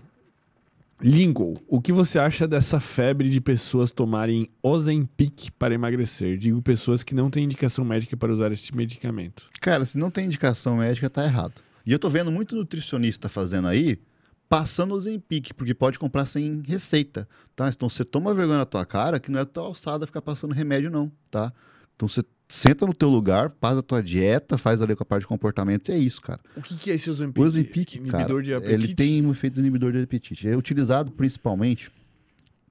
Lingo, 1.02 1.62
o 1.68 1.82
que 1.82 1.92
você 1.92 2.18
acha 2.18 2.48
dessa 2.48 2.80
febre 2.80 3.30
de 3.30 3.42
pessoas 3.42 3.92
tomarem 3.92 4.50
Ozempic 4.64 5.52
para 5.60 5.74
emagrecer? 5.74 6.38
Digo 6.38 6.62
pessoas 6.62 7.04
que 7.04 7.14
não 7.14 7.30
têm 7.30 7.44
indicação 7.44 7.84
médica 7.84 8.16
para 8.16 8.32
usar 8.32 8.52
este 8.52 8.76
medicamento. 8.76 9.50
Cara, 9.60 9.86
se 9.86 9.98
não 9.98 10.10
tem 10.10 10.26
indicação 10.26 10.78
médica, 10.78 11.10
tá 11.10 11.26
errado. 11.26 11.62
E 11.86 11.92
eu 11.92 12.00
tô 12.00 12.10
vendo 12.10 12.32
muito 12.32 12.56
nutricionista 12.56 13.28
fazendo 13.28 13.68
aí, 13.68 14.00
passando 14.48 14.94
o 14.94 15.00
Zempic, 15.00 15.54
porque 15.54 15.74
pode 15.74 16.00
comprar 16.00 16.26
sem 16.26 16.64
receita, 16.66 17.28
tá? 17.56 17.68
Então 17.68 17.90
você 17.90 18.06
toma 18.06 18.34
vergonha 18.34 18.60
na 18.60 18.66
tua 18.66 18.86
cara 18.86 19.20
que 19.20 19.30
não 19.30 19.40
é 19.40 19.46
tua 19.46 19.66
alçada 19.66 20.08
ficar 20.08 20.22
passando 20.22 20.54
remédio 20.54 20.90
não, 20.90 21.12
tá? 21.30 21.52
Então 21.96 22.08
você 22.08 22.24
senta 22.48 22.86
no 22.86 22.94
teu 22.94 23.10
lugar, 23.10 23.52
faz 23.60 23.78
a 23.78 23.82
tua 23.82 24.02
dieta, 24.02 24.58
faz 24.58 24.82
ali 24.82 24.96
com 24.96 25.04
a 25.04 25.06
parte 25.06 25.22
de 25.22 25.28
comportamento 25.28 25.90
e 25.90 25.92
é 25.92 25.98
isso, 25.98 26.22
cara. 26.22 26.40
O 26.56 26.62
que, 26.62 26.76
que 26.76 26.92
é 26.92 26.96
esse 26.96 27.10
Ozempic? 27.10 27.42
O 27.42 27.46
Ozempic, 27.46 27.98
cara, 27.98 28.08
Inibidor 28.08 28.42
de 28.42 28.54
apetite? 28.54 28.74
ele 28.74 28.96
tem 28.96 29.26
um 29.26 29.32
efeito 29.32 29.60
inibidor 29.60 29.92
de 29.92 30.00
apetite. 30.00 30.48
É 30.48 30.56
utilizado 30.56 31.12
principalmente... 31.12 31.92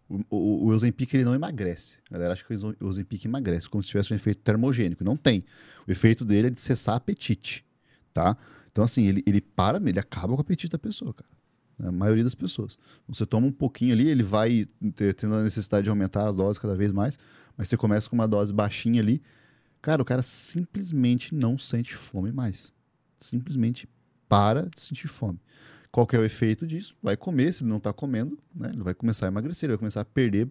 O, 0.07 0.21
o, 0.29 0.65
o 0.65 0.67
Ozempic 0.67 1.15
ele 1.15 1.25
não 1.25 1.35
emagrece. 1.35 1.97
A 2.11 2.15
galera 2.15 2.35
acha 2.35 2.45
que 2.45 2.55
o 2.55 2.87
Ozempic 2.87 3.25
emagrece, 3.25 3.69
como 3.69 3.83
se 3.83 3.89
tivesse 3.89 4.13
um 4.13 4.17
efeito 4.17 4.43
termogênico. 4.43 5.03
Não 5.03 5.17
tem. 5.17 5.45
O 5.89 5.91
efeito 5.91 6.27
dele 6.27 6.49
é 6.49 6.51
de 6.51 6.61
cessar 6.61 6.97
apetite, 6.97 7.65
tá? 8.13 8.37
Então, 8.71 8.85
assim, 8.85 9.07
ele, 9.07 9.23
ele 9.27 9.41
para, 9.41 9.79
ele 9.79 9.99
acaba 9.99 10.29
com 10.29 10.39
o 10.39 10.41
apetite 10.41 10.71
da 10.71 10.79
pessoa, 10.79 11.15
cara. 11.15 11.31
A 11.89 11.91
maioria 11.91 12.23
das 12.23 12.35
pessoas. 12.35 12.79
Você 13.09 13.25
toma 13.25 13.47
um 13.47 13.53
pouquinho 13.53 13.95
ali, 13.95 14.09
ele 14.09 14.23
vai 14.23 14.69
ter, 14.95 15.15
tendo 15.15 15.35
a 15.37 15.43
necessidade 15.43 15.85
de 15.85 15.91
aumentar 15.91 16.29
as 16.29 16.37
doses 16.37 16.59
cada 16.59 16.75
vez 16.75 16.93
mais, 16.93 17.19
mas 17.57 17.69
você 17.69 17.77
começa 17.77 18.09
com 18.09 18.15
uma 18.15 18.29
dose 18.29 18.53
baixinha 18.53 19.01
ali, 19.01 19.23
cara, 19.85 20.01
o 20.01 20.05
cara 20.05 20.23
simplesmente 20.23 21.35
não 21.35 21.59
sente 21.59 21.95
fome 21.95 22.33
mais. 22.33 22.73
Simplesmente 23.19 23.87
para 24.27 24.63
de 24.75 24.81
sentir 24.81 25.09
fome. 25.09 25.39
Qual 25.93 26.07
que 26.07 26.17
é 26.17 26.19
o 26.19 26.25
efeito 26.25 26.67
disso? 26.67 26.97
Vai 27.03 27.19
comer, 27.19 27.53
se 27.53 27.63
ele 27.63 27.69
não 27.69 27.77
está 27.77 27.93
comendo, 27.93 28.39
né? 28.55 28.71
Ele 28.73 28.83
vai 28.83 28.95
começar 28.95 29.27
a 29.27 29.29
emagrecer, 29.29 29.67
ele 29.67 29.75
vai 29.75 29.79
começar 29.79 30.01
a 30.01 30.05
perder 30.07 30.49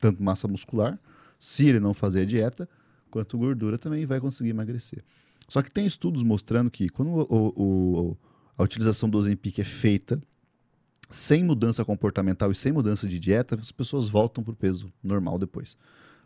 tanto 0.00 0.20
massa 0.20 0.48
muscular, 0.48 0.98
se 1.38 1.68
ele 1.68 1.78
não 1.78 1.94
fazer 1.94 2.22
a 2.22 2.24
dieta, 2.24 2.68
quanto 3.10 3.38
gordura 3.38 3.78
também 3.78 4.04
vai 4.04 4.18
conseguir 4.18 4.50
emagrecer. 4.50 5.04
Só 5.46 5.62
que 5.62 5.70
tem 5.70 5.86
estudos 5.86 6.24
mostrando 6.24 6.68
que 6.68 6.88
quando 6.88 7.10
o, 7.10 7.52
o, 7.56 8.16
a 8.58 8.62
utilização 8.64 9.08
do 9.08 9.18
Ozempic 9.18 9.60
é 9.60 9.64
feita 9.64 10.20
sem 11.08 11.44
mudança 11.44 11.84
comportamental 11.84 12.50
e 12.50 12.56
sem 12.56 12.72
mudança 12.72 13.06
de 13.06 13.20
dieta, 13.20 13.56
as 13.60 13.70
pessoas 13.70 14.08
voltam 14.08 14.42
pro 14.42 14.54
peso 14.54 14.92
normal 15.00 15.38
depois. 15.38 15.76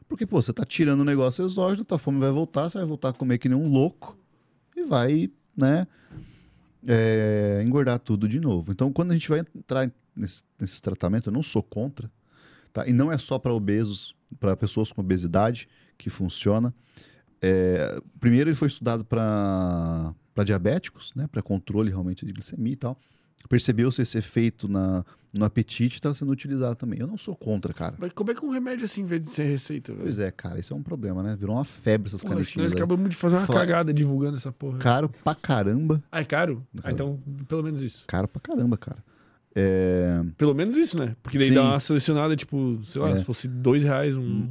Porque, 0.08 0.26
pô, 0.26 0.41
você 0.41 0.52
tá 0.52 0.65
tirando 0.65 1.00
o 1.00 1.05
negócio 1.05 1.44
exógeno, 1.44 1.84
tua 1.84 1.99
fome 1.99 2.20
vai 2.20 2.31
voltar, 2.31 2.68
você 2.68 2.78
vai 2.78 2.86
voltar 2.86 3.10
a 3.10 3.12
comer 3.12 3.39
que 3.39 3.49
nem 3.49 3.58
um 3.58 3.68
louco 3.68 4.18
e 4.76 4.83
vai, 4.84 5.31
né, 5.57 5.86
é, 6.86 7.62
engordar 7.65 7.99
tudo 7.99 8.28
de 8.28 8.39
novo. 8.39 8.73
Então, 8.73 8.92
quando 8.92 9.10
a 9.10 9.15
gente 9.15 9.28
vai 9.28 9.41
entrar 9.41 9.91
nesse, 10.15 10.44
nesse 10.58 10.81
tratamento, 10.83 11.28
eu 11.28 11.33
não 11.33 11.42
sou 11.42 11.62
contra, 11.62 12.10
tá? 12.73 12.86
E 12.86 12.92
não 12.92 13.10
é 13.10 13.18
só 13.18 13.39
para 13.39 13.52
obesos, 13.52 14.15
para 14.39 14.57
pessoas 14.57 14.92
com 14.92 15.00
obesidade 15.00 15.68
que 15.97 16.10
funciona. 16.10 16.74
É, 17.41 18.00
primeiro, 18.20 18.50
ele 18.50 18.57
foi 18.57 18.68
estudado 18.68 19.05
para 19.05 20.15
diabéticos, 20.44 21.12
né, 21.15 21.26
para 21.26 21.42
controle 21.42 21.91
realmente 21.91 22.26
de 22.26 22.33
glicemia 22.33 22.73
e 22.73 22.76
tal. 22.76 22.99
Percebeu-se 23.48 24.00
esse 24.02 24.16
efeito 24.18 24.66
na, 24.68 25.05
no 25.36 25.44
apetite 25.44 25.97
está 25.97 26.12
sendo 26.14 26.32
utilizado 26.32 26.76
também. 26.76 26.98
Eu 27.00 27.06
não 27.06 27.18
sou 27.18 27.36
contra, 27.36 27.74
cara. 27.74 27.94
Mas 27.98 28.12
como 28.12 28.31
é 28.31 28.34
que 28.34 28.44
um 28.44 28.50
remédio 28.50 28.84
assim, 28.84 29.02
em 29.02 29.06
vez 29.06 29.23
de 29.23 29.28
ser 29.28 29.44
receita, 29.44 29.92
velho? 29.92 30.05
Pois 30.05 30.18
é, 30.18 30.31
cara, 30.31 30.58
isso 30.58 30.73
é 30.73 30.76
um 30.76 30.82
problema, 30.82 31.23
né? 31.23 31.36
Virou 31.36 31.56
uma 31.56 31.64
febre 31.64 32.08
essas 32.08 32.23
nós 32.23 32.32
canetinhas. 32.32 32.73
aí. 32.73 32.76
acabamos 32.78 33.10
de 33.10 33.16
fazer 33.16 33.36
uma 33.36 33.47
Fala- 33.47 33.60
cagada 33.60 33.92
divulgando 33.92 34.36
essa 34.36 34.50
porra. 34.52 34.78
Caro 34.78 35.08
pra 35.23 35.34
caramba. 35.34 36.02
Ah, 36.10 36.20
é 36.20 36.24
caro? 36.24 36.66
Ah, 36.82 36.90
então, 36.90 37.20
pelo 37.48 37.62
menos 37.62 37.82
isso. 37.82 38.05
Caro 38.06 38.26
pra 38.28 38.40
caramba, 38.40 38.76
cara. 38.78 38.98
É, 39.55 40.20
Pelo 40.36 40.52
menos 40.55 40.76
isso, 40.76 40.98
né? 40.98 41.14
Porque 41.23 41.39
daí 41.39 41.48
Sim. 41.48 41.55
dá 41.55 41.62
uma 41.62 41.78
selecionada, 41.81 42.34
tipo, 42.34 42.81
sei 42.84 43.00
lá, 43.00 43.10
É. 43.10 43.16
se 43.16 43.24
fosse 43.24 43.47
dois 43.47 43.84
reais, 43.84 44.16
um. 44.16 44.48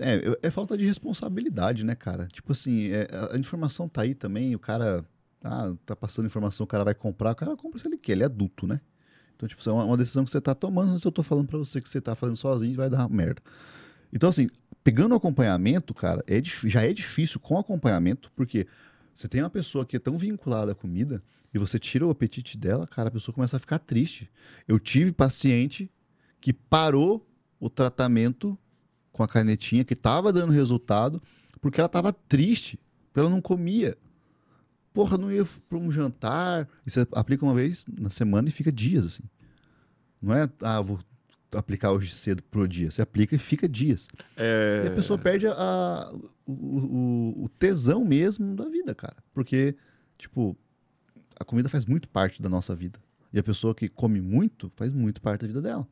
é, 0.00 0.36
é 0.42 0.50
falta 0.50 0.76
de 0.78 0.84
responsabilidade, 0.86 1.84
né, 1.84 1.94
cara? 1.94 2.26
Tipo 2.32 2.52
assim, 2.52 2.88
é, 2.90 3.08
a 3.32 3.36
informação 3.38 3.88
tá 3.88 4.02
aí 4.02 4.14
também, 4.14 4.54
o 4.54 4.58
cara 4.58 5.04
ah, 5.42 5.72
tá 5.86 5.94
passando 5.94 6.26
informação, 6.26 6.64
o 6.64 6.66
cara 6.66 6.84
vai 6.84 6.94
comprar, 6.94 7.32
o 7.32 7.34
cara 7.36 7.56
compra 7.56 7.78
se 7.78 7.86
ele 7.86 7.96
quer, 7.96 8.12
ele 8.12 8.22
é 8.22 8.26
adulto, 8.26 8.66
né? 8.66 8.80
Então, 9.36 9.48
tipo, 9.48 9.68
é 9.68 9.72
uma, 9.72 9.84
uma 9.84 9.96
decisão 9.96 10.24
que 10.24 10.30
você 10.30 10.40
tá 10.40 10.54
tomando, 10.54 10.98
se 10.98 11.06
eu 11.06 11.12
tô 11.12 11.22
falando 11.22 11.46
pra 11.46 11.58
você 11.58 11.80
que 11.80 11.88
você 11.88 12.00
tá 12.00 12.14
fazendo 12.14 12.36
sozinho, 12.36 12.74
vai 12.76 12.90
dar 12.90 13.08
merda. 13.08 13.40
Então, 14.12 14.28
assim, 14.28 14.48
pegando 14.82 15.12
o 15.12 15.16
acompanhamento, 15.16 15.94
cara, 15.94 16.24
é, 16.26 16.42
já 16.42 16.82
é 16.82 16.92
difícil 16.92 17.38
com 17.38 17.58
acompanhamento, 17.58 18.32
porque 18.34 18.66
você 19.14 19.28
tem 19.28 19.42
uma 19.42 19.50
pessoa 19.50 19.86
que 19.86 19.96
é 19.96 19.98
tão 19.98 20.18
vinculada 20.18 20.72
à 20.72 20.74
comida 20.74 21.22
e 21.52 21.58
você 21.58 21.78
tira 21.78 22.06
o 22.06 22.10
apetite 22.10 22.58
dela, 22.58 22.86
cara, 22.86 23.08
a 23.08 23.12
pessoa 23.12 23.34
começa 23.34 23.56
a 23.56 23.60
ficar 23.60 23.78
triste. 23.78 24.30
Eu 24.66 24.78
tive 24.78 25.12
paciente 25.12 25.90
que 26.40 26.52
parou 26.52 27.26
o 27.60 27.70
tratamento 27.70 28.58
com 29.12 29.22
a 29.22 29.28
canetinha, 29.28 29.84
que 29.84 29.96
tava 29.96 30.32
dando 30.32 30.52
resultado, 30.52 31.22
porque 31.60 31.80
ela 31.80 31.88
tava 31.88 32.12
triste, 32.12 32.78
porque 33.06 33.20
ela 33.20 33.30
não 33.30 33.40
comia. 33.40 33.96
Porra, 34.92 35.16
não 35.18 35.30
ia 35.30 35.46
para 35.68 35.78
um 35.78 35.90
jantar. 35.90 36.68
E 36.86 36.90
você 36.90 37.06
aplica 37.12 37.44
uma 37.44 37.54
vez 37.54 37.84
na 37.98 38.10
semana 38.10 38.48
e 38.48 38.52
fica 38.52 38.72
dias, 38.72 39.06
assim. 39.06 39.22
Não 40.20 40.34
é, 40.34 40.48
ah, 40.62 40.80
vou 40.80 40.98
aplicar 41.54 41.92
hoje 41.92 42.10
cedo 42.12 42.42
pro 42.42 42.66
dia. 42.66 42.90
Você 42.90 43.00
aplica 43.00 43.34
e 43.34 43.38
fica 43.38 43.68
dias. 43.68 44.08
É... 44.36 44.82
E 44.84 44.88
a 44.88 44.90
pessoa 44.90 45.18
perde 45.18 45.46
a, 45.46 46.12
o, 46.46 46.52
o- 46.52 47.44
o 47.44 47.48
tesão 47.58 48.04
mesmo 48.04 48.54
da 48.56 48.68
vida, 48.68 48.94
cara. 48.94 49.16
Porque, 49.32 49.76
tipo, 50.16 50.56
a 51.38 51.44
comida 51.44 51.68
faz 51.68 51.84
muito 51.84 52.08
parte 52.08 52.42
da 52.42 52.48
nossa 52.48 52.74
vida. 52.74 52.98
E 53.32 53.38
a 53.38 53.42
pessoa 53.42 53.74
que 53.74 53.88
come 53.88 54.20
muito 54.20 54.72
faz 54.76 54.92
muito 54.92 55.20
parte 55.20 55.42
da 55.42 55.46
vida 55.46 55.62
dela. 55.62 55.86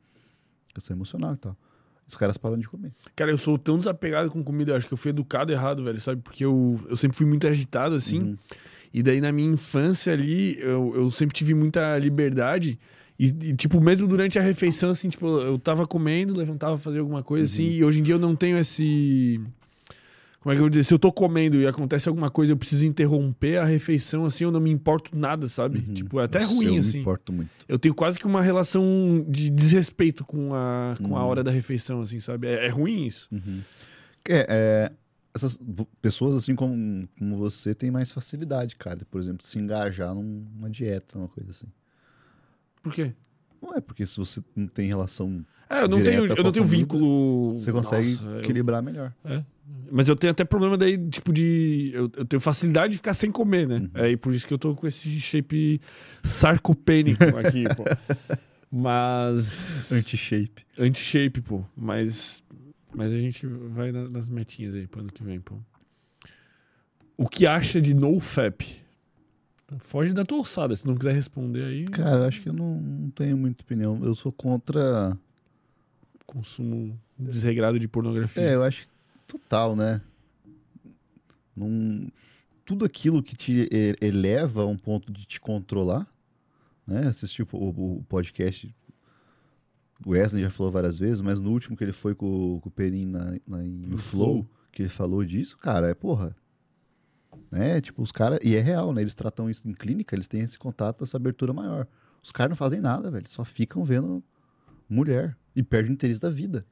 Questão 0.73 0.95
emocional 0.95 1.33
e 1.33 1.37
tal. 1.37 1.55
Os 2.07 2.15
caras 2.15 2.37
param 2.37 2.57
de 2.57 2.67
comer. 2.69 2.93
Cara, 3.15 3.31
eu 3.31 3.37
sou 3.37 3.57
tão 3.57 3.77
desapegado 3.77 4.29
com 4.31 4.43
comida, 4.43 4.71
eu 4.71 4.75
acho 4.77 4.87
que 4.87 4.93
eu 4.93 4.97
fui 4.97 5.09
educado 5.09 5.51
errado, 5.51 5.83
velho, 5.83 5.99
sabe? 5.99 6.21
Porque 6.21 6.43
eu, 6.45 6.79
eu 6.87 6.95
sempre 6.95 7.17
fui 7.17 7.25
muito 7.25 7.45
agitado, 7.47 7.95
assim. 7.95 8.19
Uhum. 8.21 8.37
E 8.93 9.03
daí 9.03 9.19
na 9.21 9.31
minha 9.31 9.51
infância 9.51 10.13
ali, 10.13 10.57
eu, 10.59 10.93
eu 10.95 11.11
sempre 11.11 11.35
tive 11.35 11.53
muita 11.53 11.97
liberdade. 11.97 12.79
E, 13.19 13.25
e, 13.25 13.53
tipo, 13.55 13.81
mesmo 13.81 14.07
durante 14.07 14.37
a 14.37 14.41
refeição, 14.41 14.91
assim, 14.91 15.09
tipo, 15.09 15.25
eu 15.39 15.57
tava 15.57 15.87
comendo, 15.87 16.35
levantava 16.35 16.77
fazer 16.77 16.99
alguma 16.99 17.23
coisa, 17.23 17.45
assim. 17.45 17.69
E 17.71 17.83
hoje 17.83 17.99
em 17.99 18.03
dia 18.03 18.15
eu 18.15 18.19
não 18.19 18.35
tenho 18.35 18.57
esse. 18.57 19.39
Como 20.39 20.53
é 20.53 20.55
que 20.55 20.59
eu 20.59 20.63
vou 20.65 20.69
dizer? 20.69 20.83
Se 20.83 20.93
eu 20.93 20.99
tô 20.99 21.11
comendo 21.11 21.57
e 21.59 21.67
acontece 21.67 22.07
alguma 22.07 22.29
coisa, 22.29 22.53
eu 22.53 22.57
preciso 22.57 22.85
interromper 22.85 23.57
a 23.57 23.65
refeição, 23.65 24.23
assim, 24.23 24.43
eu 24.45 24.51
não 24.51 24.61
me 24.61 24.69
importo 24.69 25.17
nada, 25.17 25.47
sabe? 25.49 25.81
Tipo, 25.93 26.19
é 26.21 26.23
até 26.23 26.39
Nossa, 26.39 26.53
ruim, 26.55 26.75
eu 26.75 26.79
assim. 26.79 26.93
me 26.97 27.01
importo 27.01 27.33
muito. 27.33 27.49
Eu 27.67 27.77
tenho 27.77 27.93
quase 27.93 28.17
que 28.17 28.25
uma 28.25 28.41
relação 28.41 29.25
de 29.27 29.49
desrespeito 29.49 30.23
com 30.23 30.53
a, 30.53 30.95
com 31.01 31.17
a 31.17 31.21
Uhum. 31.23 31.27
hora 31.27 31.43
da 31.43 31.51
refeição, 31.51 31.99
assim, 32.01 32.19
sabe? 32.21 32.47
É, 32.47 32.67
é 32.67 32.69
ruim 32.69 33.05
isso. 33.07 33.27
É, 34.29 34.45
é, 34.49 34.91
essas 35.37 35.59
pessoas 36.01 36.35
assim 36.35 36.55
como, 36.55 37.07
como 37.17 37.37
você 37.37 37.73
têm 37.73 37.89
mais 37.91 38.11
facilidade, 38.11 38.75
cara. 38.75 38.99
Por 39.09 39.19
exemplo, 39.21 39.45
se 39.45 39.57
engajar 39.57 40.13
num- 40.13 40.45
numa 40.55 40.69
dieta, 40.69 41.17
uma 41.17 41.27
coisa 41.27 41.49
assim. 41.51 41.67
Por 42.83 42.93
quê? 42.93 43.13
Não 43.61 43.73
é 43.75 43.81
porque 43.81 44.05
se 44.05 44.17
você 44.17 44.41
não 44.55 44.67
tem 44.67 44.87
relação, 44.87 45.43
É, 45.69 45.81
eu 45.83 45.87
não 45.87 46.03
tenho, 46.03 46.25
eu 46.25 46.43
não 46.43 46.51
tenho 46.51 46.65
comida, 46.65 46.67
vínculo. 46.67 47.51
você 47.57 47.71
consegue 47.71 48.11
Nossa, 48.11 48.23
eu- 48.25 48.39
equilibrar 48.39 48.83
melhor. 48.83 49.11
É. 49.25 49.43
Mas 49.91 50.07
eu 50.07 50.15
tenho 50.15 50.31
até 50.31 50.45
problema 50.45 50.77
daí, 50.77 50.97
tipo, 51.09 51.33
de. 51.33 51.91
Eu, 51.93 52.09
eu 52.15 52.23
tenho 52.25 52.39
facilidade 52.39 52.91
de 52.91 52.97
ficar 52.97 53.13
sem 53.13 53.31
comer, 53.31 53.67
né? 53.67 53.77
Uhum. 53.79 53.89
É, 53.95 54.11
e 54.11 54.15
por 54.17 54.33
isso 54.33 54.47
que 54.47 54.53
eu 54.53 54.57
tô 54.57 54.73
com 54.75 54.87
esse 54.87 55.19
shape 55.19 55.81
sarcopênico 56.23 57.23
aqui, 57.37 57.63
pô. 57.75 57.83
Mas. 58.71 59.91
Anti-shape. 59.91 60.65
Anti-shape, 60.77 61.41
pô. 61.41 61.63
Mas. 61.75 62.43
Mas 62.97 63.13
a 63.13 63.17
gente 63.19 63.45
vai 63.45 63.91
na- 63.91 64.09
nas 64.09 64.27
metinhas 64.27 64.73
aí 64.73 64.87
pro 64.87 65.01
ano 65.01 65.11
que 65.11 65.23
vem, 65.23 65.39
pô. 65.39 65.55
O 67.15 67.29
que 67.29 67.45
acha 67.45 67.79
de 67.79 67.93
NoFap? 67.93 68.81
Foge 69.79 70.13
da 70.13 70.25
tua 70.25 70.39
alçada, 70.39 70.75
se 70.75 70.87
não 70.87 70.95
quiser 70.95 71.13
responder 71.13 71.63
aí. 71.65 71.85
Cara, 71.85 72.21
eu 72.21 72.23
acho 72.25 72.41
que 72.41 72.49
eu 72.49 72.53
não, 72.53 72.81
não 72.81 73.09
tenho 73.11 73.37
muita 73.37 73.61
opinião. 73.63 74.03
Eu 74.03 74.15
sou 74.15 74.31
contra. 74.31 75.15
Consumo 76.25 76.99
desregrado 77.17 77.77
de 77.79 77.87
pornografia. 77.87 78.41
É, 78.43 78.55
eu 78.55 78.63
acho 78.63 78.87
total, 79.27 79.75
né? 79.75 80.01
Não... 81.55 82.07
Tudo 82.65 82.83
aquilo 82.83 83.23
que 83.23 83.35
te 83.35 83.69
eleva 84.01 84.63
a 84.63 84.65
um 84.65 84.77
ponto 84.77 85.11
de 85.11 85.25
te 85.25 85.39
controlar, 85.39 86.05
né? 86.85 87.07
Assistir 87.07 87.43
o- 87.43 87.47
o 87.97 88.03
podcast, 88.09 88.73
o 90.05 90.11
Wesley 90.11 90.43
já 90.43 90.49
falou 90.49 90.71
várias 90.71 90.97
vezes, 90.97 91.21
mas 91.21 91.39
no 91.41 91.51
último 91.51 91.75
que 91.75 91.83
ele 91.83 91.91
foi 91.91 92.13
com, 92.15 92.59
com 92.61 92.69
o 92.69 92.71
Perim 92.71 93.05
na, 93.05 93.31
na- 93.47 93.57
no 93.63 93.97
Flow, 93.97 94.25
Flow. 94.43 94.49
que 94.71 94.81
ele 94.83 94.89
falou 94.89 95.23
disso, 95.25 95.57
cara, 95.57 95.89
é 95.89 95.93
porra. 95.93 96.35
Né? 97.51 97.79
Tipo, 97.81 98.01
os 98.01 98.11
caras. 98.11 98.39
E 98.43 98.55
é 98.55 98.59
real, 98.59 98.93
né? 98.93 99.01
Eles 99.01 99.15
tratam 99.15 99.49
isso 99.49 99.67
em 99.67 99.73
clínica, 99.73 100.15
eles 100.15 100.27
têm 100.27 100.41
esse 100.41 100.57
contato, 100.59 101.03
essa 101.03 101.17
abertura 101.17 101.53
maior. 101.53 101.87
Os 102.23 102.31
caras 102.31 102.49
não 102.49 102.55
fazem 102.57 102.81
nada, 102.81 103.09
velho. 103.09 103.27
Só 103.29 103.45
ficam 103.45 103.83
vendo 103.83 104.23
Mulher. 104.89 105.35
E 105.55 105.63
perde 105.63 105.89
o 105.89 105.93
interesse 105.93 106.21
da 106.21 106.29
vida. 106.29 106.65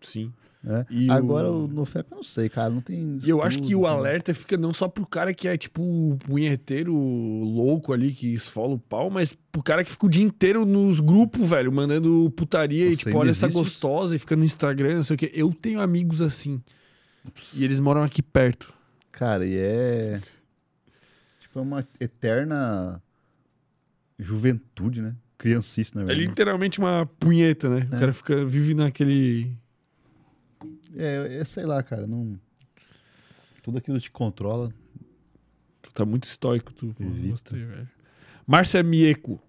Sim. 0.00 0.32
né? 0.62 0.84
E 0.90 1.08
Agora 1.10 1.48
o- 1.50 1.64
o 1.64 1.68
NoFap 1.68 2.10
eu 2.10 2.16
não 2.16 2.22
sei, 2.24 2.48
cara. 2.48 2.70
Não 2.70 2.80
tem. 2.80 3.18
E 3.24 3.30
eu 3.30 3.40
acho 3.42 3.58
que 3.58 3.64
estudo, 3.66 3.82
o 3.84 3.86
tem- 3.86 3.96
alerta 3.96 4.34
fica 4.34 4.56
não 4.56 4.72
só 4.72 4.88
pro 4.88 5.06
cara 5.06 5.32
que 5.32 5.46
é 5.46 5.56
tipo 5.56 5.80
o 5.82 6.16
punheteiro 6.18 6.92
louco 6.94 7.92
ali 7.92 8.12
que 8.12 8.32
esfola 8.34 8.74
o 8.74 8.78
pau, 8.78 9.08
mas 9.08 9.32
pro 9.52 9.62
cara 9.62 9.84
que 9.84 9.90
fica 9.90 10.06
o 10.06 10.08
dia 10.10 10.24
inteiro 10.24 10.64
nos 10.66 10.98
grupos, 10.98 11.48
velho, 11.48 11.70
mandando 11.70 12.30
putaria 12.36 12.88
e 12.88 12.96
tipo, 12.96 13.16
olha 13.16 13.30
essa 13.30 13.48
gostosa 13.48 14.16
e 14.16 14.18
fica 14.18 14.34
no 14.34 14.44
Instagram, 14.44 14.96
não 14.96 15.02
sei 15.04 15.14
o 15.14 15.18
quê. 15.18 15.30
Eu 15.32 15.52
tenho 15.52 15.80
amigos 15.80 16.20
assim. 16.20 16.60
E 17.54 17.62
eles 17.64 17.78
moram 17.78 18.02
aqui 18.02 18.20
perto. 18.22 18.72
Cara, 19.12 19.46
e 19.46 19.56
é. 19.56 20.20
Tipo, 21.40 21.58
é 21.60 21.62
uma 21.62 21.86
eterna 22.00 23.00
juventude, 24.18 25.02
né? 25.02 25.14
Criancice, 25.38 25.94
na 25.94 26.02
É 26.02 26.04
verdade. 26.06 26.28
literalmente 26.28 26.78
uma 26.78 27.06
punheta, 27.20 27.68
né? 27.68 27.82
O 27.90 27.94
É. 27.94 28.00
cara 28.00 28.12
fica, 28.12 28.44
vive 28.44 28.74
naquele. 28.74 29.52
É, 30.96 31.38
é, 31.40 31.44
sei 31.44 31.64
lá, 31.64 31.82
cara. 31.82 32.06
Não. 32.06 32.38
Tudo 33.62 33.78
aquilo 33.78 34.00
te 34.00 34.10
controla. 34.10 34.72
Tu 35.82 35.92
tá 35.92 36.04
muito 36.04 36.24
estoico, 36.24 36.72
tu. 36.72 36.94
Evita. 36.98 37.30
gostei, 37.30 37.64
velho. 37.64 37.88
Márcia 38.46 38.82
Mieco. 38.82 39.40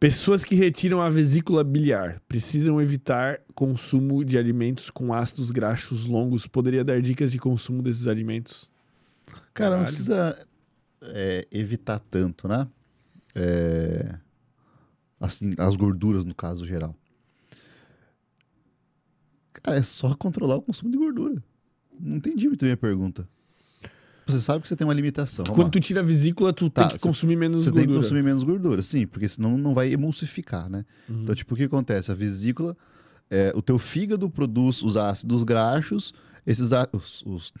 Pessoas 0.00 0.44
que 0.44 0.54
retiram 0.54 1.02
a 1.02 1.10
vesícula 1.10 1.64
biliar 1.64 2.22
precisam 2.28 2.80
evitar 2.80 3.40
consumo 3.52 4.24
de 4.24 4.38
alimentos 4.38 4.90
com 4.90 5.12
ácidos 5.12 5.50
graxos 5.50 6.06
longos. 6.06 6.46
Poderia 6.46 6.84
dar 6.84 7.02
dicas 7.02 7.32
de 7.32 7.38
consumo 7.38 7.82
desses 7.82 8.06
alimentos? 8.06 8.70
Cara, 9.52 9.70
não 9.70 9.78
Caralho. 9.78 9.86
precisa 9.86 10.46
é, 11.02 11.48
evitar 11.50 11.98
tanto, 11.98 12.46
né? 12.46 12.68
É, 13.34 14.14
assim, 15.20 15.52
as 15.58 15.74
gorduras, 15.74 16.24
no 16.24 16.34
caso 16.34 16.64
geral. 16.64 16.94
Cara, 19.68 19.78
é 19.80 19.82
só 19.82 20.14
controlar 20.14 20.56
o 20.56 20.62
consumo 20.62 20.90
de 20.90 20.96
gordura. 20.98 21.42
Não 22.00 22.16
entendi 22.16 22.46
muito 22.48 22.64
bem 22.64 22.72
a 22.72 22.76
pergunta. 22.76 23.28
Você 24.26 24.40
sabe 24.40 24.60
que 24.62 24.68
você 24.68 24.76
tem 24.76 24.86
uma 24.86 24.92
limitação. 24.92 25.44
vamos 25.44 25.56
Quando 25.56 25.66
lá. 25.68 25.70
tu 25.70 25.80
tira 25.80 26.00
a 26.00 26.02
vesícula, 26.02 26.52
tu 26.52 26.68
Tá, 26.68 26.82
tem 26.82 26.96
que 26.96 27.00
cê- 27.02 27.08
consumir 27.08 27.34
menos 27.36 27.60
Você 27.64 27.70
tem 27.70 27.76
gordura. 27.80 27.98
que 27.98 28.02
consumir 28.04 28.22
menos 28.22 28.42
gordura, 28.42 28.82
sim, 28.82 29.06
porque 29.06 29.26
senão 29.28 29.56
não 29.56 29.72
vai 29.72 29.90
emulsificar, 29.90 30.68
né? 30.68 30.84
Uhum. 31.08 31.22
Então, 31.22 31.34
tipo, 31.34 31.54
o 31.54 31.56
que 31.56 31.62
acontece? 31.64 32.12
A 32.12 32.14
vesícula, 32.14 32.76
é, 33.30 33.52
o 33.56 33.62
teu 33.62 33.78
fígado 33.78 34.28
produz 34.28 34.82
os 34.82 34.98
ácidos 34.98 35.42
graxos, 35.44 36.12
esses 36.46 36.70
os, 36.92 37.22
os- 37.24 37.52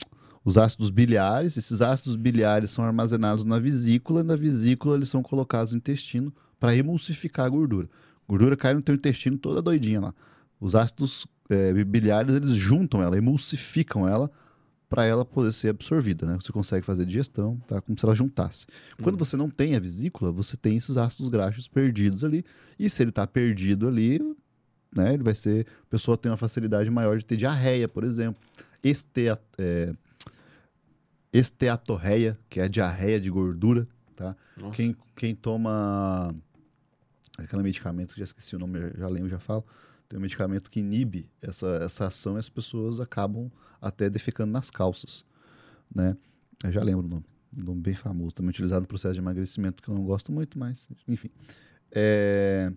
os 0.44 0.58
ácidos 0.58 0.90
biliares, 0.90 1.56
esses 1.56 1.80
ácidos 1.80 2.16
biliares 2.16 2.70
são 2.70 2.84
armazenados 2.84 3.44
na 3.46 3.58
vesícula, 3.58 4.20
e 4.20 4.24
na 4.24 4.36
vesícula 4.36 4.94
eles 4.96 5.08
são 5.08 5.22
colocados 5.22 5.72
no 5.72 5.78
intestino 5.78 6.30
para 6.60 6.76
emulsificar 6.76 7.46
a 7.46 7.48
gordura. 7.48 7.88
A 8.28 8.30
gordura 8.32 8.56
cai 8.58 8.74
no 8.74 8.82
teu 8.82 8.94
intestino 8.94 9.38
toda 9.38 9.62
doidinha 9.62 10.00
lá. 10.02 10.14
Os 10.60 10.74
ácidos 10.74 11.26
é, 11.48 11.72
biliares, 11.84 12.34
eles 12.34 12.54
juntam 12.54 13.02
ela, 13.02 13.16
emulsificam 13.16 14.06
ela 14.06 14.30
para 14.88 15.04
ela 15.04 15.24
poder 15.24 15.52
ser 15.52 15.68
absorvida, 15.68 16.26
né? 16.26 16.38
Você 16.40 16.50
consegue 16.50 16.84
fazer 16.84 17.04
digestão, 17.04 17.58
tá? 17.66 17.80
Como 17.80 17.98
se 17.98 18.04
ela 18.04 18.14
juntasse. 18.14 18.66
Quando 19.02 19.18
você 19.18 19.36
não 19.36 19.50
tem 19.50 19.76
a 19.76 19.80
vesícula, 19.80 20.32
você 20.32 20.56
tem 20.56 20.76
esses 20.78 20.96
ácidos 20.96 21.28
graxos 21.28 21.68
perdidos 21.68 22.24
ali. 22.24 22.44
E 22.78 22.88
se 22.88 23.02
ele 23.02 23.12
tá 23.12 23.26
perdido 23.26 23.86
ali, 23.86 24.18
né? 24.94 25.12
Ele 25.12 25.22
vai 25.22 25.34
ser. 25.34 25.66
A 25.82 25.90
pessoa 25.90 26.16
tem 26.16 26.30
uma 26.30 26.38
facilidade 26.38 26.90
maior 26.90 27.18
de 27.18 27.24
ter 27.24 27.36
diarreia, 27.36 27.86
por 27.86 28.02
exemplo. 28.02 28.40
Estea, 28.82 29.38
é, 29.58 29.92
esteatorreia, 31.32 32.38
que 32.48 32.60
é 32.60 32.64
a 32.64 32.68
diarreia 32.68 33.20
de 33.20 33.30
gordura, 33.30 33.86
tá? 34.16 34.34
Nossa. 34.56 34.74
Quem, 34.74 34.96
quem 35.14 35.34
toma 35.34 36.34
aquele 37.36 37.62
medicamento, 37.62 38.16
já 38.16 38.24
esqueci 38.24 38.56
o 38.56 38.58
nome, 38.58 38.92
já 38.96 39.08
lembro, 39.08 39.28
já 39.28 39.38
falo. 39.38 39.64
Tem 40.08 40.18
um 40.18 40.22
medicamento 40.22 40.70
que 40.70 40.80
inibe 40.80 41.30
essa, 41.42 41.66
essa 41.82 42.06
ação 42.06 42.36
e 42.36 42.38
as 42.38 42.48
pessoas 42.48 42.98
acabam 43.00 43.50
até 43.80 44.08
defecando 44.08 44.50
nas 44.52 44.70
calças, 44.70 45.24
né? 45.94 46.16
Eu 46.64 46.72
já 46.72 46.82
lembro 46.82 47.06
o 47.06 47.08
nome. 47.08 47.24
Um 47.56 47.64
nome 47.64 47.80
bem 47.80 47.94
famoso, 47.94 48.34
também 48.34 48.50
utilizado 48.50 48.82
no 48.82 48.86
processo 48.86 49.14
de 49.14 49.20
emagrecimento, 49.20 49.82
que 49.82 49.88
eu 49.88 49.94
não 49.94 50.04
gosto 50.04 50.30
muito, 50.32 50.58
mas 50.58 50.88
enfim. 51.06 51.30
É... 51.92 52.72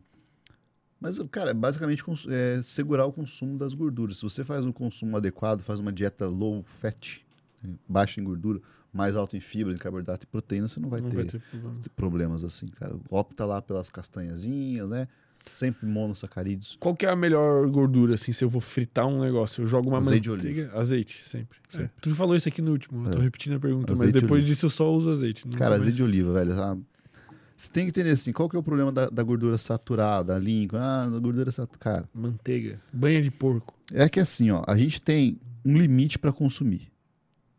Mas, 0.99 1.17
cara, 1.31 1.53
basicamente 1.53 2.03
cons- 2.03 2.27
é 2.29 2.61
segurar 2.61 3.05
o 3.05 3.11
consumo 3.11 3.57
das 3.57 3.73
gorduras. 3.73 4.17
Se 4.17 4.23
você 4.23 4.43
faz 4.43 4.65
um 4.65 4.71
consumo 4.71 5.17
adequado, 5.17 5.61
faz 5.61 5.79
uma 5.79 5.91
dieta 5.91 6.27
low 6.27 6.63
fat, 6.79 7.25
baixa 7.89 8.21
em 8.21 8.23
gordura, 8.23 8.61
mais 8.93 9.15
alta 9.15 9.35
em 9.35 9.39
fibra, 9.39 9.73
em 9.73 9.77
carboidrato 9.77 10.25
e 10.25 10.27
proteína, 10.27 10.67
você 10.67 10.79
não 10.79 10.89
vai 10.89 11.01
Não 11.01 11.09
ter 11.09 11.15
vai 11.15 11.25
ter 11.25 11.41
problemas 11.95 12.43
assim, 12.43 12.67
cara. 12.67 12.95
Opta 13.09 13.45
lá 13.45 13.61
pelas 13.61 13.89
castanhazinhas, 13.89 14.91
né? 14.91 15.07
Sempre 15.47 15.85
monossacarídeos. 15.87 16.77
Qual 16.79 16.95
que 16.95 17.05
é 17.05 17.09
a 17.09 17.15
melhor 17.15 17.67
gordura, 17.69 18.15
assim, 18.15 18.31
se 18.31 18.43
eu 18.43 18.49
vou 18.49 18.61
fritar 18.61 19.07
um 19.07 19.19
negócio? 19.21 19.63
Eu 19.63 19.67
jogo 19.67 19.89
uma 19.89 19.97
Azeite 19.97 20.21
de 20.23 20.29
manteiga... 20.29 20.71
Azeite, 20.73 21.21
sempre. 21.27 21.57
É. 21.73 21.77
Sempre. 21.77 21.91
Tu 22.01 22.15
falou 22.15 22.35
isso 22.35 22.47
aqui 22.47 22.61
no 22.61 22.71
último, 22.71 23.07
eu 23.07 23.11
tô 23.11 23.19
É. 23.19 23.21
repetindo 23.23 23.55
a 23.55 23.59
pergunta, 23.59 23.93
Azeite 23.93 24.05
mas 24.05 24.13
de 24.13 24.21
depois 24.21 24.43
oliva. 24.43 24.53
disso 24.53 24.65
eu 24.67 24.69
só 24.69 24.93
uso 24.93 25.09
azeite. 25.11 25.47
Cara, 25.49 25.75
azeite 25.75 25.97
de 25.97 26.03
oliva, 26.03 26.31
velho. 26.33 26.53
sabe? 26.55 26.83
Você 27.57 27.69
tem 27.71 27.83
que 27.85 27.89
entender 27.89 28.09
assim, 28.11 28.31
qual 28.31 28.49
que 28.49 28.55
é 28.55 28.59
o 28.59 28.63
problema 28.63 28.91
da, 28.91 29.07
da 29.09 29.21
gordura 29.21 29.57
saturada, 29.57 30.35
a 30.35 30.39
língua? 30.39 30.79
Ah, 30.81 31.07
gordura 31.19 31.51
saturada. 31.51 31.77
Cara, 31.79 32.09
Manteiga, 32.13 32.81
banha 32.91 33.21
de 33.21 33.29
porco. 33.29 33.75
é 33.93 34.09
que 34.09 34.19
assim, 34.19 34.49
ó, 34.51 34.63
a 34.67 34.75
gente 34.77 34.99
tem 35.01 35.39
um 35.63 35.77
limite 35.77 36.17
para 36.17 36.31
consumir 36.33 36.91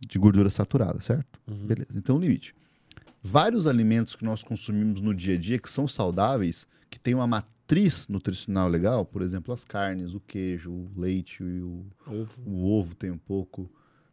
de 0.00 0.18
gordura 0.18 0.50
saturada, 0.50 1.00
certo? 1.00 1.38
Uhum. 1.48 1.66
Beleza, 1.66 1.90
então 1.94 2.16
um 2.16 2.18
limite. 2.18 2.52
Vários 3.22 3.68
alimentos 3.68 4.16
que 4.16 4.24
nós 4.24 4.42
consumimos 4.42 5.00
no 5.00 5.14
dia 5.14 5.36
a 5.36 5.38
dia 5.38 5.56
que 5.58 5.70
são 5.70 5.86
saudáveis, 5.86 6.66
que 6.90 6.98
tem 6.98 7.14
uma 7.14 7.28
matriz 7.72 8.06
nutricional 8.06 8.68
legal, 8.68 9.02
por 9.02 9.22
exemplo, 9.22 9.52
as 9.52 9.64
carnes, 9.64 10.12
o 10.12 10.20
queijo, 10.20 10.70
o 10.70 10.90
leite 10.94 11.42
o, 11.42 11.86
Ovo. 12.06 12.42
o 12.44 12.70
ovo 12.70 12.94
tem 12.94 13.10
um 13.10 13.16
pouco. 13.16 13.70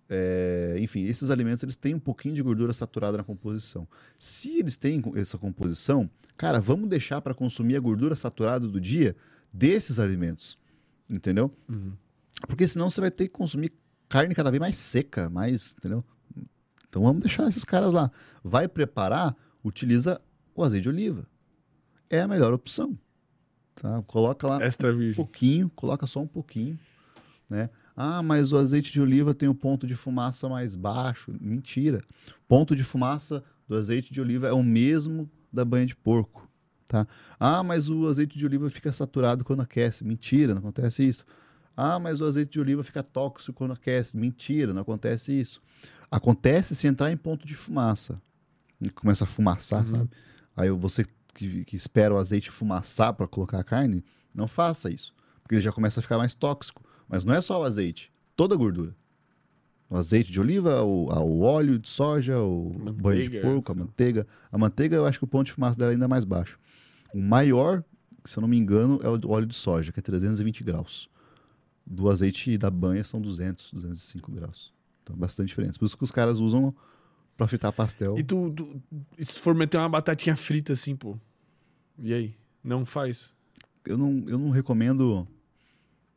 É, 0.07 0.77
enfim, 0.79 1.03
esses 1.03 1.29
alimentos 1.29 1.61
eles 1.61 1.75
têm 1.75 1.93
um 1.93 1.99
pouquinho 1.99 2.33
de 2.33 2.41
gordura 2.41 2.71
saturada 2.71 3.17
na 3.17 3.23
composição. 3.23 3.85
Se 4.17 4.59
eles 4.59 4.77
têm 4.77 5.03
essa 5.15 5.37
composição, 5.37 6.09
cara, 6.37 6.61
vamos 6.61 6.87
deixar 6.87 7.21
para 7.21 7.33
consumir 7.33 7.75
a 7.75 7.81
gordura 7.81 8.15
saturada 8.15 8.65
do 8.65 8.79
dia 8.79 9.13
desses 9.51 9.99
alimentos, 9.99 10.57
entendeu? 11.11 11.51
Uhum. 11.67 11.91
Porque 12.47 12.65
senão 12.65 12.89
você 12.89 13.01
vai 13.01 13.11
ter 13.11 13.25
que 13.25 13.33
consumir 13.33 13.73
carne 14.07 14.33
cada 14.33 14.49
vez 14.49 14.61
mais 14.61 14.77
seca, 14.77 15.29
mais, 15.29 15.75
entendeu? 15.77 16.01
Então 16.87 17.01
vamos 17.01 17.21
deixar 17.21 17.47
esses 17.49 17.65
caras 17.65 17.91
lá. 17.91 18.09
Vai 18.41 18.69
preparar, 18.69 19.35
utiliza 19.61 20.21
o 20.55 20.63
azeite 20.63 20.83
de 20.83 20.89
oliva. 20.89 21.27
É 22.09 22.21
a 22.21 22.27
melhor 22.27 22.53
opção. 22.53 22.97
Tá? 23.81 24.01
Coloca 24.07 24.47
lá 24.47 24.63
Extra 24.63 24.93
um 24.93 24.97
virgem. 24.97 25.15
pouquinho, 25.15 25.69
coloca 25.75 26.05
só 26.05 26.21
um 26.21 26.27
pouquinho, 26.27 26.77
né? 27.49 27.69
Ah, 27.95 28.21
mas 28.23 28.51
o 28.51 28.57
azeite 28.57 28.91
de 28.91 29.01
oliva 29.01 29.33
tem 29.33 29.47
um 29.49 29.53
ponto 29.53 29.85
de 29.87 29.95
fumaça 29.95 30.47
mais 30.47 30.75
baixo. 30.75 31.33
Mentira. 31.39 32.01
Ponto 32.47 32.75
de 32.75 32.83
fumaça 32.83 33.43
do 33.67 33.75
azeite 33.75 34.13
de 34.13 34.21
oliva 34.21 34.47
é 34.47 34.53
o 34.53 34.63
mesmo 34.63 35.29
da 35.51 35.65
banha 35.65 35.85
de 35.85 35.95
porco, 35.95 36.47
tá? 36.87 37.05
Ah, 37.39 37.61
mas 37.63 37.89
o 37.89 38.07
azeite 38.07 38.37
de 38.37 38.45
oliva 38.45 38.69
fica 38.69 38.91
saturado 38.93 39.43
quando 39.43 39.61
aquece. 39.61 40.05
Mentira, 40.05 40.53
não 40.53 40.59
acontece 40.61 41.07
isso. 41.07 41.25
Ah, 41.75 41.99
mas 41.99 42.19
o 42.21 42.25
azeite 42.25 42.51
de 42.51 42.59
oliva 42.59 42.83
fica 42.83 43.01
tóxico 43.03 43.57
quando 43.57 43.71
aquece. 43.73 44.15
Mentira, 44.17 44.73
não 44.73 44.81
acontece 44.81 45.37
isso. 45.37 45.61
Acontece 46.11 46.75
se 46.75 46.87
entrar 46.87 47.11
em 47.11 47.17
ponto 47.17 47.45
de 47.45 47.55
fumaça. 47.55 48.21
E 48.81 48.89
começa 48.89 49.23
a 49.25 49.27
fumaçar, 49.27 49.81
Uhum. 49.81 49.87
sabe? 49.87 50.09
Aí 50.55 50.69
você 50.71 51.05
que, 51.33 51.65
que 51.65 51.75
espera 51.75 52.13
o 52.13 52.17
azeite 52.17 52.49
fumaçar 52.49 53.13
para 53.13 53.27
colocar 53.27 53.59
a 53.59 53.63
carne, 53.63 54.03
não 54.33 54.47
faça 54.47 54.91
isso. 54.91 55.13
Porque 55.41 55.55
ele 55.55 55.61
já 55.61 55.71
começa 55.71 55.99
a 55.99 56.03
ficar 56.03 56.17
mais 56.17 56.33
tóxico. 56.33 56.83
Mas 57.07 57.25
não 57.25 57.33
é 57.33 57.41
só 57.41 57.59
o 57.59 57.63
azeite, 57.63 58.11
toda 58.35 58.53
a 58.53 58.57
gordura. 58.57 58.95
O 59.89 59.97
azeite 59.97 60.31
de 60.31 60.39
oliva, 60.39 60.83
o, 60.83 61.05
o 61.07 61.41
óleo 61.41 61.79
de 61.79 61.89
soja, 61.89 62.39
o 62.39 62.75
Manteiga, 62.77 63.01
banho 63.01 63.29
de 63.29 63.39
porco, 63.39 63.71
a 63.71 63.75
manteiga. 63.75 64.27
A 64.51 64.57
manteiga, 64.57 64.95
eu 64.95 65.05
acho 65.05 65.17
que 65.17 65.25
o 65.25 65.27
ponto 65.27 65.47
de 65.47 65.53
fumaça 65.53 65.79
dela 65.79 65.91
é 65.91 65.93
ainda 65.95 66.07
mais 66.07 66.23
baixo. 66.23 66.59
O 67.11 67.19
maior, 67.19 67.83
se 68.23 68.37
eu 68.37 68.41
não 68.41 68.47
me 68.47 68.57
engano, 68.57 68.99
é 69.01 69.09
o 69.09 69.31
óleo 69.31 69.47
de 69.47 69.55
soja, 69.55 69.91
que 69.91 69.99
é 69.99 70.03
320 70.03 70.63
graus. 70.63 71.09
Do 71.83 72.07
azeite 72.07 72.55
da 72.55 72.69
banha 72.69 73.03
são 73.03 73.19
200, 73.19 73.71
205 73.71 74.31
graus. 74.31 74.71
Então, 75.01 75.15
é 75.15 75.19
bastante 75.19 75.47
diferença. 75.47 75.79
Por 75.79 75.85
isso 75.85 75.97
que 75.97 76.03
os 76.03 76.11
caras 76.11 76.37
usam 76.37 76.75
para 77.39 77.47
fritar 77.47 77.71
pastel. 77.71 78.19
E 78.19 78.23
tu, 78.23 78.51
tu- 78.51 78.81
se 79.23 79.35
tu 79.35 79.39
for 79.41 79.55
meter 79.55 79.77
uma 79.77 79.87
batatinha 79.87 80.35
frita 80.35 80.73
assim, 80.73 80.93
pô? 80.93 81.17
E 81.97 82.13
aí? 82.13 82.35
Não 82.61 82.85
faz? 82.85 83.33
Eu 83.85 83.97
não, 83.97 84.25
eu 84.27 84.37
não 84.37 84.49
recomendo 84.49 85.25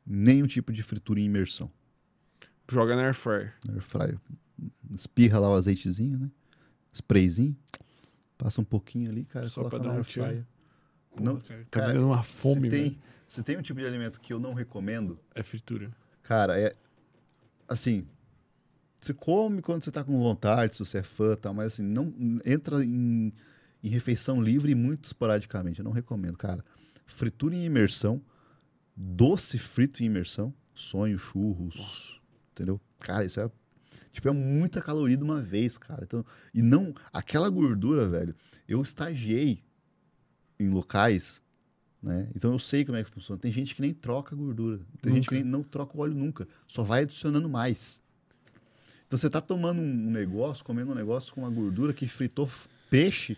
nenhum 0.04 0.48
tipo 0.48 0.72
de 0.72 0.82
fritura 0.82 1.20
em 1.20 1.24
imersão. 1.26 1.70
Joga 2.68 2.96
na 2.96 3.02
air 3.04 3.14
fryer. 3.14 3.54
na 3.64 3.74
air 3.74 3.82
fryer. 3.82 4.18
Espirra 4.94 5.38
lá 5.38 5.48
o 5.48 5.54
azeitezinho, 5.54 6.18
né? 6.18 6.30
Sprayzinho. 6.92 7.56
Passa 8.36 8.60
um 8.60 8.64
pouquinho 8.64 9.08
ali, 9.08 9.24
cara, 9.24 9.48
Só 9.48 9.60
coloca 9.60 9.76
pra 9.76 9.78
na 9.78 9.84
dar 9.90 9.94
um 9.94 9.96
air 9.98 10.04
fryer. 10.04 10.44
Não, 11.20 11.36
cara, 11.40 11.66
tá 11.70 11.80
cara, 11.80 12.04
uma 12.04 12.22
Se 12.24 12.42
fome, 12.42 12.68
velho. 12.68 12.82
tem, 12.90 12.98
se 13.28 13.42
tem 13.44 13.56
um 13.56 13.62
tipo 13.62 13.78
de 13.78 13.86
alimento 13.86 14.20
que 14.20 14.32
eu 14.32 14.40
não 14.40 14.54
recomendo, 14.54 15.18
É 15.36 15.42
fritura. 15.44 15.88
cara, 16.24 16.58
é 16.58 16.72
assim, 17.68 18.04
você 19.06 19.14
come 19.14 19.62
quando 19.62 19.84
você 19.84 19.90
tá 19.90 20.04
com 20.04 20.18
vontade, 20.18 20.76
se 20.76 20.84
você 20.84 20.98
é 20.98 21.02
fã, 21.02 21.36
tal, 21.36 21.52
mas 21.52 21.74
assim, 21.74 21.82
não 21.82 22.12
entra 22.44 22.84
em, 22.84 23.32
em 23.82 23.88
refeição 23.88 24.40
livre 24.40 24.72
e 24.72 24.74
muito 24.74 25.06
esporadicamente. 25.06 25.80
Eu 25.80 25.84
não 25.84 25.92
recomendo, 25.92 26.36
cara. 26.36 26.64
Fritura 27.06 27.54
em 27.54 27.64
imersão 27.64 28.22
doce 28.96 29.58
frito 29.58 30.02
em 30.02 30.06
imersão, 30.06 30.54
sonho, 30.74 31.18
churros, 31.18 32.20
entendeu? 32.52 32.80
Cara, 33.00 33.24
isso 33.24 33.40
é 33.40 33.50
tipo 34.10 34.28
é 34.28 34.32
muita 34.32 34.80
caloria 34.80 35.16
de 35.16 35.24
uma 35.24 35.40
vez, 35.40 35.78
cara. 35.78 36.04
Então, 36.04 36.24
e 36.52 36.62
não 36.62 36.94
aquela 37.12 37.48
gordura, 37.48 38.08
velho. 38.08 38.34
Eu 38.68 38.80
estagiei 38.82 39.62
em 40.58 40.68
locais, 40.68 41.42
né? 42.02 42.28
Então 42.34 42.52
eu 42.52 42.58
sei 42.58 42.84
como 42.84 42.96
é 42.96 43.04
que 43.04 43.10
funciona. 43.10 43.40
Tem 43.40 43.50
gente 43.50 43.74
que 43.74 43.80
nem 43.80 43.92
troca 43.92 44.36
gordura, 44.36 44.80
tem 45.00 45.14
gente 45.14 45.28
que 45.28 45.34
nem, 45.34 45.44
não 45.44 45.62
troca 45.62 45.96
o 45.96 46.00
óleo 46.00 46.14
nunca, 46.14 46.46
só 46.66 46.82
vai 46.82 47.02
adicionando 47.02 47.48
mais. 47.48 48.00
Então 49.12 49.18
você 49.18 49.28
tá 49.28 49.42
tomando 49.42 49.78
um 49.82 50.10
negócio, 50.10 50.64
comendo 50.64 50.92
um 50.92 50.94
negócio 50.94 51.34
com 51.34 51.42
uma 51.42 51.50
gordura 51.50 51.92
que 51.92 52.08
fritou 52.08 52.48
peixe 52.88 53.36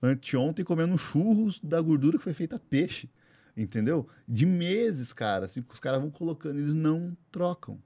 anteontem 0.00 0.64
comendo 0.64 0.96
churros 0.96 1.58
da 1.60 1.80
gordura 1.80 2.18
que 2.18 2.22
foi 2.22 2.32
feita 2.32 2.56
peixe. 2.70 3.10
Entendeu? 3.56 4.06
De 4.28 4.46
meses, 4.46 5.12
cara. 5.12 5.46
Assim, 5.46 5.60
que 5.60 5.74
os 5.74 5.80
caras 5.80 6.00
vão 6.00 6.08
colocando, 6.08 6.60
eles 6.60 6.72
não 6.76 7.16
trocam. 7.32 7.80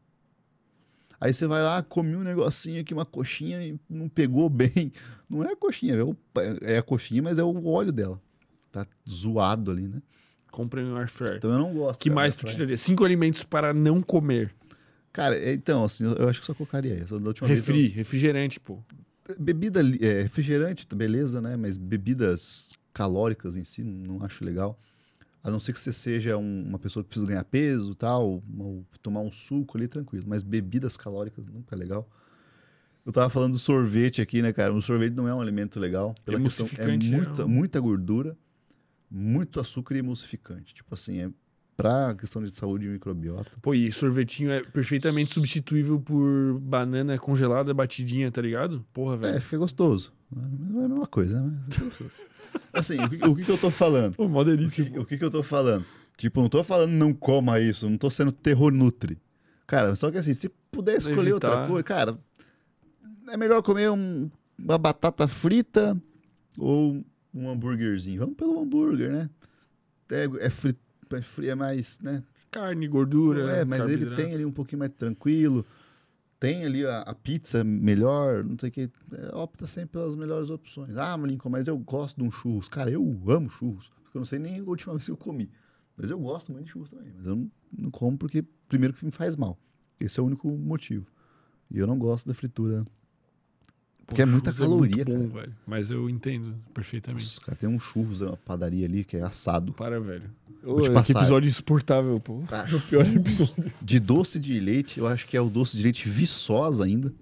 Aí 1.19 1.33
você 1.33 1.47
vai 1.47 1.63
lá, 1.63 1.83
come 1.83 2.15
um 2.15 2.23
negocinho 2.23 2.83
aqui, 2.83 2.93
uma 2.93 3.07
coxinha 3.07 3.63
e 3.67 3.81
não 3.89 4.11
pegou 4.11 4.51
bem. 4.51 4.93
Não 5.27 5.43
é 5.43 5.53
a 5.53 5.57
coxinha, 5.57 5.95
é, 5.95 6.05
o- 6.05 6.15
é 6.61 6.77
a 6.77 6.83
coxinha, 6.83 7.23
mas 7.23 7.39
é 7.39 7.43
o 7.43 7.67
óleo 7.67 7.93
dela. 7.93 8.21
Tá 8.71 8.87
zoado 9.09 9.71
ali, 9.71 9.89
né? 9.89 10.03
Comprei 10.53 10.85
um 10.85 10.95
air 10.99 11.09
fryer. 11.11 11.37
Então 11.39 11.51
eu 11.51 11.59
não 11.59 11.73
gosto. 11.73 12.01
que 12.03 12.11
mais 12.11 12.37
tu 12.37 12.45
tiraria? 12.45 12.77
Cinco 12.77 13.05
alimentos 13.07 13.43
para 13.43 13.73
não 13.73 14.03
comer. 14.03 14.55
Cara, 15.17 15.35
é, 15.35 15.55
então, 15.55 15.83
assim, 15.83 16.05
eu, 16.05 16.29
acho 16.29 16.41
que 16.41 16.47
só 16.47 16.53
colocaria 16.53 16.93
essa. 17.03 17.19
Da 17.19 17.29
última 17.29 17.49
vez 17.49 17.67
eu- 17.67 17.75
Refri, 17.75 17.89
refrigerante, 17.89 18.61
pô. 18.61 18.83
Bebida, 19.39 19.81
é, 19.99 20.21
refrigerante, 20.21 20.87
beleza, 20.95 21.41
né? 21.41 21.57
Mas 21.57 21.79
bebidas 21.79 22.69
calóricas 22.93 23.57
em 23.57 23.65
si, 23.65 23.83
não 23.83 24.23
acho 24.23 24.45
legal. 24.45 24.79
A 25.43 25.51
não 25.51 25.59
ser 25.59 25.73
que 25.73 25.81
você 25.81 25.91
seja 25.91 26.37
um- 26.37 26.65
uma 26.69 26.79
pessoa 26.79 27.03
que 27.03 27.09
precisa 27.09 27.27
ganhar 27.27 27.45
peso 27.45 27.95
tal, 27.95 28.43
ou 28.59 28.85
tomar 29.03 29.21
um 29.21 29.31
suco 29.31 29.79
ali, 29.79 29.89
tranquilo. 29.89 30.27
Mas 30.29 30.43
bebidas 30.43 30.99
calóricas 30.99 31.47
nunca 31.47 31.75
é 31.75 31.79
legal. 31.79 32.07
Eu 33.07 33.11
tava 33.11 33.31
falando 33.31 33.53
do 33.53 33.59
sorvete 33.59 34.21
aqui, 34.21 34.43
né, 34.43 34.53
cara? 34.53 34.75
O 34.75 34.83
sorvete 34.83 35.15
não 35.15 35.27
é 35.27 35.35
um 35.35 35.41
alimento 35.41 35.81
legal. 35.81 36.15
Pela 36.27 36.39
questão, 36.45 36.67
é 36.77 36.83
é 36.83 36.99
muita, 36.99 37.45
um- 37.47 37.49
muita 37.49 37.81
gordura, 37.81 38.37
muito 39.11 39.61
açúcar 39.61 39.95
e 39.95 40.01
emulsificante. 40.01 40.75
Tipo 40.75 40.93
assim, 40.93 41.21
é 41.23 41.31
pra 41.77 42.15
questão 42.15 42.43
de 42.43 42.51
saúde 42.55 42.87
e 42.87 42.89
microbiota. 42.89 43.51
Pô, 43.61 43.75
e 43.75 43.91
sorvetinho 43.93 44.51
é 44.51 44.63
perfeitamente 44.63 45.35
substituível 45.35 46.01
por 46.01 46.59
banana 46.61 47.19
congelada 47.19 47.75
batidinha, 47.75 48.31
tá 48.31 48.41
ligado? 48.41 48.85
Porra, 48.93 49.15
É, 49.15 49.19
velho. 49.19 49.41
fica 49.43 49.59
gostoso. 49.59 50.13
Não 50.35 50.83
é 50.83 50.85
a 50.87 50.89
mesma 50.89 51.07
coisa, 51.07 51.41
né? 51.41 51.59
É. 51.71 52.27
Assim, 52.73 52.99
o 53.03 53.09
que, 53.11 53.17
o 53.29 53.35
que 53.37 53.45
que 53.45 53.51
eu 53.51 53.59
tô 53.59 53.71
falando? 53.71 54.15
Pô, 54.17 54.29
mó 54.29 54.41
O 54.41 54.45
delícia. 54.45 54.85
que, 54.85 54.99
o 54.99 55.05
que 55.05 55.19
que 55.19 55.25
eu 55.25 55.31
tô 55.31 55.43
falando? 55.43 55.85
Tipo, 56.17 56.41
não 56.41 56.49
tô 56.49 56.65
falando 56.65 56.93
não 56.93 57.13
coma 57.13 57.61
isso, 57.61 57.89
não 57.89 57.99
tô 57.99 58.09
sendo 58.09 58.33
terror 58.33 58.73
nutri. 58.73 59.19
Cara, 59.67 59.95
só 59.97 60.11
que 60.11 60.17
assim, 60.17 60.33
se 60.33 60.49
puder 60.71 60.97
escolher 60.97 61.33
outra 61.35 61.51
Evitar. 61.51 61.69
coisa, 61.69 61.83
cara, 61.83 62.19
é 63.29 63.37
melhor 63.37 63.63
comer 63.63 63.91
um- 63.91 64.31
uma 64.59 64.79
batata 64.79 65.27
frita 65.29 65.97
ou 66.57 67.05
um 67.35 67.51
hambúrguerzinho. 67.51 68.21
Vamos 68.21 68.37
pelo 68.37 68.59
hambúrguer, 68.63 69.11
né? 69.13 69.31
É, 70.11 70.25
é, 70.25 70.29
fri- 70.29 70.41
é, 70.41 70.51
fri- 70.51 70.77
é 71.45 71.55
mais, 71.55 71.99
né? 72.01 72.23
Carne, 72.51 72.89
gordura. 72.89 73.57
É, 73.57 73.65
mas 73.65 73.87
ele 73.87 74.15
tem 74.15 74.35
ali 74.35 74.45
um 74.45 74.53
pouquinho 74.53 74.81
mais 74.81 74.93
tranquilo. 74.93 75.65
Tem 76.39 76.65
ali 76.65 76.85
a, 76.85 77.01
a 77.01 77.15
pizza 77.15 77.65
melhor, 77.65 78.45
não 78.45 78.59
sei 78.59 78.69
o 78.69 78.73
que. 78.73 78.91
É, 79.13 79.35
opta 79.35 79.67
sempre 79.67 79.93
pelas 79.93 80.15
melhores 80.15 80.51
opções. 80.51 80.97
Ah, 80.97 81.17
Lincoln, 81.17 81.51
mas 81.51 81.67
eu 81.67 81.79
gosto 81.79 82.17
de 82.17 82.25
um 82.25 82.31
churros. 82.31 82.69
Cara, 82.69 82.91
eu 82.91 83.03
amo 83.29 83.49
churros. 83.49 83.91
Porque 84.03 84.17
eu 84.17 84.21
não 84.21 84.27
sei 84.27 84.39
nem 84.39 84.61
a 84.61 84.63
última 84.63 84.93
vez 84.95 85.07
que 85.07 85.11
eu 85.11 85.17
comi. 85.17 85.51
Mas 85.97 86.11
eu 86.11 86.19
gosto 86.19 86.53
muito 86.53 86.67
de 86.67 86.73
churros 86.73 86.91
também. 86.91 87.13
Mas 87.17 87.27
eu 87.27 87.37
não, 87.37 87.51
não 87.73 87.91
como 87.91 88.19
porque, 88.19 88.45
primeiro, 88.69 88.95
que 88.95 89.05
me 89.05 89.11
faz 89.11 89.35
mal. 89.35 89.59
Esse 89.99 90.21
é 90.21 90.23
o 90.23 90.27
único 90.27 90.49
motivo. 90.51 91.07
E 91.71 91.79
eu 91.79 91.87
não 91.87 91.99
gosto 91.99 92.27
da 92.27 92.35
fritura. 92.35 92.87
Porque 94.07 94.23
é 94.23 94.27
muita 94.27 94.53
churros 94.53 94.69
caloria, 94.71 95.05
muito 95.05 95.29
bom, 95.33 95.41
velho. 95.41 95.53
Mas 95.67 95.91
eu 95.91 96.09
entendo 96.09 96.55
perfeitamente. 96.73 97.25
Nossa, 97.25 97.41
cara, 97.41 97.57
tem 97.57 97.69
um 97.69 97.79
churros, 97.81 98.21
uma 98.21 98.37
padaria 98.37 98.87
ali 98.87 99.05
que 99.05 99.17
é 99.17 99.23
assado. 99.23 99.73
Para, 99.73 99.99
velho. 100.01 100.31
Vou 100.63 100.79
Ô, 100.79 101.03
que 101.03 101.13
episódio 101.13 101.49
insuportável, 101.49 102.19
pô. 102.21 102.43
Ah, 102.51 102.65
o 102.73 102.81
pior 102.89 103.05
episódio. 103.07 103.73
De 103.83 103.99
doce 103.99 104.39
de 104.39 104.59
leite, 104.61 104.99
eu 105.01 105.07
acho 105.09 105.27
que 105.27 105.37
é 105.37 105.41
o 105.41 105.49
doce 105.51 105.77
de 105.77 105.83
leite 105.83 106.09
viçosa 106.09 106.85
ainda. 106.85 107.13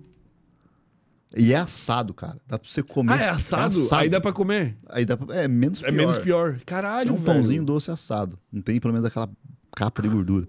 E 1.36 1.52
é 1.52 1.56
assado, 1.56 2.14
cara. 2.14 2.38
Dá 2.46 2.58
pra 2.58 2.68
você 2.68 2.82
comer. 2.82 3.14
Ah, 3.14 3.24
é 3.24 3.28
assado? 3.30 3.74
Aí 3.92 4.08
dá 4.08 4.20
pra 4.20 4.32
comer. 4.32 4.76
Aí 4.88 5.04
dá 5.04 5.16
pra... 5.16 5.34
É 5.34 5.48
menos 5.48 5.82
É 5.82 5.86
pior. 5.86 5.96
menos 5.96 6.18
pior. 6.18 6.58
É 6.60 6.64
Caralho, 6.64 7.12
um 7.12 7.16
velho. 7.16 7.26
pãozinho 7.26 7.64
doce 7.64 7.90
assado. 7.90 8.38
Não 8.52 8.62
tem 8.62 8.78
pelo 8.78 8.92
menos 8.92 9.04
aquela 9.06 9.28
capa 9.74 10.00
de 10.02 10.08
gordura. 10.08 10.46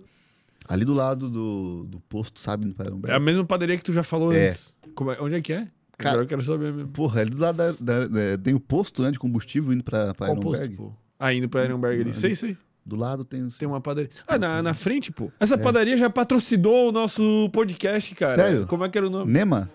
Ali 0.68 0.86
do 0.86 0.94
lado 0.94 1.30
do, 1.30 1.86
do 1.86 2.00
posto, 2.02 2.40
sabe? 2.40 2.76
É 3.08 3.14
a 3.14 3.20
mesma 3.20 3.44
padaria 3.46 3.78
que 3.78 3.84
tu 3.84 3.94
já 3.94 4.04
falou 4.04 4.32
É. 4.32 4.50
antes. 4.50 4.76
Como 4.94 5.12
é- 5.12 5.18
Onde 5.20 5.36
é 5.36 5.42
que 5.42 5.54
é? 5.54 5.68
Cara- 5.98 6.10
Agora 6.12 6.24
eu 6.26 6.28
quero 6.28 6.42
saber 6.44 6.74
mesmo. 6.74 6.90
Porra, 6.90 7.22
ali 7.22 7.30
do 7.30 7.38
lado 7.42 7.56
da, 7.58 7.72
da- 7.72 8.08
da- 8.08 8.38
tem 8.44 8.54
o 8.54 8.60
posto 8.60 9.02
né, 9.02 9.12
de 9.12 9.20
combustível 9.20 9.72
indo 9.74 9.84
pra, 9.84 10.14
pra 10.14 10.28
Qual 10.28 10.40
posto, 10.40 10.70
pô? 10.72 10.92
Ah, 11.20 11.34
indo 11.34 11.48
pra 11.48 11.64
Ironberg 11.66 12.02
ali. 12.02 12.14
Sei, 12.14 12.36
sei. 12.36 12.58
Do 12.86 12.96
lado 12.96 13.24
tem 13.26 13.42
os... 13.42 13.58
Tem 13.58 13.68
uma 13.68 13.82
padaria. 13.82 14.12
Ah, 14.28 14.38
na, 14.38 14.62
na 14.62 14.74
frente, 14.74 15.12
pô. 15.12 15.32
Essa 15.40 15.58
padaria 15.58 15.98
já 15.98 16.10
patrocinou 16.10 16.90
o 16.90 16.92
nosso 16.92 17.50
podcast, 17.52 18.14
cara. 18.14 18.36
Sério? 18.36 18.68
Como 18.68 18.84
é 18.86 18.90
que 18.90 18.98
era 18.98 19.08
o 19.08 19.10
nome? 19.10 19.32
Nema? 19.32 19.72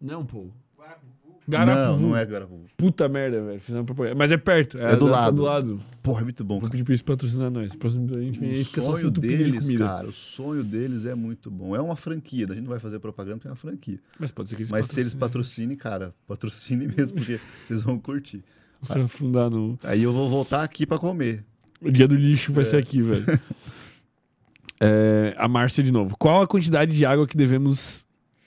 Não, 0.00 0.24
pô. 0.24 0.48
Garapuvu. 1.46 2.00
Não, 2.00 2.08
não 2.10 2.16
é 2.16 2.24
Garapuvu. 2.24 2.64
Puta 2.76 3.08
merda, 3.08 3.42
velho. 3.42 3.60
Fizemos 3.60 3.84
propaganda. 3.86 4.14
Mas 4.16 4.32
é 4.32 4.36
perto. 4.36 4.78
É 4.78 4.96
do 4.96 5.06
tá 5.06 5.12
lado. 5.12 5.36
do 5.36 5.42
lado. 5.42 5.80
Porra, 6.02 6.20
é 6.22 6.24
muito 6.24 6.42
bom. 6.44 6.54
Vou 6.54 6.62
cara. 6.62 6.70
pedir 6.72 6.84
pra 6.84 6.92
eles 6.92 7.02
patrocinar 7.02 7.50
nós. 7.50 7.74
Próximo 7.76 8.10
a 8.16 8.20
gente 8.20 8.40
vem 8.40 8.50
aí 8.50 8.64
fica 8.64 8.80
só 8.80 8.94
se 8.94 9.10
de 9.10 9.20
deles, 9.20 9.66
comida. 9.66 9.84
cara, 9.86 10.08
o 10.08 10.12
sonho 10.12 10.64
deles 10.64 11.04
é 11.04 11.14
muito 11.14 11.50
bom. 11.50 11.76
É 11.76 11.80
uma 11.80 11.96
franquia, 11.96 12.46
a 12.46 12.54
gente 12.54 12.62
não 12.62 12.70
vai 12.70 12.78
fazer 12.78 12.98
propaganda 12.98 13.36
porque 13.36 13.48
é 13.48 13.50
uma 13.50 13.56
franquia. 13.56 13.98
Mas 14.18 14.30
pode 14.30 14.48
ser 14.48 14.56
que 14.56 14.62
eles 14.62 14.70
Mas 14.70 14.86
se 14.86 15.00
eles 15.00 15.14
patrocinem. 15.14 15.76
patrocinem, 15.76 16.08
cara, 16.08 16.14
patrocine 16.26 16.86
mesmo, 16.96 17.18
porque 17.18 17.38
vocês 17.64 17.82
vão 17.82 17.98
curtir. 17.98 18.42
Você 18.80 18.94
vai 18.94 19.02
afundar 19.02 19.50
no... 19.50 19.78
Aí 19.82 20.02
eu 20.02 20.12
vou 20.12 20.28
voltar 20.30 20.62
aqui 20.62 20.86
pra 20.86 20.98
comer. 20.98 21.44
O 21.80 21.90
dia 21.90 22.08
do 22.08 22.14
lixo 22.14 22.52
vai 22.52 22.62
É. 22.62 22.66
ser 22.66 22.76
aqui, 22.78 23.02
velho. 23.02 23.24
É, 24.80 25.34
a 25.38 25.48
Márcia 25.48 25.82
de 25.82 25.92
novo. 25.92 26.16
Qual 26.18 26.42
a 26.42 26.46
quantidade 26.46 26.94
de 26.96 27.06
água 27.06 27.26
que 27.26 27.36
devemos 27.36 28.03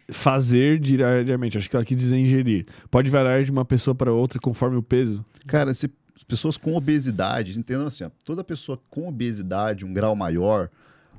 fazer 0.09 0.79
diariamente? 0.79 1.57
Acho 1.57 1.69
que 1.69 1.75
ela 1.75 1.85
quis 1.85 1.97
dizer 1.97 2.17
ingerir. 2.17 2.65
Pode 2.89 3.09
variar 3.09 3.43
de 3.43 3.51
uma 3.51 3.65
pessoa 3.65 3.93
para 3.93 4.11
outra 4.11 4.39
conforme 4.39 4.77
o 4.77 4.83
peso? 4.83 5.23
Cara, 5.45 5.73
se 5.73 5.89
pessoas 6.27 6.57
com 6.57 6.75
obesidade, 6.75 7.57
entendam 7.57 7.87
assim, 7.87 8.03
ó, 8.03 8.09
toda 8.23 8.43
pessoa 8.43 8.79
com 8.89 9.07
obesidade, 9.07 9.85
um 9.85 9.93
grau 9.93 10.15
maior, 10.15 10.69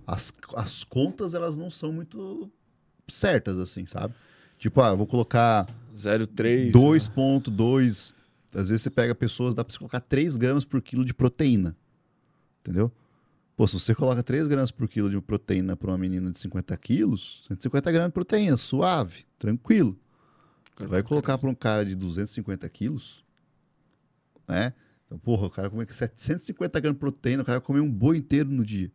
as, 0.07 0.33
as 0.57 0.85
contas 0.85 1.35
elas 1.35 1.57
não 1.57 1.71
são 1.71 1.93
muito 1.93 2.51
certas, 3.07 3.59
assim, 3.59 3.87
sabe? 3.87 4.15
Tipo, 4.59 4.81
ah, 4.81 4.89
eu 4.89 4.97
vou 4.97 5.07
colocar 5.07 5.67
0,3. 5.95 6.73
2,2. 6.73 8.13
Às 8.55 8.71
vezes 8.71 8.83
você 8.83 8.91
pega 8.91 9.15
pessoas, 9.15 9.55
dá 9.55 9.65
pra 9.65 9.73
você 9.73 9.79
colocar 9.79 10.01
3 10.01 10.37
gramas 10.37 10.65
por 10.65 10.81
quilo 10.83 11.05
de 11.05 11.15
proteína. 11.15 11.77
Entendeu? 12.61 12.91
Pô, 13.59 13.67
se 13.67 13.75
você 13.75 13.93
coloca 13.93 14.23
3 14.23 14.47
gramas 14.47 14.71
por 14.71 14.89
quilo 14.89 15.11
de 15.11 15.21
proteína 15.21 15.77
pra 15.77 15.91
uma 15.91 15.99
menina 15.99 16.31
de 16.31 16.39
50 16.39 16.77
quilos, 16.77 17.43
150 17.49 17.91
gramas 17.91 18.11
de 18.11 18.15
proteína, 18.15 18.57
suave, 18.57 19.25
tranquilo. 19.37 19.99
Você 20.77 20.87
vai 20.87 21.03
colocar 21.03 21.37
pra 21.39 21.51
um 21.51 21.55
cara 21.57 21.85
de 21.85 21.97
250 21.97 22.69
quilos, 22.69 23.25
né? 24.47 24.73
Então, 25.05 25.19
porra, 25.19 25.49
o 25.49 25.51
cara 25.51 25.69
come 25.69 25.85
750 25.91 26.79
gramas 26.79 26.95
de 26.95 27.01
proteína, 27.01 27.43
o 27.43 27.45
cara 27.45 27.59
vai 27.59 27.67
comer 27.67 27.81
um 27.81 27.91
boi 27.91 28.17
inteiro 28.19 28.49
no 28.49 28.65
dia. 28.65 28.93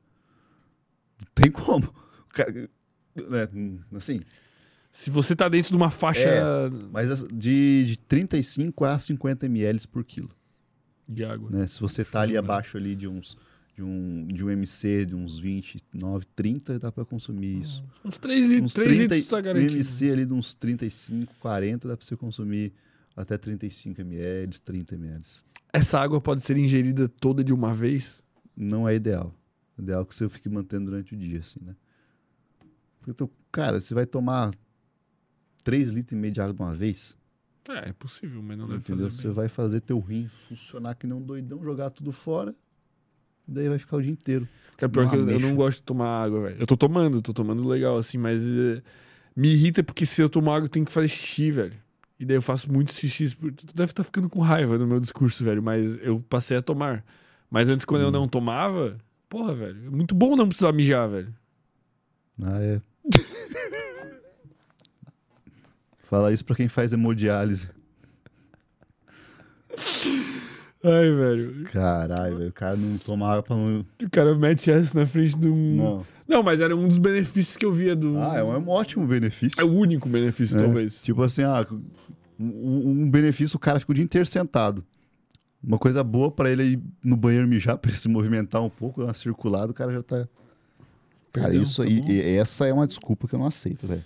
Não 1.19 1.27
tem 1.35 1.51
como. 1.51 1.93
Cara, 2.30 2.53
né, 2.53 3.80
assim, 3.98 4.22
Se 4.93 5.09
você 5.09 5.35
tá 5.35 5.50
dentro 5.50 5.72
de 5.72 5.75
uma 5.75 5.90
faixa 5.92 6.22
É. 6.22 6.43
mas 6.90 7.11
as- 7.11 7.25
de, 7.33 7.83
de 7.85 7.98
35 7.98 8.85
a 8.85 8.98
50 8.98 9.45
ml 9.45 9.85
por 9.90 10.06
quilo. 10.06 10.30
de 11.06 11.25
água. 11.25 11.50
Né? 11.51 11.67
Se 11.67 11.82
você 11.82 12.06
tá 12.06 12.22
ali 12.22 12.38
abaixo 12.38 12.77
ali 12.77 12.95
de 12.95 13.09
uns 13.09 13.35
de 13.76 13.82
um, 13.82 14.27
de 14.27 14.43
um 14.45 14.50
MC 14.52 15.06
de 15.06 15.16
uns 15.16 15.40
29, 15.40 16.26
30, 16.35 16.77
dá 16.80 16.92
pra 16.92 17.03
consumir 17.03 17.60
isso. 17.60 17.84
Uns 18.06 18.18
3 18.18 18.45
litros. 18.45 18.64
Uns 18.66 18.74
3 18.74 18.98
30, 18.98 19.16
litros 19.16 19.30
tá 19.32 19.38
um 19.38 19.42
garantido. 19.42 19.74
MC 19.74 20.11
ali 20.11 20.26
de 20.26 20.34
uns 20.34 20.53
35, 20.53 21.34
40, 21.40 21.88
dá 21.88 21.98
pra 21.98 22.06
você 22.06 22.16
consumir 22.16 22.72
até 23.16 23.38
35 23.38 24.00
ml, 24.02 24.60
30 24.61 24.95
ml. 24.95 25.22
Essa 25.72 26.00
água 26.00 26.22
pode 26.22 26.43
ser 26.43 26.56
ingerida 26.58 27.08
toda 27.10 27.43
de 27.43 27.52
uma 27.53 27.74
vez? 27.74 28.22
Não 28.56 28.88
é 28.88 28.95
ideal. 28.95 29.34
O 29.76 29.82
ideal 29.82 30.03
é 30.03 30.06
que 30.06 30.14
você 30.14 30.30
fique 30.30 30.48
mantendo 30.50 30.85
durante 30.92 31.16
o 31.16 31.18
dia, 31.18 31.40
assim, 31.40 31.60
né? 31.64 31.76
Porque, 33.00 33.14
tu- 33.14 33.30
cara, 33.52 33.82
você 33.82 33.93
vai 33.95 34.06
tomar 34.06 34.52
3 35.64 35.92
litros 35.92 36.11
e 36.11 36.16
meio 36.16 36.32
de 36.34 36.40
água 36.42 36.53
de 36.53 36.61
uma 36.61 36.76
vez, 36.76 37.18
É, 37.68 37.90
é 37.90 37.93
possível, 37.93 38.42
mas 38.43 38.58
não 38.58 38.68
deve 38.68 38.80
entendeu? 38.80 39.06
fazer 39.10 39.18
Você 39.22 39.27
bem. 39.27 39.35
vai 39.35 39.48
fazer 39.50 39.82
teu 39.82 40.00
rim 40.00 40.30
funcionar 40.48 40.93
que 40.95 41.08
nem 41.08 41.16
um 41.18 41.22
doidão, 41.22 41.64
jogar 41.64 41.90
tudo 41.90 42.11
fora, 42.11 42.53
daí 43.47 43.69
vai 43.69 43.77
ficar 43.80 43.97
o 43.97 44.01
dia 44.01 44.11
inteiro. 44.11 44.47
Cara, 44.77 44.89
pior 44.91 45.09
que 45.09 45.15
eu, 45.15 45.30
eu 45.30 45.39
não 45.39 45.55
gosto 45.55 45.77
de 45.80 45.83
tomar 45.83 46.23
água, 46.23 46.41
velho. 46.43 46.55
Eu 46.59 46.65
tô 46.67 46.75
tomando, 46.75 47.22
tô 47.22 47.33
tomando 47.33 47.67
legal, 47.67 47.97
assim, 47.97 48.17
mas 48.17 48.41
eh, 48.43 48.81
me 49.35 49.49
irrita 49.53 49.83
porque 49.83 50.05
se 50.05 50.22
eu 50.22 50.30
tomar 50.30 50.55
água 50.57 50.65
eu 50.65 50.69
tenho 50.69 50.85
que 50.85 50.91
fazer 50.91 51.07
xixi, 51.07 51.51
velho. 51.51 51.73
E 52.19 52.25
daí 52.25 52.38
eu 52.38 52.41
faço 52.41 52.72
muitos 52.72 52.95
xixis. 52.97 53.33
por- 53.33 53.51
Tu 53.51 53.65
deve 53.75 53.91
estar 53.91 54.03
ficando 54.03 54.30
com 54.30 54.39
raiva 54.39 54.77
do 54.77 54.88
meu 54.88 54.99
discurso, 54.99 55.43
velho, 55.43 55.61
mas 55.61 55.97
eu 56.01 56.19
passei 56.30 56.57
a 56.57 56.61
tomar. 56.61 57.03
Mas 57.51 57.69
antes, 57.69 57.85
quando 57.85 58.01
eu 58.01 58.07
Hum. 58.09 58.11
não 58.11 58.27
tomava, 58.27 58.97
Porra, 59.30 59.55
velho. 59.55 59.88
É 59.88 59.89
muito 59.89 60.13
bom 60.13 60.35
não 60.35 60.47
precisar 60.47 60.72
mijar, 60.72 61.09
velho. 61.09 61.33
Ah, 62.43 62.59
é. 62.61 62.80
Fala 66.03 66.31
isso 66.31 66.45
pra 66.45 66.55
quem 66.55 66.67
faz 66.67 66.93
hemodiálise. 66.93 67.67
Ai, 70.84 71.12
velho. 71.14 71.64
Caralho, 71.72 72.38
velho. 72.38 72.50
O 72.50 72.53
cara 72.53 72.76
não 72.76 72.98
toma 72.98 73.30
água 73.30 73.44
pra 73.44 73.56
não. 73.56 73.86
O 74.02 74.10
cara 74.12 74.36
mete 74.36 74.70
essa 74.70 75.00
na 75.00 75.06
frente 75.08 75.38
de 75.38 75.48
um. 75.48 75.76
Não. 75.76 76.06
Não, 76.28 76.44
mas 76.44 76.60
era 76.62 76.76
um 76.76 76.88
dos 76.88 76.98
benefícios 76.98 77.56
que 77.56 77.66
eu 77.66 77.72
via 77.74 77.95
do. 77.95 78.18
Ah, 78.18 78.38
é 78.38 78.44
um, 78.44 78.53
é 78.53 78.58
um 78.58 78.70
ótimo 78.70 79.06
benefício. 79.08 79.60
É 79.60 79.64
o 79.64 79.72
único 79.72 80.10
benefício, 80.10 80.58
É. 80.58 80.62
talvez. 80.64 81.02
Tipo 81.02 81.22
assim, 81.24 81.44
ah, 81.44 81.66
um, 82.40 82.90
um 83.03 83.10
benefício, 83.10 83.56
o 83.56 83.60
cara 83.60 83.80
fica 83.80 83.92
o 83.92 83.95
dia 83.95 84.03
inteiro 84.03 84.26
sentado. 84.26 84.84
Uma 85.64 85.78
coisa 85.78 86.03
boa 86.03 86.30
pra 86.30 86.50
ele 86.50 86.64
ir 86.64 86.80
no 87.03 87.16
banheiro 87.16 87.48
mijar, 87.48 87.78
pra 87.80 87.90
ele 87.90 87.98
se 87.98 88.10
movimentar 88.10 88.62
um 88.62 88.70
pouco, 88.70 89.00
dar 89.02 89.08
uma 89.08 89.14
circulada, 89.14 89.72
o 89.72 89.74
cara 89.76 89.94
já 89.94 90.03
tá. 90.03 90.28
Cara, 91.32 91.48
Perdão, 91.48 91.62
isso 91.64 91.82
tá 91.82 91.88
aí, 91.88 92.00
e- 92.10 92.36
essa 92.38 92.68
é 92.68 92.74
uma 92.74 92.86
desculpa 92.86 93.28
que 93.28 93.34
eu 93.36 93.40
não 93.40 93.45
aceito, 93.48 93.88
velho. 93.88 94.03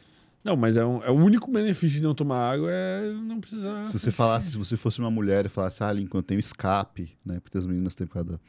Não, 0.48 0.56
mas 0.56 0.78
é, 0.78 0.86
um- 0.86 1.04
é 1.04 1.12
o 1.12 1.16
único 1.16 1.52
benefício 1.52 1.98
de 1.98 2.02
não 2.04 2.16
tomar 2.16 2.40
água 2.54 2.70
é 2.72 3.12
não 3.12 3.42
precisar. 3.42 3.84
Se 3.86 4.00
você 4.00 4.12
falasse, 4.12 4.52
se 4.52 4.58
você 4.58 4.78
fosse 4.78 4.98
uma 5.00 5.12
mulher 5.12 5.46
e 5.46 5.50
falasse, 5.50 5.84
ah, 5.84 5.92
Lincoln, 5.92 6.20
eu 6.20 6.24
tenho 6.24 6.40
escape, 6.40 7.18
né? 7.26 7.42
Porque 7.42 7.58
as 7.58 7.66
meninas 7.66 7.94
têm 7.96 8.08
por 8.08 8.14
causa 8.14 8.32
da... 8.32 8.40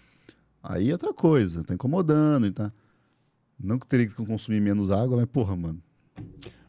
Aí 0.62 0.90
é 0.90 0.92
outra 0.92 1.12
coisa, 1.12 1.64
tá 1.64 1.74
incomodando 1.74 2.46
e 2.46 2.52
tá. 2.52 2.72
Não 3.58 3.80
que 3.80 3.86
teria 3.88 4.06
que 4.06 4.14
consumir 4.14 4.60
menos 4.60 4.92
água, 4.92 5.16
mas 5.16 5.26
porra, 5.26 5.56
mano. 5.56 5.82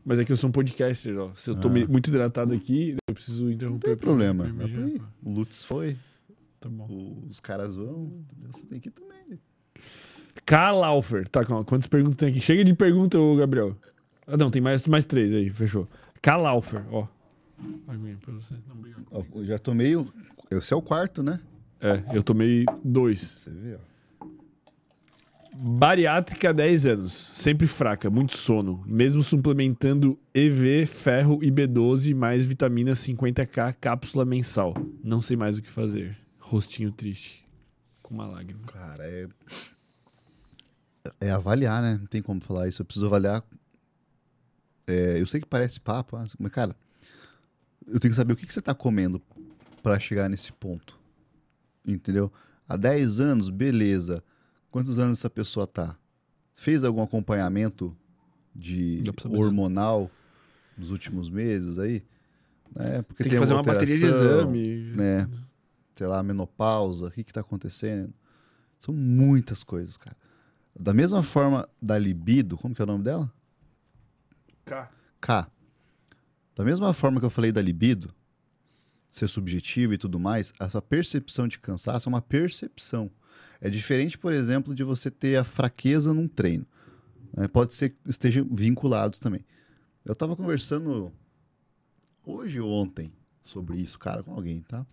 Mas 0.03 0.17
é 0.17 0.25
que 0.25 0.31
eu 0.31 0.37
sou 0.37 0.49
um 0.49 0.51
podcaster, 0.51 1.15
ó. 1.19 1.31
Se 1.35 1.51
eu 1.51 1.55
tô 1.55 1.67
Ah. 1.67 1.71
muito 1.87 2.07
hidratado 2.07 2.51
aqui, 2.55 2.95
eu 3.07 3.13
preciso 3.13 3.51
interromper. 3.51 3.89
Não 3.89 3.95
tem 3.95 4.03
problema. 4.03 4.45
O 5.23 5.31
Lutz 5.31 5.63
foi, 5.63 5.95
Tá 6.59 6.67
bom. 6.69 7.23
os 7.29 7.39
caras 7.39 7.75
vão, 7.75 8.25
você 8.51 8.65
tem 8.65 8.79
que 8.79 8.89
ir 8.89 8.91
também. 8.93 9.39
K. 10.43 10.71
Laufer. 10.71 11.27
Tá, 11.29 11.45
calma, 11.45 11.63
quantas 11.63 11.87
perguntas 11.87 12.17
tem 12.17 12.29
aqui? 12.29 12.41
Chega 12.41 12.63
de 12.63 12.73
pergunta, 12.73 13.19
ô 13.19 13.35
Gabriel. 13.35 13.77
Ah, 14.31 14.37
não, 14.37 14.51
tem 14.51 14.61
mais, 14.61 14.85
mais 14.85 15.05
três 15.05 15.33
aí, 15.33 15.49
fechou. 15.49 15.87
K. 16.21 16.37
Laufer, 16.37 16.83
ó. 16.91 17.07
Aguinha 17.87 18.17
pra 18.21 18.33
você. 18.33 18.53
Não, 18.67 18.75
obrigado. 18.75 19.05
Ó, 19.11 19.23
eu 19.35 19.45
já 19.45 19.57
tomei 19.57 19.95
o... 19.95 20.07
Esse 20.51 20.73
é 20.73 20.77
o 20.77 20.81
quarto, 20.81 21.23
né? 21.23 21.39
É, 21.81 22.03
eu 22.13 22.21
tomei 22.21 22.65
dois. 22.83 23.21
Você 23.21 23.49
vê, 23.49 23.75
ó. 23.75 23.89
Bariátrica 25.61 26.53
10 26.53 26.85
anos, 26.85 27.11
sempre 27.11 27.67
fraca, 27.67 28.09
muito 28.09 28.37
sono, 28.37 28.81
mesmo 28.85 29.21
suplementando 29.21 30.17
EV, 30.33 30.85
ferro 30.85 31.43
e 31.43 31.51
B12 31.51 32.15
mais 32.15 32.45
vitamina 32.45 32.91
50k 32.91 33.75
cápsula 33.81 34.23
mensal. 34.23 34.73
Não 35.03 35.19
sei 35.19 35.35
mais 35.35 35.57
o 35.57 35.61
que 35.61 35.69
fazer. 35.69 36.17
Rostinho 36.39 36.93
triste, 36.93 37.45
com 38.01 38.13
uma 38.13 38.25
lágrima. 38.25 38.61
Cara, 38.67 39.03
é... 39.05 39.27
É 41.19 41.31
avaliar, 41.31 41.81
né? 41.81 41.97
Não 41.99 42.07
tem 42.07 42.21
como 42.21 42.39
falar 42.39 42.67
isso. 42.69 42.81
Eu 42.81 42.85
preciso 42.85 43.07
avaliar... 43.07 43.43
É, 44.89 45.21
eu 45.21 45.27
sei 45.27 45.39
que 45.39 45.47
parece 45.47 45.79
papo, 45.79 46.17
mas, 46.17 46.51
cara... 46.51 46.75
Eu 47.87 47.99
tenho 47.99 48.11
que 48.11 48.15
saber 48.17 48.33
o 48.33 48.35
que, 48.35 48.45
que 48.45 48.53
você 48.53 48.61
tá 48.61 48.73
comendo 48.75 49.19
pra 49.81 49.99
chegar 49.99 50.29
nesse 50.29 50.51
ponto. 50.53 50.99
Entendeu? 51.85 52.31
Há 52.67 52.77
10 52.77 53.19
anos, 53.19 53.49
beleza. 53.49 54.23
Quantos 54.69 54.99
anos 54.99 55.17
essa 55.17 55.29
pessoa 55.29 55.65
tá? 55.65 55.97
Fez 56.53 56.83
algum 56.83 57.01
acompanhamento 57.01 57.95
de 58.53 59.01
né? 59.03 59.37
hormonal 59.37 60.11
nos 60.77 60.91
últimos 60.91 61.29
meses 61.31 61.79
aí? 61.79 62.03
É, 62.75 63.01
porque 63.01 63.23
Tem 63.23 63.31
que 63.31 63.39
fazer 63.39 63.53
uma 63.53 63.63
bateria 63.63 63.97
de 63.97 64.05
exame. 64.05 64.93
né? 64.95 65.27
sei 65.95 66.07
lá, 66.07 66.23
menopausa, 66.23 67.07
o 67.07 67.11
que 67.11 67.25
que 67.25 67.33
tá 67.33 67.41
acontecendo. 67.41 68.13
São 68.79 68.93
muitas 68.93 69.63
coisas, 69.63 69.97
cara. 69.97 70.15
Da 70.79 70.93
mesma 70.93 71.21
forma 71.21 71.67
da 71.81 71.97
libido, 71.97 72.57
como 72.57 72.73
que 72.73 72.81
é 72.81 72.85
o 72.85 72.87
nome 72.87 73.03
dela? 73.03 73.29
K. 74.69 74.91
K. 75.19 75.51
Da 76.55 76.63
mesma 76.63 76.93
forma 76.93 77.19
que 77.19 77.25
eu 77.25 77.29
falei 77.29 77.51
da 77.51 77.61
libido, 77.61 78.13
ser 79.09 79.27
subjetivo 79.27 79.93
e 79.93 79.97
tudo 79.97 80.19
mais, 80.19 80.53
essa 80.59 80.81
percepção 80.81 81.47
de 81.47 81.57
cansaço 81.59 82.07
é 82.07 82.11
uma 82.11 82.21
percepção. 82.21 83.09
É 83.59 83.69
diferente, 83.69 84.17
por 84.17 84.33
exemplo, 84.33 84.75
de 84.75 84.83
você 84.83 85.09
ter 85.09 85.37
a 85.37 85.43
fraqueza 85.43 86.13
num 86.13 86.27
treino. 86.27 86.65
né? 87.33 87.47
Pode 87.47 87.73
ser 87.73 87.89
que 87.89 87.97
estejam 88.05 88.45
vinculados 88.51 89.19
também. 89.19 89.45
Eu 90.05 90.15
tava 90.15 90.35
conversando 90.35 91.11
hoje 92.25 92.59
ou 92.59 92.69
ontem 92.69 93.11
sobre 93.43 93.77
isso, 93.77 93.97
cara, 93.97 94.23
com 94.23 94.33
alguém, 94.33 94.61
tá? 94.61 94.85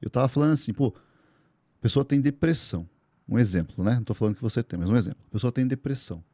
Eu 0.00 0.08
tava 0.08 0.28
falando 0.28 0.52
assim, 0.52 0.72
pô, 0.72 0.94
a 1.78 1.82
pessoa 1.82 2.04
tem 2.04 2.20
depressão. 2.20 2.88
Um 3.28 3.38
exemplo, 3.38 3.84
né? 3.84 3.96
Não 3.96 4.04
tô 4.04 4.14
falando 4.14 4.34
que 4.34 4.42
você 4.42 4.62
tem, 4.62 4.78
mas 4.78 4.88
um 4.88 4.96
exemplo. 4.96 5.22
A 5.28 5.30
pessoa 5.30 5.52
tem 5.52 5.66
depressão. 5.66 6.24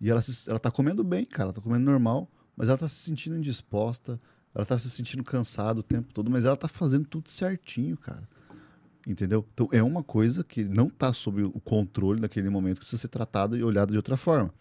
E 0.00 0.10
ela, 0.10 0.22
se, 0.22 0.48
ela 0.48 0.58
tá 0.58 0.70
comendo 0.70 1.04
bem, 1.04 1.24
cara, 1.24 1.48
ela 1.48 1.52
tá 1.52 1.60
comendo 1.60 1.84
normal, 1.84 2.30
mas 2.56 2.68
ela 2.68 2.78
tá 2.78 2.88
se 2.88 2.96
sentindo 2.96 3.36
indisposta, 3.36 4.18
ela 4.54 4.64
tá 4.64 4.78
se 4.78 4.88
sentindo 4.90 5.22
cansada 5.22 5.80
o 5.80 5.82
tempo 5.82 6.12
todo, 6.12 6.30
mas 6.30 6.44
ela 6.44 6.56
tá 6.56 6.68
fazendo 6.68 7.06
tudo 7.06 7.30
certinho, 7.30 7.96
cara. 7.96 8.28
Entendeu? 9.06 9.46
Então 9.52 9.68
é 9.72 9.82
uma 9.82 10.02
coisa 10.02 10.44
que 10.44 10.64
não 10.64 10.88
tá 10.88 11.12
sob 11.12 11.42
o 11.42 11.60
controle 11.60 12.20
naquele 12.20 12.48
momento 12.48 12.76
que 12.76 12.80
precisa 12.80 13.02
ser 13.02 13.08
tratada 13.08 13.56
e 13.56 13.62
olhada 13.62 13.90
de 13.90 13.96
outra 13.96 14.16
forma. 14.16 14.52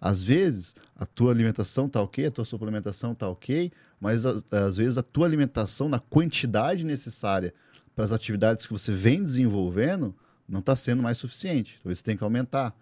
Às 0.00 0.22
vezes, 0.22 0.74
a 0.94 1.06
tua 1.06 1.32
alimentação 1.32 1.88
tá 1.88 2.02
ok, 2.02 2.26
a 2.26 2.30
tua 2.30 2.44
suplementação 2.44 3.14
tá 3.14 3.28
ok, 3.28 3.72
mas 4.00 4.26
às, 4.26 4.44
às 4.52 4.76
vezes 4.76 4.98
a 4.98 5.02
tua 5.02 5.26
alimentação 5.26 5.88
na 5.88 5.98
quantidade 5.98 6.84
necessária 6.84 7.54
para 7.94 8.04
as 8.04 8.12
atividades 8.12 8.66
que 8.66 8.72
você 8.72 8.92
vem 8.92 9.24
desenvolvendo 9.24 10.14
não 10.48 10.60
está 10.60 10.76
sendo 10.76 11.02
mais 11.02 11.18
suficiente. 11.18 11.78
Talvez 11.82 11.98
você 11.98 12.04
tenha 12.04 12.16
que 12.16 12.24
aumentar. 12.24 12.76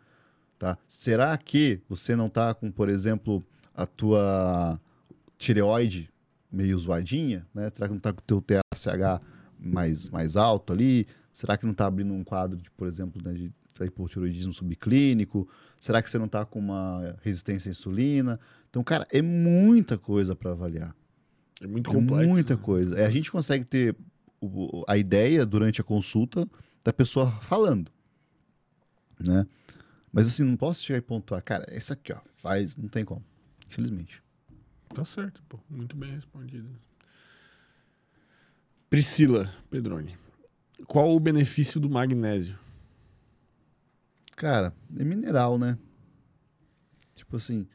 Tá? 0.58 0.78
Será 0.86 1.36
que 1.36 1.80
você 1.88 2.14
não 2.16 2.26
está 2.28 2.54
com, 2.54 2.70
por 2.70 2.88
exemplo, 2.88 3.42
a 3.74 3.84
tua 3.86 4.80
tireoide 5.38 6.10
meio 6.50 6.78
zoadinha? 6.78 7.46
Né? 7.54 7.70
Será 7.74 7.86
que 7.88 7.92
não 7.92 7.98
está 7.98 8.12
com 8.12 8.20
o 8.20 8.22
teu 8.22 8.40
TSH 8.42 9.20
mais, 9.58 10.08
mais 10.08 10.36
alto 10.36 10.72
ali? 10.72 11.06
Será 11.32 11.56
que 11.56 11.64
não 11.64 11.72
está 11.72 11.86
abrindo 11.86 12.14
um 12.14 12.22
quadro, 12.22 12.56
de, 12.56 12.70
por 12.70 12.86
exemplo, 12.86 13.20
né, 13.24 13.32
de 13.34 13.52
hipotiroidismo 13.80 14.52
subclínico? 14.52 15.48
Será 15.80 16.00
que 16.00 16.08
você 16.08 16.18
não 16.18 16.26
está 16.26 16.44
com 16.44 16.60
uma 16.60 17.16
resistência 17.22 17.68
à 17.68 17.72
insulina? 17.72 18.38
Então, 18.70 18.82
cara, 18.84 19.06
é 19.10 19.20
muita 19.20 19.98
coisa 19.98 20.34
para 20.36 20.52
avaliar. 20.52 20.94
É 21.60 21.66
muito 21.66 21.90
É 21.90 21.92
complexo. 21.92 22.28
Muita 22.30 22.54
né? 22.54 22.60
coisa. 22.62 22.98
É, 22.98 23.04
a 23.04 23.10
gente 23.10 23.30
consegue 23.32 23.64
ter 23.64 23.96
o- 24.40 24.84
a 24.86 24.96
ideia 24.96 25.44
durante 25.44 25.80
a 25.80 25.84
consulta 25.84 26.48
da 26.84 26.92
pessoa 26.92 27.32
falando, 27.40 27.90
né? 29.18 29.46
Mas 30.14 30.28
assim, 30.28 30.44
não 30.44 30.56
posso 30.56 30.80
chegar 30.84 30.98
e 30.98 31.02
pontuar, 31.02 31.42
cara, 31.42 31.66
esse 31.74 31.92
aqui, 31.92 32.12
ó, 32.12 32.20
faz, 32.36 32.76
não 32.76 32.88
tem 32.88 33.04
como, 33.04 33.24
infelizmente. 33.66 34.22
Tá 34.94 35.04
certo, 35.04 35.42
pô. 35.48 35.58
Muito 35.68 35.96
bem 35.96 36.12
respondido. 36.12 36.68
Priscila 38.88 39.52
Pedroni. 39.68 40.16
Qual 40.86 41.14
o 41.14 41.18
benefício 41.18 41.80
do 41.80 41.90
magnésio? 41.90 42.56
Cara, 44.36 44.72
é 44.96 45.04
mineral, 45.04 45.58
né? 45.58 45.76
Tipo 47.16 47.36
assim, 47.36 47.66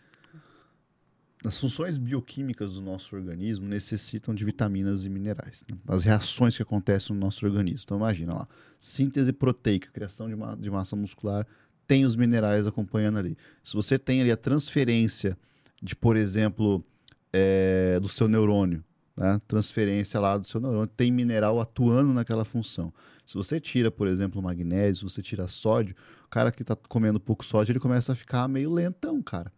as 1.43 1.59
funções 1.59 1.97
bioquímicas 1.97 2.75
do 2.75 2.81
nosso 2.81 3.15
organismo 3.15 3.67
necessitam 3.67 4.33
de 4.33 4.45
vitaminas 4.45 5.03
e 5.03 5.09
minerais. 5.09 5.65
né? 5.69 5.77
As 5.87 6.03
reações 6.03 6.55
que 6.55 6.61
acontecem 6.63 7.13
no 7.13 7.19
nosso 7.19 7.45
organismo. 7.45 7.83
Então 7.85 7.97
imagina 7.97 8.33
lá, 8.33 8.47
síntese 8.79 9.33
proteica, 9.33 9.89
criação 9.91 10.29
de, 10.29 10.35
ma- 10.37 10.55
de 10.55 10.69
massa 10.69 10.95
muscular, 10.95 11.45
tem 11.89 12.05
os 12.05 12.15
minerais 12.15 12.67
acompanhando 12.67 13.17
ali. 13.17 13.35
Se 13.63 13.73
você 13.73 13.97
tem 13.97 14.21
ali 14.21 14.31
a 14.31 14.37
transferência 14.37 15.35
de, 15.81 15.95
por 15.95 16.15
exemplo, 16.15 16.85
eh, 17.33 17.99
do 17.99 18.07
seu 18.07 18.27
neurônio, 18.27 18.83
né? 19.17 19.41
transferência 19.47 20.19
lá 20.19 20.37
do 20.37 20.45
seu 20.45 20.61
neurônio, 20.61 20.85
tem 20.85 21.11
mineral 21.11 21.59
atuando 21.59 22.13
naquela 22.13 22.45
função. 22.45 22.93
Se 23.25 23.33
você 23.33 23.59
tira, 23.59 23.89
por 23.89 24.07
exemplo, 24.07 24.39
magnésio, 24.39 24.97
se 24.97 25.15
você 25.15 25.23
tira 25.23 25.47
sódio, 25.47 25.95
o 26.25 26.29
cara 26.29 26.51
que 26.51 26.61
está 26.61 26.75
comendo 26.75 27.19
pouco 27.19 27.43
sódio, 27.43 27.71
ele 27.71 27.79
começa 27.79 28.11
a 28.11 28.15
ficar 28.15 28.47
meio 28.47 28.71
lentão, 28.71 29.19
cara. 29.19 29.51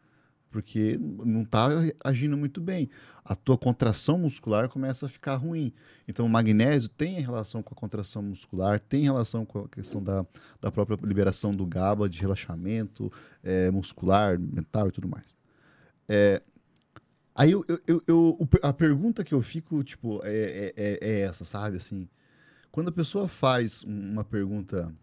Porque 0.51 0.99
não 1.01 1.43
está 1.43 1.69
agindo 2.03 2.35
muito 2.37 2.59
bem. 2.59 2.89
A 3.23 3.35
tua 3.35 3.57
contração 3.57 4.17
muscular 4.17 4.67
começa 4.67 5.05
a 5.05 5.09
ficar 5.09 5.35
ruim. 5.35 5.73
Então, 6.07 6.25
o 6.25 6.29
magnésio 6.29 6.89
tem 6.89 7.21
relação 7.21 7.63
com 7.63 7.73
a 7.73 7.77
contração 7.77 8.21
muscular, 8.21 8.79
tem 8.79 9.03
relação 9.03 9.45
com 9.45 9.59
a 9.59 9.69
questão 9.69 10.03
da, 10.03 10.25
da 10.59 10.69
própria 10.71 10.97
liberação 11.03 11.55
do 11.55 11.65
GABA, 11.65 12.09
de 12.09 12.19
relaxamento 12.19 13.11
eh, 13.43 13.71
muscular, 13.71 14.37
mental 14.37 14.89
e 14.89 14.91
tudo 14.91 15.07
mais. 15.07 15.25
É, 16.09 16.41
aí 17.33 17.51
eu, 17.51 17.63
eu- 17.87 18.03
eu- 18.05 18.49
a 18.61 18.73
pergunta 18.73 19.23
que 19.23 19.33
eu 19.33 19.41
fico, 19.41 19.81
tipo, 19.83 20.19
é, 20.25 20.33
é- 20.35 20.73
é- 20.75 20.99
é 21.01 21.19
essa, 21.21 21.45
sabe? 21.45 21.77
Assim, 21.77 22.09
quando 22.71 22.89
a 22.89 22.91
pessoa 22.91 23.27
faz 23.27 23.83
um- 23.85 24.11
uma 24.11 24.23
pergunta. 24.25 24.93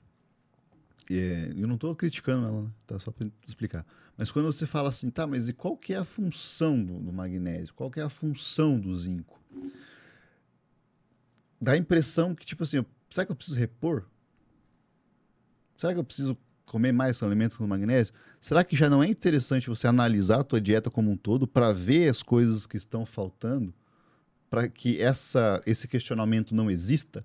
É, 1.14 1.52
eu 1.56 1.66
não 1.66 1.76
estou 1.76 1.94
criticando 1.94 2.46
ela, 2.46 2.62
né? 2.62 2.70
tá? 2.86 2.98
Só 2.98 3.10
para 3.10 3.26
explicar. 3.46 3.86
Mas 4.16 4.30
quando 4.30 4.46
você 4.46 4.66
fala 4.66 4.88
assim, 4.88 5.10
tá, 5.10 5.26
mas 5.26 5.48
e 5.48 5.52
qual 5.52 5.76
que 5.76 5.94
é 5.94 5.96
a 5.96 6.04
função 6.04 6.82
do, 6.82 6.98
do 6.98 7.12
magnésio? 7.12 7.74
Qual 7.74 7.90
que 7.90 8.00
é 8.00 8.02
a 8.02 8.08
função 8.08 8.78
do 8.78 8.94
zinco? 8.94 9.40
Dá 11.60 11.72
a 11.72 11.76
impressão 11.76 12.34
que, 12.34 12.44
tipo 12.44 12.62
assim, 12.62 12.78
eu- 12.78 12.86
será 13.10 13.24
que 13.26 13.32
eu 13.32 13.36
preciso 13.36 13.58
repor? 13.58 14.04
Será 15.76 15.92
que 15.92 15.98
eu 15.98 16.04
preciso 16.04 16.36
comer 16.68 16.92
mais 16.92 17.22
alimentos 17.22 17.56
com 17.56 17.66
magnésio, 17.66 18.14
será 18.40 18.62
que 18.62 18.76
já 18.76 18.88
não 18.88 19.02
é 19.02 19.08
interessante 19.08 19.68
você 19.68 19.86
analisar 19.86 20.40
a 20.40 20.44
tua 20.44 20.60
dieta 20.60 20.90
como 20.90 21.10
um 21.10 21.16
todo 21.16 21.46
para 21.46 21.72
ver 21.72 22.08
as 22.08 22.22
coisas 22.22 22.66
que 22.66 22.76
estão 22.76 23.04
faltando, 23.06 23.74
para 24.50 24.68
que 24.68 25.00
essa, 25.00 25.60
esse 25.66 25.88
questionamento 25.88 26.54
não 26.54 26.70
exista? 26.70 27.24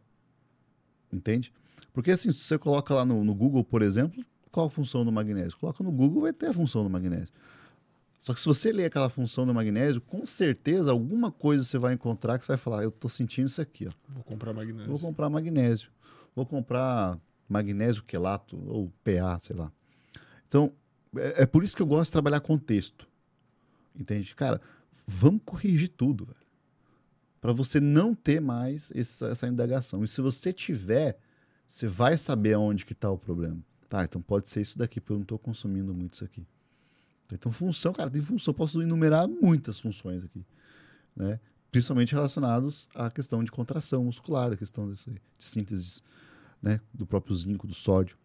Entende? 1.14 1.54
Porque 1.94 2.12
assim, 2.12 2.32
se 2.32 2.40
você 2.40 2.58
coloca 2.58 2.94
lá 2.94 3.06
no, 3.06 3.24
no 3.24 3.36
Google, 3.36 3.64
por 3.64 3.82
exemplo, 3.82 4.24
qual 4.52 4.68
a 4.68 4.70
função 4.70 5.06
do 5.06 5.12
magnésio? 5.12 5.58
Coloca 5.58 5.84
no 5.84 5.92
Google, 5.92 6.24
vai 6.24 6.34
ter 6.34 6.48
a 6.48 6.54
função 6.54 6.84
do 6.84 6.90
magnésio. 6.90 7.34
Só 8.20 8.34
que 8.34 8.40
se 8.40 8.46
você 8.46 8.72
ler 8.72 8.86
aquela 8.86 9.10
função 9.10 9.46
do 9.46 9.54
magnésio, 9.54 10.00
com 10.00 10.26
certeza 10.26 10.92
alguma 10.92 11.32
coisa 11.32 11.64
você 11.64 11.78
vai 11.78 11.94
encontrar 11.94 12.40
que 12.40 12.46
você 12.46 12.54
vai 12.54 12.58
falar, 12.58 12.84
eu 12.84 12.92
tô 12.92 13.10
sentindo 13.10 13.48
isso 13.48 13.62
aqui, 13.62 13.86
ó. 13.86 13.92
Vou 14.10 14.24
comprar 14.24 14.54
magnésio. 14.54 14.90
Vou 14.90 15.00
comprar 15.00 15.30
magnésio. 15.30 15.92
Vou 16.36 16.46
comprar 16.46 17.20
magnésio 17.50 18.04
quelato 18.04 18.58
ou 18.68 18.92
PA, 19.04 19.38
sei 19.42 19.56
lá. 19.56 19.72
Então, 20.48 20.72
é, 21.18 21.44
é 21.44 21.46
por 21.46 21.64
isso 21.64 21.76
que 21.76 21.82
eu 21.82 21.86
gosto 21.86 22.10
de 22.10 22.14
trabalhar 22.14 22.40
com 22.40 22.58
texto. 22.58 23.08
Entende? 23.96 24.34
Cara, 24.36 24.62
vamos 25.06 25.42
corrigir 25.46 25.90
tudo, 25.90 26.26
velho. 26.26 26.43
Para 27.44 27.52
você 27.52 27.82
não 27.82 28.16
ter 28.16 28.40
mais 28.40 28.90
essa, 28.96 29.28
essa 29.28 29.46
indagação. 29.46 30.02
E 30.02 30.08
se 30.08 30.22
você 30.22 30.54
tiver, 30.54 31.20
você 31.68 31.90
vai 31.90 32.18
saber 32.18 32.54
aonde 32.54 32.86
que 32.86 32.96
tá 32.96 33.12
o 33.12 33.18
problema. 33.18 33.62
Tá, 33.90 34.02
então 34.06 34.22
pode 34.22 34.48
ser 34.48 34.62
isso 34.62 34.78
daqui, 34.78 35.02
porque 35.02 35.12
eu 35.12 35.18
não 35.18 35.24
estou 35.24 35.38
consumindo 35.38 35.94
muito 35.94 36.14
isso 36.14 36.24
aqui. 36.24 36.48
Então, 37.30 37.52
função, 37.52 37.92
cara, 37.92 38.10
tem 38.10 38.22
função. 38.22 38.54
Eu 38.54 38.56
posso 38.56 38.82
enumerar 38.82 39.28
muitas 39.28 39.78
funções 39.78 40.24
aqui, 40.24 40.46
né? 41.14 41.38
Principalmente 41.70 42.14
relacionados 42.16 42.88
à 42.96 43.12
questão 43.12 43.44
de 43.44 43.52
contração 43.52 44.06
muscular, 44.06 44.54
a 44.54 44.56
questão 44.56 44.88
desse, 44.88 45.10
de 45.10 45.20
síntese 45.38 46.02
né, 46.62 46.80
do 46.94 47.06
próprio 47.06 47.36
zinco, 47.36 47.68
do 47.68 47.74
sódio. 47.74 48.16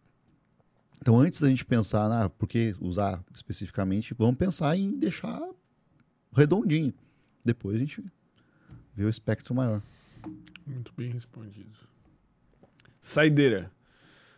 Então, 1.00 1.18
antes 1.18 1.40
da 1.40 1.48
gente 1.48 1.64
pensar, 1.64 2.08
ah, 2.12 2.28
por 2.28 2.46
que 2.46 2.76
usar 2.80 3.20
especificamente, 3.34 4.14
vamos 4.14 4.36
pensar 4.36 4.76
em 4.76 4.96
deixar 4.96 5.42
redondinho. 6.32 6.94
Depois 7.44 7.74
a 7.74 7.80
gente 7.80 8.04
vê 8.98 9.04
o 9.04 9.08
espectro 9.08 9.54
maior. 9.54 9.80
Muito 10.66 10.92
bem 10.96 11.12
respondido. 11.12 11.70
Saideira. 13.00 13.70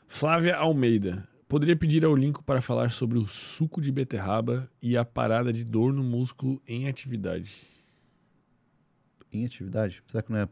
Flávia 0.07 0.55
Almeida. 0.55 1.27
Poderia 1.49 1.75
pedir 1.75 2.05
ao 2.05 2.15
Lincoln 2.15 2.43
para 2.43 2.61
falar 2.61 2.91
sobre 2.91 3.19
o 3.19 3.27
suco 3.27 3.81
de 3.81 3.91
beterraba 3.91 4.71
e 4.83 4.99
a 4.99 5.05
parada 5.05 5.51
de 5.51 5.65
dor 5.65 5.95
no 5.95 6.05
músculo 6.05 6.61
em 6.69 6.89
atividade. 6.89 7.67
Em 9.33 9.47
atividade? 9.47 10.03
Será 10.07 10.23
que 10.23 10.31
não 10.31 10.39
é 10.39 10.49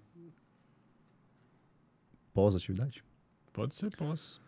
pós-atividade? 2.32 3.04
Pode 3.52 3.74
ser 3.74 3.94
pós. 3.94 4.40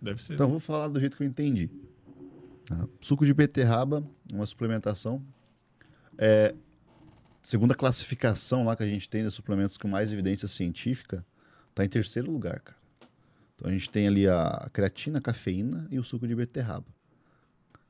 Deve 0.00 0.22
ser. 0.22 0.34
Então, 0.34 0.48
vou 0.48 0.60
falar 0.60 0.88
do 0.88 1.00
jeito 1.00 1.16
que 1.16 1.24
eu 1.24 1.26
entendi. 1.26 1.68
Tá? 2.66 2.86
Suco 3.00 3.26
de 3.26 3.34
beterraba, 3.34 4.06
uma 4.32 4.46
suplementação. 4.46 5.22
É, 6.16 6.54
segundo 7.42 7.72
a 7.72 7.74
classificação 7.74 8.64
lá 8.64 8.76
que 8.76 8.82
a 8.82 8.86
gente 8.86 9.08
tem 9.08 9.24
dos 9.24 9.34
suplementos 9.34 9.76
com 9.76 9.88
mais 9.88 10.12
evidência 10.12 10.46
científica, 10.46 11.26
tá 11.74 11.84
em 11.84 11.88
terceiro 11.88 12.30
lugar, 12.30 12.60
cara. 12.60 12.78
Então 13.56 13.68
a 13.68 13.72
gente 13.72 13.90
tem 13.90 14.06
ali 14.06 14.26
a 14.26 14.68
creatina, 14.72 15.18
a 15.18 15.20
cafeína 15.20 15.86
e 15.90 15.98
o 15.98 16.04
suco 16.04 16.26
de 16.26 16.34
beterraba. 16.34 16.86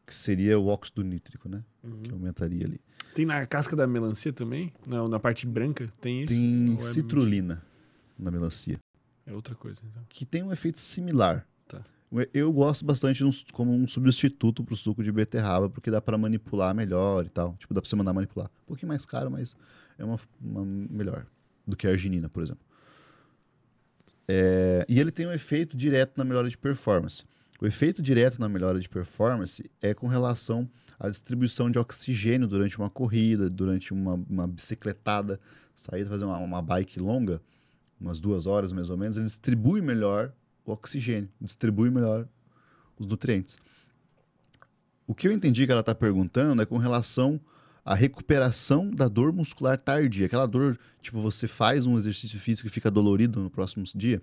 Que 0.05 0.15
seria 0.15 0.59
o 0.59 0.67
óxido 0.67 1.05
nítrico, 1.05 1.49
né? 1.49 1.63
Uhum. 1.83 2.03
Que 2.03 2.11
aumentaria 2.11 2.67
ali. 2.67 2.81
Tem 3.15 3.25
na 3.25 3.47
casca 3.47 3.77
da 3.77 3.87
melancia 3.87 4.33
também? 4.33 4.73
Não, 4.87 5.07
na 5.07 5.21
parte 5.21 5.47
branca 5.47 5.91
tem 6.01 6.23
isso? 6.23 6.33
Tem 6.33 6.77
é 6.79 6.83
citrulina 6.83 7.63
na 8.19 8.31
melancia. 8.31 8.79
É 9.25 9.33
outra 9.33 9.55
coisa, 9.55 9.81
então. 9.85 10.03
que 10.09 10.25
tem 10.27 10.43
um 10.43 10.53
efeito 10.53 10.81
similar. 10.81 11.47
Tá. 11.69 11.83
Eu- 12.33 12.53
gosto 12.53 12.85
bastante 12.85 13.25
como 13.53 13.73
um 13.73 13.87
substituto 13.89 14.63
para 14.63 14.75
o 14.75 14.77
suco 14.77 15.03
de 15.03 15.11
beterraba, 15.11 15.71
porque 15.71 15.91
dá 15.91 16.01
para 16.01 16.19
manipular 16.19 16.75
melhor 16.75 17.25
e 17.25 17.31
tal. 17.31 17.57
Tipo, 17.59 17.73
dá 17.73 17.81
para 17.81 17.89
você 17.89 17.97
mandar 17.97 18.13
manipular. 18.13 18.51
Um 18.65 18.67
pouquinho 18.67 18.89
mais 18.89 19.07
caro, 19.07 19.31
mas 19.31 19.57
é 19.99 20.05
uma, 20.05 20.21
uma 20.41 20.65
melhor 20.65 21.27
do 21.67 21.75
que 21.75 21.87
a 21.87 21.91
arginina, 21.91 22.29
por 22.29 22.43
exemplo. 22.43 22.63
É, 24.29 24.85
e 24.89 25.01
ele 25.01 25.11
tem 25.11 25.27
um 25.27 25.33
efeito 25.33 25.77
direto 25.77 26.17
na 26.19 26.25
melhora 26.25 26.49
de 26.49 26.59
performance. 26.59 27.25
O 27.61 27.67
efeito 27.67 28.03
direto 28.03 28.41
na 28.41 28.49
melhora 28.49 28.79
de 28.79 28.89
performance 28.89 29.71
é 29.81 29.95
com 29.95 30.07
relação 30.07 30.69
à 30.99 31.09
distribuição 31.09 31.71
de 31.71 31.79
oxigênio 31.79 32.47
durante 32.47 32.77
uma 32.79 32.91
corrida, 32.91 33.49
durante 33.49 33.93
uma, 33.93 34.15
uma 34.29 34.47
bicicletada, 34.47 35.41
sair 35.75 36.05
fazer 36.05 36.25
uma, 36.25 36.39
uma 36.39 36.61
bike 36.61 37.01
longa, 37.01 37.41
umas 38.01 38.21
duas 38.21 38.47
horas 38.47 38.73
mais 38.73 38.91
ou 38.91 38.97
menos, 38.97 39.17
ele 39.17 39.27
distribui 39.27 39.81
melhor 39.81 40.33
o 40.65 40.73
oxigênio, 40.73 41.29
distribui 41.41 41.91
melhor 41.91 42.27
os 42.99 43.07
nutrientes. 43.07 43.57
O 45.07 45.15
que 45.15 45.27
eu 45.27 45.33
entendi 45.33 45.67
que 45.67 45.73
ela 45.73 45.81
está 45.81 45.95
perguntando 45.95 46.63
é 46.63 46.67
com 46.67 46.79
relação 46.79 47.41
à 47.85 47.95
recuperação 47.95 48.91
da 48.91 49.09
dor 49.09 49.33
muscular 49.33 49.77
tardia. 49.77 50.27
Aquela 50.27 50.47
dor, 50.47 50.79
tipo, 51.01 51.21
você 51.21 51.49
faz 51.49 51.87
um 51.87 51.97
exercício 51.99 52.39
físico 52.39 52.69
e 52.69 52.71
fica 52.71 52.91
dolorido 52.91 53.41
no 53.41 53.51
próximo 53.51 53.85
dia. 53.95 54.23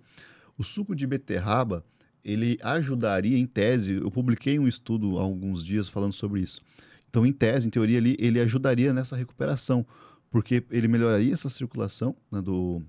O 0.58 0.64
suco 0.64 0.96
de 0.96 1.06
beterraba, 1.06 1.84
ele 2.24 2.58
ajudaria, 2.62 3.38
em 3.38 3.46
tese, 3.46 3.96
eu 3.96 4.10
publiquei 4.10 4.58
um 4.58 4.68
estudo 4.68 5.20
há 5.20 5.22
alguns 5.22 5.64
dias 5.66 5.88
falando 5.88 6.14
sobre 6.14 6.42
isso. 6.42 6.62
Então, 7.10 7.26
em 7.26 7.34
tese, 7.34 7.68
em 7.68 7.70
teoria, 7.70 7.98
ele, 7.98 8.16
ele 8.20 8.40
ajudaria 8.40 8.94
nessa 8.94 9.16
recuperação, 9.16 9.86
porque 10.30 10.64
ele 10.70 10.88
melhoraria 10.88 11.34
essa 11.34 11.50
circulação 11.50 12.16
né, 12.32 12.42
do, 12.42 12.82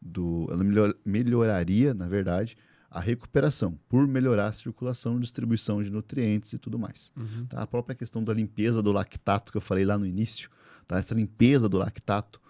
do, 0.00 0.48
ela 0.50 0.64
melhor- 0.64 0.94
melhoraria, 1.04 1.92
na 1.92 2.08
verdade, 2.08 2.56
a 2.90 3.00
recuperação, 3.00 3.78
por 3.88 4.06
melhorar 4.06 4.46
a 4.46 4.52
circulação, 4.52 5.20
distribuição 5.20 5.82
de 5.82 5.90
nutrientes 5.90 6.52
e 6.52 6.58
tudo 6.58 6.78
mais. 6.78 7.12
Uhum. 7.16 7.46
Tá? 7.46 7.60
A 7.60 7.66
própria 7.66 7.94
questão 7.94 8.24
da 8.24 8.32
limpeza 8.32 8.82
do 8.82 8.92
lactato 8.92 9.52
que 9.52 9.58
eu 9.58 9.62
falei 9.62 9.84
lá 9.84 9.98
no 9.98 10.06
início, 10.06 10.50
tá? 10.86 10.98
essa 10.98 11.14
limpeza 11.14 11.68
do 11.68 11.76
lactato, 11.76 12.40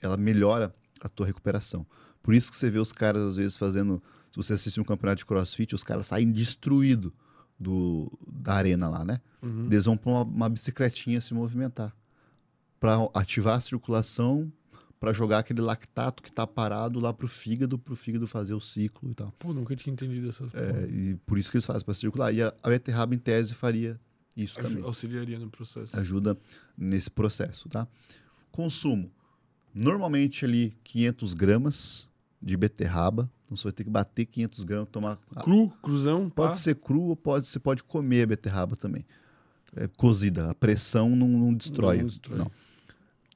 ela 0.00 0.16
melhora 0.16 0.72
a 1.00 1.08
tua 1.08 1.26
recuperação. 1.26 1.84
Por 2.22 2.34
isso 2.34 2.50
que 2.50 2.56
você 2.56 2.70
vê 2.70 2.78
os 2.78 2.92
caras, 2.92 3.22
às 3.22 3.36
vezes, 3.36 3.56
fazendo. 3.56 4.02
Se 4.30 4.36
você 4.36 4.54
assiste 4.54 4.80
um 4.80 4.84
campeonato 4.84 5.18
de 5.18 5.26
crossfit, 5.26 5.74
os 5.74 5.82
caras 5.82 6.06
saem 6.06 6.30
destruídos 6.30 7.10
do, 7.58 8.12
da 8.26 8.54
arena 8.54 8.88
lá, 8.88 9.04
né? 9.04 9.20
Uhum. 9.42 9.66
Eles 9.66 9.86
vão 9.86 9.96
para 9.96 10.10
uma, 10.10 10.22
uma 10.22 10.48
bicicletinha 10.48 11.20
se 11.20 11.34
movimentar. 11.34 11.92
Para 12.78 12.96
ativar 13.12 13.56
a 13.56 13.60
circulação, 13.60 14.50
para 15.00 15.14
jogar 15.14 15.38
aquele 15.38 15.62
lactato 15.62 16.22
que 16.22 16.28
está 16.28 16.46
parado 16.46 17.00
lá 17.00 17.10
pro 17.10 17.26
fígado, 17.26 17.78
pro 17.78 17.96
fígado 17.96 18.26
fazer 18.26 18.52
o 18.52 18.60
ciclo 18.60 19.10
e 19.10 19.14
tal. 19.14 19.32
Pô, 19.38 19.54
nunca 19.54 19.74
tinha 19.74 19.94
entendido 19.94 20.28
essas 20.28 20.54
É, 20.54 20.86
e 20.90 21.14
por 21.24 21.38
isso 21.38 21.50
que 21.50 21.56
eles 21.56 21.64
fazem 21.64 21.82
para 21.82 21.94
circular. 21.94 22.32
E 22.34 22.42
a, 22.42 22.52
a 22.62 22.68
beterraba, 22.68 23.14
em 23.14 23.18
tese, 23.18 23.54
faria 23.54 23.98
isso 24.36 24.60
também. 24.60 24.84
Auxiliaria 24.84 25.38
no 25.38 25.48
processo. 25.48 25.98
Ajuda 25.98 26.36
nesse 26.76 27.10
processo, 27.10 27.66
tá? 27.70 27.88
Consumo. 28.52 29.10
Normalmente 29.74 30.44
ali 30.44 30.76
500 30.84 31.32
gramas 31.32 32.06
de 32.40 32.54
beterraba. 32.54 33.30
Então 33.46 33.56
você 33.56 33.64
vai 33.64 33.72
ter 33.72 33.84
que 33.84 33.90
bater 33.90 34.26
500 34.26 34.64
gramas, 34.64 34.88
tomar... 34.90 35.16
Cru, 35.42 35.70
cruzão, 35.82 36.28
Pode 36.28 36.50
pá. 36.50 36.54
ser 36.54 36.76
cru 36.76 37.04
ou 37.04 37.16
pode, 37.16 37.46
você 37.46 37.58
pode 37.58 37.82
comer 37.82 38.24
a 38.24 38.26
beterraba 38.26 38.76
também. 38.76 39.06
É, 39.74 39.88
cozida. 39.88 40.50
A 40.50 40.54
pressão 40.54 41.16
não, 41.16 41.26
não 41.26 41.54
destrói. 41.54 41.98
Não 41.98 42.06
destrói. 42.06 42.38
Não. 42.38 42.50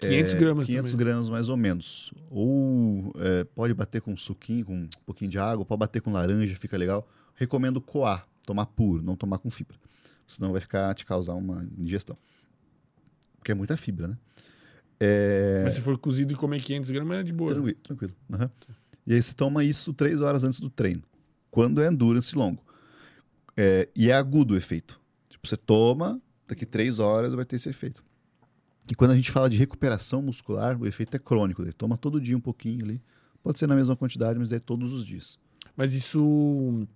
500 0.08 0.34
É, 0.34 0.36
gramas 0.38 0.66
500 0.66 0.92
também. 0.92 1.06
gramas 1.06 1.28
mais 1.28 1.48
ou 1.48 1.56
menos. 1.56 2.12
Ou 2.30 3.12
é, 3.18 3.44
pode 3.44 3.74
bater 3.74 4.00
com 4.00 4.16
suquinho, 4.16 4.64
com 4.64 4.74
um 4.76 4.88
pouquinho 5.06 5.30
de 5.30 5.38
água, 5.38 5.64
pode 5.64 5.78
bater 5.78 6.00
com 6.02 6.12
laranja, 6.12 6.54
fica 6.56 6.76
legal. 6.76 7.08
Recomendo 7.34 7.80
coar, 7.80 8.26
tomar 8.46 8.66
puro, 8.66 9.02
não 9.02 9.16
tomar 9.16 9.38
com 9.38 9.50
fibra. 9.50 9.76
Senão 10.26 10.52
vai 10.52 10.60
ficar 10.60 10.94
te 10.94 11.04
causar 11.04 11.34
uma 11.34 11.64
indigestão. 11.78 12.16
Porque 13.38 13.52
é 13.52 13.54
muita 13.54 13.76
fibra, 13.76 14.08
né? 14.08 14.16
É, 15.00 15.60
Mas 15.64 15.74
se 15.74 15.80
for 15.80 15.98
cozido 15.98 16.32
e 16.32 16.36
comer 16.36 16.62
500 16.62 16.90
gramas, 16.90 17.18
é 17.18 17.22
de 17.22 17.32
boa. 17.32 17.52
tranquilo. 17.52 17.76
tranquilo. 17.82 18.14
aham. 18.32 18.50
E 19.06 19.12
aí 19.12 19.22
você 19.22 19.34
toma 19.34 19.62
isso 19.64 19.92
três 19.92 20.20
horas 20.22 20.44
antes 20.44 20.60
do 20.60 20.70
treino. 20.70 21.02
Quando 21.50 21.82
é 21.82 21.88
endurance 21.88 22.34
longo. 22.34 22.64
É, 23.56 23.88
e 23.94 24.10
é 24.10 24.14
agudo 24.14 24.54
o 24.54 24.56
efeito. 24.56 24.98
Tipo, 25.28 25.46
você 25.46 25.56
toma, 25.56 26.20
daqui 26.48 26.64
três 26.64 26.98
horas 26.98 27.34
vai 27.34 27.44
ter 27.44 27.56
esse 27.56 27.68
efeito. 27.68 28.02
E 28.90 28.94
quando 28.94 29.12
a 29.12 29.16
gente 29.16 29.30
fala 29.30 29.48
de 29.48 29.56
recuperação 29.56 30.20
muscular, 30.20 30.80
o 30.80 30.86
efeito 30.86 31.16
é 31.16 31.18
crônico. 31.18 31.62
Daí 31.62 31.72
toma 31.72 31.96
todo 31.96 32.20
dia 32.20 32.36
um 32.36 32.40
pouquinho 32.40 32.84
ali. 32.84 33.00
Pode 33.42 33.58
ser 33.58 33.66
na 33.66 33.74
mesma 33.74 33.96
quantidade, 33.96 34.38
mas 34.38 34.52
é 34.52 34.58
todos 34.58 34.92
os 34.92 35.04
dias. 35.04 35.38
Mas 35.76 35.94
isso. 35.94 36.86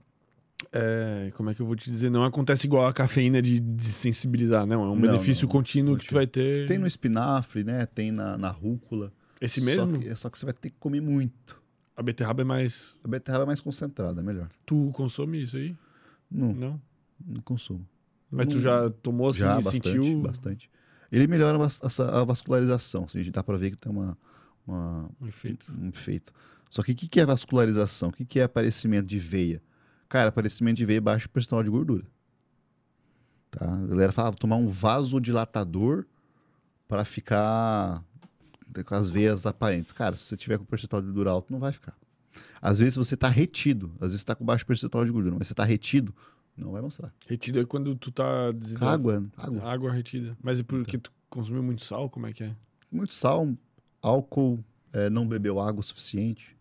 é, 0.73 1.31
como 1.34 1.50
é 1.50 1.55
que 1.55 1.60
eu 1.62 1.67
vou 1.67 1.76
te 1.76 1.91
dizer? 1.91 2.10
Não 2.10 2.25
acontece 2.25 2.67
igual 2.67 2.86
a 2.86 2.92
cafeína 2.92 3.41
de 3.41 3.58
desensibilizar, 3.60 4.67
não. 4.67 4.83
É 4.83 4.86
um 4.86 4.94
Não, 4.94 5.00
benefício 5.00 5.44
não. 5.47 5.52
contínuo 5.52 5.97
que 5.97 6.07
tu 6.07 6.15
vai 6.15 6.26
ter. 6.26 6.67
Tem 6.67 6.78
no 6.78 6.86
espinafre, 6.86 7.65
né? 7.65 7.86
Tem 7.86 8.10
na, 8.12 8.36
na 8.36 8.50
rúcula. 8.50 9.12
Esse 9.41 9.60
mesmo? 9.60 9.94
Só 9.94 9.99
que, 10.00 10.17
só 10.17 10.31
que 10.31 10.39
você 10.39 10.44
vai 10.47 10.55
ter 10.55 10.70
que 10.70 10.76
comer 10.78 11.00
muito. 11.00 11.60
A 11.97 12.02
beterraba 12.02 12.42
é 12.42 12.44
mais. 12.44 12.94
A 13.02 13.08
beterraba 13.08 13.44
é 13.44 13.47
mais 13.47 13.60
concentrada, 13.60 14.20
é 14.20 14.25
melhor. 14.25 14.49
Tu 14.67 14.91
consome 14.92 15.41
isso 15.42 15.57
aí? 15.57 15.75
Não, 16.31 16.52
Não. 16.52 16.81
não 17.26 17.41
consumo. 17.42 17.86
Mas 18.31 18.47
tu 18.49 18.60
já 18.60 18.91
tomou 18.91 19.28
assim 19.28 19.39
Já, 19.41 19.55
bastante, 19.60 19.91
sentiu 19.91 20.20
bastante. 20.20 20.70
Ele 21.11 21.27
melhora 21.27 21.59
a 21.59 22.20
a 22.20 22.25
vascularização. 22.25 23.05
Assim, 23.05 23.19
a 23.19 23.23
gente 23.23 23.33
dá 23.33 23.43
pra 23.43 23.57
ver 23.57 23.70
que 23.70 23.77
tem 23.77 23.91
uma, 23.91 24.17
uma- 24.67 25.11
um 25.20 25.27
efeito? 25.27 25.73
um 25.73 25.89
efeito. 25.89 26.33
Só 26.70 26.83
que 26.83 26.93
o 26.93 26.95
que, 26.95 27.09
que 27.09 27.20
é 27.20 27.25
vascularização? 27.25 28.11
O 28.11 28.12
que, 28.12 28.25
que 28.25 28.39
é 28.41 28.43
aparecimento 28.45 29.07
de 29.07 29.19
veia? 29.19 29.62
Cara, 30.09 30.28
aparecimento 30.28 30.77
de 30.77 30.85
veia 30.85 30.99
é 30.99 31.01
baixo 31.01 31.28
percentual 31.28 31.62
de 31.62 31.70
gordura. 31.70 32.05
Tá? 33.51 33.73
A 33.73 33.87
galera 33.87 34.12
falava 34.12 34.37
tomar 34.37 34.57
um 34.57 34.69
vasodilatador 34.69 36.05
para 36.87 37.05
ficar 37.05 38.05
com 38.85 38.95
as 38.95 39.09
veias 39.09 39.47
aparentes. 39.47 39.93
Cara, 39.93 40.15
se 40.17 40.25
você 40.25 40.37
tiver 40.37 40.59
com 40.59 40.65
percentual 40.65 41.01
de 41.01 41.07
gordura 41.09 41.31
alto, 41.31 41.51
não 41.53 41.59
vai 41.59 41.73
ficar. 41.73 41.97
Às 42.61 42.78
vezes 42.78 42.97
você 42.97 43.17
tá 43.17 43.28
retido, 43.28 43.91
às 43.95 44.09
vezes 44.09 44.20
você 44.20 44.27
tá 44.27 44.35
com 44.35 44.45
baixo 44.45 44.67
percentual 44.67 45.05
de 45.05 45.11
gordura, 45.11 45.37
mas 45.39 45.49
você 45.49 45.55
tá 45.55 45.65
retido, 45.65 46.15
não 46.59 46.73
vai 46.73 46.83
mostrar. 46.83 47.12
Retida 47.28 47.61
é 47.61 47.65
quando 47.65 47.95
tu 47.97 48.11
tá... 48.11 48.51
desidra- 48.53 48.87
Água, 48.91 49.25
água. 49.37 49.62
Água 49.73 49.93
retida. 49.93 50.37
Mas 50.43 50.61
é 50.61 50.62
porque 50.62 50.99
tu 50.99 51.12
consumiu 51.31 51.62
muito 51.62 51.85
sal? 51.85 52.11
Como 52.11 52.27
é 52.27 52.33
que 52.33 52.45
é? 52.45 52.55
Muito 52.91 53.15
sal, 53.15 53.49
álcool, 54.03 54.62
é, 54.93 55.09
não 55.11 55.27
bebeu 55.27 55.61
água 55.61 55.81
o 55.81 55.83
suficiente. 55.83 56.57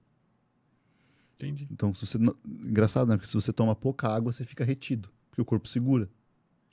Entendi. 1.35 1.67
Então, 1.71 1.93
se 1.93 2.05
você. 2.05 2.17
não- 2.17 2.35
Engraçado, 2.45 3.07
né? 3.09 3.15
Porque 3.15 3.27
se 3.27 3.33
você 3.35 3.53
toma 3.53 3.75
pouca 3.75 4.07
água, 4.09 4.31
você 4.31 4.43
fica 4.43 4.63
retido. 4.63 5.09
Porque 5.29 5.41
o 5.41 5.45
corpo 5.45 5.67
segura. 5.67 6.09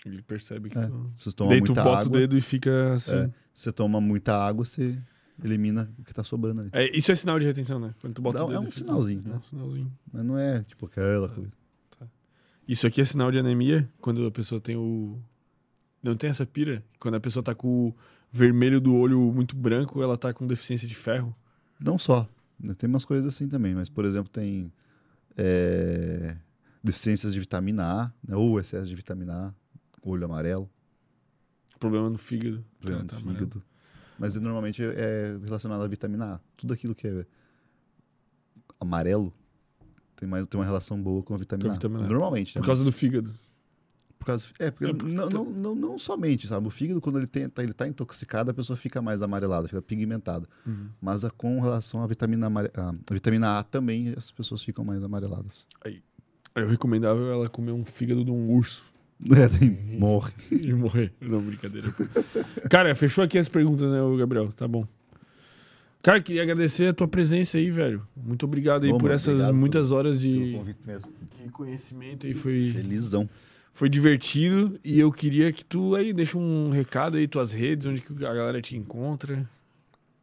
Ele 0.07 0.23
percebe 0.23 0.69
que 0.71 0.79
É. 0.79 0.87
tu... 0.87 1.13
Se 1.17 1.25
você 1.25 1.33
toma 1.37 1.51
Daí 1.51 1.61
tu 1.63 1.67
muita 1.69 1.83
bota 1.85 1.97
o 1.97 2.01
água. 2.01 2.19
dedo 2.21 2.37
e 2.37 2.41
fica 2.41 2.95
assim. 2.95 3.15
É. 3.15 3.27
Se 3.53 3.65
você 3.65 3.73
toma 3.73 4.01
muita 4.01 4.35
água, 4.37 4.65
você 4.65 4.99
elimina 5.43 5.93
o 5.99 6.05
que 6.05 6.15
tá 6.15 6.25
sobrando 6.25 6.63
ali. 6.63 6.71
É, 6.73 6.97
isso 6.97 7.11
é 7.13 7.15
sinal 7.15 7.39
de 7.39 7.45
retenção, 7.47 7.79
né? 7.79 7.95
Quando 8.01 8.15
tu 8.15 8.23
bota 8.23 8.39
Não, 8.39 8.45
o 8.47 8.49
dedo 8.49 8.57
é 8.57 8.61
um 8.61 8.69
e 8.69 8.71
fica- 8.71 8.85
sinalzinho, 8.87 9.23
É 9.25 9.29
né? 9.29 9.37
um 9.37 9.43
sinalzinho. 9.43 9.93
Mas 10.13 10.25
não 10.25 10.39
é 10.39 10.63
tipo 10.65 10.87
aquela 10.87 11.29
coisa. 11.29 11.53
Isso 12.67 12.87
aqui 12.87 13.01
é 13.01 13.05
sinal 13.05 13.31
de 13.31 13.39
anemia, 13.39 13.89
quando 14.01 14.27
a 14.27 14.31
pessoa 14.31 14.61
tem 14.61 14.77
o... 14.77 15.19
Não 16.03 16.17
tem 16.17 16.31
essa 16.31 16.45
pira? 16.47 16.83
Quando 16.99 17.15
a 17.15 17.21
pessoa 17.21 17.43
tá 17.43 17.55
com 17.55 17.89
o 17.89 17.95
vermelho 18.31 18.81
do 18.81 18.95
olho 18.95 19.21
muito 19.33 19.55
branco, 19.57 20.03
ela 20.03 20.17
tá 20.19 20.33
com 20.33 20.47
deficiência 20.47 20.87
de 20.89 20.95
ferro. 20.95 21.35
Não 21.81 21.99
só. 21.99 22.29
né? 22.59 22.75
Tem 22.75 22.89
umas 22.89 23.05
coisas 23.05 23.27
assim 23.27 23.49
também. 23.49 23.75
Mas, 23.75 23.89
por 23.89 24.05
exemplo, 24.05 24.29
tem 24.31 24.71
é, 25.37 26.37
deficiências 26.83 27.33
de 27.33 27.41
vitamina 27.41 27.85
A, 28.03 28.13
né? 28.27 28.37
ou 28.37 28.59
excesso 28.61 28.87
de 28.89 28.95
vitamina 28.95 29.49
A, 29.49 29.55
olho 30.03 30.25
amarelo, 30.25 30.71
Problema 31.79 32.09
no 32.09 32.17
fígado. 32.17 32.65
problema 32.81 33.05
Tá 33.05 33.17
do 33.17 33.23
amarelo. 33.23 33.47
fígado. 33.47 33.63
Mas 34.19 34.37
normalmente 34.37 34.83
é 34.83 35.37
relacionado 35.45 35.83
à 35.83 35.89
vitamina 35.89 36.35
A. 36.37 36.41
Tudo 36.57 36.73
aquilo 36.73 36.95
que 36.95 37.07
é 37.07 37.27
amarelo 38.81 39.33
tem, 40.17 40.29
mais, 40.29 40.47
tem 40.47 40.59
uma 40.59 40.65
relação 40.65 41.01
boa 41.01 41.23
com 41.23 41.35
a 41.35 41.37
vitamina, 41.37 41.69
Com 41.69 41.73
a 41.73 41.75
vitamina 41.75 42.05
A. 42.05 42.09
Normalmente. 42.09 42.53
Por 42.55 42.61
né? 42.61 42.67
causa 42.67 42.85
do 42.85 42.93
fígado. 42.93 43.31
Por 44.19 44.27
causa, 44.27 44.47
é, 44.59 44.71
porque 44.71 44.85
É, 44.91 44.95
porque 44.95 45.13
não, 45.15 45.29
não, 45.29 45.45
não, 45.51 45.75
não 45.75 45.99
somente, 45.99 46.49
sabe? 46.49 46.67
O 46.67 46.71
fígado, 46.71 46.99
quando 47.01 47.19
ele, 47.19 47.27
tem, 47.27 47.47
tá, 47.49 47.63
ele 47.63 47.75
tá 47.75 47.87
intoxicado, 47.87 48.51
a 48.51 48.55
pessoa 48.55 48.75
fica 48.77 49.03
mais 49.03 49.21
amarelada, 49.21 49.69
fica 49.69 49.83
pigmentada. 49.83 50.49
Mas 51.01 51.25
a- 51.27 51.31
com 51.31 51.61
relação 51.61 52.03
à 52.03 52.07
vitamina, 52.07 52.47
amare- 52.47 52.71
a, 52.75 52.89
a 52.91 53.13
vitamina 53.13 53.59
A 53.59 53.63
também, 53.63 54.15
as 54.17 54.31
pessoas 54.31 54.63
ficam 54.63 54.83
mais 54.85 55.03
amareladas. 55.05 55.67
Eu 56.55 56.67
recomendável 56.69 57.31
ela 57.33 57.49
comer 57.51 57.73
um 57.73 57.85
fígado 57.85 58.25
de 58.25 58.31
um 58.31 58.51
urso 58.51 58.85
É, 59.37 59.49
tem, 59.49 59.71
morre. 59.99 60.33
e 60.51 60.73
morrer. 60.73 61.13
Não, 61.21 61.41
brincadeira. 61.41 61.93
Cara, 62.71 62.95
fechou 62.95 63.23
aqui 63.23 63.39
as 63.39 63.49
perguntas, 63.49 63.91
né, 63.91 63.99
Gabriel? 64.19 64.51
Tá 64.53 64.67
bom. 64.67 64.87
Cara, 66.05 66.21
queria 66.21 66.43
agradecer 66.43 66.89
a 66.89 66.93
tua 66.93 67.09
presença 67.09 67.57
aí, 67.57 67.71
velho. 67.71 68.07
Muito 68.15 68.45
obrigado 68.45 68.85
aí 68.85 68.91
Ô, 68.91 68.99
por 68.99 69.05
mano, 69.05 69.15
essas 69.15 69.51
muitas 69.51 69.91
horas 69.91 70.19
Pelo 70.19 70.63
de, 70.63 70.75
de 71.43 71.51
conhecimento 71.51 72.27
aí. 72.27 72.35
Foi, 72.35 72.69
Felizão. 72.73 73.27
foi 73.73 73.89
divertido. 73.89 74.79
E 74.85 75.01
eu 75.01 75.11
queria 75.11 75.51
que 75.51 75.65
tu 75.65 75.95
aí 75.95 76.13
deixa 76.13 76.37
um 76.37 76.69
recado 76.69 77.17
aí, 77.17 77.27
tuas 77.27 77.53
redes, 77.53 77.87
onde 77.87 78.03
que 78.03 78.13
a 78.23 78.35
galera 78.35 78.61
te 78.61 78.77
encontra. 78.77 79.49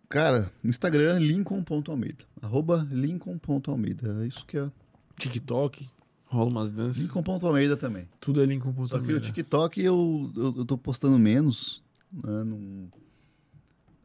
Cara, 0.07 0.51
Instagram, 0.63 1.17
lincoln.almeida. 1.17 2.25
Arroba 2.39 2.87
lincoln.almeida. 2.91 4.23
É 4.23 4.27
isso 4.27 4.45
que 4.45 4.59
é. 4.59 4.69
TikTok, 5.17 5.89
rola 6.25 6.51
umas 6.51 6.69
danças. 6.69 7.01
Lincoln.almeida 7.01 7.75
também. 7.75 8.07
Tudo 8.19 8.43
é 8.43 8.45
Lincoln. 8.45 8.85
Só 8.85 8.99
que 8.99 9.13
o 9.13 9.19
TikTok 9.19 9.81
eu, 9.81 10.31
eu, 10.37 10.53
eu 10.57 10.65
tô 10.65 10.77
postando 10.77 11.17
menos. 11.17 11.81
Né? 12.13 12.43
Não, 12.43 12.87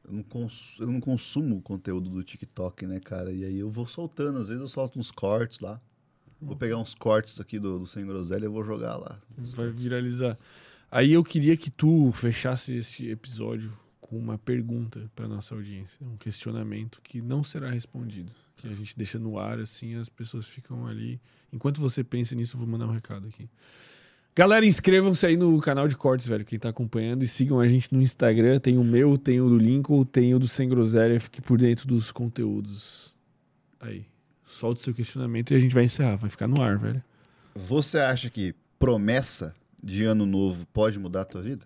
eu, 0.06 0.12
não 0.12 0.22
cons, 0.22 0.76
eu 0.78 0.86
não 0.86 1.00
consumo 1.00 1.56
o 1.56 1.62
conteúdo 1.62 2.08
do 2.08 2.22
TikTok, 2.22 2.86
né, 2.86 3.00
cara? 3.00 3.32
E 3.32 3.44
aí 3.44 3.58
eu 3.58 3.70
vou 3.70 3.86
soltando. 3.86 4.38
Às 4.38 4.48
vezes 4.48 4.62
eu 4.62 4.68
solto 4.68 4.98
uns 4.98 5.10
cortes 5.10 5.60
lá. 5.60 5.80
Vou 6.40 6.56
pegar 6.56 6.76
uns 6.76 6.94
cortes 6.94 7.40
aqui 7.40 7.58
do, 7.58 7.80
do 7.80 7.86
Sem 7.86 8.06
Groselha 8.06 8.44
e 8.44 8.48
vou 8.48 8.62
jogar 8.62 8.96
lá. 8.96 9.18
Vai 9.36 9.70
viralizar. 9.70 10.38
Aí 10.90 11.12
eu 11.12 11.24
queria 11.24 11.56
que 11.56 11.70
tu 11.70 12.12
fechasse 12.12 12.74
este 12.74 13.08
episódio 13.08 13.72
com 14.00 14.16
uma 14.16 14.38
pergunta 14.38 15.10
para 15.16 15.26
nossa 15.26 15.54
audiência, 15.54 15.98
um 16.06 16.16
questionamento 16.16 17.00
que 17.02 17.20
não 17.20 17.42
será 17.42 17.70
respondido, 17.70 18.30
que 18.56 18.68
a 18.68 18.74
gente 18.74 18.96
deixa 18.96 19.18
no 19.18 19.36
ar 19.36 19.58
assim, 19.58 19.96
as 19.96 20.08
pessoas 20.08 20.46
ficam 20.46 20.86
ali. 20.86 21.20
Enquanto 21.52 21.80
você 21.80 22.04
pensa 22.04 22.36
nisso, 22.36 22.54
eu 22.54 22.60
vou 22.60 22.68
mandar 22.68 22.86
um 22.86 22.92
recado 22.92 23.26
aqui. 23.26 23.48
Galera, 24.38 24.66
inscrevam-se 24.66 25.26
aí 25.26 25.34
no 25.34 25.58
canal 25.62 25.88
de 25.88 25.96
cortes, 25.96 26.26
velho, 26.26 26.44
quem 26.44 26.58
tá 26.58 26.68
acompanhando, 26.68 27.24
e 27.24 27.26
sigam 27.26 27.58
a 27.58 27.66
gente 27.66 27.90
no 27.90 28.02
Instagram, 28.02 28.60
tem 28.60 28.76
o 28.76 28.84
meu, 28.84 29.16
tem 29.16 29.40
o 29.40 29.48
do 29.48 29.56
Lincoln, 29.56 30.04
tem 30.04 30.34
o 30.34 30.38
do 30.38 30.46
Sem 30.46 30.68
Groselha, 30.68 31.18
fique 31.18 31.40
por 31.40 31.56
dentro 31.56 31.88
dos 31.88 32.12
conteúdos. 32.12 33.14
Aí, 33.80 34.04
solta 34.44 34.78
o 34.78 34.84
seu 34.84 34.92
questionamento 34.92 35.52
e 35.52 35.56
a 35.56 35.58
gente 35.58 35.74
vai 35.74 35.84
encerrar, 35.84 36.16
vai 36.16 36.28
ficar 36.28 36.46
no 36.46 36.60
ar, 36.60 36.76
velho. 36.76 37.02
Você 37.54 37.98
acha 37.98 38.28
que 38.28 38.54
promessa 38.78 39.54
de 39.82 40.04
ano 40.04 40.26
novo 40.26 40.66
pode 40.66 40.98
mudar 40.98 41.22
a 41.22 41.24
tua 41.24 41.40
vida? 41.40 41.64